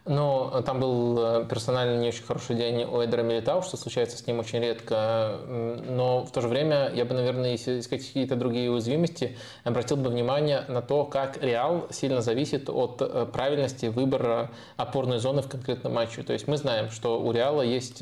Но 0.05 0.51
э, 0.53 0.61
там 0.63 0.79
был 0.79 1.17
э, 1.19 1.45
персонально 1.49 1.99
не 1.99 2.07
очень 2.07 2.23
хороший 2.23 2.55
день 2.55 2.83
у 2.83 3.03
Эдера 3.03 3.21
Милитау, 3.21 3.61
что 3.61 3.77
случается 3.77 4.17
с 4.17 4.25
ним 4.25 4.39
очень 4.39 4.59
редко. 4.59 5.39
Но 5.47 6.23
в 6.25 6.31
то 6.31 6.41
же 6.41 6.47
время 6.47 6.91
я 6.93 7.05
бы, 7.05 7.13
наверное, 7.13 7.51
если 7.51 7.79
искать 7.79 8.05
какие-то 8.05 8.35
другие 8.35 8.71
уязвимости, 8.71 9.37
обратил 9.63 9.97
бы 9.97 10.09
внимание 10.09 10.63
на 10.67 10.81
то, 10.81 11.05
как 11.05 11.41
Реал 11.43 11.87
сильно 11.89 12.21
зависит 12.21 12.69
от 12.69 13.01
э, 13.01 13.25
правильности 13.31 13.87
выбора 13.87 14.51
опорной 14.77 15.19
зоны 15.19 15.41
в 15.41 15.49
конкретном 15.49 15.93
матче. 15.93 16.23
То 16.23 16.33
есть 16.33 16.47
мы 16.47 16.57
знаем, 16.57 16.89
что 16.91 17.21
у 17.21 17.31
Реала 17.31 17.61
есть 17.61 18.01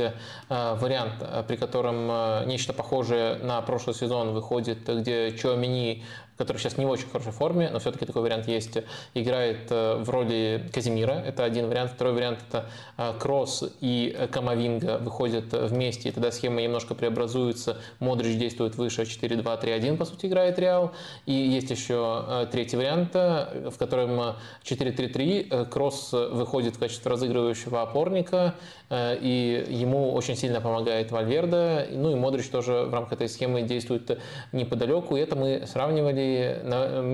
вариант, 0.49 1.13
при 1.47 1.55
котором 1.55 2.47
нечто 2.47 2.73
похожее 2.73 3.35
на 3.35 3.61
прошлый 3.61 3.95
сезон 3.95 4.33
выходит, 4.33 4.87
где 4.87 5.31
Чуамини 5.35 6.03
который 6.37 6.57
сейчас 6.57 6.77
не 6.77 6.85
в 6.85 6.89
очень 6.89 7.09
хорошей 7.09 7.31
форме, 7.31 7.69
но 7.71 7.79
все-таки 7.79 8.05
такой 8.05 8.21
вариант 8.21 8.47
есть, 8.47 8.77
играет 9.13 9.71
э, 9.71 9.95
в 9.97 10.09
роли 10.09 10.69
Казимира. 10.73 11.13
Это 11.13 11.43
один 11.43 11.67
вариант. 11.67 11.91
Второй 11.91 12.13
вариант– 12.13 12.39
это 12.49 12.65
э, 12.97 13.13
Кросс 13.19 13.63
и 13.81 14.27
Камовинга 14.31 14.99
выходят 14.99 15.51
вместе, 15.51 16.09
и 16.09 16.11
тогда 16.11 16.31
схема 16.31 16.61
немножко 16.61 16.95
преобразуется. 16.95 17.77
Модрич 17.99 18.37
действует 18.37 18.75
выше 18.75 19.03
4-2-3-1, 19.03 19.97
по 19.97 20.05
сути, 20.05 20.27
играет 20.27 20.59
Реал. 20.59 20.91
И 21.25 21.33
есть 21.33 21.71
еще 21.71 22.25
э, 22.27 22.47
третий 22.51 22.77
вариант, 22.77 23.13
в 23.15 23.75
котором 23.77 24.35
4-3-3. 24.63 25.65
Кросс 25.69 26.11
выходит 26.11 26.75
в 26.75 26.79
качестве 26.79 27.11
разыгрывающего 27.11 27.81
опорника, 27.81 28.55
и 28.89 29.65
ему 29.69 30.13
очень 30.13 30.35
сильно 30.35 30.61
помогает 30.61 31.11
Вальверда. 31.11 31.87
Ну 31.91 32.11
и 32.11 32.15
Модрич 32.15 32.49
тоже 32.49 32.83
в 32.83 32.93
рамках 32.93 33.13
этой 33.13 33.29
схемы 33.29 33.61
действует 33.61 34.19
неподалеку. 34.51 35.15
И 35.15 35.19
это 35.19 35.35
мы 35.35 35.65
сравнивали 35.67 36.61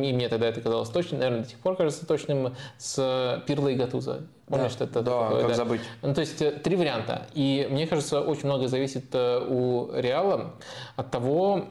и 0.04 0.14
мне 0.14 0.30
тогда 0.30 0.48
это 0.48 0.62
казалось 0.62 0.90
точным, 0.90 1.20
наверное, 1.20 1.44
до 1.44 1.50
сих 1.50 1.60
пор 1.60 1.76
кажется 1.76 2.06
точным, 2.06 2.56
с 2.78 3.44
Пирло 3.48 3.70
и 3.70 3.76
Гатуза. 3.76 4.22
Помнишь, 4.48 4.76
да, 4.76 4.86
это 4.86 5.02
да, 5.02 5.22
такое, 5.22 5.40
как 5.40 5.50
да. 5.50 5.56
забыть. 5.56 5.82
Ну, 6.02 6.14
то 6.14 6.20
есть 6.20 6.42
э, 6.42 6.52
три 6.52 6.76
варианта. 6.76 7.28
И 7.34 7.66
мне 7.72 7.88
кажется, 7.88 8.20
очень 8.20 8.46
много 8.46 8.68
зависит 8.68 9.06
э, 9.14 9.40
у 9.40 9.90
Реала 9.94 10.56
от 10.98 11.12
того, 11.12 11.66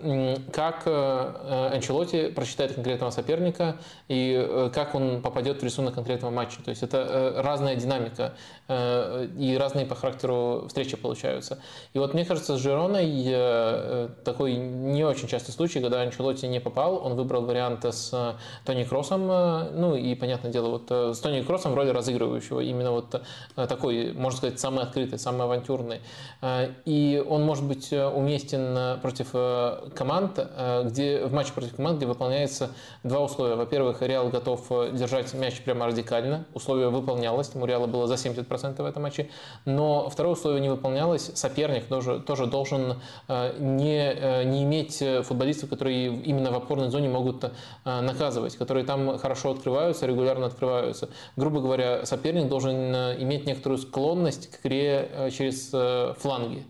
как 0.52 0.82
э, 0.86 1.70
Анчелоти 1.74 2.30
прочитает 2.30 2.74
конкретного 2.74 3.10
соперника 3.10 3.76
и 4.08 4.70
как 4.74 4.94
он 4.94 5.20
попадет 5.20 5.60
в 5.60 5.64
рисунок 5.64 5.94
конкретного 5.94 6.32
матча. 6.32 6.62
То 6.62 6.70
есть 6.70 6.82
это 6.82 7.34
разная 7.36 7.76
динамика 7.76 8.34
и 8.68 9.56
разные 9.60 9.84
по 9.84 9.94
характеру 9.94 10.64
встречи 10.68 10.96
получаются. 10.96 11.58
И 11.92 11.98
вот 11.98 12.14
мне 12.14 12.24
кажется, 12.24 12.56
с 12.56 12.60
Жироной 12.60 14.08
такой 14.24 14.54
не 14.54 15.04
очень 15.04 15.28
частый 15.28 15.54
случай, 15.54 15.80
когда 15.80 16.00
Анчелоти 16.00 16.46
не 16.46 16.60
попал, 16.60 17.04
он 17.04 17.14
выбрал 17.14 17.42
вариант 17.42 17.84
с 17.84 18.36
Тони 18.64 18.84
Кроссом, 18.84 19.26
ну 19.26 19.94
и, 19.94 20.14
понятное 20.14 20.50
дело, 20.50 20.68
вот 20.68 20.90
с 20.90 21.18
Тони 21.20 21.42
Кроссом 21.42 21.72
в 21.72 21.74
роли 21.74 21.90
разыгрывающего 21.90 22.61
именно 22.62 22.92
вот 22.92 23.20
э, 23.56 23.66
такой, 23.66 24.12
можно 24.12 24.36
сказать, 24.36 24.60
самый 24.60 24.84
открытый, 24.84 25.18
самый 25.18 25.42
авантюрный. 25.42 26.00
Э, 26.40 26.70
и 26.84 27.24
он 27.26 27.42
может 27.42 27.64
быть 27.64 27.92
э, 27.92 28.06
уместен 28.06 29.00
против 29.00 29.32
команд, 29.94 30.38
где 30.84 31.24
в 31.24 31.32
матче 31.32 31.52
против 31.52 31.76
команд, 31.76 31.98
где 31.98 32.06
выполняется 32.06 32.70
два 33.02 33.20
условия. 33.20 33.54
Во-первых, 33.54 34.02
Реал 34.02 34.28
готов 34.28 34.68
держать 34.92 35.32
мяч 35.34 35.60
прямо 35.62 35.86
радикально. 35.86 36.44
Условие 36.54 36.88
выполнялось, 36.88 37.50
у 37.54 37.64
Реала 37.64 37.86
было 37.86 38.06
за 38.06 38.14
70% 38.14 38.82
в 38.82 38.84
этом 38.84 39.02
матче. 39.02 39.28
Но 39.64 40.08
второе 40.08 40.34
условие 40.34 40.60
не 40.60 40.68
выполнялось. 40.68 41.30
Соперник 41.34 41.86
тоже, 41.86 42.20
тоже 42.20 42.46
должен 42.46 43.00
не, 43.28 44.44
не 44.44 44.62
иметь 44.64 45.02
футболистов, 45.24 45.70
которые 45.70 46.06
именно 46.06 46.50
в 46.50 46.56
опорной 46.56 46.90
зоне 46.90 47.08
могут 47.08 47.50
наказывать, 47.84 48.56
которые 48.56 48.84
там 48.84 49.18
хорошо 49.18 49.52
открываются, 49.52 50.06
регулярно 50.06 50.46
открываются. 50.46 51.08
Грубо 51.36 51.60
говоря, 51.60 52.04
соперник 52.04 52.48
должен 52.52 52.94
э, 52.94 53.16
иметь 53.22 53.46
некоторую 53.46 53.78
склонность 53.78 54.50
к 54.50 54.60
игре 54.60 55.08
э, 55.10 55.30
через 55.30 55.70
э, 55.72 56.12
фланги. 56.18 56.64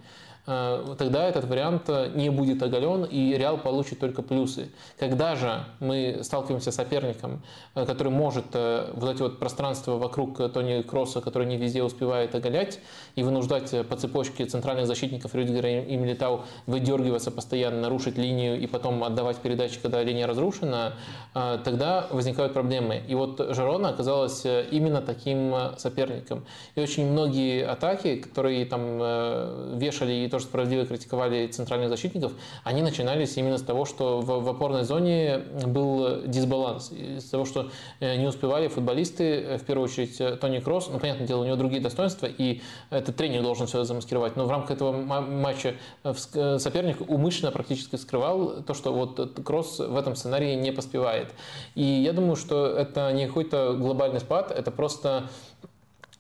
Э, 0.45 0.95
тогда 0.99 1.29
этот 1.29 1.45
вариант 1.45 1.85
э, 1.89 2.11
не 2.15 2.29
будет 2.29 2.63
оголен, 2.63 3.05
и 3.05 3.37
Реал 3.37 3.59
получит 3.59 4.01
только 4.01 4.23
плюсы. 4.23 4.71
Когда 4.99 5.37
же 5.37 5.65
мы 5.79 6.21
сталкиваемся 6.23 6.73
с 6.73 6.75
соперником, 6.75 7.43
э, 7.75 7.87
который 7.87 8.13
может 8.13 8.47
вот 8.53 9.09
эти 9.09 9.23
вот 9.23 9.39
пространства 9.39 9.99
вокруг 9.99 10.39
Тони 10.53 10.83
Кросса, 10.83 11.21
который 11.21 11.47
не 11.47 11.57
везде 11.57 11.83
успевает 11.83 12.35
оголять, 12.35 12.81
и 13.15 13.23
вынуждать 13.23 13.87
по 13.87 13.97
цепочке 13.97 14.47
центральных 14.47 14.87
защитников 14.87 15.35
Рюдигера 15.35 15.69
и 15.83 15.97
Милитау 15.97 16.45
выдергиваться 16.67 17.31
постоянно, 17.31 17.81
нарушить 17.83 18.19
линию 18.19 18.61
и 18.61 18.67
потом 18.67 19.05
отдавать 19.05 19.37
передачи, 19.39 19.79
когда 19.81 20.03
линия 20.03 20.27
разрушена, 20.27 20.95
тогда 21.33 22.07
возникают 22.11 22.53
проблемы. 22.53 23.03
И 23.07 23.15
вот 23.15 23.41
Жерона 23.55 23.91
оказалась 23.91 24.45
именно 24.45 25.03
таким 25.03 25.55
соперником. 25.77 26.45
И 26.75 26.81
очень 26.81 27.11
многие 27.11 27.65
атаки, 27.65 28.17
которые 28.17 28.65
там 28.67 29.79
вешали 29.79 30.25
тоже 30.33 30.47
справедливо 30.47 30.87
критиковали 30.87 31.47
центральных 31.47 31.91
защитников, 31.91 32.33
они 32.65 32.83
начинались 32.83 33.37
именно 33.37 33.59
с 33.59 33.63
того, 33.63 33.85
что 33.85 34.21
в, 34.21 34.43
в 34.43 34.49
опорной 34.49 34.85
зоне 34.85 35.39
был 35.67 36.23
дисбаланс, 36.27 36.91
из 36.91 37.25
того, 37.25 37.45
что 37.45 37.71
э, 38.01 38.17
не 38.17 38.27
успевали 38.27 38.69
футболисты, 38.69 39.25
э, 39.25 39.59
в 39.59 39.65
первую 39.65 39.85
очередь 39.85 40.21
э, 40.21 40.37
Тони 40.37 40.59
Кросс, 40.59 40.89
ну, 40.91 40.99
понятное 40.99 41.27
дело, 41.27 41.43
у 41.43 41.45
него 41.45 41.57
другие 41.57 41.83
достоинства, 41.83 42.27
и 42.27 42.63
этот 42.91 43.15
тренер 43.17 43.43
должен 43.43 43.67
все 43.67 43.85
замаскировать, 43.85 44.37
но 44.37 44.47
в 44.47 44.51
рамках 44.51 44.73
этого 44.73 44.93
матча 44.93 45.75
соперник 46.03 47.09
умышленно 47.09 47.53
практически 47.53 47.97
скрывал 47.97 48.63
то, 48.63 48.75
что 48.75 48.93
вот 48.93 49.41
Кросс 49.45 49.79
в 49.79 49.97
этом 49.97 50.17
сценарии 50.17 50.55
не 50.55 50.73
поспевает. 50.73 51.35
И 51.75 51.83
я 51.83 52.13
думаю, 52.13 52.37
что 52.37 52.67
это 52.67 53.13
не 53.13 53.27
какой-то 53.27 53.75
глобальный 53.75 54.21
спад, 54.21 54.51
это 54.51 54.71
просто 54.71 55.29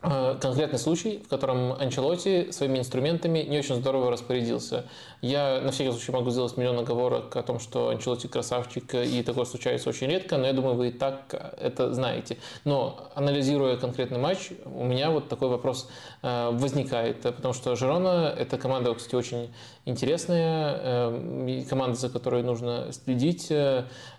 конкретный 0.02 0.78
случай, 0.78 1.22
в 1.24 1.28
котором 1.28 1.72
Анчелоти 1.72 2.50
своими 2.50 2.78
инструментами 2.78 3.40
не 3.40 3.58
очень 3.58 3.76
здорово 3.76 4.10
распорядился. 4.10 4.86
Я 5.20 5.60
на 5.60 5.70
всякий 5.70 5.92
случай 5.92 6.10
могу 6.10 6.30
сделать 6.30 6.56
миллион 6.56 6.80
оговорок 6.80 7.36
о 7.36 7.42
том, 7.42 7.60
что 7.60 7.88
Анчелоти 7.88 8.26
красавчик, 8.26 8.94
и 8.94 9.22
такое 9.22 9.44
случается 9.44 9.88
очень 9.88 10.08
редко, 10.08 10.36
но 10.38 10.46
я 10.46 10.52
думаю, 10.52 10.74
вы 10.74 10.88
и 10.88 10.90
так 10.90 11.54
это 11.60 11.94
знаете. 11.94 12.36
Но 12.64 13.10
анализируя 13.14 13.76
конкретный 13.76 14.18
матч, 14.18 14.50
у 14.64 14.84
меня 14.84 15.10
вот 15.10 15.28
такой 15.28 15.48
вопрос 15.48 15.88
э, 16.22 16.50
возникает, 16.50 17.20
потому 17.20 17.54
что 17.54 17.76
Жирона– 17.76 18.34
это 18.38 18.58
команда, 18.58 18.92
кстати, 18.94 19.14
очень 19.14 19.54
интересная, 19.84 20.80
э, 20.82 21.64
команда, 21.68 21.96
за 21.96 22.08
которой 22.08 22.42
нужно 22.42 22.92
следить. 22.92 23.52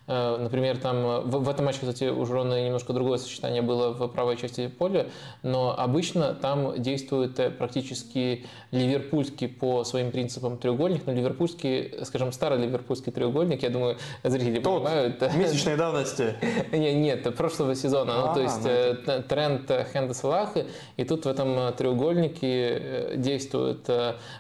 Например, 0.06 0.78
там 0.78 1.22
в, 1.22 1.44
в 1.44 1.50
этом 1.50 1.66
матче, 1.66 1.80
кстати, 1.80 2.06
у 2.10 2.26
Жирона 2.26 2.62
немножко 2.66 2.92
другое 2.92 3.18
сочетание 3.18 3.62
было 3.62 3.92
в 3.94 4.08
правой 4.10 4.36
части 4.36 4.68
поля, 4.68 5.08
но 5.44 5.74
обычно 5.78 6.34
там 6.34 6.82
действует 6.82 7.40
э, 7.40 7.50
практически 7.50 8.46
ливерпульский 8.72 9.48
по 9.48 9.86
своим 9.86 10.12
принципам 10.12 10.58
треугольник, 10.58 11.06
но 11.06 11.14
ливерпульский, 11.14 12.04
скажем, 12.04 12.34
старый 12.34 12.60
ливерпульский 12.60 13.14
треугольник, 13.14 13.64
я 13.64 13.70
думаю, 13.70 13.98
зрители 14.24 14.60
Тот, 14.60 14.84
понимают. 14.84 15.22
Месячной 15.36 15.78
давности. 15.78 16.36
Нет, 16.74 17.24
нет, 17.24 17.36
прошлого 17.36 17.74
сезона. 17.74 18.28
ну, 18.28 18.34
то 18.34 18.40
а, 18.40 18.44
есть 18.44 18.64
ну, 18.64 19.14
э, 19.14 19.22
тренд 19.24 19.72
Хенда 19.94 20.14
Салаха, 20.14 20.66
и 20.98 21.06
тут 21.06 21.26
в 21.26 21.30
этом 21.30 21.74
треугольнике 21.76 22.42
э, 22.42 23.14
действует, 23.16 23.90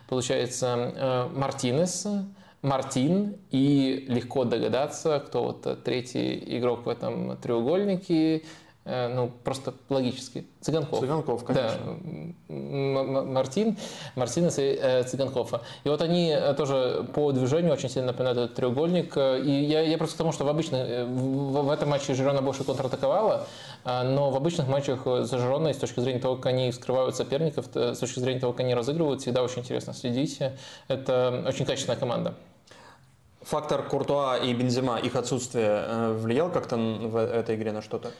получается, 0.09 1.29
Мартинес, 1.33 2.05
Мартин, 2.63 3.35
и 3.51 4.05
легко 4.07 4.45
догадаться, 4.45 5.21
кто 5.25 5.43
вот 5.43 5.83
третий 5.83 6.41
игрок 6.57 6.85
в 6.85 6.89
этом 6.89 7.37
треугольнике, 7.37 8.43
Э, 8.85 9.07
ну, 9.07 9.31
просто 9.43 9.73
логически. 9.87 10.45
Цыганков. 10.59 10.99
Цыганков, 10.99 11.43
конечно. 11.45 11.97
Да. 12.49 12.53
Мартин, 12.53 13.77
Мартин 14.15 14.47
и 14.47 14.51
э, 14.57 15.03
Цыганкова. 15.03 15.61
И 15.85 15.89
вот 15.89 16.01
они 16.01 16.31
э, 16.31 16.53
тоже 16.53 17.07
по 17.13 17.31
движению 17.31 17.71
очень 17.71 17.89
сильно 17.89 18.07
напоминают 18.07 18.39
этот 18.39 18.55
треугольник. 18.55 19.15
И 19.15 19.63
я, 19.63 19.81
я 19.81 19.97
просто 19.97 20.15
к 20.15 20.17
тому, 20.17 20.33
что 20.33 20.43
в 20.43 20.49
обычных, 20.49 21.07
в, 21.07 21.63
в 21.63 21.69
этом 21.69 21.89
матче 21.89 22.13
Жирона 22.13 22.41
больше 22.41 22.65
контратаковала, 22.65 23.47
но 23.85 24.31
в 24.31 24.35
обычных 24.35 24.67
матчах 24.67 25.05
за 25.05 25.37
Жироной, 25.37 25.73
с 25.73 25.77
точки 25.77 25.99
зрения 26.01 26.19
того, 26.19 26.35
как 26.35 26.47
они 26.47 26.71
скрывают 26.71 27.15
соперников, 27.15 27.67
с 27.73 27.99
точки 27.99 28.19
зрения 28.19 28.39
того, 28.39 28.53
как 28.53 28.61
они 28.61 28.75
разыгрывают, 28.75 29.21
всегда 29.21 29.43
очень 29.43 29.59
интересно 29.59 29.93
следить. 29.93 30.39
Это 30.87 31.43
очень 31.47 31.65
качественная 31.65 31.97
команда. 31.97 32.33
Фактор 33.45 33.83
Куртуа 33.83 34.37
и 34.37 34.53
Бензима, 34.53 34.97
их 34.97 35.15
отсутствие 35.15 36.13
влиял 36.13 36.49
как-то 36.49 36.77
в 36.77 37.17
этой 37.17 37.55
игре 37.55 37.71
на 37.71 37.81
что-то? 37.81 38.11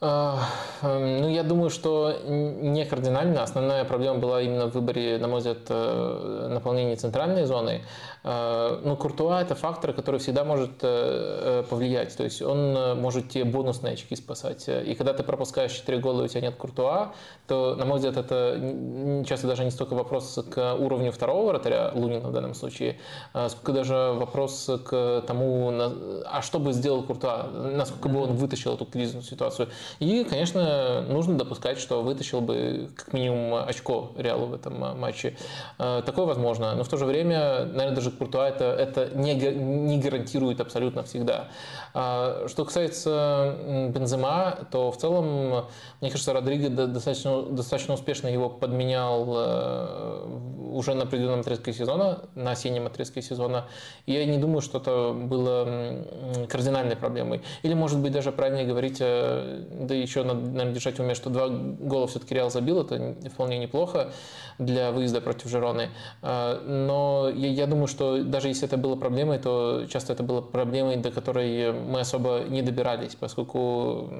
Эм, 0.00 1.22
ну, 1.22 1.28
я 1.30 1.42
думаю, 1.42 1.70
что 1.70 2.14
не 2.26 2.84
кардинально. 2.84 3.42
Основная 3.42 3.84
проблема 3.84 4.18
была 4.18 4.42
именно 4.42 4.66
в 4.66 4.74
выборе, 4.74 5.18
на 5.18 5.28
мой 5.28 5.38
взгляд, 5.38 5.58
э, 5.68 6.48
наполнения 6.50 6.96
центральной 6.96 7.46
зоны. 7.46 7.82
Э, 8.24 8.80
ну, 8.82 8.96
Куртуа– 8.96 9.40
это 9.42 9.54
фактор, 9.54 9.92
который 9.92 10.18
всегда 10.18 10.44
может 10.44 10.70
э, 10.82 11.62
повлиять. 11.68 12.16
То 12.16 12.24
есть 12.24 12.42
он 12.42 12.98
может 13.00 13.28
тебе 13.28 13.44
бонусные 13.44 13.94
очки 13.94 14.16
спасать. 14.16 14.68
И 14.68 14.94
когда 14.94 15.12
ты 15.12 15.22
пропускаешь 15.22 15.72
4 15.72 15.98
гола 15.98 16.22
и 16.22 16.24
у 16.24 16.28
тебя 16.28 16.40
нет 16.40 16.56
Куртуа, 16.56 17.12
то, 17.46 17.74
на 17.76 17.84
мой 17.84 17.98
взгляд, 17.98 18.16
это 18.16 19.24
часто 19.26 19.46
даже 19.46 19.64
не 19.64 19.70
столько 19.70 19.94
вопрос 19.94 20.38
к 20.50 20.74
уровню 20.74 21.12
второго 21.12 21.48
вратаря, 21.48 21.90
Лунина 21.94 22.28
в 22.28 22.32
данном 22.32 22.54
случае, 22.54 22.98
а 23.34 23.48
сколько 23.48 23.72
даже 23.72 23.94
вопрос 23.94 24.70
к 24.84 25.24
тому, 25.26 25.72
а 26.24 26.42
что 26.42 26.58
бы 26.58 26.72
сделал 26.72 27.02
Куртуа, 27.02 27.48
насколько 27.52 28.08
бы 28.08 28.22
он 28.22 28.34
вытащил 28.34 28.74
эту 28.74 28.86
кризисную 28.86 29.22
ситуацию. 29.24 29.68
И, 29.98 30.24
конечно, 30.24 31.02
нужно 31.02 31.36
допускать, 31.36 31.78
что 31.78 32.02
вытащил 32.02 32.40
бы 32.40 32.88
как 32.96 33.12
минимум 33.12 33.54
очко 33.54 34.12
Реалу 34.16 34.46
в 34.46 34.54
этом 34.54 34.98
матче. 34.98 35.36
Э, 35.78 36.02
такое 36.04 36.24
возможно. 36.24 36.74
Но 36.74 36.84
в 36.84 36.88
то 36.88 36.96
же 36.96 37.04
время, 37.04 37.64
наверное, 37.64 37.94
даже 37.94 38.10
Куртуа 38.14 38.48
это, 38.48 38.64
это 38.64 39.10
не, 39.14 39.34
не 39.34 39.98
гарантирует 40.00 40.60
абсолютно 40.60 41.02
всегда. 41.02 41.48
А, 41.96 42.46
что 42.48 42.64
касается 42.64 43.56
Бензема, 43.94 44.66
то 44.72 44.90
в 44.90 44.96
целом, 44.96 45.66
мне 46.00 46.10
кажется, 46.10 46.32
Родриго 46.32 46.68
достаточно, 46.88 47.42
достаточно 47.42 47.94
успешно 47.94 48.26
его 48.26 48.50
подменял 48.50 49.26
э, 49.28 50.38
уже 50.72 50.94
на 50.94 51.04
определенном 51.04 51.40
отрезке 51.40 51.72
сезона, 51.72 52.24
на 52.34 52.50
осеннем 52.50 52.86
отрезке 52.86 53.22
сезона. 53.22 53.66
И 54.06 54.12
я 54.12 54.26
не 54.26 54.38
думаю, 54.38 54.60
что 54.60 54.78
это 54.78 55.12
было 55.12 56.04
кардинальной 56.48 56.96
проблемой. 56.96 57.42
Или, 57.62 57.74
может 57.74 58.00
быть, 58.00 58.12
даже 58.12 58.32
правильнее 58.32 58.66
говорить, 58.66 58.98
э, 58.98 59.64
да 59.70 59.94
еще 59.94 60.24
надо, 60.24 60.40
наверное, 60.40 60.74
держать 60.74 60.98
в 60.98 61.00
уме, 61.00 61.14
что 61.14 61.30
два 61.30 61.48
гола 61.48 62.08
все-таки 62.08 62.34
Реал 62.34 62.50
забил, 62.50 62.80
это 62.80 63.14
вполне 63.30 63.58
неплохо 63.58 64.10
для 64.58 64.90
выезда 64.90 65.20
против 65.20 65.48
Жероны. 65.48 65.90
А, 66.22 66.60
но 66.66 67.30
я, 67.32 67.48
я 67.48 67.66
думаю, 67.66 67.86
что 67.86 68.22
даже 68.24 68.48
если 68.48 68.66
это 68.66 68.76
было 68.76 68.96
проблемой, 68.96 69.38
то 69.38 69.86
часто 69.88 70.12
это 70.12 70.24
было 70.24 70.40
проблемой, 70.40 70.96
до 70.96 71.12
которой 71.12 71.83
мы 71.84 72.00
особо 72.00 72.44
не 72.48 72.62
добирались, 72.62 73.14
поскольку 73.14 74.10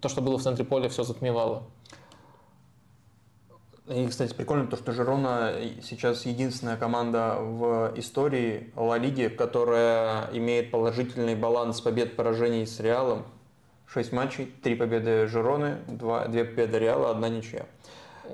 то, 0.00 0.08
что 0.08 0.22
было 0.22 0.38
в 0.38 0.42
центре 0.42 0.64
поля, 0.64 0.88
все 0.88 1.02
затмевало. 1.02 1.64
И, 3.88 4.06
кстати, 4.06 4.32
прикольно 4.32 4.68
то, 4.68 4.76
что 4.76 4.92
Жерона 4.92 5.52
сейчас 5.82 6.24
единственная 6.24 6.76
команда 6.76 7.38
в 7.40 7.92
истории 7.96 8.72
Ла 8.76 8.98
Лиги, 8.98 9.26
которая 9.26 10.30
имеет 10.32 10.70
положительный 10.70 11.34
баланс 11.34 11.80
побед-поражений 11.80 12.66
с 12.66 12.78
Реалом. 12.78 13.24
6 13.86 14.12
матчей, 14.12 14.46
3 14.62 14.76
победы 14.76 15.26
Жироны, 15.26 15.78
2, 15.88 16.28
2 16.28 16.44
победы 16.44 16.78
Реала, 16.78 17.10
одна 17.10 17.28
ничья. 17.28 17.66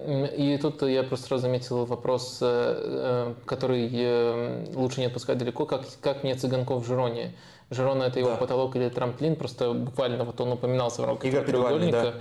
И 0.05 0.59
тут 0.61 0.83
я 0.83 1.03
просто 1.03 1.29
сразу 1.29 1.43
заметил 1.43 1.87
вопрос, 1.87 2.39
э, 2.43 2.45
э, 2.47 3.35
который 3.47 3.89
э, 3.91 4.67
лучше 4.75 5.01
не 5.01 5.07
отпускать 5.07 5.39
далеко. 5.39 5.65
Как, 5.65 5.87
как 6.03 6.23
мне 6.23 6.35
Цыганков 6.35 6.85
в 6.85 6.87
Жироне? 6.87 7.33
Жирона 7.71 8.05
это 8.05 8.21
его 8.21 8.31
да. 8.31 8.37
потолок 8.37 8.77
или 8.77 8.89
трамплин, 8.89 9.35
просто 9.35 9.73
буквально 9.73 10.25
вот 10.25 10.41
он 10.41 10.53
упоминался 10.53 11.03
в 11.03 11.05
рамках 11.05 11.25
Игорь 11.25 11.45
треугольника. 11.45 12.03
Да. 12.03 12.15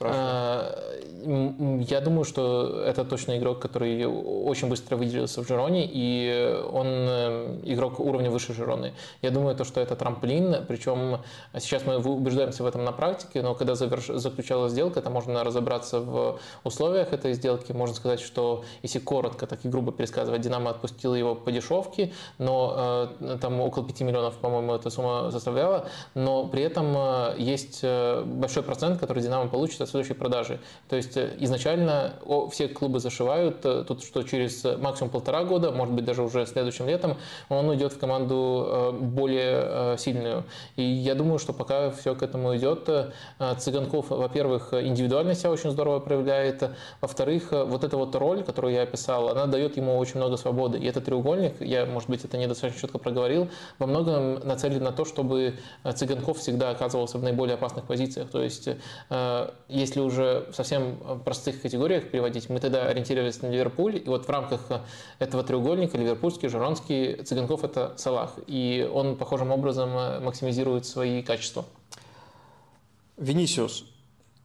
Я 0.00 2.00
думаю, 2.00 2.24
что 2.24 2.82
это 2.84 3.04
точно 3.04 3.38
игрок, 3.38 3.58
который 3.58 4.06
очень 4.06 4.68
быстро 4.68 4.96
выделился 4.96 5.42
в 5.42 5.48
Жироне, 5.48 5.88
и 5.90 6.62
он 6.72 6.86
игрок 7.64 7.98
уровня 7.98 8.30
выше 8.30 8.54
Жироны. 8.54 8.92
Я 9.22 9.30
думаю, 9.30 9.56
то, 9.56 9.64
что 9.64 9.80
это 9.80 9.96
трамплин, 9.96 10.64
причем 10.66 11.18
сейчас 11.58 11.84
мы 11.84 11.98
убеждаемся 11.98 12.62
в 12.62 12.66
этом 12.66 12.84
на 12.84 12.92
практике, 12.92 13.42
но 13.42 13.54
когда 13.54 13.74
заверш... 13.74 14.06
заключалась 14.06 14.72
сделка, 14.72 15.00
это 15.00 15.10
можно 15.10 15.44
разобраться 15.44 16.00
в 16.00 16.38
условиях 16.64 17.12
этой 17.12 17.34
сделки. 17.34 17.72
Можно 17.72 17.96
сказать, 17.96 18.20
что 18.20 18.64
если 18.82 19.00
коротко, 19.00 19.46
так 19.46 19.64
и 19.64 19.68
грубо 19.68 19.92
пересказывать, 19.92 20.40
Динамо 20.40 20.70
отпустил 20.70 21.14
его 21.14 21.34
по 21.34 21.50
дешевке, 21.50 22.12
но 22.38 23.10
э, 23.20 23.38
там 23.40 23.60
около 23.60 23.84
5 23.84 24.00
миллионов, 24.02 24.36
по-моему, 24.36 24.74
эта 24.74 24.90
сумма 24.90 25.30
составляла, 25.30 25.86
но 26.14 26.46
при 26.46 26.62
этом 26.62 26.94
э, 26.96 27.34
есть 27.38 27.80
э, 27.82 28.22
большой 28.24 28.62
процент, 28.62 29.00
который 29.00 29.22
Динамо 29.22 29.48
получит 29.48 29.80
от 29.88 29.92
следующей 29.92 30.14
продажи. 30.14 30.60
То 30.88 30.96
есть 30.96 31.16
э, 31.16 31.34
изначально 31.40 32.14
все 32.50 32.68
клубы 32.68 33.00
зашивают, 33.00 33.60
тут 33.60 34.02
что 34.04 34.22
через 34.22 34.64
максимум 34.78 35.10
полтора 35.10 35.44
года, 35.44 35.70
может 35.70 35.94
быть 35.94 36.04
даже 36.04 36.22
уже 36.22 36.46
следующим 36.46 36.86
летом, 36.86 37.16
он 37.48 37.68
уйдет 37.68 37.92
в 37.92 37.98
команду 37.98 38.94
более 39.00 39.96
сильную. 39.98 40.44
И 40.76 40.82
я 40.82 41.14
думаю, 41.14 41.38
что 41.38 41.52
пока 41.52 41.90
все 41.90 42.14
к 42.14 42.22
этому 42.22 42.56
идет, 42.56 42.88
Цыганков, 43.58 44.10
во-первых, 44.10 44.72
индивидуально 44.72 45.34
себя 45.34 45.50
очень 45.50 45.70
здорово 45.70 46.00
проявляет, 46.00 46.70
во-вторых, 47.00 47.48
вот 47.50 47.84
эта 47.84 47.96
вот 47.96 48.14
роль, 48.14 48.42
которую 48.44 48.74
я 48.74 48.82
описал, 48.82 49.28
она 49.28 49.46
дает 49.46 49.76
ему 49.76 49.96
очень 49.98 50.16
много 50.16 50.36
свободы. 50.36 50.78
И 50.78 50.86
этот 50.86 51.04
треугольник, 51.06 51.60
я, 51.60 51.86
может 51.86 52.10
быть, 52.10 52.24
это 52.24 52.36
недостаточно 52.36 52.80
четко 52.80 52.98
проговорил, 52.98 53.48
во 53.78 53.86
многом 53.86 54.34
нацелен 54.46 54.82
на 54.82 54.92
то, 54.92 55.04
чтобы 55.04 55.54
э, 55.84 55.92
Цыганков 55.92 56.38
всегда 56.38 56.70
оказывался 56.70 57.18
в 57.18 57.22
наиболее 57.22 57.54
опасных 57.54 57.84
позициях. 57.84 58.30
То 58.30 58.42
есть, 58.42 58.68
э, 59.10 59.50
если 59.78 60.00
уже 60.00 60.46
в 60.50 60.54
совсем 60.54 60.98
простых 61.24 61.62
категориях 61.62 62.10
переводить, 62.10 62.48
мы 62.48 62.60
тогда 62.60 62.86
ориентировались 62.86 63.40
на 63.42 63.48
Ливерпуль, 63.48 63.96
и 63.96 64.08
вот 64.08 64.26
в 64.26 64.30
рамках 64.30 64.60
э, 64.70 64.80
этого 65.18 65.42
треугольника 65.42 65.96
ливерпульский, 65.96 66.48
Жиронский, 66.48 67.22
Цыганков– 67.22 67.64
это 67.64 67.94
Салах. 67.96 68.34
И 68.46 68.88
он 68.92 69.16
похожим 69.16 69.50
образом 69.50 69.90
максимизирует 70.24 70.86
свои 70.86 71.22
качества. 71.22 71.64
Венисиус. 73.16 73.84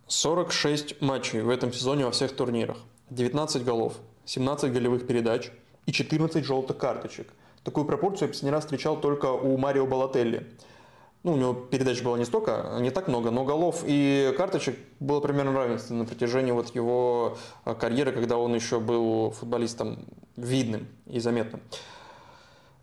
46 0.07 1.01
матчей 1.01 1.41
в 1.41 1.49
этом 1.49 1.73
сезоне 1.73 2.05
во 2.05 2.11
всех 2.11 2.35
турнирах. 2.35 2.77
19 3.09 3.63
голов, 3.63 3.93
17 4.25 4.71
голевых 4.71 5.07
передач 5.07 5.51
и 5.85 5.91
14 5.91 6.43
желтых 6.43 6.77
карточек– 6.77 7.27
Такую 7.63 7.85
пропорцию 7.85 8.27
я 8.27 8.33
последний 8.33 8.51
раз 8.51 8.65
встречал 8.65 8.99
только 8.99 9.27
у 9.27 9.57
Марио 9.57 9.85
Балателли. 9.85 10.47
Ну, 11.23 11.33
у 11.33 11.37
него 11.37 11.53
передач 11.53 12.01
было 12.01 12.17
не 12.17 12.25
столько, 12.25 12.77
не 12.81 12.91
так 12.91 13.07
много, 13.07 13.31
но 13.31 13.45
голов 13.45 13.83
и 13.85 14.33
карточек 14.35 14.77
было 14.99 15.21
примерно 15.21 15.53
равенство 15.53 15.93
на 15.93 16.03
протяжении 16.03 16.51
вот 16.51 16.75
его 16.75 17.37
а, 17.63 17.75
карьеры, 17.75 18.11
когда 18.11 18.37
он 18.37 18.53
еще 18.53 18.81
был 18.81 19.31
футболистом 19.31 20.05
видным 20.35 20.87
и 21.05 21.19
заметным. 21.21 21.61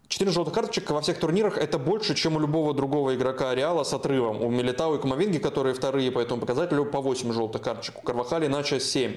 Четыре 0.08 0.30
желтых 0.30 0.54
карточек 0.54 0.90
во 0.90 1.02
всех 1.02 1.18
турнирах 1.18 1.58
это 1.58 1.78
больше, 1.78 2.14
чем 2.14 2.36
у 2.36 2.40
любого 2.40 2.72
другого 2.72 3.14
игрока 3.14 3.54
Реала 3.54 3.84
с 3.84 3.92
отрывом. 3.92 4.42
У 4.42 4.50
Милитау 4.50 4.96
и 4.96 4.98
Кумавинги, 4.98 5.38
которые 5.38 5.74
вторые 5.74 6.10
по 6.10 6.18
этому 6.18 6.40
показателю, 6.40 6.86
по 6.86 7.00
8 7.00 7.32
желтых 7.32 7.62
карточек. 7.62 7.98
У 7.98 8.02
Карвахали 8.02 8.46
иначе 8.46 8.80
7. 8.80 9.16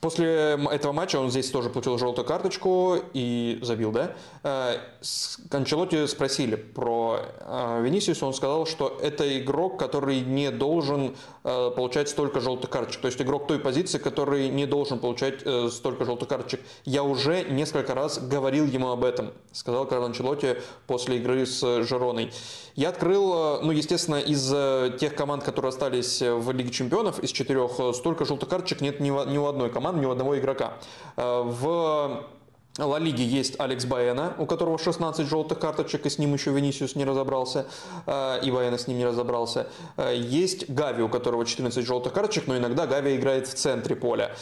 После 0.00 0.56
этого 0.70 0.92
матча 0.92 1.18
он 1.18 1.30
здесь 1.30 1.50
тоже 1.50 1.68
получил 1.68 1.98
желтую 1.98 2.26
карточку 2.26 2.96
и 3.12 3.58
забил, 3.60 3.92
да? 3.92 4.12
Э, 4.42 4.76
Анчелоти 5.50 6.06
спросили 6.06 6.56
про 6.56 7.20
э, 7.40 7.82
Венисиуса, 7.82 8.24
он 8.24 8.32
сказал, 8.32 8.66
что 8.66 8.98
это 9.02 9.38
игрок, 9.38 9.78
который 9.78 10.20
не 10.20 10.50
должен 10.50 11.16
получать 11.42 12.08
столько 12.08 12.40
желтых 12.40 12.70
карточек. 12.70 13.00
То 13.02 13.06
есть 13.06 13.20
игрок 13.20 13.46
той 13.46 13.58
позиции, 13.58 13.98
который 13.98 14.48
не 14.48 14.66
должен 14.66 14.98
получать 14.98 15.40
столько 15.72 16.04
желтых 16.04 16.28
карточек. 16.28 16.60
Я 16.84 17.02
уже 17.02 17.44
несколько 17.44 17.94
раз 17.94 18.18
говорил 18.18 18.66
ему 18.66 18.90
об 18.90 19.04
этом, 19.04 19.32
сказал 19.52 19.86
Карло 19.86 20.06
Анчелоти 20.06 20.56
после 20.86 21.16
игры 21.16 21.46
с 21.46 21.82
Жероной. 21.82 22.32
Я 22.76 22.90
открыл, 22.90 23.60
ну, 23.62 23.72
естественно, 23.72 24.16
из 24.16 24.48
тех 24.98 25.14
команд, 25.14 25.42
которые 25.42 25.70
остались 25.70 26.20
в 26.20 26.50
Лиге 26.52 26.70
Чемпионов, 26.70 27.18
из 27.18 27.30
четырех, 27.32 27.72
столько 27.94 28.24
желтых 28.24 28.48
карточек 28.48 28.80
нет 28.80 29.00
ни 29.00 29.10
у 29.10 29.46
одной 29.46 29.70
команды 29.70 29.80
команд, 29.80 29.98
ни 30.00 30.06
у 30.06 30.10
одного 30.10 30.38
игрока. 30.38 30.74
Э, 31.16 31.42
в 31.44 32.24
Ла 32.86 32.98
Лиге 32.98 33.24
есть 33.24 33.58
Алекс 33.58 33.84
Баена, 33.84 34.34
у 34.38 34.46
которого 34.46 34.78
16 34.78 35.26
желтых 35.26 35.58
карточек, 35.58 36.06
и 36.06 36.10
с 36.10 36.18
ним 36.18 36.34
еще 36.34 36.50
Венисиус 36.50 36.94
не 36.94 37.04
разобрался, 37.04 37.66
э, 38.06 38.40
и 38.42 38.50
Баена 38.50 38.78
с 38.78 38.86
ним 38.86 38.98
не 38.98 39.06
разобрался. 39.06 39.66
Э, 39.96 40.14
есть 40.16 40.70
Гави, 40.70 41.02
у 41.02 41.08
которого 41.08 41.44
14 41.44 41.84
желтых 41.84 42.12
карточек, 42.12 42.46
но 42.46 42.56
иногда 42.56 42.86
Гави 42.86 43.16
играет 43.16 43.46
в 43.46 43.54
центре 43.54 43.96
поля. 43.96 44.34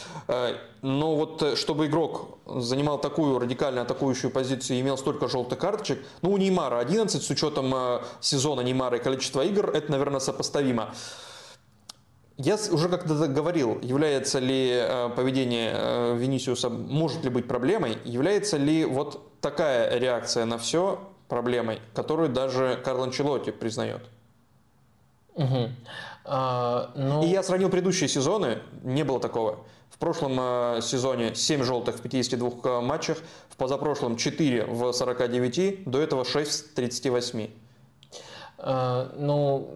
Но 0.81 1.15
вот 1.15 1.57
чтобы 1.57 1.87
игрок 1.87 2.37
занимал 2.45 2.99
такую 2.99 3.37
радикально 3.37 3.81
атакующую 3.81 4.31
позицию 4.31 4.77
и 4.77 4.81
имел 4.81 4.97
столько 4.97 5.27
желтых 5.27 5.59
карточек, 5.59 5.99
ну 6.21 6.31
у 6.31 6.37
Неймара 6.37 6.79
11, 6.79 7.21
с 7.21 7.29
учетом 7.29 7.73
сезона 8.21 8.61
Неймара 8.61 8.97
и 8.97 9.03
количества 9.03 9.41
игр, 9.41 9.69
это, 9.69 9.91
наверное, 9.91 10.19
сопоставимо. 10.19 10.93
Я 12.41 12.57
уже 12.71 12.87
как-то 12.87 13.27
говорил, 13.27 13.79
является 13.81 14.39
ли 14.39 14.71
э, 14.71 15.09
поведение 15.13 15.73
э, 15.73 16.15
Венисиуса, 16.17 16.69
может 16.69 17.25
ли 17.25 17.29
быть 17.29 17.49
проблемой, 17.49 17.97
является 18.05 18.55
ли 18.55 18.85
вот 18.85 19.41
такая 19.41 19.99
реакция 19.99 20.45
на 20.45 20.57
все 20.57 21.01
проблемой, 21.27 21.81
которую 21.93 22.29
даже 22.29 22.79
Карло 22.81 23.03
Анчелотти 23.03 23.51
признает. 23.51 24.03
Угу. 25.35 25.69
А, 26.23 26.91
ну... 26.95 27.23
И 27.23 27.27
я 27.27 27.43
сравнил 27.43 27.69
предыдущие 27.69 28.07
сезоны, 28.07 28.59
не 28.83 29.03
было 29.03 29.19
такого. 29.19 29.59
В 29.89 29.97
прошлом 29.97 30.37
э, 30.39 30.79
сезоне 30.81 31.35
7 31.35 31.61
желтых 31.63 31.97
в 31.97 32.01
52 32.01 32.79
матчах, 32.79 33.17
в 33.49 33.57
позапрошлом 33.57 34.15
4 34.15 34.63
в 34.63 34.93
49, 34.93 35.83
до 35.83 35.99
этого 35.99 36.23
6 36.23 36.71
в 36.71 36.73
38. 36.73 37.49
А, 38.61 39.09
ну, 39.17 39.69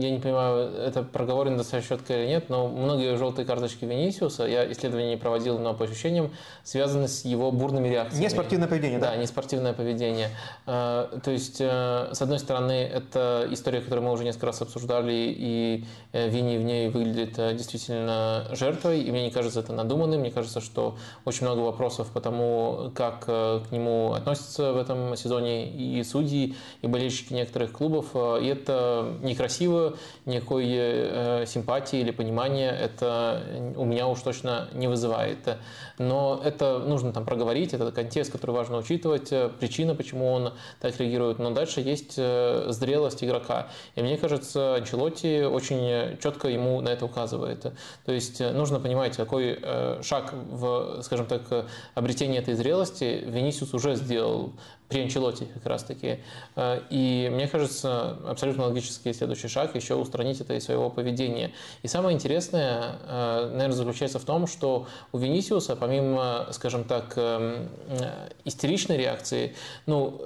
я 0.00 0.10
не 0.10 0.20
понимаю, 0.20 0.70
это 0.72 1.02
проговорено 1.02 1.56
достаточно 1.56 1.96
четко 1.96 2.16
или 2.16 2.28
нет, 2.28 2.48
но 2.48 2.68
многие 2.68 3.16
желтые 3.16 3.44
карточки 3.44 3.84
Венисиуса, 3.84 4.44
я 4.44 4.70
исследования 4.70 5.10
не 5.10 5.16
проводил, 5.16 5.58
но 5.58 5.74
по 5.74 5.84
ощущениям, 5.84 6.30
связаны 6.62 7.08
с 7.08 7.24
его 7.24 7.50
бурными 7.50 7.88
реакциями. 7.88 8.22
Не 8.22 8.30
спортивное 8.30 8.68
поведение, 8.68 9.00
да? 9.00 9.10
Да, 9.10 9.16
не 9.16 9.26
спортивное 9.26 9.72
поведение. 9.72 10.30
А, 10.64 11.18
то 11.24 11.32
есть, 11.32 11.56
э, 11.60 12.10
с 12.12 12.22
одной 12.22 12.38
стороны, 12.38 12.72
это 12.72 13.48
история, 13.50 13.80
которую 13.80 14.06
мы 14.06 14.12
уже 14.12 14.22
несколько 14.22 14.46
раз 14.46 14.62
обсуждали, 14.62 15.12
и 15.12 15.84
э, 16.12 16.28
Вини 16.28 16.56
в 16.56 16.62
ней 16.62 16.90
выглядит 16.90 17.36
э, 17.38 17.52
действительно 17.54 18.46
жертвой, 18.52 19.00
и 19.00 19.10
мне 19.10 19.24
не 19.24 19.30
кажется 19.32 19.58
это 19.58 19.72
надуманным, 19.72 20.20
мне 20.20 20.30
кажется, 20.30 20.60
что 20.60 20.96
очень 21.24 21.46
много 21.46 21.60
вопросов 21.60 22.12
по 22.12 22.20
тому, 22.20 22.92
как 22.94 23.24
к 23.26 23.66
нему 23.72 24.12
относятся 24.12 24.72
в 24.72 24.76
этом 24.76 25.16
сезоне 25.16 25.68
и 25.68 26.02
судьи, 26.04 26.54
и 26.82 26.86
болельщики 26.86 27.32
некоторых 27.32 27.72
клубов, 27.72 27.87
клубов, 27.88 28.06
э, 28.14 28.44
и 28.44 28.46
это 28.48 29.14
некрасиво, 29.22 29.96
никакой 30.26 30.66
э, 30.68 31.44
симпатии 31.46 31.98
или 31.98 32.10
понимания 32.10 32.70
это 32.70 33.42
у 33.76 33.84
меня 33.84 34.06
уж 34.08 34.20
точно 34.20 34.68
не 34.74 34.88
вызывает. 34.88 35.38
Но 35.98 36.40
это 36.44 36.78
нужно 36.78 37.12
там 37.12 37.24
проговорить, 37.24 37.74
это 37.74 37.90
контекст, 37.90 38.30
который 38.30 38.52
важно 38.52 38.78
учитывать, 38.78 39.32
э, 39.32 39.50
причина, 39.58 39.94
почему 39.94 40.30
он 40.30 40.52
так 40.80 40.98
реагирует. 40.98 41.38
Но 41.38 41.50
дальше 41.50 41.80
есть 41.80 42.16
зрелость 42.16 43.24
игрока. 43.24 43.68
И 43.96 44.02
мне 44.02 44.16
кажется, 44.16 44.74
Анчелотти 44.76 45.42
очень 45.42 46.18
четко 46.18 46.48
ему 46.48 46.80
на 46.80 46.90
это 46.90 47.04
указывает. 47.04 47.72
То 48.04 48.12
есть 48.12 48.40
нужно 48.40 48.80
понимать, 48.80 49.16
какой 49.16 49.58
шаг 50.02 50.32
в, 50.32 51.02
скажем 51.02 51.26
так, 51.26 51.66
обретении 51.94 52.38
этой 52.38 52.54
зрелости 52.54 53.24
Венисиус 53.26 53.74
уже 53.74 53.96
сделал 53.96 54.52
при 54.88 55.02
Анчелоте 55.02 55.46
как 55.46 55.66
раз-таки. 55.66 56.20
Э, 56.56 56.80
и 56.90 57.28
мне 57.30 57.46
кажется, 57.46 58.16
абсолютно 58.26 58.64
логический 58.64 59.12
следующий 59.12 59.48
шаг 59.48 59.74
еще 59.74 59.94
устранить 59.94 60.40
это 60.40 60.54
из 60.54 60.64
своего 60.64 60.88
поведения. 60.90 61.52
И 61.82 61.88
самое 61.88 62.14
интересное, 62.14 62.96
э, 63.06 63.50
наверное, 63.52 63.76
заключается 63.76 64.18
в 64.18 64.24
том, 64.24 64.46
что 64.46 64.86
у 65.12 65.18
Венисиуса, 65.18 65.76
помимо, 65.76 66.48
скажем 66.52 66.84
так, 66.84 67.12
эм, 67.16 67.68
э, 67.88 68.30
истеричной 68.44 68.96
реакции, 68.96 69.54
ну, 69.86 70.20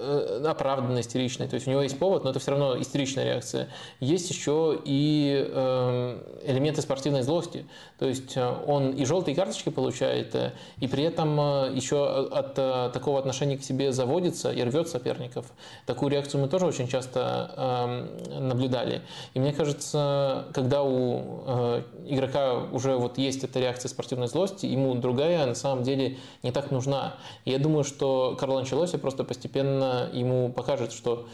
оправданно 0.46 1.00
истеричной, 1.00 1.48
то 1.48 1.54
есть 1.54 1.66
у 1.66 1.70
него 1.70 1.82
есть 1.82 1.98
повод, 1.98 2.24
но 2.24 2.30
это 2.30 2.38
все 2.38 2.52
равно 2.52 2.80
истеричная 2.80 3.24
реакция, 3.24 3.68
есть 4.00 4.30
еще 4.30 4.80
и 4.84 5.48
эм, 5.52 6.22
элементы 6.44 6.82
спортивной 6.82 7.22
злости. 7.22 7.66
То 7.98 8.06
есть 8.06 8.36
он 8.36 8.92
и 8.92 9.04
желтые 9.04 9.34
карточки 9.34 9.70
получает, 9.70 10.34
и 10.78 10.86
при 10.86 11.04
этом 11.04 11.36
еще 11.74 12.26
от 12.26 12.54
такого 12.92 13.18
отношения 13.18 13.56
к 13.56 13.62
себе 13.62 13.92
заводится, 13.92 14.51
и 14.52 14.62
рвет 14.62 14.88
соперников. 14.88 15.46
Такую 15.86 16.10
реакцию 16.10 16.40
мы 16.40 16.48
тоже 16.48 16.66
очень 16.66 16.88
часто 16.88 18.08
наблюдали. 18.28 19.02
И 19.34 19.40
мне 19.40 19.52
кажется, 19.52 20.46
когда 20.52 20.82
у 20.82 21.82
игрока 22.06 22.64
уже 22.72 22.96
вот 22.96 23.18
есть 23.18 23.44
эта 23.44 23.60
реакция 23.60 23.88
спортивной 23.88 24.28
злости, 24.28 24.66
ему 24.66 24.94
другая 24.94 25.46
на 25.46 25.54
самом 25.54 25.82
деле 25.82 26.18
не 26.42 26.52
так 26.52 26.70
нужна. 26.70 27.14
И 27.44 27.50
я 27.50 27.58
думаю, 27.58 27.84
что 27.84 28.36
Карло 28.38 28.60
Анчелоси 28.60 28.98
просто 28.98 29.24
постепенно 29.24 30.08
ему 30.12 30.52
покажет, 30.52 30.92
что 30.92 31.26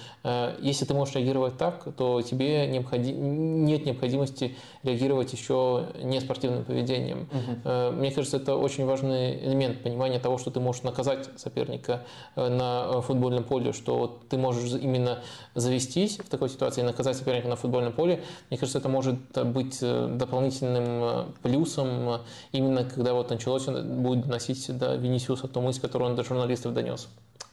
если 0.61 0.85
ты 0.85 0.95
можешь 0.95 1.15
реагировать 1.15 1.57
так, 1.59 1.89
то 1.97 2.23
тебе 2.23 2.67
необходим, 2.67 3.65
нет 3.65 3.87
необходимости 3.87 4.57
реагировать 4.83 5.33
еще 5.33 5.87
не 6.03 6.21
спортивным 6.21 6.65
поведением. 6.65 7.29
Угу. 7.33 7.93
Мне 7.97 8.11
кажется, 8.11 8.37
это 8.37 8.57
очень 8.57 8.85
важный 8.85 9.39
элемент 9.45 9.83
понимания 9.83 10.19
того, 10.19 10.39
что 10.39 10.51
ты 10.51 10.61
можешь 10.61 10.83
наказать 10.83 11.29
соперника 11.37 12.05
э, 12.37 12.49
на 12.49 13.01
футбольном 13.09 13.45
поле, 13.45 13.73
что 13.73 14.21
ты 14.29 14.39
можешь 14.39 14.73
именно 14.81 15.23
завестись 15.55 16.19
в 16.19 16.29
такой 16.29 16.49
ситуации 16.49 16.83
и 16.83 16.85
наказать 16.85 17.17
соперника 17.17 17.49
на 17.49 17.57
футбольном 17.57 17.93
поле. 17.93 18.23
Мне 18.51 18.59
кажется, 18.59 18.79
это 18.79 18.89
может 18.89 19.17
быть 19.47 19.79
э, 19.83 20.09
дополнительным 20.09 21.33
плюсом, 21.43 22.21
именно 22.53 22.85
когда 22.85 23.15
вот 23.15 23.31
началось, 23.31 23.67
будет 23.67 24.27
носить 24.27 24.77
до 24.77 24.97
Венисиуса 24.97 25.49
ту 25.49 25.61
мысль, 25.61 25.81
которую 25.81 26.11
он 26.11 26.17
до 26.17 26.25
журналистов 26.25 26.75
донес. 26.75 27.09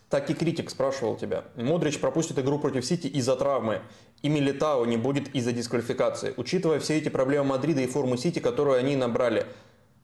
Так 0.09 0.29
и 0.29 0.33
критик 0.33 0.69
спрашивал 0.69 1.15
тебя. 1.15 1.45
Модрич 1.55 1.99
пропустит 1.99 2.37
игру 2.37 2.59
против 2.59 2.85
Сити 2.85 3.07
из-за 3.07 3.35
травмы. 3.35 3.81
И 4.21 4.29
Милитао 4.29 4.85
не 4.85 4.97
будет 4.97 5.33
из-за 5.35 5.51
дисквалификации. 5.51 6.33
Учитывая 6.37 6.79
все 6.79 6.97
эти 6.97 7.09
проблемы 7.09 7.49
Мадрида 7.49 7.81
и 7.81 7.87
форму 7.87 8.17
Сити, 8.17 8.39
которую 8.39 8.77
они 8.77 8.95
набрали, 8.95 9.45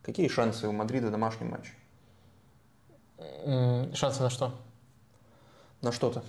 какие 0.01 0.27
шансы 0.27 0.67
у 0.67 0.71
Мадрида 0.71 1.07
в 1.07 1.11
домашнем 1.11 1.51
матче? 1.51 1.71
Шансы 3.95 4.23
на 4.23 4.29
что? 4.29 4.53
На 5.81 5.91
что-то. 5.91 6.23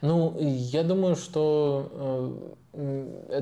Ну, 0.00 0.36
я 0.40 0.82
думаю, 0.82 1.16
что 1.16 1.90
э, 1.92 2.54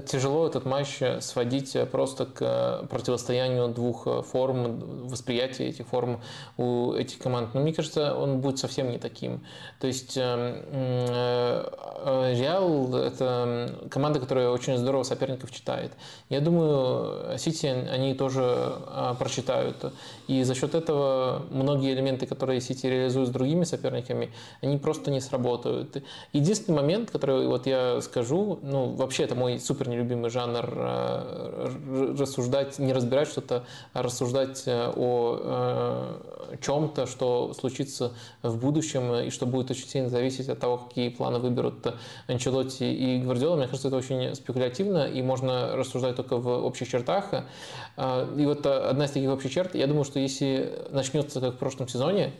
тяжело 0.06 0.46
этот 0.46 0.64
матч 0.64 1.00
сводить 1.20 1.76
просто 1.92 2.26
к 2.26 2.86
противостоянию 2.90 3.68
двух 3.68 4.08
форм, 4.26 5.06
восприятия 5.08 5.68
этих 5.68 5.86
форм 5.86 6.20
у 6.56 6.92
этих 6.94 7.18
команд. 7.18 7.54
Но 7.54 7.60
мне 7.60 7.72
кажется, 7.72 8.16
он 8.16 8.40
будет 8.40 8.58
совсем 8.58 8.90
не 8.90 8.98
таким. 8.98 9.44
То 9.78 9.86
есть 9.86 10.16
э, 10.16 10.64
э, 10.72 12.34
Реал– 12.40 12.94
это 12.96 13.78
команда, 13.88 14.18
которая 14.18 14.50
очень 14.50 14.76
здорово 14.76 15.04
соперников 15.04 15.52
читает. 15.52 15.92
Я 16.28 16.40
думаю, 16.40 17.38
Сити 17.38 17.66
они 17.66 18.14
тоже 18.14 18.42
э, 18.86 19.14
прочитают. 19.16 19.92
И 20.26 20.42
за 20.42 20.54
счет 20.56 20.74
этого 20.74 21.42
многие 21.50 21.92
элементы, 21.92 22.26
которые 22.26 22.60
Сити 22.60 22.86
реализуют 22.86 23.28
с 23.28 23.32
другими 23.32 23.62
соперниками, 23.62 24.32
они 24.60 24.76
просто 24.78 25.12
не 25.12 25.20
сработают. 25.20 26.02
Единственный 26.32 26.76
момент, 26.76 27.10
который 27.12 27.46
вот 27.46 27.66
я 27.66 28.00
скажу, 28.00 28.58
ну, 28.62 28.94
вообще 28.94 29.19
вообще 29.20 29.24
это 29.24 29.34
мой 29.34 29.58
супер 29.58 29.88
нелюбимый 29.88 30.30
жанр 30.30 30.72
э, 30.74 32.14
рассуждать, 32.18 32.78
не 32.78 32.92
разбирать 32.92 33.28
что-то, 33.28 33.64
а 33.92 34.02
рассуждать 34.02 34.62
э, 34.66 34.92
о 34.96 36.18
э, 36.52 36.56
чем-то, 36.60 37.06
что 37.06 37.52
случится 37.54 38.12
в 38.42 38.56
будущем 38.58 39.14
и 39.14 39.30
что 39.30 39.46
будет 39.46 39.70
очень 39.70 39.86
сильно 39.86 40.08
зависеть 40.08 40.48
от 40.48 40.58
того, 40.58 40.78
какие 40.78 41.10
планы 41.10 41.38
выберут 41.38 41.94
Анчелотти 42.28 42.84
и 42.84 43.18
Гвардиола. 43.18 43.56
Мне 43.56 43.66
кажется, 43.66 43.88
это 43.88 43.96
очень 43.96 44.34
спекулятивно 44.34 45.06
и 45.06 45.22
можно 45.22 45.76
рассуждать 45.76 46.16
только 46.16 46.36
в 46.36 46.48
общих 46.64 46.88
чертах. 46.88 47.26
И 47.32 48.44
вот 48.46 48.66
одна 48.66 49.04
из 49.04 49.10
таких 49.10 49.30
общих 49.30 49.52
черт, 49.52 49.74
я 49.74 49.86
думаю, 49.86 50.04
что 50.04 50.18
если 50.18 50.86
начнется 50.90 51.40
как 51.40 51.54
в 51.54 51.58
прошлом 51.58 51.88
сезоне, 51.88 52.32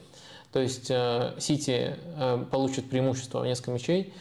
то 0.52 0.60
есть 0.60 0.90
Сити 1.38 1.96
получит 2.50 2.90
преимущество 2.90 3.40
в 3.40 3.46
несколько 3.46 3.70
мячей, 3.70 4.12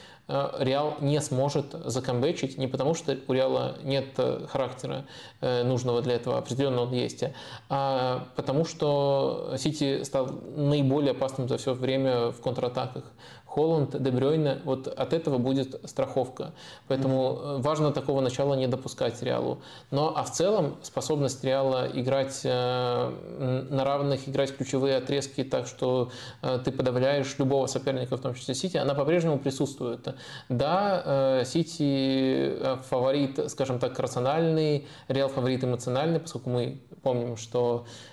Реал 0.59 0.97
не 1.01 1.19
сможет 1.21 1.73
закомбечить 1.85 2.57
не 2.57 2.67
потому, 2.67 2.93
что 2.93 3.17
у 3.27 3.33
Реала 3.33 3.77
нет 3.83 4.05
э, 4.17 4.45
характера 4.47 5.05
э, 5.41 5.63
нужного 5.63 6.03
для 6.03 6.13
этого, 6.13 6.37
определенно 6.37 6.81
он 6.81 6.93
есть, 6.93 7.23
а 7.67 8.27
потому 8.35 8.63
что 8.63 9.55
Сити 9.57 10.03
стал 10.03 10.27
наиболее 10.55 11.11
опасным 11.11 11.49
за 11.49 11.57
все 11.57 11.73
время 11.73 12.29
в 12.29 12.41
контратаках. 12.41 13.05
Холланд, 13.49 14.01
Дебрёйне, 14.01 14.59
вот 14.63 14.87
от 14.87 15.13
этого 15.13 15.39
будет 15.39 15.79
страховка. 15.89 16.53
Поэтому 16.87 17.17
mm-hmm. 17.17 17.61
важно 17.61 17.91
такого 17.91 18.21
начала 18.21 18.53
не 18.53 18.67
допускать 18.67 19.21
Реалу. 19.23 19.57
Но 19.91 20.13
а 20.15 20.23
в 20.23 20.31
целом 20.31 20.77
способность 20.83 21.43
Реала 21.43 21.89
играть 21.91 22.41
э, 22.43 23.67
на 23.69 23.83
равных, 23.83 24.29
играть 24.29 24.55
ключевые 24.55 24.97
отрезки 24.97 25.43
так, 25.43 25.65
что 25.65 26.11
э, 26.41 26.59
ты 26.63 26.71
подавляешь 26.71 27.39
любого 27.39 27.65
соперника, 27.65 28.17
в 28.17 28.21
том 28.21 28.35
числе 28.35 28.53
Сити, 28.53 28.77
она 28.77 28.93
по-прежнему 28.93 29.39
присутствует. 29.39 30.07
Да, 30.49 31.43
Сити 31.45 32.53
фаворит, 32.89 33.49
скажем 33.49 33.79
так, 33.79 33.97
рациональный, 33.99 34.87
Реал 35.07 35.29
фаворит 35.29 35.63
эмоциональный, 35.63 36.19
поскольку 36.19 36.49
мы 36.49 36.79
помним, 37.01 37.35
что 37.37 37.85
Э, 37.85 38.08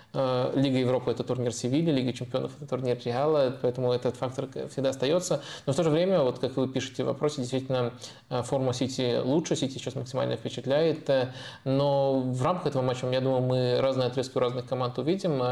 Лига 0.55 0.79
Европы– 0.79 1.11
это 1.13 1.25
турнир 1.25 1.53
Севильи, 1.53 1.91
Лига 1.91 2.13
чемпионов– 2.13 2.53
это 2.61 2.67
турнир 2.67 2.99
Реала, 3.05 3.55
поэтому 3.61 3.93
этот 3.93 4.17
фактор 4.17 4.49
всегда 4.71 4.91
остается. 4.91 5.43
Но 5.67 5.73
в 5.73 5.77
то 5.77 5.83
же 5.83 5.91
время, 5.91 6.23
вот 6.23 6.39
как 6.39 6.57
вы 6.57 6.69
пишете 6.69 7.05
в 7.05 7.07
вопросе, 7.07 7.43
действительно 7.43 7.93
э, 8.31 8.43
форма 8.43 8.73
Сити 8.73 9.21
лучше, 9.23 9.57
Сити 9.57 9.75
сейчас 9.75 9.95
максимально 9.95 10.37
впечатляет. 10.37 11.09
Э, 11.11 11.33
но 11.65 12.21
в 12.21 12.43
рамках 12.43 12.69
этого 12.69 12.83
матча, 12.83 13.07
я 13.11 13.21
думаю, 13.21 13.43
мы 13.43 13.81
разные 13.81 14.09
отрезки 14.09 14.37
у 14.37 14.41
разных 14.41 14.67
команд 14.67 14.99
увидим. 14.99 15.43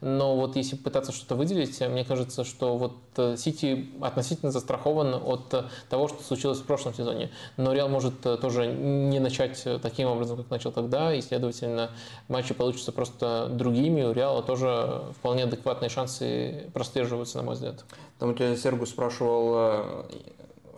Но 0.00 0.36
вот 0.36 0.56
если 0.56 0.76
пытаться 0.76 1.12
что-то 1.12 1.34
выделить, 1.34 1.80
мне 1.80 2.04
кажется, 2.04 2.44
что 2.44 2.76
вот 2.76 3.38
Сити 3.38 3.90
относительно 4.00 4.52
застрахован 4.52 5.14
от 5.14 5.64
того, 5.88 6.08
что 6.08 6.22
случилось 6.22 6.58
в 6.58 6.64
прошлом 6.64 6.94
сезоне. 6.94 7.30
Но 7.56 7.72
Реал 7.72 7.88
может 7.88 8.20
тоже 8.20 8.66
не 8.66 9.18
начать 9.18 9.62
таким 9.82 10.08
образом, 10.08 10.36
как 10.36 10.50
начал 10.50 10.72
тогда, 10.72 11.14
и, 11.14 11.20
следовательно, 11.20 11.90
матчи 12.28 12.54
получатся 12.54 12.92
просто 12.92 13.48
другими, 13.50 14.09
у 14.10 14.12
Реала 14.12 14.42
тоже 14.42 15.02
вполне 15.18 15.44
адекватные 15.44 15.88
шансы 15.88 16.70
прослеживаются, 16.74 17.38
на 17.38 17.44
мой 17.44 17.54
взгляд. 17.54 17.84
Там 18.18 18.30
у 18.30 18.34
тебя 18.34 18.56
Сергу 18.56 18.86
спрашивал, 18.86 19.52
э, 19.54 20.04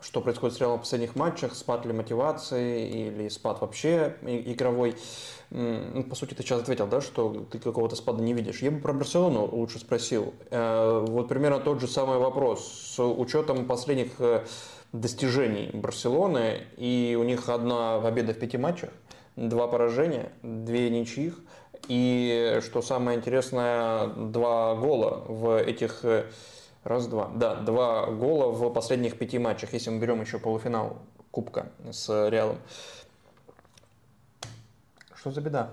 что 0.02 0.20
происходит 0.20 0.57
с 0.57 0.61
Реалом 0.61 0.78
в 0.78 0.83
последних 0.83 1.17
матчах, 1.17 1.55
спад 1.55 1.86
ли 1.86 1.93
мотивации 1.93 3.09
или 3.09 3.28
спад 3.28 3.61
вообще 3.61 4.17
игровой. 4.23 4.94
Ну, 5.51 6.05
по 6.05 6.15
сути, 6.15 6.35
ты 6.35 6.43
сейчас 6.43 6.62
ответил, 6.62 6.86
да, 6.86 7.01
что 7.01 7.47
ты 7.51 7.59
какого-то 7.59 7.94
спада 7.94 8.23
не 8.23 8.33
видишь. 8.33 8.62
Я 8.62 8.70
бы 8.70 8.81
про 8.81 8.93
Барселону 8.93 9.47
лучше 9.47 9.78
спросил. 9.78 10.35
Э, 10.51 11.05
вот 11.07 11.28
примерно 11.28 11.61
тот 11.61 11.81
же 11.81 11.89
самый 11.89 12.19
вопрос. 12.19 12.94
С 12.97 13.02
учетом 13.02 13.67
последних 13.67 14.12
э, 14.19 14.44
достижений 14.93 15.70
Барселоны, 15.73 16.62
и 16.77 17.17
у 17.19 17.25
них 17.25 17.49
одна 17.49 18.01
победа 18.01 18.35
в 18.35 18.39
пяти 18.39 18.59
матчах, 18.59 18.91
два 19.36 19.67
поражения, 19.69 20.33
две 20.43 20.91
ничьих– 20.91 21.39
и 21.89 22.61
что 22.62 22.83
самое 22.83 23.19
интересное, 23.19 24.07
два 24.09 24.75
гола 24.75 25.25
в 25.27 25.59
этих... 25.59 26.05
Э, 26.05 26.31
раз, 26.85 27.07
два. 27.07 27.28
Да, 27.35 27.57
два 27.57 28.07
гола 28.07 28.51
в 28.52 28.73
последних 28.73 29.19
пяти 29.19 29.39
матчах, 29.39 29.73
если 29.73 29.91
мы 29.91 29.99
берем 29.99 30.20
еще 30.20 30.39
полуфинал 30.39 30.99
Кубка 31.31 31.73
с 31.91 32.28
Реалом. 32.28 32.59
Что 35.15 35.31
за 35.31 35.41
беда? 35.41 35.70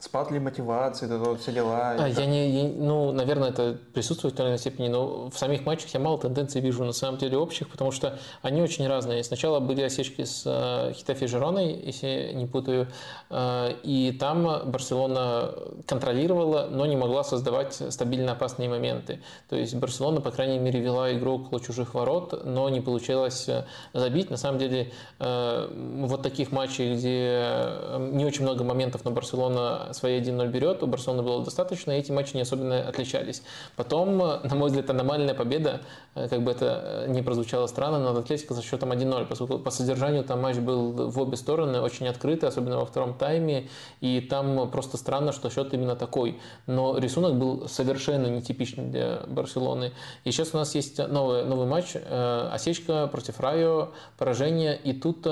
Спад 0.00 0.30
ли 0.30 0.38
мотивации, 0.38 1.04
это 1.04 1.18
вот 1.18 1.42
все 1.42 1.52
дела? 1.52 1.94
А, 1.98 2.08
я 2.08 2.24
не, 2.24 2.50
я, 2.50 2.68
ну, 2.74 3.12
наверное, 3.12 3.50
это 3.50 3.76
присутствует 3.92 4.32
в 4.32 4.36
той 4.38 4.46
или 4.46 4.50
иной 4.52 4.58
степени, 4.58 4.88
но 4.88 5.28
в 5.28 5.36
самих 5.36 5.66
матчах 5.66 5.92
я 5.92 6.00
мало 6.00 6.16
тенденций 6.16 6.62
вижу 6.62 6.84
на 6.84 6.92
самом 6.92 7.18
деле 7.18 7.36
общих, 7.36 7.68
потому 7.68 7.92
что 7.92 8.18
они 8.40 8.62
очень 8.62 8.88
разные. 8.88 9.22
Сначала 9.22 9.60
были 9.60 9.82
осечки 9.82 10.24
с 10.24 10.44
э, 10.46 10.94
Хитафи 10.94 11.26
Жироной, 11.26 11.74
если 11.84 12.32
не 12.32 12.46
путаю, 12.46 12.88
э, 13.28 13.74
и 13.82 14.16
там 14.18 14.70
Барселона 14.70 15.50
контролировала, 15.86 16.68
но 16.70 16.86
не 16.86 16.96
могла 16.96 17.22
создавать 17.22 17.74
стабильно 17.74 18.32
опасные 18.32 18.70
моменты. 18.70 19.20
То 19.50 19.56
есть 19.56 19.74
Барселона, 19.74 20.22
по 20.22 20.30
крайней 20.30 20.58
мере, 20.58 20.80
вела 20.80 21.12
игру 21.12 21.34
около 21.34 21.60
чужих 21.60 21.92
ворот, 21.92 22.42
но 22.46 22.70
не 22.70 22.80
получилось 22.80 23.50
э, 23.50 23.64
забить. 23.92 24.30
На 24.30 24.38
самом 24.38 24.58
деле, 24.58 24.92
э, 25.18 25.68
вот 26.06 26.22
таких 26.22 26.52
матчей, 26.52 26.94
где 26.94 27.42
э, 27.42 28.08
не 28.12 28.24
очень 28.24 28.44
много 28.44 28.64
моментов, 28.64 29.04
но 29.04 29.10
Барселона 29.10 29.89
свои 29.92 30.20
1-0 30.20 30.48
берет, 30.48 30.82
у 30.82 30.86
Барселоны 30.86 31.22
было 31.22 31.44
достаточно, 31.44 31.92
и 31.92 32.00
эти 32.00 32.12
матчи 32.12 32.34
не 32.34 32.42
особенно 32.42 32.88
отличались. 32.88 33.42
Потом, 33.76 34.18
на 34.18 34.54
мой 34.54 34.68
взгляд, 34.68 34.90
аномальная 34.90 35.34
победа, 35.34 35.80
э, 36.14 36.28
как 36.28 36.42
бы 36.42 36.50
это 36.50 37.04
э, 37.06 37.10
не 37.10 37.22
прозвучало 37.22 37.66
странно, 37.66 37.98
над 37.98 38.18
Атлетико 38.18 38.54
со 38.54 38.62
счетом 38.62 38.92
1-0, 38.92 39.26
поскольку 39.26 39.58
по 39.58 39.70
содержанию 39.70 40.24
там 40.24 40.40
матч 40.40 40.56
был 40.56 41.10
в 41.10 41.18
обе 41.20 41.36
стороны, 41.36 41.80
очень 41.80 42.08
открытый, 42.08 42.48
особенно 42.48 42.78
во 42.78 42.86
втором 42.86 43.14
тайме, 43.14 43.68
и 44.00 44.20
там 44.20 44.70
просто 44.70 44.96
странно, 44.96 45.32
что 45.32 45.50
счет 45.50 45.72
именно 45.74 45.96
такой. 45.96 46.38
Но 46.66 46.98
рисунок 46.98 47.34
был 47.34 47.68
совершенно 47.68 48.26
нетипичный 48.26 48.84
для 48.84 49.22
Барселоны. 49.26 49.92
И 50.24 50.30
сейчас 50.30 50.54
у 50.54 50.58
нас 50.58 50.74
есть 50.74 50.98
новый, 50.98 51.44
новый 51.44 51.66
матч, 51.66 51.92
э, 51.94 52.48
осечка 52.52 53.06
против 53.06 53.40
Райо, 53.40 53.90
поражение, 54.18 54.78
и 54.82 54.92
тут 54.92 55.26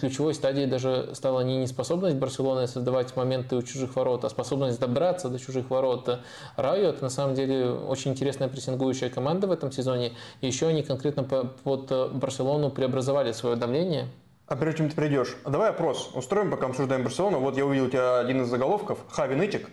ключевой 0.00 0.34
стадией 0.34 0.66
даже 0.66 1.10
стала 1.14 1.40
не 1.40 1.58
неспособность 1.58 2.16
Барселоны 2.16 2.66
создавать 2.66 3.14
моменты 3.16 3.56
у 3.56 3.62
чужих 3.62 3.87
чужих 3.88 3.96
ворот, 3.96 4.24
а 4.24 4.28
способность 4.28 4.80
добраться 4.80 5.28
до 5.28 5.38
чужих 5.38 5.70
ворот. 5.70 6.08
Это 6.56 6.98
на 7.00 7.10
самом 7.10 7.34
деле 7.34 7.70
очень 7.70 8.12
интересная 8.12 8.48
прессингующая 8.48 9.10
команда 9.10 9.46
в 9.46 9.52
этом 9.52 9.72
сезоне. 9.72 10.12
И 10.40 10.46
еще 10.46 10.68
они 10.68 10.82
конкретно 10.82 11.24
под 11.24 12.12
Барселону 12.14 12.70
преобразовали 12.70 13.32
свое 13.32 13.56
давление. 13.56 14.08
А 14.46 14.56
прежде 14.56 14.78
чем 14.78 14.88
ты 14.90 14.96
придешь, 14.96 15.36
давай 15.44 15.70
опрос 15.70 16.10
устроим, 16.14 16.50
пока 16.50 16.66
обсуждаем 16.66 17.04
Барселону. 17.04 17.38
Вот 17.38 17.56
я 17.56 17.66
увидел 17.66 17.86
у 17.86 17.90
тебя 17.90 18.20
один 18.20 18.42
из 18.42 18.48
заголовков, 18.48 18.98
Хави 19.10 19.34
Нытик. 19.34 19.68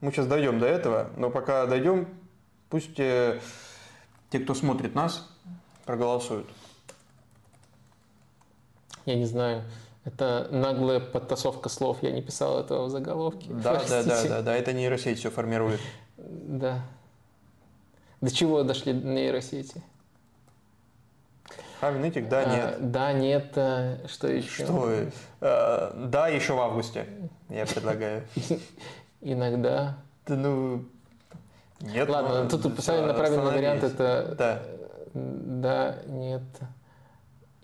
Мы 0.00 0.12
сейчас 0.12 0.26
дойдем 0.26 0.58
до 0.58 0.66
этого, 0.66 1.10
но 1.16 1.30
пока 1.30 1.66
дойдем, 1.66 2.08
пусть 2.70 2.98
э, 2.98 3.40
те, 4.30 4.38
кто 4.38 4.54
смотрит 4.54 4.94
нас, 4.94 5.28
проголосуют. 5.84 6.46
Я 9.06 9.16
не 9.16 9.26
знаю. 9.26 9.62
Это 10.04 10.48
наглая 10.50 11.00
подтасовка 11.00 11.68
слов. 11.68 11.98
Я 12.02 12.10
не 12.10 12.20
писал 12.20 12.60
этого 12.60 12.86
в 12.86 12.90
заголовке. 12.90 13.48
Да, 13.50 13.82
да, 13.88 14.02
да, 14.02 14.24
да, 14.28 14.42
да, 14.42 14.54
это 14.54 14.72
нейросеть 14.72 15.18
все 15.18 15.30
формирует. 15.30 15.80
Да. 16.18 16.82
До 18.20 18.34
чего 18.34 18.62
дошли 18.62 18.92
нейросети? 18.92 19.82
Хавнытик, 21.80 22.28
да, 22.28 22.44
нет. 22.44 22.64
А, 22.64 22.78
да, 22.80 23.12
нет, 23.12 23.52
а, 23.56 23.98
что 24.08 24.28
еще? 24.28 24.64
Что? 24.64 24.90
А, 25.40 25.92
да, 26.08 26.28
еще 26.28 26.54
в 26.54 26.60
августе, 26.60 27.06
я 27.48 27.66
предлагаю. 27.66 28.24
Иногда. 29.20 29.96
Да 30.26 30.36
ну, 30.36 30.84
нет. 31.80 32.08
Ладно, 32.08 32.44
ну, 32.44 32.48
тут 32.48 32.76
писали 32.76 33.04
на 33.04 33.12
правильный 33.12 33.52
вариант, 33.52 33.84
это 33.84 34.34
да. 34.38 34.62
да, 35.12 35.96
нет 36.06 36.42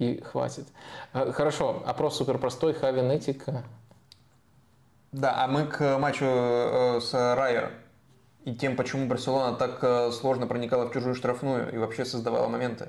и 0.01 0.20
хватит. 0.23 0.67
А, 1.12 1.31
хорошо, 1.31 1.83
опрос 1.87 2.17
супер 2.17 2.39
простой, 2.39 2.73
Хавин 2.73 3.11
этика. 3.11 3.65
Да, 5.12 5.45
а 5.45 5.47
мы 5.47 5.67
к 5.67 5.99
матчу 5.99 6.25
э, 6.25 7.01
с 7.01 7.12
Райер 7.12 7.73
и 8.45 8.55
тем, 8.55 8.77
почему 8.77 9.07
Барселона 9.07 9.57
так 9.57 9.79
э, 9.83 10.11
сложно 10.12 10.47
проникала 10.47 10.87
в 10.87 10.93
чужую 10.93 11.15
штрафную 11.15 11.70
и 11.73 11.77
вообще 11.77 12.05
создавала 12.05 12.49
моменты. 12.49 12.89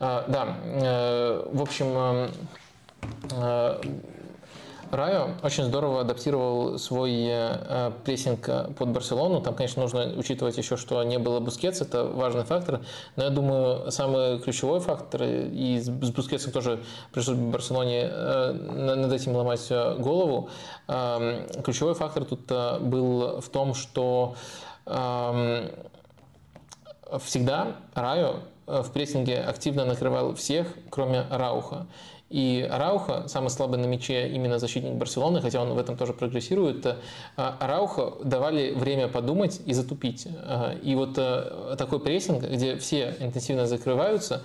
А, 0.00 0.24
да, 0.26 0.56
э, 0.64 1.48
в 1.52 1.60
общем, 1.60 2.30
Райо 4.90 5.30
очень 5.42 5.64
здорово 5.64 6.02
адаптировал 6.02 6.78
свой 6.78 7.12
э, 7.28 7.92
прессинг 8.04 8.48
э, 8.48 8.68
под 8.76 8.90
Барселону. 8.90 9.40
Там, 9.40 9.54
конечно, 9.54 9.82
нужно 9.82 10.12
учитывать 10.16 10.56
еще, 10.56 10.76
что 10.76 11.02
не 11.02 11.18
было 11.18 11.40
Бускетс, 11.40 11.80
это 11.80 12.04
важный 12.04 12.44
фактор. 12.44 12.80
Но 13.16 13.24
я 13.24 13.30
думаю, 13.30 13.90
самый 13.90 14.38
ключевой 14.38 14.80
фактор, 14.80 15.22
и 15.24 15.78
с 15.80 15.88
Бускетсом 15.88 16.52
тоже 16.52 16.82
пришлось 17.12 17.36
Барселоне 17.36 18.08
э, 18.10 18.52
над 18.52 19.12
этим 19.12 19.34
ломать 19.34 19.70
голову, 19.98 20.50
эм, 20.88 21.46
ключевой 21.62 21.94
фактор 21.94 22.24
тут 22.24 22.46
был 22.80 23.40
в 23.40 23.48
том, 23.48 23.74
что 23.74 24.34
эм, 24.86 25.70
всегда 27.20 27.76
Райо 27.94 28.40
в 28.66 28.90
прессинге 28.92 29.38
активно 29.38 29.84
накрывал 29.84 30.34
всех, 30.34 30.66
кроме 30.90 31.24
Рауха. 31.30 31.86
И 32.28 32.66
Рауха, 32.68 33.28
самый 33.28 33.50
слабый 33.50 33.78
на 33.78 33.86
мяче 33.86 34.28
именно 34.28 34.58
защитник 34.58 34.94
Барселоны, 34.94 35.40
хотя 35.40 35.62
он 35.62 35.72
в 35.74 35.78
этом 35.78 35.96
тоже 35.96 36.12
прогрессирует, 36.12 36.84
э, 36.84 36.96
Рауха 37.36 38.14
давали 38.24 38.72
время 38.72 39.06
подумать 39.06 39.60
и 39.64 39.72
затупить. 39.72 40.26
Э, 40.26 40.76
и 40.82 40.96
вот 40.96 41.16
э, 41.18 41.76
такой 41.78 42.00
прессинг, 42.00 42.42
где 42.42 42.76
все 42.78 43.14
интенсивно 43.20 43.66
закрываются, 43.66 44.42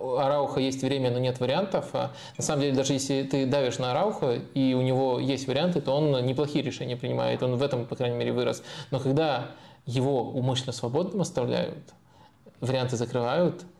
у 0.00 0.16
Арауха 0.16 0.60
есть 0.60 0.82
время, 0.82 1.10
но 1.10 1.18
нет 1.18 1.38
вариантов. 1.38 1.92
На 1.92 2.10
самом 2.38 2.62
деле, 2.62 2.74
даже 2.74 2.94
если 2.94 3.22
ты 3.24 3.46
давишь 3.46 3.78
на 3.78 3.90
Арауха, 3.90 4.40
и 4.54 4.74
у 4.74 4.80
него 4.80 5.20
есть 5.20 5.46
варианты, 5.46 5.80
то 5.82 5.92
он 5.92 6.24
неплохие 6.24 6.64
решения 6.64 6.96
принимает. 6.96 7.42
Он 7.42 7.56
в 7.56 7.62
этом, 7.62 7.84
по 7.84 7.94
крайней 7.94 8.16
мере, 8.16 8.32
вырос. 8.32 8.62
Но 8.90 9.00
когда 9.00 9.48
его 9.84 10.22
умышленно 10.22 10.72
свободным 10.72 11.20
оставляют, 11.20 11.92
варианты 12.60 12.96
закрывают– 12.96 13.64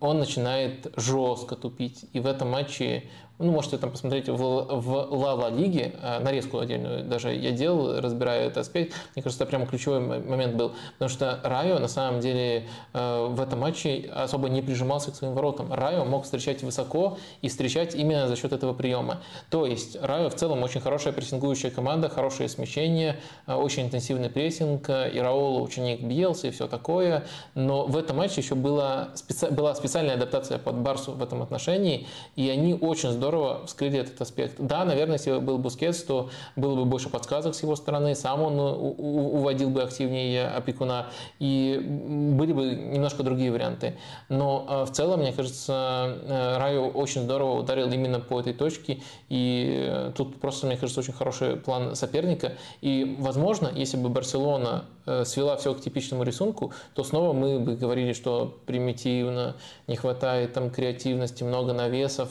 он 0.00 0.18
начинает 0.18 0.92
жестко 0.96 1.56
тупить. 1.56 2.06
И 2.12 2.20
в 2.20 2.26
этом 2.26 2.50
матче 2.50 3.04
ну, 3.38 3.52
можете 3.52 3.78
там 3.78 3.90
посмотреть 3.90 4.28
в, 4.28 4.36
в 4.36 5.14
Ла-Ла 5.14 5.50
Лиге, 5.50 5.94
э, 6.02 6.18
нарезку 6.20 6.58
отдельную 6.58 7.04
даже 7.04 7.34
я 7.34 7.52
делал, 7.52 8.00
разбирая 8.00 8.46
этот 8.46 8.58
аспект. 8.58 8.94
Мне 9.14 9.22
кажется, 9.22 9.44
это 9.44 9.50
прямо 9.50 9.66
ключевой 9.66 10.00
момент 10.00 10.56
был. 10.56 10.72
Потому 10.94 11.08
что 11.08 11.40
Райо, 11.42 11.78
на 11.78 11.88
самом 11.88 12.20
деле, 12.20 12.68
э, 12.92 13.26
в 13.30 13.40
этом 13.40 13.60
матче 13.60 14.10
особо 14.14 14.48
не 14.48 14.62
прижимался 14.62 15.10
к 15.10 15.16
своим 15.16 15.34
воротам. 15.34 15.72
Райо 15.72 16.04
мог 16.04 16.24
встречать 16.24 16.62
высоко 16.62 17.18
и 17.42 17.48
встречать 17.48 17.94
именно 17.94 18.28
за 18.28 18.36
счет 18.36 18.52
этого 18.52 18.74
приема. 18.74 19.22
То 19.50 19.66
есть 19.66 19.96
Райо 20.00 20.30
в 20.30 20.34
целом 20.34 20.62
очень 20.62 20.80
хорошая 20.80 21.12
прессингующая 21.12 21.70
команда, 21.70 22.08
хорошее 22.08 22.48
смещение, 22.48 23.20
э, 23.46 23.54
очень 23.54 23.84
интенсивный 23.84 24.30
прессинг, 24.30 24.88
Ираола 24.88 25.62
ученик 25.62 26.02
Бьелса 26.02 26.48
и 26.48 26.50
все 26.50 26.66
такое. 26.66 27.24
Но 27.54 27.86
в 27.86 27.96
этом 27.96 28.16
матче 28.16 28.40
еще 28.40 28.54
была, 28.54 29.10
специ... 29.14 29.50
была 29.50 29.74
специальная 29.74 30.14
адаптация 30.14 30.58
под 30.58 30.76
Барсу 30.76 31.12
в 31.12 31.22
этом 31.22 31.42
отношении, 31.42 32.06
и 32.36 32.48
они 32.48 32.74
очень 32.74 33.10
здорово 33.10 33.27
здорово 33.28 33.66
вскрыли 33.66 33.98
этот 33.98 34.18
аспект. 34.22 34.54
Да, 34.58 34.86
наверное, 34.86 35.18
если 35.18 35.38
был 35.38 35.58
Бускетс, 35.58 36.02
то 36.02 36.30
было 36.56 36.74
бы 36.76 36.84
больше 36.86 37.10
подсказок 37.10 37.54
с 37.54 37.62
его 37.62 37.76
стороны, 37.76 38.14
сам 38.14 38.40
он 38.40 38.58
уводил 38.58 39.68
бы 39.68 39.82
активнее 39.82 40.48
опекуна, 40.48 41.08
и 41.38 41.78
были 41.78 42.54
бы 42.54 42.64
немножко 42.64 43.22
другие 43.22 43.52
варианты. 43.52 43.98
Но 44.30 44.64
а, 44.66 44.84
в 44.86 44.92
целом, 44.92 45.20
мне 45.20 45.32
кажется, 45.32 46.16
э, 46.22 46.58
Райо 46.58 46.88
очень 46.88 47.22
здорово 47.22 47.58
ударил 47.58 47.92
именно 47.92 48.18
по 48.18 48.40
этой 48.40 48.54
точке, 48.54 49.00
и 49.28 49.86
э, 49.86 50.12
тут 50.16 50.40
просто, 50.40 50.66
мне 50.66 50.78
кажется, 50.78 51.00
очень 51.00 51.12
хороший 51.12 51.56
план 51.56 51.94
соперника. 51.96 52.52
И, 52.80 53.16
возможно, 53.18 53.70
если 53.74 53.98
бы 53.98 54.08
Барселона 54.08 54.86
э, 55.04 55.24
свела 55.26 55.56
все 55.56 55.74
к 55.74 55.82
типичному 55.82 56.22
рисунку, 56.22 56.72
то 56.94 57.04
снова 57.04 57.34
мы 57.34 57.58
бы 57.60 57.76
говорили, 57.76 58.14
что 58.14 58.58
примитивно, 58.64 59.56
не 59.86 59.96
хватает 59.96 60.54
там 60.54 60.70
креативности, 60.70 61.44
много 61.44 61.74
навесов. 61.74 62.30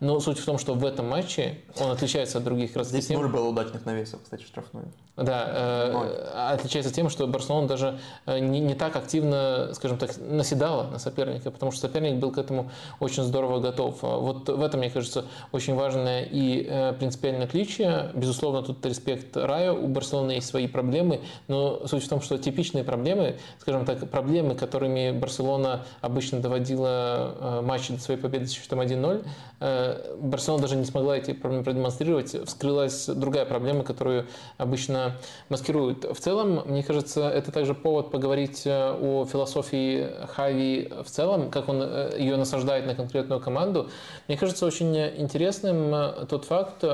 Но 0.00 0.20
суть 0.20 0.37
в 0.38 0.44
том, 0.44 0.58
что 0.58 0.74
в 0.74 0.84
этом 0.84 1.08
матче 1.08 1.58
он 1.78 1.90
отличается 1.90 2.38
от 2.38 2.44
других 2.44 2.74
раз. 2.76 2.88
Здесь 2.88 3.08
ноль 3.08 3.28
было 3.28 3.48
удачных 3.48 3.84
навесов, 3.84 4.20
кстати, 4.22 4.42
штрафной. 4.42 4.84
Да, 5.18 5.46
э, 5.48 6.52
отличается 6.52 6.92
тем, 6.92 7.10
что 7.10 7.26
Барселона 7.26 7.66
даже 7.66 7.98
э, 8.26 8.38
не, 8.38 8.60
не 8.60 8.74
так 8.74 8.94
активно, 8.94 9.70
скажем 9.72 9.98
так, 9.98 10.12
наседала 10.18 10.84
на 10.84 11.00
соперника, 11.00 11.50
потому 11.50 11.72
что 11.72 11.80
соперник 11.80 12.20
был 12.20 12.30
к 12.30 12.38
этому 12.38 12.70
очень 13.00 13.24
здорово 13.24 13.58
готов. 13.58 14.00
Вот 14.02 14.48
в 14.48 14.62
этом, 14.62 14.78
мне 14.78 14.90
кажется, 14.90 15.24
очень 15.50 15.74
важное 15.74 16.22
и 16.22 16.64
э, 16.68 16.92
принципиальное 16.92 17.46
отличие. 17.46 18.12
Безусловно, 18.14 18.62
тут 18.62 18.86
респект 18.86 19.36
Раю, 19.36 19.84
у 19.84 19.88
Барселоны 19.88 20.32
есть 20.32 20.46
свои 20.46 20.68
проблемы, 20.68 21.20
но 21.48 21.84
суть 21.88 22.04
в 22.04 22.08
том, 22.08 22.20
что 22.20 22.38
типичные 22.38 22.84
проблемы, 22.84 23.38
скажем 23.58 23.84
так, 23.84 24.08
проблемы, 24.10 24.54
которыми 24.54 25.10
Барселона 25.10 25.84
обычно 26.00 26.38
доводила 26.38 27.34
э, 27.40 27.60
матчи 27.62 27.92
до 27.92 28.00
своей 28.00 28.20
победы 28.20 28.46
с 28.46 28.52
счетом 28.52 28.80
1-0, 28.80 29.26
э, 29.58 30.16
Барселона 30.20 30.62
даже 30.62 30.76
не 30.76 30.84
смогла 30.84 31.16
эти 31.16 31.32
проблемы 31.32 31.64
продемонстрировать. 31.64 32.36
Вскрылась 32.46 33.06
другая 33.06 33.46
проблема, 33.46 33.82
которую 33.82 34.26
обычно 34.58 35.07
маскируют. 35.48 36.04
В 36.04 36.20
целом, 36.20 36.62
мне 36.66 36.82
кажется, 36.82 37.28
это 37.28 37.52
также 37.52 37.74
повод 37.74 38.10
поговорить 38.10 38.62
э, 38.66 38.92
о 38.92 39.26
философии 39.26 40.08
Хави 40.28 40.92
в 41.04 41.10
целом, 41.10 41.50
как 41.50 41.68
он 41.68 41.82
э, 41.82 42.16
ее 42.18 42.36
насаждает 42.36 42.86
на 42.86 42.94
конкретную 42.94 43.40
команду. 43.40 43.88
Мне 44.26 44.36
кажется 44.36 44.66
очень 44.66 44.96
интересным 44.96 45.94
э, 45.94 46.26
тот 46.28 46.44
факт, 46.44 46.84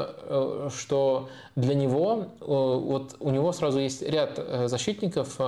что 0.74 1.28
для 1.56 1.74
него, 1.74 2.26
вот 2.40 3.16
у 3.20 3.30
него 3.30 3.52
сразу 3.52 3.78
есть 3.78 4.02
ряд 4.02 4.40
защитников, 4.66 5.38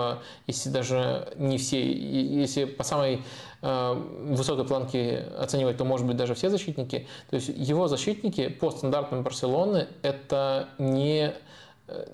если 0.47 0.71
даже 0.71 1.29
не 1.37 1.59
все, 1.59 1.81
если 1.83 2.65
по 2.65 2.85
самой 2.85 3.23
высокой 3.63 4.65
планке 4.65 5.27
оценивать, 5.39 5.77
то 5.79 5.85
может 5.85 6.07
быть 6.07 6.17
даже 6.17 6.35
все 6.35 6.51
защитники. 6.51 7.09
То 7.31 7.37
есть 7.37 7.49
его 7.49 7.89
защитники 7.89 8.49
по 8.49 8.71
стандартам 8.71 9.23
Барселоны 9.23 9.89
это 10.03 10.69
не 10.79 11.35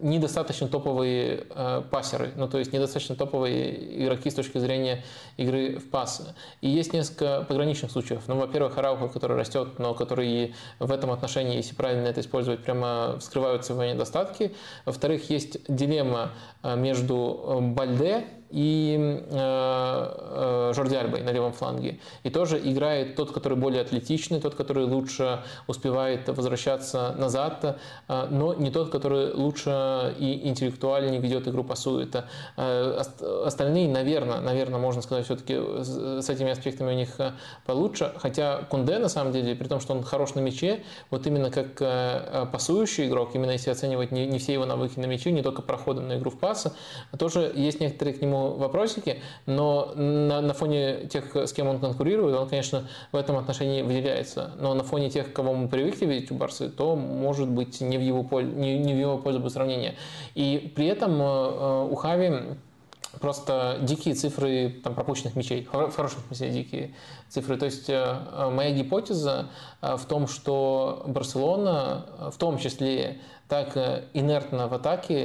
недостаточно 0.00 0.68
топовые 0.68 1.46
э, 1.48 1.82
пассеры, 1.90 2.32
ну 2.36 2.46
то 2.48 2.58
есть 2.58 2.72
недостаточно 2.72 3.16
топовые 3.16 4.04
игроки 4.04 4.30
с 4.30 4.34
точки 4.34 4.58
зрения 4.58 5.02
игры 5.38 5.78
в 5.78 5.88
пас. 5.88 6.34
И 6.60 6.68
есть 6.68 6.92
несколько 6.92 7.46
пограничных 7.48 7.90
случаев. 7.90 8.22
Ну, 8.26 8.36
во-первых, 8.36 8.76
Арауха, 8.76 9.08
который 9.08 9.36
растет, 9.36 9.78
но 9.78 9.94
который 9.94 10.54
в 10.78 10.92
этом 10.92 11.10
отношении, 11.10 11.56
если 11.56 11.74
правильно 11.74 12.06
это 12.06 12.20
использовать, 12.20 12.62
прямо 12.62 13.16
вскрывают 13.18 13.64
свои 13.64 13.94
недостатки. 13.94 14.54
Во-вторых, 14.84 15.30
есть 15.30 15.58
дилемма 15.68 16.32
э, 16.62 16.76
между 16.76 17.58
Бальде 17.74 18.26
и 18.52 19.24
э, 19.30 20.72
Жорди 20.74 20.94
Альбой 20.94 21.22
на 21.22 21.30
левом 21.30 21.52
фланге. 21.52 21.98
И 22.22 22.30
тоже 22.30 22.60
играет 22.62 23.16
тот, 23.16 23.32
который 23.32 23.56
более 23.56 23.80
атлетичный, 23.80 24.40
тот, 24.40 24.54
который 24.54 24.84
лучше 24.84 25.42
успевает 25.66 26.28
возвращаться 26.28 27.14
назад, 27.18 27.78
но 28.08 28.54
не 28.54 28.70
тот, 28.70 28.90
который 28.90 29.32
лучше 29.32 30.14
и 30.18 30.48
интеллектуальнее 30.48 31.20
ведет 31.20 31.48
игру, 31.48 31.64
пасует. 31.64 32.16
Остальные, 32.56 33.88
наверное, 33.88 34.40
наверное, 34.40 34.78
можно 34.78 35.02
сказать, 35.02 35.24
все-таки 35.24 35.54
с 35.54 36.28
этими 36.28 36.50
аспектами 36.50 36.92
у 36.92 36.96
них 36.96 37.16
получше. 37.64 38.12
Хотя 38.16 38.62
Кунде, 38.70 38.98
на 38.98 39.08
самом 39.08 39.32
деле, 39.32 39.54
при 39.54 39.68
том, 39.68 39.80
что 39.80 39.94
он 39.94 40.02
хорош 40.02 40.34
на 40.34 40.40
мяче, 40.40 40.82
вот 41.10 41.26
именно 41.26 41.50
как 41.50 42.50
пасующий 42.50 43.08
игрок, 43.08 43.34
именно 43.34 43.52
если 43.52 43.70
оценивать 43.70 44.12
не, 44.12 44.38
все 44.38 44.52
его 44.52 44.66
навыки 44.66 44.98
на 44.98 45.06
мяче, 45.06 45.32
не 45.32 45.42
только 45.42 45.62
проходом 45.62 46.08
на 46.08 46.18
игру 46.18 46.30
в 46.30 46.38
пасы, 46.38 46.72
тоже 47.18 47.52
есть 47.54 47.80
некоторые 47.80 48.14
к 48.14 48.20
нему 48.20 48.41
вопросики, 48.50 49.20
но 49.46 49.92
на, 49.94 50.40
на 50.40 50.54
фоне 50.54 51.06
тех, 51.06 51.34
с 51.34 51.52
кем 51.52 51.68
он 51.68 51.80
конкурирует, 51.80 52.36
он, 52.36 52.48
конечно, 52.48 52.88
в 53.12 53.16
этом 53.16 53.36
отношении 53.36 53.82
выделяется. 53.82 54.52
Но 54.58 54.74
на 54.74 54.82
фоне 54.82 55.10
тех, 55.10 55.32
кого 55.32 55.54
мы 55.54 55.68
привыкли 55.68 56.06
видеть 56.06 56.30
у 56.30 56.34
Барсы, 56.34 56.68
то 56.68 56.96
может 56.96 57.48
быть 57.48 57.80
не 57.80 57.98
в 57.98 58.00
его, 58.00 58.40
не, 58.40 58.78
не 58.78 58.94
в 58.94 58.98
его 58.98 59.18
пользу 59.18 59.40
бы 59.40 59.50
сравнение. 59.50 59.94
И 60.34 60.72
при 60.74 60.86
этом 60.86 61.20
э, 61.20 61.24
э, 61.24 61.88
у 61.90 61.94
Хави 61.94 62.32
просто 63.20 63.78
дикие 63.82 64.14
цифры 64.14 64.80
там, 64.82 64.94
пропущенных 64.94 65.36
мячей, 65.36 65.68
в 65.70 65.94
хорошем 65.94 66.20
смысле 66.26 66.50
дикие 66.50 66.94
цифры. 67.28 67.56
То 67.56 67.66
есть 67.66 67.88
э, 67.88 68.50
моя 68.50 68.72
гипотеза 68.72 69.48
в 69.80 70.04
том, 70.06 70.26
что 70.26 71.02
Барселона 71.06 72.06
в 72.32 72.38
том 72.38 72.58
числе 72.58 73.20
так 73.52 73.76
инертна 74.14 74.66
в 74.66 74.72
атаке 74.72 75.20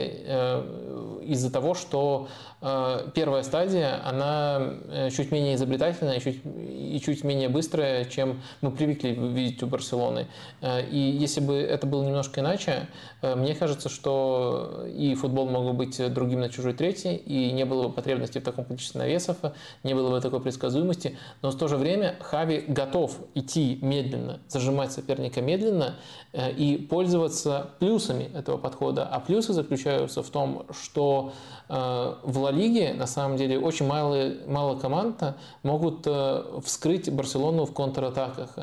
из-за 1.24 1.50
того, 1.50 1.76
что 1.76 2.28
Э, 2.60 3.08
первая 3.14 3.44
стадия, 3.44 4.02
она 4.04 4.74
э, 4.90 5.10
чуть 5.12 5.32
менее 5.32 5.56
изобретательная 5.56 6.20
чуть, 6.20 6.42
и 6.44 7.00
чуть 7.04 7.24
менее 7.24 7.50
быстрая, 7.50 8.06
чем 8.06 8.42
мы 8.62 8.72
привыкли 8.72 9.10
видеть 9.10 9.62
у 9.62 9.68
Барселоны. 9.68 10.26
Э, 10.62 10.84
и 10.84 10.98
если 10.98 11.40
бы 11.40 11.56
это 11.56 11.86
было 11.86 12.04
немножко 12.04 12.42
иначе, 12.42 12.88
мне 13.22 13.54
кажется, 13.54 13.90
что 13.90 14.86
и 14.88 15.14
футбол 15.14 15.48
мог 15.48 15.66
бы 15.66 15.74
быть 15.74 16.02
другим 16.14 16.40
на 16.40 16.50
чужой 16.50 16.74
третьей, 16.74 17.16
и 17.16 17.52
не 17.52 17.64
было 17.66 17.88
бы 17.88 17.94
потребности 17.94 18.40
в 18.40 18.44
таком 18.44 18.66
количестве 18.66 19.00
навесов, 19.00 19.38
не 19.84 19.94
было 19.94 20.10
бы 20.10 20.22
такой 20.22 20.42
предсказуемости. 20.42 21.18
Но 21.42 21.52
в 21.52 21.58
то 21.58 21.68
же 21.68 21.78
время 21.78 22.16
Хави 22.22 22.64
готов 22.68 23.18
идти 23.36 23.78
медленно, 23.82 24.40
зажимать 24.48 24.92
соперника 24.92 25.42
медленно 25.42 25.96
и 26.34 26.88
пользоваться 26.90 27.72
плюсами 27.80 28.17
этого 28.26 28.58
подхода. 28.58 29.06
А 29.06 29.20
плюсы 29.20 29.54
заключаются 29.54 30.24
в 30.24 30.30
том, 30.30 30.66
что 30.72 31.34
в 31.70 32.38
Ла 32.38 32.52
Лиге, 32.52 32.94
на 32.94 33.08
самом 33.08 33.38
деле, 33.38 33.60
очень 33.60 33.88
мало, 33.88 34.34
мало 34.48 34.80
команд 34.80 35.22
могут 35.64 36.04
э, 36.06 36.44
вскрыть 36.64 37.12
Барселону 37.12 37.66
в 37.66 37.74
контратаках. 37.74 38.56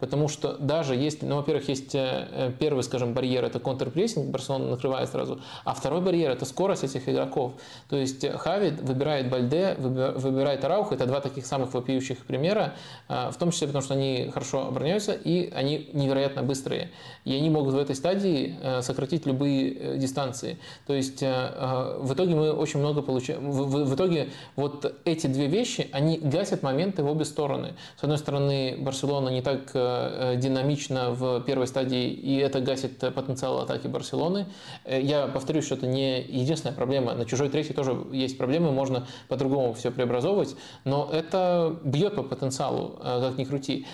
Потому 0.00 0.28
что 0.28 0.56
даже 0.58 0.96
если, 0.96 1.26
ну, 1.26 1.36
во-первых, 1.36 1.68
есть 1.68 1.94
э, 1.94 2.52
первый, 2.58 2.82
скажем, 2.82 3.12
барьер, 3.12 3.44
это 3.44 3.60
контрпрессинг, 3.60 4.30
Барселона 4.30 4.70
накрывает 4.70 5.10
сразу, 5.10 5.40
а 5.64 5.74
второй 5.74 6.00
барьер– 6.00 6.30
это 6.32 6.46
скорость 6.46 6.84
этих 6.84 7.08
игроков. 7.08 7.52
То 7.88 7.96
есть 7.96 8.26
Хави 8.26 8.70
выбирает 8.70 9.28
Бальде, 9.28 9.76
выбирает 9.78 10.64
Арауха, 10.64 10.94
это 10.94 11.06
два 11.06 11.20
таких 11.20 11.44
самых 11.46 11.74
вопиющих 11.74 12.18
примера, 12.24 12.74
э, 13.08 13.30
в 13.30 13.36
том 13.36 13.50
числе 13.50 13.66
потому, 13.66 13.84
что 13.84 13.94
они 13.94 14.30
хорошо 14.32 14.66
обороняются 14.66 15.12
и 15.12 15.50
они 15.50 15.90
невероятно 15.92 16.42
быстрые. 16.42 16.90
И 17.26 17.34
они 17.34 17.50
могут 17.50 17.74
в 17.74 17.78
этой 17.78 17.94
стадии 17.94 18.56
э, 18.62 18.80
сократить 18.80 19.26
любые 19.26 19.98
дистанции. 19.98 20.58
То 20.86 20.94
есть 20.94 21.20
в 21.20 22.12
итоге 22.12 22.34
мы 22.34 22.49
очень 22.52 22.80
много 22.80 23.02
получаем. 23.02 23.50
В, 23.50 23.84
в 23.84 23.94
итоге 23.94 24.30
вот 24.56 24.94
эти 25.04 25.26
две 25.26 25.46
вещи, 25.46 25.88
они 25.92 26.18
гасят 26.18 26.62
моменты 26.62 27.02
в 27.02 27.10
обе 27.10 27.24
стороны. 27.24 27.74
С 27.98 28.04
одной 28.04 28.18
стороны, 28.18 28.76
Барселона 28.78 29.28
не 29.28 29.42
так 29.42 29.74
Э, 30.20 30.36
динамично 30.36 31.10
в 31.10 31.40
первой 31.40 31.66
стадии, 31.66 32.08
и 32.08 32.36
это 32.36 32.60
гасит 32.60 32.98
потенциал 33.14 33.60
атаки 33.60 33.86
Барселоны. 33.86 34.46
Э, 34.84 35.00
я 35.00 35.26
повторюсь, 35.26 35.64
что 35.64 35.74
это 35.74 35.86
не 35.86 36.20
единственная 36.20 36.74
проблема. 36.74 37.14
На 37.14 37.24
чужой 37.24 37.48
третьей 37.48 37.74
тоже 37.74 37.96
есть 38.12 38.38
проблемы, 38.38 38.70
можно 38.70 39.06
по-другому 39.28 39.72
все 39.72 39.90
преобразовывать, 39.90 40.56
но 40.84 41.08
это 41.12 41.76
бьет 41.84 42.16
по 42.16 42.22
потенциалу, 42.22 42.98
э, 43.02 43.28
как 43.28 43.38
ни 43.38 43.44
крути. 43.44 43.86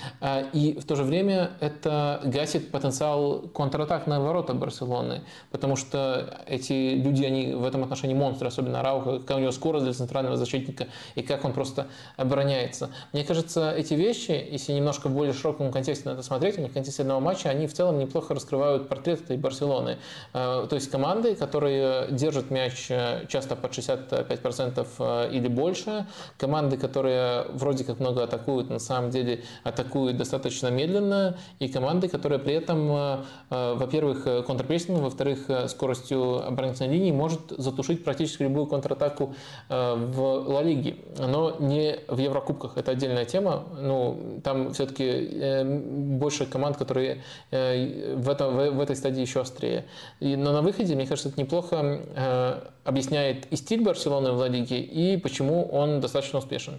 И 0.52 0.78
в 0.80 0.84
то 0.84 0.96
же 0.96 1.02
время 1.02 1.50
это 1.60 2.20
гасит 2.24 2.70
потенциал 2.70 3.42
контратак 3.54 4.06
на 4.06 4.20
ворота 4.20 4.54
Барселоны, 4.54 5.22
потому 5.50 5.76
что 5.76 6.42
эти 6.46 6.94
люди, 6.94 7.24
они 7.24 7.54
в 7.54 7.64
этом 7.64 7.82
отношении 7.82 8.14
монстры, 8.14 8.45
особенно 8.48 8.82
Рауха, 8.82 9.18
какая 9.18 9.38
у 9.38 9.40
него 9.40 9.52
скорость 9.52 9.84
для 9.84 9.94
центрального 9.94 10.36
защитника 10.36 10.88
и 11.14 11.22
как 11.22 11.44
он 11.44 11.52
просто 11.52 11.86
обороняется. 12.16 12.90
Мне 13.12 13.24
кажется, 13.24 13.72
эти 13.72 13.94
вещи, 13.94 14.46
если 14.50 14.72
немножко 14.72 15.08
в 15.08 15.14
более 15.14 15.32
широком 15.32 15.72
контексте 15.72 15.86
контексте 15.86 16.08
надо 16.08 16.22
смотреть, 16.22 16.58
в 16.58 16.72
контексте 16.72 17.02
одного 17.02 17.20
матча 17.20 17.48
они 17.48 17.66
в 17.66 17.72
целом 17.72 17.98
неплохо 17.98 18.34
раскрывают 18.34 18.88
портрет 18.88 19.22
этой 19.22 19.36
Барселоны. 19.36 19.98
Э, 20.32 20.66
то 20.68 20.74
есть 20.74 20.90
команды, 20.90 21.34
которые 21.34 22.08
держат 22.10 22.50
мяч 22.50 22.86
э, 22.90 23.26
часто 23.28 23.56
под 23.56 23.72
65% 23.72 24.86
э, 24.98 25.30
или 25.32 25.48
больше, 25.48 26.06
команды, 26.38 26.76
которые 26.76 27.44
вроде 27.52 27.84
как 27.84 28.00
много 28.00 28.24
атакуют, 28.24 28.70
на 28.70 28.78
самом 28.78 29.10
деле 29.10 29.44
атакуют 29.64 30.16
достаточно 30.16 30.68
медленно, 30.68 31.36
и 31.60 31.68
команды, 31.68 32.08
которые 32.08 32.38
при 32.38 32.54
этом, 32.54 33.22
во-первых, 33.50 34.44
контрпрессингом, 34.46 35.04
во-вторых, 35.04 35.48
скоростью 35.68 36.46
оборонительной 36.46 36.92
линии 36.92 37.12
может 37.12 37.40
затушить 37.56 38.04
практически 38.04 38.35
любую 38.44 38.66
контратаку 38.66 39.34
в 39.68 40.20
Ла 40.20 40.62
Лиге, 40.62 40.96
но 41.18 41.56
не 41.58 41.98
в 42.08 42.18
Еврокубках. 42.18 42.76
Это 42.76 42.92
отдельная 42.92 43.24
тема. 43.24 43.64
Ну, 43.78 44.40
там 44.42 44.72
все-таки 44.72 45.64
больше 45.64 46.46
команд, 46.46 46.76
которые 46.76 47.22
э, 47.50 48.14
в, 48.16 48.28
этом, 48.28 48.56
в, 48.56 48.80
этой 48.80 48.96
стадии 48.96 49.20
еще 49.20 49.40
острее. 49.40 49.86
Но 50.20 50.52
на 50.52 50.62
выходе, 50.62 50.94
мне 50.94 51.06
кажется, 51.06 51.28
это 51.28 51.40
неплохо 51.40 51.76
э, 52.14 52.60
объясняет 52.84 53.46
и 53.52 53.56
стиль 53.56 53.82
Барселоны 53.82 54.32
в 54.32 54.38
Ла 54.38 54.48
Лиге, 54.48 54.80
и 54.80 55.16
почему 55.16 55.68
он 55.68 56.00
достаточно 56.00 56.38
успешен. 56.38 56.78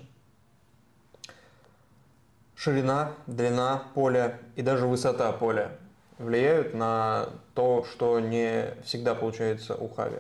Ширина, 2.56 3.12
длина 3.28 3.84
поля 3.94 4.40
и 4.56 4.62
даже 4.62 4.88
высота 4.88 5.32
поля 5.32 5.72
влияют 6.18 6.74
на 6.74 7.30
то, 7.54 7.86
что 7.92 8.20
не 8.20 8.74
всегда 8.84 9.14
получается 9.14 9.76
у 9.76 9.88
Хави 9.88 10.18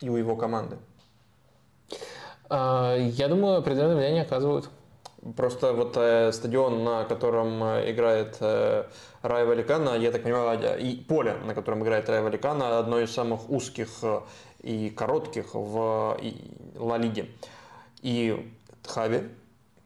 и 0.00 0.08
у 0.08 0.16
его 0.16 0.36
команды? 0.36 0.76
А, 2.48 2.96
я 2.96 3.28
думаю, 3.28 3.58
определенное 3.58 3.96
влияние 3.96 4.22
оказывают. 4.22 4.68
Просто 5.36 5.72
вот 5.72 5.96
э, 5.96 6.30
стадион, 6.32 6.84
на 6.84 7.04
котором 7.04 7.62
э, 7.64 7.90
играет 7.90 8.36
э, 8.40 8.84
Рай 9.22 9.44
Валикана, 9.44 9.96
я 9.96 10.12
так 10.12 10.22
понимаю, 10.22 10.78
и 10.78 10.96
поле, 10.96 11.34
на 11.44 11.54
котором 11.54 11.82
играет 11.82 12.08
Рай 12.08 12.22
Валикана, 12.22 12.78
одно 12.78 13.00
из 13.00 13.10
самых 13.12 13.50
узких 13.50 13.88
э, 14.02 14.20
и 14.62 14.90
коротких 14.90 15.54
в 15.54 16.16
и, 16.22 16.36
Ла 16.76 16.98
Лиге. 16.98 17.26
И 18.02 18.52
Тхави 18.82 19.28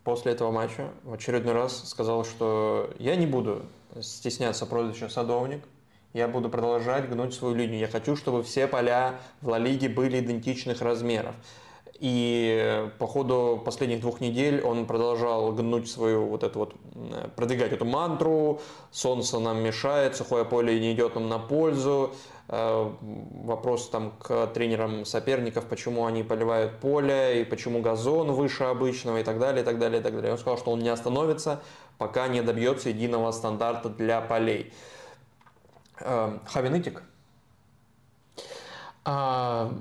после 0.04 0.32
этого 0.32 0.50
матча 0.50 0.90
в 1.04 1.14
очередной 1.14 1.54
раз 1.54 1.88
сказал, 1.88 2.24
что 2.24 2.90
я 2.98 3.16
не 3.16 3.26
буду 3.26 3.62
стесняться 4.02 4.66
прозвища 4.66 5.08
«садовник», 5.08 5.62
я 6.12 6.28
буду 6.28 6.48
продолжать 6.48 7.08
гнуть 7.08 7.34
свою 7.34 7.54
линию. 7.54 7.78
Я 7.80 7.88
хочу, 7.88 8.16
чтобы 8.16 8.42
все 8.42 8.66
поля 8.66 9.20
в 9.40 9.48
Ла 9.48 9.58
Лиге 9.58 9.88
были 9.88 10.20
идентичных 10.20 10.82
размеров. 10.82 11.34
И 12.00 12.88
по 12.98 13.06
ходу 13.06 13.60
последних 13.62 14.00
двух 14.00 14.22
недель 14.22 14.62
он 14.62 14.86
продолжал 14.86 15.52
гнуть 15.52 15.90
свою 15.90 16.26
вот 16.28 16.42
эту 16.42 16.60
вот, 16.60 16.74
продвигать 17.36 17.72
эту 17.72 17.84
мантру, 17.84 18.60
солнце 18.90 19.38
нам 19.38 19.62
мешает, 19.62 20.16
сухое 20.16 20.46
поле 20.46 20.80
не 20.80 20.94
идет 20.94 21.14
нам 21.14 21.28
на 21.28 21.38
пользу. 21.38 22.14
Э, 22.48 22.90
вопрос 23.44 23.90
там 23.90 24.12
к 24.18 24.46
тренерам 24.48 25.04
соперников, 25.04 25.66
почему 25.66 26.06
они 26.06 26.22
поливают 26.22 26.80
поле, 26.80 27.42
и 27.42 27.44
почему 27.44 27.82
газон 27.82 28.32
выше 28.32 28.64
обычного, 28.64 29.20
и 29.20 29.22
так 29.22 29.38
далее, 29.38 29.62
и 29.62 29.64
так 29.64 29.78
далее, 29.78 30.00
и 30.00 30.02
так 30.02 30.14
далее. 30.14 30.32
Он 30.32 30.38
сказал, 30.38 30.58
что 30.58 30.70
он 30.70 30.80
не 30.80 30.88
остановится, 30.88 31.60
пока 31.98 32.28
не 32.28 32.40
добьется 32.40 32.88
единого 32.88 33.30
стандарта 33.30 33.90
для 33.90 34.22
полей. 34.22 34.72
Э, 36.00 36.38
Хавинытик? 36.46 37.02
А... 39.04 39.72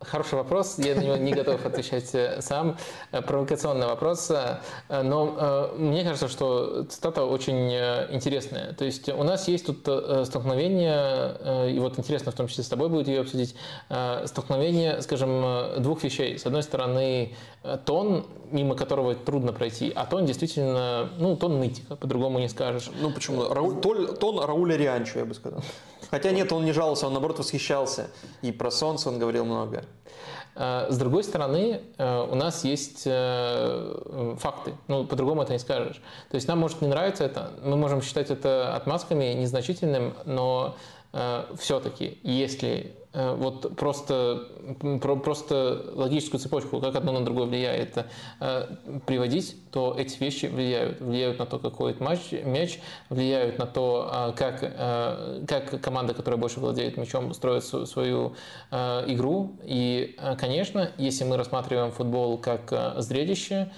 Хороший 0.00 0.36
вопрос, 0.36 0.78
я 0.78 0.94
на 0.94 1.00
него 1.00 1.16
не 1.16 1.32
готов 1.32 1.66
отвечать 1.66 2.14
э, 2.14 2.40
сам. 2.40 2.76
Э, 3.10 3.20
провокационный 3.20 3.88
вопрос, 3.88 4.30
э, 4.30 4.60
но 5.02 5.72
мне 5.76 6.04
кажется, 6.04 6.28
что 6.28 6.84
цитата 6.84 7.24
очень 7.24 7.72
интересная. 8.12 8.74
То 8.74 8.84
есть 8.84 9.08
у 9.08 9.22
нас 9.24 9.48
есть 9.48 9.66
тут 9.66 9.80
столкновение, 10.26 11.72
и 11.72 11.78
вот 11.80 11.98
интересно 11.98 12.30
в 12.30 12.34
том 12.36 12.46
числе 12.46 12.62
с 12.62 12.68
тобой 12.68 12.88
будет 12.88 13.08
ее 13.08 13.20
обсудить, 13.22 13.56
столкновение, 14.24 15.02
скажем, 15.02 15.82
двух 15.82 16.04
вещей. 16.04 16.38
С 16.38 16.46
одной 16.46 16.62
стороны, 16.62 17.34
тон, 17.84 18.26
мимо 18.50 18.74
которого 18.74 19.14
трудно 19.14 19.52
пройти, 19.52 19.92
а 19.94 20.06
тон 20.06 20.26
действительно, 20.26 21.10
ну, 21.18 21.36
тон 21.36 21.58
нытика, 21.58 21.96
по-другому 21.96 22.38
не 22.38 22.48
скажешь. 22.48 22.90
Ну 23.00 23.10
почему? 23.10 23.48
Рау... 23.48 23.80
Тон 23.80 24.40
Рауля 24.40 24.76
Рианчо, 24.76 25.20
я 25.20 25.24
бы 25.24 25.34
сказал. 25.34 25.62
Хотя 26.10 26.30
нет, 26.30 26.52
он 26.52 26.64
не 26.64 26.72
жаловался, 26.72 27.06
он 27.06 27.12
наоборот 27.12 27.38
восхищался. 27.38 28.10
И 28.42 28.52
про 28.52 28.70
солнце 28.70 29.08
он 29.08 29.18
говорил 29.18 29.44
много. 29.44 29.84
С 30.54 30.98
другой 30.98 31.22
стороны, 31.22 31.82
у 31.98 32.34
нас 32.34 32.64
есть 32.64 33.04
факты. 33.04 34.74
Ну, 34.88 35.04
по-другому 35.06 35.42
это 35.42 35.52
не 35.52 35.60
скажешь. 35.60 36.02
То 36.30 36.34
есть 36.34 36.48
нам 36.48 36.58
может 36.58 36.80
не 36.80 36.88
нравиться 36.88 37.22
это, 37.24 37.52
мы 37.62 37.76
можем 37.76 38.02
считать 38.02 38.30
это 38.30 38.74
отмазками 38.74 39.34
незначительным, 39.34 40.14
но 40.24 40.74
все-таки, 41.56 42.18
если 42.22 42.94
Э, 43.14 43.34
вот 43.34 43.74
просто, 43.76 44.48
просто 45.12 45.92
логическую 45.94 46.38
цепочку, 46.40 46.80
как 46.80 46.94
одно 46.94 47.12
на 47.12 47.24
другое 47.24 47.46
влияет, 47.46 48.04
э, 48.38 48.66
приводить, 49.06 49.56
то 49.70 49.94
эти 49.98 50.22
вещи 50.22 50.46
влияют. 50.46 51.00
Влияют 51.00 51.38
на 51.38 51.46
то, 51.46 51.58
какой 51.58 51.96
матч, 52.00 52.32
мяч, 52.32 52.78
влияют 53.08 53.58
на 53.58 53.66
то, 53.66 54.10
э, 54.12 54.32
как, 54.36 54.60
как 55.48 55.80
команда, 55.80 56.12
которая 56.12 56.38
больше 56.38 56.60
владеет 56.60 56.96
мячом, 56.96 57.32
строит 57.34 57.64
свою 57.64 58.34
игру. 58.70 59.58
И, 59.64 60.16
конечно, 60.38 60.90
если 60.98 61.24
мы 61.24 61.36
рассматриваем 61.36 61.90
футбол 61.92 62.38
как 62.38 62.72
зрелище, 62.98 63.70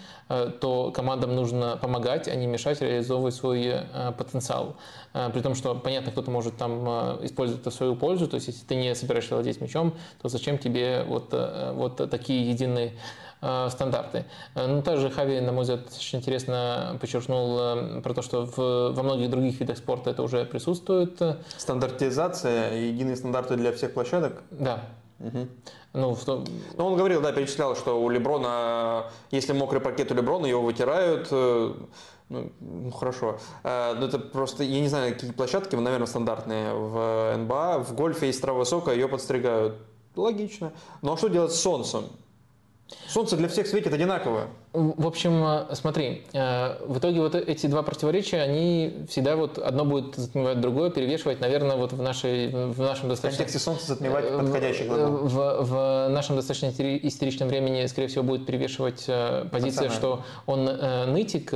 то 0.61 0.93
командам 0.95 1.35
нужно 1.35 1.77
помогать, 1.81 2.29
а 2.29 2.35
не 2.35 2.47
мешать 2.47 2.81
реализовывать 2.81 3.35
свой 3.35 3.81
потенциал. 4.17 4.77
При 5.13 5.41
том, 5.41 5.55
что, 5.55 5.75
понятно, 5.75 6.13
кто-то 6.13 6.31
может 6.31 6.57
там 6.57 6.87
использовать 7.25 7.63
это 7.63 7.71
в 7.71 7.75
свою 7.75 7.97
пользу, 7.97 8.29
то 8.29 8.37
есть 8.37 8.49
если 8.49 8.65
ты 8.65 8.77
не 8.77 8.95
собираешься 8.95 9.35
владеть 9.35 9.61
мячом, 9.61 9.95
то 10.23 10.29
зачем 10.29 10.59
тебе 10.59 11.05
вот, 11.07 11.29
э, 11.33 11.73
вот 11.75 11.97
такие 12.11 12.49
единые 12.49 12.93
э, 13.41 13.69
стандарты. 13.71 14.25
Э, 14.55 14.67
ну, 14.67 14.83
также 14.83 15.11
Хави, 15.11 15.41
на 15.41 15.53
мой 15.53 15.63
взгляд, 15.63 15.81
очень 15.97 16.19
интересно 16.19 16.97
подчеркнул 17.01 18.01
про 18.03 18.15
то, 18.15 18.23
что 18.23 18.47
в, 18.47 18.93
во 18.95 19.03
многих 19.03 19.31
других 19.31 19.59
видах 19.61 19.79
спорта 19.79 20.11
это 20.11 20.23
уже 20.23 20.45
присутствует. 20.45 21.21
Стандартизация, 21.57 22.75
единые 22.75 23.17
стандарты 23.17 23.57
для 23.57 23.73
всех 23.73 23.95
площадок? 23.95 24.43
Да. 24.51 24.85
Угу. 25.21 25.49
Ну, 25.93 26.15
в 26.15 26.25
том... 26.25 26.45
ну, 26.77 26.87
он 26.87 26.97
говорил, 26.97 27.21
да, 27.21 27.33
перечислял, 27.33 27.77
что 27.77 28.03
у 28.03 28.09
Леброна, 28.09 29.11
если 29.31 29.53
мокрый 29.53 29.81
паркет 29.81 30.11
у 30.11 30.15
Леброна, 30.15 30.47
его 30.47 30.63
вытирают, 30.63 31.31
ну, 31.31 32.53
ну 32.61 32.91
хорошо. 32.91 33.39
Э, 33.63 33.95
ну, 33.99 34.07
это 34.07 34.19
просто, 34.19 34.65
я 34.65 34.81
не 34.81 34.89
знаю, 34.89 35.13
какие 35.13 35.33
площадки, 35.33 35.77
наверное, 35.77 36.07
стандартные 36.07 36.73
в 36.73 37.37
НБА. 37.37 37.81
В 37.81 37.95
гольфе 37.95 38.29
есть 38.29 38.41
трава 38.41 38.61
высокая, 38.61 38.95
ее 38.95 39.09
подстригают. 39.09 39.75
Логично. 40.17 40.73
Но 41.03 41.17
что 41.17 41.29
делать 41.29 41.53
с 41.53 41.61
солнцем? 41.61 42.05
Солнце 43.09 43.37
для 43.37 43.49
всех 43.49 43.67
светит 43.67 43.93
одинаково. 43.93 44.49
В 44.73 45.07
общем, 45.07 45.45
э, 45.45 45.75
смотри, 45.75 46.23
э, 46.33 46.77
в 46.87 46.99
итоге 46.99 47.21
вот 47.21 47.35
эти 47.35 47.67
два 47.67 47.83
противоречия, 47.83 48.41
они 48.41 49.05
всегда 49.09 49.35
вот 49.35 49.59
одно 49.59 49.85
будет 49.85 50.15
затмевать 50.15 50.61
другое, 50.61 50.91
перевешивать, 50.91 51.41
наверное, 51.41 51.77
вот 51.77 51.93
в, 51.93 52.01
нашей, 52.01 52.49
в 52.49 52.79
нашем 52.79 53.09
достаточно... 53.09 53.31
В 53.31 53.39
контексте 53.39 53.59
солнца 53.59 53.87
затмевать 53.89 54.27
э, 54.29 54.39
подходящий 54.39 54.85
глагол. 54.85 55.27
В, 55.27 55.65
в 55.65 56.09
нашем 56.11 56.37
достаточно 56.37 56.69
истеричном 56.69 57.49
времени, 57.49 57.85
скорее 57.87 58.07
всего, 58.07 58.23
будет 58.23 58.47
перевешивать 58.47 59.07
позиция, 59.51 59.89
Пацаны. 59.89 59.91
что 59.91 60.25
он 60.47 60.65
нытик, 61.13 61.53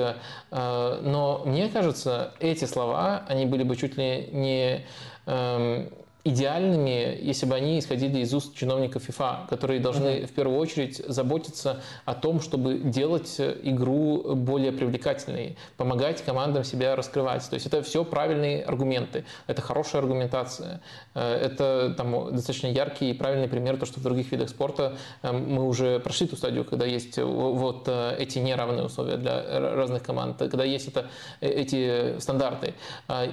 но 0.50 1.42
мне 1.44 1.68
кажется, 1.68 2.32
эти 2.40 2.64
слова, 2.64 3.24
они 3.28 3.46
были 3.46 3.62
бы 3.62 3.76
чуть 3.76 3.96
ли 3.96 4.28
не 4.32 4.84
эм, 5.26 5.88
идеальными, 6.24 7.18
если 7.20 7.44
бы 7.44 7.54
они 7.54 7.78
исходили 7.78 8.20
из 8.20 8.32
уст 8.32 8.56
чиновников 8.56 9.02
ФИФА, 9.04 9.46
которые 9.48 9.78
должны 9.78 10.06
mm-hmm. 10.06 10.26
в 10.26 10.32
первую 10.32 10.58
очередь 10.58 10.96
заботиться 11.06 11.82
о 12.06 12.14
том, 12.14 12.40
чтобы 12.40 12.78
делать 12.78 13.36
игру 13.38 14.34
более 14.34 14.72
привлекательной, 14.72 15.56
помогать 15.76 16.24
командам 16.24 16.64
себя 16.64 16.96
раскрывать. 16.96 17.48
То 17.48 17.54
есть 17.54 17.66
это 17.66 17.82
все 17.82 18.04
правильные 18.04 18.62
аргументы, 18.62 19.24
это 19.46 19.60
хорошая 19.60 20.00
аргументация, 20.00 20.80
э, 21.14 21.20
это 21.20 21.94
там, 21.94 22.34
достаточно 22.34 22.68
яркий 22.68 23.10
и 23.10 23.14
правильный 23.14 23.48
пример, 23.48 23.76
то, 23.76 23.84
что 23.84 24.00
в 24.00 24.02
других 24.02 24.32
видах 24.32 24.48
спорта 24.48 24.96
э, 25.22 25.30
мы 25.30 25.68
уже 25.68 26.00
прошли 26.00 26.26
ту 26.26 26.36
стадию, 26.36 26.64
когда 26.64 26.86
есть 26.86 27.18
вот 27.18 27.84
э, 27.86 28.16
эти 28.18 28.38
неравные 28.38 28.86
условия 28.86 29.16
для 29.16 29.60
разных 29.74 30.02
команд, 30.02 30.38
когда 30.38 30.64
есть 30.64 30.88
это, 30.88 31.06
эти 31.40 32.18
стандарты. 32.18 32.74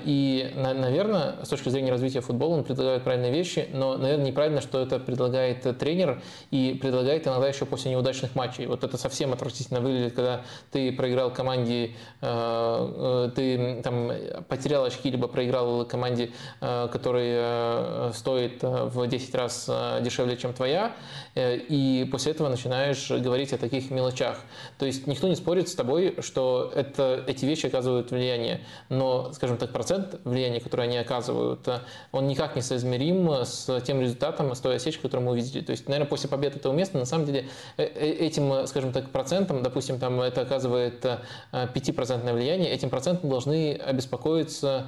И, 0.06 0.52
наверное, 0.56 1.36
с 1.44 1.50
точки 1.50 1.70
зрения 1.70 1.92
развития 1.92 2.20
футбола 2.22 2.56
он 2.56 2.64
предлагают 2.82 3.04
правильные 3.04 3.32
вещи, 3.32 3.68
но, 3.74 3.96
наверное, 3.96 4.26
неправильно, 4.26 4.60
что 4.60 4.82
это 4.82 4.98
предлагает 4.98 5.78
тренер 5.78 6.20
и 6.50 6.76
предлагает 6.82 7.28
иногда 7.28 7.48
еще 7.48 7.68
после 7.68 7.92
неудачных 7.92 8.34
матчей. 8.34 8.66
Вот 8.66 8.84
это 8.84 8.98
совсем 8.98 9.34
отвратительно 9.34 9.82
выглядит, 9.82 10.16
когда 10.16 10.42
ты 10.72 10.92
проиграл 10.92 11.32
команде, 11.32 11.92
э, 12.22 12.24
э, 12.24 13.30
ты 13.36 13.82
там 13.84 14.12
потерял 14.48 14.84
очки, 14.84 15.12
либо 15.12 15.28
проиграл 15.28 15.86
команде, 15.86 16.32
э, 16.60 16.88
которая 16.92 18.12
стоит 18.14 18.64
в 18.64 19.08
10 19.08 19.36
раз 19.36 19.70
дешевле, 20.02 20.36
чем 20.38 20.54
твоя, 20.54 20.96
и 21.36 22.10
после 22.12 22.32
этого 22.32 22.50
начинаешь 22.50 23.12
говорить 23.12 23.54
о 23.54 23.60
таких 23.60 23.92
мелочах. 23.92 24.40
То 24.80 24.88
есть 24.88 25.06
никто 25.06 25.28
не 25.28 25.36
спорит 25.36 25.70
с 25.70 25.76
тобой, 25.76 26.16
что 26.22 26.72
это, 26.76 27.24
эти 27.28 27.46
вещи 27.46 27.68
оказывают 27.68 28.10
влияние, 28.10 28.62
но, 28.90 29.32
скажем 29.34 29.58
так, 29.58 29.72
процент 29.72 30.20
влияния, 30.24 30.60
которое 30.60 30.84
они 30.84 30.98
оказывают, 30.98 31.68
он 32.12 32.28
никак 32.28 32.56
не 32.56 32.64
соизмерим 32.72 33.30
с 33.44 33.82
тем 33.82 34.00
результатом, 34.00 34.56
с 34.56 34.60
той 34.60 34.78
осечкой, 34.78 35.04
которую 35.04 35.26
мы 35.26 35.32
увидели. 35.34 35.62
То 35.62 35.72
есть, 35.72 35.90
наверное, 35.90 36.08
после 36.08 36.30
победы 36.30 36.58
этого 36.58 36.74
места, 36.74 36.98
на 36.98 37.06
самом 37.06 37.26
деле, 37.26 37.48
э, 37.78 37.84
э, 37.84 38.12
этим, 38.28 38.66
скажем 38.68 38.94
так, 38.94 39.10
процентом, 39.10 39.62
допустим, 39.62 40.00
там 40.00 40.22
это 40.22 40.42
оказывает 40.42 41.06
5% 41.52 42.30
э, 42.30 42.34
влияние, 42.34 42.72
этим 42.72 42.90
процентом 42.90 43.30
должны 43.30 43.74
обеспокоиться 43.74 44.88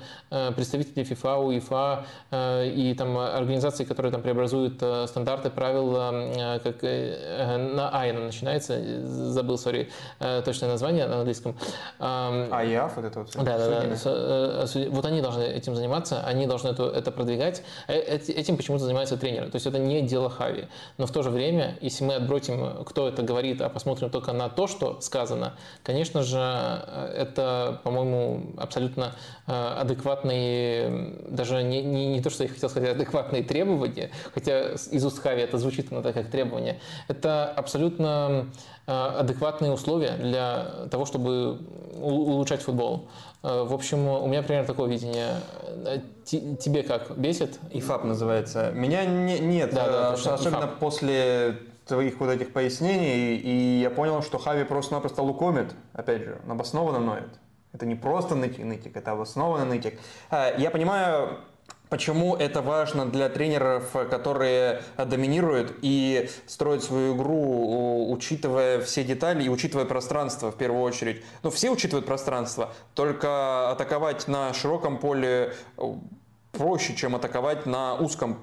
представители 0.55 1.03
ФИФА, 1.03 1.37
УЕФА 1.37 2.05
и 2.65 2.95
там 2.97 3.17
организации, 3.17 3.83
которые 3.83 4.11
там 4.11 4.21
преобразуют 4.21 4.81
стандарты, 5.09 5.49
правила, 5.49 6.59
как 6.63 6.81
на 6.83 7.89
АИНа 7.89 8.19
начинается, 8.25 8.79
забыл, 9.31 9.57
сори, 9.57 9.89
точное 10.45 10.69
название 10.69 11.07
на 11.07 11.17
английском. 11.17 11.55
АИАФ, 11.99 12.95
вот 12.95 13.05
это 13.05 13.19
вот. 13.19 13.31
Да, 13.35 13.57
да, 13.57 13.81
да. 13.81 14.89
Вот 14.89 15.05
они 15.05 15.21
должны 15.21 15.43
этим 15.43 15.75
заниматься, 15.75 16.23
они 16.25 16.47
должны 16.47 16.69
это, 16.69 16.83
это 16.83 17.11
продвигать. 17.11 17.63
Э, 17.87 18.17
этим 18.17 18.57
почему-то 18.57 18.83
занимается 18.85 19.17
тренер. 19.17 19.49
То 19.49 19.55
есть 19.55 19.65
это 19.65 19.79
не 19.79 20.01
дело 20.01 20.29
Хави. 20.29 20.67
Но 20.97 21.05
в 21.05 21.11
то 21.11 21.23
же 21.23 21.29
время, 21.29 21.77
если 21.81 22.03
мы 22.03 22.15
отбросим, 22.15 22.83
кто 22.85 23.07
это 23.07 23.23
говорит, 23.23 23.61
а 23.61 23.69
посмотрим 23.69 24.09
только 24.09 24.33
на 24.33 24.49
то, 24.49 24.67
что 24.67 25.01
сказано, 25.01 25.53
конечно 25.83 26.23
же, 26.23 26.39
э, 26.39 27.15
это, 27.17 27.81
по-моему, 27.83 28.53
абсолютно 28.57 29.15
э, 29.47 29.51
адекватные, 29.51 31.15
даже 31.27 31.63
не, 31.63 31.81
не, 31.81 32.07
не 32.07 32.21
то, 32.21 32.29
что 32.29 32.43
я 32.43 32.49
хотел 32.49 32.69
сказать, 32.69 32.95
адекватные 32.95 33.43
требования, 33.43 34.11
хотя 34.33 34.71
из 34.73 35.05
уст 35.05 35.21
Хави 35.21 35.41
это 35.41 35.57
звучит 35.57 35.91
иногда 35.91 36.13
как 36.13 36.29
требование, 36.29 36.79
это 37.07 37.45
абсолютно 37.45 38.47
адекватные 38.85 39.71
условия 39.71 40.17
для 40.17 40.87
того, 40.91 41.05
чтобы 41.05 41.59
улучшать 42.01 42.61
футбол. 42.61 43.07
Э, 43.43 43.63
в 43.63 43.73
общем, 43.73 44.07
у 44.07 44.25
меня 44.27 44.41
примерно 44.41 44.67
такое 44.67 44.89
видение. 44.89 45.35
Э, 45.85 45.99
тебе 46.25 46.83
как, 46.83 47.17
бесит? 47.17 47.59
ИФАП 47.71 48.05
называется. 48.05 48.71
Меня 48.71 49.05
не, 49.05 49.39
нет, 49.39 49.73
да, 49.73 49.87
да, 49.87 50.07
э, 50.09 50.15
точно, 50.15 50.33
особенно 50.35 50.59
ИФАП. 50.59 50.79
после 50.79 51.59
твоих 51.85 52.19
вот 52.21 52.29
этих 52.29 52.53
пояснений, 52.53 53.35
и 53.35 53.81
я 53.81 53.89
понял, 53.89 54.21
что 54.21 54.37
Хави 54.37 54.63
просто-напросто 54.63 55.21
лукомит, 55.21 55.75
опять 55.91 56.21
же, 56.23 56.39
обоснованно 56.47 56.99
ноет. 56.99 57.39
Это 57.73 57.85
не 57.85 57.95
просто 57.95 58.35
нытик, 58.35 58.63
нытик, 58.63 58.95
это 58.95 59.11
обоснованный 59.11 59.65
нытик. 59.65 59.99
Я 60.31 60.69
понимаю, 60.71 61.39
Почему 61.93 62.35
это 62.35 62.63
важно 62.63 63.05
для 63.05 63.29
тренеров, 63.29 63.91
которые 64.09 64.81
доминируют 64.97 65.77
и 65.83 66.27
строят 66.47 66.83
свою 66.83 67.15
игру, 67.15 68.11
учитывая 68.11 68.81
все 68.81 69.03
детали 69.03 69.43
и 69.43 69.47
учитывая 69.47 69.85
пространство 69.85 70.51
в 70.51 70.57
первую 70.57 70.81
очередь. 70.81 71.23
Ну, 71.43 71.51
все 71.51 71.69
учитывают 71.69 72.07
пространство, 72.07 72.73
только 72.95 73.69
атаковать 73.69 74.27
на 74.27 74.55
широком 74.55 74.97
поле 74.97 75.53
э, 75.77 75.83
проще, 76.51 76.95
чем 76.95 77.15
атаковать 77.15 77.67
на 77.67 77.93
узком, 77.93 78.41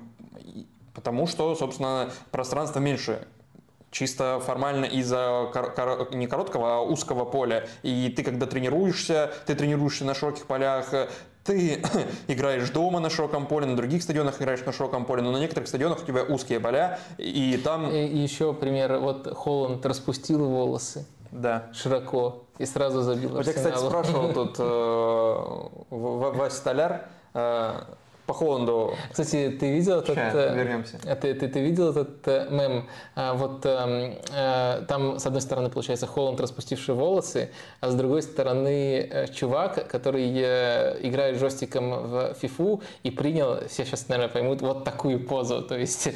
потому 0.95 1.27
что, 1.27 1.53
собственно, 1.57 2.13
пространство 2.31 2.79
меньше 2.79 3.27
чисто 3.91 4.41
формально 4.41 4.85
из-за 4.85 5.51
кор- 5.53 6.15
не 6.15 6.27
короткого, 6.27 6.77
а 6.77 6.81
узкого 6.81 7.25
поля. 7.25 7.69
И 7.83 8.13
ты, 8.17 8.23
когда 8.23 8.47
тренируешься, 8.47 9.33
ты 9.47 9.55
тренируешься 9.55 10.05
на 10.05 10.15
широких 10.15 10.47
полях, 10.47 10.95
ты 11.45 11.83
играешь 12.29 12.69
дома 12.71 13.01
на 13.01 13.11
широком 13.11 13.47
поле, 13.47 13.67
на 13.67 13.77
других 13.77 14.03
стадионах 14.03 14.41
играешь 14.41 14.65
на 14.65 14.73
широком 14.73 15.05
поле, 15.05 15.23
но 15.23 15.33
на 15.33 15.39
некоторых 15.39 15.69
стадионах 15.69 16.03
у 16.03 16.07
тебя 16.07 16.23
узкие 16.23 16.61
поля, 16.61 16.99
и 17.19 17.61
там... 17.63 17.91
И 17.91 18.17
еще 18.17 18.53
пример, 18.53 18.99
вот 18.99 19.33
Холланд 19.37 19.85
распустил 19.87 20.45
волосы. 20.47 21.07
Да. 21.31 21.67
Широко. 21.73 22.45
И 22.59 22.67
сразу 22.67 23.03
забил 23.03 23.31
Вот 23.31 23.47
я, 23.47 23.53
кстати, 23.53 23.79
спрашивал 23.79 24.33
тут 24.33 24.57
э, 24.59 25.87
Вася 25.91 26.57
Столяр, 26.57 27.09
э, 27.35 27.81
по 28.31 28.35
Холланду. 28.35 28.95
Кстати, 29.11 29.57
ты 29.59 29.73
видел 29.73 29.99
этот... 29.99 30.15
Сейчас, 30.15 30.35
э, 30.37 30.55
вернемся. 30.55 30.99
Ты, 31.21 31.35
ты, 31.35 31.49
ты 31.49 31.61
видел 31.61 31.91
этот 31.91 32.29
э, 32.29 32.47
мем? 32.49 32.87
А, 33.17 33.35
вот 33.35 33.67
э, 33.67 34.85
там, 34.87 35.19
с 35.19 35.27
одной 35.27 35.43
стороны, 35.43 35.69
получается, 35.69 36.07
Холланд, 36.07 36.41
распустивший 36.41 36.95
волосы, 36.95 37.51
а 37.81 37.91
с 37.91 37.95
другой 37.97 38.23
стороны, 38.23 39.09
э, 39.11 39.27
чувак, 39.33 39.89
который 39.89 40.31
э, 40.33 40.99
играет 41.03 41.41
жестиком 41.41 41.91
в 41.91 42.35
фифу 42.35 42.83
и 43.03 43.11
принял, 43.11 43.67
все 43.67 43.85
сейчас, 43.85 44.09
наверное, 44.09 44.33
поймут, 44.33 44.63
вот 44.63 44.85
такую 44.85 45.27
позу. 45.27 45.63
То 45.63 45.77
есть 45.77 46.09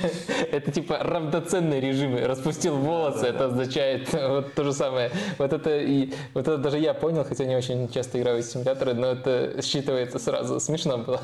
это 0.52 0.72
типа 0.72 1.00
равноценный 1.02 1.80
режим. 1.80 2.16
Распустил 2.16 2.78
волосы, 2.78 3.26
это 3.26 3.44
означает 3.44 4.10
вот 4.12 4.54
то 4.54 4.64
же 4.64 4.72
самое. 4.72 5.10
Вот 5.36 5.52
это 5.52 5.76
и 5.76 6.14
вот 6.32 6.48
это 6.48 6.56
даже 6.56 6.78
я 6.78 6.94
понял, 6.94 7.24
хотя 7.24 7.44
не 7.44 7.56
очень 7.56 7.90
часто 7.90 8.18
играю 8.18 8.42
в 8.42 8.46
симуляторы, 8.46 8.94
но 8.94 9.08
это 9.08 9.58
считывается 9.58 10.18
сразу. 10.18 10.58
Смешно 10.60 10.96
было. 10.96 11.20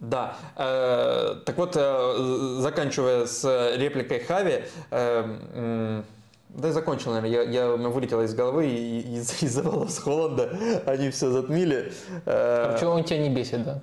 Да. 0.00 0.34
Э, 0.56 1.36
так 1.44 1.56
вот, 1.58 1.76
э, 1.76 2.56
заканчивая 2.60 3.26
с 3.26 3.44
репликой 3.76 4.20
Хави, 4.20 4.64
э, 4.90 6.02
да 6.48 6.68
и 6.68 6.72
закончил, 6.72 7.12
наверное. 7.12 7.44
Я, 7.44 7.50
я, 7.50 7.68
вылетело 7.76 8.22
из 8.22 8.34
головы 8.34 8.66
и 8.66 9.18
из- 9.18 9.42
из-за 9.42 9.62
волос 9.62 9.98
Холланда. 9.98 10.50
Они 10.86 11.10
все 11.10 11.30
затмили. 11.30 11.92
А 12.26 12.72
почему 12.72 12.92
он 12.92 13.04
тебя 13.04 13.18
не 13.18 13.28
бесит, 13.28 13.62
да? 13.62 13.80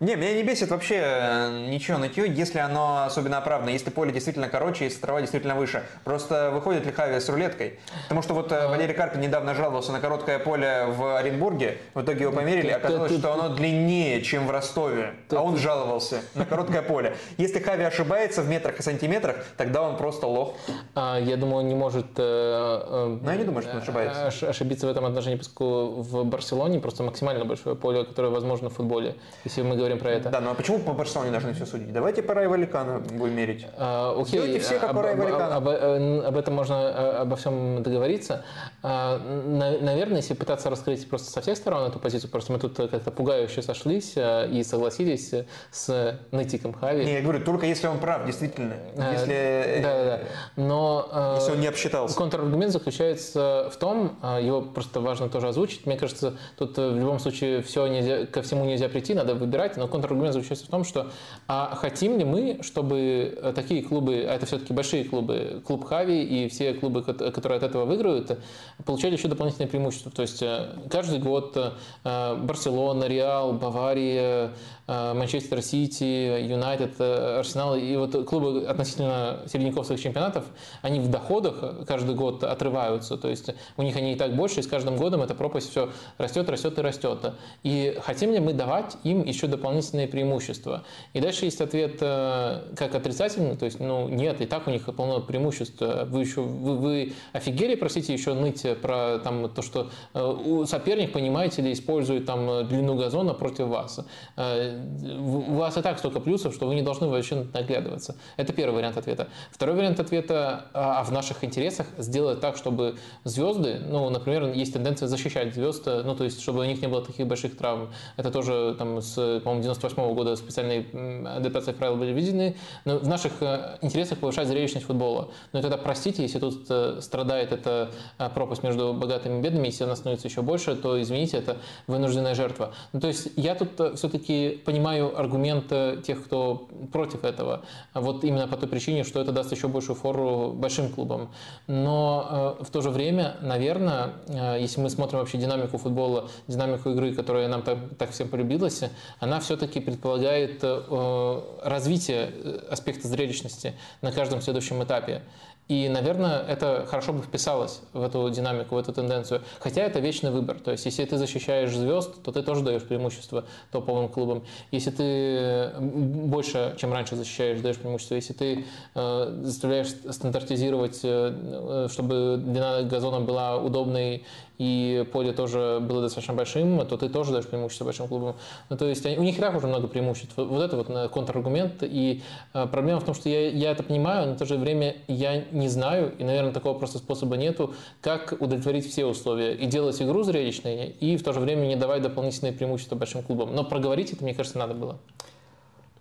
Не, 0.00 0.16
меня 0.16 0.32
не 0.32 0.42
бесит 0.42 0.70
вообще 0.70 0.94
э, 1.04 1.66
ничего 1.68 1.98
нытье, 1.98 2.24
если 2.26 2.58
оно 2.58 3.04
особенно 3.04 3.36
оправдано, 3.36 3.68
если 3.68 3.90
поле 3.90 4.12
действительно 4.12 4.48
короче, 4.48 4.84
если 4.84 4.98
трава 4.98 5.20
действительно 5.20 5.54
выше. 5.54 5.82
Просто 6.04 6.50
выходит 6.54 6.86
ли 6.86 6.92
Хави 6.92 7.20
с 7.20 7.28
рулеткой? 7.28 7.78
Потому 8.04 8.22
что 8.22 8.32
вот 8.32 8.50
э, 8.50 8.66
Валерий 8.66 8.94
Карпин 8.94 9.20
недавно 9.20 9.54
жаловался 9.54 9.92
на 9.92 10.00
короткое 10.00 10.38
поле 10.38 10.86
в 10.88 11.18
Оренбурге, 11.18 11.76
в 11.92 12.00
итоге 12.00 12.22
его 12.22 12.32
померили, 12.32 12.70
оказалось, 12.70 13.12
что 13.18 13.34
оно 13.34 13.50
длиннее, 13.54 14.22
чем 14.22 14.46
в 14.46 14.50
Ростове, 14.50 15.12
а 15.28 15.42
он 15.42 15.58
жаловался 15.58 16.22
на 16.34 16.46
короткое 16.46 16.80
поле. 16.80 17.14
Если 17.36 17.58
Хави 17.60 17.84
ошибается 17.84 18.40
в 18.40 18.48
метрах 18.48 18.80
и 18.80 18.82
сантиметрах, 18.82 19.36
тогда 19.58 19.82
он 19.82 19.98
просто 19.98 20.26
лох. 20.26 20.54
А, 20.94 21.18
Я 21.20 21.36
думаю, 21.36 21.58
он 21.58 21.68
не 21.68 21.74
может 21.74 22.06
э, 22.16 22.22
э, 22.22 23.18
Но 23.20 23.32
я 23.32 23.36
не 23.36 23.44
думаю, 23.44 23.60
что 23.60 23.72
он 23.72 23.82
ошибается. 23.82 24.28
ош- 24.28 24.48
ошибиться 24.48 24.86
в 24.86 24.90
этом 24.90 25.04
отношении, 25.04 25.36
поскольку 25.36 26.00
в 26.00 26.24
Барселоне 26.24 26.80
просто 26.80 27.02
максимально 27.02 27.44
большое 27.44 27.76
поле, 27.76 28.06
которое 28.06 28.28
возможно 28.28 28.70
в 28.70 28.72
футболе, 28.72 29.16
если 29.44 29.60
мы 29.60 29.76
говорим 29.76 29.89
про 29.96 30.10
это. 30.10 30.28
Да, 30.30 30.40
ну 30.40 30.50
а 30.50 30.54
почему 30.54 30.78
по 30.78 30.92
Барселоне 30.92 31.30
должны 31.30 31.52
все 31.54 31.66
судить? 31.66 31.92
Давайте 31.92 32.22
по 32.22 32.34
Рай 32.34 32.46
Валикану 32.48 33.00
будем 33.00 33.34
мерить. 33.36 33.66
А, 33.76 34.12
Окей, 34.12 34.40
Сделайте 34.40 34.58
все, 34.60 34.78
как 34.78 34.90
об, 34.90 34.98
Рая 34.98 35.14
об- 35.16 35.68
об- 35.68 35.68
э, 35.68 36.22
об 36.26 36.36
этом 36.36 36.54
можно 36.54 36.74
э, 36.74 37.10
обо 37.22 37.36
всем 37.36 37.82
договориться. 37.82 38.44
А, 38.82 39.18
на- 39.18 39.78
Наверное, 39.80 40.18
если 40.18 40.34
пытаться 40.34 40.70
раскрыть 40.70 41.08
просто 41.08 41.30
со 41.30 41.40
всех 41.40 41.56
сторон 41.56 41.84
эту 41.88 41.98
позицию, 41.98 42.30
просто 42.30 42.52
мы 42.52 42.58
тут 42.58 42.76
как-то 42.76 43.10
пугающе 43.10 43.62
сошлись 43.62 44.12
э, 44.16 44.48
и 44.50 44.62
согласились 44.62 45.32
с 45.70 46.18
нытиком 46.30 46.72
Хави. 46.72 47.04
Не, 47.04 47.14
я 47.14 47.22
говорю, 47.22 47.44
только 47.44 47.66
если 47.66 47.86
он 47.86 47.98
прав, 47.98 48.24
действительно. 48.26 48.74
Если, 49.12 49.80
Да, 49.82 50.04
да, 50.04 50.04
да. 50.04 50.20
Но 50.56 51.34
если 51.38 51.52
он 51.52 51.60
не 51.60 51.66
обсчитался. 51.66 52.16
Контраргумент 52.16 52.72
заключается 52.72 53.70
в 53.72 53.76
том, 53.76 54.18
его 54.40 54.62
просто 54.62 55.00
важно 55.00 55.28
тоже 55.28 55.48
озвучить. 55.48 55.86
Мне 55.86 55.96
кажется, 55.96 56.36
тут 56.58 56.76
в 56.76 56.96
любом 56.96 57.18
случае 57.18 57.62
все 57.62 57.86
нельзя, 57.86 58.26
ко 58.26 58.42
всему 58.42 58.64
нельзя 58.64 58.88
прийти, 58.88 59.14
надо 59.14 59.34
выбирать. 59.34 59.76
Но 59.80 59.88
контраргумент 59.88 60.34
заключается 60.34 60.66
в 60.66 60.68
том, 60.68 60.84
что 60.84 61.10
а 61.48 61.74
хотим 61.74 62.18
ли 62.18 62.24
мы, 62.24 62.58
чтобы 62.62 63.34
э, 63.36 63.52
такие 63.54 63.82
клубы, 63.82 64.26
а 64.28 64.34
это 64.34 64.44
все-таки 64.44 64.74
большие 64.74 65.04
клубы, 65.04 65.62
клуб 65.66 65.84
Хави 65.84 66.22
и 66.22 66.48
все 66.48 66.74
клубы, 66.74 67.02
кот- 67.02 67.34
которые 67.34 67.56
от 67.56 67.62
этого 67.62 67.86
выиграют, 67.86 68.38
получали 68.84 69.16
еще 69.16 69.28
дополнительные 69.28 69.68
преимущества. 69.68 70.12
То 70.12 70.22
есть 70.22 70.42
э, 70.42 70.68
каждый 70.90 71.18
год 71.18 71.56
э, 72.04 72.36
Барселона, 72.36 73.04
Реал, 73.04 73.54
Бавария, 73.54 74.52
Манчестер 74.86 75.62
Сити, 75.62 76.02
Юнайтед, 76.02 77.00
Арсенал 77.00 77.76
и 77.76 77.94
вот 77.94 78.28
клубы 78.28 78.64
относительно 78.64 79.38
середняковых 79.46 80.00
чемпионатов, 80.00 80.44
они 80.82 80.98
в 80.98 81.08
доходах 81.08 81.86
каждый 81.86 82.16
год 82.16 82.42
отрываются. 82.42 83.16
То 83.16 83.28
есть 83.28 83.50
у 83.76 83.82
них 83.82 83.94
они 83.94 84.14
и 84.14 84.16
так 84.16 84.34
больше, 84.34 84.58
и 84.58 84.62
с 84.64 84.66
каждым 84.66 84.96
годом 84.96 85.22
эта 85.22 85.36
пропасть 85.36 85.70
все 85.70 85.90
растет, 86.18 86.50
растет 86.50 86.76
и 86.76 86.82
растет. 86.82 87.34
И 87.62 87.96
хотим 88.02 88.32
ли 88.32 88.40
мы 88.40 88.52
давать 88.52 88.96
им 89.04 89.22
еще 89.22 89.46
дополнительные 89.46 89.69
преимущества? 90.10 90.84
И 91.12 91.20
дальше 91.20 91.44
есть 91.46 91.60
ответ 91.60 91.98
э, 92.00 92.74
как 92.76 92.94
отрицательный, 92.94 93.56
то 93.56 93.64
есть, 93.64 93.80
ну, 93.80 94.08
нет, 94.08 94.40
и 94.40 94.46
так 94.46 94.66
у 94.66 94.70
них 94.70 94.84
полно 94.96 95.20
преимуществ. 95.20 95.80
Вы 95.80 96.20
еще, 96.20 96.40
вы, 96.42 96.76
вы 96.76 97.12
офигели, 97.32 97.74
простите, 97.74 98.12
еще 98.12 98.34
ныть 98.34 98.64
про 98.82 99.18
там, 99.18 99.48
то, 99.48 99.62
что 99.62 99.90
э, 100.14 100.22
у- 100.22 100.66
соперник, 100.66 101.12
понимаете 101.12 101.62
ли, 101.62 101.72
использует 101.72 102.26
там 102.26 102.66
длину 102.68 102.96
газона 102.96 103.34
против 103.34 103.66
вас. 103.66 104.00
Э, 104.36 104.78
У 105.18 105.54
вас 105.54 105.76
и 105.76 105.82
так 105.82 105.98
столько 105.98 106.20
плюсов, 106.20 106.54
что 106.54 106.66
вы 106.66 106.74
не 106.74 106.82
должны 106.82 107.08
вообще 107.08 107.46
наглядываться. 107.54 108.16
Это 108.36 108.52
первый 108.52 108.76
вариант 108.76 108.96
ответа. 108.96 109.28
Второй 109.50 109.76
вариант 109.76 110.00
ответа, 110.00 110.66
а 110.74 111.00
а 111.00 111.04
в 111.04 111.12
наших 111.12 111.44
интересах 111.44 111.86
сделать 111.98 112.40
так, 112.40 112.56
чтобы 112.56 112.96
звезды, 113.24 113.80
ну, 113.88 114.10
например, 114.10 114.52
есть 114.52 114.72
тенденция 114.72 115.08
защищать 115.08 115.54
звезд, 115.54 115.86
э, 115.86 116.02
ну, 116.04 116.14
то 116.14 116.24
есть, 116.24 116.40
чтобы 116.42 116.60
у 116.60 116.64
них 116.64 116.82
не 116.82 116.88
было 116.88 117.02
таких 117.02 117.26
больших 117.26 117.56
травм. 117.56 117.90
Это 118.16 118.30
тоже 118.30 118.74
там 118.78 119.00
с, 119.00 119.40
по-моему, 119.50 119.62
98 119.62 120.14
года 120.14 120.36
специальные 120.36 120.86
адаптации 121.26 121.72
правил 121.72 121.96
были 121.96 122.12
введены. 122.12 122.56
Но 122.84 122.98
в 122.98 123.08
наших 123.08 123.32
э, 123.40 123.78
интересах 123.82 124.18
повышать 124.18 124.48
зрелищность 124.48 124.86
футбола. 124.86 125.28
Но 125.52 125.60
тогда 125.60 125.76
простите, 125.76 126.22
если 126.22 126.38
тут 126.38 126.66
э, 126.68 126.98
страдает 127.00 127.52
эта 127.52 127.90
э, 128.18 128.28
пропасть 128.30 128.62
между 128.62 128.92
богатыми 128.92 129.38
и 129.38 129.42
бедными, 129.42 129.66
если 129.66 129.84
она 129.84 129.96
становится 129.96 130.28
еще 130.28 130.42
больше, 130.42 130.76
то, 130.76 131.00
извините, 131.00 131.38
это 131.38 131.56
вынужденная 131.86 132.34
жертва. 132.34 132.72
Ну, 132.92 133.00
то 133.00 133.08
есть 133.08 133.28
я 133.36 133.54
тут 133.54 133.96
все-таки 133.96 134.60
понимаю 134.64 135.18
аргумент 135.18 135.68
тех, 136.04 136.24
кто 136.24 136.68
против 136.92 137.24
этого. 137.24 137.62
Вот 137.94 138.24
именно 138.24 138.46
по 138.46 138.56
той 138.56 138.68
причине, 138.68 139.04
что 139.04 139.20
это 139.20 139.32
даст 139.32 139.52
еще 139.52 139.68
большую 139.68 139.96
фору 139.96 140.52
большим 140.52 140.90
клубам. 140.90 141.30
Но 141.66 142.56
в 142.60 142.70
то 142.70 142.80
же 142.80 142.90
время, 142.90 143.36
наверное, 143.40 144.12
если 144.58 144.80
мы 144.80 144.90
смотрим 144.90 145.18
вообще 145.18 145.38
динамику 145.38 145.78
футбола, 145.78 146.28
динамику 146.46 146.90
игры, 146.90 147.12
которая 147.12 147.48
нам 147.48 147.62
так, 147.62 147.78
так 147.98 148.10
всем 148.10 148.28
полюбилась, 148.28 148.82
она 149.18 149.39
все-таки 149.40 149.80
предполагает 149.80 150.60
э, 150.62 151.42
развитие 151.62 152.30
э, 152.32 152.58
аспекта 152.70 153.08
зрелищности 153.08 153.74
на 154.02 154.12
каждом 154.12 154.40
следующем 154.40 154.82
этапе. 154.82 155.22
И, 155.70 155.88
наверное, 155.88 156.40
это 156.48 156.84
хорошо 156.88 157.12
бы 157.12 157.22
вписалось 157.22 157.80
в 157.92 158.02
эту 158.02 158.28
динамику, 158.28 158.74
в 158.74 158.78
эту 158.78 158.92
тенденцию. 158.92 159.42
Хотя 159.60 159.82
это 159.82 160.00
вечный 160.00 160.32
выбор. 160.32 160.58
То 160.58 160.72
есть, 160.72 160.84
если 160.84 161.04
ты 161.04 161.16
защищаешь 161.16 161.70
звезд, 161.72 162.20
то 162.24 162.32
ты 162.32 162.42
тоже 162.42 162.64
даешь 162.64 162.82
преимущество 162.82 163.44
топовым 163.70 164.08
клубам. 164.08 164.42
Если 164.72 164.90
ты 164.90 165.70
больше, 165.80 166.74
чем 166.76 166.92
раньше 166.92 167.14
защищаешь, 167.14 167.60
даешь 167.60 167.76
преимущество. 167.76 168.16
Если 168.16 168.32
ты 168.32 168.64
э, 168.96 169.40
заставляешь 169.44 169.94
стандартизировать, 170.10 170.98
э, 171.04 171.86
чтобы 171.88 172.42
длина 172.44 172.82
газона 172.82 173.20
была 173.20 173.56
удобной 173.56 174.24
и 174.60 175.06
поле 175.10 175.32
тоже 175.32 175.78
было 175.80 176.02
достаточно 176.02 176.34
большим, 176.34 176.86
то 176.86 176.98
ты 176.98 177.08
тоже 177.08 177.32
даешь 177.32 177.46
преимущество 177.46 177.86
большим 177.86 178.08
клубам. 178.08 178.36
Ну, 178.68 178.76
то 178.76 178.86
есть 178.86 179.06
они- 179.06 179.16
у 179.16 179.22
них 179.22 179.38
и 179.38 179.40
так 179.40 179.56
уже 179.56 179.66
много 179.66 179.88
преимуществ. 179.88 180.34
Вот 180.36 180.48
вот 180.48 180.62
это 180.62 180.76
вот 180.76 180.90
э, 180.90 181.08
контраргумент. 181.08 181.82
И 181.82 182.20
э, 182.52 182.66
проблема 182.66 183.00
в 183.00 183.04
том, 183.04 183.14
что 183.14 183.30
я, 183.30 183.48
я 183.48 183.70
это 183.70 183.82
понимаю, 183.82 184.28
но 184.28 184.34
в 184.34 184.38
то 184.38 184.44
же 184.44 184.56
время 184.58 184.96
я 185.08 185.44
не 185.60 185.68
знаю, 185.68 186.12
и, 186.18 186.24
наверное, 186.24 186.52
такого 186.52 186.76
просто 186.76 186.98
способа 186.98 187.36
нету, 187.36 187.74
как 188.00 188.32
удовлетворить 188.32 188.88
все 188.88 189.04
условия 189.04 189.54
и 189.54 189.66
делать 189.66 190.02
игру 190.02 190.24
зрелищной, 190.24 190.88
и 190.88 191.16
в 191.16 191.22
то 191.22 191.32
же 191.32 191.40
время 191.40 191.66
не 191.66 191.76
давать 191.76 192.02
дополнительные 192.02 192.52
преимущества 192.52 192.96
большим 192.96 193.22
клубам. 193.22 193.54
Но 193.54 193.64
проговорить 193.64 194.12
это, 194.12 194.24
мне 194.24 194.34
кажется, 194.34 194.58
надо 194.58 194.74
было. 194.74 194.98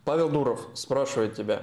Павел 0.06 0.30
Дуров 0.30 0.68
спрашивает 0.74 1.36
тебя. 1.36 1.62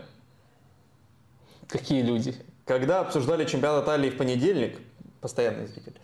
Какие 1.67 2.03
люди? 2.03 2.35
Когда 2.65 3.01
обсуждали 3.01 3.45
чемпионат 3.45 3.85
Италии 3.85 4.11
в 4.11 4.17
понедельник, 4.17 4.79
постоянный 5.21 5.67
зритель, 5.67 5.95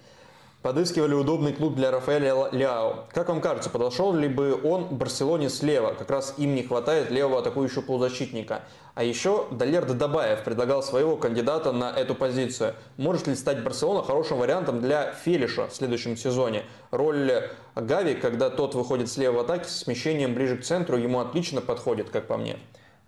подыскивали 0.63 1.15
удобный 1.15 1.53
клуб 1.53 1.75
для 1.75 1.91
Рафаэля 1.91 2.49
Ляо. 2.53 3.07
Как 3.13 3.29
вам 3.29 3.41
кажется, 3.41 3.69
подошел 3.69 4.15
ли 4.15 4.29
бы 4.29 4.59
он 4.63 4.97
Барселоне 4.97 5.51
слева? 5.51 5.95
Как 5.95 6.11
раз 6.11 6.35
им 6.39 6.55
не 6.55 6.63
хватает 6.63 7.11
левого 7.11 7.41
атакующего 7.41 7.83
полузащитника. 7.83 8.63
А 8.95 9.03
еще 9.05 9.47
Далердо 9.51 9.95
Дабаев 9.95 10.45
предлагал 10.45 10.83
своего 10.83 11.17
кандидата 11.17 11.73
на 11.73 11.91
эту 11.91 12.15
позицию. 12.15 12.75
Может 12.97 13.27
ли 13.27 13.35
стать 13.35 13.63
Барселона 13.63 14.03
хорошим 14.03 14.39
вариантом 14.39 14.81
для 14.81 15.13
Фелиша 15.13 15.69
в 15.69 15.75
следующем 15.75 16.17
сезоне? 16.17 16.63
Роль 16.91 17.49
Гави, 17.75 18.15
когда 18.15 18.51
тот 18.51 18.75
выходит 18.75 19.11
слева 19.11 19.39
в 19.39 19.41
атаке 19.41 19.65
с 19.65 19.79
смещением 19.79 20.35
ближе 20.35 20.59
к 20.59 20.65
центру, 20.65 20.97
ему 20.97 21.21
отлично 21.21 21.61
подходит, 21.61 22.11
как 22.11 22.27
по 22.27 22.37
мне. 22.37 22.59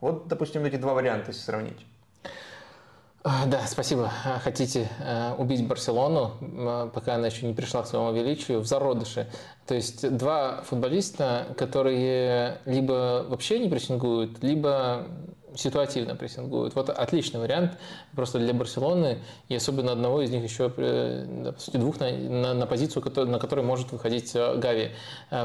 Вот, 0.01 0.27
допустим, 0.27 0.65
эти 0.65 0.77
два 0.77 0.95
варианта, 0.95 1.29
если 1.29 1.43
сравнить. 1.43 1.87
А, 3.27 3.47
Да, 3.47 3.67
спасибо. 3.67 4.11
А, 4.27 4.39
Хотите 4.39 4.87
э, 5.01 5.33
убить 5.39 5.67
Барселону, 5.67 6.33
м, 6.43 6.91
пока 6.91 7.15
она 7.15 7.29
еще 7.29 7.47
не 7.47 7.55
пришла 7.55 7.83
к 7.83 7.87
своему 7.87 8.13
величию, 8.13 8.61
в 8.61 8.67
зародыше. 8.67 9.29
То 9.67 9.75
есть 9.75 10.07
два 10.15 10.61
футболиста, 10.63 11.47
которые 11.57 12.59
либо 12.67 13.25
вообще 13.27 13.59
не 13.59 13.71
прессингуют, 13.71 14.43
либо 14.43 15.07
ситуативно 15.55 16.17
прессингуют. 16.17 16.75
Вот 16.75 16.91
отличный 16.91 17.41
вариант 17.41 17.79
просто 18.15 18.39
для 18.39 18.53
Барселоны, 18.55 19.19
и 19.49 19.55
особенно 19.55 19.93
одного 19.93 20.23
из 20.23 20.31
них 20.31 20.43
еще, 20.43 20.69
по 20.69 21.55
сути, 21.59 21.77
двух 21.77 22.01
на, 22.01 22.11
на, 22.11 22.55
на 22.55 22.67
позицию, 22.67 23.05
на 23.27 23.39
которой 23.39 23.65
может 23.65 23.93
выходить 23.93 24.35
Гави, 24.35 24.91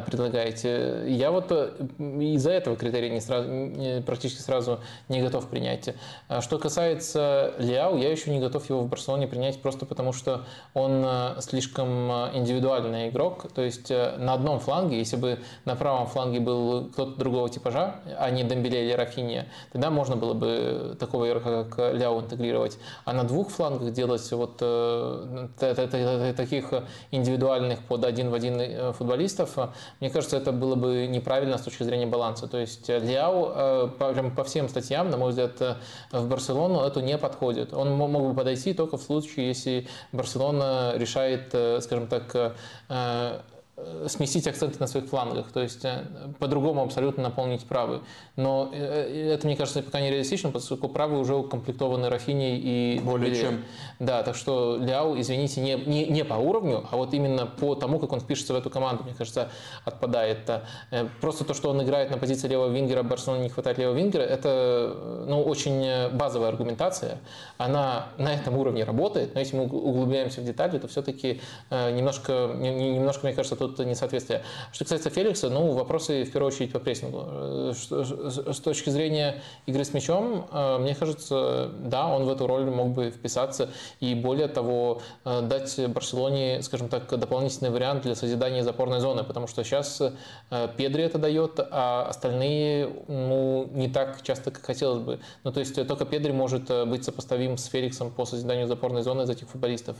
предлагаете. 0.06 1.04
Я 1.08 1.32
вот 1.32 1.52
из-за 1.52 2.52
этого 2.52 2.76
критерия 2.76 3.10
не 3.10 3.22
сразу, 3.22 4.04
практически 4.06 4.42
сразу 4.42 4.80
не 5.08 5.22
готов 5.22 5.48
принять. 5.48 5.94
Что 6.42 6.58
касается 6.58 7.54
Ляо, 7.60 7.98
я 7.98 8.12
еще 8.12 8.32
не 8.32 8.40
готов 8.40 8.70
его 8.70 8.82
в 8.82 8.88
Барселоне 8.88 9.28
принять 9.28 9.62
просто 9.62 9.86
потому, 9.86 10.14
что 10.14 10.46
он 10.74 11.06
слишком 11.40 12.12
индивидуальный 12.34 13.10
игрок. 13.10 13.52
То 13.54 13.62
есть 13.62 13.90
на 13.90 14.34
одном 14.34 14.60
фланге, 14.60 14.98
если 14.98 15.18
бы 15.18 15.40
на 15.66 15.76
правом 15.76 16.08
фланге 16.08 16.40
был 16.40 16.86
кто-то 16.86 17.18
другого 17.18 17.50
типажа, 17.50 17.96
а 18.18 18.30
не 18.30 18.44
Дембеле 18.44 18.86
или 18.86 18.94
Рафинья, 18.94 19.48
тогда 19.72 19.90
можно 20.00 20.16
было 20.16 20.34
бы 20.34 20.96
такого 20.98 21.28
игрока, 21.28 21.66
как 21.66 21.94
Ляо, 21.94 22.22
интегрировать. 22.22 22.78
А 23.04 23.12
на 23.12 23.26
двух 23.26 23.50
флангах 23.50 23.92
делать 23.92 24.32
вот 24.32 24.58
э, 24.62 25.48
таких 26.38 26.74
индивидуальных 27.12 27.80
под 27.84 28.06
один 28.06 28.30
в 28.30 28.34
один 28.34 28.62
э, 28.62 28.94
футболистов, 28.94 29.58
мне 30.00 30.10
кажется, 30.10 30.38
это 30.38 30.54
было 30.54 30.76
бы 30.76 31.08
неправильно 31.08 31.58
с 31.58 31.62
точки 31.62 31.84
зрения 31.84 32.08
баланса. 32.08 32.48
То 32.48 32.58
есть 32.58 32.88
Ляо 32.88 33.90
э, 34.00 34.32
по, 34.36 34.44
всем 34.46 34.70
статьям, 34.70 35.10
на 35.10 35.18
мой 35.18 35.32
взгляд, 35.32 35.78
в 36.14 36.28
Барселону 36.30 36.80
это 36.82 37.02
не 37.02 37.18
подходит. 37.18 37.74
Он 37.74 37.92
мог 37.92 38.10
бы 38.10 38.34
подойти 38.34 38.74
только 38.74 38.98
в 38.98 39.02
случае, 39.02 39.50
если 39.50 39.88
Барселона 40.14 40.94
решает, 40.96 41.54
скажем 41.84 42.08
так, 42.08 42.56
Э, 42.90 43.42
сместить 44.08 44.48
акценты 44.48 44.78
на 44.80 44.88
своих 44.88 45.08
флангах, 45.08 45.52
то 45.52 45.62
есть 45.62 45.84
э, 45.84 46.06
по-другому 46.40 46.84
абсолютно 46.84 47.24
наполнить 47.24 47.66
правый. 47.66 48.02
Но 48.36 48.70
э, 48.74 49.34
это, 49.34 49.48
мне 49.48 49.56
кажется, 49.56 49.82
пока 49.82 50.00
не 50.00 50.10
реалистично, 50.10 50.52
поскольку 50.52 50.88
правый 50.90 51.20
уже 51.20 51.36
укомплектованы 51.36 52.10
Рафини 52.10 52.58
и 52.58 53.00
Более 53.04 53.32
Беле. 53.32 53.42
чем. 53.42 53.64
Да, 54.00 54.24
так 54.24 54.36
что 54.36 54.78
Ляу, 54.78 55.20
извините, 55.20 55.62
не, 55.62 55.76
не, 55.76 56.06
не 56.06 56.24
по 56.24 56.36
уровню, 56.36 56.86
а 56.92 56.98
вот 56.98 57.14
именно 57.14 57.46
по 57.46 57.76
тому, 57.76 58.00
как 58.00 58.12
он 58.14 58.20
впишется 58.20 58.54
в 58.54 58.56
эту 58.56 58.70
команду, 58.70 59.04
мне 59.04 59.14
кажется, 59.14 59.50
отпадает. 59.86 60.50
Просто 61.22 61.44
то, 61.44 61.54
что 61.54 61.70
он 61.70 61.82
играет 61.84 62.10
на 62.12 62.18
позиции 62.18 62.48
левого 62.48 62.70
вингера, 62.70 63.04
Барселоне 63.04 63.44
не 63.44 63.50
хватает 63.50 63.78
левого 63.78 63.96
вингера, 63.96 64.22
это 64.22 64.96
ну, 65.28 65.42
очень 65.42 66.10
базовая 66.16 66.50
аргументация. 66.50 67.20
Она 67.58 68.08
на 68.18 68.34
этом 68.34 68.58
уровне 68.58 68.84
работает, 68.84 69.34
но 69.34 69.40
если 69.40 69.58
мы 69.58 69.64
углубляемся 69.64 70.42
в 70.42 70.46
детали, 70.46 70.78
то 70.78 70.88
все-таки 70.88 71.42
немножко, 71.70 72.54
немножко, 72.58 73.26
мне 73.26 73.36
кажется, 73.36 73.56
тут 73.56 73.69
тут 73.70 73.86
несоответствие. 73.86 74.44
Что 74.72 74.86
касается 74.86 75.10
Феликса, 75.10 75.50
ну, 75.50 75.74
вопросы 75.74 76.24
в 76.24 76.32
первую 76.32 76.52
очередь 76.52 76.72
по 76.72 76.80
прессингу. 76.80 77.26
Э, 77.28 77.74
с 77.74 78.60
точки 78.60 78.90
зрения 78.90 79.42
игры 79.66 79.84
с 79.84 79.94
мячом, 79.94 80.48
э, 80.52 80.78
мне 80.80 80.96
кажется, 80.96 81.72
да, 81.80 82.08
он 82.08 82.26
в 82.26 82.30
эту 82.30 82.48
роль 82.48 82.66
мог 82.66 82.90
бы 82.90 83.12
вписаться 83.12 83.70
и 84.00 84.16
более 84.16 84.48
того, 84.48 85.02
э, 85.26 85.42
дать 85.42 85.80
Барселоне, 85.90 86.62
скажем 86.62 86.90
так, 86.90 87.08
дополнительный 87.20 87.70
вариант 87.70 88.04
для 88.04 88.16
созидания 88.16 88.64
запорной 88.64 89.00
зоны, 89.00 89.24
потому 89.24 89.48
что 89.48 89.64
сейчас 89.64 90.02
Педри 90.78 91.04
это 91.04 91.18
дает, 91.18 91.60
а 91.60 92.08
остальные 92.10 92.90
ну, 93.08 93.70
не 93.72 93.90
так 93.90 94.22
часто, 94.24 94.52
как 94.52 94.66
хотелось 94.66 95.00
бы. 95.00 95.20
Ну, 95.44 95.52
то 95.52 95.60
есть 95.60 95.76
только 95.88 96.06
Педри 96.06 96.32
может 96.32 96.70
быть 96.88 97.04
сопоставим 97.04 97.58
с 97.58 97.66
Феликсом 97.66 98.12
по 98.12 98.26
созиданию 98.26 98.68
запорной 98.68 99.04
зоны 99.04 99.24
из 99.24 99.30
этих 99.30 99.50
футболистов. 99.50 99.98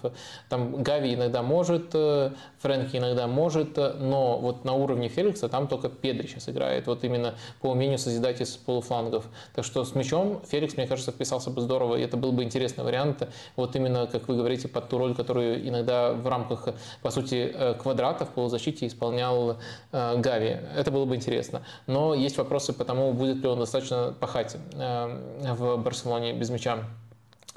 Там 0.50 0.82
Гави 0.84 1.14
иногда 1.14 1.42
может, 1.42 1.92
Фрэнки 1.92 2.98
иногда 2.98 3.28
может, 3.28 3.59
может, 3.60 4.00
но 4.00 4.38
вот 4.38 4.66
на 4.66 4.74
уровне 4.74 5.10
Феликса 5.10 5.50
там 5.50 5.68
только 5.68 5.90
Педри 5.90 6.28
сейчас 6.28 6.50
играет, 6.50 6.88
вот 6.88 7.04
именно 7.04 7.36
по 7.62 7.68
умению 7.68 7.98
созидать 7.98 8.42
из 8.42 8.56
полуфлангов. 8.58 9.26
Так 9.56 9.66
что 9.66 9.84
с 9.84 9.96
мячом 9.96 10.42
Феликс, 10.48 10.78
мне 10.78 10.88
кажется, 10.88 11.12
вписался 11.12 11.50
бы 11.50 11.62
здорово, 11.62 11.96
и 11.96 12.02
это 12.02 12.18
был 12.18 12.32
бы 12.32 12.44
интересный 12.44 12.84
вариант, 12.84 13.28
вот 13.56 13.76
именно, 13.76 14.08
как 14.08 14.28
вы 14.28 14.36
говорите, 14.36 14.68
под 14.68 14.90
ту 14.90 14.98
роль, 14.98 15.16
которую 15.16 15.68
иногда 15.68 16.14
в 16.14 16.28
рамках, 16.28 16.70
по 17.02 17.12
сути, 17.12 17.52
э, 17.54 17.74
квадрата 17.76 18.26
в 18.26 18.30
полузащите 18.30 18.88
исполнял 18.88 19.58
э, 19.92 20.18
Гави. 20.18 20.58
Это 20.76 20.92
было 20.92 21.06
бы 21.06 21.16
интересно. 21.16 21.62
Но 21.88 22.14
есть 22.14 22.38
вопросы 22.38 22.74
по 22.74 22.86
тому, 22.86 23.14
будет 23.14 23.38
ли 23.38 23.48
он 23.48 23.60
достаточно 23.60 24.14
пахать 24.20 24.56
э, 24.74 25.54
в 25.54 25.78
Барселоне 25.78 26.34
без 26.34 26.50
мяча. 26.50 26.80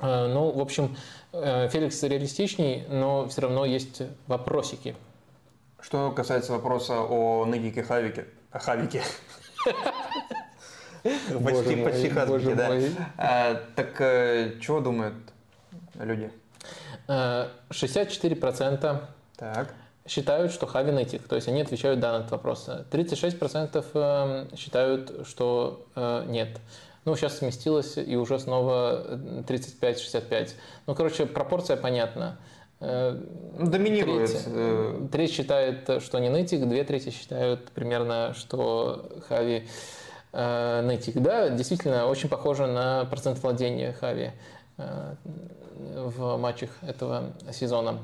Ну, 0.00 0.50
в 0.50 0.60
общем, 0.60 0.97
Феликс 1.32 2.02
реалистичней, 2.02 2.84
но 2.89 3.28
все 3.28 3.42
равно 3.42 3.64
есть 3.64 4.02
вопросики. 4.26 4.97
Что 5.82 6.12
касается 6.12 6.52
вопроса 6.52 7.00
о 7.00 7.44
Нытике 7.44 7.82
Хавике, 7.82 8.26
Хавике, 8.52 9.02
почти, 11.02 11.84
почти 11.84 12.08
Хавике, 12.08 12.54
да. 12.54 12.70
А, 13.18 13.54
так 13.74 14.00
э, 14.00 14.60
чего 14.60 14.80
думают 14.80 15.14
люди? 15.98 16.30
64% 17.08 18.84
э, 18.84 19.00
так. 19.36 19.74
считают, 20.06 20.52
что 20.52 20.68
Хави 20.68 20.92
нытик, 20.92 21.26
то 21.26 21.34
есть 21.34 21.48
они 21.48 21.62
отвечают 21.62 21.98
да 21.98 22.12
на 22.12 22.18
этот 22.18 22.30
вопрос. 22.30 22.68
36% 22.68 23.84
э, 23.92 24.56
считают, 24.56 25.26
что 25.26 25.84
нет. 26.28 26.60
Ну, 27.04 27.16
сейчас 27.16 27.38
сместилось 27.38 27.96
и 27.96 28.14
уже 28.14 28.38
снова 28.38 29.18
35-65. 29.48 30.52
Ну, 30.86 30.94
короче, 30.94 31.26
пропорция 31.26 31.76
понятна. 31.76 32.38
Э, 32.82 33.16
Доминирует. 33.58 34.30
Треть, 34.30 34.44
э, 34.46 35.08
треть 35.12 35.32
считает, 35.32 36.02
что 36.02 36.18
не 36.18 36.28
нытик, 36.30 36.66
две 36.68 36.82
трети 36.84 37.10
считают 37.10 37.70
примерно, 37.70 38.34
что 38.34 39.08
Хави 39.28 39.68
э, 40.32 40.80
нытик. 40.82 41.20
Да, 41.20 41.50
действительно, 41.50 42.06
очень 42.06 42.28
похоже 42.28 42.66
на 42.66 43.04
процент 43.04 43.40
владения 43.42 43.92
Хави 43.92 44.32
э, 44.78 45.14
в 45.94 46.36
матчах 46.38 46.70
этого 46.82 47.32
сезона. 47.52 47.98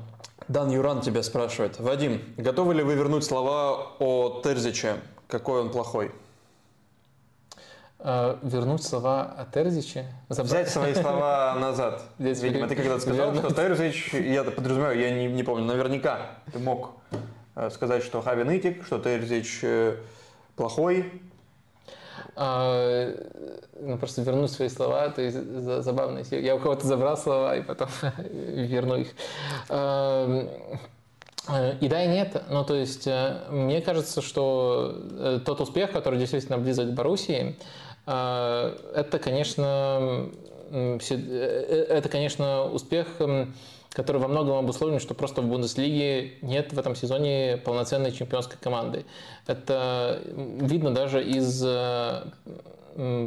Дан 0.47 0.71
Юран 0.71 1.01
тебя 1.01 1.23
спрашивает. 1.23 1.79
Вадим, 1.79 2.21
готовы 2.37 2.73
ли 2.75 2.83
вы 2.83 2.95
вернуть 2.95 3.25
слова 3.25 3.95
о 3.99 4.41
Терзиче? 4.43 4.95
Какой 5.27 5.61
он 5.61 5.71
плохой? 5.71 6.11
Э, 8.01 8.37
вернуть 8.43 8.81
слова 8.81 9.35
о 9.37 9.45
Терзиче. 9.53 10.05
Забрать... 10.29 10.51
Взять 10.51 10.69
свои 10.69 10.93
слова 10.93 11.57
назад. 11.59 12.01
Здесь 12.19 12.41
Видимо, 12.41 12.69
ты 12.69 12.75
когда-то 12.75 13.01
сказал, 13.01 13.35
что 13.35 13.53
Терзич, 13.53 14.13
я 14.13 14.45
подразумеваю, 14.45 14.97
я 14.97 15.11
не, 15.11 15.27
не 15.27 15.43
помню, 15.43 15.65
наверняка 15.65 16.21
ты 16.53 16.59
мог 16.59 16.91
э, 17.55 17.69
сказать, 17.69 18.01
что 18.03 18.21
Хави 18.21 18.45
нытик, 18.45 18.85
что 18.85 18.99
Терзич 18.99 19.59
э, 19.63 19.97
плохой. 20.55 21.11
А, 22.37 23.11
ну, 23.81 23.97
просто 23.97 24.21
вернуть 24.21 24.51
свои 24.51 24.69
слова, 24.69 25.09
то 25.09 25.21
есть 25.21 25.37
забавно. 25.83 26.21
Я 26.31 26.55
у 26.55 26.59
кого-то 26.59 26.87
забрал 26.87 27.17
слова 27.17 27.57
и 27.57 27.61
потом 27.61 27.89
верну 28.31 28.95
их. 28.95 29.09
А, 29.67 30.45
и 31.81 31.87
да, 31.89 32.03
и 32.03 32.07
нет. 32.07 32.43
Ну, 32.49 32.63
то 32.63 32.75
есть, 32.75 33.09
мне 33.49 33.81
кажется, 33.81 34.21
что 34.21 35.41
тот 35.45 35.59
успех, 35.61 35.91
который 35.91 36.19
действительно 36.19 36.59
близок 36.59 36.89
к 36.89 36.91
Боруссии, 36.91 37.57
это, 38.09 39.19
конечно, 39.21 40.29
э, 40.71 40.97
это, 41.89 42.09
конечно, 42.09 42.65
успех, 42.65 43.07
который 43.91 44.21
во 44.21 44.27
многом 44.27 44.57
обусловлен, 44.57 44.99
что 44.99 45.13
просто 45.13 45.41
в 45.41 45.47
Бундеслиге 45.47 46.33
нет 46.41 46.73
в 46.73 46.79
этом 46.79 46.95
сезоне 46.95 47.61
полноценной 47.63 48.11
чемпионской 48.11 48.57
команды. 48.59 49.05
Это 49.45 50.21
видно 50.25 50.91
даже 50.93 51.23
из 51.23 51.63
э, 51.63 52.23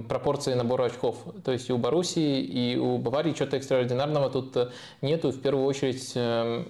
пропорции 0.09 0.55
набора 0.55 0.85
очков. 0.85 1.17
То 1.45 1.53
есть 1.53 1.69
и 1.69 1.73
у 1.73 1.79
Боруссии, 1.79 2.41
и 2.41 2.77
у 2.77 2.99
Баварии 2.99 3.33
чего-то 3.33 3.57
экстраординарного 3.57 4.31
тут 4.31 4.57
э, 4.57 4.71
нету. 5.01 5.31
В 5.31 5.41
первую 5.41 5.67
очередь 5.67 6.13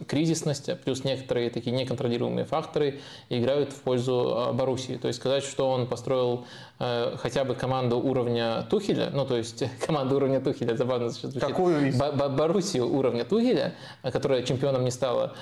кризисность, 0.07 0.71
плюс 0.85 1.05
некоторые 1.05 1.51
такие 1.51 1.75
неконтролируемые 1.75 2.45
факторы 2.45 3.01
играют 3.29 3.73
в 3.73 3.81
пользу 3.83 4.49
э, 4.51 4.53
Боруссии. 4.53 4.97
То 4.97 5.09
есть 5.09 5.21
сказать, 5.21 5.45
что 5.45 5.71
он 5.71 5.87
построил 5.87 6.41
э, 6.41 6.72
хотя 7.19 7.45
бы 7.45 7.55
команду 7.55 7.99
уровня 7.99 8.67
Тухеля, 8.69 9.11
ну 9.13 9.25
то 9.25 9.37
есть 9.37 9.63
команду 9.87 10.17
уровня 10.17 10.41
Тухеля, 10.41 10.77
забавно 10.77 11.11
звучит. 11.11 11.41
Какую? 11.41 11.93
Боруссию 11.97 12.93
уровня 12.93 13.25
Тухеля, 13.25 13.75
которая 14.03 14.43
чемпионом 14.43 14.85
не 14.85 14.91
стала, 14.91 15.35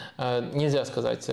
нельзя 0.52 0.84
сказать. 0.84 1.30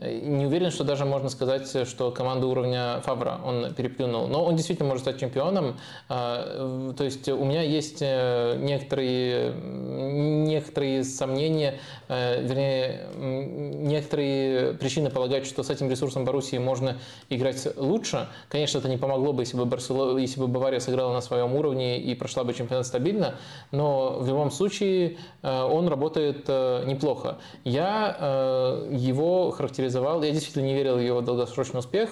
Не 0.00 0.44
уверен, 0.44 0.70
что 0.70 0.84
даже 0.84 1.06
можно 1.06 1.30
сказать, 1.30 1.88
что 1.88 2.10
команду 2.10 2.50
уровня 2.50 3.00
Фавра 3.04 3.40
он 3.42 3.72
переплюнул. 3.72 4.26
Но 4.26 4.44
он 4.44 4.54
действительно 4.54 4.88
может 4.90 5.04
стать 5.04 5.18
чемпионом. 5.18 5.78
А, 6.10 6.92
то 6.96 7.02
есть 7.02 7.26
у 7.30 7.42
меня 7.44 7.62
есть 7.62 7.98
э, 8.02 8.58
некоторые, 8.58 9.54
некоторые 9.54 11.02
сомнения, 11.02 11.78
э, 12.08 12.42
вернее, 12.42 13.06
некоторые 13.16 14.74
причины 14.74 15.08
полагать, 15.08 15.46
что 15.46 15.62
с 15.62 15.70
этим 15.70 15.90
ресурсом 15.90 16.26
Боруссии 16.26 16.58
можно 16.58 16.98
играть 17.30 17.66
лучше. 17.76 18.28
Конечно, 18.50 18.78
это 18.78 18.90
не 18.90 18.98
помогло 18.98 19.32
бы, 19.32 19.42
если 19.42 19.56
бы, 19.56 19.64
Барсело... 19.64 20.18
если 20.18 20.38
бы 20.40 20.46
Бавария 20.46 20.80
сыграла 20.80 21.14
на 21.14 21.22
своем 21.22 21.54
уровне 21.54 21.98
и 21.98 22.14
прошла 22.14 22.44
бы 22.44 22.52
чемпионат 22.52 22.86
стабильно, 22.86 23.36
но 23.72 24.18
в 24.18 24.28
любом 24.28 24.50
случае 24.50 25.16
э, 25.42 25.62
он 25.62 25.88
работает 25.88 26.48
неплохо. 26.48 27.38
Я 27.64 28.86
его 28.90 29.50
характеризовал, 29.86 30.22
я 30.22 30.32
действительно 30.32 30.64
не 30.64 30.74
верил 30.74 30.96
в 30.96 31.00
его 31.00 31.20
долгосрочный 31.20 31.80
успех, 31.80 32.10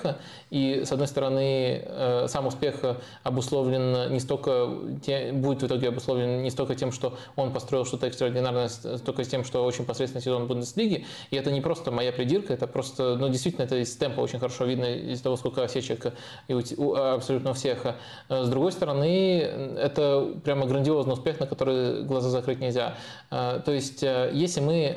и, 0.54 0.84
с 0.84 0.92
одной 0.92 1.08
стороны, 1.08 1.84
сам 2.28 2.46
успех 2.46 2.76
обусловлен 3.24 4.12
не 4.12 4.20
столько, 4.20 4.68
будет 5.32 5.62
в 5.62 5.66
итоге 5.66 5.88
обусловлен 5.88 6.44
не 6.44 6.50
столько 6.50 6.76
тем, 6.76 6.92
что 6.92 7.18
он 7.34 7.52
построил 7.52 7.84
что-то 7.84 8.06
экстраординарное, 8.06 8.68
столько 8.68 9.24
тем, 9.24 9.42
что 9.42 9.64
очень 9.64 9.84
посредственный 9.84 10.22
сезон 10.22 10.46
Бундеслиги. 10.46 11.06
И 11.32 11.36
это 11.36 11.50
не 11.50 11.60
просто 11.60 11.90
моя 11.90 12.12
придирка, 12.12 12.52
это 12.52 12.68
просто, 12.68 13.16
ну, 13.16 13.28
действительно, 13.28 13.64
это 13.64 13.78
из 13.82 13.96
темпа 13.96 14.20
очень 14.20 14.38
хорошо 14.38 14.64
видно, 14.64 14.84
из 14.84 15.20
того, 15.20 15.36
сколько 15.36 15.64
осечек 15.64 16.12
и 16.46 16.54
у, 16.54 16.94
абсолютно 16.94 17.52
всех. 17.52 17.84
С 18.28 18.48
другой 18.48 18.70
стороны, 18.70 19.40
это 19.76 20.34
прямо 20.44 20.66
грандиозный 20.66 21.14
успех, 21.14 21.40
на 21.40 21.48
который 21.48 22.04
глаза 22.04 22.28
закрыть 22.28 22.60
нельзя. 22.60 22.94
То 23.28 23.72
есть, 23.72 24.02
если 24.02 24.60
мы 24.60 24.90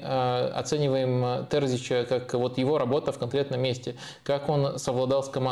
оцениваем 0.54 1.48
Терзича 1.48 2.06
как 2.06 2.32
вот 2.36 2.60
его 2.60 2.78
работа 2.78 3.12
в 3.12 3.18
конкретном 3.18 3.60
месте, 3.60 3.96
как 4.24 4.50
он 4.50 4.78
совладал 4.78 5.24
с 5.24 5.30
командой, 5.30 5.47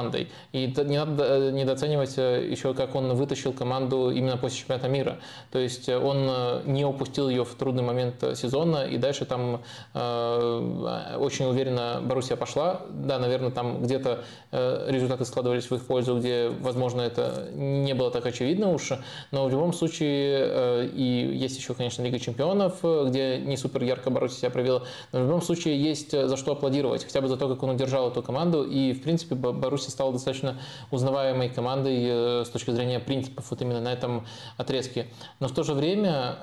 и 0.52 0.68
не 0.86 0.98
надо 0.98 1.52
недооценивать 1.52 2.18
еще, 2.18 2.74
как 2.74 2.96
он 2.96 3.14
вытащил 3.14 3.54
команду 3.54 4.12
именно 4.12 4.38
после 4.38 4.60
чемпионата 4.60 4.88
мира. 4.88 5.18
То 5.52 5.60
есть 5.60 5.90
он 5.90 6.30
не 6.66 6.86
упустил 6.86 7.30
ее 7.30 7.46
в 7.46 7.56
трудный 7.56 7.84
момент 7.84 8.24
сезона, 8.36 8.86
и 8.86 8.98
дальше 8.98 9.26
там 9.26 9.62
э, 9.94 11.18
очень 11.20 11.46
уверенно 11.46 12.02
Боруссия 12.02 12.36
пошла. 12.36 12.82
Да, 12.90 13.20
наверное, 13.20 13.52
там 13.52 13.82
где-то 13.82 14.24
э, 14.52 14.88
результаты 14.90 15.26
складывались 15.26 15.70
в 15.70 15.76
их 15.76 15.86
пользу, 15.86 16.18
где, 16.18 16.50
возможно, 16.50 17.02
это 17.02 17.50
не 17.54 17.94
было 17.94 18.12
так 18.12 18.26
очевидно 18.26 18.72
уж, 18.72 18.92
но 19.32 19.46
в 19.46 19.52
любом 19.52 19.74
случае, 19.74 20.38
э, 20.40 20.90
и 20.94 21.38
есть 21.38 21.58
еще, 21.58 21.74
конечно, 21.74 22.04
Лига 22.04 22.20
чемпионов, 22.20 22.84
где 22.84 23.38
не 23.38 23.58
супер 23.58 23.84
ярко 23.84 24.10
Боруссия 24.10 24.40
себя 24.40 24.50
проявила, 24.52 24.84
но 25.12 25.20
в 25.20 25.24
любом 25.24 25.42
случае 25.42 25.82
есть 25.82 26.12
за 26.12 26.38
что 26.38 26.52
аплодировать, 26.52 27.04
хотя 27.04 27.22
бы 27.22 27.28
за 27.28 27.38
то, 27.38 27.48
как 27.48 27.62
он 27.64 27.72
удержал 27.72 28.10
эту 28.10 28.22
команду, 28.22 28.64
и, 28.64 28.94
в 28.94 29.02
принципе, 29.02 29.36
Боруссия 29.36 29.85
стала 29.92 30.12
достаточно 30.12 30.58
узнаваемой 30.92 31.50
командой 31.50 32.46
с 32.46 32.50
точки 32.50 32.72
зрения 32.72 33.00
принципов 33.00 33.50
вот 33.50 33.62
именно 33.62 33.82
на 33.82 33.92
этом 33.94 34.26
отрезке. 34.58 35.08
Но 35.40 35.48
в 35.48 35.54
то 35.54 35.64
же 35.64 35.74
время 35.74 36.38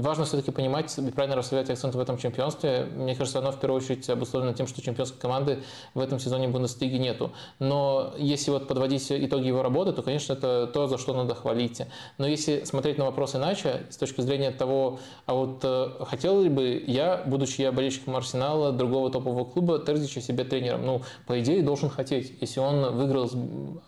важно 0.00 0.24
все-таки 0.24 0.50
понимать 0.50 0.96
и 0.98 1.10
правильно 1.10 1.36
расставлять 1.36 1.70
акцент 1.70 1.94
в 1.94 2.00
этом 2.00 2.18
чемпионстве. 2.18 2.88
Мне 2.94 3.14
кажется, 3.14 3.38
оно 3.38 3.52
в 3.52 3.60
первую 3.60 3.80
очередь 3.80 4.08
обусловлено 4.08 4.54
тем, 4.54 4.66
что 4.66 4.82
чемпионской 4.82 5.20
команды 5.20 5.62
в 5.94 6.00
этом 6.00 6.18
сезоне 6.18 6.48
Бундеслиги 6.48 6.96
нету. 6.96 7.32
Но 7.58 8.14
если 8.18 8.50
вот 8.50 8.68
подводить 8.68 9.10
итоги 9.10 9.48
его 9.48 9.62
работы, 9.62 9.92
то, 9.92 10.02
конечно, 10.02 10.32
это 10.32 10.66
то, 10.66 10.86
за 10.86 10.98
что 10.98 11.14
надо 11.14 11.34
хвалить. 11.34 11.82
Но 12.18 12.26
если 12.26 12.64
смотреть 12.64 12.98
на 12.98 13.04
вопрос 13.06 13.34
иначе, 13.34 13.86
с 13.90 13.96
точки 13.96 14.20
зрения 14.20 14.50
того, 14.50 14.98
а 15.26 15.34
вот 15.34 15.60
э, 15.62 15.90
хотел 16.06 16.42
ли 16.42 16.48
бы 16.48 16.82
я, 16.86 17.22
будучи 17.26 17.60
я 17.60 17.72
болельщиком 17.72 18.16
Арсенала, 18.16 18.72
другого 18.72 19.10
топового 19.10 19.44
клуба, 19.44 19.78
Терзича 19.78 20.20
себе 20.20 20.44
тренером? 20.44 20.84
Ну, 20.84 21.02
по 21.26 21.40
идее, 21.40 21.62
должен 21.62 21.88
хотеть. 21.90 22.34
Если 22.40 22.53
он 22.58 22.96
выиграл, 22.96 23.30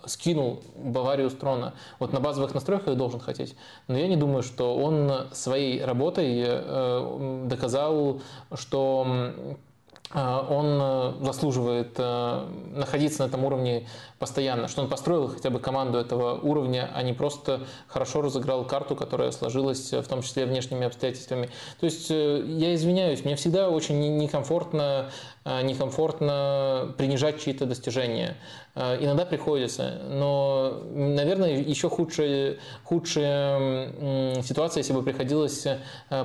скинул 0.07 0.61
Баварию 0.77 1.31
с 1.31 1.35
трона, 1.35 1.75
вот 1.99 2.13
на 2.13 2.21
базовых 2.21 2.55
настройках 2.55 2.97
должен 2.97 3.21
хотеть. 3.21 3.57
Но 3.89 3.97
я 3.97 4.09
не 4.09 4.17
думаю, 4.17 4.43
что 4.43 4.77
он 4.77 5.29
своей 5.33 5.85
работой 5.85 6.43
э, 6.47 7.45
доказал, 7.47 8.21
что 8.55 9.07
э, 10.13 10.41
он 10.49 10.79
э, 10.81 11.13
заслуживает 11.25 11.99
находиться 11.99 13.23
на 13.23 13.29
этом 13.29 13.45
уровне 13.45 13.87
постоянно, 14.19 14.69
что 14.69 14.83
он 14.83 14.89
построил 14.89 15.29
хотя 15.29 15.51
бы 15.51 15.59
команду 15.59 15.99
этого 15.99 16.39
уровня, 16.41 16.91
а 16.95 17.03
не 17.03 17.13
просто 17.13 17.67
хорошо 17.87 18.23
разыграл 18.23 18.65
карту, 18.65 18.97
которая 18.97 19.31
сложилась 19.31 19.93
в 19.93 20.05
том 20.05 20.23
числе 20.23 20.47
внешними 20.47 20.87
обстоятельствами. 20.87 21.51
То 21.81 21.87
есть 21.87 22.09
я 22.11 22.75
извиняюсь, 22.75 23.25
мне 23.25 23.37
всегда 23.37 23.69
очень 23.69 24.17
некомфортно 24.17 25.11
некомфортно 25.63 26.95
принижать 26.97 27.41
чьи-то 27.41 27.67
достижения. 27.67 28.37
Э, 28.77 28.99
иногда 29.01 29.25
приходится, 29.25 30.03
но, 30.11 30.83
наверное, 30.93 31.59
еще 31.63 31.89
худшая, 31.89 32.59
худшая 32.85 34.43
ситуация, 34.43 34.83
если 34.83 34.93
бы 34.93 35.03
приходилось 35.03 35.67
э, 35.67 35.79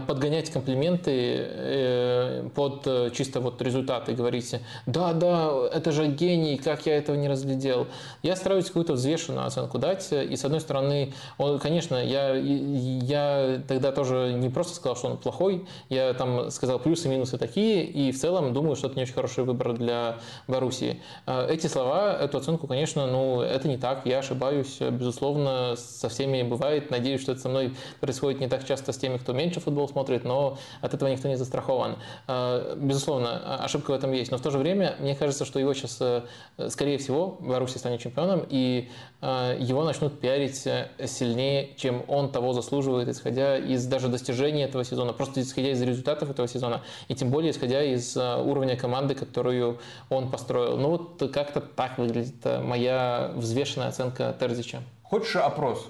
подгонять 0.06 0.50
комплименты 0.50 1.11
э, 1.14 2.50
под 2.53 3.14
чисто 3.14 3.40
вот 3.40 3.61
результаты, 3.61 4.14
говорить, 4.14 4.56
да, 4.85 5.14
да, 5.14 5.50
это 5.72 5.93
же 5.93 6.08
гений, 6.08 6.58
как 6.58 6.85
я 6.85 6.98
этого 6.98 7.16
не 7.16 7.30
разглядел. 7.30 7.88
Я 8.22 8.35
стараюсь 8.35 8.66
какую-то 8.66 8.93
взвешенную 8.93 9.48
оценку 9.48 9.77
дать, 9.77 10.11
и 10.11 10.35
с 10.35 10.43
одной 10.43 10.59
стороны, 10.59 11.14
он, 11.38 11.58
конечно, 11.59 11.95
я, 11.95 12.35
я 12.35 13.61
тогда 13.66 13.93
тоже 13.93 14.33
не 14.33 14.50
просто 14.50 14.75
сказал, 14.75 14.98
что 14.98 15.08
он 15.08 15.17
плохой, 15.17 15.66
я 15.88 16.14
там 16.14 16.51
сказал 16.51 16.80
плюсы 16.80 17.08
и 17.08 17.11
минусы 17.11 17.38
такие, 17.38 17.85
и 17.85 18.11
в 18.11 18.19
целом 18.19 18.51
думаю, 18.53 18.75
что 18.75 18.88
это 18.88 18.98
не 18.98 19.03
очень 19.03 19.10
хороший 19.11 19.43
выбор 19.43 19.73
для 19.73 20.17
Боруссии. 20.48 21.01
Эти 21.25 21.67
слова, 21.67 22.17
эту 22.19 22.38
оценку, 22.38 22.67
конечно, 22.67 23.07
ну, 23.07 23.41
это 23.41 23.67
не 23.67 23.77
так, 23.77 24.06
я 24.06 24.19
ошибаюсь, 24.19 24.80
безусловно, 24.80 25.75
со 25.75 26.09
всеми 26.09 26.43
бывает. 26.43 26.91
Надеюсь, 26.91 27.22
что 27.22 27.33
это 27.33 27.41
со 27.41 27.49
мной 27.49 27.73
происходит 27.99 28.40
не 28.40 28.48
так 28.48 28.65
часто 28.65 28.91
с 28.91 28.98
теми, 28.98 29.17
кто 29.17 29.33
меньше 29.33 29.59
футбол 29.59 29.88
смотрит, 29.88 30.23
но 30.23 30.57
от 30.81 30.93
этого 30.93 31.09
никто 31.09 31.27
не 31.27 31.35
застрахован. 31.35 31.98
А, 32.27 32.75
безусловно, 32.75 33.56
ошибка 33.64 33.91
в 33.91 33.93
этом 33.93 34.11
есть, 34.11 34.31
но 34.31 34.38
в 34.38 34.41
то 34.41 34.51
же 34.51 34.57
время, 34.57 34.95
мне 34.99 35.15
кажется, 35.15 35.45
что 35.45 35.59
его 35.59 35.73
сейчас, 35.73 35.98
э, 35.99 36.23
скорее 36.69 36.98
всего, 36.98 37.38
Беларусь 37.41 37.72
станет 37.72 38.01
чемпионом, 38.01 38.45
и 38.49 38.90
э, 39.22 39.57
его 39.59 39.83
начнут 39.83 40.19
пиарить 40.19 40.65
э, 40.65 40.90
сильнее, 41.06 41.69
чем 41.77 42.03
он 42.07 42.31
того 42.31 42.53
заслуживает, 42.53 43.09
исходя 43.09 43.57
из 43.57 43.85
даже 43.85 44.07
достижений 44.07 44.64
этого 44.64 44.83
сезона, 44.83 45.14
просто 45.14 45.41
исходя 45.41 45.72
из 45.72 45.81
результатов 45.81 46.30
этого 46.30 46.48
сезона, 46.48 46.81
и 47.07 47.15
тем 47.15 47.30
более 47.30 47.51
исходя 47.51 47.83
из 47.83 48.15
уровня 48.17 48.75
команды, 49.02 49.16
которую 49.16 49.78
он 50.10 50.30
построил. 50.30 50.78
Ну 50.78 50.90
вот 50.90 51.32
как-то 51.34 51.62
так 51.62 51.98
выглядит 51.98 52.46
моя 52.64 53.32
взвешенная 53.36 53.88
оценка 53.88 54.36
Терзича. 54.40 54.82
Хочешь 55.04 55.36
опрос? 55.36 55.88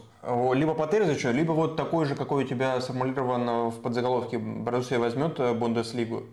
Либо 0.54 0.74
по 0.76 0.88
Терзичу, 0.88 1.32
либо 1.32 1.52
вот 1.54 1.76
такой 1.76 2.06
же, 2.06 2.16
какой 2.16 2.44
у 2.44 2.48
тебя 2.48 2.80
сформулирован 2.80 3.70
в 3.70 3.82
подзаголовке 3.82 4.38
«Боруссия 4.38 5.00
возьмет 5.00 5.40
э, 5.40 5.54
Бундеслигу». 5.54 6.24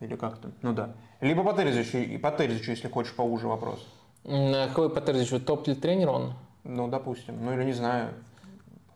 Или 0.00 0.16
как 0.16 0.38
то 0.38 0.50
Ну 0.62 0.72
да. 0.72 0.94
Либо 1.20 1.44
по 1.44 1.52
Терзичу, 1.52 1.98
и 1.98 2.16
по 2.16 2.30
Терзичу, 2.30 2.70
если 2.70 2.88
хочешь 2.88 3.14
поуже 3.14 3.46
вопрос. 3.46 3.86
Какой 4.24 4.88
по 4.88 5.00
Терзичу? 5.00 5.38
Топ-тренер 5.38 6.08
он? 6.08 6.32
Ну, 6.64 6.88
допустим. 6.88 7.44
Ну 7.44 7.52
или 7.52 7.64
не 7.64 7.72
знаю. 7.72 8.08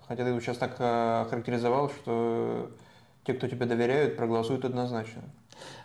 Хотя 0.09 0.25
ты 0.25 0.31
его 0.31 0.41
сейчас 0.41 0.57
так 0.57 0.77
э, 0.79 1.27
характеризовал, 1.29 1.91
что 1.91 2.71
те, 3.25 3.35
кто 3.35 3.47
тебе 3.47 3.67
доверяют, 3.67 4.17
проголосуют 4.17 4.65
однозначно. 4.65 5.23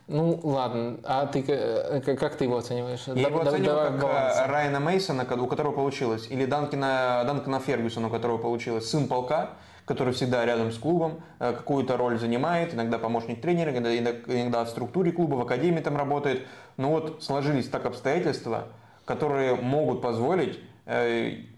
Ну, 0.08 0.40
ладно. 0.44 0.98
А 1.04 1.26
ты 1.26 1.44
э, 1.48 2.16
как 2.16 2.36
ты 2.36 2.44
его 2.44 2.58
оцениваешь? 2.58 3.02
Я 3.08 3.28
его 3.28 3.42
оцениваю 3.42 3.92
как 3.92 4.02
баланса. 4.02 4.44
Э, 4.44 4.48
Райана 4.48 4.80
Мейсона, 4.80 5.24
у 5.24 5.48
которого 5.48 5.72
получилось, 5.72 6.28
или 6.30 6.46
Данкина, 6.46 7.24
Данкина 7.26 7.60
Фергюсона, 7.60 8.08
у 8.08 8.10
которого 8.12 8.38
получилось, 8.38 8.88
сын 8.88 9.08
полка, 9.08 9.52
который 9.86 10.14
всегда 10.14 10.46
рядом 10.46 10.72
с 10.72 10.78
клубом, 10.78 11.22
э, 11.40 11.54
какую-то 11.54 11.98
роль 11.98 12.20
занимает, 12.20 12.76
иногда 12.76 13.00
помощник 13.00 13.42
тренера, 13.42 13.72
иногда, 13.72 13.96
иногда 13.96 14.64
в 14.64 14.70
структуре 14.70 15.12
клуба, 15.12 15.36
в 15.36 15.42
академии 15.42 15.82
там 15.82 15.98
работает. 15.98 16.44
Но 16.78 16.92
вот 16.92 17.24
сложились 17.24 17.68
так 17.68 17.86
обстоятельства, 17.88 18.68
которые 19.06 19.56
могут 19.56 20.02
позволить 20.02 20.60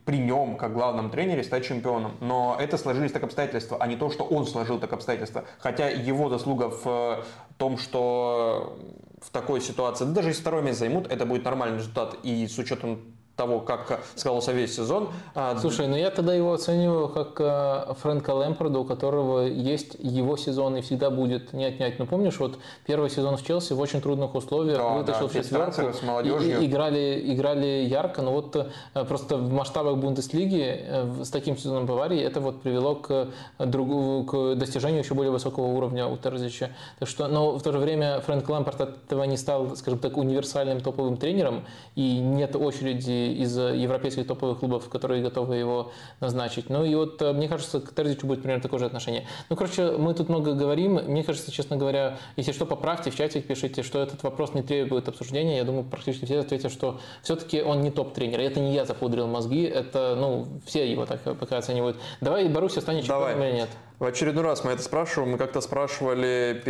при 0.08 0.19
нем, 0.19 0.56
как 0.56 0.72
главном 0.72 1.10
тренере, 1.10 1.44
стать 1.44 1.66
чемпионом. 1.66 2.14
Но 2.22 2.56
это 2.58 2.77
сложились 2.77 3.11
так 3.11 3.24
обстоятельства, 3.24 3.76
а 3.77 3.88
не 3.88 3.98
то, 3.98 4.10
что 4.10 4.24
он 4.24 4.48
сложил 4.48 4.80
так 4.80 4.94
обстоятельства. 4.94 5.44
Хотя 5.60 5.90
его 5.90 6.30
заслуга 6.30 6.69
в 6.69 7.26
том, 7.58 7.77
что 7.77 8.80
в 9.22 9.30
такой 9.32 9.60
ситуации, 9.60 10.06
даже 10.06 10.30
если 10.30 10.40
второе 10.40 10.61
место 10.61 10.80
займут, 10.80 11.08
это 11.11 11.26
будет 11.26 11.44
нормальный 11.44 11.80
результат. 11.80 12.16
И 12.24 12.48
с 12.48 12.58
учетом 12.58 13.02
того, 13.38 13.60
как 13.60 14.00
складывался 14.16 14.52
весь 14.52 14.76
сезон. 14.76 15.10
А, 15.36 15.56
Слушай, 15.60 15.88
ну 15.88 15.96
я 15.96 16.10
тогда 16.10 16.34
его 16.34 16.54
оцениваю 16.54 17.08
как 17.08 17.40
э, 17.40 17.94
Фрэнка 18.02 18.32
Лэмпорда, 18.32 18.80
у 18.80 18.84
которого 18.84 19.46
есть 19.46 19.96
его 20.00 20.36
сезон 20.38 20.76
и 20.78 20.82
всегда 20.82 21.12
будет 21.12 21.54
не 21.54 21.66
отнять. 21.66 22.00
Ну 22.00 22.08
помнишь, 22.08 22.40
вот 22.40 22.58
первый 22.86 23.12
сезон 23.12 23.38
в 23.38 23.46
Челси 23.46 23.74
в 23.74 23.80
очень 23.80 24.02
трудных 24.02 24.34
условиях 24.34 24.80
да, 24.80 24.90
вытащил 24.90 25.28
да, 25.28 25.34
четверку, 25.34 25.94
с 25.94 26.02
молодежью. 26.02 26.62
И, 26.62 26.66
играли, 26.66 27.22
играли 27.32 27.86
ярко, 27.88 28.24
но 28.24 28.32
вот 28.32 28.56
э, 28.56 29.06
просто 29.06 29.38
в 29.38 29.54
масштабах 29.54 29.98
Бундеслиги 29.98 30.76
э, 30.80 31.24
с 31.24 31.30
таким 31.30 31.58
сезоном 31.58 31.86
Баварии 31.86 32.20
это 32.20 32.42
вот 32.42 32.64
привело 32.64 32.96
к, 32.96 33.28
другу, 33.60 34.24
к 34.24 34.56
достижению 34.56 35.04
еще 35.04 35.14
более 35.14 35.32
высокого 35.32 35.68
уровня 35.68 36.08
у 36.08 36.18
Терзича. 36.18 36.72
Так 36.98 37.08
что, 37.08 37.28
но 37.28 37.52
в 37.52 37.62
то 37.62 37.72
же 37.72 37.78
время 37.78 38.20
Фрэнк 38.22 38.50
Лэмпорд 38.50 38.82
от 38.82 38.90
этого 39.06 39.26
не 39.26 39.38
стал, 39.38 39.76
скажем 39.76 40.00
так, 40.00 40.18
универсальным 40.18 40.82
топовым 40.82 41.18
тренером, 41.18 41.66
и 41.94 42.18
нет 42.18 42.56
очереди 42.56 43.27
из 43.34 43.58
европейских 43.58 44.28
топовых 44.28 44.60
клубов, 44.60 44.90
которые 44.90 45.22
готовы 45.22 45.56
его 45.56 45.92
назначить. 46.20 46.70
Ну 46.70 46.84
и 46.84 46.96
вот 46.96 47.22
э, 47.22 47.34
мне 47.34 47.48
кажется, 47.48 47.80
к 47.80 47.94
Терзичу 47.94 48.28
будет 48.28 48.42
примерно 48.42 48.62
такое 48.62 48.80
же 48.80 48.86
отношение. 48.86 49.28
Ну, 49.50 49.56
короче, 49.56 49.92
мы 49.92 50.14
тут 50.14 50.30
много 50.30 50.54
говорим. 50.54 50.94
Мне 50.94 51.24
кажется, 51.24 51.52
честно 51.52 51.78
говоря, 51.78 52.18
если 52.36 52.52
что, 52.52 52.66
поправьте 52.66 53.12
в 53.12 53.16
чатик, 53.16 53.48
пишите, 53.48 53.84
что 53.84 54.00
этот 54.02 54.24
вопрос 54.24 54.54
не 54.54 54.62
требует 54.62 55.08
обсуждения. 55.08 55.58
Я 55.58 55.64
думаю, 55.64 55.84
практически 55.84 56.26
все 56.26 56.40
ответят, 56.40 56.72
что 56.72 57.00
все-таки 57.24 57.62
он 57.62 57.82
не 57.82 57.92
топ-тренер. 57.92 58.40
Это 58.40 58.60
не 58.60 58.74
я 58.74 58.86
запудрил 58.86 59.28
мозги, 59.28 59.64
это, 59.64 60.16
ну, 60.18 60.48
все 60.66 60.90
его 60.90 61.06
так 61.06 61.22
пока 61.22 61.58
оценивают. 61.58 61.98
Давай 62.22 62.48
Боруссия 62.48 62.82
станет 62.82 63.04
чемпионом 63.04 63.44
или 63.44 63.52
нет? 63.54 63.70
В 64.00 64.06
очередной 64.06 64.43
раз 64.43 64.64
мы 64.64 64.74
это 64.74 64.84
спрашиваем. 64.84 65.32
Мы 65.32 65.40
как-то 65.40 65.59
спрашивали 65.59 66.61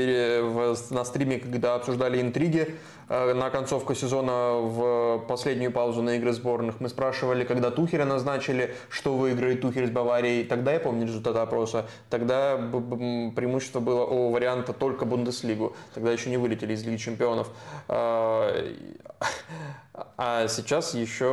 на 0.92 1.04
стриме, 1.04 1.40
когда 1.40 1.76
обсуждали 1.76 2.22
интриги 2.22 2.76
э, 3.10 3.34
на 3.34 3.50
концовку 3.50 3.96
сезона 3.96 4.54
в 4.54 5.26
последнюю 5.28 5.74
паузу 5.74 6.02
на 6.02 6.16
игры 6.16 6.32
сборных. 6.32 6.80
Мы 6.80 6.88
спрашивали, 6.88 7.44
когда 7.44 7.70
Тухеля 7.70 8.06
назначили, 8.06 8.74
что 8.88 9.18
выиграет 9.18 9.60
Тухель 9.60 9.88
с 9.88 9.92
Баварией. 9.92 10.46
Тогда 10.46 10.72
я 10.72 10.80
помню 10.80 11.06
результат 11.06 11.36
опроса. 11.36 11.88
Тогда 12.10 12.56
преимущество 12.56 13.82
было 13.82 14.06
у 14.06 14.32
варианта 14.32 14.72
только 14.72 15.04
Бундеслигу. 15.04 15.76
Тогда 15.96 16.14
еще 16.14 16.30
не 16.30 16.38
вылетели 16.38 16.72
из 16.72 16.86
Лиги 16.86 16.96
Чемпионов. 16.96 17.50
А, 20.18 20.48
сейчас 20.48 20.94
еще... 20.94 21.26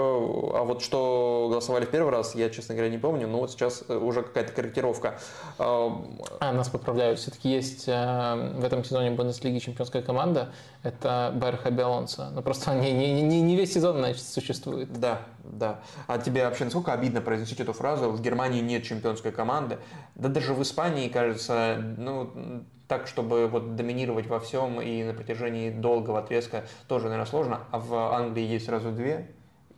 А 0.55 0.65
вот 0.65 0.83
что 0.83 1.49
голосовали 1.51 1.85
в 1.85 1.91
первый 1.91 2.11
раз, 2.11 2.35
я, 2.35 2.49
честно 2.49 2.75
говоря, 2.75 2.91
не 2.91 2.99
помню. 2.99 3.29
Но 3.29 3.41
вот 3.41 3.51
сейчас 3.51 3.83
уже 3.89 4.23
какая-то 4.23 4.53
корректировка. 4.53 5.19
А, 5.59 6.53
нас 6.53 6.69
поправляют. 6.69 7.19
Все-таки 7.19 7.51
есть 7.51 7.85
э, 7.89 8.53
в 8.55 8.65
этом 8.65 8.85
сезоне 8.85 9.11
Бундеслиги 9.11 9.59
чемпионская 9.59 10.03
команда. 10.03 10.53
Это 10.83 11.33
Байер 11.35 11.59
Хаби 11.59 11.83
Алонсо. 11.83 12.31
Но 12.31 12.43
просто 12.43 12.75
не, 12.75 12.93
не, 12.93 13.23
не, 13.23 13.41
не 13.43 13.57
весь 13.57 13.75
сезон, 13.75 13.99
значит, 13.99 14.23
существует. 14.23 14.93
Да, 14.93 15.23
да. 15.43 15.81
А 16.07 16.19
тебе 16.19 16.45
вообще 16.45 16.65
насколько 16.65 16.93
обидно 16.93 17.21
произносить 17.21 17.61
эту 17.61 17.73
фразу? 17.73 18.11
В 18.11 18.21
Германии 18.23 18.61
нет 18.61 18.83
чемпионской 18.85 19.33
команды. 19.33 19.79
Да 20.15 20.29
даже 20.29 20.55
в 20.55 20.63
Испании, 20.63 21.09
кажется, 21.09 21.77
ну, 21.99 22.65
так, 22.89 23.07
чтобы 23.07 23.47
вот 23.47 23.77
доминировать 23.77 24.27
во 24.27 24.41
всем 24.41 24.81
и 24.81 25.03
на 25.05 25.15
протяжении 25.15 25.71
долгого 25.71 26.19
отрезка 26.19 26.65
тоже, 26.89 27.05
наверное, 27.05 27.27
сложно. 27.27 27.61
А 27.71 27.79
в 27.79 27.95
Англии 28.15 28.45
есть 28.45 28.67
сразу 28.67 28.93
две, 28.93 29.31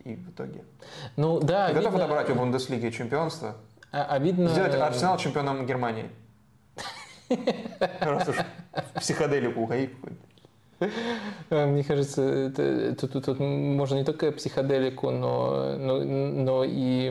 и 0.03 0.15
в 0.15 0.29
итоге. 0.29 0.63
Ну 1.15 1.39
да. 1.39 1.67
Ты 1.67 1.75
готов 1.75 1.93
видно... 1.93 2.05
отобрать 2.05 2.29
у 2.29 2.35
Бундеслиги 2.35 2.89
чемпионство? 2.89 3.55
А, 3.91 4.03
обидно. 4.03 4.49
Сделать 4.49 4.75
Арсенал 4.75 5.17
чемпионом 5.17 5.65
Германии. 5.65 6.09
Раз 7.99 8.27
уж 8.27 8.37
в 8.71 8.99
психоделику 8.99 9.61
уходить. 9.61 9.91
Э, 10.79 11.65
мне 11.65 11.83
кажется, 11.83 12.51
тут, 12.99 13.11
тут, 13.11 13.25
тут 13.25 13.39
можно 13.39 13.95
не 13.95 14.03
только 14.03 14.31
психоделику, 14.31 15.09
но, 15.11 15.75
но, 15.77 16.03
но 16.03 16.63
и 16.63 17.09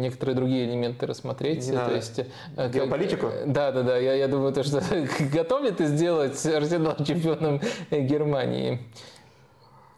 некоторые 0.00 0.36
другие 0.36 0.66
элементы 0.66 1.06
рассмотреть. 1.06 1.66
Не 1.66 1.76
То 1.76 1.94
есть, 1.94 2.20
э, 2.56 2.70
Геополитику? 2.70 3.28
Как, 3.28 3.52
да, 3.52 3.72
да, 3.72 3.82
да. 3.82 3.96
Я, 3.96 4.14
я 4.14 4.28
думаю, 4.28 4.52
то, 4.52 4.62
что 4.64 4.82
готов 5.32 5.62
ли 5.62 5.70
ты 5.70 5.86
сделать 5.86 6.44
Арсенал 6.44 6.96
чемпионом 7.04 7.60
Германии, 7.90 8.80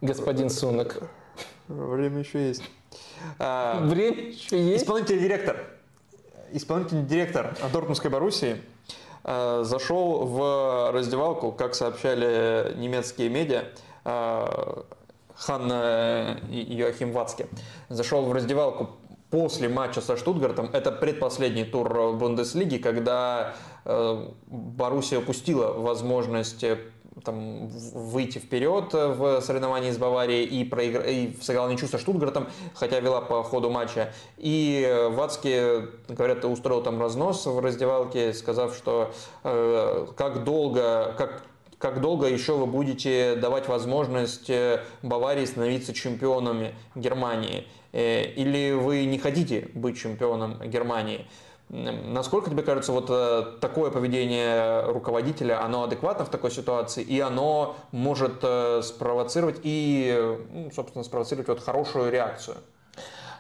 господин 0.01 0.51
Сунок? 0.51 1.03
Время 1.69 2.21
еще 2.21 2.49
есть. 2.49 2.63
А, 3.39 3.81
Время 3.85 4.31
еще 4.31 4.63
есть? 4.63 4.85
Исполнительный 4.85 5.23
директор. 5.23 5.57
Исполнительный 6.53 7.05
директор 7.05 7.57
Дортмундской 7.73 8.11
Боруссии 8.11 8.57
Э, 8.57 8.80
зашел 9.25 10.27
в 10.27 10.93
раздевалку, 10.93 11.53
как 11.53 11.75
сообщали 11.75 12.75
немецкие 12.77 13.29
медиа, 13.29 13.65
э, 14.05 14.83
Хан 15.35 15.71
Йоахим 16.51 17.13
Вацке, 17.13 17.47
зашел 17.89 18.25
в 18.27 18.33
раздевалку 18.33 18.91
после 19.31 19.69
матча 19.69 20.01
со 20.01 20.17
Штутгартом. 20.17 20.69
Это 20.73 20.93
предпоследний 20.93 21.65
тур 21.65 22.13
Бундеслиги, 22.13 22.79
когда 22.79 23.55
э, 23.85 24.29
Боруссия 24.47 25.19
упустила 25.19 25.73
возможность 25.73 26.65
там, 27.25 27.69
выйти 27.69 28.39
вперед 28.39 28.93
в 28.93 29.41
соревновании 29.41 29.91
с 29.91 29.99
Баварией 29.99 30.45
и, 30.45 30.65
проигр... 30.65 31.03
и 31.03 31.37
сыграла 31.41 31.69
ничью 31.69 31.89
со 31.89 31.99
Штутгартом, 31.99 32.49
хотя 32.75 33.01
вела 33.01 33.21
по 33.21 33.43
ходу 33.43 33.71
матча. 33.71 34.13
И 34.37 35.09
Вацки, 35.11 35.89
говорят, 36.09 36.45
устроил 36.45 36.83
там 36.83 37.01
разнос 37.01 37.47
в 37.47 37.59
раздевалке, 37.59 38.33
сказав, 38.35 38.75
что 38.75 39.13
э, 39.45 40.07
как 40.17 40.45
долго, 40.45 41.15
как 41.17 41.43
как 41.81 42.03
долго 42.03 42.27
еще 42.27 42.59
вы 42.59 42.67
будете 42.67 43.37
давать 43.37 43.67
возможность 43.67 44.51
э, 44.51 44.83
Баварии 45.01 45.47
становиться 45.47 45.95
чемпионами 45.95 46.75
Германии? 46.95 47.67
Э, 47.93 48.23
или 48.23 48.73
вы 48.73 49.07
не 49.07 49.19
хотите 49.19 49.71
быть 49.73 49.99
чемпионом 49.99 50.61
Германии? 50.63 51.27
Насколько 51.71 52.51
тебе 52.51 52.65
кажется, 52.65 52.91
вот 52.91 53.07
э, 53.11 53.45
такое 53.61 53.93
поведение 53.93 54.83
руководителя, 54.91 55.65
оно 55.65 55.85
адекватно 55.85 56.25
в 56.25 56.29
такой 56.29 56.51
ситуации, 56.51 57.01
и 57.01 57.21
оно 57.21 57.77
может 57.93 58.41
э, 58.43 58.83
спровоцировать 58.83 59.61
и, 59.63 60.37
ну, 60.53 60.69
собственно, 60.73 61.05
спровоцировать 61.05 61.47
вот 61.47 61.61
хорошую 61.61 62.11
реакцию? 62.11 62.57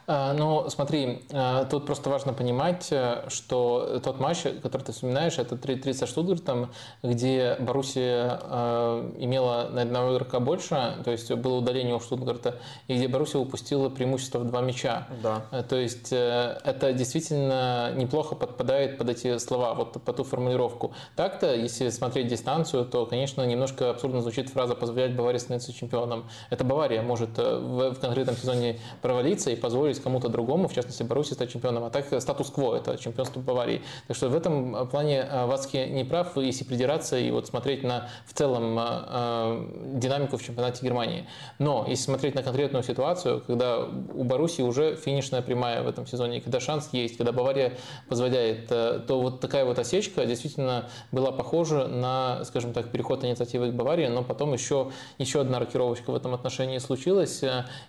А, 0.06 0.32
ну, 0.32 0.68
смотри, 0.70 1.22
а, 1.32 1.64
тут 1.64 1.86
просто 1.86 2.10
важно 2.10 2.32
понимать, 2.32 2.88
э, 2.90 3.24
что 3.28 4.00
тот 4.02 4.20
матч, 4.20 4.42
который 4.62 4.82
ты 4.82 4.92
вспоминаешь, 4.92 5.38
это 5.38 5.56
3-3 5.56 5.94
со 5.94 6.06
Штутгартом, 6.06 6.70
где 7.02 7.56
Боруссия 7.60 8.40
а, 8.42 9.12
имела 9.18 9.68
на 9.70 9.82
одного 9.82 10.14
игрока 10.14 10.40
больше, 10.40 10.94
то 11.04 11.10
есть 11.10 11.32
было 11.32 11.58
удаление 11.58 11.94
у 11.94 12.00
Штутгарта, 12.00 12.56
и 12.88 12.96
где 12.96 13.08
Боруссия 13.08 13.40
упустила 13.40 13.88
преимущество 13.88 14.38
в 14.38 14.44
два 14.46 14.60
мяча. 14.60 15.06
Да. 15.22 15.62
То 15.62 15.76
есть 15.76 16.12
э, 16.12 16.58
это 16.64 16.92
действительно 16.92 17.92
неплохо 17.94 18.34
подпадает 18.34 18.98
под 18.98 19.10
эти 19.10 19.38
слова, 19.38 19.74
вот 19.74 19.92
под 19.92 20.16
ту 20.16 20.24
формулировку. 20.24 20.92
Так-то, 21.16 21.54
если 21.54 21.88
смотреть 21.90 22.28
дистанцию, 22.28 22.84
то, 22.84 23.06
конечно, 23.06 23.42
немножко 23.42 23.90
абсурдно 23.90 24.22
звучит 24.22 24.50
фраза 24.50 24.74
«позволять 24.74 25.14
Баварии 25.14 25.38
становиться 25.38 25.72
чемпионом». 25.72 26.28
Это 26.50 26.64
Бавария 26.64 27.02
может 27.02 27.38
э, 27.38 27.58
в 27.58 27.94
конкретном 27.94 28.36
сезоне 28.36 28.80
провалиться 29.02 29.50
и 29.50 29.56
позволить 29.56 29.89
кому-то 29.98 30.28
другому, 30.28 30.68
в 30.68 30.74
частности, 30.74 31.02
Баруси 31.02 31.34
стать 31.34 31.50
чемпионом. 31.50 31.84
А 31.84 31.90
так 31.90 32.06
статус-кво– 32.20 32.76
это 32.76 32.96
чемпионство 32.98 33.40
Баварии. 33.40 33.82
Так 34.06 34.16
что 34.16 34.28
в 34.28 34.36
этом 34.36 34.88
плане 34.88 35.26
э, 35.28 35.46
Вацки 35.46 35.76
не 35.76 36.04
прав, 36.04 36.36
если 36.36 36.64
придираться 36.64 37.18
и 37.18 37.30
вот 37.30 37.46
смотреть 37.46 37.82
на 37.82 38.08
в 38.26 38.34
целом 38.34 38.78
э, 38.78 38.82
э, 38.82 39.66
динамику 39.94 40.36
в 40.36 40.42
чемпионате 40.42 40.84
Германии. 40.84 41.26
Но 41.58 41.84
если 41.88 42.04
смотреть 42.04 42.34
на 42.34 42.42
конкретную 42.42 42.82
ситуацию, 42.82 43.42
когда 43.46 43.80
у 43.80 44.24
Баруси 44.24 44.62
уже 44.62 44.96
финишная 44.96 45.42
прямая 45.42 45.82
в 45.82 45.88
этом 45.88 46.06
сезоне, 46.06 46.40
когда 46.40 46.60
шанс 46.60 46.90
есть, 46.92 47.16
когда 47.16 47.32
Бавария 47.32 47.72
позволяет, 48.08 48.68
то 48.68 49.20
вот 49.20 49.40
такая 49.40 49.64
вот 49.64 49.78
осечка 49.78 50.26
действительно 50.26 50.88
была 51.12 51.32
похожа 51.32 51.86
на, 51.86 52.44
скажем 52.44 52.72
так, 52.72 52.90
переход 52.90 53.24
инициативы 53.24 53.70
к 53.70 53.74
Баварии, 53.74 54.06
но 54.06 54.22
потом 54.22 54.52
еще, 54.52 54.90
еще 55.18 55.40
одна 55.40 55.58
рокировочка 55.58 56.10
в 56.10 56.14
этом 56.14 56.34
отношении 56.34 56.78
случилась, 56.78 57.42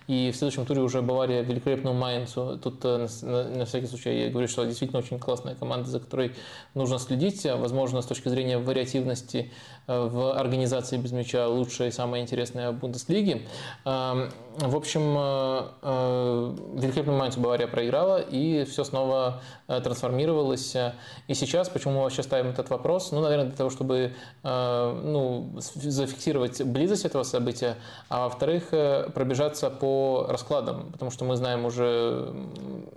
и 0.06 0.30
в 0.30 0.36
следующем 0.36 0.66
туре 0.66 0.80
уже 0.80 1.02
Бавария 1.02 1.42
великолепно 1.42 1.91
Майнцу. 1.92 2.58
Тут 2.62 2.84
э, 2.84 3.06
на, 3.22 3.44
на 3.44 3.64
всякий 3.64 3.86
случай 3.86 4.24
я 4.24 4.30
говорю, 4.30 4.48
что 4.48 4.64
действительно 4.64 5.00
очень 5.00 5.18
классная 5.18 5.54
команда, 5.54 5.88
за 5.88 6.00
которой 6.00 6.32
нужно 6.74 6.98
следить. 6.98 7.44
Возможно, 7.44 8.02
с 8.02 8.06
точки 8.06 8.28
зрения 8.28 8.58
вариативности 8.58 9.52
э, 9.86 10.06
в 10.08 10.32
организации 10.38 10.96
без 10.96 11.12
мяча 11.12 11.48
лучшая 11.48 11.88
и 11.88 11.90
самая 11.90 12.22
интересная 12.22 12.72
Бундеслиги. 12.72 13.46
Эм, 13.84 14.30
в 14.56 14.76
общем, 14.76 15.14
э, 15.16 16.56
великолепную 16.76 17.18
Майнцу 17.18 17.40
Бавария 17.40 17.66
проиграла, 17.66 18.20
и 18.20 18.64
все 18.64 18.84
снова 18.84 19.40
трансформировалось. 19.66 20.76
И 21.28 21.34
сейчас, 21.34 21.68
почему 21.68 21.94
мы 21.94 22.00
вообще 22.02 22.22
ставим 22.22 22.48
этот 22.48 22.68
вопрос? 22.68 23.12
Ну, 23.12 23.20
наверное, 23.20 23.46
для 23.46 23.56
того, 23.56 23.70
чтобы 23.70 24.12
ну, 24.42 25.50
зафиксировать 25.56 26.62
близость 26.62 27.06
этого 27.06 27.22
события, 27.22 27.76
а 28.10 28.24
во-вторых, 28.24 28.68
пробежаться 29.14 29.70
по 29.70 30.26
раскладам, 30.28 30.92
потому 30.92 31.10
что 31.10 31.24
мы 31.24 31.36
знаем 31.36 31.64
уже 31.64 31.81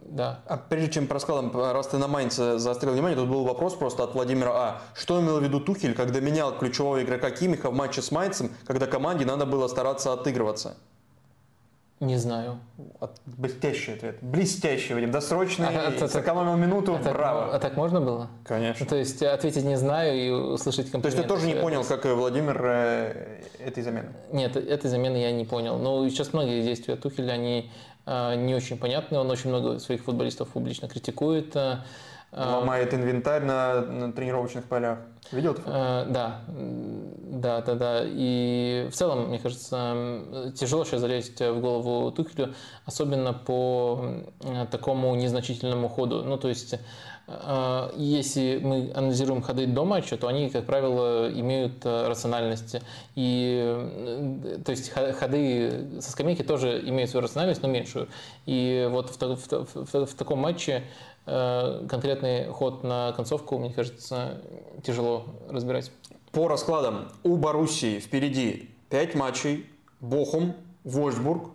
да. 0.05 0.39
А 0.47 0.57
прежде 0.57 0.91
чем 0.93 1.07
про 1.07 1.19
скалом, 1.19 1.51
раз 1.53 1.87
ты 1.87 1.97
на 1.97 2.07
Майнце 2.07 2.57
заострил 2.57 2.93
внимание, 2.93 3.17
тут 3.17 3.29
был 3.29 3.43
вопрос 3.43 3.75
просто 3.75 4.03
от 4.03 4.13
Владимира 4.13 4.51
А. 4.51 4.81
Что 4.93 5.19
имел 5.21 5.39
в 5.39 5.43
виду 5.43 5.59
Тухель, 5.59 5.93
когда 5.93 6.19
менял 6.19 6.57
ключевого 6.57 7.03
игрока 7.03 7.31
Кимиха 7.31 7.69
в 7.69 7.73
матче 7.73 8.01
с 8.01 8.11
Майнцем, 8.11 8.51
когда 8.65 8.87
команде 8.87 9.25
надо 9.25 9.45
было 9.45 9.67
стараться 9.67 10.13
отыгрываться? 10.13 10.75
Не 12.01 12.17
знаю. 12.17 12.59
Блестящий 13.25 13.93
ответ. 13.93 14.17
Блестящий, 14.21 14.93
Вадим. 14.93 15.11
Досрочный. 15.11 15.67
А, 15.67 16.07
сэкономил 16.07 16.57
минуту. 16.57 16.95
А 16.95 16.97
Браво. 16.97 17.45
Так, 17.45 17.55
а 17.55 17.59
так 17.59 17.77
можно 17.77 18.01
было? 18.01 18.29
Конечно. 18.43 18.83
Ну, 18.83 18.89
то 18.89 18.97
есть 18.97 19.23
ответить 19.23 19.63
не 19.63 19.77
знаю 19.77 20.13
и 20.13 20.29
услышать 20.29 20.91
комплимент. 20.91 21.03
То 21.03 21.07
есть 21.07 21.17
ты 21.17 21.23
тоже 21.23 21.47
не 21.47 21.55
понял, 21.55 21.85
как 21.85 22.03
Владимир 22.03 22.61
э, 22.65 23.41
этой 23.59 23.81
замены? 23.81 24.09
Нет, 24.33 24.57
этой 24.57 24.89
замены 24.89 25.17
я 25.17 25.31
не 25.31 25.45
понял. 25.45 25.77
Но 25.77 26.07
сейчас 26.09 26.33
многие 26.33 26.63
действия 26.63 26.97
Тухеля, 26.97 27.31
они 27.31 27.71
не 28.05 28.53
очень 28.55 28.77
понятный. 28.77 29.17
Он 29.17 29.29
очень 29.29 29.49
много 29.49 29.79
своих 29.79 30.03
футболистов 30.03 30.49
публично 30.49 30.87
критикует. 30.87 31.55
А, 31.55 31.83
а, 32.31 32.59
Ломает 32.59 32.93
инвентарь 32.93 33.43
на, 33.43 33.81
на 33.81 34.11
тренировочных 34.11 34.65
полях. 34.65 34.99
Видел 35.31 35.53
это? 35.53 36.05
Да, 36.09 36.41
да, 36.47 37.61
да, 37.61 37.75
да. 37.75 38.01
И 38.03 38.87
в 38.91 38.95
целом, 38.95 39.29
мне 39.29 39.39
кажется, 39.39 40.21
тяжело 40.55 40.83
сейчас 40.85 41.01
залезть 41.01 41.39
в 41.39 41.59
голову 41.59 42.11
Тухелю, 42.11 42.53
особенно 42.85 43.33
по 43.33 44.23
такому 44.69 45.15
незначительному 45.15 45.87
ходу. 45.87 46.23
Ну, 46.23 46.37
то 46.37 46.49
есть 46.49 46.73
а, 46.73 46.79
если 47.27 48.59
мы 48.63 48.91
анализируем 48.93 49.41
ходы 49.41 49.65
до 49.65 49.83
матча, 49.83 50.15
то 50.15 50.27
они, 50.27 50.49
как 50.51 50.65
правило, 50.65 51.31
имеют 51.31 51.83
э, 51.83 52.07
рациональность. 52.07 52.75
И, 53.15 54.61
то 54.63 54.71
есть 54.71 54.91
ходы 54.91 56.01
со 56.01 56.11
скамейки 56.11 56.43
тоже 56.43 56.87
имеют 56.87 57.09
свою 57.09 57.23
рациональность, 57.23 57.63
но 57.63 57.67
меньшую. 57.67 58.09
И 58.45 58.87
вот 58.91 59.09
в, 59.09 59.19
в, 59.19 59.91
в, 59.91 60.05
в 60.05 60.13
таком 60.13 60.37
матче 60.37 60.83
э, 61.25 61.87
конкретный 61.89 62.45
ход 62.49 62.83
на 62.83 63.11
концовку, 63.13 63.57
мне 63.57 63.73
кажется, 63.73 64.41
тяжело 64.83 65.25
разбирать. 65.49 65.91
По 66.31 66.47
раскладам 66.47 67.07
у 67.23 67.37
Боруссии 67.37 67.99
впереди 67.99 68.69
5 68.89 69.15
матчей. 69.15 69.65
Бохум, 69.99 70.53
Вольсбург, 70.83 71.49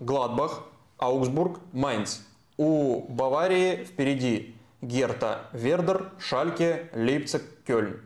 Гладбах, 0.00 0.64
Аугсбург, 0.98 1.60
Майнц. 1.72 2.18
У 2.56 3.02
Баварии 3.08 3.84
впереди 3.84 4.56
Герта, 4.82 5.46
Вердер, 5.52 6.10
Шальке, 6.18 6.90
Лейпциг, 6.94 7.42
Кёльн. 7.66 8.00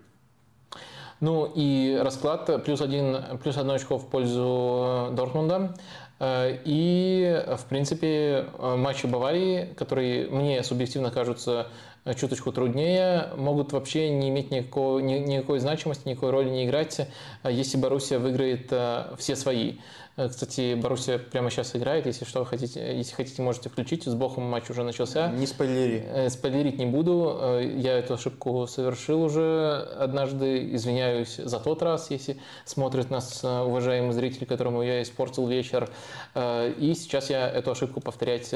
Ну 1.21 1.51
и 1.55 1.99
расклад 2.01 2.63
плюс 2.65 2.81
один, 2.81 3.39
плюс 3.43 3.57
одно 3.57 3.73
очко 3.73 3.99
в 3.99 4.09
пользу 4.09 5.09
Дортмунда. 5.13 5.75
Э, 6.19 6.59
и, 6.65 7.43
в 7.57 7.65
принципе, 7.65 8.47
матчи 8.59 9.07
Баварии, 9.07 9.75
которые 9.77 10.29
мне 10.29 10.63
субъективно 10.63 11.11
кажутся 11.11 11.69
чуточку 12.15 12.53
труднее, 12.53 13.31
могут 13.37 13.73
вообще 13.73 14.11
не 14.11 14.29
иметь 14.29 14.51
никакой, 14.51 15.03
никакой 15.03 15.59
значимости, 15.59 16.09
никакой 16.09 16.31
роли 16.31 16.49
не 16.49 16.65
играть, 16.65 17.01
э, 17.01 17.07
если 17.51 17.77
Боруссия 17.79 18.19
выиграет 18.19 18.69
э, 18.71 19.15
все 19.19 19.35
свои. 19.35 19.79
Э, 20.17 20.29
кстати, 20.29 20.75
Боруссия 20.75 21.19
прямо 21.19 21.51
сейчас 21.51 21.77
играет, 21.77 22.07
если 22.07 22.25
что 22.25 22.45
хотите, 22.45 22.97
если 22.97 23.15
хотите, 23.15 23.43
можете 23.43 23.69
включить. 23.69 24.05
С 24.05 24.15
Бохом 24.15 24.45
матч 24.45 24.71
уже 24.71 24.83
начался. 24.83 25.29
Не 25.29 25.47
спойлери. 25.47 26.05
Э, 26.07 26.31
спойлерить 26.31 26.79
не 26.79 26.87
буду. 26.87 27.39
Э, 27.39 27.75
я 27.77 27.99
эту 27.99 28.15
ошибку 28.15 28.67
совершил 28.67 29.23
уже 29.23 29.87
однажды. 29.99 30.75
Извиняюсь 30.75 31.37
за 31.37 31.61
тот 31.61 31.83
раз, 31.83 32.11
если 32.11 32.39
смотрит 32.65 33.11
нас 33.11 33.45
уважаемый 33.45 34.13
зритель, 34.13 34.47
которому 34.47 34.83
я 34.83 35.03
испортил 35.03 35.47
вечер. 35.47 35.91
И 36.35 36.95
сейчас 36.97 37.31
я 37.31 37.49
эту 37.49 37.71
ошибку 37.71 38.01
повторять 38.01 38.53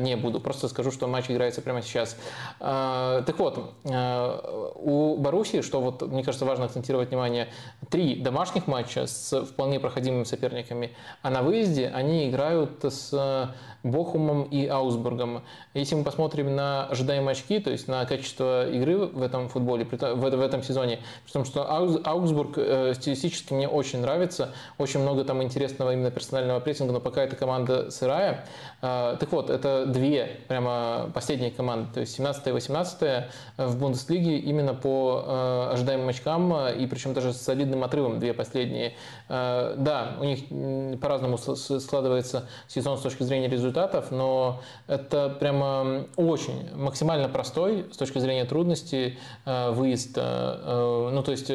не 0.00 0.16
буду. 0.16 0.40
Просто 0.40 0.68
скажу, 0.68 0.90
что 0.90 1.06
матч 1.06 1.30
играется 1.30 1.62
прямо 1.62 1.82
сейчас. 1.82 2.16
Так 2.58 3.38
вот, 3.38 3.74
у 3.84 5.16
Боруссии, 5.18 5.60
что 5.60 5.80
вот 5.80 6.02
мне 6.02 6.22
кажется 6.22 6.44
важно 6.44 6.66
акцентировать 6.66 7.10
внимание, 7.10 7.48
три 7.90 8.16
домашних 8.16 8.66
матча 8.66 9.06
с 9.06 9.44
вполне 9.44 9.80
проходимыми 9.80 10.24
соперниками– 10.24 10.92
а 11.22 11.30
на 11.30 11.42
выезде 11.42 11.88
они 11.88 12.28
играют 12.28 12.84
с 12.84 13.50
Бохумом 13.84 14.44
и 14.44 14.66
Аусбургом. 14.66 15.42
Если 15.74 15.94
мы 15.94 16.04
посмотрим 16.04 16.56
на 16.56 16.86
ожидаемые 16.86 17.32
очки, 17.32 17.60
то 17.60 17.70
есть 17.70 17.86
на 17.86 18.04
качество 18.06 18.68
игры 18.68 18.96
в 18.96 19.20
этом 19.22 19.48
футболе, 19.50 19.84
в 19.84 20.40
этом 20.40 20.62
сезоне, 20.62 21.00
потому 21.26 21.44
что 21.44 21.70
Аугсбург 21.70 22.54
э, 22.56 22.94
стилистически 22.94 23.52
мне 23.52 23.68
очень 23.68 24.00
нравится, 24.00 24.54
очень 24.78 25.00
много 25.00 25.24
там 25.24 25.42
интересного 25.42 25.92
именно 25.92 26.10
персонального 26.10 26.60
прессинга, 26.60 26.94
но 26.94 27.00
пока 27.00 27.22
эта 27.22 27.36
команда 27.36 27.90
сырая. 27.90 28.46
Э, 28.80 29.16
так 29.20 29.30
вот, 29.30 29.50
это 29.50 29.84
две 29.86 30.40
прямо 30.48 31.10
последние 31.12 31.50
команды, 31.50 31.92
то 31.92 32.00
есть 32.00 32.14
17 32.14 32.46
и 32.46 32.50
18 32.52 33.24
в 33.58 33.78
Бундеслиге 33.78 34.38
именно 34.38 34.72
по 34.72 35.24
э, 35.26 35.68
ожидаемым 35.74 36.08
очкам, 36.08 36.68
и 36.68 36.86
причем 36.86 37.12
даже 37.12 37.34
с 37.34 37.42
солидным 37.42 37.84
отрывом 37.84 38.18
две 38.18 38.32
последние. 38.32 38.94
Да, 39.28 40.16
у 40.20 40.24
них 40.24 41.00
по-разному 41.00 41.36
складывается 41.36 42.48
сезон 42.66 42.96
с 42.96 43.00
точки 43.02 43.22
зрения 43.24 43.48
результатов, 43.74 44.10
но 44.10 44.60
это 44.86 45.28
прямо 45.28 46.06
очень 46.16 46.74
максимально 46.76 47.28
простой 47.28 47.86
с 47.92 47.96
точки 47.96 48.18
зрения 48.18 48.44
трудностей 48.44 49.18
э, 49.44 49.70
выезд. 49.70 50.16
Э, 50.16 50.20
э, 50.22 51.10
ну, 51.12 51.22
то 51.22 51.32
есть 51.32 51.46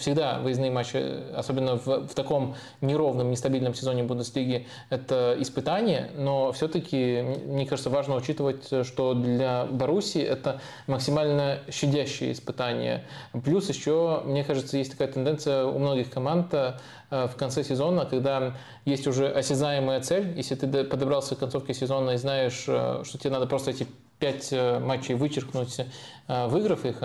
всегда 0.00 0.40
выездные 0.40 0.70
матчи, 0.70 1.02
особенно 1.34 1.76
в, 1.76 2.06
в 2.08 2.14
таком 2.14 2.54
неровном, 2.80 3.30
нестабильном 3.30 3.74
сезоне 3.74 4.02
Бундеслиги, 4.02 4.66
это 4.90 5.36
испытание, 5.38 6.10
но 6.16 6.52
все-таки, 6.52 7.22
мне 7.46 7.66
кажется, 7.66 7.90
важно 7.90 8.16
учитывать, 8.16 8.86
что 8.86 9.14
для 9.14 9.64
Баруси 9.64 10.18
это 10.18 10.60
максимально 10.86 11.60
щадящее 11.70 12.32
испытание. 12.32 13.04
Плюс 13.44 13.68
еще, 13.68 14.22
мне 14.24 14.44
кажется, 14.44 14.76
есть 14.76 14.92
такая 14.92 15.08
тенденция 15.08 15.64
у 15.64 15.78
многих 15.78 16.10
команд 16.10 16.54
в 17.10 17.32
конце 17.36 17.62
сезона, 17.64 18.06
когда 18.06 18.56
есть 18.84 19.06
уже 19.06 19.28
осязаемая 19.28 20.00
цель, 20.00 20.32
если 20.36 20.54
ты 20.54 20.84
подобрался 20.84 21.36
к 21.36 21.38
концовке 21.38 21.74
сезона 21.74 22.10
и 22.10 22.16
знаешь, 22.16 22.64
э, 22.66 23.02
что 23.04 23.18
тебе 23.18 23.30
надо 23.30 23.46
просто 23.46 23.70
эти 23.70 23.86
пять 24.18 24.52
э, 24.52 24.78
матчей 24.78 25.14
вычеркнуть, 25.14 25.80
выиграв 26.28 26.84
их, 26.86 27.02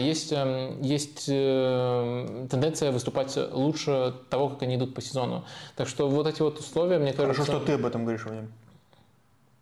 есть, 0.00 0.32
есть 0.80 1.26
тенденция 1.26 2.92
выступать 2.92 3.36
лучше 3.52 4.14
того, 4.30 4.48
как 4.48 4.62
они 4.62 4.76
идут 4.76 4.94
по 4.94 5.02
сезону. 5.02 5.44
Так 5.76 5.88
что 5.88 6.08
вот 6.08 6.26
эти 6.26 6.40
вот 6.40 6.58
условия, 6.58 6.98
мне 6.98 7.12
кажется... 7.12 7.42
Хорошо, 7.42 7.58
что 7.58 7.66
ты 7.66 7.72
об 7.72 7.84
этом 7.84 8.04
говоришь, 8.04 8.24
Вадим. 8.24 8.52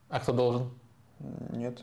А 0.09 0.21
кто 0.21 0.33
должен? 0.33 0.71
Нет, 1.51 1.83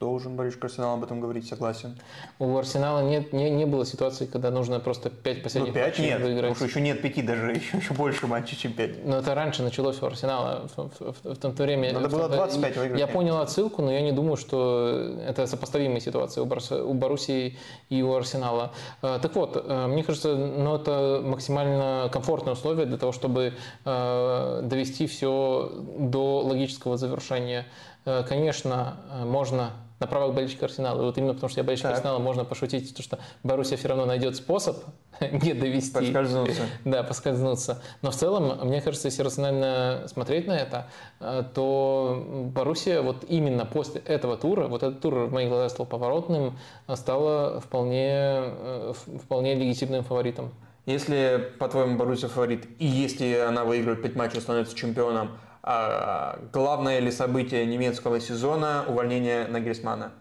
Должен 0.00 0.34
болельщик 0.34 0.64
Арсенала 0.64 0.94
об 0.94 1.04
этом 1.04 1.20
говорить, 1.20 1.46
согласен. 1.46 1.94
У 2.38 2.56
Арсенала 2.56 3.00
нет, 3.00 3.34
не, 3.34 3.50
не 3.50 3.66
было 3.66 3.84
ситуации, 3.84 4.24
когда 4.24 4.50
нужно 4.50 4.80
просто 4.80 5.10
5 5.10 5.42
последних 5.42 5.74
ну, 5.74 5.74
5 5.74 5.88
матчей 5.88 6.04
нет, 6.04 6.22
выиграть. 6.22 6.54
Потому 6.54 6.54
что 6.54 6.64
еще 6.64 6.80
нет 6.80 7.02
5, 7.02 7.26
даже 7.26 7.52
еще, 7.54 7.76
еще 7.76 7.92
больше 7.92 8.26
матчей, 8.26 8.56
чем 8.56 8.72
5. 8.72 9.04
Но 9.04 9.18
это 9.18 9.34
раньше 9.34 9.62
началось 9.62 10.00
у 10.00 10.06
Арсенала. 10.06 10.68
В, 10.74 10.88
в, 10.88 11.14
в, 11.22 11.34
в 11.34 11.36
том 11.36 11.52
время... 11.52 11.92
Надо 11.92 12.08
было 12.08 12.30
25 12.30 12.76
выиграть. 12.78 12.98
Я 12.98 13.08
понял 13.08 13.40
отсылку, 13.40 13.82
но 13.82 13.92
я 13.92 14.00
не 14.00 14.12
думаю, 14.12 14.38
что 14.38 15.18
это 15.22 15.46
сопоставимые 15.46 16.00
ситуации 16.00 16.40
у, 16.40 16.46
Барс, 16.46 16.72
у 16.72 16.94
Боруссии 16.94 17.58
и 17.90 18.00
у 18.00 18.14
Арсенала. 18.14 18.72
Э, 19.02 19.18
так 19.20 19.36
вот, 19.36 19.62
э, 19.62 19.86
мне 19.86 20.02
кажется, 20.02 20.34
ну, 20.34 20.76
это 20.76 21.20
максимально 21.22 22.08
комфортные 22.10 22.54
условия 22.54 22.86
для 22.86 22.96
того, 22.96 23.12
чтобы 23.12 23.52
э, 23.84 24.60
довести 24.62 25.06
все 25.06 25.70
до 25.98 26.40
логического 26.40 26.96
завершения. 26.96 27.66
Конечно, 28.06 28.96
можно 29.26 29.72
на 30.00 30.06
правах 30.06 30.34
болельщика 30.34 30.64
Арсенала. 30.64 31.00
И 31.00 31.04
вот 31.04 31.16
именно 31.18 31.34
потому, 31.34 31.50
что 31.50 31.60
я 31.60 31.64
болельщик 31.64 31.84
так. 31.84 31.94
Арсенала, 31.94 32.18
можно 32.18 32.44
пошутить, 32.44 32.94
то, 32.94 33.02
что 33.02 33.18
Боруссия 33.42 33.76
все 33.76 33.88
равно 33.88 34.06
найдет 34.06 34.34
способ 34.34 34.78
не 35.20 35.52
довести. 35.52 35.92
Поскользнуться. 35.92 36.62
Да, 36.84 37.02
поскользнуться. 37.02 37.82
Но 38.02 38.10
в 38.10 38.16
целом, 38.16 38.66
мне 38.66 38.80
кажется, 38.80 39.08
если 39.08 39.22
рационально 39.22 40.06
смотреть 40.08 40.46
на 40.46 40.56
это, 40.56 40.86
э, 41.20 41.44
то 41.54 42.50
Боруссия 42.54 43.02
вот 43.02 43.24
именно 43.28 43.66
после 43.66 44.00
этого 44.00 44.36
тура, 44.36 44.66
вот 44.66 44.82
этот 44.82 45.00
тур 45.00 45.26
в 45.26 45.32
моих 45.32 45.50
глазах 45.50 45.70
стал 45.70 45.86
поворотным, 45.86 46.58
э, 46.88 46.96
стала 46.96 47.60
вполне, 47.60 48.08
э, 48.10 48.92
вполне 49.22 49.54
легитимным 49.54 50.02
фаворитом. 50.02 50.50
Если, 50.86 51.52
по-твоему, 51.58 51.98
Боруссия 51.98 52.28
фаворит, 52.28 52.66
и 52.78 52.86
если 52.86 53.34
она 53.36 53.64
выигрывает 53.64 54.02
5 54.02 54.16
матчей, 54.16 54.40
становится 54.40 54.74
чемпионом, 54.74 55.32
а 55.62 56.38
главное 56.52 57.00
ли 57.00 57.10
событие 57.10 57.66
немецкого 57.66 58.20
сезона– 58.20 58.84
увольнение 58.88 59.46
Нагрисмана? 59.46 60.12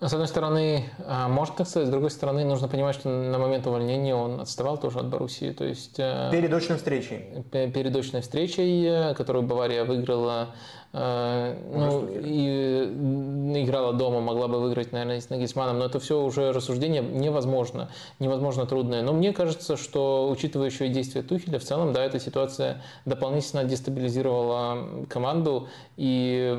С 0.00 0.12
одной 0.12 0.28
стороны, 0.28 0.90
а, 1.06 1.28
можно 1.28 1.54
так 1.56 1.66
сказать, 1.66 1.88
с 1.88 1.90
другой 1.90 2.10
стороны, 2.10 2.44
нужно 2.44 2.68
понимать, 2.68 2.94
что 2.94 3.08
на 3.08 3.38
момент 3.38 3.66
увольнения 3.66 4.14
он 4.14 4.38
отставал 4.38 4.76
тоже 4.76 4.98
от 4.98 5.06
Боруссии. 5.06 5.50
То 5.52 5.64
есть, 5.64 5.98
э, 5.98 6.28
перед 6.30 6.52
очной 6.52 6.76
встречей. 6.76 7.42
Перед 7.50 7.96
очной 7.96 8.20
встречей, 8.20 8.84
э, 8.84 9.14
которую 9.14 9.44
Бавария 9.44 9.84
выиграла 9.84 10.48
ну, 10.94 12.08
и 12.08 13.62
играла 13.62 13.92
дома, 13.92 14.20
могла 14.20 14.46
бы 14.46 14.60
выиграть, 14.60 14.92
наверное, 14.92 15.20
с 15.20 15.28
Нагисманом, 15.28 15.80
но 15.80 15.86
это 15.86 15.98
все 15.98 16.22
уже 16.22 16.52
рассуждение 16.52 17.02
невозможно, 17.02 17.90
невозможно 18.20 18.64
трудное. 18.64 19.02
Но 19.02 19.12
мне 19.12 19.32
кажется, 19.32 19.76
что, 19.76 20.28
учитывая 20.30 20.68
еще 20.68 20.86
и 20.86 20.90
действия 20.90 21.22
Тухеля, 21.22 21.58
в 21.58 21.64
целом, 21.64 21.92
да, 21.92 22.04
эта 22.04 22.20
ситуация 22.20 22.80
дополнительно 23.06 23.64
дестабилизировала 23.64 25.06
команду, 25.08 25.68
и, 25.96 26.56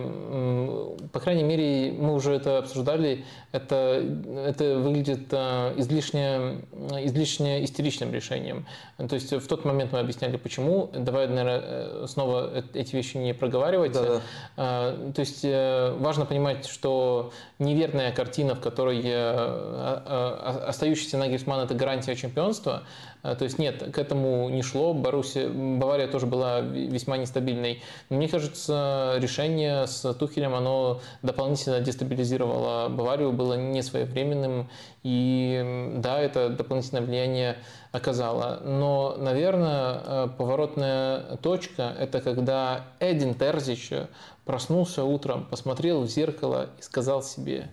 по 1.13 1.19
крайней 1.21 1.43
мере, 1.43 1.93
мы 1.97 2.13
уже 2.13 2.33
это 2.33 2.57
обсуждали, 2.57 3.23
это, 3.53 4.03
это 4.45 4.77
выглядит 4.79 5.27
э, 5.31 5.73
излишне, 5.77 6.61
излишне 7.03 7.63
истеричным 7.63 8.13
решением. 8.13 8.65
То 8.97 9.15
есть 9.15 9.31
в 9.31 9.47
тот 9.47 9.63
момент 9.63 9.93
мы 9.93 9.99
объясняли, 9.99 10.35
почему. 10.37 10.89
Давай, 10.93 11.27
наверное, 11.27 11.61
э, 11.63 12.05
снова 12.07 12.51
эти 12.73 12.95
вещи 12.95 13.17
не 13.17 13.33
проговаривать. 13.33 13.93
Да, 13.93 14.03
да. 14.03 14.21
А, 14.57 15.11
то 15.13 15.19
есть 15.19 15.41
э, 15.43 15.95
важно 15.99 16.25
понимать, 16.25 16.65
что 16.67 17.31
неверная 17.59 18.11
картина, 18.11 18.55
в 18.55 18.61
которой 18.61 19.01
э, 19.03 20.61
остающийся 20.67 21.17
Нагельсман– 21.17 21.59
это 21.61 21.73
гарантия 21.73 22.15
чемпионства, 22.15 22.83
то 23.21 23.43
есть 23.43 23.57
нет, 23.57 23.91
к 23.91 23.97
этому 23.97 24.49
не 24.49 24.61
шло. 24.61 24.93
Боруссия, 24.93 25.49
Бавария 25.49 26.07
тоже 26.07 26.27
была 26.27 26.61
весьма 26.61 27.17
нестабильной. 27.17 27.81
мне 28.09 28.27
кажется, 28.27 29.15
решение 29.17 29.87
с 29.87 30.13
Тухелем, 30.13 30.53
оно 30.53 31.01
дополнительно 31.23 31.79
дестабилизировало 31.79 32.87
Баварию, 32.89 33.31
было 33.31 33.55
не 33.55 33.81
своевременным. 33.81 34.69
И 35.01 35.91
да, 35.97 36.19
это 36.19 36.49
дополнительное 36.49 37.01
влияние 37.01 37.57
оказало. 37.95 38.59
Но, 38.63 39.15
наверное, 39.17 40.01
э, 40.03 40.27
поворотная 40.37 41.37
точка– 41.37 41.93
это 41.99 42.21
когда 42.21 42.85
Эдин 42.99 43.33
Терзич 43.33 43.91
проснулся 44.45 45.03
утром, 45.03 45.45
посмотрел 45.45 46.01
в 46.01 46.07
зеркало 46.07 46.69
и 46.77 46.81
сказал 46.81 47.23
себе, 47.23 47.69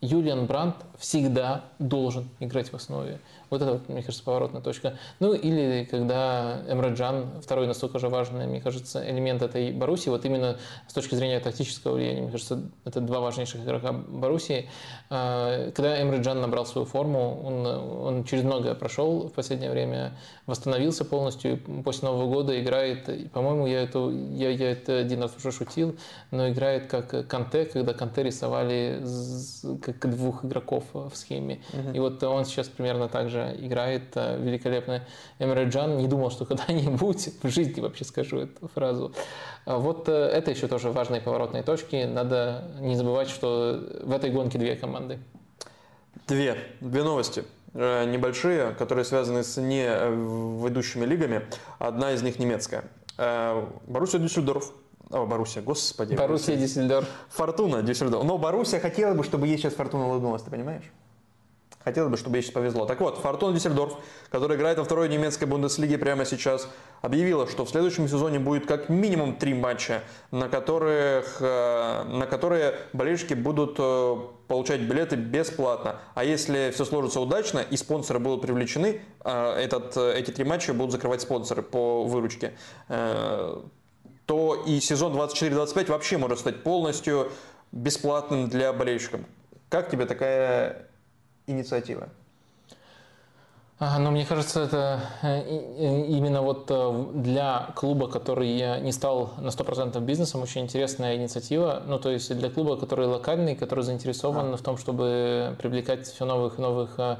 Юлиан 0.00 0.46
Брандт 0.46 0.76
всегда 0.98 1.64
должен 1.78 2.28
играть 2.40 2.70
в 2.70 2.74
основе. 2.74 3.20
Вот 3.50 3.62
это, 3.62 3.80
мне 3.88 4.02
кажется, 4.02 4.22
поворотная 4.24 4.60
точка. 4.60 4.98
Ну 5.20 5.32
или 5.32 5.86
когда 5.90 6.60
Эмре 6.68 6.92
Джан, 6.92 7.40
второй 7.40 7.66
настолько 7.66 7.98
же 7.98 8.08
важный, 8.08 8.46
мне 8.46 8.60
кажется, 8.60 9.08
элемент 9.08 9.42
этой 9.42 9.72
Боруссии, 9.72 10.10
вот 10.10 10.24
именно 10.24 10.58
с 10.86 10.92
точки 10.92 11.14
зрения 11.14 11.40
тактического 11.40 11.94
влияния, 11.94 12.22
мне 12.22 12.30
кажется, 12.30 12.62
это 12.84 13.00
два 13.00 13.20
важнейших 13.20 13.62
игрока 13.64 13.92
Боруссии. 13.92 14.68
А, 15.08 15.70
когда 15.70 16.02
Эмре 16.02 16.20
Джан 16.20 16.40
набрал 16.40 16.66
свою 16.66 16.86
форму, 16.86 17.40
он, 17.42 17.66
он 17.66 18.24
через 18.24 18.44
многое 18.44 18.74
прошел 18.74 19.28
в 19.28 19.32
последнее 19.32 19.70
время, 19.70 20.12
восстановился 20.46 21.04
полностью, 21.04 21.58
после 21.84 22.08
Нового 22.08 22.30
года 22.30 22.60
играет, 22.60 23.30
по-моему, 23.32 23.66
я, 23.66 23.82
это, 23.82 24.10
я, 24.10 24.50
я 24.50 24.72
это 24.72 24.98
один 24.98 25.22
раз 25.22 25.36
уже 25.36 25.52
шутил, 25.52 25.96
но 26.30 26.50
играет 26.50 26.88
как 26.88 27.26
Канте, 27.28 27.64
когда 27.64 27.94
Канте 27.94 28.24
рисовали 28.24 29.02
как 29.80 30.10
двух 30.10 30.44
игроков 30.44 30.84
в 30.94 31.10
схеме. 31.14 31.60
Угу. 31.72 31.96
И 31.96 31.98
вот 31.98 32.22
он 32.22 32.44
сейчас 32.44 32.68
примерно 32.68 33.08
так 33.08 33.28
же 33.28 33.54
играет 33.58 34.16
э, 34.16 34.38
великолепно. 34.40 35.04
Эмре 35.38 35.64
Джан 35.64 35.98
не 35.98 36.08
думал, 36.08 36.30
что 36.30 36.44
когда-нибудь 36.46 37.30
в 37.42 37.48
жизни 37.48 37.80
вообще 37.80 38.04
скажу 38.04 38.40
эту 38.40 38.68
фразу. 38.68 39.12
А 39.64 39.78
вот 39.78 40.08
э, 40.08 40.12
это 40.12 40.50
еще 40.50 40.68
тоже 40.68 40.90
важные 40.90 41.20
поворотные 41.20 41.62
точки. 41.62 42.04
Надо 42.04 42.70
не 42.80 42.96
забывать, 42.96 43.28
что 43.28 43.82
в 44.02 44.12
этой 44.12 44.30
гонке 44.30 44.58
две 44.58 44.76
команды. 44.76 45.18
Две. 46.26 46.56
Две 46.80 47.02
новости 47.02 47.44
э, 47.74 48.04
небольшие, 48.04 48.74
которые 48.74 49.04
связаны 49.04 49.44
с 49.44 49.60
не 49.60 49.86
ведущими 50.64 51.04
лигами. 51.04 51.42
Одна 51.78 52.12
из 52.12 52.22
них 52.22 52.38
немецкая. 52.38 52.84
Боруссия 53.16 54.20
Дюссельдорф 54.20 54.72
о, 55.10 55.26
Боруссия, 55.26 55.62
господи. 55.62 56.14
Боруссия, 56.14 56.56
Дюссельдорф. 56.56 57.08
Фортуна, 57.30 57.82
Дюссельдорф. 57.82 58.24
Но 58.24 58.38
Боруссия 58.38 58.80
хотела 58.80 59.14
бы, 59.14 59.24
чтобы 59.24 59.46
ей 59.46 59.56
сейчас 59.56 59.74
Фортуна 59.74 60.08
улыбнулась, 60.08 60.42
ты 60.42 60.50
понимаешь? 60.50 60.84
Хотелось 61.88 62.10
бы, 62.10 62.16
чтобы 62.18 62.36
ей 62.36 62.42
сейчас 62.42 62.52
повезло. 62.52 62.84
Так 62.84 63.00
вот, 63.00 63.16
Фортуна 63.16 63.54
Диссельдорф, 63.54 63.94
который 64.30 64.58
играет 64.58 64.76
во 64.76 64.84
второй 64.84 65.08
немецкой 65.08 65.44
Бундеслиге 65.44 65.96
прямо 65.96 66.26
сейчас, 66.26 66.68
объявила, 67.00 67.46
что 67.46 67.64
в 67.64 67.70
следующем 67.70 68.08
сезоне 68.08 68.38
будет 68.38 68.66
как 68.66 68.90
минимум 68.90 69.36
три 69.36 69.54
матча, 69.54 70.02
на, 70.30 70.50
которых, 70.50 71.38
э, 71.40 72.04
на 72.04 72.26
которые 72.26 72.74
болельщики 72.92 73.32
будут 73.32 73.76
э, 73.78 74.16
получать 74.48 74.82
билеты 74.82 75.16
бесплатно. 75.16 75.96
А 76.14 76.24
если 76.24 76.72
все 76.74 76.84
сложится 76.84 77.20
удачно 77.20 77.60
и 77.60 77.76
спонсоры 77.78 78.18
будут 78.18 78.42
привлечены, 78.42 79.00
э, 79.24 79.52
этот, 79.52 79.96
эти 79.96 80.30
три 80.30 80.44
матча 80.44 80.74
будут 80.74 80.92
закрывать 80.92 81.22
спонсоры 81.22 81.62
по 81.62 82.04
выручке, 82.04 82.52
то 84.28 84.62
и 84.66 84.78
сезон 84.78 85.14
24-25 85.14 85.88
вообще 85.88 86.18
может 86.18 86.40
стать 86.40 86.62
полностью 86.62 87.32
бесплатным 87.72 88.50
для 88.50 88.74
болельщиков. 88.74 89.22
Как 89.70 89.88
тебе 89.88 90.04
такая 90.04 90.86
инициатива? 91.46 92.10
Но 93.80 94.10
мне 94.10 94.26
кажется, 94.26 94.62
это 94.62 95.00
э, 95.22 96.04
именно 96.08 96.42
вот 96.42 96.66
э, 96.68 97.04
для 97.14 97.70
клуба, 97.76 98.08
который 98.08 98.80
не 98.80 98.90
стал 98.90 99.34
на 99.38 99.50
100% 99.50 100.00
бизнесом, 100.00 100.42
очень 100.42 100.62
интересная 100.62 101.14
инициатива. 101.14 101.84
Ну, 101.86 102.00
то 102.00 102.10
есть 102.10 102.36
для 102.36 102.50
клуба, 102.50 102.76
который 102.76 103.06
локальный, 103.06 103.54
который 103.54 103.84
заинтересован 103.84 104.52
а. 104.52 104.56
в 104.56 104.62
том, 104.62 104.78
чтобы 104.78 105.56
привлекать 105.62 106.08
все 106.08 106.24
новых 106.24 106.58
и 106.58 106.62
новых 106.62 106.98
э, 106.98 107.18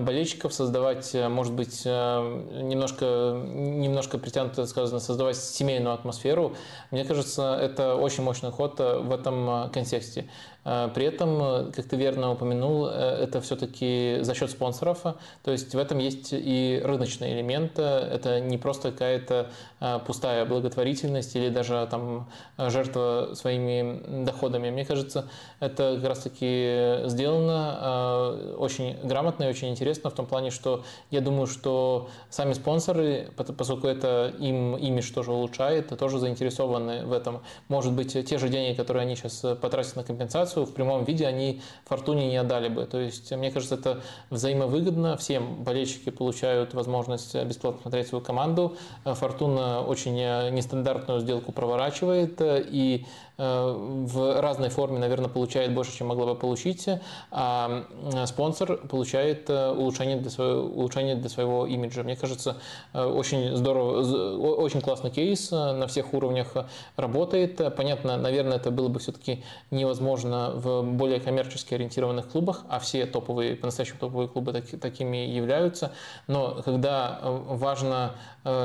болельщиков, 0.00 0.54
создавать, 0.54 1.14
может 1.28 1.52
быть, 1.52 1.84
немножко, 1.84 3.04
немножко 3.44 4.16
притянуто 4.16 4.66
сказано, 4.66 5.00
создавать 5.00 5.36
семейную 5.36 5.92
атмосферу. 5.92 6.54
Мне 6.90 7.04
кажется, 7.04 7.54
это 7.54 7.96
очень 7.96 8.22
мощный 8.22 8.50
ход 8.50 8.78
в 8.78 9.12
этом 9.12 9.70
контексте. 9.72 10.28
При 10.64 11.04
этом, 11.04 11.72
как 11.72 11.86
ты 11.86 11.96
верно 11.96 12.32
упомянул, 12.32 12.86
это 12.86 13.40
все-таки 13.40 14.18
за 14.20 14.34
счет 14.34 14.50
спонсоров. 14.50 15.02
То 15.42 15.50
есть 15.50 15.74
в 15.74 15.78
этом 15.78 15.98
есть 15.98 16.28
и 16.32 16.80
рыночный 16.84 17.32
элемент. 17.32 17.78
Это 17.78 18.40
не 18.40 18.58
просто 18.58 18.90
какая-то 18.92 19.50
а, 19.80 19.98
пустая 20.00 20.44
благотворительность 20.44 21.36
или 21.36 21.48
даже 21.48 21.86
там 21.90 22.28
жертва 22.58 23.30
своими 23.34 24.24
доходами. 24.24 24.70
Мне 24.70 24.84
кажется, 24.84 25.28
это 25.60 25.96
как 25.96 26.08
раз-таки 26.08 27.02
сделано 27.04 27.76
а, 27.78 28.56
очень 28.58 28.98
грамотно 29.04 29.44
и 29.44 29.48
очень 29.48 29.68
интересно 29.68 30.10
в 30.10 30.14
том 30.14 30.26
плане, 30.26 30.50
что 30.50 30.84
я 31.10 31.20
думаю, 31.20 31.46
что 31.46 32.08
сами 32.28 32.52
спонсоры, 32.52 33.30
поскольку 33.36 33.86
это 33.86 34.34
им 34.38 34.76
имидж 34.76 35.12
тоже 35.12 35.32
улучшает, 35.32 35.96
тоже 35.98 36.18
заинтересованы 36.18 37.06
в 37.06 37.12
этом. 37.12 37.42
Может 37.68 37.92
быть, 37.92 38.12
те 38.12 38.38
же 38.38 38.48
деньги, 38.48 38.76
которые 38.76 39.02
они 39.02 39.16
сейчас 39.16 39.44
потратят 39.60 39.96
на 39.96 40.04
компенсацию, 40.04 40.57
в 40.64 40.72
прямом 40.72 41.04
виде 41.04 41.26
они 41.26 41.60
Фортуне 41.86 42.28
не 42.28 42.36
отдали 42.36 42.68
бы. 42.68 42.84
То 42.86 42.98
есть, 42.98 43.30
мне 43.32 43.50
кажется, 43.50 43.74
это 43.74 44.02
взаимовыгодно 44.30 45.16
болельщикам 45.16 45.40
болельщики 45.40 46.10
получают 46.10 46.74
возможность 46.74 47.34
бесплатно 47.44 47.82
смотреть 47.82 48.08
свою 48.08 48.24
команду. 48.24 48.76
Фортуна 49.04 49.82
очень 49.82 50.14
нестандартную 50.14 51.20
сделку 51.20 51.52
проворачивает, 51.52 52.40
и 52.40 53.06
Э, 53.06 53.27
в 53.38 54.40
разной 54.40 54.68
форме, 54.68 54.98
наверное, 54.98 55.28
получает 55.28 55.72
больше, 55.72 55.96
чем 55.96 56.08
могла 56.08 56.26
бы 56.26 56.34
получить, 56.34 56.88
а 57.30 57.84
спонсор 58.26 58.78
получает 58.88 59.48
э, 59.48 59.70
улучшение 59.70 60.16
для 60.16 60.30
своего, 60.30 60.62
улучшение 60.62 61.14
для 61.14 61.28
своего 61.28 61.66
имиджа. 61.66 62.02
Мне 62.02 62.16
кажется, 62.16 62.56
э, 62.92 63.04
очень 63.04 63.54
здорово, 63.54 64.36
очень 64.56 64.80
классный 64.80 65.10
кейс, 65.10 65.52
на 65.52 65.86
всех 65.86 66.14
уровнях 66.14 66.54
работает. 66.96 67.60
Понятно, 67.76 68.16
наверное, 68.16 68.56
это 68.56 68.72
было 68.72 68.88
бы 68.88 68.98
все-таки 68.98 69.44
невозможно 69.70 70.50
в 70.54 70.82
более 70.82 71.20
коммерчески 71.20 71.74
ориентированных 71.74 72.28
клубах, 72.28 72.64
а 72.68 72.80
все 72.80 73.06
топовые, 73.06 73.54
по-настоящему 73.54 74.00
топовые 74.00 74.28
клубы 74.28 74.52
так, 74.52 74.64
такими 74.80 75.18
являются. 75.18 75.92
Но 76.26 76.60
когда 76.64 77.20
важно 77.22 78.14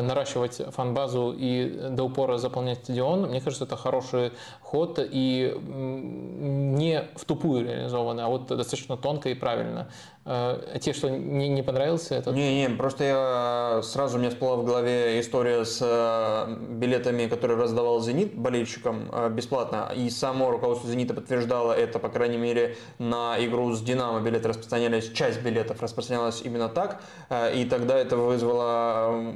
наращивать 0.01 0.61
фан-базу 0.73 1.35
и 1.37 1.89
до 1.89 2.03
упора 2.03 2.37
заполнять 2.37 2.79
стадион, 2.79 3.29
мне 3.29 3.41
кажется, 3.41 3.65
это 3.65 3.75
хороший 3.75 4.31
ход 4.61 4.99
и 4.99 5.53
не 5.61 7.07
в 7.15 7.25
тупую 7.25 7.65
реализованы, 7.65 8.21
а 8.21 8.27
вот 8.27 8.47
достаточно 8.47 8.97
тонко 8.97 9.29
и 9.29 9.33
правильно. 9.33 9.89
А 10.25 10.79
те, 10.79 10.93
что 10.93 11.09
не, 11.09 11.49
не 11.49 11.63
понравился 11.63 12.15
этот? 12.15 12.33
Не, 12.33 12.61
не, 12.61 12.69
просто 12.69 13.03
я 13.03 13.81
сразу 13.83 14.15
у 14.15 14.19
меня 14.21 14.29
всплыла 14.29 14.55
в 14.55 14.63
голове 14.63 15.19
история 15.19 15.65
с 15.65 15.79
э, 15.81 16.55
билетами, 16.69 17.27
которые 17.27 17.59
раздавал 17.59 17.99
«Зенит» 17.99 18.33
болельщикам 18.33 19.09
э, 19.11 19.29
бесплатно, 19.29 19.91
и 19.93 20.09
само 20.09 20.49
руководство 20.51 20.89
«Зенита» 20.89 21.13
подтверждало 21.13 21.73
это, 21.73 21.99
по 21.99 22.07
крайней 22.07 22.37
мере, 22.37 22.77
на 22.99 23.35
игру 23.45 23.73
с 23.73 23.81
«Динамо» 23.81 24.21
билеты 24.21 24.47
распространялись, 24.47 25.11
часть 25.11 25.41
билетов 25.41 25.81
распространялась 25.81 26.41
именно 26.41 26.69
так, 26.69 27.01
э, 27.29 27.59
и 27.59 27.65
тогда 27.65 27.97
это 27.97 28.15
вызвало 28.15 29.33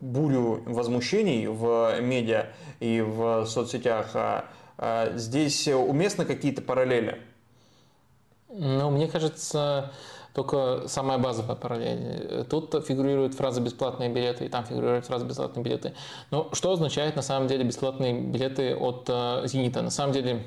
бурю 0.00 0.62
возмущений 0.64 1.48
в 1.48 2.00
медиа 2.00 2.46
и 2.78 3.00
в 3.00 3.46
соцсетях. 3.46 4.14
Здесь 5.14 5.68
уместны 5.68 6.24
какие-то 6.24 6.62
параллели? 6.62 7.20
Ну, 8.48 8.90
мне 8.90 9.08
кажется, 9.08 9.92
только 10.32 10.82
самая 10.86 11.18
базовая 11.18 11.56
параллель. 11.56 12.44
Тут 12.48 12.84
фигурирует 12.86 13.34
фраза 13.34 13.60
«бесплатные 13.60 14.08
билеты», 14.08 14.46
и 14.46 14.48
там 14.48 14.64
фигурирует 14.64 15.06
фраза 15.06 15.24
«бесплатные 15.24 15.64
билеты». 15.64 15.92
Но 16.30 16.48
что 16.52 16.72
означает 16.72 17.16
на 17.16 17.22
самом 17.22 17.48
деле 17.48 17.64
бесплатные 17.64 18.20
билеты 18.20 18.74
от 18.76 19.04
э, 19.08 19.42
«Зенита»? 19.46 19.82
На 19.82 19.90
самом 19.90 20.12
деле 20.12 20.42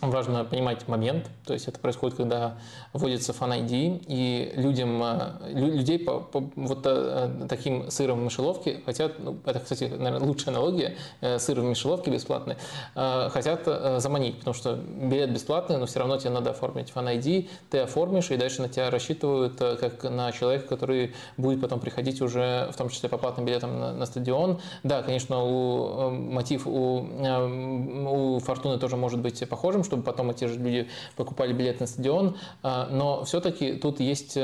Важно 0.00 0.44
понимать 0.44 0.88
момент, 0.88 1.28
то 1.44 1.52
есть 1.52 1.68
это 1.68 1.78
происходит, 1.78 2.16
когда 2.16 2.54
вводится 2.94 3.32
Fan 3.32 3.66
ID, 3.66 4.04
и 4.06 4.52
людям, 4.56 5.02
э, 5.02 5.52
людей 5.52 5.98
по, 5.98 6.20
по 6.20 6.50
вот 6.56 6.80
э, 6.86 7.46
таким 7.50 7.90
сыром 7.90 8.20
в 8.20 8.24
мышеловке 8.24 8.80
хотят, 8.86 9.18
ну, 9.18 9.36
это, 9.44 9.60
кстати, 9.60 9.84
наверное, 9.84 10.26
лучшая 10.26 10.54
аналогия, 10.54 10.96
э, 11.20 11.38
сыр 11.38 11.60
в 11.60 11.64
мышеловке 11.64 12.10
бесплатный, 12.10 12.56
хотят 12.94 13.68
заманить, 14.00 14.38
потому 14.38 14.54
что 14.54 14.76
билет 14.76 15.32
бесплатный, 15.32 15.76
но 15.76 15.84
все 15.84 15.98
равно 15.98 16.16
тебе 16.16 16.30
надо 16.30 16.50
оформить 16.50 16.90
Fan 16.94 17.18
ID, 17.18 17.50
ты 17.68 17.78
оформишь, 17.80 18.30
и 18.30 18.36
дальше 18.36 18.62
на 18.62 18.70
тебя 18.70 18.90
рассчитывают 18.90 19.58
как 19.58 20.04
на 20.04 20.32
человека, 20.32 20.66
который 20.66 21.14
будет 21.36 21.60
потом 21.60 21.78
приходить 21.78 22.22
уже, 22.22 22.70
в 22.72 22.76
том 22.76 22.88
числе 22.88 23.10
по 23.10 23.18
платным 23.18 23.44
билетам 23.44 23.78
на, 23.78 23.92
на 23.92 24.06
стадион. 24.06 24.60
Да, 24.82 25.02
конечно, 25.02 25.44
у, 25.44 26.10
мотив 26.10 26.66
у, 26.66 27.06
у 28.08 28.38
Фортуны 28.38 28.78
тоже 28.78 28.96
может 28.96 29.20
быть 29.20 29.46
похожим, 29.48 29.79
чтобы 29.84 30.02
потом 30.02 30.30
эти 30.30 30.44
же 30.46 30.58
люди 30.58 30.88
покупали 31.16 31.52
билет 31.52 31.80
на 31.80 31.86
стадион. 31.86 32.36
А, 32.62 32.88
но 32.90 33.24
все-таки 33.24 33.74
тут 33.74 34.00
есть 34.00 34.36
э, 34.36 34.40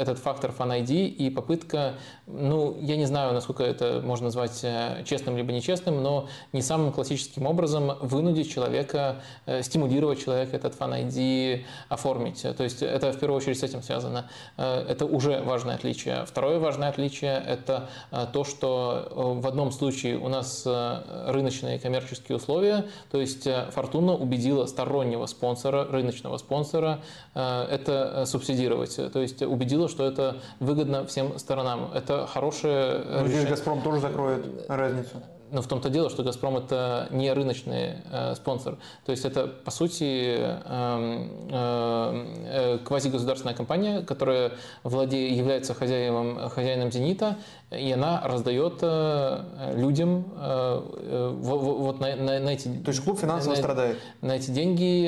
этот 0.00 0.18
фактор 0.18 0.52
Fan 0.56 0.82
ID 0.82 1.06
и 1.06 1.30
попытка, 1.30 1.94
ну, 2.26 2.76
я 2.80 2.96
не 2.96 3.04
знаю, 3.04 3.34
насколько 3.34 3.62
это 3.62 4.00
можно 4.02 4.26
назвать 4.26 4.60
э, 4.62 5.02
честным 5.04 5.36
либо 5.36 5.52
нечестным, 5.52 6.02
но 6.02 6.28
не 6.52 6.62
самым 6.62 6.90
классическим 6.90 7.46
образом 7.46 7.98
вынудить 8.00 8.50
человека, 8.50 9.16
э, 9.44 9.62
стимулировать 9.62 10.24
человека 10.24 10.56
этот 10.56 10.74
Fan 10.74 11.06
ID 11.06 11.64
оформить. 11.90 12.42
То 12.42 12.64
есть 12.64 12.82
это 12.82 13.12
в 13.12 13.18
первую 13.18 13.36
очередь 13.36 13.58
с 13.58 13.62
этим 13.62 13.82
связано. 13.82 14.28
Это 14.56 15.04
уже 15.04 15.42
важное 15.42 15.74
отличие. 15.74 16.24
Второе 16.24 16.58
важное 16.58 16.88
отличие– 16.88 17.42
это 17.46 17.88
то, 18.32 18.44
что 18.44 19.36
в 19.40 19.46
одном 19.46 19.70
случае 19.72 20.18
у 20.18 20.28
нас 20.28 20.66
рыночные 20.66 21.78
коммерческие 21.78 22.36
условия, 22.36 22.86
то 23.10 23.20
есть 23.20 23.48
Фортуна 23.72 24.14
убедила 24.14 24.66
стороннего 24.66 25.26
спонсора, 25.26 25.84
рыночного 25.84 26.38
спонсора, 26.38 27.00
это 27.34 28.24
субсидировать. 28.26 28.96
То 29.12 29.20
есть 29.20 29.42
убедила, 29.42 29.88
что 29.88 30.04
это 30.04 30.38
выгодно 30.60 31.06
всем 31.06 31.38
сторонам. 31.38 31.90
Это 31.92 32.13
хорошее 32.32 33.04
Но 33.20 33.26
здесь 33.26 33.46
«Газпром» 33.46 33.82
тоже 33.82 34.00
закроет 34.00 34.46
разницу. 34.68 35.22
Но 35.54 35.62
в 35.62 35.68
том-то 35.68 35.88
дело, 35.88 36.10
что 36.10 36.24
«Газпром»— 36.24 36.56
это 36.58 37.06
не 37.10 37.32
рыночный 37.32 37.98
э, 38.10 38.34
спонсор. 38.34 38.76
То 39.04 39.12
есть 39.12 39.24
это, 39.24 39.46
по 39.46 39.70
сути, 39.70 40.36
э, 40.36 41.28
э, 41.50 42.78
квазигосударственная 42.84 43.54
компания, 43.54 44.02
которая 44.02 44.50
владе, 44.82 45.28
является 45.28 45.72
хозяином, 45.72 46.50
хозяином 46.50 46.90
«Зенита», 46.90 47.36
и 47.78 47.92
она 47.92 48.20
раздает 48.24 48.78
э, 48.82 49.72
людям 49.76 50.32
э, 50.36 50.82
э, 50.96 51.32
вот 51.34 52.00
на, 52.00 52.16
на, 52.16 52.40
на 52.40 52.48
эти... 52.50 52.68
То 52.68 52.90
есть 52.90 53.02
клуб 53.02 53.18
финансово 53.18 53.52
на, 53.52 53.56
страдает? 53.56 53.98
На 54.20 54.36
эти 54.36 54.50
деньги 54.50 55.06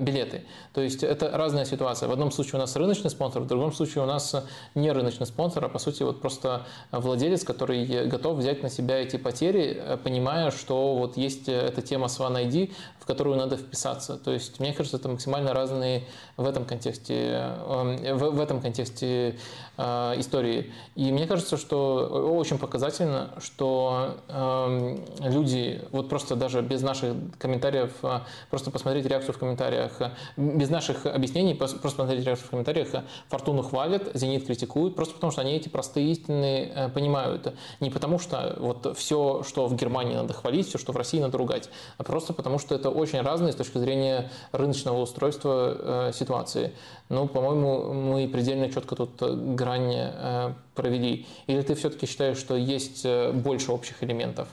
билеты. 0.00 0.44
То 0.72 0.80
есть 0.80 1.02
это 1.02 1.30
разная 1.36 1.64
ситуация. 1.64 2.08
В 2.08 2.12
одном 2.12 2.30
случае 2.30 2.56
у 2.56 2.58
нас 2.58 2.76
рыночный 2.76 3.10
спонсор, 3.10 3.42
в 3.42 3.46
другом 3.46 3.72
случае 3.72 4.04
у 4.04 4.06
нас 4.06 4.34
не 4.74 4.90
рыночный 4.90 5.26
спонсор, 5.26 5.64
а 5.64 5.68
по 5.68 5.78
сути 5.78 6.02
вот 6.02 6.20
просто 6.20 6.62
владелец, 6.92 7.44
который 7.44 8.06
готов 8.06 8.38
взять 8.38 8.62
на 8.62 8.70
себя 8.70 8.98
эти 8.98 9.16
потери, 9.16 9.98
понимая, 10.02 10.50
что 10.50 10.96
вот 10.96 11.16
есть 11.16 11.48
эта 11.48 11.82
тема 11.82 12.08
с 12.08 12.18
One 12.18 12.46
ID, 12.46 12.72
в 13.00 13.06
которую 13.06 13.36
надо 13.36 13.56
вписаться. 13.56 14.16
То 14.16 14.32
есть 14.32 14.60
мне 14.60 14.72
кажется, 14.72 14.96
это 14.96 15.08
максимально 15.08 15.54
разные 15.54 16.04
в 16.36 16.46
этом 16.46 16.64
контексте, 16.64 17.52
в, 17.66 18.30
в 18.30 18.40
этом 18.40 18.60
контексте 18.60 19.38
истории. 19.78 20.72
И 20.94 21.12
мне 21.12 21.26
кажется, 21.26 21.56
что 21.56 21.75
что 21.76 22.36
очень 22.38 22.58
показательно, 22.58 23.30
что 23.38 24.16
э, 24.28 24.96
люди, 25.20 25.82
вот 25.92 26.08
просто 26.08 26.36
даже 26.36 26.62
без 26.62 26.82
наших 26.82 27.14
комментариев, 27.38 27.92
а, 28.02 28.22
просто 28.50 28.70
посмотреть 28.70 29.06
реакцию 29.06 29.34
в 29.34 29.38
комментариях, 29.38 30.00
без 30.36 30.70
наших 30.70 31.06
объяснений, 31.06 31.54
просто 31.54 31.78
посмотреть 31.78 32.24
реакцию 32.24 32.46
в 32.46 32.50
комментариях, 32.50 32.88
Фортуну 33.28 33.62
хвалят, 33.62 34.10
Зенит 34.14 34.46
критикуют, 34.46 34.96
просто 34.96 35.14
потому 35.14 35.32
что 35.32 35.42
они 35.42 35.52
эти 35.52 35.68
простые 35.68 36.10
истины 36.10 36.72
э, 36.74 36.88
понимают. 36.88 37.54
Не 37.80 37.90
потому 37.90 38.18
что 38.18 38.56
вот 38.58 38.96
все, 38.96 39.42
что 39.42 39.66
в 39.66 39.76
Германии 39.76 40.14
надо 40.14 40.32
хвалить, 40.32 40.68
все, 40.68 40.78
что 40.78 40.92
в 40.92 40.96
России 40.96 41.20
надо 41.20 41.36
ругать, 41.36 41.68
а 41.98 42.04
просто 42.04 42.32
потому 42.32 42.58
что 42.58 42.74
это 42.74 42.90
очень 42.90 43.20
разные 43.20 43.52
с 43.52 43.56
точки 43.56 43.78
зрения 43.78 44.30
рыночного 44.52 45.00
устройства 45.00 46.08
э, 46.08 46.12
ситуации. 46.14 46.72
Ну, 47.08 47.28
по-моему, 47.28 47.92
мы 47.92 48.28
предельно 48.28 48.70
четко 48.70 48.96
тут 48.96 49.20
грань 49.54 49.94
э, 49.94 50.52
провели. 50.76 51.26
Или 51.48 51.62
ты 51.62 51.74
все-таки 51.74 52.06
считаешь, 52.06 52.36
что 52.36 52.56
есть 52.56 53.02
э, 53.04 53.32
больше 53.32 53.72
общих 53.72 54.04
элементов? 54.04 54.48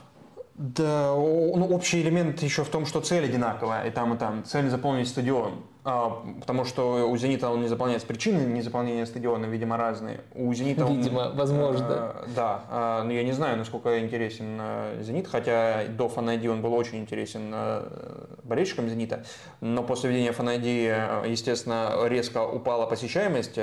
Да, 0.54 1.12
ну, 1.14 1.66
общий 1.68 2.00
элемент 2.00 2.42
еще 2.42 2.64
в 2.64 2.68
том, 2.68 2.86
что 2.86 3.00
цель 3.00 3.24
одинаковая 3.24 3.86
и 3.86 3.90
там, 3.90 4.14
и 4.14 4.18
там. 4.18 4.44
Цель 4.44 4.68
заполнить 4.68 5.08
стадион. 5.08 5.62
А, 5.86 6.24
потому 6.40 6.64
что 6.64 7.06
у 7.10 7.16
«Зенита» 7.18 7.50
он 7.50 7.60
не 7.60 7.68
заполняется, 7.68 8.06
причины 8.06 8.40
незаполнения 8.40 9.04
стадиона, 9.04 9.44
видимо, 9.44 9.76
разные. 9.76 10.20
У 10.34 10.52
«Зенита» 10.54 10.86
он, 10.86 10.96
Видимо, 10.96 11.30
возможно. 11.34 12.14
Э, 12.24 12.26
да, 12.34 12.64
э, 12.70 13.02
но 13.04 13.12
я 13.12 13.22
не 13.22 13.32
знаю, 13.32 13.58
насколько 13.58 14.00
интересен 14.00 14.58
э, 14.58 15.02
«Зенит», 15.02 15.28
хотя 15.28 15.84
до 15.88 16.08
«Фанайди» 16.08 16.48
он 16.48 16.62
был 16.62 16.72
очень 16.72 17.00
интересен 17.00 17.50
э, 17.52 18.26
болельщикам 18.44 18.88
«Зенита», 18.88 19.26
но 19.60 19.82
после 19.82 20.08
введения 20.08 20.32
«Фанайди», 20.32 20.90
э, 20.90 21.24
естественно, 21.28 21.98
резко 22.06 22.46
упала 22.46 22.86
посещаемость 22.86 23.58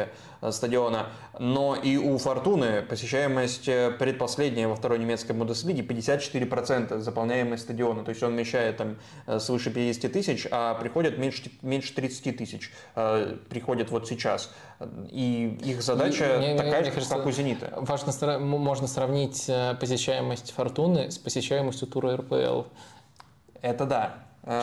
стадиона, 0.51 1.07
но 1.39 1.75
и 1.75 1.97
у 1.97 2.19
«Фортуны» 2.19 2.83
посещаемость 2.83 3.65
предпоследняя 3.97 4.67
во 4.67 4.75
второй 4.75 4.99
немецкой 4.99 5.31
Бундеслиге 5.31 5.81
54% 5.81 6.99
заполняемость 6.99 7.63
стадиона, 7.63 8.03
то 8.03 8.09
есть 8.09 8.21
он 8.21 8.33
вмещает 8.33 8.77
там 8.77 8.97
свыше 9.39 9.71
50 9.71 10.11
тысяч, 10.11 10.47
а 10.51 10.75
приходят 10.75 11.17
меньше, 11.17 11.49
меньше 11.63 11.95
30 11.95 12.10
30 12.19 12.37
тысяч 12.37 12.71
э, 12.95 13.37
приходят 13.49 13.89
вот 13.91 14.07
сейчас. 14.07 14.51
И 15.09 15.57
их 15.63 15.81
задача 15.81 16.35
мне, 16.37 16.55
такая 16.55 16.81
мне, 16.81 16.85
же, 16.85 16.91
кажется, 16.91 17.15
как 17.15 17.25
у 17.25 17.31
«Зенита». 17.31 17.73
Важно, 17.77 18.39
можно 18.39 18.87
сравнить 18.87 19.45
э, 19.47 19.75
посещаемость 19.79 20.51
«Фортуны» 20.51 21.11
с 21.11 21.17
посещаемостью 21.17 21.87
тура 21.87 22.17
РПЛ. 22.17 22.63
Это 23.61 23.85
да. 23.85 24.13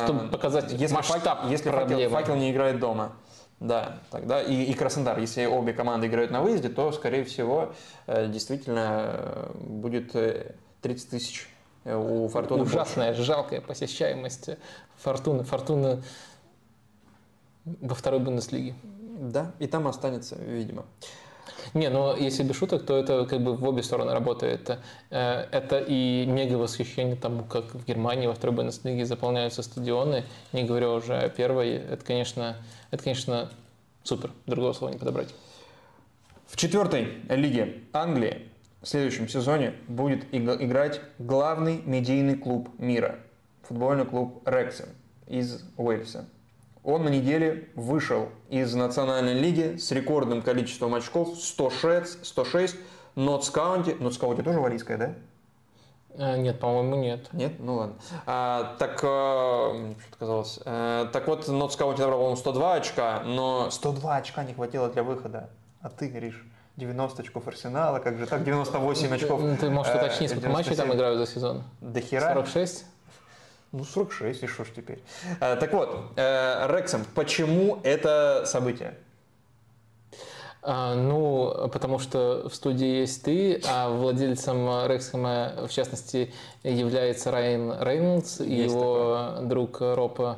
Чтобы 0.04 0.26
э, 0.26 0.28
показать 0.28 0.72
если 0.72 0.94
масштаб 0.94 1.22
факел, 1.22 1.50
Если 1.50 1.70
факел, 1.70 2.10
факел 2.10 2.34
не 2.34 2.50
играет 2.50 2.80
дома. 2.80 3.12
Да, 3.60 3.98
тогда 4.10 4.40
и, 4.40 4.64
и 4.64 4.74
Краснодар, 4.74 5.18
если 5.18 5.46
обе 5.46 5.72
команды 5.72 6.06
играют 6.06 6.30
на 6.30 6.42
выезде, 6.42 6.68
то, 6.68 6.92
скорее 6.92 7.24
всего, 7.24 7.72
э, 8.06 8.28
действительно 8.28 9.48
будет 9.60 10.14
30 10.82 11.10
тысяч 11.10 11.48
у 11.84 12.28
Фортуны. 12.28 12.62
Ужасная, 12.62 13.08
больше. 13.08 13.22
жалкая 13.22 13.60
посещаемость 13.60 14.50
Фортуны. 14.98 15.44
Фортуна 15.44 16.02
во 17.64 17.94
второй 17.94 18.20
Бундеслиге. 18.20 18.74
Да, 19.18 19.52
и 19.58 19.66
там 19.66 19.86
останется, 19.88 20.36
видимо. 20.36 20.84
Не, 21.74 21.90
но 21.90 22.16
если 22.16 22.42
без 22.42 22.56
шуток, 22.56 22.86
то 22.86 22.96
это 22.96 23.26
как 23.26 23.42
бы 23.42 23.54
в 23.54 23.64
обе 23.68 23.82
стороны 23.82 24.12
работает. 24.12 24.78
Э, 25.10 25.46
это 25.50 25.78
и 25.78 26.24
мега 26.26 26.54
восхищение 26.54 27.16
тому, 27.16 27.44
как 27.44 27.74
в 27.74 27.84
Германии 27.84 28.26
во 28.26 28.34
второй 28.34 28.56
Бундеслиге 28.56 29.04
заполняются 29.04 29.62
стадионы, 29.62 30.24
не 30.52 30.64
говоря 30.64 30.90
уже 30.90 31.16
о 31.16 31.28
первой. 31.28 31.70
Это, 31.70 32.04
конечно, 32.04 32.56
это, 32.90 33.02
конечно, 33.02 33.50
супер. 34.02 34.30
Другого 34.46 34.72
слова 34.72 34.92
не 34.92 34.98
подобрать. 34.98 35.34
В 36.46 36.56
четвертой 36.56 37.22
лиге 37.28 37.82
Англии 37.92 38.48
в 38.80 38.86
следующем 38.88 39.28
сезоне 39.28 39.74
будет 39.86 40.26
играть 40.32 41.00
главный 41.18 41.82
медийный 41.84 42.36
клуб 42.36 42.70
мира. 42.78 43.18
Футбольный 43.62 44.06
клуб 44.06 44.42
Рексен 44.46 44.88
из 45.26 45.62
Уэльса. 45.76 46.26
Он 46.88 47.04
на 47.04 47.10
неделе 47.10 47.68
вышел 47.74 48.30
из 48.48 48.74
Национальной 48.74 49.34
лиги 49.34 49.76
с 49.76 49.90
рекордным 49.92 50.40
количеством 50.40 50.94
очков 50.94 51.36
106, 51.38 52.24
106 52.24 52.76
Нотс 53.14 53.50
Каунти. 53.50 53.94
Нотс 54.00 54.16
Каунти 54.16 54.40
тоже 54.40 54.58
валийская, 54.58 54.96
да? 54.96 55.14
Э, 56.14 56.38
нет, 56.38 56.58
по-моему, 56.58 56.96
нет. 56.96 57.30
Нет? 57.34 57.52
Ну 57.58 57.74
ладно. 57.74 57.96
А, 58.24 58.74
так, 58.78 59.00
э, 59.02 59.94
что 60.00 60.18
казалось. 60.18 60.60
А, 60.64 61.04
так 61.12 61.28
вот, 61.28 61.46
Нотс 61.46 61.76
Каунти 61.76 62.00
набрал, 62.00 62.20
по-моему, 62.20 62.36
102 62.36 62.74
очка, 62.76 63.22
но... 63.22 63.70
102 63.70 64.16
очка 64.16 64.44
не 64.44 64.54
хватило 64.54 64.88
для 64.88 65.02
выхода. 65.02 65.50
А 65.82 65.90
ты 65.90 66.08
говоришь, 66.08 66.42
90 66.76 67.20
очков 67.20 67.46
Арсенала, 67.48 67.98
как 67.98 68.16
же 68.16 68.26
так, 68.26 68.44
98 68.44 69.12
очков. 69.12 69.42
Ты, 69.60 69.68
можешь 69.68 69.94
уточнить, 69.94 70.30
сколько 70.30 70.48
матчей 70.48 70.74
там 70.74 70.94
играют 70.94 71.18
за 71.18 71.26
сезон? 71.26 71.64
До 71.82 72.00
хера. 72.00 72.32
46? 72.32 72.86
Ну, 73.72 73.84
46, 73.84 74.42
и 74.42 74.46
что 74.46 74.64
ж 74.64 74.68
теперь. 74.74 75.02
А, 75.40 75.56
так 75.56 75.72
вот, 75.72 76.12
э, 76.16 76.66
Рексом, 76.70 77.04
почему 77.14 77.80
это 77.82 78.44
событие? 78.46 78.96
А, 80.62 80.94
ну, 80.94 81.68
потому 81.72 81.98
что 81.98 82.48
в 82.48 82.54
студии 82.54 83.00
есть 83.00 83.22
ты, 83.22 83.60
а 83.66 83.90
владельцем 83.90 84.86
Рексхэма, 84.86 85.66
в 85.68 85.70
частности, 85.70 86.32
является 86.62 87.30
Райан 87.30 87.76
Рейнольдс 87.80 88.40
и 88.40 88.54
его 88.54 89.32
такое. 89.34 89.48
друг 89.48 89.80
Роб 89.80 90.20
Э, 90.20 90.34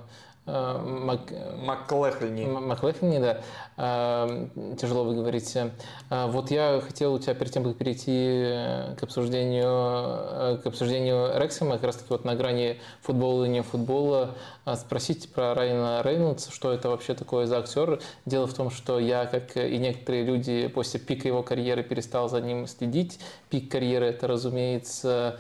Мак... 0.51 1.21
Маклехлини. 1.65 2.47
Маклехлини, 2.47 3.19
да. 3.19 3.41
Э, 3.77 4.49
тяжело 4.81 5.05
вы 5.05 5.15
говорите. 5.15 5.73
Э, 6.11 6.27
вот 6.27 6.51
я 6.51 6.81
хотел 6.85 7.15
у 7.15 7.19
тебя 7.19 7.35
перед 7.35 7.53
тем, 7.53 7.65
как 7.65 7.77
перейти 7.77 8.97
к 8.99 9.03
обсуждению, 9.03 10.61
к 10.63 10.67
обсуждению 10.67 11.39
Рексима, 11.39 11.75
как 11.75 11.85
раз 11.85 11.97
таки 11.97 12.09
вот 12.11 12.25
на 12.25 12.35
грани 12.35 12.81
футбола 13.03 13.45
и 13.45 13.49
не 13.49 13.63
футбола, 13.63 14.35
спросить 14.77 15.33
про 15.33 15.55
Райана 15.55 16.03
Рейнольдса, 16.03 16.51
что 16.53 16.73
это 16.73 16.89
вообще 16.89 17.15
такое 17.15 17.47
за 17.47 17.59
актер. 17.59 18.01
Дело 18.27 18.47
в 18.47 18.55
том, 18.55 18.71
что 18.71 18.99
я, 18.99 19.27
как 19.27 19.57
и 19.57 19.79
некоторые 19.79 20.25
люди, 20.25 20.69
после 20.69 21.01
пика 21.01 21.29
его 21.29 21.43
карьеры 21.43 21.83
перестал 21.83 22.29
за 22.29 22.41
ним 22.41 22.67
следить. 22.67 23.19
Пик 23.51 23.71
карьеры– 23.71 24.07
это, 24.07 24.29
разумеется, 24.29 25.39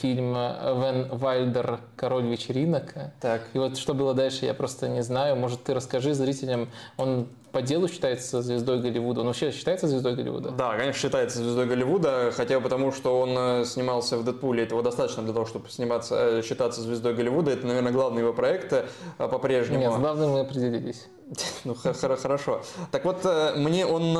фильм 0.00 0.32
Вен 0.34 1.08
Вальдер 1.10 1.80
«Король 1.96 2.26
вечеринок». 2.26 2.94
Так. 3.20 3.42
И 3.52 3.58
вот 3.58 3.78
что 3.78 3.94
было 3.94 4.14
дальше, 4.14 4.46
я 4.46 4.54
просто 4.54 4.88
не 4.88 5.02
знаю. 5.02 5.36
Может, 5.36 5.64
ты 5.64 5.72
расскажи 5.72 6.12
зрителям, 6.12 6.68
он 6.96 7.28
по 7.52 7.62
делу 7.62 7.86
считается 7.86 8.42
звездой 8.42 8.80
Голливуда? 8.80 9.20
Он 9.20 9.26
вообще 9.26 9.52
считается 9.52 9.86
звездой 9.86 10.16
Голливуда? 10.16 10.50
Да, 10.50 10.76
конечно, 10.76 11.00
считается 11.00 11.38
звездой 11.38 11.66
Голливуда, 11.66 12.32
хотя 12.34 12.56
бы 12.58 12.62
потому, 12.62 12.92
что 12.92 13.20
он 13.20 13.36
э, 13.36 13.64
снимался 13.66 14.16
в 14.16 14.24
«Дэдпуле». 14.24 14.64
Этого 14.64 14.82
достаточно 14.82 15.22
для 15.22 15.32
того, 15.32 15.44
чтобы 15.44 15.68
сниматься, 15.68 16.38
э, 16.38 16.42
считаться 16.42 16.80
звездой 16.80 17.14
Голливуда. 17.14 17.50
Это, 17.50 17.66
наверное, 17.66 17.92
главный 17.92 18.22
его 18.22 18.32
проект 18.32 18.72
э, 18.72 18.86
по-прежнему. 19.18 19.80
Нет, 19.80 19.92
с 19.92 19.96
главным 19.96 20.30
мы 20.30 20.40
определились. 20.40 21.06
Ну, 21.64 21.74
хорошо. 21.74 22.62
Так 22.90 23.04
вот, 23.04 23.24
мне 23.56 23.86
он, 23.86 24.12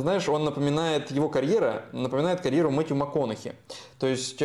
знаешь, 0.00 0.28
он 0.28 0.44
напоминает, 0.44 1.10
его 1.10 1.28
карьера 1.28 1.84
напоминает 1.92 2.40
карьеру 2.40 2.70
Мэтью 2.70 2.96
МакКонахи. 2.96 3.54
То 3.98 4.06
есть 4.06 4.42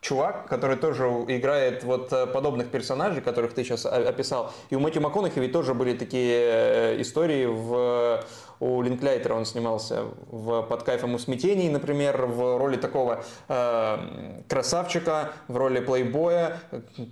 чувак, 0.00 0.46
который 0.48 0.76
тоже 0.76 1.04
играет 1.28 1.84
вот 1.84 2.12
э, 2.12 2.26
подобных 2.26 2.70
персонажей, 2.70 3.22
которых 3.22 3.54
ты 3.54 3.64
сейчас 3.64 3.86
описал. 3.86 4.52
И 4.70 4.76
у 4.76 4.80
Мэтью 4.80 5.02
МакКонахи 5.02 5.38
ведь 5.38 5.52
тоже 5.52 5.74
были 5.74 5.96
такие 5.96 6.38
э, 6.40 7.00
истории 7.00 7.46
в 7.46 8.24
у 8.60 8.82
Линклейтера 8.82 9.34
он 9.34 9.44
снимался 9.44 10.04
в 10.30 10.62
«Под 10.62 10.82
кайфом 10.82 11.16
и 11.16 11.18
смятении», 11.18 11.68
например, 11.68 12.26
в 12.26 12.58
роли 12.58 12.76
такого 12.76 13.24
э, 13.48 14.42
красавчика, 14.48 15.32
в 15.48 15.56
роли 15.56 15.80
плейбоя, 15.80 16.58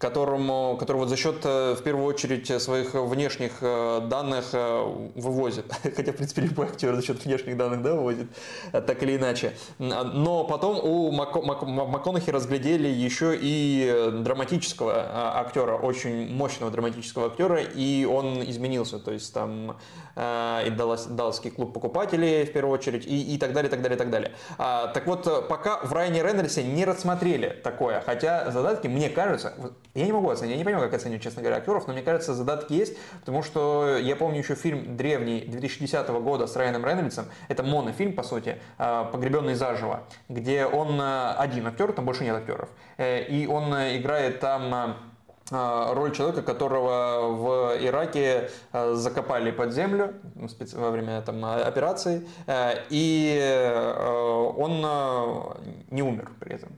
которому, 0.00 0.76
который 0.78 0.98
вот 0.98 1.08
за 1.08 1.16
счет, 1.16 1.36
э, 1.44 1.74
в 1.78 1.82
первую 1.82 2.06
очередь, 2.06 2.46
своих 2.60 2.94
внешних 2.94 3.52
э, 3.60 4.00
данных 4.08 4.46
э, 4.52 5.10
вывозит. 5.14 5.72
Хотя, 5.96 6.12
в 6.12 6.16
принципе, 6.16 6.42
любой 6.42 6.66
актер 6.66 6.94
за 6.94 7.02
счет 7.02 7.24
внешних 7.24 7.56
данных 7.56 7.82
да, 7.82 7.94
вывозит, 7.94 8.28
так 8.72 9.02
или 9.02 9.16
иначе. 9.16 9.52
Но 9.78 10.44
потом 10.44 10.78
у 10.82 11.10
Мак 11.12 11.34
Мак 11.42 11.62
МакКонахи 11.62 12.30
разглядели 12.30 12.88
еще 12.88 13.36
и 13.40 14.10
драматического 14.12 14.92
а, 14.94 15.40
актера, 15.40 15.76
очень 15.76 16.32
мощного 16.34 16.70
драматического 16.70 17.26
актера, 17.26 17.60
и 17.60 18.04
он 18.04 18.42
изменился. 18.42 18.98
То 18.98 19.12
есть 19.12 19.32
там 19.32 19.76
и 20.16 20.70
дал 20.70 20.96
Далласский 21.08 21.50
клуб 21.50 21.74
покупателей, 21.74 22.46
в 22.46 22.52
первую 22.52 22.72
очередь, 22.72 23.06
и, 23.06 23.34
и 23.34 23.38
так 23.38 23.52
далее, 23.52 23.70
так 23.70 23.82
далее, 23.82 23.98
так 23.98 24.10
далее. 24.10 24.32
А, 24.56 24.88
так 24.88 25.06
вот, 25.06 25.48
пока 25.48 25.78
в 25.82 25.92
Райане 25.92 26.22
Рейнольдсе 26.22 26.62
не 26.62 26.84
рассмотрели 26.84 27.48
такое, 27.62 28.00
хотя 28.00 28.50
задатки, 28.50 28.86
мне 28.86 29.10
кажется, 29.10 29.52
я 29.94 30.06
не 30.06 30.12
могу 30.12 30.30
оценить, 30.30 30.52
я 30.52 30.56
не 30.56 30.64
понимаю, 30.64 30.86
как 30.86 30.98
оценивать, 30.98 31.22
честно 31.22 31.42
говоря, 31.42 31.58
актеров, 31.58 31.86
но 31.86 31.92
мне 31.92 32.02
кажется, 32.02 32.34
задатки 32.34 32.72
есть, 32.72 32.96
потому 33.20 33.42
что 33.42 33.98
я 33.98 34.16
помню 34.16 34.38
еще 34.38 34.54
фильм 34.54 34.96
древний 34.96 35.40
2010 35.40 36.08
года 36.08 36.46
с 36.46 36.56
Райаном 36.56 36.86
Рейнольдсом, 36.86 37.26
это 37.48 37.62
монофильм, 37.62 38.14
по 38.14 38.22
сути, 38.22 38.56
а, 38.78 39.04
«Погребенный 39.04 39.54
заживо», 39.54 40.04
где 40.28 40.64
он 40.64 41.00
один 41.00 41.66
актер, 41.66 41.92
там 41.92 42.04
больше 42.06 42.24
нет 42.24 42.36
актеров, 42.36 42.68
э, 42.96 43.24
и 43.24 43.46
он 43.46 43.72
играет 43.74 44.40
там 44.40 44.96
роль 45.50 46.12
человека, 46.12 46.42
которого 46.42 47.28
в 47.30 47.76
Ираке 47.80 48.50
а, 48.72 48.94
закопали 48.94 49.50
под 49.50 49.72
землю 49.72 50.14
ну, 50.34 50.48
во 50.72 50.90
время 50.90 51.22
там, 51.22 51.44
операции, 51.44 52.26
э, 52.46 52.82
и 52.90 53.38
э, 53.40 54.52
он 54.56 54.80
не 55.90 56.02
умер 56.02 56.32
при 56.40 56.54
этом 56.54 56.70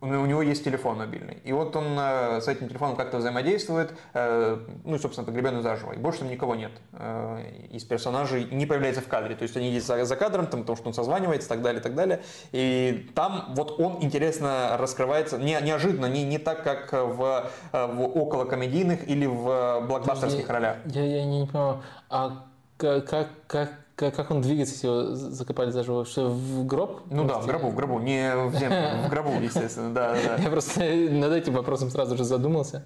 у 0.00 0.26
него 0.26 0.42
есть 0.42 0.64
телефон 0.64 0.98
мобильный. 0.98 1.38
И 1.44 1.52
вот 1.52 1.74
он 1.74 1.96
э, 1.98 2.40
с 2.40 2.46
этим 2.46 2.68
телефоном 2.68 2.96
как-то 2.96 3.18
взаимодействует, 3.18 3.94
э, 4.14 4.58
ну 4.84 4.94
и, 4.94 4.98
собственно, 4.98 5.26
погребенный 5.26 5.62
заживо. 5.62 5.92
И 5.92 5.98
больше 5.98 6.20
там 6.20 6.30
никого 6.30 6.54
нет 6.54 6.72
э, 6.92 7.66
из 7.72 7.84
персонажей, 7.84 8.44
не 8.50 8.66
появляется 8.66 9.00
в 9.00 9.08
кадре. 9.08 9.34
То 9.34 9.42
есть 9.42 9.56
они 9.56 9.70
есть 9.70 9.86
за, 9.86 10.16
кадром, 10.16 10.46
там, 10.46 10.60
потому 10.60 10.76
что 10.76 10.88
он 10.88 10.94
созванивается 10.94 11.48
и 11.48 11.50
так 11.50 11.62
далее, 11.62 11.80
и 11.80 11.82
так 11.82 11.94
далее. 11.94 12.22
И 12.52 13.10
там 13.14 13.46
вот 13.56 13.80
он 13.80 13.98
интересно 14.00 14.76
раскрывается, 14.78 15.38
не, 15.38 15.58
неожиданно, 15.60 16.06
не, 16.06 16.24
не 16.24 16.38
так, 16.38 16.62
как 16.62 16.92
в, 16.92 17.50
в 17.72 18.02
околокомедийных 18.02 19.08
или 19.08 19.26
в 19.26 19.86
блокбастерских 19.86 20.46
я, 20.46 20.54
ролях. 20.54 20.76
Я, 20.86 21.04
я, 21.04 21.16
я 21.18 21.24
не 21.24 21.46
понимаю, 21.46 21.82
а 22.08 22.44
как, 22.76 23.44
как 23.46 23.70
как, 23.98 24.14
как 24.14 24.30
он 24.30 24.40
двигается, 24.40 24.74
если 24.74 24.86
его 24.86 25.14
закопали 25.14 25.70
заживо? 25.70 26.04
Что, 26.04 26.28
в 26.28 26.64
гроб? 26.64 27.02
Ну 27.10 27.24
да, 27.24 27.38
в 27.40 27.46
гробу, 27.46 27.68
в 27.70 27.74
гробу, 27.74 27.98
не 27.98 28.32
в 28.34 28.54
землю, 28.54 29.02
в 29.04 29.10
гробу, 29.10 29.32
естественно, 29.40 29.92
да, 29.92 30.14
да. 30.14 30.36
Я 30.36 30.50
просто 30.50 30.80
над 30.84 31.32
этим 31.32 31.52
вопросом 31.54 31.90
сразу 31.90 32.16
же 32.16 32.22
задумался. 32.22 32.84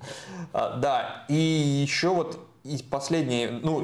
А, 0.54 0.78
да, 0.78 1.24
и 1.28 1.34
еще 1.34 2.08
вот 2.08 2.38
и 2.64 2.82
последний, 2.90 3.46
ну, 3.62 3.82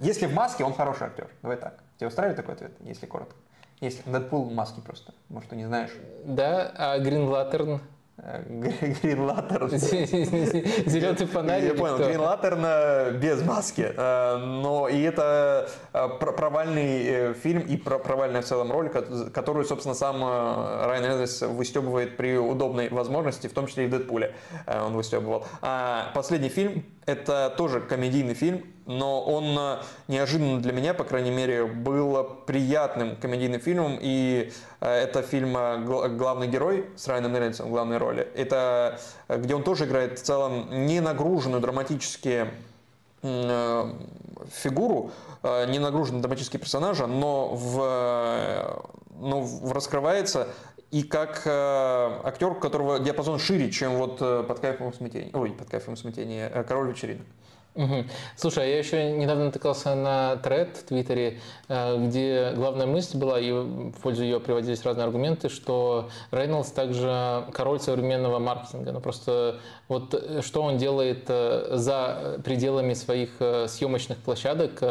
если 0.00 0.26
в 0.26 0.34
маске, 0.34 0.62
он 0.64 0.72
хороший 0.72 1.08
актер, 1.08 1.28
давай 1.42 1.56
так. 1.56 1.82
Тебе 1.96 2.08
устраивает 2.08 2.36
такой 2.36 2.54
ответ, 2.54 2.72
если 2.80 3.06
коротко? 3.06 3.34
Если 3.80 4.08
Дэдпул 4.08 4.44
в 4.44 4.52
маске 4.52 4.80
просто, 4.80 5.14
может, 5.28 5.50
ты 5.50 5.56
не 5.56 5.66
знаешь. 5.66 5.90
Да, 6.24 6.72
а 6.76 6.98
Грин 6.98 7.28
Латтерн? 7.28 7.80
Lantern. 8.18 9.68
Зеленый 10.88 11.26
фонарь. 11.26 11.64
Я 11.64 11.74
понял, 11.74 11.98
Green 11.98 12.18
Lantern 12.18 13.18
без 13.18 13.42
маски. 13.42 13.92
Э, 13.96 14.36
но 14.36 14.88
и 14.88 15.00
это 15.02 15.68
э, 15.92 16.08
провальный 16.18 17.04
э, 17.04 17.34
фильм 17.34 17.60
и 17.60 17.76
провальная 17.76 18.42
в 18.42 18.44
целом 18.44 18.72
роль, 18.72 18.88
которую, 18.88 19.64
собственно, 19.64 19.94
сам 19.94 20.22
Райан 20.22 21.04
Рейнольдс 21.04 21.42
выстебывает 21.42 22.16
при 22.16 22.36
удобной 22.36 22.88
возможности, 22.88 23.46
в 23.46 23.52
том 23.52 23.66
числе 23.66 23.84
и 23.84 23.86
в 23.86 23.90
Дэдпуле 23.90 24.34
он 24.66 24.94
выстебывал. 24.94 25.46
А 25.62 26.10
последний 26.14 26.48
фильм 26.48 26.84
это 27.06 27.54
тоже 27.56 27.80
комедийный 27.80 28.34
фильм, 28.34 28.64
но 28.88 29.22
он 29.22 29.56
э, 29.56 29.82
неожиданно 30.08 30.60
для 30.60 30.72
меня, 30.72 30.94
по 30.94 31.04
крайней 31.04 31.30
мере, 31.30 31.66
был 31.66 32.24
приятным 32.46 33.16
комедийным 33.16 33.60
фильмом. 33.60 33.98
И 34.00 34.50
э, 34.80 34.90
это 34.90 35.22
фильм 35.22 35.56
э, 35.56 36.08
«Главный 36.08 36.48
герой» 36.48 36.86
с 36.96 37.06
Райаном 37.06 37.34
Рейнольдсом 37.34 37.68
в 37.68 37.70
главной 37.70 37.98
роли. 37.98 38.26
Это 38.34 38.98
где 39.28 39.54
он 39.54 39.62
тоже 39.62 39.84
играет 39.84 40.18
в 40.18 40.22
целом 40.22 40.86
не 40.86 41.00
нагруженную 41.00 41.60
драматически 41.60 42.48
фигуру, 44.52 45.10
не 45.42 45.80
нагруженного 45.80 46.22
драматический 46.22 46.60
персонажа, 46.60 47.08
но, 47.08 47.48
в, 47.52 48.84
но 49.18 49.40
в 49.40 49.72
раскрывается 49.72 50.46
и 50.90 51.02
как 51.02 51.42
э, 51.44 52.20
актер, 52.24 52.52
у 52.52 52.54
которого 52.54 52.98
диапазон 52.98 53.38
шире, 53.38 53.70
чем 53.70 53.96
вот 53.96 54.18
э, 54.20 54.42
под 54.46 54.60
кайфом 54.60 54.92
смятения. 54.94 55.30
Ой, 55.34 55.50
под 55.50 55.68
кайфом 55.68 55.96
смятения. 55.96 56.50
Э, 56.52 56.64
Король 56.64 56.90
вечеринок. 56.90 57.26
Угу. 57.78 58.06
Слушай, 58.34 58.64
а 58.64 58.66
я 58.66 58.78
еще 58.78 59.12
недавно 59.12 59.44
натыкался 59.46 59.94
на 59.94 60.34
тред 60.38 60.76
в 60.78 60.82
Твиттере, 60.82 61.38
э, 61.68 61.96
где 62.06 62.52
главная 62.56 62.86
мысль 62.86 63.16
была, 63.16 63.38
и 63.38 63.52
в 63.52 64.00
пользу 64.02 64.24
ее 64.24 64.40
приводились 64.40 64.84
разные 64.84 65.04
аргументы, 65.04 65.48
что 65.48 66.08
Рейнольдс 66.32 66.72
также 66.72 67.44
король 67.52 67.78
современного 67.78 68.40
маркетинга. 68.40 68.90
Ну 68.90 69.00
просто 69.00 69.60
вот 69.88 70.14
э, 70.14 70.42
что 70.42 70.62
он 70.62 70.76
делает 70.76 71.24
э, 71.28 71.68
за 71.72 72.40
пределами 72.44 72.94
своих 72.94 73.30
съемочных 73.38 74.18
площадок, 74.18 74.82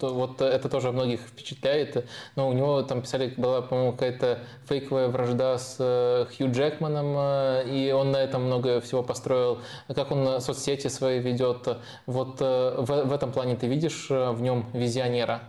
вот 0.00 0.40
это 0.40 0.68
тоже 0.68 0.92
многих 0.92 1.20
впечатляет. 1.20 2.06
Но 2.36 2.48
у 2.48 2.52
него 2.52 2.82
там 2.82 3.02
писали, 3.02 3.32
была, 3.36 3.62
по-моему, 3.62 3.92
какая-то 3.92 4.40
фейковая 4.68 5.08
вражда 5.08 5.58
с 5.58 6.28
Хью 6.36 6.50
Джекманом, 6.50 7.66
и 7.66 7.90
он 7.92 8.10
на 8.10 8.18
этом 8.18 8.44
много 8.44 8.80
всего 8.80 9.02
построил. 9.02 9.58
Как 9.94 10.10
он 10.10 10.40
соцсети 10.40 10.88
свои 10.88 11.18
ведет. 11.18 11.78
Вот 12.06 12.26
вот 12.26 12.40
э, 12.40 12.74
в, 12.78 13.08
в 13.08 13.12
этом 13.12 13.32
плане 13.32 13.56
ты 13.56 13.66
видишь 13.66 14.08
э, 14.10 14.30
в 14.30 14.40
нем 14.42 14.66
визионера? 14.72 15.40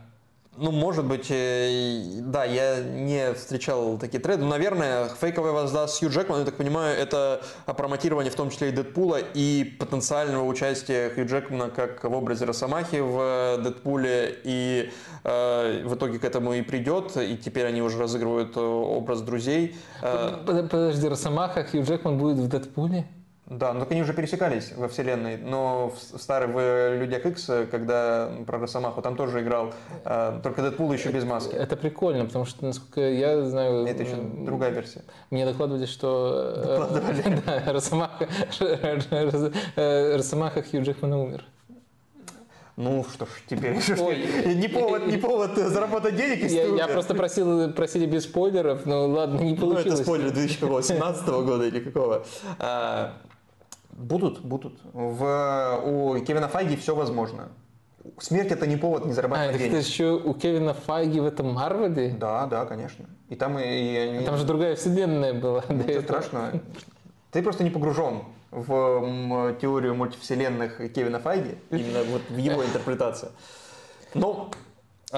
Ну, 0.58 0.72
может 0.72 1.06
быть, 1.06 1.28
э, 1.30 2.20
да, 2.22 2.44
я 2.44 2.80
не 2.80 3.34
встречал 3.34 3.98
такие 4.00 4.20
треды. 4.20 4.44
Но, 4.44 4.50
наверное, 4.50 5.08
фейковая 5.10 5.52
возда 5.52 5.88
с 5.88 6.00
Хью 6.00 6.10
Джекманом, 6.10 6.40
я 6.40 6.46
так 6.46 6.56
понимаю, 6.56 6.98
это 6.98 7.42
промотирование 7.66 8.32
в 8.32 8.36
том 8.36 8.50
числе 8.50 8.70
и 8.70 8.72
Дэдпула 8.72 9.20
и 9.36 9.64
потенциального 9.80 10.46
участия 10.46 11.12
Хью 11.12 11.28
Джекмана 11.28 11.70
как 11.70 12.04
в 12.04 12.14
образе 12.14 12.46
Росомахи 12.46 13.00
в 13.00 13.62
Дэдпуле. 13.64 14.40
И 14.44 14.92
э, 15.24 15.84
в 15.86 15.94
итоге 15.94 16.18
к 16.18 16.26
этому 16.26 16.54
и 16.54 16.64
придет. 16.64 17.16
И 17.18 17.38
теперь 17.38 17.68
они 17.68 17.84
уже 17.84 18.00
разыгрывают 18.00 18.58
образ 18.58 19.22
друзей. 19.22 19.76
Подожди, 20.02 21.08
Росомаха, 21.08 21.64
Хью 21.66 21.84
Джекман 21.84 22.18
будет 22.18 22.38
в 22.38 22.48
Дэдпуле? 22.48 23.06
Да, 23.50 23.74
но 23.74 23.88
они 23.90 24.02
уже 24.02 24.14
пересекались 24.14 24.74
во 24.76 24.90
вселенной. 24.90 25.38
Но 25.38 25.90
в 25.90 26.20
старый 26.20 26.50
в 26.50 27.00
Людях 27.00 27.26
Икс, 27.26 27.50
когда 27.72 28.30
про 28.46 28.60
Росомаху, 28.60 29.02
там 29.02 29.16
тоже 29.16 29.42
играл, 29.42 29.74
э, 30.04 30.40
только 30.44 30.62
Дэдпул 30.62 30.92
еще 30.92 31.12
без 31.12 31.24
маски. 31.24 31.56
Это 31.56 31.78
прикольно, 31.78 32.26
потому 32.26 32.44
что, 32.44 32.66
насколько 32.66 33.00
я 33.00 33.42
знаю... 33.46 33.86
Это 33.86 34.04
еще 34.04 34.18
другая 34.18 34.72
версия. 34.72 35.02
Мне 35.32 35.46
докладывали, 35.46 35.86
что... 35.86 36.54
Э, 36.58 36.78
Докладывали? 36.78 37.42
Да, 37.46 37.72
Росомаха, 37.72 38.28
Росомаха 40.18 40.62
Хью 40.62 40.84
Джекман 40.84 41.14
умер. 41.14 41.46
Ну 42.76 43.04
что 43.12 43.26
ж, 43.26 43.30
теперь 43.50 43.76
Ой. 44.00 44.54
не 44.56 44.68
повод, 44.68 45.08
не 45.08 45.18
повод 45.18 45.56
заработать 45.56 46.16
денег, 46.16 46.44
если 46.44 46.58
я, 46.58 46.66
я 46.66 46.88
просто 46.88 47.16
просил, 47.16 47.72
просили 47.74 48.06
без 48.06 48.26
спойлеров, 48.26 48.86
но 48.86 49.08
ладно, 49.08 49.40
не 49.40 49.56
получилось. 49.56 49.86
Ну, 49.86 49.94
это 49.94 50.04
спойлер 50.04 50.32
2018 50.32 51.28
года 51.28 51.66
или 51.66 51.80
какого. 51.80 52.24
А, 52.60 53.14
Будут, 53.98 54.42
будут. 54.42 54.80
В, 54.94 55.82
у 55.84 56.20
Кевина 56.20 56.48
Файги 56.48 56.76
все 56.76 56.96
возможно. 56.96 57.50
Смерть 58.20 58.52
это 58.52 58.68
не 58.68 58.78
повод 58.78 59.06
не 59.06 59.14
зарабатывать 59.14 59.56
а, 59.56 59.58
денег. 59.58 59.74
Это 59.74 59.86
еще 59.86 60.12
у 60.14 60.34
Кевина 60.36 60.76
Файги 60.76 61.20
в 61.20 61.26
этом 61.26 61.52
Марварде? 61.54 62.16
Да, 62.18 62.46
да, 62.46 62.66
конечно. 62.66 63.06
И 63.30 63.36
там 63.36 63.58
и, 63.58 63.64
и 63.64 63.98
они... 63.98 64.26
Там 64.26 64.38
же 64.38 64.46
другая 64.46 64.76
вселенная 64.76 65.34
была. 65.34 65.64
Ничего 65.70 66.02
страшного. 66.02 66.52
Ты 67.32 67.42
просто 67.42 67.64
не 67.64 67.72
погружен 67.72 68.22
в 68.52 69.56
теорию 69.60 69.96
мультивселенных 69.96 70.78
Кевина 70.94 71.20
Файги, 71.20 71.58
именно 71.72 72.04
вот 72.04 72.22
в 72.30 72.38
его 72.38 72.64
интерпретацию. 72.64 73.32
Но 74.14 74.52
э, 75.12 75.16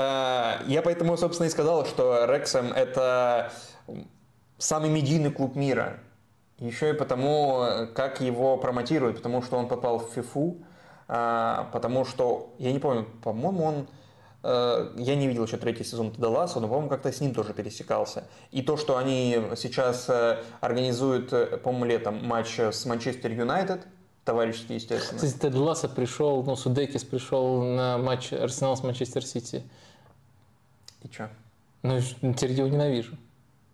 я 0.68 0.82
поэтому, 0.84 1.16
собственно, 1.18 1.48
и 1.48 1.50
сказал, 1.50 1.86
что 1.86 2.26
Рексом 2.26 2.72
это 2.72 3.52
самый 4.58 4.90
медийный 4.90 5.32
клуб 5.32 5.56
мира. 5.56 6.00
Еще 6.60 6.92
и 6.92 6.94
потому, 6.94 7.88
как 7.96 8.22
его 8.22 8.58
промотируют, 8.58 9.18
потому 9.18 9.42
что 9.42 9.58
он 9.58 9.68
попал 9.68 10.00
в 10.00 10.14
ФИФУ, 10.14 10.58
а, 11.08 11.70
потому 11.72 12.06
что, 12.06 12.54
я 12.60 12.72
не 12.72 12.80
помню, 12.80 13.08
по-моему, 13.24 13.64
он 13.64 13.88
Э, 14.42 14.92
я 14.98 15.16
не 15.16 15.28
видел 15.28 15.46
еще 15.46 15.58
третий 15.58 15.84
сезон 15.84 16.12
Теда 16.12 16.30
Лассо, 16.30 16.60
но, 16.60 16.68
по-моему, 16.68 16.90
как-то 16.90 17.12
с 17.12 17.20
ним 17.20 17.34
тоже 17.34 17.54
пересекался. 17.54 18.24
И 18.52 18.62
то, 18.62 18.78
что 18.78 18.98
они 18.98 19.38
сейчас 19.58 20.06
э, 20.08 20.42
организуют, 20.62 21.34
э, 21.34 21.58
по-моему, 21.58 21.86
летом 21.86 22.26
матч 22.26 22.60
с 22.60 22.86
Манчестер 22.86 23.32
Юнайтед, 23.32 23.86
товарищеский, 24.24 24.76
естественно. 24.76 25.20
Кстати, 25.20 25.38
Тед 25.40 25.56
Лассо 25.56 25.90
пришел, 25.90 26.44
ну, 26.44 26.56
Судекис 26.56 27.04
пришел 27.04 27.62
на 27.64 27.98
матч 27.98 28.32
Арсенал 28.32 28.78
с 28.78 28.84
Манчестер 28.84 29.26
Сити. 29.26 29.64
И 31.04 31.12
что? 31.12 31.30
Ну, 31.82 32.00
теперь 32.02 32.52
его 32.52 32.68
ненавижу. 32.68 33.18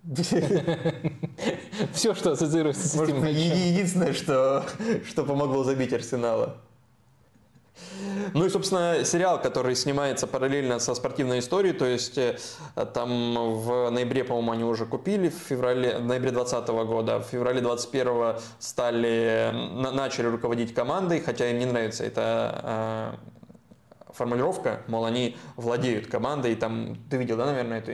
Все, 1.94 2.14
что 2.14 2.32
ассоциируется 2.32 2.88
с 2.88 2.96
этим 2.96 3.22
матчем. 3.22 3.36
Единственное, 3.36 4.14
что, 4.14 4.64
что 5.08 5.24
помогло 5.24 5.64
забить 5.64 5.94
Арсенала. 5.94 6.58
Ну 8.34 8.46
и, 8.46 8.50
собственно, 8.50 9.04
сериал, 9.04 9.42
который 9.42 9.76
снимается 9.76 10.28
параллельно 10.28 10.80
со 10.80 10.96
спортивной 10.96 11.40
историей, 11.40 11.74
то 11.74 11.86
есть 11.86 12.18
э, 12.18 12.38
там 12.94 13.60
в 13.60 13.90
ноябре, 13.90 14.24
по-моему, 14.24 14.52
они 14.52 14.64
уже 14.64 14.86
купили, 14.86 15.30
в 15.30 15.34
феврале, 15.34 15.98
в 15.98 16.06
ноябре 16.06 16.32
2020 16.32 16.70
года, 16.88 17.20
в 17.20 17.24
феврале 17.24 17.62
2021 17.62 18.42
стали, 18.60 19.52
начали 19.94 20.28
руководить 20.28 20.74
командой, 20.74 21.20
хотя 21.20 21.50
им 21.50 21.60
не 21.60 21.66
нравится 21.66 22.06
эта 22.06 23.20
формулировка, 24.14 24.82
мол, 24.88 25.06
они 25.06 25.36
владеют 25.58 26.08
командой, 26.08 26.54
и 26.54 26.56
там, 26.56 26.98
ты 27.10 27.18
видел, 27.18 27.36
да, 27.38 27.48
наверное, 27.48 27.80
это 27.80 27.92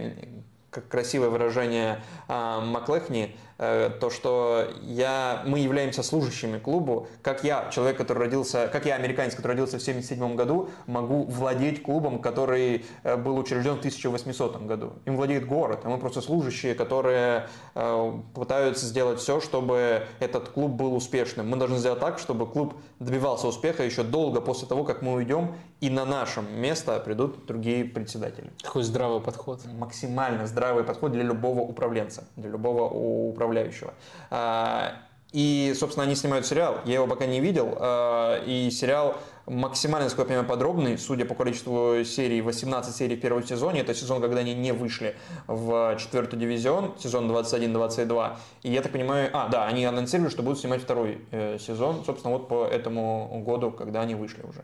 как 0.71 0.87
красивое 0.87 1.29
выражение 1.29 2.01
а, 2.27 2.61
Маклехни, 2.61 3.35
то, 3.61 4.09
что 4.09 4.67
я, 4.81 5.43
мы 5.45 5.59
являемся 5.59 6.01
служащими 6.01 6.57
клубу, 6.57 7.07
как 7.21 7.43
я, 7.43 7.69
человек, 7.71 7.97
который 7.97 8.19
родился, 8.19 8.67
как 8.71 8.87
я, 8.87 8.95
американец, 8.95 9.35
который 9.35 9.51
родился 9.51 9.77
в 9.77 9.81
1977 9.81 10.35
году, 10.35 10.69
могу 10.87 11.25
владеть 11.25 11.83
клубом, 11.83 12.19
который 12.19 12.85
э, 13.03 13.17
был 13.17 13.37
учрежден 13.37 13.75
в 13.75 13.79
1800 13.79 14.65
году. 14.65 14.93
Им 15.05 15.15
владеет 15.15 15.45
город, 15.45 15.81
а 15.83 15.89
мы 15.89 15.99
просто 15.99 16.21
служащие, 16.21 16.73
которые 16.73 17.47
э, 17.75 18.13
пытаются 18.33 18.87
сделать 18.87 19.19
все, 19.19 19.39
чтобы 19.39 20.07
этот 20.19 20.49
клуб 20.49 20.71
был 20.71 20.95
успешным. 20.95 21.47
Мы 21.47 21.57
должны 21.57 21.77
сделать 21.77 21.99
так, 21.99 22.17
чтобы 22.17 22.47
клуб 22.47 22.73
добивался 22.99 23.47
успеха 23.47 23.83
еще 23.83 24.01
долго 24.01 24.41
после 24.41 24.67
того, 24.67 24.83
как 24.83 25.03
мы 25.03 25.13
уйдем, 25.13 25.53
и 25.81 25.89
на 25.89 26.05
наше 26.05 26.41
место 26.41 26.99
придут 26.99 27.45
другие 27.45 27.85
председатели. 27.85 28.51
Такой 28.63 28.83
здравый 28.83 29.21
подход. 29.21 29.61
Максимально 29.77 30.47
здравый 30.47 30.83
подход 30.83 31.11
для 31.11 31.23
любого 31.23 31.61
управленца, 31.61 32.23
для 32.35 32.49
любого 32.49 32.83
управленца 32.85 33.50
управляющего. 33.51 33.93
А, 34.29 34.93
и, 35.31 35.73
собственно, 35.77 36.05
они 36.05 36.15
снимают 36.15 36.45
сериал. 36.45 36.79
Я 36.85 36.95
его 36.95 37.07
пока 37.07 37.25
не 37.25 37.39
видел. 37.39 37.77
А, 37.79 38.43
и 38.45 38.69
сериал 38.71 39.15
максимально, 39.45 40.05
насколько 40.05 40.33
я 40.33 40.39
понимаю, 40.39 40.47
подробный. 40.47 40.97
Судя 40.97 41.25
по 41.25 41.35
количеству 41.35 42.03
серий, 42.05 42.41
18 42.41 42.95
серий 42.95 43.15
в 43.15 43.21
первом 43.21 43.43
сезоне. 43.43 43.81
Это 43.81 43.93
сезон, 43.93 44.21
когда 44.21 44.39
они 44.39 44.53
не 44.53 44.73
вышли 44.73 45.15
в 45.47 45.97
четвертый 45.99 46.37
дивизион, 46.37 46.95
сезон 46.99 47.29
21-22. 47.31 48.35
И 48.63 48.71
я 48.71 48.81
так 48.81 48.91
понимаю... 48.91 49.29
А, 49.33 49.47
да, 49.47 49.67
они 49.67 49.85
анонсировали, 49.85 50.29
что 50.29 50.43
будут 50.43 50.59
снимать 50.59 50.81
второй 50.81 51.21
э, 51.31 51.57
сезон. 51.59 52.03
Собственно, 52.05 52.33
вот 52.33 52.47
по 52.47 52.65
этому 52.65 53.41
году, 53.45 53.71
когда 53.71 54.01
они 54.01 54.15
вышли 54.15 54.41
уже. 54.43 54.63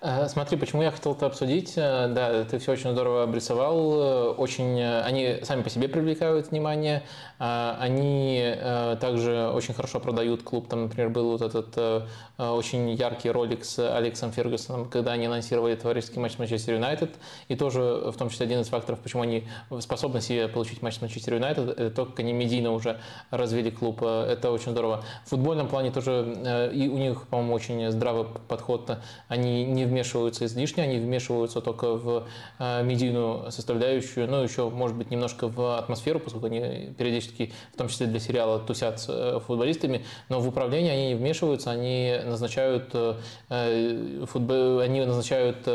Э, 0.00 0.28
смотри, 0.28 0.58
почему 0.58 0.82
я 0.82 0.90
хотел 0.90 1.12
это 1.12 1.26
обсудить. 1.26 1.72
Э, 1.76 2.08
да, 2.08 2.44
ты 2.44 2.58
все 2.58 2.72
очень 2.72 2.90
здорово 2.90 3.22
обрисовал. 3.22 3.94
Э, 3.94 4.28
очень, 4.32 4.82
они 4.82 5.38
сами 5.42 5.62
по 5.62 5.70
себе 5.70 5.88
привлекают 5.88 6.50
внимание. 6.50 7.02
Они 7.38 8.56
также 9.00 9.50
очень 9.52 9.74
хорошо 9.74 10.00
продают 10.00 10.42
клуб. 10.42 10.68
Там, 10.68 10.84
например, 10.84 11.10
был 11.10 11.36
вот 11.36 11.42
этот 11.42 12.06
очень 12.38 12.90
яркий 12.92 13.30
ролик 13.30 13.64
с 13.64 13.78
Алексом 13.78 14.32
Фергюсоном, 14.32 14.88
когда 14.88 15.12
они 15.12 15.26
анонсировали 15.26 15.74
товарищеский 15.74 16.20
матч 16.20 16.34
с 16.34 16.38
Манчестер 16.38 16.74
Юнайтед. 16.74 17.10
И 17.48 17.56
тоже, 17.56 17.80
в 18.06 18.16
том 18.16 18.30
числе, 18.30 18.46
один 18.46 18.60
из 18.60 18.68
факторов, 18.68 19.00
почему 19.00 19.22
они 19.22 19.46
способны 19.80 20.20
себе 20.20 20.48
получить 20.48 20.80
матч 20.80 20.96
с 20.96 21.00
Манчестер 21.02 21.34
Юнайтед, 21.34 21.68
это 21.68 21.90
то, 21.90 22.06
как 22.06 22.20
они 22.20 22.32
медийно 22.32 22.72
уже 22.72 23.00
развили 23.30 23.70
клуб. 23.70 24.02
Это 24.02 24.50
очень 24.50 24.72
здорово. 24.72 25.04
В 25.26 25.30
футбольном 25.30 25.68
плане 25.68 25.90
тоже 25.90 26.70
и 26.72 26.88
у 26.88 26.96
них, 26.98 27.26
по-моему, 27.28 27.52
очень 27.54 27.90
здравый 27.90 28.26
подход. 28.48 28.98
Они 29.28 29.53
не 29.62 29.84
вмешиваются 29.84 30.46
излишне, 30.46 30.82
они 30.82 30.98
вмешиваются 30.98 31.60
только 31.60 31.94
в 31.94 32.26
э, 32.58 32.82
медийную 32.82 33.52
составляющую, 33.52 34.28
ну, 34.28 34.42
еще, 34.42 34.68
может 34.70 34.96
быть, 34.96 35.10
немножко 35.12 35.48
в 35.48 35.78
атмосферу, 35.78 36.18
поскольку 36.18 36.46
они 36.46 36.92
периодически, 36.98 37.52
в 37.72 37.76
том 37.76 37.88
числе 37.88 38.06
для 38.06 38.18
сериала, 38.18 38.58
тусят 38.58 39.00
с 39.00 39.06
э, 39.08 39.38
футболистами, 39.46 40.04
но 40.28 40.40
в 40.40 40.48
управление 40.48 40.92
они 40.92 41.08
не 41.08 41.14
вмешиваются, 41.14 41.70
они 41.70 42.18
назначают, 42.24 42.90
э, 42.94 44.24
футбол, 44.26 44.80
они 44.80 45.04
назначают 45.04 45.68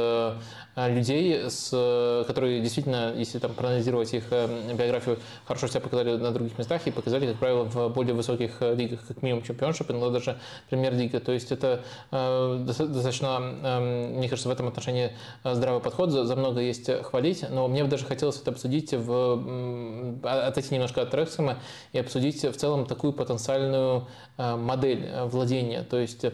людей, 0.87 1.49
с, 1.49 2.23
которые 2.27 2.61
действительно, 2.61 3.13
если 3.15 3.39
там 3.39 3.53
проанализировать 3.53 4.13
их 4.13 4.25
э, 4.31 4.73
биографию, 4.73 5.19
хорошо 5.45 5.67
себя 5.67 5.81
показали 5.81 6.15
на 6.15 6.31
других 6.31 6.57
местах 6.57 6.85
и 6.85 6.91
показали, 6.91 7.27
как 7.27 7.37
правило, 7.37 7.63
в 7.63 7.89
более 7.89 8.13
высоких 8.13 8.61
э, 8.61 8.75
лигах, 8.75 9.05
как 9.07 9.21
минимум 9.21 9.43
чемпионшип, 9.43 9.89
иногда 9.91 10.09
даже 10.09 10.39
премьер-лига. 10.69 11.19
То 11.19 11.31
есть 11.31 11.51
это 11.51 11.81
э, 12.11 12.63
достаточно, 12.65 13.39
мне 13.39 14.29
кажется, 14.29 14.49
в 14.49 14.51
этом 14.51 14.67
отношении 14.67 15.11
здравый 15.43 15.81
подход, 15.81 16.11
за, 16.11 16.25
за 16.25 16.35
много 16.35 16.61
есть 16.61 16.89
хвалить, 17.03 17.45
но 17.49 17.67
мне 17.67 17.83
бы 17.83 17.89
даже 17.89 18.05
хотелось 18.05 18.39
это 18.39 18.51
обсудить, 18.51 18.93
в, 18.93 20.19
отойти 20.23 20.73
немножко 20.73 21.01
от 21.01 21.13
Рексома 21.13 21.57
и 21.91 21.99
обсудить 21.99 22.43
в 22.43 22.53
целом 22.53 22.85
такую 22.85 23.13
потенциальную 23.13 24.07
модель 24.37 25.09
владения. 25.25 25.83
То 25.83 25.97
есть 25.97 26.25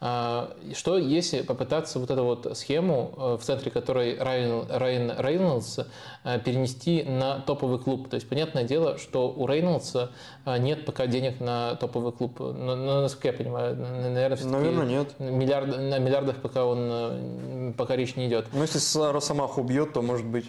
что 0.00 0.98
если 0.98 1.42
попытаться 1.42 1.98
вот 1.98 2.10
эту 2.10 2.24
вот 2.24 2.56
схему, 2.56 3.36
в 3.38 3.42
центре 3.42 3.70
которой 3.70 4.18
Райан, 4.18 4.66
Райан 4.68 5.12
Рейнольдс 5.18 5.80
э, 6.24 6.38
перенести 6.40 7.02
на 7.02 7.40
топовый 7.40 7.78
клуб. 7.78 8.08
То 8.08 8.16
есть, 8.16 8.28
понятное 8.28 8.64
дело, 8.64 8.98
что 8.98 9.30
у 9.30 9.46
Рейнольдса 9.46 10.10
э, 10.44 10.58
нет 10.58 10.84
пока 10.84 11.06
денег 11.06 11.40
на 11.40 11.76
топовый 11.76 12.12
клуб. 12.12 12.38
Но, 12.40 12.76
но 12.76 13.02
насколько 13.02 13.28
я 13.28 13.34
понимаю, 13.34 13.76
наверное, 13.76 14.44
Наверное, 14.44 14.86
нет. 14.86 15.18
Миллиард, 15.18 15.68
на 15.68 15.98
миллиардах 15.98 16.36
пока 16.36 16.64
он 16.64 16.78
э, 16.90 17.72
пока 17.76 17.96
речь 17.96 18.16
не 18.16 18.26
идет. 18.26 18.46
Ну, 18.52 18.62
если 18.62 19.12
Росомаху 19.12 19.60
убьет, 19.60 19.92
то 19.92 20.02
может 20.02 20.26
быть. 20.26 20.46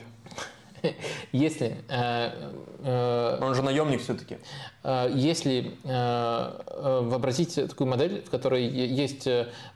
Если... 1.31 1.77
Э, 1.89 2.31
э, 2.80 3.38
Он 3.41 3.55
же 3.55 3.61
наемник 3.61 4.01
все-таки. 4.01 4.38
Э, 4.83 5.09
если 5.14 5.77
вообразить 5.83 7.55
такую 7.55 7.88
модель, 7.88 8.23
в 8.23 8.30
которой 8.30 8.65
есть 8.67 9.27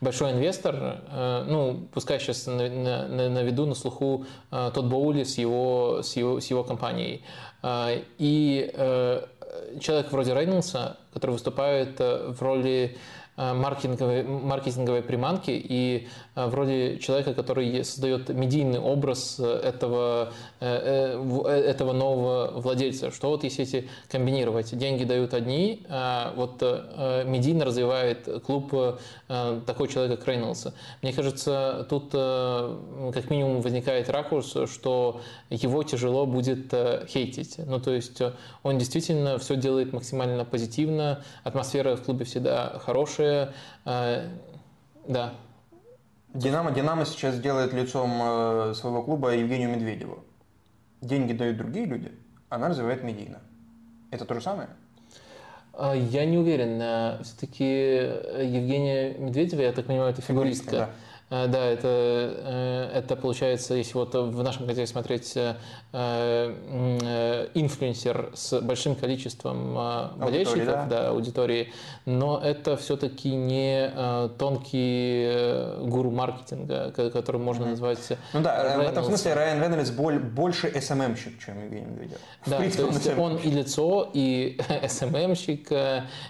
большой 0.01 0.31
инвестор, 0.31 1.01
ну, 1.47 1.87
пускай 1.93 2.19
сейчас 2.19 2.45
на, 2.45 2.69
на, 2.69 3.29
на 3.29 3.43
виду, 3.43 3.65
на 3.65 3.75
слуху 3.75 4.25
тот 4.49 4.85
Боули 4.85 5.23
с 5.23 5.37
его, 5.37 6.01
с 6.03 6.15
его, 6.15 6.39
с 6.39 6.47
его 6.47 6.63
компанией, 6.63 7.23
и 8.17 8.71
человек 9.79 10.11
вроде 10.11 10.33
Рейнольдса, 10.33 10.97
который 11.13 11.31
выступает 11.31 11.99
в 11.99 12.37
роли 12.39 12.97
маркетинговой, 13.37 14.23
маркетинговой 14.23 15.01
приманки 15.01 15.51
и 15.51 16.07
вроде 16.47 16.99
человека, 16.99 17.33
который 17.33 17.83
создает 17.83 18.29
медийный 18.29 18.79
образ 18.79 19.39
этого, 19.39 20.33
э, 20.59 21.45
этого 21.45 21.93
нового 21.93 22.59
владельца. 22.59 23.11
Что 23.11 23.29
вот 23.29 23.43
если 23.43 23.63
эти 23.63 23.89
комбинировать? 24.09 24.77
Деньги 24.77 25.03
дают 25.03 25.33
одни, 25.33 25.85
а 25.89 26.33
вот 26.35 26.61
медийно 27.25 27.65
развивает 27.65 28.27
клуб 28.45 28.73
такой 29.27 29.87
человек, 29.87 30.23
как. 30.23 30.73
Мне 31.01 31.13
кажется, 31.13 31.85
тут 31.89 32.11
как 32.11 33.29
минимум 33.29 33.61
возникает 33.61 34.09
ракурс, 34.09 34.55
что 34.71 35.21
его 35.49 35.83
тяжело 35.83 36.25
будет 36.25 36.73
хейтить. 37.07 37.57
Ну, 37.57 37.79
то 37.79 37.91
есть 37.91 38.21
он 38.63 38.77
действительно 38.77 39.37
все 39.37 39.55
делает 39.55 39.93
максимально 39.93 40.45
позитивно, 40.45 41.23
атмосфера 41.43 41.95
в 41.95 42.03
клубе 42.03 42.25
всегда 42.25 42.79
хорошая, 42.79 43.53
э, 43.85 44.27
да. 45.07 45.33
Динамо, 46.33 46.71
Динамо 46.71 47.05
сейчас 47.05 47.39
делает 47.39 47.73
лицом 47.73 48.11
э, 48.21 48.73
своего 48.75 49.01
клуба 49.01 49.33
Евгению 49.33 49.69
Медведеву. 49.69 50.23
Деньги 51.01 51.33
дают 51.33 51.57
другие 51.57 51.85
люди, 51.85 52.11
она 52.49 52.69
развивает 52.69 53.03
медийно. 53.03 53.39
Это 54.11 54.25
то 54.25 54.33
же 54.35 54.41
самое? 54.41 54.69
А, 55.73 55.95
я 55.95 56.25
не 56.25 56.37
уверен. 56.37 57.23
Все-таки 57.23 57.63
Евгения 57.65 59.17
Медведева, 59.17 59.61
я 59.61 59.71
так 59.71 59.85
понимаю, 59.85 60.11
это 60.11 60.21
фигуристка. 60.21 60.69
фигуристка 60.69 60.77
да. 60.77 60.89
Э, 61.29 61.47
да, 61.47 61.65
это, 61.65 61.87
э, 61.87 62.91
это 62.95 63.15
получается, 63.15 63.75
если 63.75 63.93
вот 63.93 64.15
в 64.15 64.43
нашем 64.43 64.65
контексте 64.65 64.91
смотреть, 64.91 65.33
э, 65.35 65.55
инфлюенсер 67.53 68.31
с 68.33 68.59
большим 68.61 68.95
количеством 68.95 69.75
болельщиков, 70.17 70.65
да? 70.65 70.85
да, 70.85 71.09
аудитории, 71.09 71.71
но 72.05 72.39
это 72.43 72.77
все-таки 72.77 73.33
не 73.33 73.91
тонкий 74.37 75.87
гуру 75.87 76.11
маркетинга, 76.11 76.91
который 76.91 77.41
можно 77.41 77.63
mm-hmm. 77.63 77.69
назвать 77.69 78.13
Ну 78.33 78.41
да, 78.41 78.63
Рейнольдс. 78.63 78.89
в 78.89 78.91
этом 78.91 79.05
смысле 79.05 79.33
Райан 79.33 79.61
Рейнольдс 79.61 79.91
больше 79.91 80.79
СММщик, 80.79 81.43
чем 81.43 81.63
Евгений 81.63 81.85
Медведев. 81.85 82.17
Да, 82.45 82.57
принципе, 82.57 82.83
то 82.83 82.89
есть 82.89 83.17
он 83.17 83.37
и 83.37 83.49
лицо, 83.49 84.09
и 84.13 84.59
СММщик, 84.87 85.69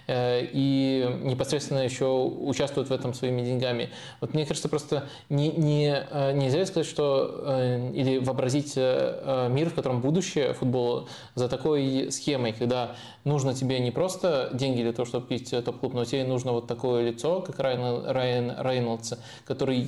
и 0.08 1.20
непосредственно 1.24 1.80
еще 1.80 2.06
участвует 2.06 2.90
в 2.90 2.94
этом 2.94 3.14
своими 3.14 3.42
деньгами. 3.42 3.90
Вот 4.22 4.34
мне 4.34 4.46
кажется, 4.46 4.70
просто 4.70 4.89
просто 4.90 5.08
не, 5.30 5.50
не, 5.50 6.06
э, 6.10 6.32
нельзя 6.34 6.66
сказать, 6.66 6.88
что 6.88 7.42
э, 7.44 7.92
или 7.94 8.18
вообразить 8.18 8.76
мир, 8.76 9.70
в 9.70 9.74
котором 9.74 10.02
будущее 10.02 10.54
футбола 10.54 11.08
за 11.36 11.48
такой 11.48 12.12
схемой, 12.12 12.54
когда 12.54 12.96
нужно 13.24 13.54
тебе 13.54 13.80
не 13.80 13.92
просто 13.92 14.50
деньги 14.54 14.82
для 14.82 14.94
того, 14.94 15.06
чтобы 15.06 15.28
пить 15.28 15.50
топ-клуб, 15.50 15.94
но 15.94 16.06
тебе 16.06 16.24
нужно 16.24 16.52
вот 16.52 16.68
такое 16.68 17.10
лицо, 17.10 17.42
как 17.42 17.60
Райан, 17.60 18.06
Райан 18.06 18.56
Рейнольдс, 18.60 19.14
который 19.46 19.80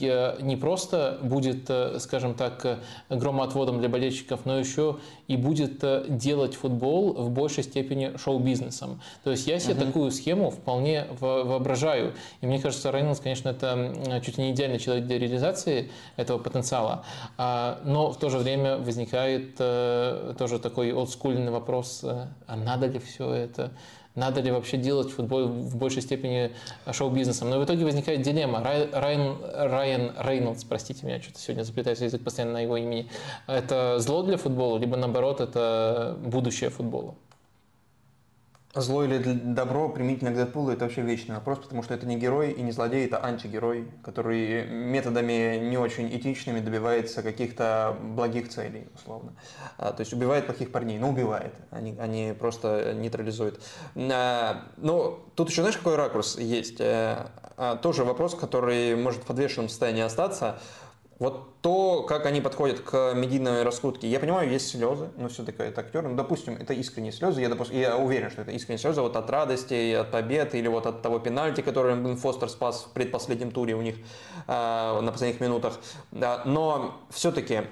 не 0.41 0.55
просто 0.55 1.19
будет, 1.21 1.69
скажем 1.99 2.33
так, 2.33 2.79
громоотводом 3.09 3.79
для 3.79 3.89
болельщиков, 3.89 4.41
но 4.45 4.59
еще 4.59 4.97
и 5.31 5.37
будет 5.37 5.83
делать 6.17 6.55
футбол 6.55 7.13
в 7.13 7.29
большей 7.29 7.63
степени 7.63 8.17
шоу-бизнесом. 8.17 9.01
То 9.23 9.31
есть 9.31 9.47
я 9.47 9.59
себе 9.59 9.75
угу. 9.75 9.85
такую 9.85 10.11
схему 10.11 10.49
вполне 10.49 11.07
воображаю. 11.19 12.13
И 12.41 12.45
мне 12.45 12.59
кажется, 12.59 12.91
Рейнольдс, 12.91 13.21
конечно, 13.21 13.49
это 13.49 14.21
чуть 14.25 14.37
ли 14.37 14.45
не 14.45 14.51
идеальный 14.51 14.79
человек 14.79 15.05
для 15.05 15.17
реализации 15.17 15.89
этого 16.17 16.37
потенциала. 16.37 17.05
А, 17.37 17.79
но 17.85 18.11
в 18.11 18.17
то 18.17 18.29
же 18.29 18.39
время 18.39 18.77
возникает 18.77 19.55
э, 19.59 20.33
тоже 20.37 20.59
такой 20.59 20.91
олдскульный 20.91 21.51
вопрос, 21.51 22.01
э, 22.03 22.27
а 22.47 22.55
надо 22.57 22.87
ли 22.87 22.99
все 22.99 23.31
это? 23.31 23.71
Надо 24.15 24.41
ли 24.41 24.51
вообще 24.51 24.77
делать 24.77 25.09
футбол 25.09 25.47
в 25.47 25.77
большей 25.77 26.01
степени 26.01 26.51
шоу-бизнесом? 26.91 27.49
Но 27.49 27.59
в 27.59 27.65
итоге 27.65 27.85
возникает 27.85 28.21
дилемма. 28.21 28.61
Райан, 28.61 29.37
Райан 29.53 30.11
Рейнольдс, 30.19 30.63
простите 30.65 31.05
меня, 31.05 31.21
что-то 31.21 31.39
сегодня 31.39 31.63
заплетается 31.63 32.05
язык 32.05 32.23
постоянно 32.23 32.53
на 32.53 32.61
его 32.61 32.75
имени, 32.75 33.09
это 33.47 33.99
зло 33.99 34.23
для 34.23 34.37
футбола, 34.37 34.77
либо 34.77 34.97
наоборот, 34.97 35.39
это 35.39 36.17
будущее 36.23 36.69
футбола? 36.69 37.15
Зло 38.73 39.03
или 39.03 39.17
добро 39.17 39.89
применительно 39.89 40.31
к 40.31 40.35
Дэдпулу– 40.35 40.69
это 40.71 40.85
вообще 40.85 41.01
вечный 41.01 41.35
вопрос, 41.35 41.59
потому 41.59 41.83
что 41.83 41.93
это 41.93 42.05
не 42.05 42.17
герой 42.17 42.51
и 42.51 42.61
не 42.61 42.71
злодей, 42.71 43.05
это 43.05 43.21
антигерой, 43.21 43.91
который 44.01 44.65
методами 44.65 45.57
не 45.57 45.77
очень 45.77 46.07
этичными 46.07 46.61
добивается 46.61 47.21
каких-то 47.21 47.97
благих 48.01 48.47
целей, 48.47 48.87
условно. 48.95 49.33
А, 49.77 49.91
то 49.91 49.99
есть 49.99 50.13
убивает 50.13 50.45
плохих 50.45 50.71
парней, 50.71 50.99
но 50.99 51.09
убивает, 51.09 51.53
они, 51.69 51.97
они 51.99 52.33
просто 52.39 52.93
нейтрализуют. 52.93 53.61
А, 53.97 54.63
ну, 54.77 55.19
тут 55.35 55.49
еще 55.49 55.63
знаешь, 55.63 55.77
какой 55.77 55.97
ракурс 55.97 56.37
есть? 56.37 56.79
А, 56.79 57.29
а, 57.57 57.75
тоже 57.75 58.05
вопрос, 58.05 58.35
который 58.35 58.95
может 58.95 59.23
в 59.23 59.25
подвешенном 59.25 59.67
состоянии 59.67 60.03
остаться– 60.03 60.59
вот 61.21 61.61
то, 61.61 62.01
как 62.01 62.25
они 62.25 62.41
подходят 62.41 62.79
к 62.79 63.13
медийной 63.13 63.61
раскрутке, 63.61 64.07
я 64.07 64.19
понимаю, 64.19 64.49
есть 64.49 64.69
слезы, 64.69 65.09
но 65.17 65.29
все-таки 65.29 65.61
это 65.61 65.81
актер, 65.81 66.01
ну, 66.01 66.15
допустим, 66.15 66.57
это 66.59 66.73
искренние 66.73 67.11
слезы, 67.11 67.41
я, 67.41 67.49
допу... 67.49 67.63
я 67.69 67.95
уверен, 67.95 68.31
что 68.31 68.41
это 68.41 68.49
искренние 68.49 68.79
слезы 68.79 69.01
вот 69.01 69.15
от 69.15 69.29
радости, 69.29 69.93
от 69.93 70.09
победы, 70.09 70.57
или 70.57 70.67
вот 70.67 70.87
от 70.87 71.03
того 71.03 71.19
пенальти, 71.19 71.61
который 71.61 71.95
Бен 71.95 72.17
Фостер 72.17 72.49
спас 72.49 72.87
в 72.89 72.93
предпоследнем 72.93 73.51
туре 73.51 73.75
у 73.75 73.83
них 73.83 73.97
э, 74.47 74.99
на 75.01 75.11
последних 75.11 75.39
минутах. 75.41 75.73
Да, 76.09 76.41
но 76.45 76.99
все-таки 77.11 77.65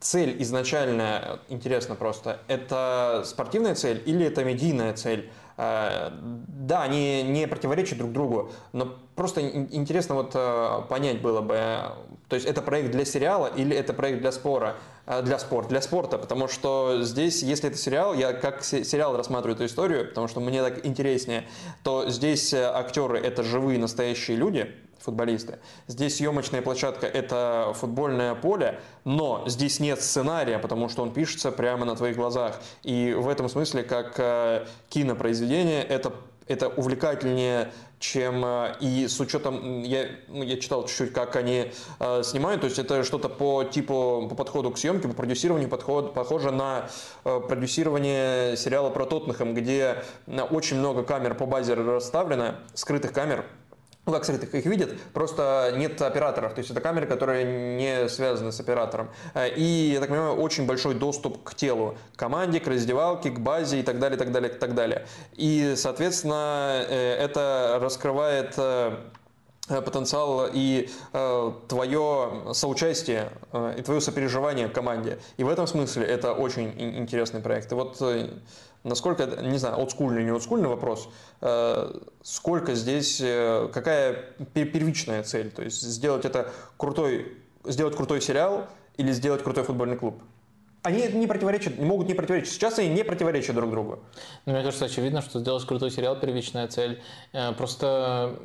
цель 0.00 0.40
изначально, 0.40 1.40
интересно 1.50 1.96
просто, 1.96 2.40
это 2.48 3.24
спортивная 3.26 3.74
цель 3.74 4.02
или 4.06 4.24
это 4.24 4.42
медийная 4.42 4.94
цель? 4.94 5.30
Э, 5.58 6.12
да, 6.12 6.84
они 6.84 7.22
не 7.24 7.46
противоречат 7.46 7.98
друг 7.98 8.12
другу, 8.12 8.52
но 8.72 8.96
просто 9.16 9.40
интересно 9.40 10.14
вот 10.14 10.32
э, 10.34 10.82
понять 10.88 11.20
было 11.20 11.40
бы, 11.40 11.56
то 12.28 12.36
есть 12.36 12.46
это 12.46 12.62
проект 12.62 12.92
для 12.92 13.04
сериала 13.04 13.50
или 13.56 13.74
это 13.74 13.92
проект 13.92 14.20
для 14.20 14.30
спора? 14.30 14.76
Э, 15.06 15.22
для 15.22 15.38
спорта, 15.38 15.70
для 15.70 15.80
спорта, 15.80 16.18
потому 16.18 16.46
что 16.46 17.02
здесь, 17.02 17.42
если 17.42 17.70
это 17.70 17.78
сериал, 17.78 18.14
я 18.14 18.32
как 18.32 18.62
сериал 18.62 19.16
рассматриваю 19.16 19.56
эту 19.56 19.66
историю, 19.66 20.08
потому 20.08 20.28
что 20.28 20.40
мне 20.40 20.62
так 20.62 20.84
интереснее, 20.86 21.48
то 21.82 22.08
здесь 22.08 22.52
актеры 22.54 23.18
это 23.18 23.42
живые 23.42 23.78
настоящие 23.78 24.36
люди, 24.36 24.72
футболисты. 24.98 25.58
Здесь 25.86 26.16
съемочная 26.16 26.62
площадка– 26.62 27.06
это 27.22 27.72
футбольное 27.76 28.34
поле, 28.34 28.80
но 29.04 29.44
здесь 29.46 29.78
нет 29.80 30.02
сценария, 30.02 30.58
потому 30.58 30.88
что 30.88 31.02
он 31.02 31.12
пишется 31.12 31.52
прямо 31.52 31.84
на 31.84 31.94
твоих 31.94 32.16
глазах. 32.16 32.60
И 32.82 33.14
в 33.16 33.28
этом 33.28 33.48
смысле, 33.48 33.84
как 33.84 34.14
э, 34.18 34.66
кинопроизведение, 34.88 35.82
это 35.82 36.12
это 36.48 36.68
увлекательнее, 36.68 37.72
чем 37.98 38.44
э, 38.44 38.76
и 38.80 39.08
с 39.08 39.18
учетом, 39.20 39.82
я, 39.82 40.08
ну, 40.28 40.42
я 40.42 40.58
читал 40.58 40.86
чуть-чуть, 40.86 41.12
как 41.12 41.36
они 41.36 41.72
э, 41.98 42.22
снимают, 42.22 42.60
то 42.60 42.66
есть 42.66 42.78
это 42.78 43.04
что-то 43.04 43.28
по 43.28 43.64
типу, 43.64 44.26
по 44.28 44.34
подходу 44.34 44.70
к 44.70 44.78
съемке, 44.78 45.08
по 45.08 45.14
продюсированию 45.14 45.68
подход, 45.68 46.12
похоже 46.12 46.50
на 46.50 46.88
э, 47.24 47.40
продюсирование 47.40 48.56
сериала 48.56 48.90
про 48.90 49.06
Тоттенхэм, 49.06 49.54
где 49.54 50.02
очень 50.50 50.78
много 50.78 51.02
камер 51.04 51.34
по 51.34 51.46
базе 51.46 51.74
расставлено, 51.74 52.56
скрытых 52.74 53.12
камер, 53.12 53.44
ну, 54.06 54.12
как 54.12 54.24
скрытых 54.24 54.54
их 54.54 54.64
видят, 54.66 54.98
просто 55.12 55.74
нет 55.76 56.00
операторов, 56.00 56.54
то 56.54 56.60
есть 56.60 56.70
это 56.70 56.80
камеры, 56.80 57.06
которые 57.06 57.76
не 57.76 58.08
связаны 58.08 58.52
с 58.52 58.60
оператором. 58.60 59.10
Э, 59.34 59.48
и, 59.48 59.90
я 59.94 60.00
так 60.00 60.08
понимаю, 60.08 60.34
очень 60.36 60.64
большой 60.64 60.94
доступ 60.94 61.42
к 61.42 61.54
телу, 61.54 61.96
к 62.14 62.18
команде, 62.18 62.60
к 62.60 62.68
раздевалке, 62.68 63.30
к 63.30 63.40
базе 63.40 63.80
и 63.80 63.82
так 63.82 63.98
далее, 63.98 64.16
так 64.16 64.30
далее, 64.30 64.50
так 64.50 64.74
далее. 64.74 65.06
И, 65.34 65.74
соответственно, 65.76 66.84
э, 66.88 67.16
это 67.16 67.78
раскрывает 67.80 68.54
э, 68.56 68.96
потенциал 69.68 70.48
и 70.52 70.88
э, 71.12 71.52
твое 71.68 72.52
соучастие 72.52 73.30
э, 73.52 73.74
и 73.78 73.82
твое 73.82 74.00
сопереживание 74.00 74.68
команде. 74.68 75.18
И 75.36 75.44
в 75.44 75.48
этом 75.48 75.66
смысле 75.66 76.04
это 76.04 76.32
очень 76.32 76.72
интересный 76.78 77.40
проект. 77.40 77.72
И 77.72 77.74
вот 77.74 77.96
э, 78.00 78.30
насколько, 78.86 79.26
не 79.42 79.58
знаю, 79.58 79.78
олдскульный 79.78 80.20
или 80.20 80.26
не 80.26 80.32
олдскульный 80.32 80.68
вопрос, 80.68 81.08
э, 81.40 82.00
сколько 82.22 82.74
здесь, 82.74 83.20
э, 83.20 83.68
какая 83.72 84.34
первичная 84.54 85.22
цель? 85.22 85.50
То 85.50 85.62
есть 85.62 85.82
сделать 85.82 86.24
это 86.24 86.52
крутой, 86.76 87.36
сделать 87.64 87.96
крутой 87.96 88.20
сериал 88.20 88.66
или 88.96 89.12
сделать 89.12 89.42
крутой 89.42 89.64
футбольный 89.64 89.96
клуб? 89.96 90.22
Они 90.82 91.02
не 91.08 91.26
противоречат, 91.26 91.78
могут 91.78 92.06
не 92.06 92.14
противоречить. 92.14 92.52
Сейчас 92.52 92.78
они 92.78 92.90
не 92.90 93.02
противоречат 93.02 93.56
друг 93.56 93.72
другу. 93.72 93.98
Ну, 94.44 94.52
мне 94.52 94.62
кажется, 94.62 94.84
очевидно, 94.84 95.20
что 95.20 95.40
сделать 95.40 95.66
крутой 95.66 95.90
сериал– 95.90 96.16
первичная 96.20 96.68
цель. 96.68 97.02
Э, 97.32 97.52
просто 97.52 98.38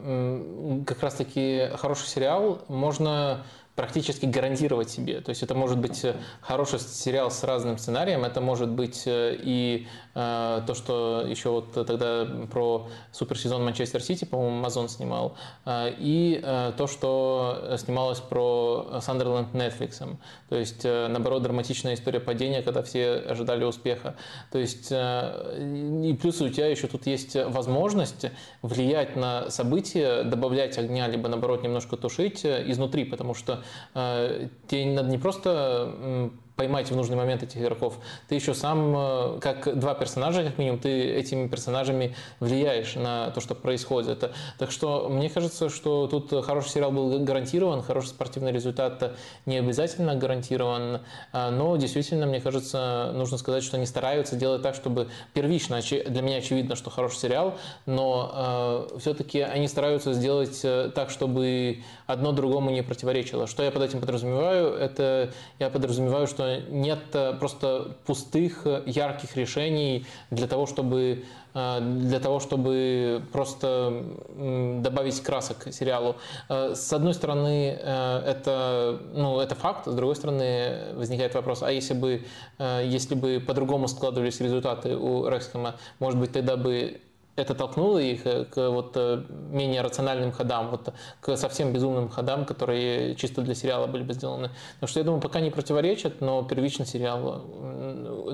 как 0.87 1.03
раз-таки 1.03 1.69
хороший 1.75 2.07
сериал 2.07 2.63
можно 2.67 3.45
практически 3.75 4.25
гарантировать 4.25 4.89
себе. 4.89 5.21
То 5.21 5.29
есть 5.29 5.43
это 5.43 5.55
может 5.55 5.77
быть 5.77 6.03
э, 6.03 6.15
хороший 6.41 6.79
сериал 6.79 7.31
с 7.31 7.43
разным 7.43 7.77
сценарием, 7.77 8.25
это 8.25 8.41
может 8.41 8.69
быть 8.69 9.03
э, 9.05 9.37
и 9.41 9.87
э, 10.13 10.61
то, 10.67 10.73
что 10.75 11.25
еще 11.27 11.49
вот 11.49 11.73
тогда 11.73 12.27
про 12.51 12.87
суперсезон 13.11 13.63
Манчестер 13.63 14.01
Сити, 14.01 14.25
по-моему, 14.25 14.57
Амазон 14.59 14.89
снимал, 14.89 15.37
э, 15.65 15.93
и 15.97 16.39
э, 16.43 16.73
то, 16.77 16.87
что 16.87 17.75
снималось 17.77 18.19
про 18.19 18.99
Сандерленд 19.01 19.53
Netflix. 19.53 20.17
То 20.49 20.55
есть, 20.55 20.83
э, 20.83 21.07
наоборот, 21.07 21.43
драматичная 21.43 21.93
история 21.93 22.19
падения, 22.19 22.61
когда 22.61 22.83
все 22.83 23.13
ожидали 23.13 23.63
успеха. 23.63 24.15
То 24.51 24.59
есть, 24.59 24.91
э, 24.91 26.01
и 26.03 26.13
плюс 26.13 26.41
у 26.41 26.49
тебя 26.49 26.67
еще 26.67 26.87
тут 26.87 27.07
есть 27.07 27.35
возможность 27.35 28.25
влиять 28.61 29.15
на 29.15 29.49
события, 29.49 30.23
добавлять 30.23 30.77
огня, 30.77 31.07
либо 31.07 31.29
наоборот 31.29 31.63
немножко 31.63 31.95
тушить 31.95 32.43
э, 32.43 32.63
изнутри, 32.69 33.05
потому 33.05 33.33
что 33.33 33.60
э, 33.93 34.47
тебе 34.67 34.85
надо 34.93 35.09
не 35.09 35.17
просто 35.17 36.31
поймать 36.61 36.91
в 36.91 36.95
нужный 36.95 37.17
момент 37.17 37.41
этих 37.41 37.59
игроков. 37.59 37.95
Ты 38.27 38.35
еще 38.35 38.53
сам, 38.53 38.93
э, 38.95 39.39
как 39.41 39.79
два 39.79 39.95
персонажа, 39.95 40.43
как 40.43 40.59
минимум, 40.59 40.77
ты 40.77 41.11
этими 41.15 41.47
персонажами 41.47 42.15
влияешь 42.39 42.93
на 42.93 43.31
то, 43.31 43.41
что 43.41 43.55
происходит. 43.55 44.31
Так 44.59 44.69
что 44.69 45.09
мне 45.09 45.27
кажется, 45.27 45.69
что 45.69 46.05
тут 46.05 46.45
хороший 46.45 46.69
сериал 46.69 46.91
был 46.91 47.17
гарантирован, 47.25 47.81
хороший 47.81 48.09
спортивный 48.09 48.51
результат 48.51 49.15
не 49.47 49.57
обязательно 49.57 50.13
гарантирован, 50.13 50.99
а, 51.33 51.49
но 51.49 51.77
действительно, 51.77 52.27
мне 52.27 52.39
кажется, 52.39 53.11
нужно 53.15 53.39
сказать, 53.39 53.63
что 53.63 53.77
они 53.77 53.87
стараются 53.87 54.35
делать 54.35 54.61
так, 54.61 54.75
чтобы 54.75 55.07
первично, 55.33 55.81
для 55.81 56.21
меня 56.21 56.37
очевидно, 56.37 56.75
что 56.75 56.91
хороший 56.91 57.17
сериал, 57.17 57.55
но 57.87 58.87
э, 58.93 58.99
все-таки 58.99 59.39
они 59.39 59.67
стараются 59.67 60.13
сделать 60.13 60.59
э, 60.63 60.91
так, 60.93 61.09
чтобы 61.09 61.79
одно 62.05 62.33
другому 62.33 62.69
не 62.69 62.83
противоречило. 62.83 63.47
Что 63.47 63.63
я 63.63 63.71
под 63.71 63.81
этим 63.81 63.99
подразумеваю? 63.99 64.75
Это 64.75 65.31
я 65.57 65.71
подразумеваю, 65.71 66.27
что 66.27 66.50
нет 66.69 66.99
э, 67.13 67.33
просто 67.33 67.95
пустых, 68.05 68.65
э, 68.65 68.83
ярких 68.85 69.35
решений 69.37 70.05
для 70.29 70.47
того, 70.47 70.65
чтобы 70.65 71.23
э, 71.53 71.79
для 71.81 72.19
того, 72.19 72.39
чтобы 72.39 73.21
просто 73.31 74.03
добавить 74.35 75.21
красок 75.21 75.67
сериалу. 75.71 76.15
С 76.49 76.93
одной 76.93 77.13
стороны, 77.13 77.69
это, 77.71 78.99
ну, 79.13 79.39
это 79.39 79.55
факт, 79.55 79.87
с 79.87 79.93
другой 79.93 80.15
стороны, 80.15 80.93
возникает 80.95 81.33
вопрос, 81.33 81.63
а 81.63 81.71
если 81.71 81.93
бы, 81.93 82.25
если 82.59 83.15
бы 83.15 83.43
по-другому 83.45 83.87
складывались 83.87 84.39
результаты 84.39 84.95
у 84.95 85.27
Рексхэма, 85.27 85.75
может 85.99 86.19
быть, 86.19 86.31
тогда 86.31 86.55
бы 86.55 87.01
это 87.41 87.55
толкнуло 87.55 87.97
их 87.97 88.25
э, 88.25 88.45
к 88.45 88.69
вот 88.69 88.93
э, 88.95 89.23
менее 89.29 89.81
рациональным 89.81 90.31
ходам, 90.31 90.69
вот 90.69 90.93
к 91.19 91.35
совсем 91.37 91.73
безумным 91.73 92.09
ходам, 92.09 92.45
которые 92.45 93.15
чисто 93.15 93.41
для 93.41 93.55
сериала 93.55 93.87
были 93.87 94.03
бы 94.03 94.13
сделаны. 94.13 94.49
Потому 94.75 94.87
что 94.87 94.99
я 94.99 95.05
думаю, 95.05 95.21
пока 95.21 95.39
не 95.39 95.51
противоречат, 95.51 96.21
но 96.21 96.43
первично 96.43 96.85
сериал. 96.85 97.43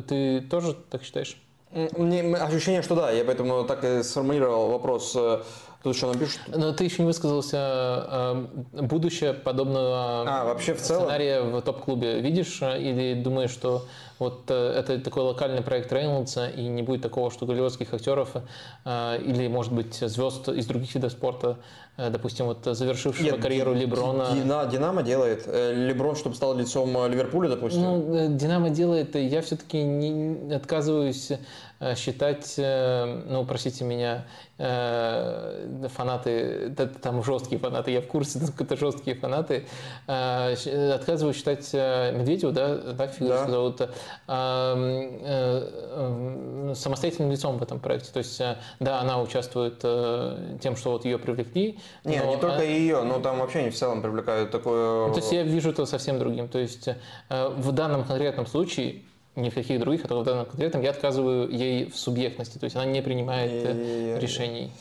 Ты 0.07 0.41
тоже 0.41 0.75
так 0.89 1.03
считаешь? 1.03 1.37
Мне 1.71 2.21
ощущение, 2.35 2.81
что 2.81 2.95
да, 2.95 3.11
я 3.11 3.25
поэтому 3.25 3.63
так 3.65 3.83
и 3.83 4.03
сформулировал 4.03 4.69
вопрос. 4.69 5.17
Тут 5.87 5.95
еще 5.95 6.07
напишут. 6.07 6.39
Но 6.47 6.73
ты 6.73 6.83
еще 6.83 7.01
не 7.01 7.05
высказался. 7.05 7.57
э, 8.73 8.81
Будущее 8.81 9.33
подобного 9.33 10.23
А, 10.27 10.43
вообще 10.45 10.73
в 10.73 10.81
целом? 10.81 11.03
сценария 11.03 11.41
в 11.41 11.61
топ-клубе 11.61 12.19
видишь? 12.19 12.59
э, 12.61 12.81
Или 12.81 13.13
думаешь, 13.21 13.51
что 13.51 13.85
вот 14.19 14.43
э, 14.49 14.73
это 14.79 14.99
такой 14.99 15.23
локальный 15.23 15.61
проект 15.61 15.91
Рейнольдса, 15.93 16.47
и 16.49 16.63
не 16.67 16.81
будет 16.83 17.01
такого, 17.03 17.31
что 17.31 17.45
голливудских 17.45 17.93
актеров 17.93 18.31
или, 18.85 19.47
может 19.47 19.71
быть, 19.73 19.93
звезд 19.95 20.49
из 20.49 20.65
других 20.65 20.93
видов 20.95 21.11
спорта, 21.11 21.57
допустим, 21.97 22.47
вот 22.47 22.59
завершившего 22.65 23.23
Нет, 23.25 23.41
карьеру 23.41 23.73
Леброна. 23.73 24.27
Дина- 24.33 24.65
Динамо 24.65 25.03
делает. 25.03 25.47
Леброн, 25.47 26.15
чтобы 26.15 26.35
стал 26.35 26.55
лицом 26.57 26.89
Ливерпуля, 27.09 27.49
допустим. 27.49 27.81
Ну, 27.81 28.35
Динамо 28.35 28.69
делает, 28.71 29.15
я 29.15 29.41
все-таки 29.41 29.81
не 29.83 30.53
отказываюсь 30.53 31.31
считать, 31.95 32.55
э, 32.57 33.05
ну, 33.27 33.45
простите 33.45 33.83
меня, 33.83 34.25
э, 34.57 35.87
фанаты, 35.95 36.73
там 37.01 37.23
жесткие 37.23 37.59
фанаты, 37.59 37.91
я 37.91 38.01
в 38.01 38.07
курсе, 38.07 38.39
это 38.59 38.75
жесткие 38.77 39.15
фанаты, 39.15 39.65
э, 40.07 40.91
отказываюсь 40.95 41.37
считать 41.37 41.69
э, 41.73 42.11
Медведева, 42.17 42.51
да, 42.51 43.07
фигуру 43.07 43.33
Да. 43.33 43.47
зовут, 43.47 43.81
э, 43.81 43.87
э, 44.27 45.17
э, 46.69 46.73
самостоятельным 46.75 47.31
лицом 47.31 47.57
в 47.57 47.63
этом 47.63 47.79
проекте. 47.79 48.11
То 48.11 48.19
есть, 48.19 48.39
э, 48.41 48.57
да, 48.79 48.99
она 48.99 49.21
участвует 49.21 49.79
э, 49.83 50.57
тем, 50.61 50.75
что 50.75 50.91
вот 50.91 51.05
ее 51.05 51.17
привлекли. 51.19 51.79
Не, 52.03 52.19
но 52.21 52.25
не 52.35 52.37
только 52.37 52.55
она- 52.55 52.63
ее, 52.63 53.03
но 53.03 53.19
там 53.19 53.39
вообще 53.39 53.59
они 53.59 53.69
в 53.69 53.75
целом 53.75 54.01
привлекают 54.01 54.51
такое... 54.51 55.07
ну, 55.07 55.13
то 55.13 55.19
есть 55.19 55.31
я 55.31 55.43
вижу 55.43 55.69
это 55.71 55.85
совсем 55.85 56.19
другим. 56.19 56.47
То 56.47 56.59
есть 56.59 56.87
э, 56.87 56.95
в 57.49 57.71
данном 57.71 58.03
конкретном 58.03 58.47
случае, 58.47 59.03
ни 59.37 59.49
в 59.49 59.53
каких 59.53 59.79
других, 59.79 60.03
а 60.03 60.07
только 60.07 60.21
в 60.21 60.25
данном 60.25 60.45
конкретном, 60.45 60.81
я 60.81 60.89
отказываю 60.89 61.49
ей 61.49 61.89
в 61.89 61.95
субъектности. 61.97 62.57
То 62.57 62.65
есть 62.65 62.75
она 62.75 62.85
не 62.85 63.01
принимает 63.01 63.51
э, 63.51 64.15
И- 64.17 64.19
решений. 64.19 64.71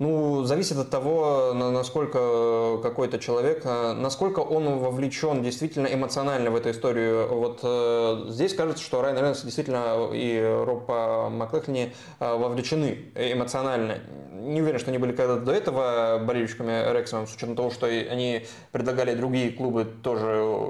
Ну, 0.00 0.42
зависит 0.44 0.76
от 0.76 0.90
того, 0.90 1.52
на- 1.54 1.70
насколько 1.70 2.78
какой-то 2.82 3.18
человек, 3.20 3.62
э, 3.64 3.92
насколько 3.92 4.40
он 4.40 4.78
вовлечен 4.78 5.42
действительно 5.42 5.86
эмоционально 5.86 6.50
в 6.50 6.56
эту 6.56 6.70
историю. 6.72 7.28
Вот 7.32 7.60
э, 7.62 8.24
здесь 8.28 8.54
кажется, 8.54 8.82
что 8.82 9.00
Райан 9.02 9.16
Рейнольдс 9.16 9.42
действительно 9.42 10.10
и 10.12 10.40
Роб 10.66 10.84
э, 10.90 11.28
Маклахни 11.30 11.92
э, 12.20 12.36
вовлечены 12.36 12.98
эмоционально. 13.14 13.98
Не 14.32 14.60
уверен, 14.62 14.78
что 14.80 14.90
они 14.90 14.98
были 14.98 15.12
когда-то 15.12 15.40
до 15.42 15.52
этого 15.52 16.18
болельщиками 16.22 16.92
Рексом, 16.92 17.26
с 17.28 17.34
учетом 17.34 17.54
того, 17.56 17.70
что 17.70 17.86
и 17.86 18.04
они 18.04 18.44
предлагали 18.72 19.14
другие 19.14 19.52
клубы 19.52 19.86
тоже, 20.02 20.26
э, 20.26 20.68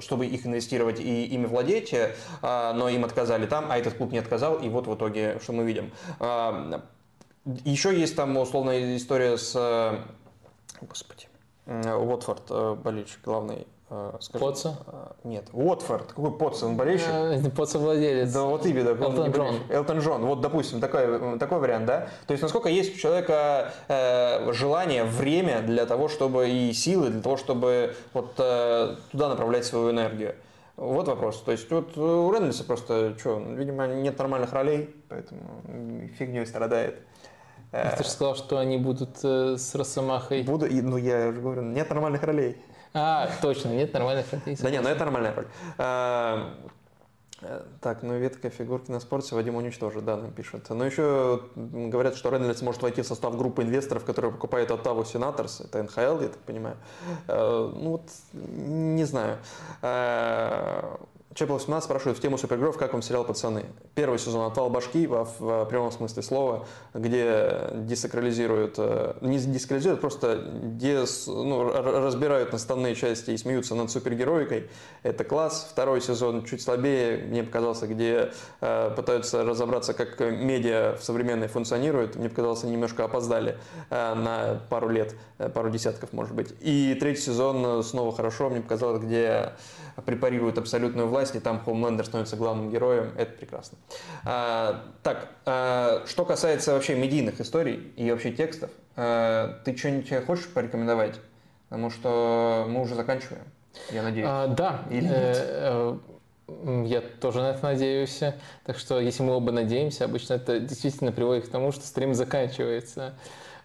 чтобы 0.00 0.26
их 0.26 0.46
инвестировать 0.46 1.00
и 1.00 1.26
ими 1.26 1.46
владеть, 1.46 1.92
э, 1.92 2.14
но 2.42 2.88
им 2.88 3.04
отказали 3.04 3.46
там, 3.46 3.66
а 3.70 3.78
этот 3.78 3.94
клуб 3.94 4.12
не 4.12 4.18
отказал, 4.18 4.58
и 4.58 4.68
вот 4.68 4.86
в 4.86 4.94
итоге, 4.94 5.38
что 5.42 5.52
мы 5.52 5.64
видим. 5.64 5.92
А, 6.18 6.82
еще 7.64 7.98
есть 7.98 8.16
там 8.16 8.36
условная 8.36 8.96
история 8.96 9.38
с... 9.38 9.54
э, 9.56 9.98
Господи. 10.82 11.28
э, 11.66 11.94
Уотфорд, 11.94 12.42
э, 12.50 12.74
болельщик 12.74 13.20
главный. 13.24 13.66
Э, 13.90 14.12
скажи. 14.20 14.44
Потса? 14.44 14.76
Э, 14.86 15.12
Нет, 15.24 15.48
Уотфорд. 15.52 16.12
Какой 16.12 16.36
Потс? 16.36 16.62
Он 16.62 16.76
болельщик? 16.76 17.08
Э, 17.10 17.50
Подсовладелец. 17.50 18.32
Да 18.32 18.44
вот 18.44 18.64
именно. 18.66 18.92
он 18.92 19.02
Элтон 19.02 19.30
Джон. 19.30 19.54
Элтон 19.68 19.98
Джон. 19.98 20.24
Вот, 20.26 20.40
допустим, 20.40 20.80
такой, 20.80 21.38
такой 21.38 21.58
вариант, 21.58 21.86
да? 21.86 22.08
То 22.26 22.32
есть, 22.32 22.42
насколько 22.42 22.68
есть 22.68 22.94
у 22.94 22.98
человека 22.98 23.72
э, 23.88 24.52
желание, 24.52 25.04
время 25.04 25.60
для 25.62 25.86
того, 25.86 26.08
чтобы 26.08 26.48
и 26.48 26.72
силы, 26.72 27.10
для 27.10 27.20
того, 27.20 27.36
чтобы 27.36 27.94
вот 28.14 28.34
э, 28.38 28.96
туда 29.12 29.28
направлять 29.28 29.64
свою 29.64 29.90
энергию. 29.90 30.34
Вот 30.76 31.08
вопрос. 31.08 31.42
То 31.42 31.52
есть, 31.52 31.70
вот 31.70 31.96
у 31.98 32.32
Рейнольдса 32.32 32.64
просто, 32.64 33.14
что, 33.18 33.38
видимо, 33.38 33.86
нет 33.86 34.18
нормальных 34.18 34.52
ролей, 34.52 34.94
поэтому 35.08 35.40
фигней 36.18 36.46
страдает. 36.46 37.00
Э, 37.72 37.96
Ты 37.96 38.04
же 38.04 38.10
сказал, 38.10 38.34
что 38.34 38.58
они 38.58 38.78
будут 38.78 39.18
э, 39.22 39.56
с 39.56 39.74
Росомахой. 39.74 40.42
Буду, 40.42 40.66
ну 40.70 40.96
я 40.96 41.28
уже 41.28 41.40
говорю, 41.40 41.62
нет 41.62 41.88
нормальных 41.90 42.22
ролей. 42.22 42.56
А, 42.92 43.28
точно, 43.40 43.68
нет 43.68 43.92
нормальных 43.92 44.32
артистов. 44.32 44.64
Да 44.64 44.70
нет, 44.70 44.82
ну 44.82 44.88
это 44.88 45.04
нормальная 45.04 45.34
роль. 45.34 45.46
А, 45.78 46.54
э, 47.40 47.62
Так, 47.80 48.02
ну 48.02 48.18
ветка 48.18 48.50
фигурки 48.50 48.90
на 48.90 49.00
спорте 49.00 49.34
Вадим 49.34 49.54
уничтожит, 49.56 50.04
да, 50.04 50.16
нам 50.16 50.32
пишут. 50.32 50.68
Но 50.70 50.84
еще 50.84 51.42
говорят, 51.54 52.16
что 52.16 52.30
Рейнольдс 52.30 52.62
может 52.62 52.82
войти 52.82 53.02
в 53.02 53.06
состав 53.06 53.36
группы 53.36 53.62
инвесторов, 53.62 54.04
которые 54.04 54.32
покупают 54.32 54.70
Оттаву 54.70 55.04
Сенаторс, 55.04 55.60
это 55.60 55.82
НХЛ, 55.82 56.20
я 56.22 56.28
так 56.28 56.38
понимаю. 56.38 56.76
Э, 57.28 57.70
Ну 57.74 57.90
вот, 57.92 58.02
не 58.32 59.04
знаю. 59.04 59.38
Чепл 61.32 61.52
18 61.52 61.84
спрашивает 61.84 62.18
в 62.18 62.20
тему 62.20 62.38
супергероев, 62.38 62.76
как 62.76 62.92
вам 62.92 63.02
сериал 63.02 63.22
«Пацаны». 63.24 63.66
Первый 63.94 64.18
сезон 64.18 64.50
«Отвал 64.50 64.68
башки» 64.68 65.06
во- 65.06 65.24
в 65.24 65.64
прямом 65.66 65.92
смысле 65.92 66.24
слова, 66.24 66.66
где 66.92 67.70
десакрализируют, 67.72 68.74
э, 68.78 69.14
не 69.20 69.38
десакрализируют, 69.38 70.00
просто 70.00 70.42
дес, 70.64 71.28
ну, 71.28 71.70
разбирают 71.70 72.52
наставные 72.52 72.96
части 72.96 73.30
и 73.30 73.36
смеются 73.36 73.76
над 73.76 73.92
супергероикой. 73.92 74.70
Это 75.04 75.22
класс. 75.22 75.68
Второй 75.70 76.00
сезон 76.00 76.44
чуть 76.44 76.62
слабее, 76.62 77.18
мне 77.18 77.44
показался, 77.44 77.86
где 77.86 78.32
э, 78.60 78.90
пытаются 78.96 79.44
разобраться, 79.44 79.94
как 79.94 80.18
медиа 80.18 80.96
в 80.96 81.04
современной 81.04 81.46
функционирует. 81.46 82.16
Мне 82.16 82.28
показалось, 82.28 82.64
они 82.64 82.72
немножко 82.72 83.04
опоздали 83.04 83.56
э, 83.88 84.14
на 84.14 84.62
пару 84.68 84.88
лет, 84.88 85.14
э, 85.38 85.48
пару 85.48 85.70
десятков, 85.70 86.12
может 86.12 86.34
быть. 86.34 86.52
И 86.60 86.96
третий 86.98 87.22
сезон 87.22 87.64
э, 87.64 87.82
снова 87.84 88.10
хорошо, 88.10 88.50
мне 88.50 88.62
показалось, 88.62 89.00
где 89.00 89.52
препарируют 90.04 90.58
абсолютную 90.58 91.08
власть, 91.08 91.34
и 91.36 91.40
там 91.40 91.60
Хоумлендер 91.60 92.04
становится 92.06 92.36
главным 92.36 92.70
героем. 92.70 93.12
Это 93.16 93.32
прекрасно. 93.32 93.78
А, 94.24 94.82
так, 95.02 95.28
а, 95.46 96.02
что 96.06 96.24
касается 96.24 96.72
вообще 96.72 96.94
медийных 96.94 97.40
историй 97.40 97.92
и 97.96 98.10
вообще 98.10 98.32
текстов, 98.32 98.70
а, 98.96 99.60
ты 99.64 99.76
что-нибудь 99.76 100.26
хочешь 100.26 100.48
порекомендовать? 100.48 101.20
Потому 101.68 101.90
что 101.90 102.66
мы 102.68 102.80
уже 102.80 102.94
заканчиваем, 102.94 103.44
я 103.90 104.02
надеюсь. 104.02 104.26
А, 104.28 104.46
да, 104.48 104.82
Или 104.90 105.04
нет? 105.04 105.12
э, 105.14 105.98
э, 106.48 106.84
я 106.86 107.00
тоже 107.00 107.40
на 107.40 107.50
это 107.50 107.62
надеюсь. 107.62 108.20
Так 108.64 108.76
что, 108.76 109.00
если 109.00 109.22
мы 109.22 109.34
оба 109.34 109.52
надеемся, 109.52 110.04
обычно 110.04 110.34
это 110.34 110.58
действительно 110.58 111.12
приводит 111.12 111.46
к 111.46 111.50
тому, 111.50 111.70
что 111.70 111.86
стрим 111.86 112.14
заканчивается. 112.14 113.14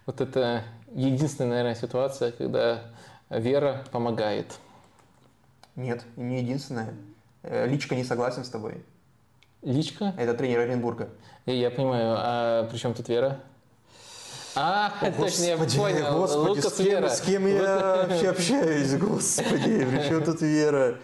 Вот 0.06 0.20
это 0.20 0.62
единственная, 0.92 1.50
наверное, 1.50 1.74
ситуация, 1.74 2.30
когда 2.30 2.82
вера 3.28 3.84
помогает. 3.90 4.58
Нет, 5.76 6.04
не 6.16 6.38
единственное. 6.40 6.94
Э, 7.42 7.66
Личка 7.66 7.94
не 7.94 8.04
согласен 8.04 8.44
с 8.44 8.48
тобой. 8.48 8.82
Личка? 9.62 10.14
Это 10.18 10.34
тренер 10.34 10.60
Оренбурга. 10.60 11.08
Я 11.44 11.70
понимаю, 11.70 12.14
а 12.18 12.64
при 12.64 12.76
чем 12.78 12.94
тут 12.94 13.08
вера? 13.08 13.40
А, 14.54 14.90
точно, 15.18 15.42
я 15.44 15.56
понял. 15.58 16.18
Господи, 16.18 16.48
Лукас 16.48 16.72
с 16.74 16.76
кем, 16.78 16.86
Вера. 16.86 17.08
с 17.08 17.20
кем 17.20 17.46
я 17.46 18.06
вообще 18.08 18.30
общаюсь, 18.30 18.94
господи, 18.94 19.84
при 19.84 20.08
чем 20.08 20.24
тут 20.24 20.40
Вера? 20.40 20.96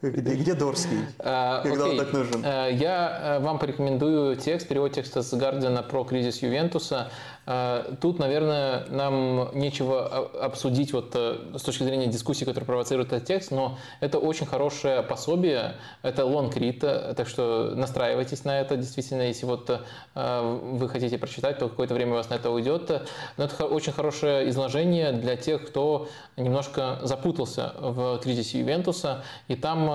Где, 0.00 0.34
где 0.34 0.54
Дорский? 0.54 0.98
А, 1.20 1.62
Когда 1.62 1.84
он 1.84 1.90
окей. 1.90 1.98
так 2.00 2.12
нужен? 2.12 2.44
Э, 2.44 2.70
Я 2.72 3.36
э, 3.36 3.38
вам 3.38 3.60
порекомендую 3.60 4.34
текст, 4.36 4.66
перевод 4.66 4.92
текста 4.92 5.22
с 5.22 5.32
Гардиана 5.32 5.84
про 5.84 6.02
кризис 6.02 6.42
Ювентуса. 6.42 7.08
Э, 7.46 7.94
Тут, 8.00 8.18
наверное, 8.18 8.86
нам 8.88 9.50
нечего 9.54 10.28
обсудить 10.40 10.92
вот 10.92 11.12
э, 11.14 11.38
с 11.56 11.62
точки 11.62 11.82
зрения 11.82 12.06
дискуссии, 12.06 12.44
которая 12.44 12.66
провоцирует 12.66 13.12
этот 13.12 13.26
текст, 13.26 13.50
но 13.50 13.78
это 14.00 14.18
очень 14.18 14.46
хорошее 14.46 15.02
пособие, 15.02 15.74
это 16.02 16.22
read, 16.22 16.78
э, 16.82 17.14
так 17.14 17.28
что 17.28 17.72
настраивайтесь 17.74 18.44
на 18.44 18.60
это. 18.60 18.76
Действительно, 18.76 19.22
если 19.22 19.46
вот 19.46 19.70
э, 20.14 20.58
вы 20.62 20.88
хотите 20.88 21.18
прочитать, 21.18 21.58
то 21.58 21.68
какое-то 21.68 21.94
время 21.94 22.12
у 22.12 22.14
вас 22.14 22.30
на 22.30 22.34
это 22.34 22.50
уйдет. 22.50 23.02
Но 23.36 23.44
это 23.44 23.66
очень 23.66 23.92
хорошее 23.92 24.48
изложение 24.48 25.12
для 25.12 25.36
тех, 25.36 25.66
кто 25.66 26.08
немножко 26.36 26.98
запутался 27.02 27.74
в 27.78 28.18
кризисе 28.18 28.60
Ювентуса. 28.60 29.22
И 29.48 29.56
там, 29.56 29.86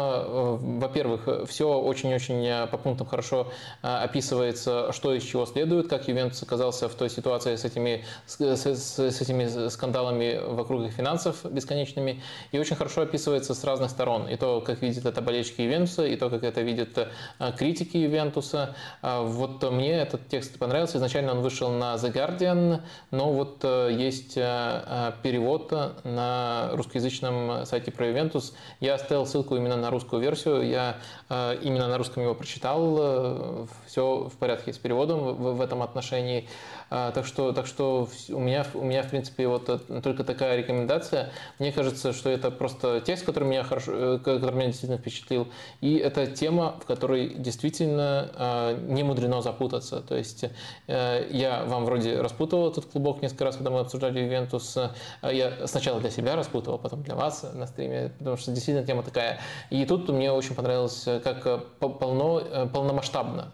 во-первых, 0.80 1.48
все 1.48 1.80
очень-очень 1.80 2.68
по 2.68 2.78
пунктам 2.78 3.08
хорошо 3.08 3.52
описывается, 3.82 4.92
что 4.94 5.14
из 5.14 5.24
чего 5.24 5.46
следует, 5.46 5.88
как 5.88 6.08
Ювентус 6.08 6.42
оказался 6.44 6.90
в 6.90 6.96
той 6.96 7.10
ситуации 7.10 7.37
с 7.46 7.66
этими, 7.66 8.04
с, 8.26 8.40
с- 8.40 9.00
с 9.00 9.22
этими 9.22 9.70
скандалами 9.70 10.40
вокруг 10.44 10.84
их 10.84 10.94
финансов 10.94 11.46
бесконечными. 11.46 12.22
И 12.52 12.60
очень 12.60 12.76
хорошо 12.76 13.02
описывается 13.02 13.54
с 13.54 13.64
разных 13.64 13.92
сторон. 13.92 14.28
И 14.28 14.36
то, 14.36 14.62
как 14.62 14.82
видят 14.82 15.06
это 15.06 15.22
болельщики 15.22 15.62
Ювентуса, 15.62 16.06
и 16.06 16.16
то, 16.16 16.30
как 16.30 16.44
это 16.44 16.62
видят 16.62 16.98
э, 16.98 17.52
критики 17.58 17.98
Ювентуса. 17.98 18.76
А 19.02 19.22
Вот 19.22 19.64
мне 19.72 19.92
этот 19.92 20.28
текст 20.28 20.58
понравился. 20.58 20.98
Изначально 20.98 21.32
он 21.34 21.42
вышел 21.42 21.70
на 21.70 21.96
The 21.96 22.12
Guardian, 22.14 22.82
но 23.12 23.32
вот 23.32 23.60
э, 23.64 23.90
есть 23.92 24.38
э, 24.38 25.12
перевод 25.24 25.72
на 26.04 26.70
русскоязычном 26.74 27.66
сайте 27.66 27.92
про 27.92 28.08
Ювентус. 28.08 28.54
Я 28.80 28.96
оставил 28.96 29.26
ссылку 29.26 29.56
именно 29.56 29.76
на 29.76 29.90
русскую 29.90 30.22
версию. 30.22 30.68
Я 30.68 30.98
именно 31.30 31.88
на 31.88 31.98
русском 31.98 32.24
его 32.24 32.34
прочитал. 32.34 33.68
Все 33.86 34.30
в 34.30 34.38
порядке 34.38 34.72
с 34.74 34.78
переводом 34.78 35.36
в 35.36 35.62
этом 35.62 35.82
отношении. 35.84 36.48
А, 36.90 37.12
Так 37.12 37.26
что, 37.26 37.52
так 37.52 37.68
что 37.68 38.08
у 38.30 38.40
меня, 38.40 38.66
у 38.74 38.84
меня, 38.84 39.04
в 39.04 39.10
принципе, 39.10 39.48
вот 39.48 39.66
только 40.04 40.24
такая 40.24 40.58
рекомендация. 40.58 41.32
Мне 41.60 41.72
кажется, 41.72 42.14
что 42.14 42.30
это 42.30 42.52
просто 42.52 43.02
текст, 43.02 43.26
который 43.26 43.48
меня, 43.48 43.64
хорошо, 43.64 44.20
который 44.20 44.56
меня 44.56 44.68
действительно 44.68 44.98
впечатлил. 44.98 45.48
И 45.82 45.98
это 45.98 46.28
тема, 46.28 46.76
в 46.82 46.86
которой 46.86 47.30
действительно 47.36 48.78
не 48.88 49.04
мудрено 49.04 49.42
запутаться. 49.42 50.02
То 50.02 50.16
есть 50.16 50.46
я 50.88 51.64
вам 51.66 51.86
вроде 51.86 52.22
распутывал 52.22 52.72
этот 52.72 52.86
клубок 52.86 53.22
несколько 53.22 53.46
раз, 53.46 53.56
когда 53.56 53.72
мы 53.72 53.80
обсуждали 53.80 54.20
Ювентус. 54.20 54.78
Я 55.24 55.68
сначала 55.68 56.00
для 56.00 56.10
себя 56.10 56.36
распутывал, 56.36 56.78
потом 56.78 57.04
для 57.04 57.16
вас 57.16 57.46
на 57.54 57.68
стриме, 57.68 58.14
потому 58.18 58.38
что 58.38 58.52
действительно 58.52 58.86
тема 58.86 59.04
такая. 59.04 59.40
И 59.70 59.86
тут 59.86 60.08
мне 60.10 60.32
очень 60.32 60.56
понравилось, 60.56 61.06
как 61.24 61.66
полно, 61.80 62.68
полномасштабно 62.74 63.52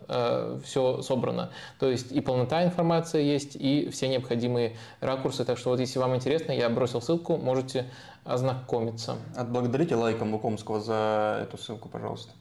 все 0.63 1.01
собрано. 1.01 1.49
То 1.79 1.89
есть 1.89 2.11
и 2.11 2.21
полнота 2.21 2.63
информации 2.63 3.22
есть, 3.23 3.55
и 3.55 3.89
все 3.91 4.07
необходимые 4.07 4.75
ракурсы. 4.99 5.45
Так 5.45 5.57
что 5.57 5.71
вот 5.71 5.79
если 5.79 5.99
вам 5.99 6.15
интересно, 6.15 6.51
я 6.51 6.69
бросил 6.69 7.01
ссылку, 7.01 7.37
можете 7.37 7.89
ознакомиться. 8.23 9.17
Отблагодарите 9.35 9.95
лайком 9.95 10.33
Лукомского 10.33 10.79
за 10.79 11.39
эту 11.43 11.57
ссылку, 11.57 11.89
пожалуйста. 11.89 12.33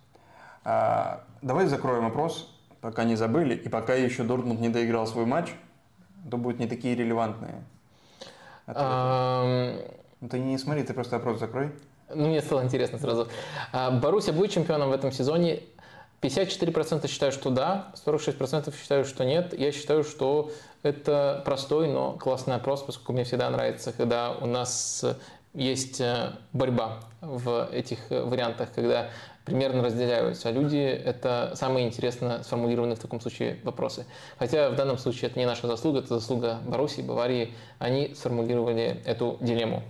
А, 0.65 1.25
давай 1.41 1.67
закроем 1.67 2.05
вопрос, 2.05 2.55
пока 2.81 3.05
не 3.05 3.17
забыли, 3.17 3.55
и 3.55 3.69
пока 3.69 3.95
еще 3.95 4.23
Дортмунд 4.23 4.61
не 4.61 4.69
доиграл 4.69 5.07
свой 5.07 5.27
матч, 5.27 5.49
то 6.31 6.37
будут 6.37 6.61
не 6.61 6.67
такие 6.67 6.95
релевантные. 6.95 7.65
А... 8.67 9.75
Ну, 10.21 10.29
ты 10.29 10.39
не 10.39 10.57
смотри, 10.57 10.85
ты 10.85 10.95
просто 10.95 11.17
вопрос 11.17 11.41
закрой. 11.41 11.73
Ну, 12.15 12.29
мне 12.29 12.41
стало 12.41 12.63
интересно 12.63 12.99
сразу. 12.99 13.29
А, 13.73 13.91
Боруссия 13.91 14.33
будет 14.33 14.53
чемпионом 14.53 14.91
в 14.91 14.93
этом 14.93 15.11
сезоне? 15.11 15.61
54% 16.21 17.09
считают, 17.09 17.35
что 17.35 17.51
да, 17.51 17.93
46% 18.07 18.73
считают, 18.81 19.09
что 19.09 19.25
нет. 19.25 19.59
Я 19.59 19.73
считаю, 19.73 20.05
что 20.05 20.53
это 20.83 21.43
простой, 21.45 21.89
но 21.89 22.13
классный 22.13 22.57
опрос, 22.57 22.83
поскольку 22.83 23.13
мне 23.13 23.25
всегда 23.25 23.51
нравится, 23.51 23.93
когда 23.93 24.33
у 24.33 24.47
нас 24.47 25.05
есть 25.55 26.01
э, 26.01 26.33
борьба 26.53 27.01
в 27.21 27.69
этих 27.73 27.99
вариантах, 28.11 28.73
когда 28.75 29.11
примерно 29.45 29.83
разделяются. 29.83 30.51
Люди– 30.51 30.77
это 31.05 31.53
самые 31.55 31.87
интересно 31.87 32.43
сформулированные 32.43 32.97
в 32.97 33.01
таком 33.01 33.21
случае 33.21 33.59
вопросы. 33.65 34.07
Хотя 34.39 34.71
в 34.71 34.77
данном 34.77 34.99
случае 34.99 35.31
это 35.31 35.39
не 35.39 35.47
наша 35.47 35.67
заслуга, 35.67 35.99
это 35.99 36.15
заслуга 36.19 36.59
Боруссии, 36.67 37.03
Баварии. 37.03 37.55
Они 37.79 38.15
сформулировали 38.15 39.01
эту 39.05 39.39
дилемму. 39.41 39.83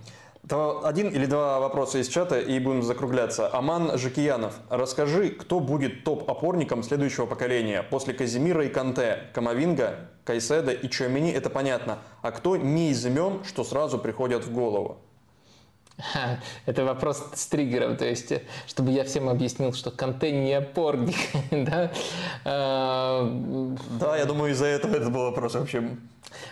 Один 0.49 1.07
или 1.07 1.25
два 1.25 1.59
вопроса 1.61 1.99
из 1.99 2.09
чата 2.09 2.37
и 2.37 2.59
будем 2.59 2.83
закругляться. 2.83 3.49
Аман 3.55 3.97
Жакиянов, 3.97 4.53
расскажи, 4.69 5.29
кто 5.29 5.61
будет 5.61 6.03
топ-опорником 6.03 6.83
следующего 6.83 7.25
поколения 7.25 7.81
после 7.81 8.13
Казимира 8.13 8.65
и 8.65 8.69
Канте, 8.69 9.29
Камовинга, 9.33 10.09
Кайседа 10.25 10.73
и 10.73 10.89
Чуамини, 10.89 11.31
это 11.31 11.49
понятно. 11.49 11.99
А 12.21 12.31
кто 12.31 12.57
не 12.57 12.91
из 12.91 13.05
имен, 13.05 13.45
что 13.45 13.63
сразу 13.63 13.97
приходят 13.97 14.43
в 14.43 14.51
голову? 14.51 14.97
Это 16.65 16.83
вопрос 16.85 17.23
с 17.33 17.45
триггером, 17.47 17.97
то 17.97 18.05
есть, 18.05 18.33
чтобы 18.67 18.91
я 18.91 19.03
всем 19.03 19.29
объяснил, 19.29 19.73
что 19.73 19.91
Канте 19.91 20.31
не 20.31 20.53
опорник, 20.53 21.15
да? 21.51 21.91
А, 22.45 23.29
да, 23.99 24.17
я 24.17 24.25
думаю, 24.25 24.51
из-за 24.51 24.65
этого 24.65 24.95
это 24.95 25.09
был 25.09 25.23
вопрос 25.23 25.55
вообще 25.55 25.83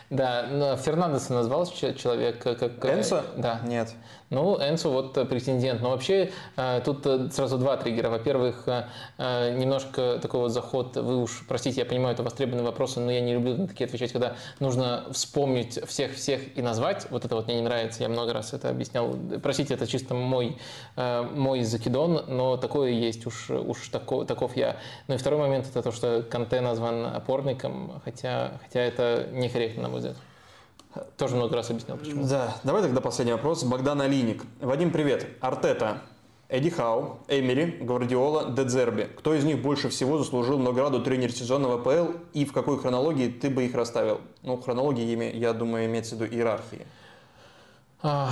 да, 0.09 0.47
но 0.51 0.77
Фернандеса 0.77 1.33
назвал 1.33 1.65
человек 1.65 2.43
как... 2.43 2.85
Энсо? 2.85 3.25
Да. 3.37 3.61
Нет. 3.65 3.93
Ну, 4.32 4.58
Энсо 4.58 4.88
вот 4.88 5.14
претендент. 5.27 5.82
Но 5.82 5.90
вообще 5.90 6.32
э, 6.56 6.82
тут 6.85 7.06
э, 7.06 7.30
сразу 7.32 7.58
два 7.58 7.76
триггера. 7.76 8.10
Во-первых, 8.10 8.64
э, 8.66 9.58
немножко 9.58 10.19
такой 10.22 10.40
вот 10.40 10.51
заход. 10.51 10.95
Вы 10.95 11.22
уж, 11.22 11.43
простите, 11.50 11.82
я 11.82 11.85
понимаю, 11.85 12.14
это 12.14 12.24
востребованные 12.24 12.66
вопросы, 12.66 13.01
но 13.01 13.11
я 13.11 13.19
не 13.19 13.34
люблю 13.34 13.58
на 13.58 13.68
такие 13.68 13.85
отвечать, 13.85 14.14
когда 14.14 14.38
нужно 14.61 15.03
вспомнить 15.11 15.85
всех-всех 15.85 16.58
и 16.58 16.61
назвать. 16.61 17.08
Вот 17.10 17.26
это 17.26 17.35
вот 17.35 17.48
мне 17.48 17.58
не 17.58 17.61
нравится. 17.61 18.03
Я 18.03 18.10
много 18.10 18.32
раз 18.32 18.53
это 18.53 18.69
объяснял. 18.69 19.14
Простите, 19.43 19.74
это 19.74 19.85
чисто 19.85 20.14
мой, 20.14 20.58
мой 20.95 21.64
закидон, 21.64 22.24
но 22.30 22.56
такое 22.56 22.92
есть. 22.92 23.27
Уж, 23.27 23.50
уж 23.50 23.90
таков, 23.90 24.27
таков 24.27 24.56
я. 24.56 24.77
Ну 25.10 25.16
и 25.16 25.18
второй 25.18 25.42
момент 25.42 25.68
это 25.68 25.82
то, 25.82 25.92
что 25.92 26.24
Канте 26.24 26.61
назван 26.61 27.06
опорником, 27.06 28.01
хотя, 28.06 28.53
хотя 28.64 28.80
это 28.80 29.27
некорректно, 29.34 29.84
на 29.84 29.90
мой 29.90 30.00
взгляд. 30.00 30.16
Тоже 31.17 31.35
много 31.35 31.55
раз 31.55 31.69
объяснял, 31.69 31.97
почему. 31.97 32.27
Да, 32.27 32.57
давай 32.63 32.81
тогда 32.81 33.01
последний 33.01 33.33
вопрос. 33.33 33.63
Богдан 33.63 34.01
Алиник. 34.01 34.43
Вадим, 34.59 34.91
привет. 34.91 35.25
Артета, 35.39 36.01
Эдди 36.49 36.69
Хау, 36.69 37.19
Эмери, 37.29 37.77
Гвардиола, 37.79 38.51
Дедзерби. 38.51 39.09
Кто 39.17 39.33
из 39.33 39.45
них 39.45 39.61
больше 39.61 39.87
всего 39.87 40.17
заслужил 40.17 40.59
награду 40.59 41.01
тренер 41.01 41.31
сезона 41.31 41.69
в 41.69 41.73
АПЛ 41.73 42.11
и 42.33 42.43
в 42.43 42.51
какой 42.51 42.77
хронологии 42.77 43.29
ты 43.29 43.49
бы 43.49 43.63
их 43.63 43.73
расставил? 43.73 44.19
Ну, 44.43 44.57
хронологии, 44.57 45.33
я 45.37 45.53
думаю, 45.53 45.85
имеется 45.85 46.15
в 46.15 46.21
виду 46.21 46.35
иерархии. 46.35 46.85
А, 48.03 48.31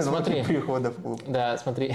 смотри. 0.00 0.42
прихода 0.42 0.90
в 0.90 1.02
клуб. 1.02 1.20
Да, 1.26 1.58
смотри. 1.58 1.94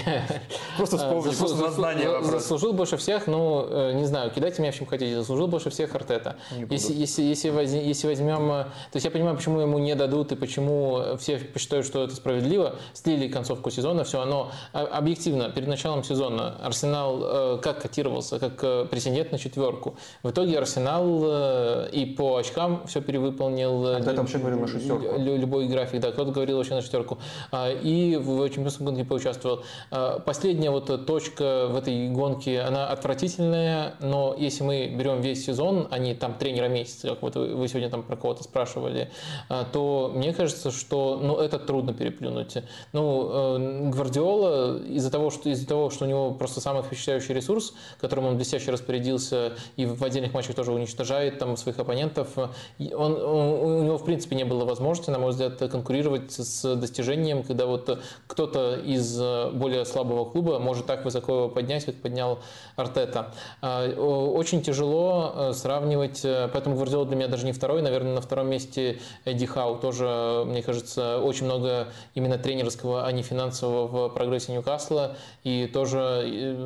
Просто 0.77 0.97
вспомни, 0.99 1.31
Заслу... 1.31 1.47
просто 1.47 1.71
знание 1.71 2.23
Заслужил 2.23 2.73
больше 2.73 2.97
всех, 2.97 3.25
ну, 3.25 3.65
э, 3.67 3.93
не 3.93 4.05
знаю, 4.05 4.29
кидайте 4.29 4.61
меня 4.61 4.71
в 4.71 4.75
чем 4.75 4.85
хотите, 4.85 5.15
заслужил 5.15 5.47
больше 5.47 5.71
всех 5.71 5.95
Артета. 5.95 6.35
Если, 6.69 6.93
если, 6.93 7.23
если, 7.23 7.49
возьм, 7.49 7.79
если 7.79 8.07
возьмем... 8.07 8.51
Э, 8.51 8.63
то 8.65 8.95
есть 8.95 9.05
я 9.05 9.09
понимаю, 9.09 9.35
почему 9.35 9.61
ему 9.61 9.79
не 9.79 9.95
дадут 9.95 10.31
и 10.31 10.35
почему 10.35 11.17
все 11.17 11.39
посчитают, 11.39 11.87
что 11.87 12.03
это 12.03 12.15
справедливо. 12.15 12.75
Слили 12.93 13.29
концовку 13.29 13.71
сезона, 13.71 14.03
все, 14.03 14.21
оно 14.21 14.51
а, 14.71 14.85
объективно, 14.85 15.49
перед 15.49 15.67
началом 15.67 16.03
сезона 16.03 16.55
Арсенал 16.63 17.19
э, 17.23 17.57
как 17.63 17.81
котировался, 17.81 18.37
как 18.37 18.89
претендент 18.91 19.31
на 19.31 19.39
четверку. 19.39 19.95
В 20.21 20.29
итоге 20.29 20.59
Арсенал 20.59 21.87
и 21.87 22.05
по 22.15 22.37
очкам 22.37 22.85
все 22.85 23.01
перевыполнил. 23.01 24.01
Кто 24.01 24.13
вообще 24.13 24.37
говорил 24.37 24.59
на 24.59 24.67
шестерку? 24.67 25.17
Любой 25.17 25.67
график, 25.67 25.99
да. 25.99 26.11
Кто-то 26.11 26.31
говорил 26.31 26.59
очень 26.59 26.74
на 26.75 26.81
шестерку. 26.81 27.17
А, 27.51 27.71
и 27.71 28.15
в 28.15 28.49
чемпионском 28.49 28.85
гонке 28.85 29.03
поучаствовал. 29.03 29.63
А, 29.91 30.19
последняя 30.19 30.69
вот 30.69 31.05
точка 31.05 31.67
в 31.69 31.75
этой 31.75 32.09
гонке, 32.09 32.61
она 32.61 32.87
отвратительная, 32.87 33.95
но 33.99 34.35
если 34.37 34.63
мы 34.63 34.87
берем 34.87 35.21
весь 35.21 35.45
сезон, 35.45 35.87
а 35.91 35.97
не 35.97 36.13
там 36.13 36.35
тренера 36.35 36.67
месяца, 36.67 37.09
как 37.09 37.21
вот 37.21 37.35
вы 37.35 37.67
сегодня 37.67 37.89
там 37.89 38.03
про 38.03 38.15
кого-то 38.15 38.43
спрашивали, 38.43 39.11
а, 39.49 39.65
то 39.65 40.11
мне 40.13 40.33
кажется, 40.33 40.71
что 40.71 41.19
ну, 41.21 41.37
это 41.37 41.59
трудно 41.59 41.93
переплюнуть. 41.93 42.57
Ну, 42.93 43.29
э, 43.57 43.89
Гвардиола 43.89 44.79
из-за 44.83 45.11
того, 45.11 45.29
что, 45.29 45.49
из-за 45.49 45.67
того, 45.67 45.89
что 45.89 46.05
у 46.05 46.07
него 46.07 46.31
просто 46.31 46.61
самый 46.61 46.83
впечатляющий 46.83 47.33
ресурс, 47.33 47.73
которым 47.99 48.25
он 48.25 48.35
блестяще 48.35 48.71
распорядился 48.71 49.53
и 49.75 49.85
в 49.85 50.03
отдельных 50.03 50.33
матчах 50.33 50.55
тоже 50.55 50.71
уничтожает 50.71 51.39
там 51.39 51.57
своих 51.57 51.79
оппонентов, 51.79 52.37
он, 52.37 52.51
он, 52.79 53.13
у 53.13 53.83
него 53.83 53.97
в 53.97 54.05
принципе 54.05 54.35
не 54.35 54.43
было 54.43 54.65
возможности, 54.65 55.09
на 55.09 55.19
мой 55.19 55.31
взгляд, 55.31 55.57
конкурировать 55.57 56.31
с 56.31 56.64
достижением, 56.75 57.43
когда 57.43 57.67
вот 57.67 57.99
кто-то 58.27 58.75
из 58.75 59.19
э, 59.19 59.51
более 59.51 59.85
слабого 59.85 60.25
клуба 60.25 60.59
может 60.59 60.85
так 60.85 61.05
высоко 61.05 61.33
его 61.33 61.49
поднять, 61.49 61.85
как 61.85 61.95
поднял 61.95 62.39
Артета. 62.75 63.33
А, 63.61 63.87
очень 63.89 64.61
тяжело 64.61 65.33
э, 65.35 65.53
сравнивать, 65.53 66.21
э, 66.23 66.49
поэтому 66.51 66.75
Гвардиола 66.75 67.05
для 67.05 67.15
меня 67.15 67.27
даже 67.27 67.45
не 67.45 67.51
второй, 67.51 67.81
наверное, 67.81 68.15
на 68.15 68.21
втором 68.21 68.49
месте 68.49 68.99
Эдди 69.25 69.45
Хау 69.45 69.77
тоже, 69.77 70.43
мне 70.45 70.63
кажется, 70.63 71.19
очень 71.19 71.45
много 71.45 71.87
именно 72.15 72.37
тренерского, 72.37 73.05
а 73.05 73.11
не 73.11 73.21
финансового 73.21 74.09
в 74.09 74.13
прогрессе 74.13 74.51
Ньюкасла, 74.53 75.15
и 75.43 75.67
тоже 75.71 75.99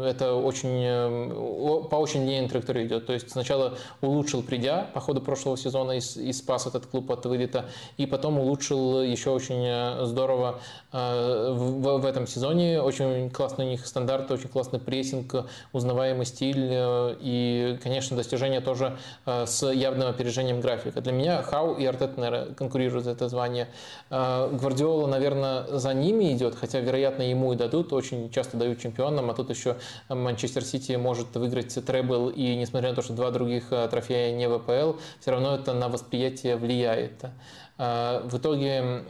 это 0.06 0.36
очень, 0.36 1.84
по 1.90 1.96
очень 1.96 2.22
линейной 2.22 2.50
траектории 2.50 2.86
идет. 2.86 3.06
То 3.06 3.14
есть 3.14 3.32
сначала 3.32 3.74
улучшил, 4.02 4.44
придя 4.44 4.90
по 4.94 5.00
ходу 5.00 5.22
прошлого 5.22 5.58
сезона 5.58 5.94
и 5.94 6.34
спас 6.34 6.68
этот 6.68 6.86
клуб 6.86 7.12
от 7.12 7.26
вылета, 7.26 7.66
и 7.98 8.06
потом 8.06 8.40
улучшил 8.40 9.02
еще 9.02 9.32
очень 9.32 9.66
здорово 10.06 10.60
э, 10.92 11.52
в, 11.54 12.06
этом 12.06 12.28
сезоне. 12.28 12.82
Очень 12.82 13.30
классный 13.30 13.66
у 13.66 13.70
них 13.70 13.86
стандарт, 13.86 14.32
очень 14.32 14.50
классный 14.50 14.80
прессинг, 14.80 15.46
узнаваемый 15.74 16.26
стиль 16.26 16.68
э, 16.72 17.16
и, 17.20 17.80
конечно, 17.84 18.18
достижения 18.18 18.62
тоже 18.62 18.98
э, 19.26 19.46
с 19.46 19.70
явным 19.72 20.10
опережением 20.10 20.62
графика. 20.62 21.02
Для 21.02 21.12
меня 21.12 21.42
Хау 21.42 21.76
и 21.76 21.86
Артет, 21.86 22.18
наверное, 22.18 22.54
конкурируют 22.54 23.06
за 23.06 23.12
это 23.12 23.28
звание. 23.30 23.68
Гвардиола, 24.10 25.08
наверное, 25.08 25.66
за 25.68 25.94
ними 25.94 26.34
идет, 26.34 26.56
хотя, 26.56 26.80
вероятно, 26.80 27.24
ему 27.24 27.54
и 27.54 27.56
дадут. 27.56 27.94
Очень 27.94 28.32
часто 28.32 28.58
дают 28.58 28.80
чемпионам, 28.80 29.30
а 29.30 29.34
тут 29.34 29.50
еще 29.50 29.78
Манчестер 30.10 30.64
Сити 30.64 30.94
может 30.94 31.36
выиграть 31.36 31.74
требл, 31.86 32.30
и 32.30 32.56
несмотря 32.56 32.90
на 32.90 32.96
то, 32.96 33.02
что 33.02 33.14
два 33.14 33.32
других 33.32 33.70
трофея 33.70 34.36
не 34.36 34.48
ВПЛ, 34.48 35.00
все 35.20 35.32
равно 35.32 35.56
это 35.56 35.74
на 35.74 35.90
восприятие 35.90 36.56
влияет. 36.56 37.26
А, 37.82 38.28
в 38.28 38.38
итоге, 38.38 39.06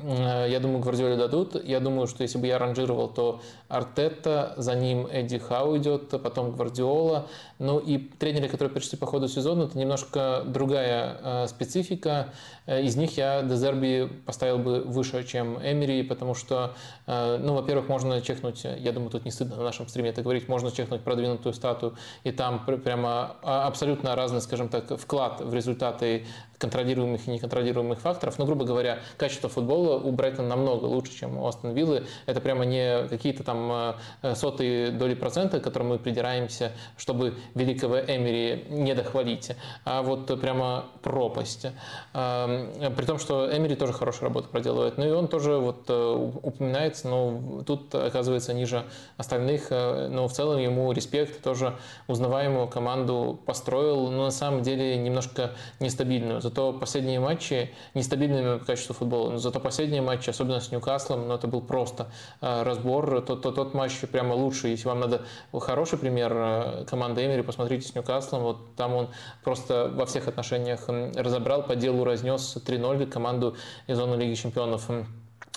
я 0.48 0.60
думаю, 0.60 0.80
Гвардиоле 0.80 1.18
дадут. 1.18 1.62
Я 1.64 1.80
думаю, 1.80 2.06
что 2.06 2.22
если 2.22 2.38
бы 2.38 2.46
я 2.46 2.60
ранжировал, 2.60 3.10
то 3.10 3.42
Артета, 3.68 4.54
за 4.58 4.76
ним 4.76 5.08
Эдди 5.08 5.40
Хау 5.40 5.76
идет, 5.78 6.10
потом 6.22 6.52
Гвардиола. 6.52 7.26
Ну 7.60 7.78
и 7.78 7.98
тренеры, 7.98 8.48
которые 8.48 8.74
пришли 8.74 8.98
по 8.98 9.06
ходу 9.06 9.28
сезона, 9.28 9.64
это 9.64 9.78
немножко 9.78 10.44
другая 10.46 11.18
а, 11.22 11.48
специфика. 11.48 12.30
Э, 12.66 12.82
из 12.82 12.96
них 12.96 13.18
я 13.18 13.42
Дезерби 13.42 14.10
поставил 14.26 14.60
бы 14.60 14.80
выше, 14.82 15.26
чем 15.26 15.58
Эмери, 15.58 16.04
потому 16.04 16.36
что, 16.36 16.74
э, 17.06 17.38
ну, 17.38 17.56
во-первых, 17.56 17.90
можно 17.90 18.22
чекнуть, 18.22 18.64
я 18.64 18.94
думаю, 18.94 19.12
тут 19.12 19.26
не 19.26 19.32
стыдно 19.32 19.58
на 19.58 19.64
нашем 19.64 19.90
стриме 19.90 20.12
это 20.12 20.22
говорить, 20.22 20.48
можно 20.48 20.72
чекнуть 20.72 21.02
продвинутую 21.02 21.54
статую, 21.54 21.96
и 22.24 22.32
там 22.32 22.66
прямо 22.66 23.36
а, 23.44 23.68
абсолютно 23.68 24.16
разный, 24.16 24.40
скажем 24.40 24.70
так, 24.70 24.98
вклад 24.98 25.42
в 25.42 25.54
результаты 25.54 26.26
контролируемых 26.60 27.28
и 27.28 27.32
неконтролируемых 27.32 28.00
факторов. 28.00 28.38
Но, 28.38 28.46
грубо 28.46 28.66
говоря, 28.66 29.00
качество 29.18 29.50
футбола 29.50 29.98
у 29.98 30.12
Брайтона 30.12 30.50
намного 30.50 30.86
лучше, 30.86 31.18
чем 31.18 31.38
у 31.38 31.48
Астон 31.48 31.72
Виллы. 31.72 32.06
Это 32.26 32.42
прямо 32.42 32.66
не 32.66 33.08
какие-то 33.08 33.44
там 33.44 33.96
э, 34.22 34.36
сотые 34.36 34.92
доли 34.92 35.16
процента, 35.16 35.60
к 35.60 35.64
которым 35.64 35.90
мы 35.90 36.00
придираемся, 36.00 36.74
чтобы 36.98 37.36
великого 37.56 38.00
Эмери 38.00 38.66
не 38.70 38.94
дохвалить, 38.94 39.52
а 39.86 40.02
вот 40.02 40.28
прямо 40.40 40.86
пропасть. 41.02 41.68
Эм, 42.14 42.96
при 42.96 43.06
том, 43.06 43.20
что 43.20 43.56
Эмери 43.56 43.76
тоже 43.76 43.94
хорошую 43.94 44.30
работу 44.30 44.50
проделывает. 44.50 44.98
Ну 44.98 45.08
и 45.08 45.12
он 45.12 45.28
тоже 45.28 45.58
вот 45.58 45.86
э, 45.88 46.30
упоминается, 46.44 47.08
но 47.08 47.64
тут 47.66 47.94
оказывается 47.96 48.54
ниже 48.54 48.86
остальных. 49.18 49.68
Э, 49.72 50.08
но 50.10 50.28
в 50.28 50.34
целом 50.34 50.60
ему 50.60 50.92
респект, 50.92 51.42
тоже 51.42 51.76
узнаваемую 52.08 52.68
команду 52.68 53.40
построил. 53.46 54.10
Но 54.12 54.26
на 54.26 54.32
самом 54.32 54.62
деле 54.64 54.98
немножко 54.98 55.52
нестабильную. 55.80 56.42
Зато 56.42 56.74
последние 56.74 57.20
матчи 57.20 57.72
нестабильными 57.94 58.60
по 58.60 58.66
качеству 58.66 58.94
футбола. 58.94 59.32
Но 59.32 59.38
зато 59.38 59.60
последние 59.60 60.02
матчи, 60.02 60.30
особенно 60.30 60.60
с 60.60 60.72
Ньюкаслом, 60.72 61.28
ну 61.28 61.34
это 61.36 61.48
был 61.48 61.62
просто 61.62 62.08
э, 62.42 62.64
разбор. 62.64 63.22
Тот, 63.22 63.42
тот, 63.42 63.56
тот 63.56 63.74
матч 63.74 63.94
прямо 64.12 64.34
лучший. 64.34 64.72
Если 64.72 64.88
вам 64.88 65.00
надо 65.00 65.22
хороший 65.54 65.98
пример 65.98 66.86
команды 66.86 67.26
Эмери, 67.26 67.39
посмотрите 67.44 67.88
с 67.88 67.96
Ньюкаслом. 67.96 68.44
Вот 68.44 68.76
там 68.76 68.94
он 68.94 69.10
просто 69.44 69.92
во 69.94 70.06
всех 70.06 70.28
отношениях 70.28 70.88
разобрал, 70.88 71.64
по 71.64 71.76
делу 71.76 72.04
разнес 72.04 72.58
3-0 72.58 73.06
команду 73.08 73.56
из 73.88 73.98
зоны 73.98 74.16
Лиги 74.16 74.36
Чемпионов. 74.36 74.90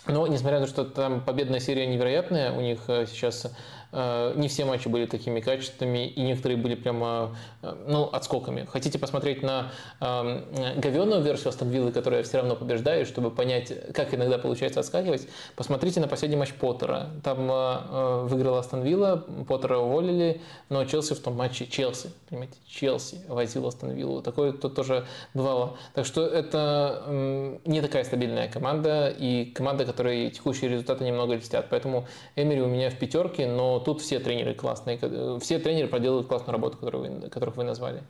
Но, 0.06 0.26
несмотря 0.26 0.58
на 0.58 0.66
то, 0.66 0.70
что 0.70 0.84
там 0.84 1.20
победная 1.20 1.60
серия 1.60 1.86
невероятная, 1.86 2.52
у 2.52 2.60
них 2.60 2.80
э, 2.88 3.06
сейчас 3.06 3.46
не 3.92 4.48
все 4.48 4.64
матчи 4.64 4.88
были 4.88 5.06
такими 5.06 5.40
качественными, 5.40 6.06
и 6.06 6.22
некоторые 6.22 6.56
были 6.56 6.74
прямо 6.74 7.36
э, 7.62 7.74
ну, 7.86 8.08
отскоками. 8.10 8.66
Хотите 8.70 8.98
посмотреть 8.98 9.42
на 9.42 9.70
э, 10.00 10.74
говенную 10.76 11.20
версию 11.22 11.50
Астон 11.50 11.68
Виллы, 11.68 11.92
которая 11.92 12.22
все 12.22 12.38
равно 12.38 12.56
побеждает, 12.56 13.06
чтобы 13.06 13.30
понять, 13.30 13.72
как 13.92 14.14
иногда 14.14 14.38
получается 14.38 14.80
отскакивать, 14.80 15.28
посмотрите 15.56 16.00
на 16.00 16.08
последний 16.08 16.36
матч 16.36 16.54
Поттера. 16.54 17.10
Там 17.22 17.50
э, 17.50 18.26
выиграла 18.28 18.60
Астон 18.60 18.82
Вилла, 18.82 19.24
Поттера 19.46 19.78
уволили, 19.78 20.40
но 20.70 20.84
Челси 20.84 21.14
в 21.14 21.20
том 21.20 21.36
матче, 21.36 21.66
Челси, 21.66 22.10
понимаете, 22.30 22.56
Челси 22.66 23.20
возил 23.28 23.66
Астон 23.66 23.90
Виллу. 23.90 24.22
Такое 24.22 24.52
тут 24.52 24.74
тоже 24.74 25.06
бывало. 25.34 25.76
Так 25.94 26.06
что 26.06 26.26
это 26.26 27.02
э, 27.06 27.58
не 27.66 27.82
такая 27.82 28.04
стабильная 28.04 28.48
команда, 28.48 29.08
и 29.08 29.44
команда, 29.44 29.84
которой 29.84 30.30
текущие 30.30 30.70
результаты 30.70 31.04
немного 31.04 31.34
льстят. 31.34 31.66
Поэтому 31.68 32.06
Эмери 32.36 32.62
у 32.62 32.68
меня 32.68 32.88
в 32.88 32.98
пятерке, 32.98 33.46
но 33.46 33.81
тут 33.82 34.00
все 34.00 34.18
тренеры 34.18 34.54
классные, 34.54 34.98
все 35.40 35.58
тренеры 35.58 35.88
проделывают 35.88 36.28
классную 36.28 36.52
работу, 36.52 36.78
которую 36.78 37.20
вы, 37.20 37.28
которых 37.28 37.56
вы 37.56 37.64
назвали. 37.64 38.02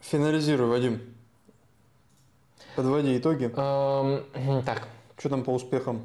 Финализируй, 0.00 0.68
Вадим. 0.68 1.00
Подводи 2.76 3.16
итоги. 3.16 3.52
Эм, 3.56 4.62
так. 4.64 4.88
Что 5.16 5.28
там 5.28 5.44
по 5.44 5.50
успехам? 5.50 6.04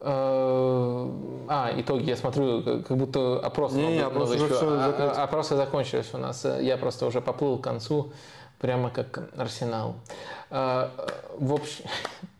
Э, 0.00 1.10
а, 1.48 1.72
итоги, 1.76 2.08
я 2.08 2.16
смотрю, 2.16 2.62
как 2.62 2.96
будто 2.96 3.40
опрос 3.40 3.72
не, 3.72 3.96
не, 3.96 4.00
опрос 4.00 4.32
еще. 4.32 4.46
А, 4.50 5.14
а, 5.16 5.24
опросы 5.24 5.56
закончились 5.56 6.14
у 6.14 6.18
нас. 6.18 6.44
Я 6.44 6.76
просто 6.76 7.04
уже 7.06 7.20
поплыл 7.20 7.58
к 7.58 7.64
концу, 7.64 8.12
прямо 8.60 8.90
как 8.90 9.28
Арсенал. 9.36 9.96
Э, 10.50 10.88
в 11.36 11.52
общем, 11.52 11.84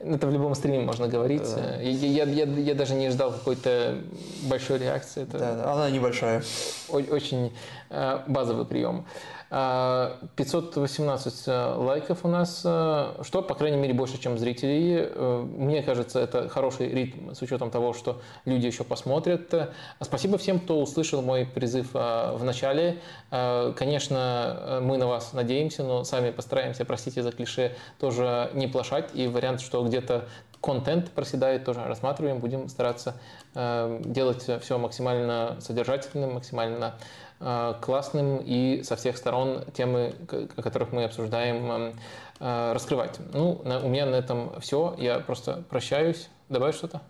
это 0.00 0.26
в 0.26 0.32
любом 0.32 0.54
стриме 0.54 0.80
можно 0.80 1.08
говорить. 1.08 1.42
Да. 1.54 1.76
Я, 1.80 2.24
я, 2.24 2.24
я, 2.24 2.44
я 2.44 2.74
даже 2.74 2.94
не 2.94 3.10
ждал 3.10 3.32
какой-то 3.32 3.98
большой 4.42 4.78
реакции. 4.78 5.22
Это 5.22 5.38
да, 5.38 5.54
да, 5.54 5.72
она 5.72 5.90
небольшая. 5.90 6.42
Очень 6.88 7.52
э, 7.90 8.20
базовый 8.26 8.64
прием. 8.64 9.04
518 9.50 11.48
э, 11.48 11.74
лайков 11.76 12.24
у 12.24 12.28
нас, 12.28 12.62
э, 12.64 13.22
что, 13.22 13.42
по 13.42 13.54
крайней 13.54 13.78
мере, 13.78 13.92
больше, 13.94 14.20
чем 14.20 14.38
зрителей. 14.38 15.08
Мне 15.10 15.82
кажется, 15.82 16.20
это 16.20 16.48
хороший 16.48 16.88
ритм 16.88 17.34
с 17.34 17.42
учетом 17.42 17.70
того, 17.70 17.92
что 17.92 18.20
люди 18.44 18.66
еще 18.66 18.84
посмотрят. 18.84 19.52
Спасибо 20.00 20.38
всем, 20.38 20.60
кто 20.60 20.80
услышал 20.80 21.20
мой 21.22 21.46
призыв 21.46 21.92
в 21.92 22.40
начале. 22.42 23.00
Конечно, 23.30 24.80
мы 24.82 24.98
на 24.98 25.06
вас 25.06 25.32
надеемся, 25.32 25.82
но 25.82 26.04
сами 26.04 26.30
постараемся, 26.30 26.84
простите 26.84 27.22
за 27.22 27.32
клише, 27.32 27.74
тоже 27.98 28.50
не 28.54 28.68
плашать. 28.68 29.10
И 29.14 29.26
вариант, 29.26 29.60
что 29.60 29.82
где-то 29.84 30.26
контент 30.60 31.10
проседает, 31.10 31.64
тоже 31.64 31.84
рассматриваем, 31.84 32.38
будем 32.38 32.68
стараться 32.68 33.14
э, 33.54 34.00
делать 34.04 34.48
все 34.60 34.78
максимально 34.78 35.56
содержательным, 35.60 36.34
максимально 36.34 36.94
э, 36.94 37.29
Э, 37.40 37.74
классным 37.80 38.42
и 38.44 38.82
со 38.82 38.96
всех 38.96 39.16
сторон 39.16 39.64
темы, 39.72 40.14
о 40.28 40.62
которых 40.62 40.92
мы 40.92 41.04
обсуждаем, 41.04 41.72
э, 41.72 41.92
э, 42.38 42.72
раскрывать. 42.74 43.18
Ну, 43.32 43.62
у 43.64 43.88
меня 43.88 44.04
на 44.04 44.16
этом 44.16 44.60
все. 44.60 44.94
Я 44.98 45.20
просто 45.20 45.64
прощаюсь. 45.70 46.28
Добавь 46.50 46.76
что-то? 46.76 47.00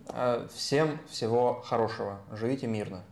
Всем 0.54 1.00
всего 1.10 1.62
хорошего. 1.64 2.18
Живите 2.32 2.66
мирно. 2.66 3.02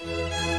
thank 0.00 0.52
you 0.52 0.57